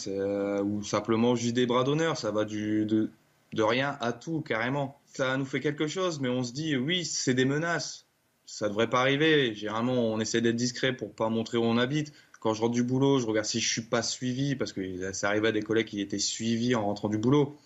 ou 0.62 0.82
simplement 0.82 1.36
juste 1.36 1.54
des 1.54 1.64
bras 1.64 1.84
d'honneur. 1.84 2.18
Ça 2.18 2.32
va 2.32 2.44
de 2.44 3.08
rien 3.54 3.96
à 4.00 4.12
tout, 4.12 4.42
carrément 4.42 5.00
ça 5.16 5.36
nous 5.36 5.44
fait 5.44 5.60
quelque 5.60 5.86
chose, 5.86 6.20
mais 6.20 6.28
on 6.28 6.42
se 6.42 6.52
dit, 6.52 6.76
oui, 6.76 7.04
c'est 7.04 7.34
des 7.34 7.44
menaces. 7.44 8.06
Ça 8.44 8.68
devrait 8.68 8.90
pas 8.90 9.00
arriver. 9.00 9.54
Généralement, 9.54 9.94
on 9.94 10.20
essaie 10.20 10.40
d'être 10.40 10.56
discret 10.56 10.94
pour 10.94 11.14
pas 11.14 11.28
montrer 11.28 11.58
où 11.58 11.64
on 11.64 11.78
habite. 11.78 12.12
Quand 12.40 12.54
je 12.54 12.60
rentre 12.60 12.74
du 12.74 12.82
boulot, 12.82 13.18
je 13.18 13.26
regarde 13.26 13.46
si 13.46 13.60
je 13.60 13.68
suis 13.68 13.82
pas 13.82 14.02
suivi, 14.02 14.54
parce 14.54 14.72
que 14.72 15.12
ça 15.12 15.28
arrivait 15.28 15.48
à 15.48 15.52
des 15.52 15.62
collègues 15.62 15.88
qui 15.88 16.00
étaient 16.00 16.18
suivis 16.18 16.74
en 16.74 16.84
rentrant 16.84 17.08
du 17.08 17.18
boulot. 17.18 17.56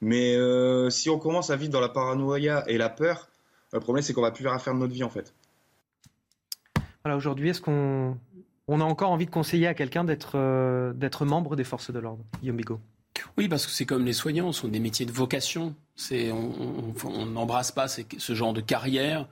Mais 0.00 0.36
euh, 0.36 0.90
si 0.90 1.10
on 1.10 1.18
commence 1.18 1.50
à 1.50 1.56
vivre 1.56 1.72
dans 1.72 1.80
la 1.80 1.88
paranoïa 1.88 2.64
et 2.66 2.78
la 2.78 2.88
peur, 2.88 3.28
le 3.72 3.80
problème 3.80 4.02
c'est 4.02 4.12
qu'on 4.12 4.22
va 4.22 4.30
plus 4.30 4.46
rien 4.46 4.58
faire 4.58 4.74
de 4.74 4.78
notre 4.78 4.92
vie 4.92 5.04
en 5.04 5.10
fait. 5.10 5.34
Voilà, 7.04 7.16
aujourd'hui, 7.16 7.50
est-ce 7.50 7.60
qu'on 7.60 8.18
on 8.66 8.80
a 8.80 8.84
encore 8.84 9.10
envie 9.10 9.26
de 9.26 9.30
conseiller 9.30 9.66
à 9.66 9.74
quelqu'un 9.74 10.04
d'être 10.04 10.32
euh, 10.36 10.92
membre 11.20 11.56
des 11.56 11.64
forces 11.64 11.90
de 11.90 11.98
l'ordre? 11.98 12.24
Guillaume 12.40 12.60
oui, 13.36 13.48
parce 13.48 13.66
que 13.66 13.72
c'est 13.72 13.86
comme 13.86 14.04
les 14.04 14.12
soignants, 14.12 14.52
ce 14.52 14.62
sont 14.62 14.68
des 14.68 14.80
métiers 14.80 15.06
de 15.06 15.12
vocation. 15.12 15.74
on 16.10 17.26
n'embrasse 17.26 17.72
pas 17.72 17.88
ce 17.88 18.34
genre 18.34 18.52
de 18.52 18.60
carrière 18.60 19.26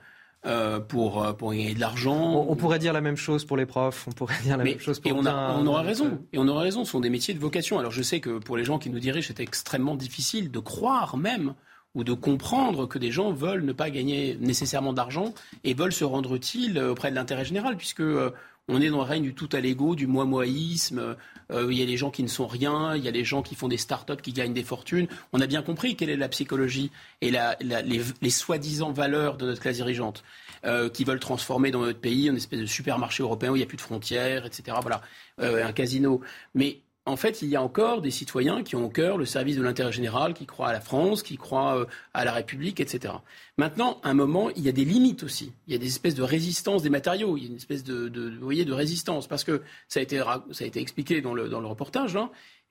euh, 0.45 0.79
pour, 0.79 1.21
euh, 1.21 1.33
pour 1.33 1.51
gagner 1.51 1.73
de 1.73 1.81
l'argent. 1.81 2.45
On, 2.47 2.55
pourrait 2.55 2.79
dire 2.79 2.93
la 2.93 3.01
même 3.01 3.17
chose 3.17 3.43
pour 3.43 3.57
les 3.57 3.65
profs, 3.65 4.07
on 4.07 4.11
pourrait 4.11 4.41
dire 4.41 4.55
la 4.55 4.63
même 4.63 4.79
chose 4.79 4.99
pour 5.01 5.11
et 5.11 5.13
on, 5.13 5.19
on 5.19 5.67
aura 5.67 5.81
raison. 5.81 6.23
Et 6.31 6.37
on 6.37 6.47
aura 6.47 6.61
raison, 6.61 6.85
ce 6.85 6.91
sont 6.91 7.01
des 7.01 7.09
métiers 7.09 7.33
de 7.33 7.39
vocation. 7.39 7.77
Alors 7.77 7.91
je 7.91 8.01
sais 8.01 8.21
que 8.21 8.39
pour 8.39 8.55
les 8.55 8.63
gens 8.63 8.79
qui 8.79 8.89
nous 8.89 8.99
dirigent, 8.99 9.27
c'est 9.27 9.41
extrêmement 9.41 9.95
difficile 9.95 10.49
de 10.49 10.59
croire 10.59 11.17
même 11.17 11.55
ou 11.93 12.05
de 12.05 12.13
comprendre 12.13 12.85
que 12.85 12.97
des 12.97 13.11
gens 13.11 13.33
veulent 13.33 13.65
ne 13.65 13.73
pas 13.73 13.89
gagner 13.89 14.37
nécessairement 14.39 14.93
d'argent 14.93 15.33
et 15.65 15.73
veulent 15.73 15.91
se 15.91 16.05
rendre 16.05 16.33
utiles 16.35 16.79
auprès 16.79 17.09
de 17.09 17.15
l'intérêt 17.15 17.43
général, 17.43 17.75
puisque 17.75 17.99
euh, 17.99 18.31
on 18.69 18.81
est 18.81 18.89
dans 18.89 18.97
le 18.97 19.03
règne 19.03 19.23
du 19.23 19.33
tout 19.33 19.49
à 19.51 19.59
l'ego, 19.59 19.95
du 19.95 20.07
moi-moïsme. 20.07 21.15
Euh, 21.51 21.67
il 21.71 21.77
y 21.77 21.81
a 21.81 21.85
les 21.85 21.97
gens 21.97 22.11
qui 22.11 22.23
ne 22.23 22.27
sont 22.27 22.47
rien, 22.47 22.95
il 22.95 23.03
y 23.03 23.07
a 23.07 23.11
les 23.11 23.23
gens 23.23 23.41
qui 23.41 23.55
font 23.55 23.67
des 23.67 23.77
start-up 23.77 24.21
qui 24.21 24.31
gagnent 24.31 24.53
des 24.53 24.63
fortunes. 24.63 25.07
On 25.33 25.41
a 25.41 25.47
bien 25.47 25.61
compris 25.61 25.95
quelle 25.95 26.09
est 26.09 26.17
la 26.17 26.29
psychologie 26.29 26.91
et 27.21 27.31
les, 27.31 28.29
soi-disant 28.29 28.91
valeurs 28.91 29.37
de 29.37 29.45
notre 29.47 29.61
classe 29.61 29.77
dirigeante. 29.77 30.23
Euh, 30.65 30.89
qui 30.89 31.05
veulent 31.05 31.21
transformer 31.21 31.71
dans 31.71 31.79
notre 31.79 32.01
pays 32.01 32.27
une 32.27 32.35
espèce 32.35 32.59
de 32.59 32.65
supermarché 32.65 33.23
européen 33.23 33.51
où 33.51 33.55
il 33.55 33.59
n'y 33.59 33.63
a 33.63 33.65
plus 33.65 33.77
de 33.77 33.81
frontières, 33.81 34.45
etc. 34.45 34.77
Voilà, 34.81 35.01
euh, 35.39 35.65
un 35.65 35.71
casino. 35.71 36.19
Mais 36.53 36.81
en 37.09 37.15
fait, 37.15 37.41
il 37.41 37.49
y 37.49 37.55
a 37.55 37.61
encore 37.61 38.01
des 38.01 38.11
citoyens 38.11 38.63
qui 38.63 38.75
ont 38.75 38.85
au 38.85 38.89
cœur 38.89 39.17
le 39.17 39.25
service 39.25 39.57
de 39.57 39.63
l'intérêt 39.63 39.91
général, 39.91 40.33
qui 40.33 40.45
croient 40.45 40.69
à 40.69 40.73
la 40.73 40.79
France, 40.81 41.23
qui 41.23 41.37
croient 41.37 41.79
euh, 41.79 41.85
à 42.13 42.23
la 42.23 42.31
République, 42.31 42.79
etc. 42.79 43.15
Maintenant, 43.57 43.99
à 44.03 44.09
un 44.09 44.13
moment, 44.13 44.49
il 44.51 44.63
y 44.63 44.69
a 44.69 44.71
des 44.71 44.85
limites 44.85 45.23
aussi. 45.23 45.51
Il 45.67 45.73
y 45.73 45.75
a 45.75 45.79
des 45.79 45.87
espèces 45.87 46.15
de 46.15 46.21
résistance 46.21 46.83
des 46.83 46.89
matériaux. 46.89 47.35
Il 47.35 47.43
y 47.43 47.47
a 47.47 47.49
une 47.49 47.55
espèce 47.55 47.83
de, 47.83 48.37
voyez, 48.39 48.63
de 48.63 48.73
résistance. 48.73 49.27
Parce 49.27 49.43
que 49.43 49.63
ça 49.87 49.99
a 49.99 50.03
été, 50.03 50.17
ça 50.51 50.63
a 50.63 50.67
été 50.67 50.79
expliqué 50.79 51.21
dans 51.21 51.33
le, 51.33 51.49
dans 51.49 51.59
le 51.59 51.67
reportage. 51.67 52.17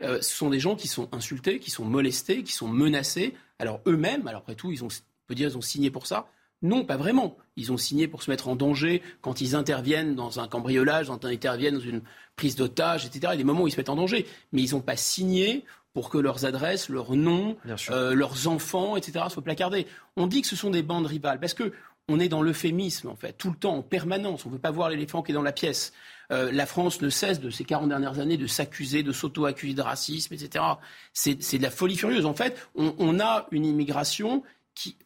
Euh, 0.02 0.20
ce 0.20 0.36
sont 0.36 0.50
des 0.50 0.60
gens 0.60 0.76
qui 0.76 0.88
sont 0.88 1.08
insultés, 1.12 1.58
qui 1.58 1.70
sont 1.70 1.84
molestés, 1.84 2.42
qui 2.44 2.52
sont 2.52 2.68
menacés. 2.68 3.34
Alors 3.58 3.80
eux-mêmes, 3.86 4.26
alors 4.28 4.42
après 4.42 4.54
tout, 4.54 4.70
ils 4.70 4.84
ont, 4.84 4.88
on 4.88 5.26
peut 5.26 5.34
dire, 5.34 5.48
ils 5.48 5.58
ont 5.58 5.62
signé 5.62 5.90
pour 5.90 6.06
ça. 6.06 6.28
Non, 6.62 6.84
pas 6.84 6.96
vraiment. 6.96 7.36
Ils 7.56 7.70
ont 7.72 7.76
signé 7.76 8.08
pour 8.08 8.22
se 8.22 8.30
mettre 8.30 8.48
en 8.48 8.56
danger 8.56 9.02
quand 9.20 9.40
ils 9.40 9.54
interviennent 9.54 10.14
dans 10.14 10.40
un 10.40 10.48
cambriolage, 10.48 11.06
quand 11.06 11.24
ils 11.24 11.34
interviennent 11.34 11.74
dans 11.74 11.80
une 11.80 12.02
prise 12.34 12.56
d'otage, 12.56 13.06
etc. 13.06 13.20
Il 13.24 13.30
y 13.30 13.32
a 13.34 13.36
des 13.36 13.44
moments 13.44 13.62
où 13.62 13.68
ils 13.68 13.72
se 13.72 13.76
mettent 13.76 13.88
en 13.88 13.96
danger. 13.96 14.26
Mais 14.52 14.62
ils 14.62 14.74
n'ont 14.74 14.80
pas 14.80 14.96
signé 14.96 15.64
pour 15.92 16.10
que 16.10 16.18
leurs 16.18 16.44
adresses, 16.44 16.88
leurs 16.88 17.14
noms, 17.14 17.56
euh, 17.90 18.14
leurs 18.14 18.48
enfants, 18.48 18.96
etc. 18.96 19.24
soient 19.28 19.42
placardés. 19.42 19.86
On 20.16 20.26
dit 20.26 20.42
que 20.42 20.48
ce 20.48 20.56
sont 20.56 20.70
des 20.70 20.82
bandes 20.82 21.06
rivales 21.06 21.40
parce 21.40 21.54
que 21.54 21.72
on 22.08 22.18
est 22.20 22.28
dans 22.28 22.40
l'euphémisme, 22.40 23.08
en 23.08 23.16
fait, 23.16 23.34
tout 23.34 23.50
le 23.50 23.56
temps, 23.56 23.76
en 23.76 23.82
permanence. 23.82 24.46
On 24.46 24.48
ne 24.48 24.54
veut 24.54 24.60
pas 24.60 24.70
voir 24.70 24.88
l'éléphant 24.88 25.22
qui 25.22 25.32
est 25.32 25.34
dans 25.34 25.42
la 25.42 25.52
pièce. 25.52 25.92
Euh, 26.32 26.50
la 26.52 26.66
France 26.66 27.02
ne 27.02 27.10
cesse 27.10 27.38
de 27.40 27.50
ces 27.50 27.64
40 27.64 27.90
dernières 27.90 28.18
années 28.18 28.36
de 28.38 28.46
s'accuser, 28.46 29.02
de 29.02 29.12
s'auto-accuser 29.12 29.74
de 29.74 29.82
racisme, 29.82 30.32
etc. 30.34 30.64
C'est 31.12 31.58
de 31.58 31.62
la 31.62 31.70
folie 31.70 31.96
furieuse. 31.96 32.26
En 32.26 32.34
fait, 32.34 32.56
on, 32.74 32.94
on 32.98 33.20
a 33.20 33.46
une 33.50 33.66
immigration 33.66 34.42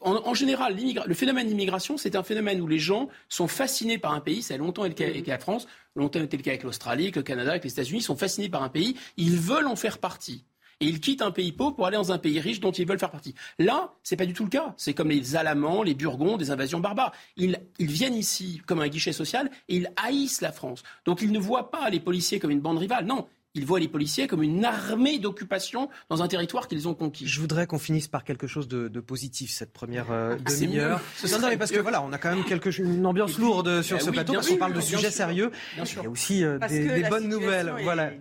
en, 0.01 0.35
général, 0.35 0.77
le 1.07 1.15
phénomène 1.15 1.49
d'immigration, 1.49 1.97
c'est 1.97 2.17
un 2.17 2.23
phénomène 2.23 2.61
où 2.61 2.67
les 2.67 2.79
gens 2.79 3.09
sont 3.29 3.49
fascinés 3.49 3.99
par 3.99 4.13
un 4.13 4.21
pays. 4.21 4.43
Ça 4.43 4.55
a 4.55 4.57
longtemps 4.57 4.85
été 4.85 5.05
le 5.05 5.11
cas 5.11 5.15
avec 5.15 5.27
la 5.27 5.39
France, 5.39 5.67
longtemps 5.95 6.21
été 6.21 6.37
le 6.37 6.43
cas 6.43 6.51
avec 6.51 6.63
l'Australie, 6.63 7.05
avec 7.05 7.17
le 7.17 7.23
Canada, 7.23 7.51
avec 7.51 7.65
les 7.65 7.73
États-Unis. 7.73 8.01
Ils 8.01 8.03
sont 8.03 8.17
fascinés 8.17 8.49
par 8.49 8.63
un 8.63 8.69
pays. 8.69 8.97
Ils 9.17 9.37
veulent 9.37 9.67
en 9.67 9.77
faire 9.77 9.99
partie. 9.99 10.45
et 10.81 10.87
ils 10.87 11.01
quittent 11.01 11.23
un 11.23 11.31
pays 11.31 11.53
pauvre 11.53 11.77
pour 11.77 11.87
aller 11.87 11.97
dans 11.97 12.11
un 12.11 12.19
pays 12.19 12.41
riche 12.41 12.59
dont 12.59 12.73
ils 12.73 12.87
veulent 12.87 12.99
faire 12.99 13.11
partie. 13.11 13.35
Là, 13.59 13.95
c'est 14.03 14.17
pas 14.17 14.27
du 14.27 14.33
tout 14.33 14.45
le 14.45 14.51
cas. 14.51 14.75
C'est 14.77 14.95
comme 14.95 15.11
les 15.11 15.37
Alamans, 15.37 15.85
les 15.85 15.95
Burgonds, 15.95 16.37
des 16.37 16.51
invasions 16.51 16.81
barbares. 16.81 17.13
Ils, 17.37 17.61
ils 17.79 17.91
viennent 17.91 18.17
ici 18.17 18.61
comme 18.67 18.81
un 18.81 18.89
guichet 18.89 19.13
social 19.13 19.49
et 19.69 19.77
ils 19.77 19.93
haïssent 19.97 20.41
la 20.41 20.51
France. 20.51 20.83
Donc 21.05 21.23
ils 21.23 21.31
ne 21.31 21.39
voient 21.39 21.71
pas 21.71 21.89
les 21.89 22.01
policiers 22.01 22.41
comme 22.41 22.51
une 22.51 22.61
bande 22.61 22.79
rivale. 22.79 23.07
Non, 23.07 23.29
ils 23.55 23.67
voient 23.67 23.81
les 23.81 23.89
policiers 23.89 24.27
comme 24.27 24.43
une 24.43 24.65
armée 24.65 25.19
d'occupation 25.19 25.91
dans 26.09 26.23
un 26.23 26.29
territoire 26.29 26.69
qu'ils 26.69 26.89
ont 26.89 26.95
conquis. 26.95 27.27
Je 27.27 27.39
voudrais 27.39 27.67
qu'on 27.67 27.79
finisse 27.79 28.09
par 28.09 28.25
quelque 28.25 28.47
chose 28.47 28.67
de, 28.67 28.89
positif 29.01 29.51
cette 29.51 29.73
première 29.73 30.11
euh, 30.11 30.37
ah, 30.39 30.51
demi-heure. 30.51 31.01
Non, 31.31 31.39
non, 31.39 31.49
mais 31.49 31.57
parce 31.59 31.71
que 31.71 31.81
voilà, 31.81 32.03
on 32.03 32.13
a 32.13 32.19
quand 32.19 32.35
même 32.35 32.45
quelque, 32.45 32.71
une 32.81 33.05
ambiance 33.05 33.39
lourde 33.39 33.83
sur 33.83 33.99
eh 33.99 34.01
ce 34.01 34.11
plateau 34.11 34.35
parce 34.35 34.49
qu'on 34.49 34.57
parle 34.57 34.73
de 34.73 34.81
sujets 34.81 35.11
sérieux. 35.11 35.51
Il 35.77 35.85
y 35.85 35.99
a 35.99 36.09
aussi 36.09 36.45
euh, 36.45 36.59
des, 36.61 37.05
bonnes 37.11 37.29
nouvelles. 37.29 37.75
Voilà. 37.83 38.13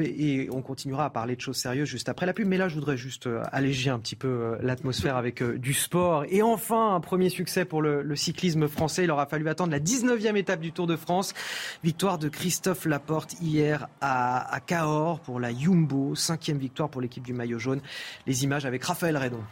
et 0.00 0.48
on 0.52 0.60
continuera 0.60 1.06
à 1.06 1.10
parler 1.10 1.36
de 1.36 1.40
choses 1.40 1.56
sérieuses 1.56 1.88
juste 1.88 2.10
après 2.10 2.26
la 2.26 2.34
pub. 2.34 2.46
Mais 2.46 2.58
là, 2.58 2.68
je 2.68 2.74
voudrais 2.74 2.96
juste 2.96 3.26
euh, 3.26 3.42
alléger 3.52 3.88
un 3.88 3.98
petit 3.98 4.16
peu 4.16 4.58
l'atmosphère 4.60 5.16
avec 5.28 5.42
du 5.42 5.72
sport. 5.72 6.24
Et 6.28 6.42
enfin, 6.42 6.94
un 6.94 7.00
premier 7.00 7.30
succès 7.30 7.64
pour 7.64 7.80
le, 7.80 8.02
le 8.02 8.16
cyclisme 8.16 8.68
français. 8.68 9.04
Il 9.04 9.10
aura 9.10 9.26
fallu 9.26 9.48
attendre 9.48 9.70
la 9.70 9.80
19e 9.80 10.36
étape 10.36 10.60
du 10.60 10.72
Tour 10.72 10.86
de 10.86 10.96
France. 10.96 11.32
Victoire 11.82 12.18
de 12.18 12.28
Christophe 12.28 12.84
Laporte 12.84 13.34
hier 13.40 13.88
à 14.02 14.57
à 14.57 14.57
Cahors 14.60 15.20
pour 15.20 15.40
la 15.40 15.52
Jumbo. 15.52 16.14
Cinquième 16.14 16.58
victoire 16.58 16.88
pour 16.88 17.00
l'équipe 17.00 17.24
du 17.24 17.32
maillot 17.32 17.58
jaune. 17.58 17.80
Les 18.26 18.44
images 18.44 18.66
avec 18.66 18.84
Raphaël 18.84 19.16
Redon. 19.16 19.42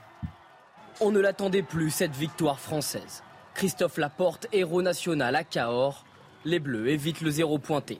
On 1.01 1.11
ne 1.11 1.20
l'attendait 1.20 1.62
plus, 1.62 1.91
cette 1.91 2.15
victoire 2.15 2.59
française. 2.59 3.23
Christophe 3.55 3.99
Laporte, 3.99 4.47
héros 4.53 4.83
national 4.83 5.37
à 5.37 5.45
Cahors. 5.45 6.05
Les 6.45 6.59
Bleus 6.59 6.89
évitent 6.89 7.20
le 7.20 7.31
zéro 7.31 7.59
pointé. 7.59 7.99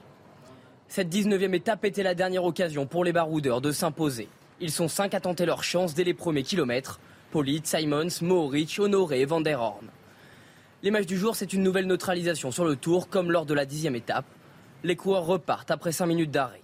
Cette 0.89 1.09
19e 1.12 1.55
étape 1.55 1.85
était 1.85 2.03
la 2.03 2.15
dernière 2.15 2.45
occasion 2.45 2.87
pour 2.87 3.05
les 3.05 3.12
baroudeurs 3.12 3.61
de 3.61 3.73
s'imposer. 3.73 4.28
Ils 4.61 4.70
sont 4.70 4.89
cinq 4.89 5.15
à 5.15 5.20
tenter 5.20 5.45
leur 5.45 5.65
chance 5.65 5.95
dès 5.95 6.05
les 6.05 6.15
premiers 6.15 6.43
kilomètres. 6.43 7.01
Polit, 7.31 7.62
Simons, 7.65 8.09
Mohoric, 8.23 8.78
Honoré 8.78 9.20
et 9.20 9.24
Van 9.27 9.41
der 9.41 9.61
Horn. 9.61 9.89
L'image 10.83 11.07
du 11.07 11.19
jour, 11.19 11.37
c'est 11.37 11.53
une 11.53 11.62
nouvelle 11.62 11.87
neutralisation 11.87 12.51
sur 12.51 12.65
le 12.65 12.77
tour, 12.77 13.09
comme 13.09 13.33
lors 13.33 13.47
de 13.47 13.55
la 13.55 13.66
dixième 13.66 13.97
étape. 13.97 14.27
Les 14.85 14.95
coureurs 14.95 15.27
repartent 15.27 15.70
après 15.70 15.93
cinq 15.93 16.07
minutes 16.07 16.31
d'arrêt. 16.31 16.62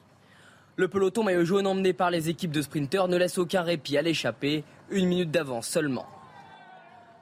Le 0.76 0.88
peloton 0.88 1.22
maillot 1.22 1.44
jaune 1.44 1.66
emmené 1.66 1.92
par 1.92 2.10
les 2.10 2.30
équipes 2.30 2.50
de 2.50 2.62
sprinteurs 2.62 3.06
ne 3.06 3.18
laisse 3.18 3.36
aucun 3.36 3.60
répit 3.60 3.98
à 3.98 4.02
l'échappée, 4.02 4.64
une 4.90 5.06
minute 5.06 5.30
d'avance 5.30 5.68
seulement. 5.68 6.06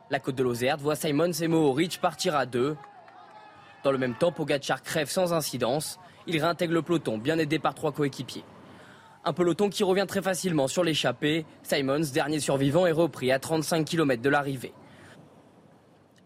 La 0.09 0.21
côte 0.21 0.37
de 0.37 0.45
Lozerte 0.45 0.81
voit 0.81 0.95
Simons 0.95 1.33
et 1.33 1.49
Mohoric 1.49 2.01
partir 2.01 2.37
à 2.37 2.47
deux. 2.47 2.77
Dans 3.83 3.91
le 3.91 3.99
même 3.99 4.15
temps, 4.15 4.31
Pogacar 4.31 4.83
crève 4.83 5.11
sans 5.11 5.33
incidence. 5.33 5.99
Il 6.29 6.41
réintègre 6.41 6.75
le 6.75 6.83
peloton, 6.83 7.19
bien 7.19 7.39
aidé 7.39 7.59
par 7.59 7.75
trois 7.75 7.91
coéquipiers. 7.91 8.45
Un 9.25 9.33
peloton 9.33 9.69
qui 9.69 9.83
revient 9.83 10.07
très 10.07 10.23
facilement 10.23 10.69
sur 10.69 10.85
l'échappée. 10.85 11.45
Simons, 11.65 12.07
dernier 12.15 12.39
survivant, 12.39 12.87
est 12.87 12.93
repris 12.93 13.33
à 13.33 13.41
35 13.41 13.85
km 13.85 14.23
de 14.23 14.31
l'arrivée. 14.31 14.73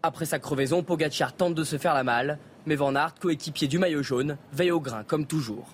Après 0.03 0.25
sa 0.25 0.37
crevaison, 0.37 0.83
Pogacar 0.83 1.33
tente 1.33 1.55
de 1.55 1.63
se 1.63 1.79
faire 1.79 1.95
la 1.95 2.03
malle, 2.03 2.37
mais 2.67 2.75
Van 2.75 2.93
Aert, 2.95 3.15
coéquipier 3.19 3.67
du 3.67 3.79
maillot 3.79 4.03
jaune, 4.03 4.37
veille 4.53 4.71
au 4.71 4.79
grain 4.79 5.03
comme 5.03 5.25
toujours. 5.25 5.73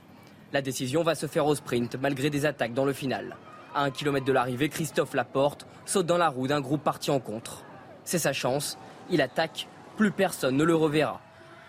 La 0.53 0.61
décision 0.61 1.01
va 1.01 1.15
se 1.15 1.27
faire 1.27 1.45
au 1.45 1.55
sprint 1.55 1.95
malgré 1.95 2.29
des 2.29 2.45
attaques 2.45 2.73
dans 2.73 2.83
le 2.83 2.91
final. 2.91 3.37
À 3.73 3.83
un 3.83 3.91
kilomètre 3.91 4.25
de 4.25 4.33
l'arrivée, 4.33 4.67
Christophe 4.67 5.13
Laporte 5.13 5.65
saute 5.85 6.05
dans 6.05 6.17
la 6.17 6.27
roue 6.27 6.47
d'un 6.47 6.59
groupe 6.59 6.83
parti 6.83 7.09
en 7.09 7.21
contre. 7.21 7.63
C'est 8.03 8.19
sa 8.19 8.33
chance, 8.33 8.77
il 9.09 9.21
attaque, 9.21 9.67
plus 9.95 10.11
personne 10.11 10.57
ne 10.57 10.65
le 10.65 10.75
reverra. 10.75 11.21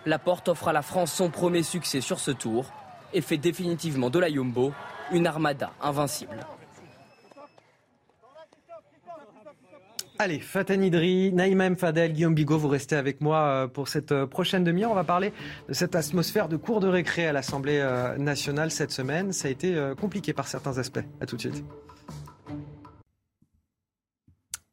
Laporte 0.05 0.49
offre 0.49 0.67
à 0.67 0.73
la 0.73 0.83
France 0.83 1.13
son 1.13 1.31
premier 1.31 1.63
succès 1.63 2.01
sur 2.01 2.19
ce 2.19 2.33
tour 2.33 2.73
et 3.13 3.21
fait 3.21 3.37
définitivement 3.37 4.11
de 4.11 4.19
la 4.19 4.29
Yumbo 4.29 4.73
une 5.13 5.29
armada 5.29 5.71
invincible. 5.81 6.41
Allez, 10.19 10.39
Fatani 10.39 10.87
Idri, 10.87 11.33
Naïma 11.33 11.74
Fadel, 11.74 12.12
Guillaume 12.12 12.35
Bigot, 12.35 12.57
vous 12.57 12.69
restez 12.69 12.95
avec 12.95 13.20
moi 13.20 13.39
euh, 13.39 13.66
pour 13.66 13.89
cette 13.89 14.12
euh, 14.12 14.24
prochaine 14.24 14.62
demi-heure. 14.62 14.93
On 14.93 14.95
va 14.95 15.03
parler 15.03 15.33
de 15.69 15.74
cette 15.74 15.97
atmosphère 15.97 16.49
de 16.49 16.57
cours 16.57 16.79
de 16.79 16.87
récré 16.87 17.27
à 17.27 17.33
l'Assemblée 17.33 17.81
euh, 17.81 18.16
nationale 18.19 18.70
cette 18.70 18.93
semaine. 18.93 19.33
Ça 19.33 19.49
a 19.49 19.51
été 19.51 19.74
compliqué 20.01 20.33
par 20.33 20.47
certains 20.47 20.79
aspects. 20.79 21.01
À 21.20 21.27
tout 21.27 21.35
de 21.35 21.41
suite. 21.41 21.65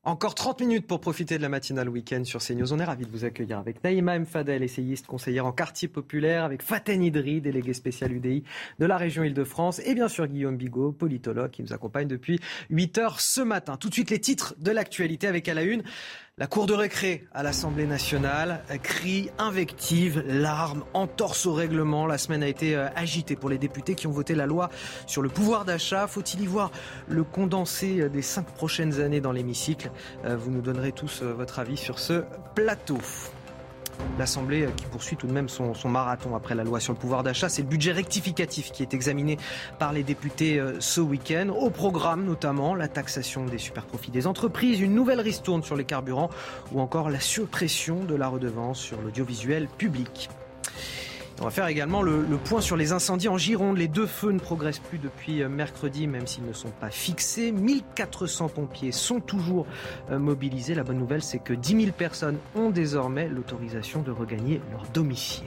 Encore 0.06 0.34
30 0.34 0.62
minutes 0.62 0.88
pour 0.88 1.02
profiter 1.02 1.36
de 1.36 1.42
la 1.42 1.50
matinale 1.50 1.90
week-end 1.90 2.24
sur 2.24 2.40
CNews. 2.40 2.72
On 2.72 2.80
est 2.80 2.86
ravis 2.86 3.06
de 3.06 3.12
vous 3.12 3.26
accueillir 3.26 3.60
avec 3.60 3.84
Naïma 3.84 4.16
M. 4.16 4.26
Fadel, 4.26 4.64
essayiste, 4.64 5.06
conseillère 5.06 5.46
en 5.46 5.52
quartier 5.52 5.90
populaire, 5.90 6.46
avec 6.46 6.62
Faten 6.62 7.04
Idri, 7.04 7.42
délégué 7.42 7.74
spécial 7.74 8.14
UDI 8.14 8.46
de 8.80 8.86
la 8.86 8.96
région 8.96 9.26
Île-de-France, 9.26 9.82
et 9.84 9.96
bien 9.96 10.08
sûr 10.08 10.26
Guillaume 10.28 10.56
Bigot, 10.56 10.94
politologue, 10.94 11.52
qui 11.52 11.64
nous 11.64 11.74
accompagne 11.74 12.08
depuis 12.08 12.40
8 12.70 12.98
heures 12.98 13.20
ce 13.20 13.42
matin. 13.42 13.76
Tout 13.76 13.90
de 13.90 13.94
suite 13.94 14.10
les 14.10 14.22
titres 14.22 14.56
de 14.58 14.72
l'actualité 14.72 15.28
avec 15.28 15.50
à 15.50 15.54
la 15.54 15.64
une 15.64 15.84
la 16.40 16.48
cour 16.48 16.68
de 16.68 16.74
récré 16.74 17.28
à 17.34 17.44
l'Assemblée 17.44 17.86
nationale, 17.86 18.64
crie, 18.82 19.30
invective, 19.38 20.24
larmes, 20.26 20.86
entorse 20.94 21.46
au 21.46 21.54
règlement. 21.54 22.08
La 22.08 22.18
semaine 22.18 22.44
a 22.44 22.48
été 22.48 22.78
euh, 22.78 22.88
agitée 22.96 23.36
pour 23.36 23.50
les 23.50 23.58
députés 23.58 23.94
qui 23.94 24.08
ont 24.08 24.12
voté 24.12 24.36
la 24.36 24.46
loi 24.46 24.70
sur 25.06 25.22
le 25.22 25.28
pouvoir 25.28 25.66
d'achat. 25.66 26.08
Faut-il 26.08 26.42
y 26.42 26.46
voir 26.46 26.72
le 27.10 27.26
condensé 27.26 28.00
euh, 28.00 28.10
des 28.10 28.22
cinq 28.22 28.46
prochaines 28.46 29.02
années 29.02 29.20
dans 29.20 29.34
l'hémicycle? 29.34 29.92
Euh, 30.24 30.38
Vous 30.38 30.50
nous 30.50 30.62
donnerez 30.62 30.94
tous 30.94 31.24
votre 31.24 31.60
avis 31.60 31.76
sur 31.76 32.00
ce 32.00 32.24
plateau. 32.56 33.00
L'Assemblée 34.18 34.68
qui 34.76 34.86
poursuit 34.86 35.16
tout 35.16 35.28
de 35.28 35.32
même 35.32 35.50
son, 35.50 35.74
marathon 35.86 36.36
après 36.36 36.56
la 36.56 36.64
loi 36.64 36.80
sur 36.80 36.94
le 36.94 37.00
pouvoir 37.00 37.24
d'achat. 37.24 37.50
C'est 37.50 37.62
le 37.62 37.68
budget 37.68 37.92
rectificatif 37.92 38.72
qui 38.72 38.84
est 38.84 38.94
examiné 38.94 39.38
par 39.78 39.94
les 39.94 40.04
députés 40.04 40.60
euh, 40.60 40.74
ce 40.80 41.02
week-end. 41.02 41.50
Au 41.50 41.70
programme 41.70 42.26
notamment 42.26 42.76
la 42.76 42.88
taxation 42.88 43.46
des 43.46 43.58
superprofits 43.58 44.12
des 44.12 44.28
entreprises, 44.28 44.80
une 44.80 44.94
nouvelle 44.94 45.22
ristourne 45.22 45.64
sur 45.64 45.76
les 45.76 45.86
carburants 45.86 46.30
ou 46.72 46.82
encore 46.82 47.10
la 47.10 47.20
suppression 47.20 48.04
de 48.04 48.16
la 48.16 48.28
redevance 48.28 48.80
sur 48.80 49.02
l'audiovisuel 49.02 49.68
public. 49.68 50.30
On 51.42 51.46
va 51.46 51.52
faire 51.52 51.68
également 51.68 52.02
le, 52.02 52.26
point 52.38 52.60
sur 52.60 52.76
les 52.76 52.92
incendies 52.92 53.30
en 53.30 53.38
Gironde. 53.38 53.78
Les 53.78 53.88
deux 53.88 54.08
feux 54.08 54.32
ne 54.32 54.40
progressent 54.40 54.80
plus 54.80 54.98
depuis 54.98 55.42
euh, 55.42 55.48
mercredi, 55.48 56.06
même 56.06 56.28
s'ils 56.28 56.46
ne 56.46 56.52
sont 56.52 56.72
pas 56.72 56.90
fixés. 56.90 57.54
1400 57.54 58.50
pompiers 58.50 58.92
sont 58.92 59.22
toujours 59.22 59.66
euh, 60.12 60.20
mobilisés. 60.20 60.76
La 60.76 60.84
bonne 60.84 60.98
nouvelle, 60.98 61.24
c'est 61.24 61.40
que 61.40 61.54
10 61.54 61.84
000 61.84 61.92
personnes 61.94 62.38
ont 62.56 62.72
désormais 62.72 63.30
l'autorisation 63.30 64.02
de 64.02 64.12
regagner 64.12 64.62
leur 64.72 64.84
domicile. 64.92 65.46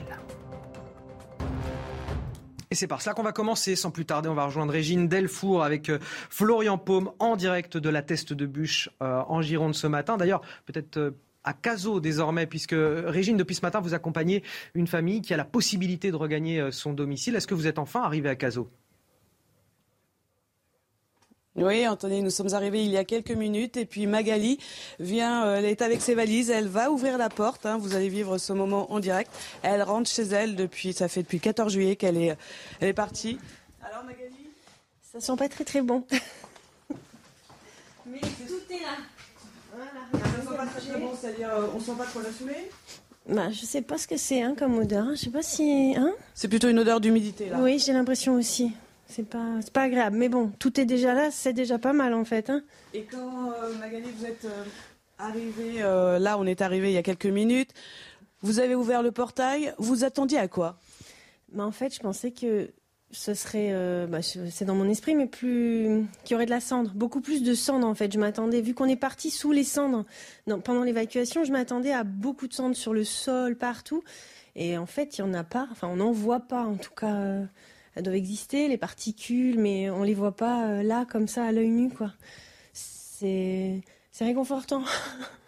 Et 2.71 2.75
c'est 2.75 2.87
par 2.87 3.03
cela 3.03 3.13
qu'on 3.13 3.21
va 3.21 3.31
commencer. 3.31 3.75
Sans 3.75 3.91
plus 3.91 4.05
tarder, 4.05 4.29
on 4.29 4.33
va 4.33 4.45
rejoindre 4.45 4.73
Régine 4.73 5.07
Delfour 5.07 5.63
avec 5.63 5.89
euh, 5.89 5.99
Florian 6.01 6.79
Paume 6.79 7.11
en 7.19 7.35
direct 7.35 7.77
de 7.77 7.89
la 7.89 8.01
Teste 8.01 8.33
de 8.33 8.47
Bûche 8.47 8.89
en 8.99 9.41
Gironde 9.43 9.75
ce 9.75 9.85
matin. 9.85 10.17
D'ailleurs, 10.17 10.41
peut-être 10.65 11.13
à 11.43 11.53
Cazaux 11.53 11.99
désormais, 11.99 12.47
puisque 12.47 12.75
Régine, 12.75 13.37
depuis 13.37 13.55
ce 13.55 13.61
matin, 13.61 13.79
vous 13.81 13.93
accompagnez 13.93 14.43
une 14.73 14.87
famille 14.87 15.21
qui 15.21 15.33
a 15.33 15.37
la 15.37 15.45
possibilité 15.45 16.11
de 16.11 16.15
regagner 16.15 16.59
euh, 16.59 16.71
son 16.71 16.93
domicile. 16.93 17.35
Est-ce 17.35 17.47
que 17.47 17.55
vous 17.55 17.67
êtes 17.67 17.79
enfin 17.79 18.01
arrivé 18.01 18.29
à 18.29 18.35
Cazaux? 18.35 18.69
Oui, 21.55 21.87
Anthony, 21.87 22.23
nous 22.23 22.31
sommes 22.31 22.55
arrivés 22.55 22.83
il 22.83 22.89
y 22.89 22.97
a 22.97 23.03
quelques 23.03 23.29
minutes 23.29 23.77
et 23.77 23.85
puis 23.85 24.07
Magali 24.07 24.57
vient, 24.99 25.45
euh, 25.45 25.57
elle 25.57 25.65
est 25.65 25.83
avec 25.83 26.01
ses 26.01 26.15
valises, 26.15 26.49
elle 26.49 26.67
va 26.67 26.89
ouvrir 26.89 27.19
la 27.19 27.29
porte. 27.29 27.67
Hein, 27.67 27.77
vous 27.77 27.95
allez 27.95 28.09
vivre 28.09 28.39
ce 28.39 28.53
moment 28.53 28.91
en 28.91 28.99
direct. 28.99 29.31
Elle 29.61 29.83
rentre 29.83 30.09
chez 30.09 30.23
elle 30.23 30.55
depuis, 30.55 30.93
ça 30.93 31.07
fait 31.07 31.21
depuis 31.21 31.37
le 31.37 31.43
14 31.43 31.71
juillet 31.71 31.95
qu'elle 31.95 32.17
est, 32.17 32.35
elle 32.79 32.89
est 32.89 32.93
partie. 32.93 33.37
Alors 33.83 34.03
Magali, 34.03 34.33
ça 35.03 35.19
sent 35.19 35.35
pas 35.37 35.47
très 35.47 35.63
très 35.63 35.83
bon. 35.83 36.03
Mais 38.07 38.19
tout 38.19 38.73
est 38.73 38.81
là. 38.81 38.97
C'est-à-dire 41.19 41.49
euh, 41.53 41.67
on 41.75 41.79
sent 41.79 41.93
pas 41.97 42.05
trop 42.05 42.21
la 42.21 42.31
saoulée 42.31 42.69
bah, 43.25 43.49
je 43.51 43.65
sais 43.65 43.81
pas 43.81 43.97
ce 43.97 44.05
que 44.05 44.17
c'est 44.17 44.41
hein, 44.41 44.53
comme 44.57 44.77
odeur. 44.77 45.05
Hein. 45.05 45.13
Je 45.15 45.21
sais 45.21 45.29
pas 45.29 45.41
si. 45.41 45.93
Hein 45.95 46.11
c'est 46.33 46.49
plutôt 46.49 46.67
une 46.67 46.77
odeur 46.77 46.99
d'humidité 46.99 47.47
là. 47.47 47.59
Oui, 47.61 47.79
j'ai 47.79 47.93
l'impression 47.93 48.33
aussi. 48.35 48.73
C'est 49.07 49.23
pas, 49.23 49.59
c'est 49.61 49.71
pas 49.71 49.83
agréable. 49.83 50.17
Mais 50.17 50.27
bon, 50.27 50.51
tout 50.59 50.77
est 50.77 50.83
déjà 50.83 51.13
là, 51.13 51.31
c'est 51.31 51.53
déjà 51.53 51.79
pas 51.79 51.93
mal 51.93 52.13
en 52.13 52.25
fait. 52.25 52.49
Hein. 52.49 52.63
Et 52.93 53.03
quand 53.03 53.51
euh, 53.51 53.77
Magali, 53.79 54.09
vous 54.17 54.25
êtes 54.25 54.43
euh, 54.43 54.63
arrivé, 55.19 55.79
là, 56.19 56.37
on 56.37 56.45
est 56.45 56.61
arrivé 56.61 56.89
il 56.89 56.95
y 56.95 56.97
a 56.97 57.03
quelques 57.03 57.25
minutes. 57.25 57.71
Vous 58.41 58.59
avez 58.59 58.75
ouvert 58.75 59.01
le 59.01 59.13
portail. 59.13 59.73
Vous 59.77 60.03
attendiez 60.03 60.37
à 60.39 60.49
quoi? 60.49 60.77
Bah, 61.53 61.65
en 61.65 61.71
fait, 61.71 61.95
je 61.95 62.01
pensais 62.01 62.31
que 62.31 62.71
ce 63.13 63.35
serait, 63.35 63.69
euh, 63.71 64.07
bah, 64.07 64.21
c'est 64.21 64.65
dans 64.65 64.75
mon 64.75 64.89
esprit, 64.89 65.15
mais 65.15 65.27
plus 65.27 66.05
qu'il 66.23 66.33
y 66.33 66.35
aurait 66.35 66.45
de 66.45 66.51
la 66.51 66.59
cendre, 66.59 66.91
beaucoup 66.95 67.21
plus 67.21 67.43
de 67.43 67.53
cendre 67.53 67.87
en 67.87 67.93
fait. 67.93 68.11
Je 68.11 68.19
m'attendais, 68.19 68.61
vu 68.61 68.73
qu'on 68.73 68.87
est 68.87 68.95
parti 68.95 69.29
sous 69.29 69.51
les 69.51 69.63
cendres 69.63 70.03
pendant 70.63 70.83
l'évacuation, 70.83 71.43
je 71.43 71.51
m'attendais 71.51 71.93
à 71.93 72.03
beaucoup 72.03 72.47
de 72.47 72.53
cendres 72.53 72.75
sur 72.75 72.93
le 72.93 73.03
sol, 73.03 73.55
partout. 73.55 74.03
Et 74.55 74.77
en 74.77 74.87
fait, 74.87 75.17
il 75.17 75.23
n'y 75.23 75.29
en 75.29 75.33
a 75.33 75.43
pas. 75.43 75.67
Enfin, 75.71 75.87
on 75.87 75.97
n'en 75.97 76.11
voit 76.11 76.41
pas. 76.41 76.63
En 76.63 76.75
tout 76.75 76.93
cas, 76.93 77.13
euh, 77.13 77.45
elles 77.95 78.03
doivent 78.03 78.15
exister, 78.15 78.67
les 78.67 78.77
particules, 78.77 79.59
mais 79.59 79.89
on 79.89 80.03
les 80.03 80.13
voit 80.13 80.35
pas 80.35 80.67
euh, 80.67 80.83
là, 80.83 81.05
comme 81.05 81.27
ça, 81.27 81.45
à 81.45 81.51
l'œil 81.51 81.69
nu, 81.69 81.89
quoi. 81.89 82.11
C'est 82.73 83.81
réconfortant. 84.19 84.83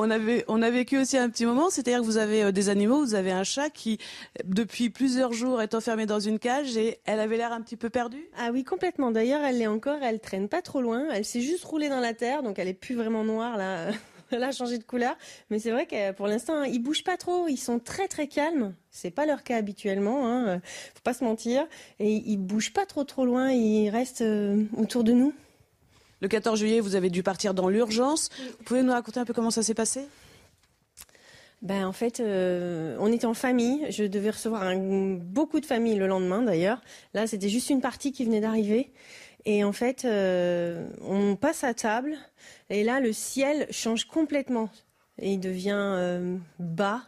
On, 0.00 0.12
avait, 0.12 0.44
on 0.46 0.62
a 0.62 0.70
vécu 0.70 0.96
aussi 0.96 1.18
un 1.18 1.28
petit 1.28 1.44
moment, 1.44 1.70
c'est-à-dire 1.70 2.00
que 2.00 2.04
vous 2.04 2.18
avez 2.18 2.44
euh, 2.44 2.52
des 2.52 2.68
animaux, 2.68 3.04
vous 3.04 3.16
avez 3.16 3.32
un 3.32 3.42
chat 3.42 3.68
qui, 3.68 3.98
depuis 4.44 4.90
plusieurs 4.90 5.32
jours, 5.32 5.60
est 5.60 5.74
enfermé 5.74 6.06
dans 6.06 6.20
une 6.20 6.38
cage 6.38 6.76
et 6.76 7.00
elle 7.04 7.18
avait 7.18 7.36
l'air 7.36 7.52
un 7.52 7.60
petit 7.60 7.76
peu 7.76 7.90
perdue. 7.90 8.28
Ah 8.38 8.50
oui, 8.52 8.62
complètement. 8.62 9.10
D'ailleurs, 9.10 9.40
elle 9.42 9.58
l'est 9.58 9.66
encore, 9.66 9.98
elle 10.00 10.20
traîne 10.20 10.48
pas 10.48 10.62
trop 10.62 10.80
loin. 10.80 11.08
Elle 11.12 11.24
s'est 11.24 11.40
juste 11.40 11.64
roulée 11.64 11.88
dans 11.88 11.98
la 11.98 12.14
terre, 12.14 12.44
donc 12.44 12.60
elle 12.60 12.68
est 12.68 12.74
plus 12.74 12.94
vraiment 12.94 13.24
noire 13.24 13.56
là. 13.56 13.90
Elle 14.30 14.44
a 14.44 14.52
changé 14.52 14.76
de 14.76 14.84
couleur, 14.84 15.16
mais 15.48 15.58
c'est 15.58 15.70
vrai 15.70 15.86
que 15.86 16.12
pour 16.12 16.26
l'instant, 16.26 16.62
ils 16.62 16.80
bougent 16.80 17.02
pas 17.02 17.16
trop. 17.16 17.48
Ils 17.48 17.56
sont 17.56 17.78
très 17.78 18.08
très 18.08 18.26
calmes. 18.26 18.74
C'est 18.90 19.10
pas 19.10 19.24
leur 19.24 19.42
cas 19.42 19.56
habituellement, 19.56 20.28
hein. 20.28 20.60
faut 20.94 21.00
pas 21.02 21.14
se 21.14 21.24
mentir. 21.24 21.66
Et 21.98 22.12
ils 22.12 22.36
bougent 22.36 22.74
pas 22.74 22.84
trop 22.84 23.04
trop 23.04 23.24
loin. 23.24 23.50
Ils 23.52 23.88
restent 23.88 24.20
euh, 24.20 24.64
autour 24.76 25.02
de 25.02 25.12
nous. 25.12 25.32
Le 26.20 26.28
14 26.28 26.58
juillet, 26.58 26.80
vous 26.80 26.96
avez 26.96 27.10
dû 27.10 27.22
partir 27.22 27.54
dans 27.54 27.68
l'urgence. 27.68 28.28
Vous 28.58 28.64
pouvez 28.64 28.82
nous 28.82 28.92
raconter 28.92 29.20
un 29.20 29.24
peu 29.24 29.32
comment 29.32 29.52
ça 29.52 29.62
s'est 29.62 29.74
passé? 29.74 30.00
Ben 31.62 31.86
en 31.86 31.92
fait, 31.92 32.20
euh, 32.20 32.96
on 33.00 33.12
était 33.12 33.26
en 33.26 33.34
famille. 33.34 33.86
Je 33.90 34.04
devais 34.04 34.30
recevoir 34.30 34.74
beaucoup 34.76 35.60
de 35.60 35.66
familles 35.66 35.96
le 35.96 36.06
lendemain 36.06 36.42
d'ailleurs. 36.42 36.80
Là, 37.14 37.26
c'était 37.26 37.48
juste 37.48 37.70
une 37.70 37.80
partie 37.80 38.12
qui 38.12 38.24
venait 38.24 38.40
d'arriver. 38.40 38.92
Et 39.44 39.62
en 39.64 39.72
fait, 39.72 40.04
euh, 40.04 40.88
on 41.02 41.36
passe 41.36 41.64
à 41.64 41.74
table. 41.74 42.16
Et 42.70 42.84
là, 42.84 43.00
le 43.00 43.12
ciel 43.12 43.66
change 43.70 44.04
complètement. 44.04 44.70
Et 45.20 45.32
il 45.32 45.40
devient 45.40 45.74
euh, 45.74 46.36
bas, 46.60 47.02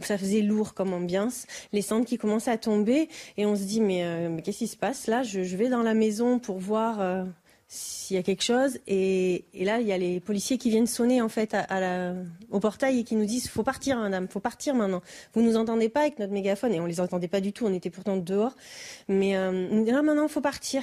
ça 0.00 0.16
faisait 0.16 0.40
lourd 0.40 0.72
comme 0.72 0.94
ambiance, 0.94 1.46
les 1.72 1.82
cendres 1.82 2.06
qui 2.06 2.16
commencent 2.16 2.48
à 2.48 2.56
tomber, 2.56 3.10
et 3.36 3.44
on 3.44 3.54
se 3.56 3.64
dit 3.64 3.82
mais, 3.82 4.40
qu'est-ce 4.42 4.56
qui 4.56 4.68
se 4.68 4.76
passe? 4.78 5.06
Là 5.06 5.22
je, 5.22 5.40
vais 5.40 5.68
dans 5.68 5.82
la 5.82 5.92
maison 5.92 6.38
pour 6.38 6.58
voir 6.58 7.26
s'il 7.72 8.16
y 8.16 8.20
a 8.20 8.22
quelque 8.22 8.42
chose. 8.42 8.78
Et, 8.86 9.46
là, 9.54 9.80
il 9.80 9.86
y 9.86 9.92
a 9.92 9.98
les 9.98 10.20
policiers 10.20 10.58
qui 10.58 10.68
viennent 10.68 10.86
sonner 10.86 11.22
en 11.22 11.30
fait 11.30 11.54
à, 11.54 11.80
la, 11.80 12.14
au 12.50 12.60
portail 12.60 12.98
et 12.98 13.04
qui 13.04 13.16
nous 13.16 13.24
disent 13.24 13.48
faut 13.48 13.62
partir, 13.62 13.96
madame, 13.96 14.28
faut 14.28 14.40
partir 14.40 14.74
maintenant. 14.74 15.00
Vous 15.32 15.40
nous 15.40 15.56
entendez 15.56 15.88
pas 15.88 16.00
avec 16.00 16.18
notre 16.18 16.34
mégaphone 16.34 16.74
et 16.74 16.80
on 16.80 16.86
les 16.86 17.00
entendait 17.00 17.28
pas 17.28 17.40
du 17.40 17.54
tout. 17.54 17.64
On 17.64 17.72
était 17.72 17.88
pourtant 17.88 18.18
dehors, 18.18 18.54
mais 19.08 19.36
euh, 19.36 19.68
nous 19.70 19.86
là 19.86 20.02
maintenant, 20.02 20.28
faut 20.28 20.42
partir. 20.42 20.82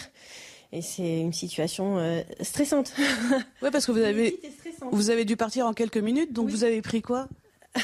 Et 0.71 0.81
c'est 0.81 1.19
une 1.19 1.33
situation 1.33 1.99
euh, 1.99 2.21
stressante. 2.41 2.93
Oui, 3.61 3.69
parce 3.71 3.85
que 3.85 3.91
vous 3.91 4.01
avez, 4.01 4.39
vous 4.91 5.11
avez 5.11 5.25
dû 5.25 5.37
partir 5.37 5.67
en 5.67 5.73
quelques 5.73 5.97
minutes, 5.97 6.33
donc 6.33 6.49
vous 6.49 6.63
avez 6.63 6.81
pris 6.81 7.03
quoi? 7.03 7.27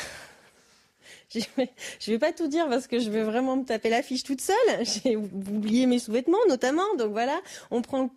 Je 1.30 1.42
vais, 1.58 1.70
vais 2.08 2.20
pas 2.20 2.32
tout 2.32 2.48
dire 2.48 2.68
parce 2.70 2.88
que 2.88 2.98
je 2.98 3.10
vais 3.10 3.24
vraiment 3.24 3.58
me 3.58 3.66
taper 3.66 3.90
l'affiche 3.90 4.24
toute 4.24 4.40
seule. 4.40 4.56
J'ai 4.82 5.18
oublié 5.18 5.86
mes 5.86 6.00
sous-vêtements 6.00 6.38
notamment, 6.48 6.96
donc 6.98 7.12
voilà. 7.12 7.42
On 7.72 7.82
prend 7.82 8.10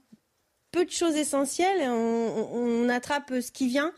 peu 0.79 0.85
de 0.85 0.91
choses 0.93 1.17
essentielles. 1.17 1.91
On, 1.91 2.89
attrape 2.89 3.33
ce 3.41 3.51
qui 3.51 3.67
vient 3.67 3.93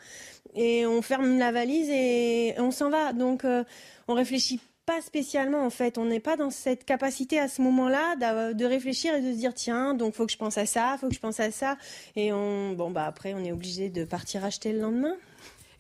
et 0.54 0.84
on 0.86 1.02
ferme 1.02 1.38
la 1.38 1.52
valise 1.52 1.88
et 1.90 2.54
on 2.58 2.70
s'en 2.70 2.90
va. 2.90 3.12
Donc, 3.12 3.44
euh, 3.44 3.64
on 4.08 4.14
réfléchit 4.14 4.60
pas 4.86 5.00
spécialement 5.02 5.64
en 5.64 5.70
fait. 5.70 5.98
On 5.98 6.06
n'est 6.06 6.20
pas 6.20 6.36
dans 6.36 6.50
cette 6.50 6.84
capacité 6.84 7.38
à 7.38 7.48
ce 7.48 7.60
moment-là 7.62 8.16
de 8.54 8.64
réfléchir 8.64 9.14
et 9.14 9.20
de 9.20 9.30
se 9.30 9.36
dire 9.36 9.54
tiens, 9.54 9.94
donc 9.94 10.14
faut 10.14 10.24
que 10.26 10.32
je 10.32 10.38
pense 10.38 10.56
à 10.56 10.66
ça, 10.66 10.96
faut 10.98 11.08
que 11.08 11.14
je 11.14 11.20
pense 11.20 11.38
à 11.38 11.50
ça. 11.50 11.76
Et 12.16 12.32
on, 12.32 12.72
bon 12.72 12.90
bah 12.90 13.04
après, 13.04 13.34
on 13.34 13.44
est 13.44 13.52
obligé 13.52 13.90
de 13.90 14.04
partir 14.04 14.44
acheter 14.44 14.72
le 14.72 14.80
lendemain. 14.80 15.14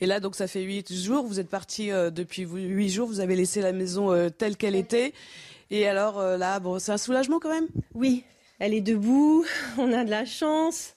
Et 0.02 0.06
là, 0.06 0.20
donc, 0.20 0.34
ça 0.34 0.46
fait 0.46 0.62
huit 0.62 0.92
jours. 0.92 1.26
Vous 1.26 1.40
êtes 1.40 1.50
parti 1.50 1.90
euh, 1.90 2.10
depuis 2.10 2.42
huit 2.42 2.88
jours. 2.90 3.08
Vous 3.08 3.20
avez 3.20 3.36
laissé 3.36 3.60
la 3.60 3.72
maison 3.72 4.12
euh, 4.12 4.28
telle 4.28 4.56
qu'elle 4.56 4.76
était. 4.76 5.12
Et 5.70 5.86
alors 5.88 6.22
là, 6.22 6.58
bon, 6.58 6.78
c'est 6.78 6.92
un 6.92 6.98
soulagement 6.98 7.38
quand 7.38 7.50
même? 7.50 7.68
Oui, 7.94 8.24
elle 8.60 8.74
est 8.74 8.80
debout, 8.82 9.44
on 9.78 9.92
a 9.92 10.04
de 10.04 10.10
la 10.10 10.24
chance, 10.24 10.94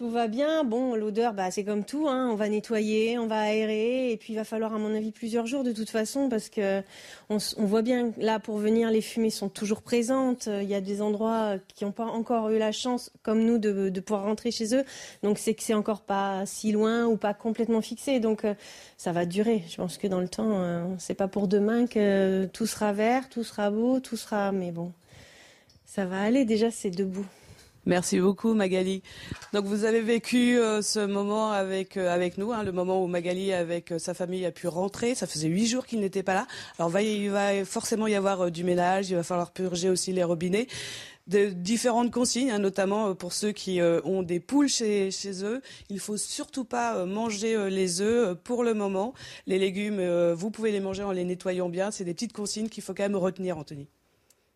tout 0.00 0.08
va 0.08 0.28
bien. 0.28 0.64
Bon, 0.64 0.94
l'odeur, 0.94 1.34
bah, 1.34 1.50
c'est 1.50 1.64
comme 1.64 1.84
tout, 1.84 2.08
hein. 2.08 2.28
on 2.30 2.34
va 2.34 2.48
nettoyer, 2.48 3.18
on 3.18 3.26
va 3.26 3.40
aérer, 3.40 4.12
et 4.12 4.16
puis 4.16 4.32
il 4.32 4.36
va 4.36 4.44
falloir, 4.44 4.74
à 4.74 4.78
mon 4.78 4.94
avis, 4.94 5.10
plusieurs 5.10 5.46
jours 5.46 5.64
de 5.64 5.72
toute 5.72 5.90
façon, 5.90 6.28
parce 6.30 6.48
que 6.48 6.82
on, 7.28 7.38
voit 7.66 7.82
bien 7.82 8.12
là, 8.18 8.38
pour 8.38 8.56
venir, 8.56 8.90
les 8.90 9.02
fumées 9.02 9.30
sont 9.30 9.48
toujours 9.48 9.82
présentes. 9.82 10.46
Il 10.46 10.68
y 10.68 10.74
a 10.74 10.80
des 10.80 11.02
endroits 11.02 11.56
qui 11.74 11.84
n'ont 11.84 11.92
pas 11.92 12.06
encore 12.06 12.50
eu 12.50 12.58
la 12.58 12.72
chance, 12.72 13.10
comme 13.22 13.44
nous, 13.44 13.58
de, 13.58 14.00
pouvoir 14.00 14.24
rentrer 14.24 14.50
chez 14.50 14.74
eux. 14.74 14.84
Donc 15.22 15.38
c'est 15.38 15.54
que 15.54 15.62
c'est 15.62 15.74
encore 15.74 16.00
pas 16.00 16.44
si 16.46 16.72
loin 16.72 17.06
ou 17.06 17.16
pas 17.16 17.34
complètement 17.34 17.82
fixé. 17.82 18.20
Donc 18.20 18.44
euh, 18.44 18.54
ça 18.96 19.12
va 19.12 19.26
durer. 19.26 19.64
Je 19.68 19.76
pense 19.76 19.98
que 19.98 20.06
dans 20.06 20.20
le 20.20 20.28
temps, 20.28 20.62
euh, 20.62 20.84
c'est 20.98 21.14
pas 21.14 21.28
pour 21.28 21.48
demain 21.48 21.86
que 21.86 22.46
tout 22.52 22.66
sera 22.66 22.92
vert, 22.94 23.28
tout 23.28 23.44
sera 23.44 23.70
beau, 23.70 24.00
tout 24.00 24.16
sera. 24.16 24.52
Mais 24.52 24.70
bon. 24.70 24.92
Ça 25.92 26.06
va 26.06 26.22
aller, 26.22 26.44
déjà 26.44 26.70
c'est 26.70 26.90
debout. 26.90 27.26
Merci 27.84 28.20
beaucoup 28.20 28.54
Magali. 28.54 29.02
Donc 29.52 29.64
vous 29.64 29.84
avez 29.84 30.00
vécu 30.00 30.56
euh, 30.56 30.82
ce 30.82 31.04
moment 31.04 31.50
avec 31.50 31.96
euh, 31.96 32.14
avec 32.14 32.38
nous, 32.38 32.52
hein, 32.52 32.62
le 32.62 32.70
moment 32.70 33.02
où 33.02 33.08
Magali 33.08 33.52
avec 33.52 33.90
euh, 33.90 33.98
sa 33.98 34.14
famille 34.14 34.46
a 34.46 34.52
pu 34.52 34.68
rentrer. 34.68 35.16
Ça 35.16 35.26
faisait 35.26 35.48
huit 35.48 35.66
jours 35.66 35.86
qu'il 35.86 35.98
n'était 35.98 36.22
pas 36.22 36.34
là. 36.34 36.46
Alors 36.78 36.96
il 37.00 37.28
va 37.30 37.64
forcément 37.64 38.06
y 38.06 38.14
avoir 38.14 38.52
du 38.52 38.62
ménage, 38.62 39.10
il 39.10 39.16
va 39.16 39.24
falloir 39.24 39.50
purger 39.50 39.90
aussi 39.90 40.12
les 40.12 40.22
robinets. 40.22 40.68
De 41.26 41.46
différentes 41.46 42.12
consignes, 42.12 42.52
hein, 42.52 42.60
notamment 42.60 43.16
pour 43.16 43.32
ceux 43.32 43.50
qui 43.50 43.80
ont 43.82 44.22
des 44.22 44.38
poules 44.38 44.68
chez, 44.68 45.10
chez 45.10 45.44
eux. 45.44 45.60
Il 45.88 45.98
faut 45.98 46.16
surtout 46.16 46.64
pas 46.64 47.04
manger 47.04 47.68
les 47.68 48.00
œufs 48.00 48.36
pour 48.44 48.62
le 48.62 48.74
moment. 48.74 49.12
Les 49.48 49.58
légumes, 49.58 50.00
vous 50.32 50.50
pouvez 50.52 50.70
les 50.70 50.80
manger 50.80 51.02
en 51.02 51.10
les 51.10 51.24
nettoyant 51.24 51.68
bien. 51.68 51.90
C'est 51.90 52.04
des 52.04 52.14
petites 52.14 52.32
consignes 52.32 52.68
qu'il 52.68 52.82
faut 52.82 52.94
quand 52.94 53.02
même 53.02 53.16
retenir, 53.16 53.58
Anthony. 53.58 53.88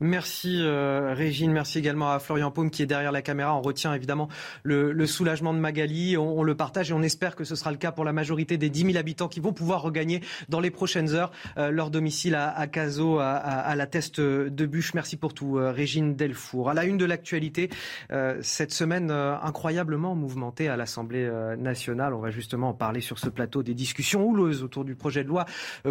Merci 0.01 0.59
euh, 0.61 1.15
Régine, 1.15 1.53
merci 1.53 1.79
également 1.79 2.11
à 2.11 2.19
Florian 2.19 2.51
Paume 2.51 2.69
qui 2.69 2.83
est 2.83 2.87
derrière 2.87 3.13
la 3.13 3.23
caméra. 3.23 3.55
On 3.55 3.63
retient 3.63 3.95
évidemment 3.95 4.29
le, 4.65 5.07
soulagement 5.07 5.55
de 5.55 5.61
Magali, 5.61 6.17
on, 6.19 6.43
le 6.43 6.57
partage 6.57 6.91
et 6.91 6.95
on 6.95 7.03
espère 7.03 7.37
que 7.37 7.45
ce 7.45 7.55
sera 7.55 7.71
le 7.71 7.77
cas 7.77 7.93
pour 7.93 8.05
la 8.05 8.13
majorité 8.13 8.57
des 8.57 8.71
10 8.71 8.87
000 8.87 8.97
habitants 8.97 9.29
qui 9.29 9.39
vont 9.39 9.53
pouvoir 9.53 9.83
regagner 9.83 10.21
dans 10.49 10.59
les 10.59 10.73
prochaines 10.73 11.15
heures 11.15 11.31
euh, 11.59 11.71
leur 11.71 11.91
domicile 11.91 12.35
à, 12.35 12.49
à 12.49 12.65
à, 12.65 13.77
la 13.77 13.87
Teste 13.87 14.21
de 14.21 14.67
Bûche. 14.67 14.95
Merci 14.95 15.17
pour 15.17 15.33
tout 15.33 15.59
euh, 15.59 15.71
Régine 15.71 16.17
Delfour. 16.17 16.71
À 16.71 16.75
la 16.75 16.87
une 16.87 16.97
de 16.97 17.05
l'actualité, 17.05 17.71
cette 18.41 18.73
semaine 18.73 19.11
incroyablement 19.11 20.17
mouvementée 20.17 20.69
à 20.69 20.77
l'Assemblée 20.77 21.31
nationale. 21.57 22.15
On 22.15 22.19
va 22.19 22.31
justement 22.31 22.71
en 22.71 22.75
parler 22.75 23.01
sur 23.01 23.19
ce 23.21 23.29
plateau 23.29 23.63
des 23.63 23.75
discussions 23.75 24.27
houleuses 24.27 24.65
autour 24.65 24.85
du 24.85 24.97
projet 24.97 25.23
de 25.23 25.29
loi 25.29 25.45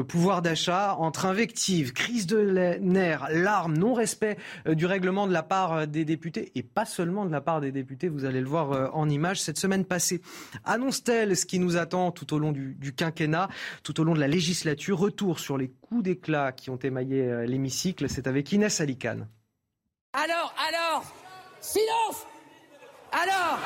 pouvoir 0.08 0.42
d'achat 0.42 0.96
entre 0.96 1.26
invectives, 1.26 1.94
crise 1.94 2.28
de 2.28 2.78
nerfs, 2.82 3.28
larmes, 3.32 3.78
non 3.78 3.93
respect 3.94 4.38
euh, 4.68 4.76
du 4.76 4.86
règlement 4.86 5.28
de 5.28 5.34
la 5.34 5.44
part 5.44 5.74
euh, 5.74 5.86
des 5.86 6.06
députés, 6.06 6.52
et 6.56 6.64
pas 6.64 6.86
seulement 6.86 7.26
de 7.26 7.32
la 7.32 7.42
part 7.42 7.62
des 7.62 7.72
députés, 7.72 8.10
vous 8.10 8.26
allez 8.26 8.42
le 8.42 8.48
voir 8.48 8.72
euh, 8.72 8.88
en 8.94 9.10
image, 9.10 9.42
cette 9.42 9.58
semaine 9.58 9.86
passée. 9.86 10.22
Annonce-t-elle 10.64 11.36
ce 11.36 11.46
qui 11.46 11.60
nous 11.60 11.78
attend 11.78 12.12
tout 12.12 12.34
au 12.34 12.40
long 12.40 12.52
du, 12.52 12.94
quinquennat, 12.96 13.50
tout 13.84 14.00
au 14.00 14.04
long 14.04 14.14
de 14.14 14.20
la 14.20 14.28
législature? 14.28 15.00
Retour 15.00 15.40
sur 15.40 15.58
les 15.58 15.70
coups 15.70 16.04
d'éclat 16.04 16.52
qui 16.52 16.70
ont 16.70 16.78
émaillé 16.78 17.46
l'hémicycle, 17.48 18.10
c'est 18.10 18.28
avec 18.28 18.52
Inès 18.52 18.80
Alicane. 18.82 19.28
Alors, 20.14 20.54
alors, 20.68 21.04
silence 21.60 22.28
Alors 23.12 23.60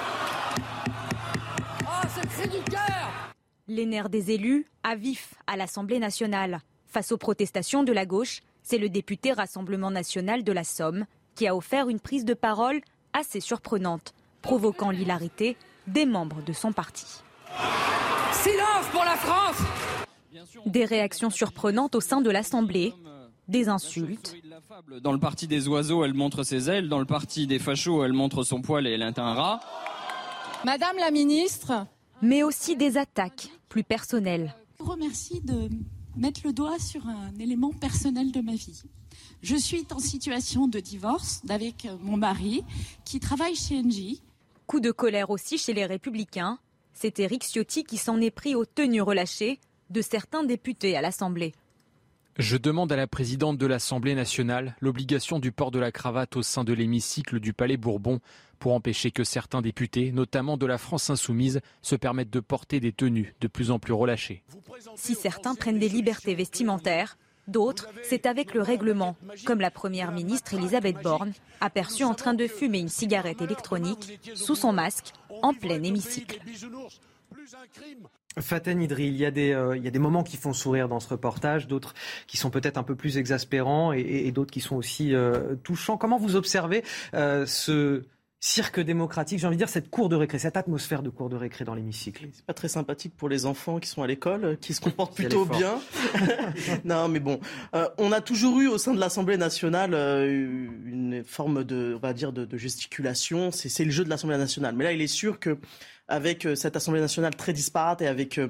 Oh, 1.82 2.08
ce 2.16 2.28
cri 2.28 2.48
du 2.50 2.64
cœur 2.64 3.34
Les 3.68 3.86
nerfs 3.86 4.10
des 4.10 4.32
élus 4.32 4.66
à 4.84 4.96
vif 4.96 5.36
à 5.48 5.58
l'Assemblée 5.58 6.00
nationale. 6.00 6.62
Face 6.88 7.12
aux 7.12 7.18
protestations 7.18 7.84
de 7.84 7.92
la 7.92 8.06
gauche, 8.06 8.42
c'est 8.68 8.78
le 8.78 8.90
député 8.90 9.32
Rassemblement 9.32 9.92
national 9.92 10.44
de 10.44 10.52
la 10.52 10.66
Somme 10.66 11.06
qui 11.36 11.48
a 11.48 11.56
offert 11.56 11.88
une 11.88 12.02
prise 12.02 12.26
de 12.26 12.34
parole 12.34 12.82
assez 13.14 13.40
surprenante, 13.40 14.14
provoquant 14.42 14.92
l'hilarité 14.92 15.56
des 15.88 16.06
membres 16.06 16.42
de 16.44 16.52
son 16.52 16.74
parti. 16.74 17.06
Silence 18.34 18.86
pour 18.92 19.06
la 19.06 19.16
France 19.16 19.56
Des 20.66 20.84
réactions 20.84 21.30
surprenantes 21.30 21.96
au 21.96 22.02
sein 22.02 22.20
de 22.20 22.30
l'Assemblée, 22.30 22.94
des 23.48 23.70
insultes. 23.70 24.36
Dans 25.02 25.14
le 25.14 25.20
parti 25.20 25.48
des 25.48 25.70
oiseaux, 25.70 26.04
elle 26.04 26.14
montre 26.14 26.44
ses 26.44 26.70
ailes. 26.70 26.90
Dans 26.90 27.00
le 27.00 27.06
parti 27.06 27.48
des 27.48 27.60
fachos, 27.60 28.04
elle 28.04 28.12
montre 28.12 28.44
son 28.44 28.62
poil 28.62 28.86
et 28.86 28.92
elle 28.92 29.02
est 29.02 29.20
un 29.20 29.34
rat. 29.34 29.62
Madame 30.66 30.98
la 30.98 31.12
ministre. 31.12 31.88
Mais 32.22 32.44
aussi 32.44 32.76
des 32.76 32.98
attaques 32.98 33.48
plus 33.70 33.84
personnelles. 33.84 34.56
Je 34.80 34.84
vous 34.84 34.92
remercie 34.92 35.40
de 35.40 35.70
mettre 36.18 36.42
le 36.44 36.54
doigt 36.54 36.80
sur 36.80 37.08
un 37.08 37.32
élément 37.40 37.72
personnel 37.72 38.32
de 38.32 38.42
ma 38.42 38.56
vie. 38.56 38.84
Je 39.42 39.56
suis 39.56 39.86
en 39.92 40.00
situation 40.00 40.68
de 40.68 40.80
divorce 40.80 41.42
avec 41.50 41.88
mon 42.02 42.18
mari 42.18 42.64
qui 43.06 43.20
travaille 43.20 43.56
chez 43.56 43.80
Engie. 43.80 44.22
Coup 44.66 44.80
de 44.80 44.92
colère 44.92 45.30
aussi 45.30 45.58
chez 45.58 45.74
les 45.74 45.86
Républicains. 45.86 46.60
C'est 46.94 47.20
Éric 47.20 47.44
Ciotti 47.44 47.84
qui 47.84 47.98
s'en 47.98 48.20
est 48.20 48.32
pris 48.32 48.56
aux 48.56 48.66
tenues 48.66 49.02
relâchées 49.02 49.60
de 49.90 50.02
certains 50.02 50.44
députés 50.44 50.98
à 50.98 51.02
l'Assemblée. 51.02 51.54
Je 52.38 52.58
demande 52.58 52.92
à 52.92 52.96
la 52.96 53.08
présidente 53.08 53.58
de 53.58 53.66
l'Assemblée 53.66 54.14
nationale 54.14 54.76
l'obligation 54.80 55.40
du 55.40 55.52
port 55.52 55.72
de 55.72 55.80
la 55.80 55.92
cravate 55.92 56.36
au 56.36 56.44
sein 56.44 56.64
de 56.64 56.74
l'hémicycle 56.74 57.40
du 57.40 57.54
Palais 57.54 57.78
Bourbon 57.78 58.20
pour 58.60 58.74
empêcher 58.74 59.12
que 59.12 59.24
certains 59.24 59.62
députés, 59.62 60.12
notamment 60.12 60.58
de 60.58 60.66
la 60.66 60.78
France 60.78 61.10
insoumise, 61.10 61.62
se 61.82 61.96
permettent 61.96 62.30
de 62.30 62.40
porter 62.40 62.80
des 62.80 62.92
tenues 62.92 63.36
de 63.42 63.48
plus 63.48 63.72
en 63.72 63.80
plus 63.80 63.94
relâchées. 63.94 64.44
Si 64.96 65.16
certains 65.16 65.56
prennent 65.56 65.80
des 65.80 65.90
libertés 65.90 66.36
vestimentaires, 66.36 67.18
d'autres, 67.48 67.88
c'est 68.04 68.26
avec 68.26 68.54
le 68.54 68.62
règlement, 68.62 69.16
comme 69.46 69.62
la 69.62 69.72
Première 69.72 70.12
ministre 70.12 70.54
Elisabeth 70.54 70.98
Borne, 71.02 71.34
aperçue 71.62 72.04
en 72.04 72.14
train 72.14 72.34
de 72.34 72.48
fumer 72.48 72.80
une 72.80 72.90
cigarette 72.90 73.42
électronique 73.42 74.20
sous 74.36 74.56
son 74.56 74.74
masque 74.74 75.14
en 75.42 75.54
plein 75.54 75.82
hémicycle. 75.82 76.40
Faten 78.40 78.82
Idri, 78.82 79.08
il 79.08 79.16
y, 79.16 79.26
a 79.26 79.32
des, 79.32 79.52
euh, 79.52 79.76
il 79.76 79.84
y 79.84 79.88
a 79.88 79.92
des 79.92 80.00
moments 80.00 80.24
qui 80.24 80.38
font 80.38 80.54
sourire 80.54 80.88
dans 80.88 81.00
ce 81.00 81.10
reportage, 81.10 81.68
d'autres 81.68 81.94
qui 82.28 82.38
sont 82.38 82.50
peut-être 82.50 82.78
un 82.78 82.84
peu 82.84 82.96
plus 82.96 83.18
exaspérants 83.18 83.94
et, 83.94 84.32
d'autres 84.32 84.52
qui 84.52 84.62
sont 84.62 84.76
aussi 84.76 85.16
euh, 85.16 85.56
touchants. 85.64 85.98
Comment 85.98 86.18
vous 86.18 86.36
observez 86.36 86.84
euh, 87.14 87.46
ce 87.46 88.04
cirque 88.40 88.80
démocratique, 88.80 89.40
j'ai 89.40 89.48
envie 89.48 89.56
de 89.56 89.62
dire 89.62 89.70
cette 89.70 89.90
cour 89.90 90.10
de 90.10 90.16
récré, 90.16 90.38
cette 90.38 90.58
atmosphère 90.58 91.02
de 91.02 91.10
cour 91.10 91.30
de 91.30 91.36
récré 91.36 91.66
dans 91.66 91.74
l'hémicycle 91.74 92.28
C'est 92.32 92.46
pas 92.46 92.54
très 92.54 92.68
sympathique 92.68 93.16
pour 93.18 93.30
les 93.30 93.46
enfants 93.46 93.80
qui 93.80 93.90
sont 93.90 94.04
à 94.04 94.08
l'école, 94.08 94.58
qui 94.62 94.74
se 94.74 94.82
comportent 94.82 95.16
plutôt 95.16 95.46
bien. 95.46 95.80
non, 96.86 97.08
mais 97.08 97.20
bon, 97.20 97.40
on 97.98 98.12
a 98.12 98.22
toujours 98.22 98.60
eu 98.60 98.68
au 98.68 98.78
sein 98.78 98.94
de 98.94 99.00
l'Assemblée 99.00 99.38
nationale 99.38 99.94
une 99.94 101.24
forme 101.26 101.64
de, 101.64 101.94
on 101.96 102.00
va 102.00 102.14
dire, 102.14 102.32
de, 102.32 102.46
de 102.46 102.58
gesticulation. 102.58 103.52
C'est 103.52 103.86
le 103.86 103.92
jeu 103.92 104.04
de 104.04 104.10
l'Assemblée 104.10 104.38
nationale. 104.38 104.76
Mais 104.76 104.84
là, 104.84 104.92
il 104.92 105.02
est 105.02 105.08
sûr 105.08 105.40
que 105.40 105.58
avec 106.08 106.46
euh, 106.46 106.56
cette 106.56 106.76
Assemblée 106.76 107.02
nationale 107.02 107.36
très 107.36 107.54
disparate 107.54 108.02
et 108.02 108.08
avec 108.08 108.38
euh, 108.38 108.48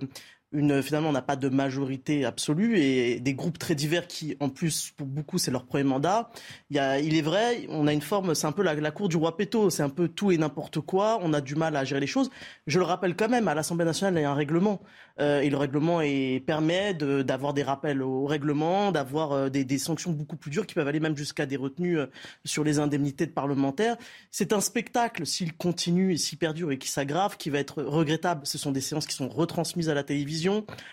une, 0.53 0.82
finalement, 0.82 1.09
on 1.09 1.14
n'a 1.14 1.22
pas 1.22 1.35
de 1.35 1.50
majorité 1.50 2.24
absolue 2.24 2.80
et 2.80 3.19
des 3.19 3.34
groupes 3.34 3.59
très 3.59 3.76
divers 3.76 4.08
qui, 4.08 4.38
en 4.40 4.50
plus, 4.50 4.92
pour 4.95 5.06
beaucoup, 5.06 5.38
c'est 5.38 5.51
leur 5.51 5.66
premier 5.66 5.84
mandat. 5.84 6.30
Il, 6.69 6.77
est 7.16 7.22
vrai, 7.22 7.66
on 7.69 7.85
a 7.88 7.93
une 7.93 8.01
forme, 8.01 8.34
c'est 8.34 8.48
un 8.48 8.53
peu 8.53 8.64
la, 8.64 8.74
la 8.74 8.92
cour 8.92 9.09
du 9.09 9.17
roi 9.17 9.35
Péto, 9.35 9.69
c'est 9.69 9.84
un 9.84 9.90
peu 9.90 10.08
tout 10.08 10.32
et 10.32 10.38
n'importe 10.38 10.80
quoi. 10.80 11.19
On 11.22 11.34
a 11.34 11.42
du 11.42 11.56
mal 11.56 11.76
à 11.76 11.84
gérer 11.84 12.00
les 12.00 12.08
choses. 12.08 12.30
Je 12.66 12.80
le 12.80 12.85
rappelle 12.85 13.16
quand 13.16 13.30
même, 13.30 13.48
à 13.48 13.56
l'Assemblée 13.56 13.85
nationale, 13.85 14.16
il 14.17 14.22
y 14.22 14.26
a 14.26 14.32
un 14.32 14.35
règlement. 14.35 14.82
Euh, 15.19 15.42
et 15.42 15.50
le 15.50 15.58
règlement 15.58 16.01
permet 16.45 16.93
d'avoir 16.93 17.53
des 17.53 17.64
rappels 17.64 18.03
au 18.03 18.26
règlement, 18.26 18.92
d'avoir 18.92 19.32
euh, 19.32 19.50
des, 19.50 19.66
des, 19.66 19.80
sanctions 19.80 20.11
beaucoup 20.11 20.38
plus 20.38 20.51
dures 20.51 20.67
qui 20.67 20.76
peuvent 20.76 20.88
aller 20.88 21.00
même 21.00 21.17
jusqu'à 21.17 21.48
des 21.48 21.56
retenues 21.58 21.98
euh, 21.98 22.06
sur 22.45 22.64
les 22.64 22.77
indemnités 22.77 23.26
de 23.26 23.32
parlementaires. 23.32 23.98
C'est 24.30 24.53
un 24.53 24.61
spectacle, 24.61 25.26
s'il 25.26 25.53
continue 25.53 26.14
et 26.14 26.17
s'il 26.17 26.38
perdure 26.38 26.72
et 26.72 26.77
qui 26.77 26.88
s'aggrave, 26.88 27.38
qui 27.38 27.50
va 27.50 27.58
être 27.58 27.82
regrettable. 27.82 28.42
Ce 28.45 28.59
sont 28.59 28.72
des 28.72 28.82
séances 28.82 29.08
qui 29.08 29.16
sont 29.16 29.27
retransmises 29.27 29.90
à 29.90 29.95
la 29.95 30.03
télévision. 30.03 30.36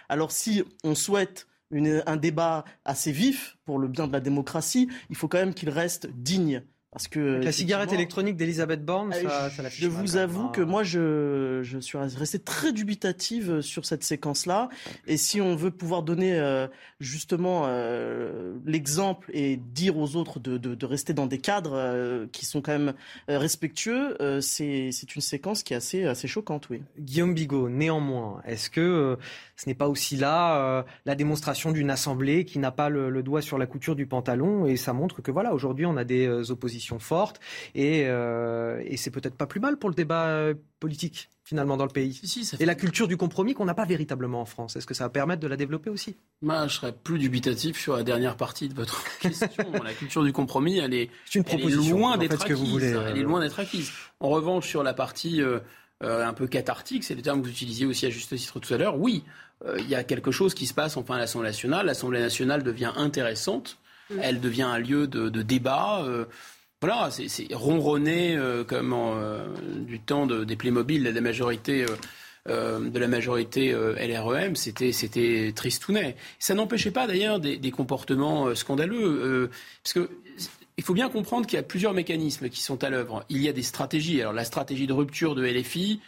Alors 0.09 0.33
si 0.33 0.63
on 0.83 0.95
souhaite 0.95 1.47
un 1.73 2.17
débat 2.17 2.65
assez 2.85 3.13
vif 3.13 3.57
pour 3.65 3.79
le 3.79 3.89
bien 3.89 4.07
de 4.07 4.13
la 4.13 4.21
démocratie, 4.21 4.89
il 5.11 5.17
faut 5.17 5.29
quand 5.29 5.39
même 5.39 5.55
qu'il 5.55 5.71
reste 5.71 6.07
digne 6.07 6.63
parce 6.95 7.09
que 7.09 7.19
la 7.43 7.51
cigarette 7.51 7.93
électronique 7.93 8.37
d'Elisabeth 8.37 8.85
Borne, 8.85 9.13
ça, 9.13 9.51
ça 9.51 9.69
Je 9.69 9.89
vous 9.89 10.17
avoue 10.17 10.49
que 10.51 10.61
moi, 10.61 10.85
je, 10.85 11.59
je 11.65 11.79
suis 11.81 11.99
resté 11.99 12.39
très 12.39 12.73
dubitative 12.73 13.63
sur 13.63 13.85
cette 13.85 14.05
séquence-là. 14.05 14.69
Et 15.09 15.17
si 15.17 15.41
on 15.41 15.57
veut 15.57 15.73
pouvoir 15.73 16.05
donner 16.05 16.39
euh, 16.39 16.69
justement 17.01 17.65
euh, 17.67 18.55
l'exemple 18.65 19.29
et 19.35 19.57
dire 19.57 19.99
aux 19.99 20.15
autres 20.15 20.39
de, 20.39 20.57
de, 20.57 20.77
de 20.77 20.87
rester 20.87 21.15
dans 21.15 21.27
des 21.27 21.39
cadres 21.39 21.75
euh, 21.75 22.27
qui 22.31 22.45
sont 22.47 22.63
quand 22.63 22.79
même 22.79 22.95
respectueux, 23.27 24.17
c'est 24.41 25.17
une 25.17 25.21
séquence 25.21 25.65
qui 25.65 25.75
est 25.75 25.77
assez, 25.77 26.05
assez 26.05 26.29
choquante, 26.29 26.69
oui. 26.71 26.81
Guillaume 26.97 27.35
Bigot, 27.35 27.69
néanmoins, 27.71 28.41
est-ce 28.47 28.71
que 28.71 29.19
ce 29.57 29.69
n'est 29.69 29.75
pas 29.75 29.89
aussi 29.89 30.17
là 30.17 30.85
la 31.07 31.15
démonstration 31.17 31.73
d'une 31.73 31.91
assemblée 31.91 32.45
qui 32.45 32.61
n'a 32.61 32.71
pas 32.71 32.89
le, 32.89 33.11
le, 33.11 33.23
doigt 33.25 33.43
sur 33.43 33.59
la 33.59 33.67
couture 33.67 33.97
du 33.97 34.07
pantalon 34.07 34.67
et 34.67 34.77
ça 34.77 34.93
montre 34.93 35.23
que 35.23 35.33
voilà, 35.33 35.55
aujourd'hui, 35.55 35.87
on 35.87 35.97
a 35.97 36.05
des 36.05 36.29
oppositions 36.53 36.84
forte 36.99 37.41
et, 37.75 38.05
euh, 38.07 38.83
et 38.85 38.97
c'est 38.97 39.11
peut-être 39.11 39.37
pas 39.37 39.47
plus 39.47 39.61
mal 39.61 39.77
pour 39.77 39.89
le 39.89 39.95
débat 39.95 40.27
euh, 40.27 40.55
politique 40.81 41.31
finalement 41.45 41.77
dans 41.77 41.85
le 41.85 41.91
pays. 41.91 42.21
Et 42.59 42.65
la 42.65 42.75
culture 42.75 43.07
du 43.07 43.17
compromis 43.17 43.55
qu'on 43.55 43.67
n'a 43.67 43.75
pas 43.75 43.85
véritablement 43.85 44.41
en 44.41 44.47
France. 44.47 44.77
Est-ce 44.77 44.87
que 44.87 44.95
ça 44.95 45.05
va 45.05 45.11
permettre 45.11 45.43
de 45.43 45.47
la 45.47 45.57
développer 45.57 45.91
aussi? 45.91 46.17
Moi, 46.41 46.67
je 46.67 46.75
serais 46.75 46.93
plus 46.93 47.19
dubitatif 47.19 47.79
sur 47.79 47.97
la 47.97 48.03
dernière 48.03 48.37
partie 48.37 48.69
de 48.69 48.75
votre 48.75 49.05
question. 49.21 49.71
la 49.85 49.93
culture 49.93 50.25
du 50.25 50.33
compromis, 50.33 50.79
elle 50.79 50.95
est, 50.95 51.11
une 51.35 51.45
proposition, 51.45 51.99
loin 51.99 52.17
d'être 52.17 52.33
acquise. 52.33 52.49
Que 52.49 52.55
vous 52.55 52.67
voulez, 52.67 52.95
Elle 53.09 53.19
est 53.19 53.23
loin 53.23 53.41
d'être 53.41 53.61
acquise. 53.61 53.93
En 54.21 54.31
revanche, 54.31 54.67
sur 54.67 54.83
la 54.83 54.95
partie 54.95 55.43
euh, 55.43 55.61
un 56.01 56.33
peu 56.33 56.47
cathartique, 56.47 57.05
c'est 57.05 57.15
le 57.15 57.21
terme 57.21 57.41
que 57.41 57.47
vous 57.47 57.53
utilisiez 57.53 57.85
aussi 57.85 58.07
à 58.07 58.11
juste 58.11 58.35
titre 58.35 58.59
tout 58.59 58.73
à 58.73 58.79
l'heure, 58.79 58.99
oui, 58.99 59.23
il 59.79 59.89
y 59.89 59.95
a 59.95 60.05
quelque 60.05 60.31
chose 60.31 60.53
qui 60.53 60.67
se 60.67 60.75
passe 60.75 60.99
enfin 60.99 61.15
à 61.15 61.19
l'Assemblée 61.19 61.49
nationale. 61.49 61.87
L'Assemblée 61.87 62.21
nationale 62.21 62.63
devient 62.63 62.93
intéressante. 62.97 63.79
Elle 64.21 64.41
devient 64.41 64.63
un 64.63 64.79
lieu 64.79 65.07
de, 65.07 65.31
de 65.31 65.43
débat. 65.43 66.05
Voilà, 66.87 67.09
c'est 67.11 67.47
ronronner 67.55 68.37
euh, 68.37 68.63
comme 68.63 68.93
euh, 68.93 69.47
du 69.87 70.01
temps 70.01 70.27
de, 70.27 70.45
des 70.45 70.55
Playmobil 70.55 71.03
de 71.03 71.09
la 71.09 71.21
majorité. 71.23 71.87
Euh, 72.47 72.79
de 72.79 72.99
la 72.99 73.09
majorité 73.09 73.73
LREM, 73.73 74.55
c'était 74.55 74.93
c'était 74.93 75.55
tristounet. 75.57 76.15
Ça 76.39 76.53
n'empêchait 76.53 76.91
pas 76.91 77.07
d'ailleurs 77.07 77.41
des, 77.41 77.57
des, 77.57 77.71
comportements 77.71 78.55
scandaleux, 78.55 79.51
parce 79.83 79.95
que 79.95 80.11
il 80.77 80.85
faut 80.85 80.93
bien 80.93 81.09
comprendre 81.09 81.47
qu'il 81.47 81.57
y 81.57 81.61
a 81.61 81.63
plusieurs 81.63 81.95
mécanismes 81.95 82.51
qui 82.51 82.61
sont 82.61 82.85
à 82.85 82.91
l'œuvre. 82.91 83.25
Il 83.31 83.41
y 83.41 83.49
a 83.49 83.55
des 83.55 83.63
stratégies. 83.63 84.21
Alors 84.21 84.35
la 84.35 84.45
stratégie 84.45 84.87
de 84.87 84.93
rupture 84.93 85.35
de 85.35 85.43
LFI, 85.43 86.01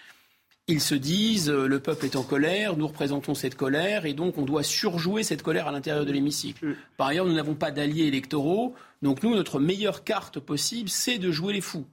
ils 0.69 0.81
se 0.81 0.95
disent 0.95 1.51
le 1.51 1.79
peuple 1.79 2.07
est 2.07 2.17
en 2.17 2.23
colère, 2.23 2.77
nous 2.77 2.87
représentons 2.87 3.35
cette 3.35 3.55
colère 3.55 4.05
et 4.05 4.15
donc 4.15 4.37
on 4.39 4.45
doit 4.45 4.63
surjouer 4.63 5.23
cette 5.23 5.43
colère 5.43 5.69
à 5.69 5.73
l'intérieur 5.73 6.05
de 6.05 6.13
l'hémicycle. 6.13 6.67
Mm. 6.67 6.77
Par 6.97 7.07
ailleurs, 7.09 7.27
nous 7.27 7.35
n'avons 7.35 7.55
pas 7.55 7.71
d'alliés 7.71 8.07
électoraux, 8.07 8.75
donc 9.03 9.23
nous, 9.23 9.35
notre 9.35 9.61
meilleure 9.61 10.05
carte 10.05 10.41
possible, 10.41 10.89
c'est 10.89 11.19
de 11.19 11.31
jouer 11.31 11.53
les 11.53 11.61
fous. 11.61 11.87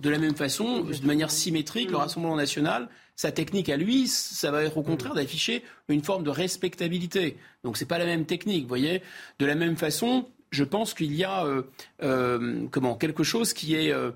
de 0.00 0.10
la 0.10 0.18
même 0.18 0.34
façon, 0.34 0.80
de 0.80 1.06
manière 1.06 1.30
symétrique, 1.30 1.90
le 1.90 1.96
Rassemblement 1.96 2.36
national, 2.36 2.88
sa 3.14 3.32
technique 3.32 3.68
à 3.68 3.76
lui, 3.76 4.06
ça 4.06 4.50
va 4.52 4.62
être 4.62 4.76
au 4.76 4.82
contraire 4.82 5.14
d'afficher 5.14 5.64
une 5.88 6.02
forme 6.02 6.22
de 6.22 6.30
respectabilité. 6.30 7.36
Donc 7.64 7.76
c'est 7.76 7.84
pas 7.84 7.98
la 7.98 8.04
même 8.04 8.26
technique, 8.26 8.62
vous 8.62 8.68
voyez. 8.68 9.02
De 9.40 9.46
la 9.46 9.56
même 9.56 9.76
façon, 9.76 10.26
je 10.50 10.64
pense 10.64 10.94
qu'il 10.94 11.14
y 11.14 11.24
a 11.24 11.44
euh, 11.44 11.62
euh, 12.02 12.66
comment 12.70 12.94
quelque 12.94 13.24
chose 13.24 13.52
qui 13.52 13.74
est 13.74 13.92
euh, 13.92 14.12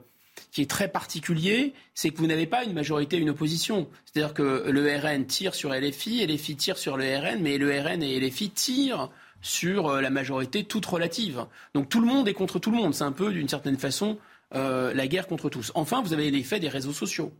qui 0.53 0.61
est 0.61 0.71
très 0.71 0.89
particulier, 0.89 1.73
c'est 1.95 2.11
que 2.11 2.19
vous 2.19 2.27
n'avez 2.27 2.47
pas 2.47 2.63
une 2.63 2.75
majorité, 2.75 3.17
une 3.17 3.31
opposition. 3.31 3.89
C'est-à-dire 4.05 4.35
que 4.35 4.69
le 4.71 4.97
RN 4.99 5.25
tire 5.25 5.55
sur 5.55 5.73
LFI, 5.73 6.27
LFI 6.27 6.57
tire 6.57 6.79
sur 6.79 6.99
le 6.99 7.05
RN, 7.05 7.41
mais 7.41 7.57
le 7.57 7.71
RN 7.81 8.03
et 8.03 8.21
LFI 8.21 8.51
tirent 8.51 9.11
sur 9.41 9.89
euh, 9.89 10.01
la 10.03 10.11
majorité 10.11 10.65
toute 10.65 10.85
relative. 10.85 11.47
Donc 11.75 11.89
tout 11.89 12.01
le 12.01 12.07
monde 12.07 12.29
est 12.29 12.35
contre 12.35 12.59
tout 12.59 12.71
le 12.71 12.77
monde. 12.77 12.95
C'est 12.95 13.03
un 13.03 13.13
peu, 13.13 13.33
d'une 13.33 13.49
certaine 13.49 13.79
façon, 13.79 14.19
euh, 14.55 14.93
la 14.93 15.07
guerre 15.09 15.27
contre 15.27 15.49
tous. 15.49 15.73
Enfin, 15.75 16.03
vous 16.03 16.13
avez 16.13 16.31
l'effet 16.31 16.61
des 16.61 16.69
réseaux 16.69 16.93
sociaux, 16.93 17.33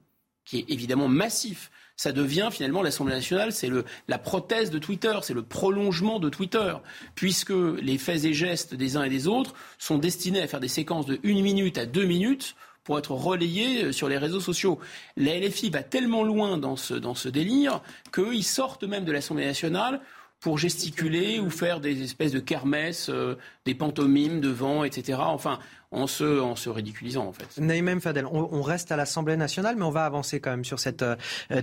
qui 0.47 0.61
est 0.61 0.65
évidemment 0.71 1.07
massif. 1.07 1.71
Ça 1.97 2.13
devient 2.13 2.49
finalement 2.51 2.83
l'Assemblée 2.83 3.15
nationale, 3.15 3.53
c'est 3.53 3.69
la 4.09 4.19
prothèse 4.19 4.71
de 4.71 4.79
Twitter, 4.79 5.13
c'est 5.21 5.35
le 5.35 5.43
prolongement 5.43 6.19
de 6.19 6.31
Twitter, 6.31 6.75
puisque 7.15 7.53
les 7.53 7.99
faits 7.99 8.25
et 8.25 8.33
gestes 8.33 8.75
des 8.75 8.97
uns 8.97 9.05
et 9.05 9.11
des 9.11 9.29
autres 9.29 9.55
sont 9.79 9.99
destinés 9.99 10.41
à 10.41 10.49
faire 10.49 10.59
des 10.59 10.69
séquences 10.69 11.05
de 11.05 11.21
une 11.23 11.43
minute 11.43 11.77
à 11.77 11.85
deux 11.85 12.07
minutes 12.07 12.57
pour 12.85 12.99
être 12.99 13.13
relayés 13.13 13.85
euh, 13.85 13.93
sur 13.93 14.09
les 14.09 14.19
réseaux 14.19 14.41
sociaux. 14.41 14.79
La 15.17 15.39
LFI 15.39 15.71
va 15.71 15.83
tellement 15.83 16.23
loin 16.23 16.59
dans 16.59 16.77
ce, 16.77 16.95
dans 16.95 17.15
ce 17.15 17.29
délire 17.29 17.83
qu'ils 18.13 18.45
sortent 18.45 18.85
même 18.85 19.05
de 19.05 19.13
l'Assemblée 19.13 19.47
nationale 19.47 20.01
pour 20.41 20.59
gesticuler 20.59 21.39
ou 21.39 21.51
faire 21.51 21.81
des 21.81 22.03
espèces 22.03 22.33
de 22.33 22.41
kermesses, 22.41 23.09
euh, 23.09 23.37
des 23.65 23.75
pantomimes 23.75 24.41
devant, 24.41 24.83
etc. 24.83 25.19
Enfin, 25.23 25.61
en 25.93 26.07
se, 26.07 26.41
en 26.41 26.57
se 26.57 26.71
ridiculisant 26.71 27.27
en 27.27 27.33
fait. 27.33 27.59
Naïm 27.61 28.01
Fadel, 28.01 28.27
on, 28.27 28.63
reste 28.63 28.91
à 28.93 28.97
l'Assemblée 28.97 29.37
nationale, 29.37 29.77
mais 29.77 29.85
on 29.85 29.91
va 29.91 30.05
avancer 30.05 30.41
quand 30.41 30.51
même 30.51 30.65
sur 30.65 30.79
cette 30.79 31.03
euh, 31.03 31.17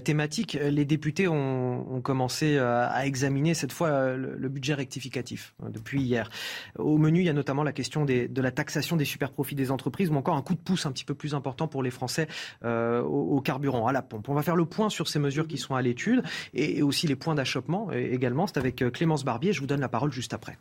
thématique. 0.03 0.58
Les 0.61 0.85
députés 0.85 1.27
ont, 1.27 2.01
commencé 2.03 2.56
euh, 2.58 2.88
à 2.88 3.06
examiner 3.06 3.53
cette 3.53 3.72
fois 3.72 3.90
euh, 3.90 4.35
le, 4.38 4.49
budget 4.49 4.74
rectificatif 4.74 5.53
depuis 5.67 6.01
hier. 6.01 6.30
Au 6.77 6.98
menu, 6.98 7.19
il 7.19 7.25
y 7.25 7.30
a 7.30 7.33
notamment 7.33 7.64
la 7.64 7.74
question 7.74 8.06
de 8.06 8.41
la 8.41 8.51
taxation 8.51 8.95
des 8.95 9.06
super-profits 9.06 9.56
des 9.56 9.72
entreprises, 9.72 10.09
ou 10.09 10.16
encore 10.16 10.35
un 10.35 10.41
coup 10.41 10.53
de 10.53 10.59
pouce 10.59 10.85
un 10.85 10.91
petit 10.91 11.06
peu 11.06 11.16
plus 11.16 11.33
important 11.33 11.67
pour 11.67 11.83
les 11.83 11.91
Français 11.91 12.27
au, 12.64 13.41
carburant, 13.41 13.88
à 13.88 13.91
la 13.91 14.01
pompe. 14.01 14.30
On 14.30 14.33
va 14.33 14.43
faire 14.43 14.56
le 14.56 14.66
point 14.66 14.90
sur 14.90 15.08
ces 15.08 15.19
mesures 15.19 15.48
qui 15.48 15.58
sont 15.58 15.75
à 15.75 15.82
l'étude 15.82 16.24
et, 16.53 16.80
et 16.80 16.83
aussi 16.83 17.08
les 17.08 17.16
points 17.16 17.35
d'achoppement 17.35 17.91
également. 17.91 18.48
C'est 18.48 18.58
avec 18.58 18.83
Clémence 18.91 19.24
Barbier. 19.24 19.53
Je 19.53 19.59
vous 19.59 19.67
donne 19.67 19.82
la 19.82 19.90
parole 19.90 20.11
juste 20.11 20.33
après. 20.33 20.58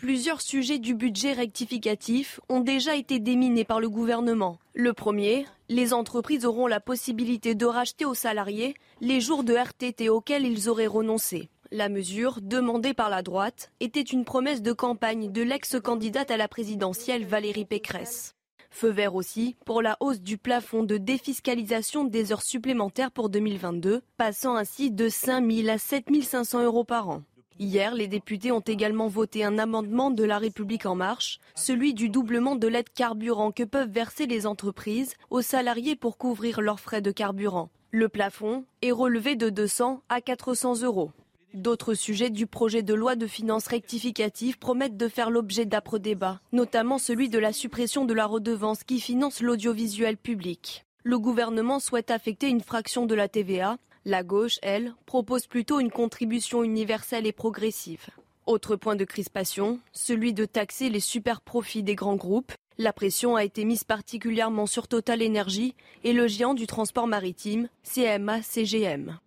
Plusieurs 0.00 0.40
sujets 0.40 0.78
du 0.78 0.94
budget 0.94 1.34
rectificatif 1.34 2.40
ont 2.48 2.60
déjà 2.60 2.96
été 2.96 3.18
déminés 3.18 3.66
par 3.66 3.80
le 3.80 3.90
gouvernement. 3.90 4.58
Le 4.72 4.94
premier, 4.94 5.44
les 5.68 5.92
entreprises 5.92 6.46
auront 6.46 6.66
la 6.66 6.80
possibilité 6.80 7.54
de 7.54 7.66
racheter 7.66 8.06
aux 8.06 8.14
salariés 8.14 8.74
les 9.02 9.20
jours 9.20 9.44
de 9.44 9.52
RTT 9.52 10.08
auxquels 10.08 10.46
ils 10.46 10.70
auraient 10.70 10.86
renoncé. 10.86 11.50
La 11.70 11.90
mesure, 11.90 12.38
demandée 12.40 12.94
par 12.94 13.10
la 13.10 13.20
droite, 13.20 13.72
était 13.80 14.00
une 14.00 14.24
promesse 14.24 14.62
de 14.62 14.72
campagne 14.72 15.30
de 15.30 15.42
l'ex-candidate 15.42 16.30
à 16.30 16.38
la 16.38 16.48
présidentielle 16.48 17.26
Valérie 17.26 17.66
Pécresse. 17.66 18.34
Feu 18.70 18.88
vert 18.88 19.14
aussi 19.16 19.56
pour 19.66 19.82
la 19.82 19.98
hausse 20.00 20.22
du 20.22 20.38
plafond 20.38 20.82
de 20.82 20.96
défiscalisation 20.96 22.04
des 22.04 22.32
heures 22.32 22.40
supplémentaires 22.40 23.10
pour 23.10 23.28
2022, 23.28 24.00
passant 24.16 24.56
ainsi 24.56 24.90
de 24.90 25.10
5 25.10 25.44
000 25.50 25.68
à 25.68 25.76
7 25.76 26.06
500 26.22 26.64
euros 26.64 26.84
par 26.84 27.10
an. 27.10 27.22
Hier, 27.62 27.94
les 27.94 28.08
députés 28.08 28.52
ont 28.52 28.60
également 28.60 29.08
voté 29.08 29.44
un 29.44 29.58
amendement 29.58 30.10
de 30.10 30.24
La 30.24 30.38
République 30.38 30.86
en 30.86 30.94
marche, 30.94 31.40
celui 31.54 31.92
du 31.92 32.08
doublement 32.08 32.56
de 32.56 32.66
l'aide 32.66 32.88
carburant 32.88 33.52
que 33.52 33.64
peuvent 33.64 33.90
verser 33.90 34.24
les 34.24 34.46
entreprises 34.46 35.12
aux 35.28 35.42
salariés 35.42 35.94
pour 35.94 36.16
couvrir 36.16 36.62
leurs 36.62 36.80
frais 36.80 37.02
de 37.02 37.10
carburant. 37.10 37.68
Le 37.90 38.08
plafond 38.08 38.64
est 38.80 38.92
relevé 38.92 39.36
de 39.36 39.50
200 39.50 40.00
à 40.08 40.22
400 40.22 40.80
euros. 40.84 41.10
D'autres 41.52 41.92
sujets 41.92 42.30
du 42.30 42.46
projet 42.46 42.82
de 42.82 42.94
loi 42.94 43.14
de 43.14 43.26
finances 43.26 43.66
rectificative 43.66 44.58
promettent 44.58 44.96
de 44.96 45.08
faire 45.08 45.28
l'objet 45.28 45.66
d'âpres 45.66 45.98
débats, 45.98 46.40
notamment 46.52 46.96
celui 46.96 47.28
de 47.28 47.38
la 47.38 47.52
suppression 47.52 48.06
de 48.06 48.14
la 48.14 48.24
redevance 48.24 48.84
qui 48.84 49.00
finance 49.00 49.42
l'audiovisuel 49.42 50.16
public. 50.16 50.86
Le 51.02 51.18
gouvernement 51.18 51.78
souhaite 51.78 52.10
affecter 52.10 52.48
une 52.48 52.62
fraction 52.62 53.04
de 53.04 53.14
la 53.14 53.28
TVA 53.28 53.76
La 54.06 54.22
gauche, 54.22 54.58
elle, 54.62 54.94
propose 55.04 55.46
plutôt 55.46 55.78
une 55.78 55.90
contribution 55.90 56.64
universelle 56.64 57.26
et 57.26 57.32
progressive. 57.32 58.06
Autre 58.46 58.74
point 58.74 58.96
de 58.96 59.04
crispation, 59.04 59.78
celui 59.92 60.32
de 60.32 60.46
taxer 60.46 60.88
les 60.88 61.00
super 61.00 61.42
profits 61.42 61.82
des 61.82 61.96
grands 61.96 62.16
groupes. 62.16 62.52
La 62.78 62.94
pression 62.94 63.36
a 63.36 63.44
été 63.44 63.66
mise 63.66 63.84
particulièrement 63.84 64.64
sur 64.64 64.88
Total 64.88 65.22
Energy 65.22 65.74
et 66.02 66.14
le 66.14 66.28
géant 66.28 66.54
du 66.54 66.66
transport 66.66 67.06
maritime, 67.06 67.68
CMA-CGM. 67.84 69.18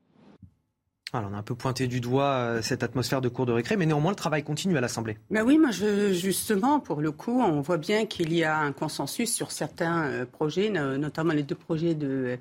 Alors 1.16 1.30
on 1.32 1.35
a 1.35 1.38
un 1.38 1.43
peu 1.43 1.53
pointé 1.53 1.85
du 1.85 2.00
doigt 2.00 2.24
euh, 2.24 2.61
cette 2.64 2.82
atmosphère 2.82 3.22
de 3.22 3.30
cours 3.30 3.45
de 3.45 3.52
récré, 3.52 3.77
mais 3.77 3.85
néanmoins 3.85 4.10
le 4.10 4.16
travail 4.16 4.43
continue 4.43 4.76
à 4.76 4.82
l'Assemblée. 4.82 5.19
Ben 5.30 5.43
oui, 5.43 5.60
moi 5.60 5.69
je, 5.69 6.11
justement, 6.11 6.80
pour 6.80 7.02
le 7.02 7.11
coup, 7.11 7.40
on 7.40 7.61
voit 7.61 7.77
bien 7.77 8.08
qu'il 8.08 8.34
y 8.34 8.43
a 8.43 8.58
un 8.58 8.72
consensus 8.72 9.32
sur 9.32 9.52
certains 9.52 10.06
euh, 10.06 10.26
projets, 10.26 10.72
notamment 10.72 11.34
les 11.34 11.43
deux 11.43 11.53
projets 11.53 11.93
de, 11.93 12.40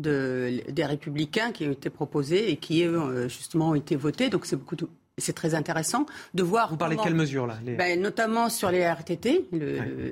des 0.00 0.84
Républicains 0.84 1.52
qui 1.52 1.66
ont 1.66 1.72
été 1.72 1.90
proposés 1.90 2.50
et 2.50 2.56
qui 2.56 2.84
euh, 2.84 3.28
justement 3.28 3.70
ont 3.70 3.74
été 3.74 3.96
votés. 3.96 4.30
Donc 4.30 4.46
c'est 4.46 4.56
beaucoup, 4.56 4.76
c'est 5.18 5.32
très 5.32 5.54
intéressant 5.54 6.06
de 6.34 6.42
voir. 6.42 6.70
Vous 6.70 6.76
parlez 6.76 6.96
de 6.96 7.02
quelles 7.02 7.14
mesures 7.14 7.46
là 7.46 7.58
ben, 7.64 8.00
Notamment 8.00 8.48
sur 8.48 8.70
les 8.70 8.84
RTT 8.84 9.48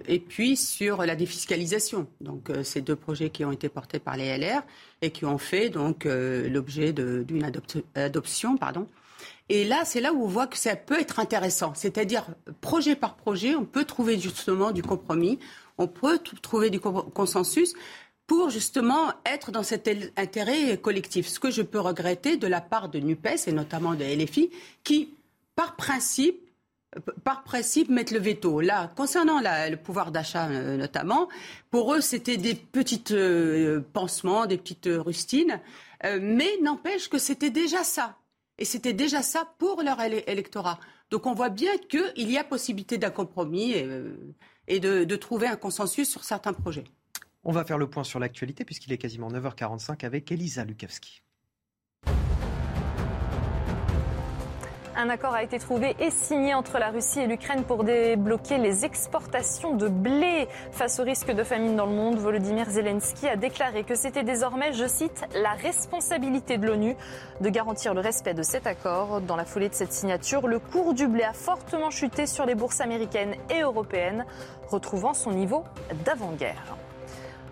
et 0.06 0.18
puis 0.20 0.56
sur 0.56 1.04
la 1.04 1.16
défiscalisation. 1.16 2.06
Donc 2.20 2.50
euh, 2.50 2.62
ces 2.62 2.80
deux 2.80 2.96
projets 2.96 3.30
qui 3.30 3.44
ont 3.44 3.52
été 3.52 3.68
portés 3.68 3.98
par 3.98 4.16
les 4.16 4.36
LR 4.38 4.62
et 5.02 5.10
qui 5.10 5.24
ont 5.24 5.38
fait 5.38 5.70
donc 5.70 6.06
euh, 6.06 6.48
l'objet 6.48 6.92
d'une 6.92 7.50
adoption, 7.94 8.56
pardon. 8.56 8.86
Et 9.50 9.64
là, 9.64 9.84
c'est 9.84 10.00
là 10.00 10.12
où 10.12 10.24
on 10.24 10.26
voit 10.26 10.46
que 10.46 10.58
ça 10.58 10.76
peut 10.76 11.00
être 11.00 11.20
intéressant. 11.20 11.72
C'est-à-dire, 11.74 12.26
projet 12.60 12.94
par 12.94 13.16
projet, 13.16 13.54
on 13.54 13.64
peut 13.64 13.84
trouver 13.84 14.18
justement 14.18 14.72
du 14.72 14.82
compromis, 14.82 15.38
on 15.78 15.86
peut 15.86 16.18
trouver 16.42 16.68
du 16.68 16.80
consensus 16.80 17.74
pour 18.28 18.50
justement 18.50 19.10
être 19.24 19.50
dans 19.50 19.62
cet 19.64 19.90
intérêt 20.16 20.76
collectif. 20.76 21.26
Ce 21.26 21.40
que 21.40 21.50
je 21.50 21.62
peux 21.62 21.80
regretter 21.80 22.36
de 22.36 22.46
la 22.46 22.60
part 22.60 22.90
de 22.90 23.00
NUPES 23.00 23.48
et 23.48 23.52
notamment 23.52 23.94
de 23.94 24.04
LFI, 24.04 24.50
qui, 24.84 25.14
par 25.56 25.76
principe, 25.76 26.38
par 27.24 27.42
principe, 27.42 27.88
mettent 27.88 28.10
le 28.10 28.18
veto. 28.18 28.60
Là, 28.60 28.92
concernant 28.96 29.40
le 29.40 29.76
pouvoir 29.76 30.12
d'achat 30.12 30.48
euh, 30.48 30.76
notamment, 30.76 31.28
pour 31.70 31.94
eux, 31.94 32.02
c'était 32.02 32.36
des 32.36 32.54
petites 32.54 33.12
euh, 33.12 33.80
pansements, 33.94 34.44
des 34.44 34.58
petites 34.58 34.90
rustines, 34.90 35.58
euh, 36.04 36.18
mais 36.20 36.50
n'empêche 36.62 37.08
que 37.08 37.18
c'était 37.18 37.50
déjà 37.50 37.82
ça. 37.82 38.18
Et 38.58 38.66
c'était 38.66 38.92
déjà 38.92 39.22
ça 39.22 39.48
pour 39.58 39.82
leur 39.82 40.02
électorat. 40.02 40.78
Donc 41.10 41.24
on 41.24 41.32
voit 41.32 41.48
bien 41.48 41.70
qu'il 41.78 42.30
y 42.30 42.36
a 42.36 42.44
possibilité 42.44 42.98
d'un 42.98 43.10
compromis 43.10 43.72
et, 44.66 44.80
de, 44.80 45.04
de 45.04 45.16
trouver 45.16 45.46
un 45.46 45.56
consensus 45.56 46.10
sur 46.10 46.24
certains 46.24 46.52
projets. 46.52 46.84
On 47.48 47.52
va 47.52 47.64
faire 47.64 47.78
le 47.78 47.88
point 47.88 48.04
sur 48.04 48.20
l'actualité 48.20 48.62
puisqu'il 48.66 48.92
est 48.92 48.98
quasiment 48.98 49.30
9h45 49.30 50.04
avec 50.04 50.30
Elisa 50.30 50.66
Lukavski. 50.66 51.22
Un 54.94 55.08
accord 55.08 55.32
a 55.32 55.42
été 55.42 55.58
trouvé 55.58 55.96
et 55.98 56.10
signé 56.10 56.52
entre 56.52 56.78
la 56.78 56.90
Russie 56.90 57.20
et 57.20 57.26
l'Ukraine 57.26 57.64
pour 57.64 57.84
débloquer 57.84 58.58
les 58.58 58.84
exportations 58.84 59.74
de 59.74 59.88
blé. 59.88 60.46
Face 60.72 61.00
au 61.00 61.04
risque 61.04 61.30
de 61.30 61.42
famine 61.42 61.74
dans 61.74 61.86
le 61.86 61.94
monde, 61.94 62.18
Volodymyr 62.18 62.68
Zelensky 62.68 63.26
a 63.26 63.36
déclaré 63.36 63.82
que 63.84 63.94
c'était 63.94 64.24
désormais, 64.24 64.74
je 64.74 64.86
cite, 64.86 65.24
la 65.32 65.52
responsabilité 65.52 66.58
de 66.58 66.66
l'ONU 66.66 66.96
de 67.40 67.48
garantir 67.48 67.94
le 67.94 68.02
respect 68.02 68.34
de 68.34 68.42
cet 68.42 68.66
accord. 68.66 69.22
Dans 69.22 69.36
la 69.36 69.46
foulée 69.46 69.70
de 69.70 69.74
cette 69.74 69.94
signature, 69.94 70.48
le 70.48 70.58
cours 70.58 70.92
du 70.92 71.08
blé 71.08 71.22
a 71.22 71.32
fortement 71.32 71.88
chuté 71.88 72.26
sur 72.26 72.44
les 72.44 72.54
bourses 72.54 72.82
américaines 72.82 73.36
et 73.48 73.62
européennes, 73.62 74.26
retrouvant 74.68 75.14
son 75.14 75.32
niveau 75.32 75.64
d'avant-guerre. 76.04 76.76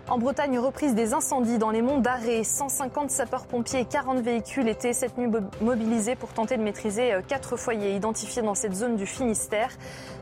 En 0.09 0.17
Bretagne, 0.17 0.57
reprise 0.57 0.95
des 0.95 1.13
incendies 1.13 1.57
dans 1.57 1.69
les 1.69 1.81
monts 1.81 1.97
d'Arrée. 1.97 2.45
150 2.45 3.11
sapeurs-pompiers 3.11 3.81
et 3.81 3.85
40 3.85 4.21
véhicules 4.21 4.69
étaient 4.69 4.93
cette 4.93 5.17
nuit 5.17 5.29
mobilisés 5.59 6.15
pour 6.15 6.29
tenter 6.29 6.55
de 6.55 6.63
maîtriser 6.63 7.11
euh, 7.11 7.21
quatre 7.21 7.57
foyers 7.57 7.93
identifiés 7.93 8.41
dans 8.41 8.55
cette 8.55 8.73
zone 8.73 8.95
du 8.95 9.05
Finistère. 9.05 9.69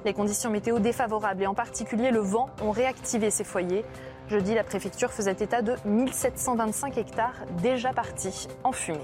Les 0.04 0.14
conditions 0.14 0.50
météo 0.50 0.80
défavorables 0.80 1.44
et 1.44 1.48
en 1.48 1.54
particulier 1.54 2.10
le 2.10 2.20
vent 2.20 2.50
ont 2.64 2.72
réactivé 2.72 3.30
ces 3.30 3.44
foyers. 3.44 3.86
Jeudi, 4.30 4.56
la 4.56 4.64
préfecture 4.64 5.12
faisait 5.12 5.32
état 5.40 5.62
de 5.62 5.76
1725 5.86 6.98
hectares 6.98 7.46
déjà 7.62 7.94
partis 7.94 8.48
en 8.64 8.72
fumée. 8.72 9.00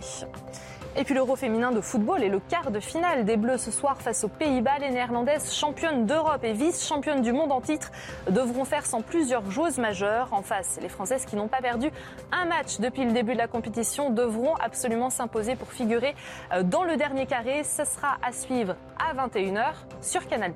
Et 0.97 1.05
puis 1.05 1.13
l'Euro 1.13 1.37
féminin 1.37 1.71
de 1.71 1.79
football 1.79 2.21
et 2.21 2.27
le 2.27 2.39
quart 2.39 2.69
de 2.69 2.81
finale 2.81 3.23
des 3.23 3.37
Bleus 3.37 3.59
ce 3.59 3.71
soir 3.71 4.01
face 4.01 4.25
aux 4.25 4.27
Pays-Bas. 4.27 4.79
Les 4.79 4.89
Néerlandaises, 4.89 5.53
championnes 5.53 6.05
d'Europe 6.05 6.43
et 6.43 6.51
vice-championnes 6.51 7.21
du 7.21 7.31
monde 7.31 7.51
en 7.53 7.61
titre, 7.61 7.91
devront 8.29 8.65
faire 8.65 8.85
sans 8.85 9.01
plusieurs 9.01 9.49
joueuses 9.49 9.77
majeures. 9.77 10.27
En 10.33 10.41
face, 10.41 10.79
les 10.81 10.89
Françaises 10.89 11.25
qui 11.25 11.37
n'ont 11.37 11.47
pas 11.47 11.61
perdu 11.61 11.91
un 12.33 12.45
match 12.45 12.79
depuis 12.79 13.05
le 13.05 13.13
début 13.13 13.33
de 13.33 13.37
la 13.37 13.47
compétition 13.47 14.09
devront 14.09 14.55
absolument 14.55 15.09
s'imposer 15.09 15.55
pour 15.55 15.71
figurer 15.71 16.13
euh, 16.51 16.63
dans 16.63 16.83
le 16.83 16.97
dernier 16.97 17.25
carré. 17.25 17.63
Ce 17.63 17.85
sera 17.85 18.17
à 18.21 18.33
suivre 18.33 18.75
à 18.99 19.13
21h 19.13 19.73
sur 20.01 20.27
Canal+. 20.27 20.51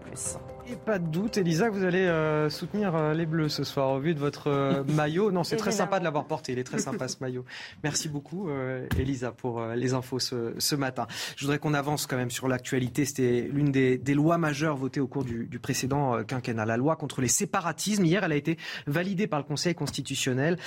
Et 0.68 0.76
pas 0.76 0.98
de 0.98 1.06
doute, 1.06 1.38
Elisa, 1.38 1.70
vous 1.70 1.84
allez 1.84 2.08
euh, 2.08 2.50
soutenir 2.50 2.96
euh, 2.96 3.14
les 3.14 3.28
Bleus 3.28 3.50
ce 3.50 3.64
soir 3.64 3.92
au 3.92 4.00
vu 4.00 4.16
de 4.16 4.20
votre 4.20 4.48
euh, 4.48 4.84
maillot. 4.88 5.32
Non, 5.32 5.44
c'est 5.44 5.58
très 5.58 5.72
sympa 5.72 6.00
de 6.00 6.04
l'avoir 6.04 6.26
porté. 6.26 6.54
Il 6.54 6.60
est 6.60 6.64
très 6.64 6.80
sympa 6.80 7.08
ce 7.08 7.18
maillot. 7.22 7.46
Merci 7.84 8.10
beaucoup, 8.10 8.50
Elisa, 8.98 9.32
pour 9.32 9.64
les 9.64 9.94
infos 9.94 10.18
ce, 10.20 10.76
matin. 10.76 11.06
Je 11.36 11.46
voudrais 11.46 11.60
qu'on 11.60 11.76
avance 11.76 12.08
quand 12.08 12.18
même 12.18 12.32
sur 12.32 12.48
l'actualité. 12.48 13.06
C'était 13.06 13.48
l'une 13.52 13.72
des, 13.72 14.14
lois 14.16 14.40
majeures 14.40 14.76
votées 14.76 15.00
au 15.00 15.08
cours 15.08 15.24
du, 15.24 15.46
du, 15.46 15.60
précédent 15.60 16.24
quinquennat. 16.24 16.66
La 16.66 16.78
loi 16.78 16.96
contre 16.96 17.22
les 17.22 17.28
séparatismes. 17.28 18.06
Hier, 18.06 18.24
elle 18.24 18.32
a 18.32 18.36
été 18.36 18.58
validée 18.88 19.28
par 19.28 19.40
le 19.40 19.46
Conseil 19.46 19.76
constitutionnel. 19.76 20.58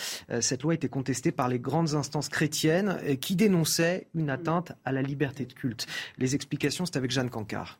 cette 0.40 0.62
loi 0.62 0.72
a 0.72 0.74
été 0.74 0.88
contestée 0.88 1.32
par 1.32 1.48
les 1.48 1.58
grandes 1.58 1.94
instances 1.94 2.28
chrétiennes 2.28 2.98
qui 3.20 3.34
dénonçaient 3.34 4.06
une 4.14 4.30
atteinte 4.30 4.72
à 4.84 4.92
la 4.92 5.02
liberté 5.02 5.44
de 5.44 5.52
culte. 5.52 5.86
Les 6.18 6.34
explications, 6.34 6.86
c'est 6.86 6.96
avec 6.96 7.10
Jeanne 7.10 7.30
Cancard. 7.30 7.78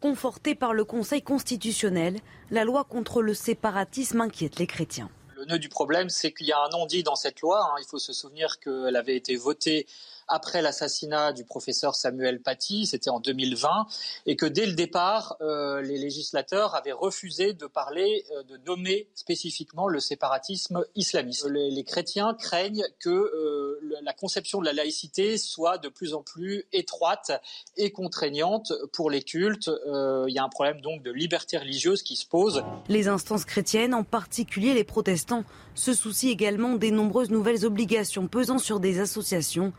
Confortée 0.00 0.54
par 0.54 0.72
le 0.72 0.84
Conseil 0.84 1.20
constitutionnel, 1.20 2.20
la 2.50 2.64
loi 2.64 2.84
contre 2.84 3.20
le 3.20 3.34
séparatisme 3.34 4.22
inquiète 4.22 4.58
les 4.58 4.66
chrétiens. 4.66 5.10
Le 5.36 5.44
nœud 5.44 5.58
du 5.58 5.68
problème, 5.68 6.08
c'est 6.08 6.32
qu'il 6.32 6.46
y 6.46 6.52
a 6.52 6.58
un 6.58 6.70
non-dit 6.70 7.02
dans 7.02 7.16
cette 7.16 7.42
loi. 7.42 7.62
Hein. 7.62 7.74
Il 7.80 7.84
faut 7.86 7.98
se 7.98 8.14
souvenir 8.14 8.60
qu'elle 8.60 8.96
avait 8.96 9.16
été 9.16 9.36
votée 9.36 9.86
après 10.30 10.62
l'assassinat 10.62 11.32
du 11.32 11.44
professeur 11.44 11.94
Samuel 11.94 12.40
Paty, 12.40 12.86
c'était 12.86 13.10
en 13.10 13.20
2020, 13.20 13.86
et 14.26 14.36
que 14.36 14.46
dès 14.46 14.64
le 14.64 14.72
départ, 14.72 15.36
euh, 15.40 15.82
les 15.82 15.98
législateurs 15.98 16.74
avaient 16.74 16.92
refusé 16.92 17.52
de 17.52 17.66
parler, 17.66 18.24
euh, 18.32 18.42
de 18.44 18.56
nommer 18.66 19.08
spécifiquement 19.14 19.88
le 19.88 20.00
séparatisme 20.00 20.84
islamiste. 20.94 21.46
Les, 21.50 21.84
chrétiens 21.84 22.34
craignent 22.34 22.84
que 23.00 23.10
euh, 23.10 23.80
la 24.02 24.12
conception 24.12 24.60
de 24.60 24.66
la 24.66 24.72
laïcité 24.72 25.38
soit 25.38 25.78
de 25.78 25.88
plus 25.88 26.14
en 26.14 26.22
plus 26.22 26.64
étroite 26.72 27.32
et 27.76 27.90
contraignante 27.90 28.72
pour 28.92 29.10
les 29.10 29.22
cultes. 29.22 29.70
Il 29.86 30.32
y 30.32 30.38
a 30.38 30.44
un 30.44 30.48
problème 30.48 30.80
donc 30.80 31.02
de 31.02 31.10
liberté 31.10 31.58
religieuse 31.58 32.02
qui 32.02 32.16
se 32.16 32.26
pose. 32.26 32.62
Les 32.88 33.08
instances 33.08 33.44
chrétiennes, 33.44 33.94
en 33.94 34.04
particulier 34.04 34.74
les 34.74 34.84
protestants, 34.84 35.44
se 35.80 35.94
soucient 35.94 36.30
également 36.30 36.76
des 36.76 36.90
nombreuses 36.90 37.30
nouvelles 37.30 37.64
obligations 37.64 38.28
pesant 38.28 38.58
sur 38.58 38.80
des 38.80 39.00
associations 39.00 39.72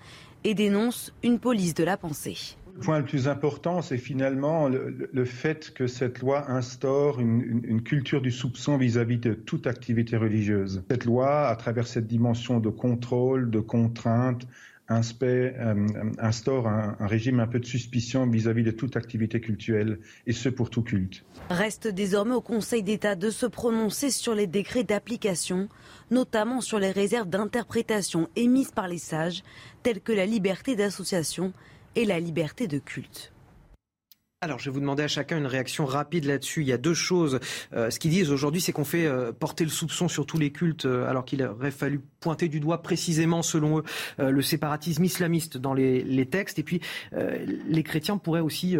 et 0.43 0.55
dénonce 0.55 1.13
une 1.21 1.37
police 1.37 1.75
de 1.75 1.83
la 1.83 1.95
pensée. 1.95 2.37
Le 2.73 2.79
point 2.79 2.97
le 2.97 3.05
plus 3.05 3.27
important, 3.27 3.83
c'est 3.83 3.99
finalement 3.99 4.67
le, 4.67 5.25
fait 5.25 5.71
que 5.75 5.85
cette 5.85 6.19
loi 6.19 6.49
instaure 6.49 7.19
une, 7.19 7.83
culture 7.83 8.19
du 8.19 8.31
soupçon 8.31 8.77
vis-à-vis 8.77 9.19
de 9.19 9.35
toute 9.35 9.67
activité 9.67 10.17
religieuse. 10.17 10.83
Cette 10.89 11.05
loi, 11.05 11.47
à 11.47 11.55
travers 11.55 11.85
cette 11.85 12.07
dimension 12.07 12.59
de 12.59 12.69
contrôle, 12.69 13.51
de 13.51 13.59
contrainte, 13.59 14.47
instaure 14.91 16.67
un, 16.67 16.95
régime 16.99 17.39
un 17.39 17.47
peu 17.47 17.59
de 17.59 17.65
suspicion 17.65 18.25
vis-à-vis 18.27 18.63
de 18.63 18.71
toute 18.71 18.97
activité 18.97 19.39
culturelle, 19.39 19.99
et 20.27 20.33
ce 20.33 20.49
pour 20.49 20.69
tout 20.69 20.81
culte. 20.81 21.23
Reste 21.49 21.87
désormais 21.87 22.35
au 22.35 22.41
Conseil 22.41 22.83
d'État 22.83 23.15
de 23.15 23.29
se 23.29 23.45
prononcer 23.45 24.11
sur 24.11 24.35
les 24.35 24.47
décrets 24.47 24.83
d'application, 24.83 25.69
notamment 26.09 26.61
sur 26.61 26.79
les 26.79 26.91
réserves 26.91 27.29
d'interprétation 27.29 28.29
émises 28.35 28.71
par 28.71 28.87
les 28.87 28.97
sages, 28.97 29.43
telles 29.83 30.01
que 30.01 30.11
la 30.11 30.25
liberté 30.25 30.75
d'association 30.75 31.53
et 31.95 32.05
la 32.05 32.19
liberté 32.19 32.67
de 32.67 32.79
culte. 32.79 33.31
Alors, 34.43 34.57
je 34.57 34.65
vais 34.65 34.73
vous 34.73 34.79
demander 34.79 35.03
à 35.03 35.07
chacun 35.07 35.37
une 35.37 35.45
réaction 35.45 35.85
rapide 35.85 36.25
là-dessus. 36.25 36.61
Il 36.61 36.67
y 36.67 36.73
a 36.73 36.79
deux 36.79 36.95
choses. 36.95 37.39
Euh, 37.73 37.91
ce 37.91 37.99
qu'ils 37.99 38.09
disent 38.09 38.31
aujourd'hui, 38.31 38.59
c'est 38.59 38.71
qu'on 38.71 38.83
fait 38.83 39.05
euh, 39.05 39.31
porter 39.31 39.63
le 39.63 39.69
soupçon 39.69 40.07
sur 40.07 40.25
tous 40.25 40.39
les 40.39 40.51
cultes, 40.51 40.87
euh, 40.87 41.07
alors 41.07 41.25
qu'il 41.25 41.43
aurait 41.43 41.69
fallu 41.69 42.01
pointer 42.19 42.47
du 42.47 42.59
doigt 42.59 42.81
précisément, 42.81 43.43
selon 43.43 43.79
eux, 43.79 43.83
le 44.19 44.41
séparatisme 44.41 45.03
islamiste 45.03 45.57
dans 45.57 45.75
les, 45.75 46.25
textes. 46.25 46.57
Et 46.59 46.63
puis, 46.63 46.81
les 47.67 47.81
chrétiens 47.81 48.17
pourraient 48.19 48.41
aussi 48.41 48.77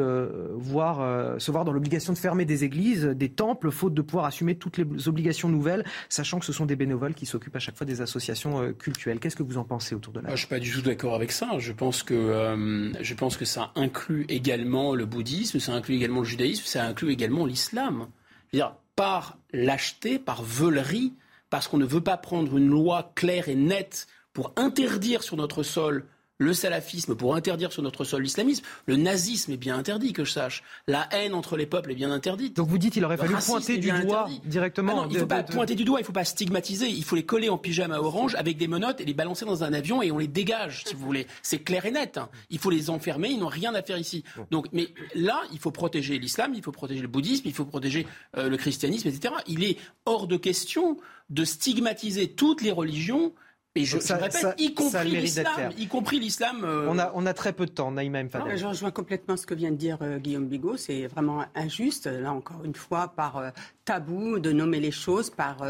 voir, 0.51 1.39
se 1.41 1.49
voir 1.49 1.65
dans 1.65 1.71
l'obligation 1.71 2.13
de 2.13 2.19
fermer 2.19 2.45
des 2.45 2.63
églises, 2.63 3.03
des 3.03 3.29
temples, 3.29 3.71
faute 3.71 3.95
de 3.95 4.03
pouvoir 4.03 4.25
assumer 4.25 4.53
toutes 4.53 4.77
les 4.77 5.07
obligations 5.07 5.49
nouvelles, 5.49 5.83
sachant 6.07 6.37
que 6.37 6.45
ce 6.45 6.53
sont 6.53 6.67
des 6.67 6.75
bénévoles 6.75 7.15
qui 7.15 7.25
s'occupent 7.25 7.55
à 7.55 7.59
chaque 7.59 7.75
fois 7.75 7.87
des 7.87 8.01
associations 8.01 8.73
cultuelles. 8.73 9.19
Qu'est-ce 9.19 9.35
que 9.35 9.41
vous 9.41 9.57
en 9.57 9.63
pensez 9.63 9.95
autour 9.95 10.13
de 10.13 10.19
là? 10.19 10.29
Je 10.33 10.35
suis 10.35 10.47
pas 10.47 10.59
du 10.59 10.71
tout 10.71 10.83
d'accord 10.83 11.15
avec 11.15 11.31
ça. 11.31 11.57
Je 11.57 11.71
pense 11.71 12.03
que 12.03 12.93
je 13.01 13.13
pense 13.15 13.37
que 13.37 13.45
ça 13.45 13.71
inclut 13.75 14.27
également 14.29 14.93
le 14.93 15.07
bouddhisme 15.07 15.50
ça 15.59 15.73
inclut 15.73 15.95
également 15.95 16.19
le 16.19 16.25
judaïsme, 16.25 16.63
ça 16.65 16.85
inclut 16.85 17.11
également 17.11 17.45
l'islam. 17.45 18.07
dire 18.53 18.75
par 18.95 19.37
lâcheté, 19.51 20.19
par 20.19 20.43
veulerie, 20.43 21.13
parce 21.49 21.67
qu'on 21.67 21.77
ne 21.77 21.85
veut 21.85 22.01
pas 22.01 22.17
prendre 22.17 22.57
une 22.57 22.69
loi 22.69 23.11
claire 23.15 23.49
et 23.49 23.55
nette 23.55 24.07
pour 24.33 24.53
interdire 24.55 25.23
sur 25.23 25.37
notre 25.37 25.63
sol 25.63 26.05
le 26.41 26.53
salafisme 26.53 27.15
pour 27.15 27.35
interdire 27.35 27.71
sur 27.71 27.83
notre 27.83 28.03
sol 28.03 28.23
l'islamisme. 28.23 28.65
Le 28.87 28.95
nazisme 28.95 29.51
est 29.51 29.57
bien 29.57 29.77
interdit, 29.77 30.11
que 30.11 30.25
je 30.25 30.31
sache. 30.31 30.63
La 30.87 31.07
haine 31.11 31.35
entre 31.35 31.55
les 31.55 31.67
peuples 31.67 31.91
est 31.91 31.95
bien 31.95 32.11
interdite. 32.11 32.55
Donc 32.55 32.67
vous 32.67 32.79
dites 32.79 32.93
qu'il 32.93 33.05
aurait 33.05 33.17
fallu 33.17 33.35
pointer 33.45 33.77
du 33.77 33.91
doigt 33.91 34.27
directement. 34.43 35.03
Ah 35.03 35.07
il 35.09 35.13
ne 35.13 35.19
faut 35.19 35.27
pas 35.27 35.43
pointer 35.43 35.75
du 35.75 35.83
doigt, 35.83 35.99
il 35.99 36.01
ne 36.01 36.07
faut 36.07 36.11
pas 36.11 36.25
stigmatiser. 36.25 36.87
Il 36.87 37.03
faut 37.03 37.15
les 37.15 37.25
coller 37.25 37.49
en 37.49 37.59
pyjama 37.59 37.99
orange 37.99 38.33
avec 38.35 38.57
des 38.57 38.67
menottes 38.67 39.01
et 39.01 39.05
les 39.05 39.13
balancer 39.13 39.45
dans 39.45 39.63
un 39.63 39.71
avion 39.71 40.01
et 40.01 40.11
on 40.11 40.17
les 40.17 40.27
dégage, 40.27 40.83
si 40.87 40.95
vous 40.95 41.05
voulez. 41.05 41.27
C'est 41.43 41.59
clair 41.59 41.85
et 41.85 41.91
net. 41.91 42.17
Hein. 42.17 42.29
Il 42.49 42.57
faut 42.57 42.71
les 42.71 42.89
enfermer, 42.89 43.29
ils 43.29 43.39
n'ont 43.39 43.47
rien 43.47 43.75
à 43.75 43.83
faire 43.83 43.99
ici. 43.99 44.23
Donc, 44.49 44.67
mais 44.73 44.87
là, 45.13 45.41
il 45.53 45.59
faut 45.59 45.71
protéger 45.71 46.17
l'islam, 46.17 46.53
il 46.55 46.63
faut 46.63 46.71
protéger 46.71 47.01
le 47.01 47.07
bouddhisme, 47.07 47.43
il 47.45 47.53
faut 47.53 47.65
protéger 47.65 48.07
euh, 48.37 48.49
le 48.49 48.57
christianisme, 48.57 49.07
etc. 49.07 49.35
Il 49.45 49.63
est 49.63 49.77
hors 50.05 50.25
de 50.25 50.37
question 50.37 50.97
de 51.29 51.45
stigmatiser 51.45 52.29
toutes 52.29 52.63
les 52.63 52.71
religions 52.71 53.33
et 53.75 53.85
je, 53.85 53.97
répète, 53.97 54.47
y, 54.57 54.73
compris 54.73 55.09
l'islam, 55.09 55.71
y 55.77 55.87
compris 55.87 56.19
l'islam. 56.19 56.65
Euh, 56.65 56.87
on, 56.89 56.99
a, 56.99 57.09
on 57.15 57.25
a 57.25 57.33
très 57.33 57.53
peu 57.53 57.65
de 57.65 57.71
temps, 57.71 57.89
Naïma 57.89 58.21
Mfadel. 58.21 58.57
Je 58.57 58.65
rejoins 58.65 58.91
complètement 58.91 59.37
ce 59.37 59.45
que 59.45 59.53
vient 59.53 59.71
de 59.71 59.77
dire 59.77 59.97
euh, 60.01 60.17
Guillaume 60.17 60.47
Bigot. 60.47 60.75
C'est 60.75 61.07
vraiment 61.07 61.45
injuste, 61.55 62.07
là 62.07 62.33
encore 62.33 62.65
une 62.65 62.75
fois, 62.75 63.13
par 63.15 63.37
euh, 63.37 63.49
tabou 63.85 64.39
de 64.39 64.51
nommer 64.51 64.81
les 64.81 64.91
choses, 64.91 65.29
par 65.29 65.63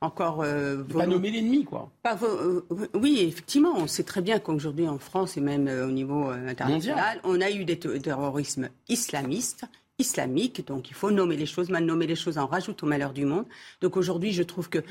encore. 0.00 0.44
pas 0.92 1.06
nommer 1.06 1.32
l'ennemi, 1.32 1.64
quoi. 1.64 1.90
oui, 2.94 3.18
effectivement, 3.20 3.72
on 3.76 3.88
sait 3.88 4.04
très 4.04 4.22
bien 4.22 4.38
qu'aujourd'hui 4.38 4.86
en 4.86 4.98
France 4.98 5.36
et 5.36 5.40
même 5.40 5.66
au 5.66 5.90
niveau 5.90 6.30
international, 6.30 7.20
on 7.24 7.40
a 7.40 7.50
eu 7.50 7.64
des 7.64 7.78
terrorismes 7.78 8.68
islamistes 8.88 9.64
islamiques, 9.98 10.66
donc 10.66 10.88
il 10.90 10.94
faut 10.94 11.10
nommer 11.10 11.36
les 11.36 11.46
choses. 11.46 11.68
Mal 11.68 11.84
nommer 11.84 12.06
les 12.06 12.16
choses 12.16 12.38
en 12.38 12.46
rajoute 12.46 12.82
au 12.82 12.86
malheur 12.86 13.12
du 13.12 13.24
monde. 13.24 13.44
Donc 13.80 13.96
aujourd'hui, 13.96 14.32
je 14.32 14.42
trouve 14.42 14.68
que 14.68 14.82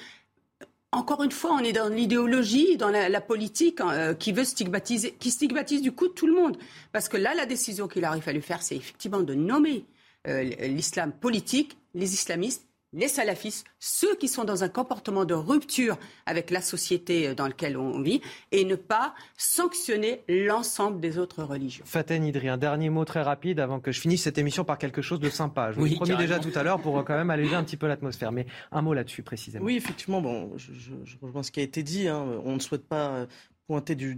encore 0.91 1.23
une 1.23 1.31
fois, 1.31 1.51
on 1.53 1.59
est 1.59 1.73
dans 1.73 1.89
l'idéologie, 1.89 2.77
dans 2.77 2.89
la, 2.89 3.21
politique 3.21 3.79
hein, 3.79 3.91
euh, 3.91 4.13
qui 4.13 4.31
veut 4.31 4.43
stigmatiser, 4.43 5.11
qui 5.19 5.29
stigmatise 5.29 5.81
du 5.81 5.91
coup 5.91 6.07
tout 6.07 6.25
le 6.25 6.33
monde. 6.33 6.57
Parce 6.91 7.09
que 7.09 7.17
là, 7.17 7.35
la 7.35 7.45
décision 7.45 7.87
qu'il 7.87 8.05
aurait 8.05 8.21
fallu 8.21 8.41
faire, 8.41 8.61
c'est 8.63 8.75
effectivement 8.75 9.21
de 9.21 9.35
nommer 9.35 9.85
euh, 10.27 10.43
l'islam 10.43 11.11
politique, 11.11 11.77
les 11.93 12.13
islamistes, 12.13 12.65
les 12.93 13.07
salafistes, 13.07 13.65
ceux 13.79 14.15
qui 14.15 14.27
sont 14.27 14.43
dans 14.43 14.63
un 14.63 14.69
comportement 14.69 15.25
de 15.25 15.33
rupture 15.33 15.97
avec 16.25 16.49
la 16.49 16.61
société 16.61 17.27
euh, 17.27 17.35
dans 17.35 17.47
laquelle 17.47 17.77
on 17.77 18.01
vit, 18.01 18.21
et 18.51 18.65
ne 18.65 18.75
pas 18.75 19.13
sanctionner 19.37 20.23
l'ensemble 20.27 20.99
des 20.99 21.17
autres 21.17 21.43
religions. 21.43 21.85
Faten 21.85 22.23
Idri, 22.23 22.49
un 22.49 22.57
dernier 22.57 22.89
mot 22.89 23.05
très 23.05 23.21
rapide 23.21 23.59
avant 23.59 23.79
que 23.79 23.91
je 23.91 23.99
finisse 23.99 24.23
cette 24.23 24.37
émission 24.37 24.63
par 24.63 24.77
quelque 24.77 25.01
chose 25.01 25.19
de 25.19 25.29
sympa. 25.29 25.71
Je 25.71 25.79
vous 25.79 25.85
l'ai 25.85 25.95
promis 25.95 26.15
déjà 26.15 26.39
tout 26.39 26.51
à 26.55 26.63
l'heure 26.63 26.81
pour 26.81 27.03
quand 27.05 27.15
même 27.15 27.29
alléger 27.29 27.55
un 27.55 27.63
petit 27.69 27.77
peu 27.77 27.87
l'atmosphère. 27.87 28.31
Mais 28.31 28.45
un 28.71 28.81
mot 28.81 28.93
là-dessus 28.93 29.23
précisément. 29.23 29.65
Oui, 29.65 29.75
effectivement, 29.75 30.21
bon, 30.21 30.51
je, 30.57 30.91
rejoins 31.21 31.43
ce 31.43 31.51
qui 31.51 31.59
a 31.59 31.63
été 31.63 31.83
dit. 31.83 32.07
Hein. 32.07 32.25
On 32.43 32.55
ne 32.55 32.59
souhaite 32.59 32.87
pas 32.87 33.27
pointer 33.69 33.93
du, 33.93 34.15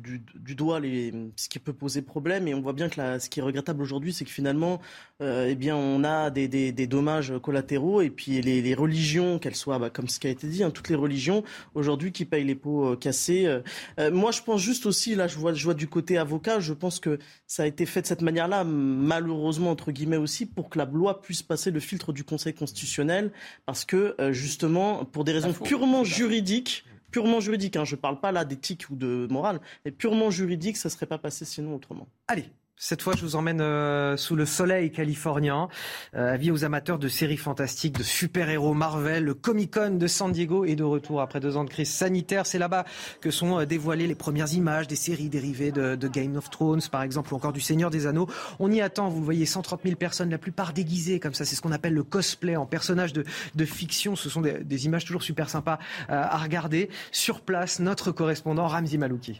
doigt 0.55 0.79
les, 0.79 1.11
ce 1.35 1.49
qui 1.49 1.59
peut 1.59 1.73
poser 1.73 2.01
problème. 2.01 2.47
Et 2.47 2.53
on 2.53 2.61
voit 2.61 2.71
bien 2.71 2.87
que 2.87 3.19
ce 3.19 3.29
qui 3.29 3.41
est 3.41 3.43
regrettable 3.43 3.81
aujourd'hui, 3.81 4.13
c'est 4.13 4.23
que 4.23 4.31
finalement, 4.31 4.79
euh, 5.21 5.47
eh 5.49 5.55
bien, 5.55 5.75
on 5.75 6.05
a 6.05 6.29
des, 6.29 6.71
dommages 6.87 7.33
collatéraux. 7.43 7.99
Et 7.99 8.09
puis 8.09 8.41
les, 8.41 8.73
religions, 8.73 9.39
qu'elles 9.39 9.57
soient, 9.57 9.77
bah, 9.77 9.89
comme 9.89 10.07
ce 10.07 10.21
qui 10.21 10.27
a 10.27 10.29
été 10.29 10.47
dit, 10.47 10.63
hein, 10.63 10.71
toutes 10.71 10.87
les 10.87 10.95
religions 10.95 11.43
aujourd'hui 11.75 12.13
qui 12.13 12.23
payent 12.23 12.45
les 12.45 12.55
pots 12.55 12.93
euh, 12.93 12.95
cassés. 12.95 13.45
Euh, 13.45 14.09
moi, 14.09 14.31
je 14.31 14.41
pense 14.41 14.61
juste 14.61 14.85
aussi, 14.85 15.15
là, 15.15 15.27
je 15.27 15.37
vois, 15.37 15.53
je 15.53 15.65
vois 15.65 15.73
du 15.73 15.89
côté 15.89 16.17
avocat, 16.17 16.61
je 16.61 16.71
pense 16.71 17.01
que 17.01 17.19
ça 17.45 17.63
a 17.63 17.65
été 17.65 17.85
fait 17.85 18.03
de 18.03 18.07
cette 18.07 18.21
manière-là, 18.21 18.63
malheureusement 18.63 19.71
entre 19.71 19.91
guillemets 19.91 20.15
aussi, 20.15 20.45
pour 20.45 20.69
que 20.69 20.77
la 20.77 20.85
loi 20.85 21.21
puisse 21.21 21.43
passer 21.43 21.71
le 21.71 21.81
filtre 21.81 22.13
du 22.13 22.23
Conseil 22.23 22.53
constitutionnel, 22.53 23.33
parce 23.65 23.83
que 23.83 24.15
justement, 24.31 25.03
pour 25.03 25.25
des 25.25 25.33
raisons 25.33 25.51
purement 25.51 26.05
juridiques 26.05 26.85
purement 27.11 27.39
juridique, 27.39 27.75
hein, 27.75 27.85
je 27.85 27.95
ne 27.95 28.01
parle 28.01 28.19
pas 28.19 28.31
là 28.31 28.45
d'éthique 28.45 28.89
ou 28.89 28.95
de 28.95 29.27
morale, 29.29 29.59
mais 29.85 29.91
purement 29.91 30.29
juridique, 30.29 30.77
ça 30.77 30.89
ne 30.89 30.91
serait 30.91 31.05
pas 31.05 31.17
passé 31.17 31.45
sinon 31.45 31.75
autrement. 31.75 32.07
Allez, 32.27 32.45
cette 32.83 33.03
fois, 33.03 33.13
je 33.15 33.21
vous 33.21 33.35
emmène 33.35 33.61
euh, 33.61 34.17
sous 34.17 34.35
le 34.35 34.47
soleil 34.47 34.91
californien. 34.91 35.69
Euh, 36.15 36.33
avis 36.33 36.49
aux 36.49 36.65
amateurs 36.65 36.97
de 36.97 37.07
séries 37.07 37.37
fantastiques, 37.37 37.95
de 37.95 38.01
super-héros 38.01 38.73
Marvel. 38.73 39.23
Le 39.23 39.35
Comic-Con 39.35 39.97
de 39.99 40.07
San 40.07 40.31
Diego 40.31 40.65
est 40.65 40.75
de 40.75 40.83
retour 40.83 41.21
après 41.21 41.39
deux 41.39 41.57
ans 41.57 41.63
de 41.63 41.69
crise 41.69 41.91
sanitaire. 41.91 42.47
C'est 42.47 42.57
là-bas 42.57 42.85
que 43.21 43.29
sont 43.29 43.59
euh, 43.59 43.65
dévoilées 43.67 44.07
les 44.07 44.15
premières 44.15 44.51
images 44.55 44.87
des 44.87 44.95
séries 44.95 45.29
dérivées 45.29 45.71
de, 45.71 45.95
Game 46.07 46.35
of 46.35 46.49
Thrones, 46.49 46.81
par 46.91 47.03
exemple, 47.03 47.31
ou 47.31 47.37
encore 47.37 47.53
du 47.53 47.61
Seigneur 47.61 47.91
des 47.91 48.07
Anneaux. 48.07 48.27
On 48.57 48.71
y 48.71 48.81
attend, 48.81 49.09
vous 49.09 49.23
voyez, 49.23 49.45
130 49.45 49.81
000 49.83 49.95
personnes, 49.95 50.31
la 50.31 50.39
plupart 50.39 50.73
déguisées 50.73 51.19
comme 51.19 51.35
ça. 51.35 51.45
C'est 51.45 51.55
ce 51.55 51.61
qu'on 51.61 51.71
appelle 51.71 51.93
le 51.93 52.03
cosplay 52.03 52.55
en 52.55 52.65
personnage 52.65 53.13
de, 53.13 53.23
fiction. 53.63 54.15
Ce 54.15 54.27
sont 54.27 54.41
des, 54.41 54.53
des, 54.53 54.85
images 54.87 55.05
toujours 55.05 55.21
super 55.21 55.51
sympas 55.51 55.77
euh, 56.09 56.19
à 56.19 56.37
regarder. 56.39 56.89
Sur 57.11 57.41
place, 57.41 57.79
notre 57.79 58.11
correspondant 58.11 58.65
Ramzi 58.65 58.97
Malouki. 58.97 59.39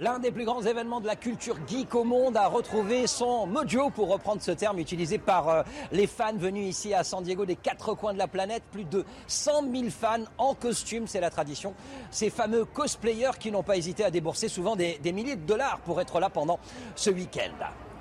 L'un 0.00 0.20
des 0.20 0.30
plus 0.30 0.44
grands 0.44 0.62
événements 0.62 1.00
de 1.00 1.08
la 1.08 1.16
culture 1.16 1.56
geek 1.66 1.92
au 1.96 2.04
monde 2.04 2.36
a 2.36 2.46
retrouvé 2.46 3.08
son 3.08 3.48
mojo, 3.48 3.90
pour 3.90 4.08
reprendre 4.08 4.40
ce 4.40 4.52
terme 4.52 4.78
utilisé 4.78 5.18
par 5.18 5.48
euh, 5.48 5.62
les 5.90 6.06
fans 6.06 6.36
venus 6.36 6.68
ici 6.68 6.94
à 6.94 7.02
San 7.02 7.24
Diego 7.24 7.44
des 7.44 7.56
quatre 7.56 7.94
coins 7.94 8.12
de 8.12 8.18
la 8.18 8.28
planète. 8.28 8.62
Plus 8.70 8.84
de 8.84 9.04
100 9.26 9.72
000 9.72 9.90
fans 9.90 10.24
en 10.38 10.54
costume, 10.54 11.08
c'est 11.08 11.20
la 11.20 11.30
tradition. 11.30 11.74
Ces 12.12 12.30
fameux 12.30 12.64
cosplayers 12.64 13.38
qui 13.40 13.50
n'ont 13.50 13.64
pas 13.64 13.76
hésité 13.76 14.04
à 14.04 14.12
débourser 14.12 14.46
souvent 14.46 14.76
des, 14.76 14.98
des 15.02 15.10
milliers 15.10 15.34
de 15.34 15.44
dollars 15.44 15.80
pour 15.80 16.00
être 16.00 16.20
là 16.20 16.30
pendant 16.30 16.60
ce 16.94 17.10
week-end. 17.10 17.50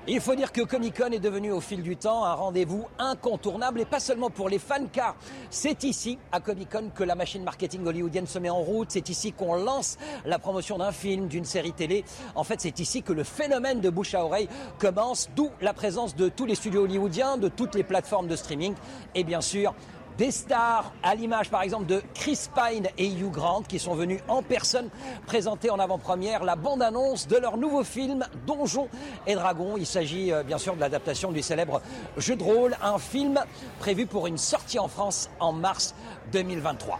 Il 0.10 0.22
faut 0.22 0.36
dire 0.36 0.54
que 0.54 0.62
Comic 0.62 0.98
Con 0.98 1.12
est 1.12 1.20
devenu 1.20 1.52
au 1.52 1.60
fil 1.60 1.84
du 1.84 1.98
temps 1.98 2.24
un 2.24 2.34
rendez-vous 2.34 2.86
incontournable 2.98 3.82
et 3.82 3.86
pas 3.86 4.00
seulement 4.00 4.30
pour 4.30 4.48
les 4.48 4.58
fans 4.58 4.86
car 4.90 5.18
c'est 5.50 5.84
ici 5.84 6.18
à 6.32 6.40
Comic 6.40 6.70
Con 6.72 6.92
que 6.96 7.04
la 7.04 7.14
machine 7.14 7.44
marketing 7.44 7.86
hollywoodienne 7.86 8.26
se 8.26 8.40
met 8.40 8.50
en 8.50 8.62
route, 8.62 8.90
c'est 8.90 9.10
ici 9.10 9.34
qu'on 9.34 9.56
lance 9.56 9.98
la 10.24 10.40
promotion 10.40 10.78
d'un 10.78 10.94
film, 10.94 11.28
d'une 11.28 11.44
série 11.44 11.74
télé. 11.74 12.06
En 12.36 12.46
fait, 12.46 12.62
c'est 12.62 12.80
ici 12.80 13.04
que 13.04 13.12
le 13.12 13.26
phénomène 13.26 13.82
de 13.82 13.90
bouche 13.90 14.16
à 14.16 14.24
oreille 14.24 14.48
commence, 14.80 15.30
d'où 15.36 15.50
la 15.60 15.74
présence 15.74 16.16
de 16.16 16.30
tous 16.30 16.46
les 16.46 16.56
studios 16.56 16.84
hollywoodiens, 16.84 17.36
de 17.36 17.50
toutes 17.50 17.76
les 17.76 17.84
plateformes 17.84 18.30
de 18.30 18.38
streaming 18.38 18.76
et 19.14 19.26
bien 19.26 19.42
sûr 19.42 19.76
des 20.18 20.32
stars, 20.32 20.92
à 21.04 21.16
l'image 21.16 21.50
par 21.50 21.62
exemple 21.62 21.86
de 21.86 22.02
Chris 22.14 22.40
Pine 22.54 22.88
et 22.98 23.08
Hugh 23.08 23.32
Grant, 23.32 23.62
qui 23.62 23.80
sont 23.80 23.94
venus 23.94 24.20
en 24.28 24.42
personne 24.42 24.90
présenter 25.26 25.70
en 25.70 25.80
avant-première 25.80 26.44
la 26.44 26.56
bande-annonce 26.56 27.28
de 27.28 27.38
leur 27.38 27.58
nouveau 27.58 27.84
film 27.84 28.26
Donjons 28.46 28.90
et 29.28 29.36
Dragons. 29.36 29.76
Il 29.78 29.86
s'agit 29.86 30.32
euh, 30.32 30.44
bien 30.44 30.58
sûr 30.58 30.76
de 30.76 30.80
l'adaptation 30.80 31.32
du 31.32 31.42
célèbre 31.42 31.82
jeu 32.18 32.36
de 32.36 32.44
rôle, 32.44 32.76
un 32.82 32.98
film 32.98 33.40
prévu 33.80 34.06
pour 34.06 34.28
une 34.28 34.38
sortie 34.38 34.80
en 34.80 34.88
France 34.88 35.30
en 35.40 35.54
mars 35.54 35.94
2023. 36.32 37.00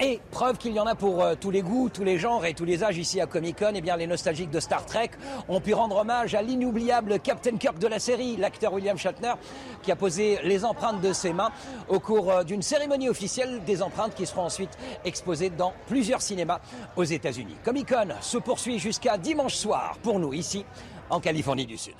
Et 0.00 0.20
preuve 0.30 0.58
qu'il 0.58 0.72
y 0.72 0.80
en 0.80 0.86
a 0.86 0.94
pour 0.94 1.22
euh, 1.22 1.34
tous 1.38 1.50
les 1.50 1.62
goûts, 1.62 1.88
tous 1.88 2.02
les 2.02 2.18
genres 2.18 2.44
et 2.44 2.54
tous 2.54 2.64
les 2.64 2.82
âges 2.82 2.98
ici 2.98 3.20
à 3.20 3.26
Comic 3.26 3.58
Con, 3.58 3.72
eh 3.74 3.80
bien 3.80 3.96
les 3.96 4.06
nostalgiques 4.06 4.50
de 4.50 4.58
Star 4.58 4.84
Trek 4.84 5.10
ont 5.48 5.60
pu 5.60 5.74
rendre 5.74 5.96
hommage 5.96 6.34
à 6.34 6.42
l'inoubliable 6.42 7.20
Captain 7.20 7.56
Kirk 7.56 7.78
de 7.78 7.86
la 7.86 7.98
série, 7.98 8.36
l'acteur 8.36 8.72
William 8.72 8.98
Shatner, 8.98 9.34
qui 9.82 9.92
a 9.92 9.96
posé 9.96 10.38
les 10.42 10.64
empreintes 10.64 11.00
de 11.00 11.12
ses 11.12 11.32
mains 11.32 11.52
au 11.88 12.00
cours 12.00 12.30
euh, 12.30 12.42
d'une 12.42 12.62
cérémonie 12.62 13.08
officielle, 13.08 13.62
des 13.64 13.82
empreintes 13.82 14.14
qui 14.14 14.26
seront 14.26 14.42
ensuite 14.42 14.76
exposées 15.04 15.50
dans 15.50 15.72
plusieurs 15.86 16.22
cinémas 16.22 16.60
aux 16.96 17.04
États-Unis. 17.04 17.56
Comic 17.64 17.88
Con 17.88 18.08
se 18.20 18.38
poursuit 18.38 18.78
jusqu'à 18.78 19.18
dimanche 19.18 19.54
soir 19.54 19.96
pour 20.02 20.18
nous 20.18 20.32
ici 20.32 20.64
en 21.10 21.20
Californie 21.20 21.66
du 21.66 21.78
Sud. 21.78 21.94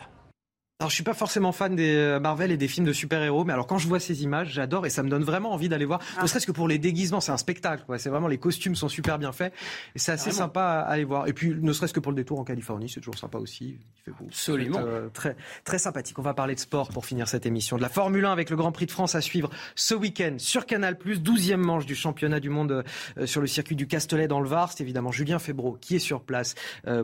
Alors 0.82 0.90
je 0.90 0.96
suis 0.96 1.04
pas 1.04 1.14
forcément 1.14 1.52
fan 1.52 1.76
des 1.76 1.94
euh, 1.94 2.18
Marvel 2.18 2.50
et 2.50 2.56
des 2.56 2.66
films 2.66 2.84
de 2.84 2.92
super-héros, 2.92 3.44
mais 3.44 3.52
alors 3.52 3.68
quand 3.68 3.78
je 3.78 3.86
vois 3.86 4.00
ces 4.00 4.24
images, 4.24 4.48
j'adore 4.48 4.84
et 4.84 4.90
ça 4.90 5.04
me 5.04 5.08
donne 5.08 5.22
vraiment 5.22 5.52
envie 5.52 5.68
d'aller 5.68 5.84
voir. 5.84 6.00
Ne 6.16 6.22
ah. 6.22 6.26
serait-ce 6.26 6.44
que 6.44 6.50
pour 6.50 6.66
les 6.66 6.78
déguisements, 6.78 7.20
c'est 7.20 7.30
un 7.30 7.36
spectacle. 7.36 7.84
C'est 7.98 8.10
vraiment 8.10 8.26
les 8.26 8.38
costumes 8.38 8.74
sont 8.74 8.88
super 8.88 9.20
bien 9.20 9.30
faits 9.30 9.54
et 9.94 10.00
c'est 10.00 10.10
assez 10.10 10.32
sympa 10.32 10.60
à 10.60 10.80
aller 10.80 11.04
voir. 11.04 11.28
Et 11.28 11.34
puis 11.34 11.54
ne 11.54 11.72
serait-ce 11.72 11.92
que 11.92 12.00
pour 12.00 12.10
le 12.10 12.16
détour 12.16 12.40
en 12.40 12.44
Californie, 12.44 12.88
c'est 12.88 12.98
toujours 12.98 13.16
sympa 13.16 13.38
aussi. 13.38 13.78
Il 13.78 14.02
fait 14.04 14.10
beau. 14.10 14.24
Absolument. 14.26 14.80
Euh, 14.80 15.08
très 15.14 15.36
très 15.62 15.78
sympathique. 15.78 16.18
On 16.18 16.22
va 16.22 16.34
parler 16.34 16.56
de 16.56 16.60
sport 16.60 16.88
pour 16.88 17.06
finir 17.06 17.28
cette 17.28 17.46
émission. 17.46 17.76
De 17.76 17.82
la 17.82 17.88
Formule 17.88 18.24
1 18.24 18.32
avec 18.32 18.50
le 18.50 18.56
Grand 18.56 18.72
Prix 18.72 18.86
de 18.86 18.90
France 18.90 19.14
à 19.14 19.20
suivre 19.20 19.50
ce 19.76 19.94
week-end 19.94 20.34
sur 20.38 20.66
Canal+. 20.66 20.94
12e 20.94 21.58
manche 21.58 21.86
du 21.86 21.94
championnat 21.94 22.40
du 22.40 22.50
monde 22.50 22.82
euh, 23.18 23.26
sur 23.26 23.40
le 23.40 23.46
circuit 23.46 23.76
du 23.76 23.86
Castellet 23.86 24.26
dans 24.26 24.40
le 24.40 24.48
Var. 24.48 24.72
C'est 24.72 24.82
évidemment 24.82 25.12
Julien 25.12 25.38
Febro 25.38 25.78
qui 25.80 25.94
est 25.94 26.00
sur 26.00 26.22
place 26.22 26.56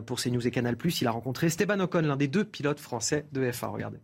pour 0.05 0.19
CNews 0.19 0.45
et 0.45 0.51
Canal+. 0.51 0.75
Il 0.99 1.07
a 1.07 1.11
rencontré 1.11 1.47
Esteban 1.47 1.79
Ocon, 1.79 2.01
l'un 2.01 2.17
des 2.17 2.27
deux 2.27 2.43
pilotes 2.43 2.81
français 2.81 3.25
de 3.31 3.49
F1. 3.49 3.68
Regardez. 3.71 3.99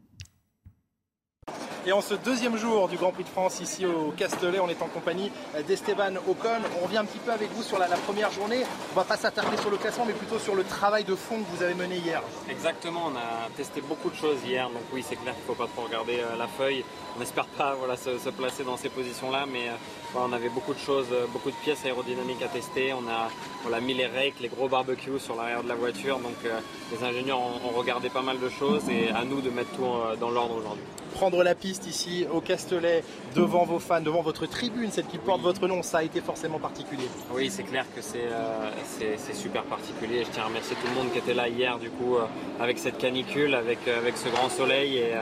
Et 1.87 1.91
en 1.91 2.01
ce 2.01 2.15
deuxième 2.15 2.57
jour 2.57 2.87
du 2.87 2.97
Grand 2.97 3.11
Prix 3.11 3.25
de 3.25 3.29
France 3.29 3.59
ici 3.59 3.85
au 3.85 4.11
Castellet, 4.17 4.59
on 4.59 4.67
est 4.69 4.81
en 4.81 4.87
compagnie 4.87 5.31
d'Esteban 5.67 6.15
Ocon. 6.27 6.63
On 6.81 6.85
revient 6.85 6.97
un 6.97 7.05
petit 7.05 7.19
peu 7.19 7.31
avec 7.31 7.51
vous 7.51 7.61
sur 7.61 7.77
la, 7.77 7.85
première 7.85 8.31
journée. 8.31 8.63
On 8.91 8.95
va 8.95 9.03
pas 9.03 9.17
s'attarder 9.17 9.55
sur 9.57 9.69
le 9.69 9.77
classement, 9.77 10.03
mais 10.03 10.13
plutôt 10.13 10.39
sur 10.39 10.55
le 10.55 10.63
travail 10.63 11.03
de 11.03 11.13
fond 11.13 11.37
que 11.37 11.55
vous 11.55 11.61
avez 11.61 11.75
mené 11.75 11.97
hier. 11.97 12.23
Exactement, 12.49 13.11
on 13.13 13.15
a 13.15 13.49
testé 13.55 13.81
beaucoup 13.81 14.09
de 14.09 14.15
choses 14.15 14.37
hier, 14.43 14.67
donc 14.69 14.81
oui, 14.93 15.05
c'est 15.07 15.15
clair 15.15 15.35
qu'il 15.35 15.43
ne 15.43 15.47
faut 15.47 15.63
pas 15.63 15.69
trop 15.69 15.83
regarder 15.83 16.21
euh, 16.21 16.35
la 16.35 16.47
feuille. 16.47 16.83
On 17.15 17.19
n'espère 17.19 17.45
pas 17.45 17.75
voilà, 17.75 17.95
se, 17.97 18.29
placer 18.31 18.63
dans 18.63 18.77
ces 18.77 18.89
positions-là, 18.89 19.45
mais 19.45 19.69
euh, 19.69 19.73
on 20.15 20.33
avait 20.33 20.49
beaucoup 20.49 20.73
de 20.73 20.79
choses, 20.79 21.07
euh, 21.11 21.25
beaucoup 21.31 21.49
de 21.49 21.55
pièces 21.63 21.85
aérodynamiques 21.85 22.41
à 22.41 22.47
tester. 22.47 22.93
On 22.93 23.07
a, 23.07 23.29
on 23.67 23.73
a 23.73 23.79
mis 23.79 23.93
les 23.93 24.07
rakes, 24.07 24.39
les 24.41 24.47
gros 24.47 24.67
barbecues 24.67 25.19
sur 25.19 25.35
l'arrière 25.35 25.63
de 25.63 25.69
la 25.69 25.75
voiture. 25.75 26.19
Donc 26.19 26.37
euh, 26.45 26.59
les 26.91 27.03
ingénieurs 27.03 27.39
ont, 27.39 27.69
ont, 27.69 27.77
regardé 27.77 28.09
pas 28.09 28.21
mal 28.21 28.39
de 28.39 28.49
choses 28.49 28.89
et 28.89 29.09
à 29.09 29.23
nous 29.23 29.41
de 29.41 29.49
mettre 29.49 29.71
tout 29.71 29.85
dans 30.19 30.29
l'ordre 30.29 30.55
aujourd'hui 30.57 30.83
prendre 31.15 31.43
la 31.43 31.55
piste 31.55 31.87
ici 31.87 32.25
au 32.31 32.41
Castellet, 32.41 33.03
devant 33.35 33.63
vos 33.63 33.79
fans, 33.79 34.01
devant 34.01 34.21
votre 34.21 34.45
tribune, 34.45 34.91
celle 34.91 35.05
qui 35.05 35.17
porte 35.17 35.41
votre 35.41 35.65
nom, 35.67 35.81
ça 35.81 35.99
a 35.99 36.03
été 36.03 36.19
forcément 36.19 36.59
particulier. 36.59 37.07
Oui, 37.33 37.49
c'est 37.49 37.63
clair 37.63 37.85
que 37.95 38.01
c'est 38.01 38.27
euh, 38.29 39.33
super 39.33 39.63
particulier. 39.63 40.25
Je 40.25 40.31
tiens 40.31 40.43
à 40.43 40.47
remercier 40.47 40.75
tout 40.75 40.87
le 40.87 40.93
monde 40.93 41.11
qui 41.13 41.19
était 41.19 41.33
là 41.33 41.47
hier, 41.47 41.79
du 41.79 41.89
coup, 41.89 42.17
euh, 42.17 42.25
avec 42.59 42.77
cette 42.77 42.97
canicule, 42.97 43.55
avec, 43.55 43.79
euh, 43.87 43.97
avec 43.97 44.17
ce 44.17 44.27
grand 44.27 44.49
soleil. 44.49 44.97
Et, 44.97 45.13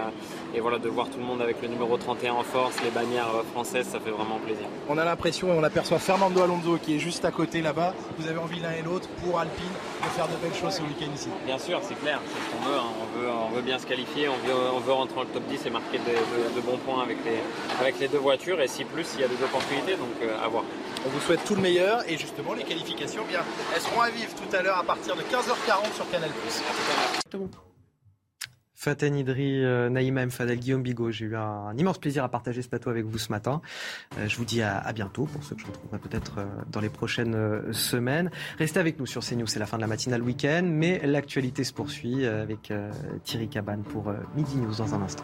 et, 0.53 0.59
voilà, 0.59 0.79
de 0.79 0.89
voir 0.89 1.09
tout 1.09 1.19
le 1.19 1.25
monde 1.25 1.41
avec 1.41 1.61
le 1.61 1.67
numéro 1.67 1.97
31 1.97 2.33
en 2.33 2.43
force, 2.43 2.75
les 2.83 2.89
bannières 2.89 3.29
françaises, 3.51 3.87
ça 3.87 3.99
fait 3.99 4.11
vraiment 4.11 4.39
plaisir. 4.39 4.65
On 4.89 4.97
a 4.97 5.05
l'impression, 5.05 5.53
et 5.53 5.57
on 5.57 5.63
aperçoit 5.63 5.99
Fernando 5.99 6.41
Alonso 6.41 6.77
qui 6.77 6.95
est 6.95 6.99
juste 6.99 7.25
à 7.25 7.31
côté 7.31 7.61
là-bas. 7.61 7.93
Vous 8.17 8.27
avez 8.27 8.39
envie 8.39 8.59
l'un 8.59 8.71
et 8.71 8.81
l'autre, 8.81 9.07
pour 9.23 9.39
Alpine, 9.39 9.65
de 10.01 10.09
faire 10.09 10.27
de 10.27 10.35
belles 10.41 10.53
choses 10.53 10.73
ce 10.73 10.81
week-end 10.81 11.11
ici. 11.13 11.29
Bien 11.45 11.57
sûr, 11.57 11.79
c'est 11.81 11.99
clair, 11.99 12.19
c'est 12.25 12.45
ce 12.45 12.55
qu'on 12.55 12.69
veut, 12.69 12.77
hein. 12.77 12.91
on 13.01 13.19
veut. 13.19 13.29
On 13.29 13.49
veut 13.55 13.61
bien 13.61 13.79
se 13.79 13.85
qualifier, 13.85 14.29
on 14.29 14.37
veut, 14.47 14.55
on 14.73 14.79
veut 14.79 14.93
rentrer 14.93 15.15
dans 15.15 15.21
le 15.21 15.27
top 15.27 15.43
10 15.47 15.65
et 15.65 15.69
marquer 15.69 15.99
de, 15.99 16.61
bons 16.61 16.77
points 16.77 17.03
avec 17.03 17.17
les, 17.25 17.39
avec 17.79 17.99
les 17.99 18.07
deux 18.07 18.17
voitures 18.17 18.61
et 18.61 18.67
si 18.67 18.83
plus 18.83 19.07
il 19.15 19.21
y 19.21 19.23
a 19.23 19.27
des 19.27 19.43
opportunités, 19.43 19.95
donc 19.95 20.09
euh, 20.21 20.43
à 20.43 20.47
voir. 20.47 20.63
On 21.05 21.09
vous 21.09 21.19
souhaite 21.19 21.43
tout 21.45 21.55
le 21.55 21.61
meilleur 21.61 22.09
et 22.09 22.17
justement 22.17 22.53
les 22.53 22.63
qualifications, 22.63 23.23
bien, 23.27 23.41
elles 23.75 23.81
seront 23.81 24.01
à 24.01 24.09
vivre 24.09 24.31
tout 24.35 24.55
à 24.55 24.61
l'heure 24.61 24.77
à 24.77 24.83
partir 24.83 25.15
de 25.15 25.21
15h40 25.21 25.93
sur 25.95 26.09
Canal+. 26.09 26.31
Faten 28.83 29.15
Idri, 29.15 29.63
euh, 29.63 29.87
Naïma 29.87 30.23
M. 30.23 30.29
Fadel, 30.29 30.59
Guillaume 30.59 30.83
Bigot. 30.83 31.09
J'ai 31.09 31.23
eu 31.23 31.37
un, 31.37 31.73
immense 31.77 31.99
plaisir 31.99 32.25
à 32.25 32.27
partager 32.27 32.61
ce 32.61 32.67
plateau 32.67 32.89
avec 32.89 33.05
vous 33.05 33.17
ce 33.17 33.31
matin. 33.31 33.61
Euh, 34.17 34.27
je 34.27 34.35
vous 34.35 34.43
dis 34.43 34.61
à, 34.61 34.91
bientôt 34.91 35.23
pour 35.23 35.41
ceux 35.41 35.55
que 35.55 35.61
je 35.61 35.67
retrouverai 35.67 35.99
peut-être 35.99 36.39
euh, 36.39 36.45
dans 36.69 36.81
les 36.81 36.89
prochaines 36.89 37.71
semaines. 37.71 38.29
Restez 38.59 38.81
avec 38.81 38.99
nous 38.99 39.05
sur 39.05 39.23
CNews, 39.23 39.47
c'est 39.47 39.59
la 39.59 39.67
fin 39.67 39.77
de 39.77 39.81
la 39.81 39.87
matinale 39.87 40.21
week-end, 40.21 40.63
mais 40.65 40.99
l'actualité 41.05 41.63
se 41.63 41.71
poursuit 41.71 42.25
avec 42.25 42.73
Thierry 43.23 43.47
Cabane 43.47 43.83
pour 43.83 44.13
Midi 44.35 44.57
News 44.57 44.75
dans 44.75 44.93
un 44.93 45.01
instant. 45.01 45.23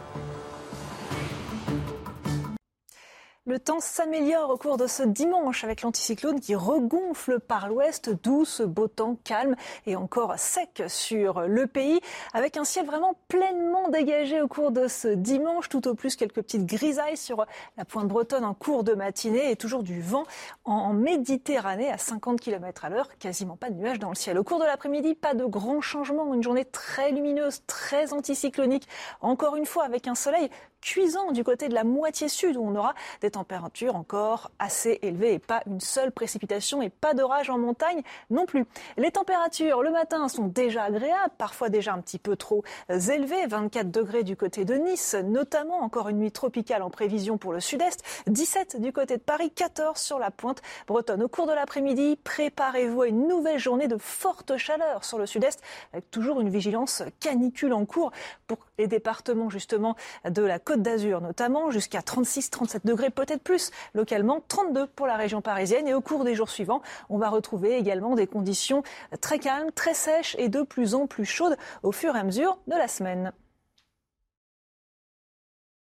Le 3.49 3.57
temps 3.57 3.79
s'améliore 3.79 4.51
au 4.51 4.57
cours 4.57 4.77
de 4.77 4.85
ce 4.85 5.01
dimanche 5.01 5.63
avec 5.63 5.81
l'anticyclone 5.81 6.39
qui 6.39 6.53
regonfle 6.53 7.39
par 7.39 7.67
l'ouest, 7.67 8.11
douce, 8.23 8.61
beau 8.61 8.87
temps 8.87 9.17
calme 9.23 9.55
et 9.87 9.95
encore 9.95 10.37
sec 10.37 10.83
sur 10.85 11.41
le 11.47 11.65
pays, 11.65 11.99
avec 12.33 12.57
un 12.57 12.63
ciel 12.63 12.85
vraiment 12.85 13.15
pleinement 13.27 13.89
dégagé 13.89 14.39
au 14.39 14.47
cours 14.47 14.69
de 14.69 14.87
ce 14.87 15.07
dimanche, 15.07 15.67
tout 15.67 15.87
au 15.87 15.95
plus 15.95 16.15
quelques 16.15 16.43
petites 16.43 16.67
grisailles 16.67 17.17
sur 17.17 17.47
la 17.75 17.85
pointe 17.85 18.07
bretonne 18.07 18.45
en 18.45 18.53
cours 18.53 18.83
de 18.83 18.93
matinée 18.93 19.49
et 19.49 19.55
toujours 19.55 19.81
du 19.81 19.99
vent 19.99 20.25
en 20.63 20.93
Méditerranée 20.93 21.89
à 21.89 21.97
50 21.97 22.39
km 22.39 22.85
à 22.85 22.89
l'heure, 22.89 23.17
quasiment 23.17 23.55
pas 23.55 23.71
de 23.71 23.75
nuages 23.77 23.97
dans 23.97 24.09
le 24.09 24.15
ciel. 24.15 24.37
Au 24.37 24.43
cours 24.43 24.59
de 24.59 24.65
l'après-midi, 24.65 25.15
pas 25.15 25.33
de 25.33 25.45
grands 25.45 25.81
changements, 25.81 26.35
une 26.35 26.43
journée 26.43 26.65
très 26.65 27.09
lumineuse, 27.09 27.63
très 27.65 28.13
anticyclonique, 28.13 28.87
encore 29.21 29.55
une 29.55 29.65
fois 29.65 29.85
avec 29.85 30.07
un 30.07 30.13
soleil 30.13 30.51
cuisant 30.81 31.31
du 31.31 31.43
côté 31.43 31.69
de 31.69 31.73
la 31.73 31.83
moitié 31.83 32.29
sud 32.29 32.57
où 32.57 32.63
on 32.63 32.75
aura 32.75 32.93
des 33.21 33.31
températures 33.31 33.95
encore 33.95 34.51
assez 34.59 34.99
élevées 35.01 35.33
et 35.33 35.39
pas 35.39 35.61
une 35.65 35.79
seule 35.79 36.11
précipitation 36.11 36.81
et 36.81 36.89
pas 36.89 37.13
d'orage 37.13 37.49
en 37.49 37.57
montagne 37.57 38.01
non 38.29 38.45
plus. 38.45 38.65
Les 38.97 39.11
températures 39.11 39.83
le 39.83 39.91
matin 39.91 40.27
sont 40.27 40.47
déjà 40.47 40.83
agréables, 40.83 41.33
parfois 41.37 41.69
déjà 41.69 41.93
un 41.93 42.01
petit 42.01 42.19
peu 42.19 42.35
trop 42.35 42.63
élevées, 42.89 43.47
24 43.47 43.91
degrés 43.91 44.23
du 44.23 44.35
côté 44.35 44.65
de 44.65 44.75
Nice, 44.75 45.15
notamment 45.15 45.81
encore 45.81 46.09
une 46.09 46.19
nuit 46.19 46.31
tropicale 46.31 46.81
en 46.81 46.89
prévision 46.89 47.37
pour 47.37 47.53
le 47.53 47.59
sud-est, 47.59 48.03
17 48.27 48.81
du 48.81 48.91
côté 48.91 49.17
de 49.17 49.21
Paris, 49.21 49.51
14 49.51 49.99
sur 49.99 50.19
la 50.19 50.31
pointe 50.31 50.61
bretonne. 50.87 51.23
Au 51.23 51.27
cours 51.27 51.47
de 51.47 51.53
l'après-midi, 51.53 52.17
préparez-vous 52.23 53.01
à 53.01 53.07
une 53.07 53.27
nouvelle 53.27 53.59
journée 53.59 53.87
de 53.87 53.97
forte 53.97 54.57
chaleur 54.57 55.03
sur 55.03 55.17
le 55.17 55.25
sud-est 55.25 55.61
avec 55.93 56.09
toujours 56.11 56.39
une 56.39 56.49
vigilance 56.49 57.03
canicule 57.19 57.73
en 57.73 57.85
cours 57.85 58.11
pour 58.47 58.68
les 58.79 58.87
départements 58.87 59.49
justement 59.49 59.95
de 60.27 60.41
la 60.41 60.57
Côte 60.57 60.81
d'Azur 60.81 61.21
notamment, 61.21 61.69
jusqu'à 61.69 61.99
36-37 61.99 62.85
degrés, 62.85 63.09
peut-être 63.11 63.43
plus, 63.43 63.71
localement 63.93 64.41
32 64.47 64.87
pour 64.87 65.05
la 65.05 65.17
région 65.17 65.41
parisienne. 65.41 65.87
Et 65.87 65.93
au 65.93 66.01
cours 66.01 66.23
des 66.23 66.33
jours 66.33 66.49
suivants, 66.49 66.81
on 67.09 67.17
va 67.17 67.29
retrouver 67.29 67.77
également 67.77 68.15
des 68.15 68.25
conditions 68.25 68.81
très 69.21 69.37
calmes, 69.37 69.71
très 69.71 69.93
sèches 69.93 70.35
et 70.39 70.49
de 70.49 70.63
plus 70.63 70.95
en 70.95 71.05
plus 71.05 71.25
chaudes 71.25 71.57
au 71.83 71.91
fur 71.91 72.15
et 72.15 72.19
à 72.19 72.23
mesure 72.23 72.57
de 72.67 72.75
la 72.75 72.87
semaine. 72.87 73.31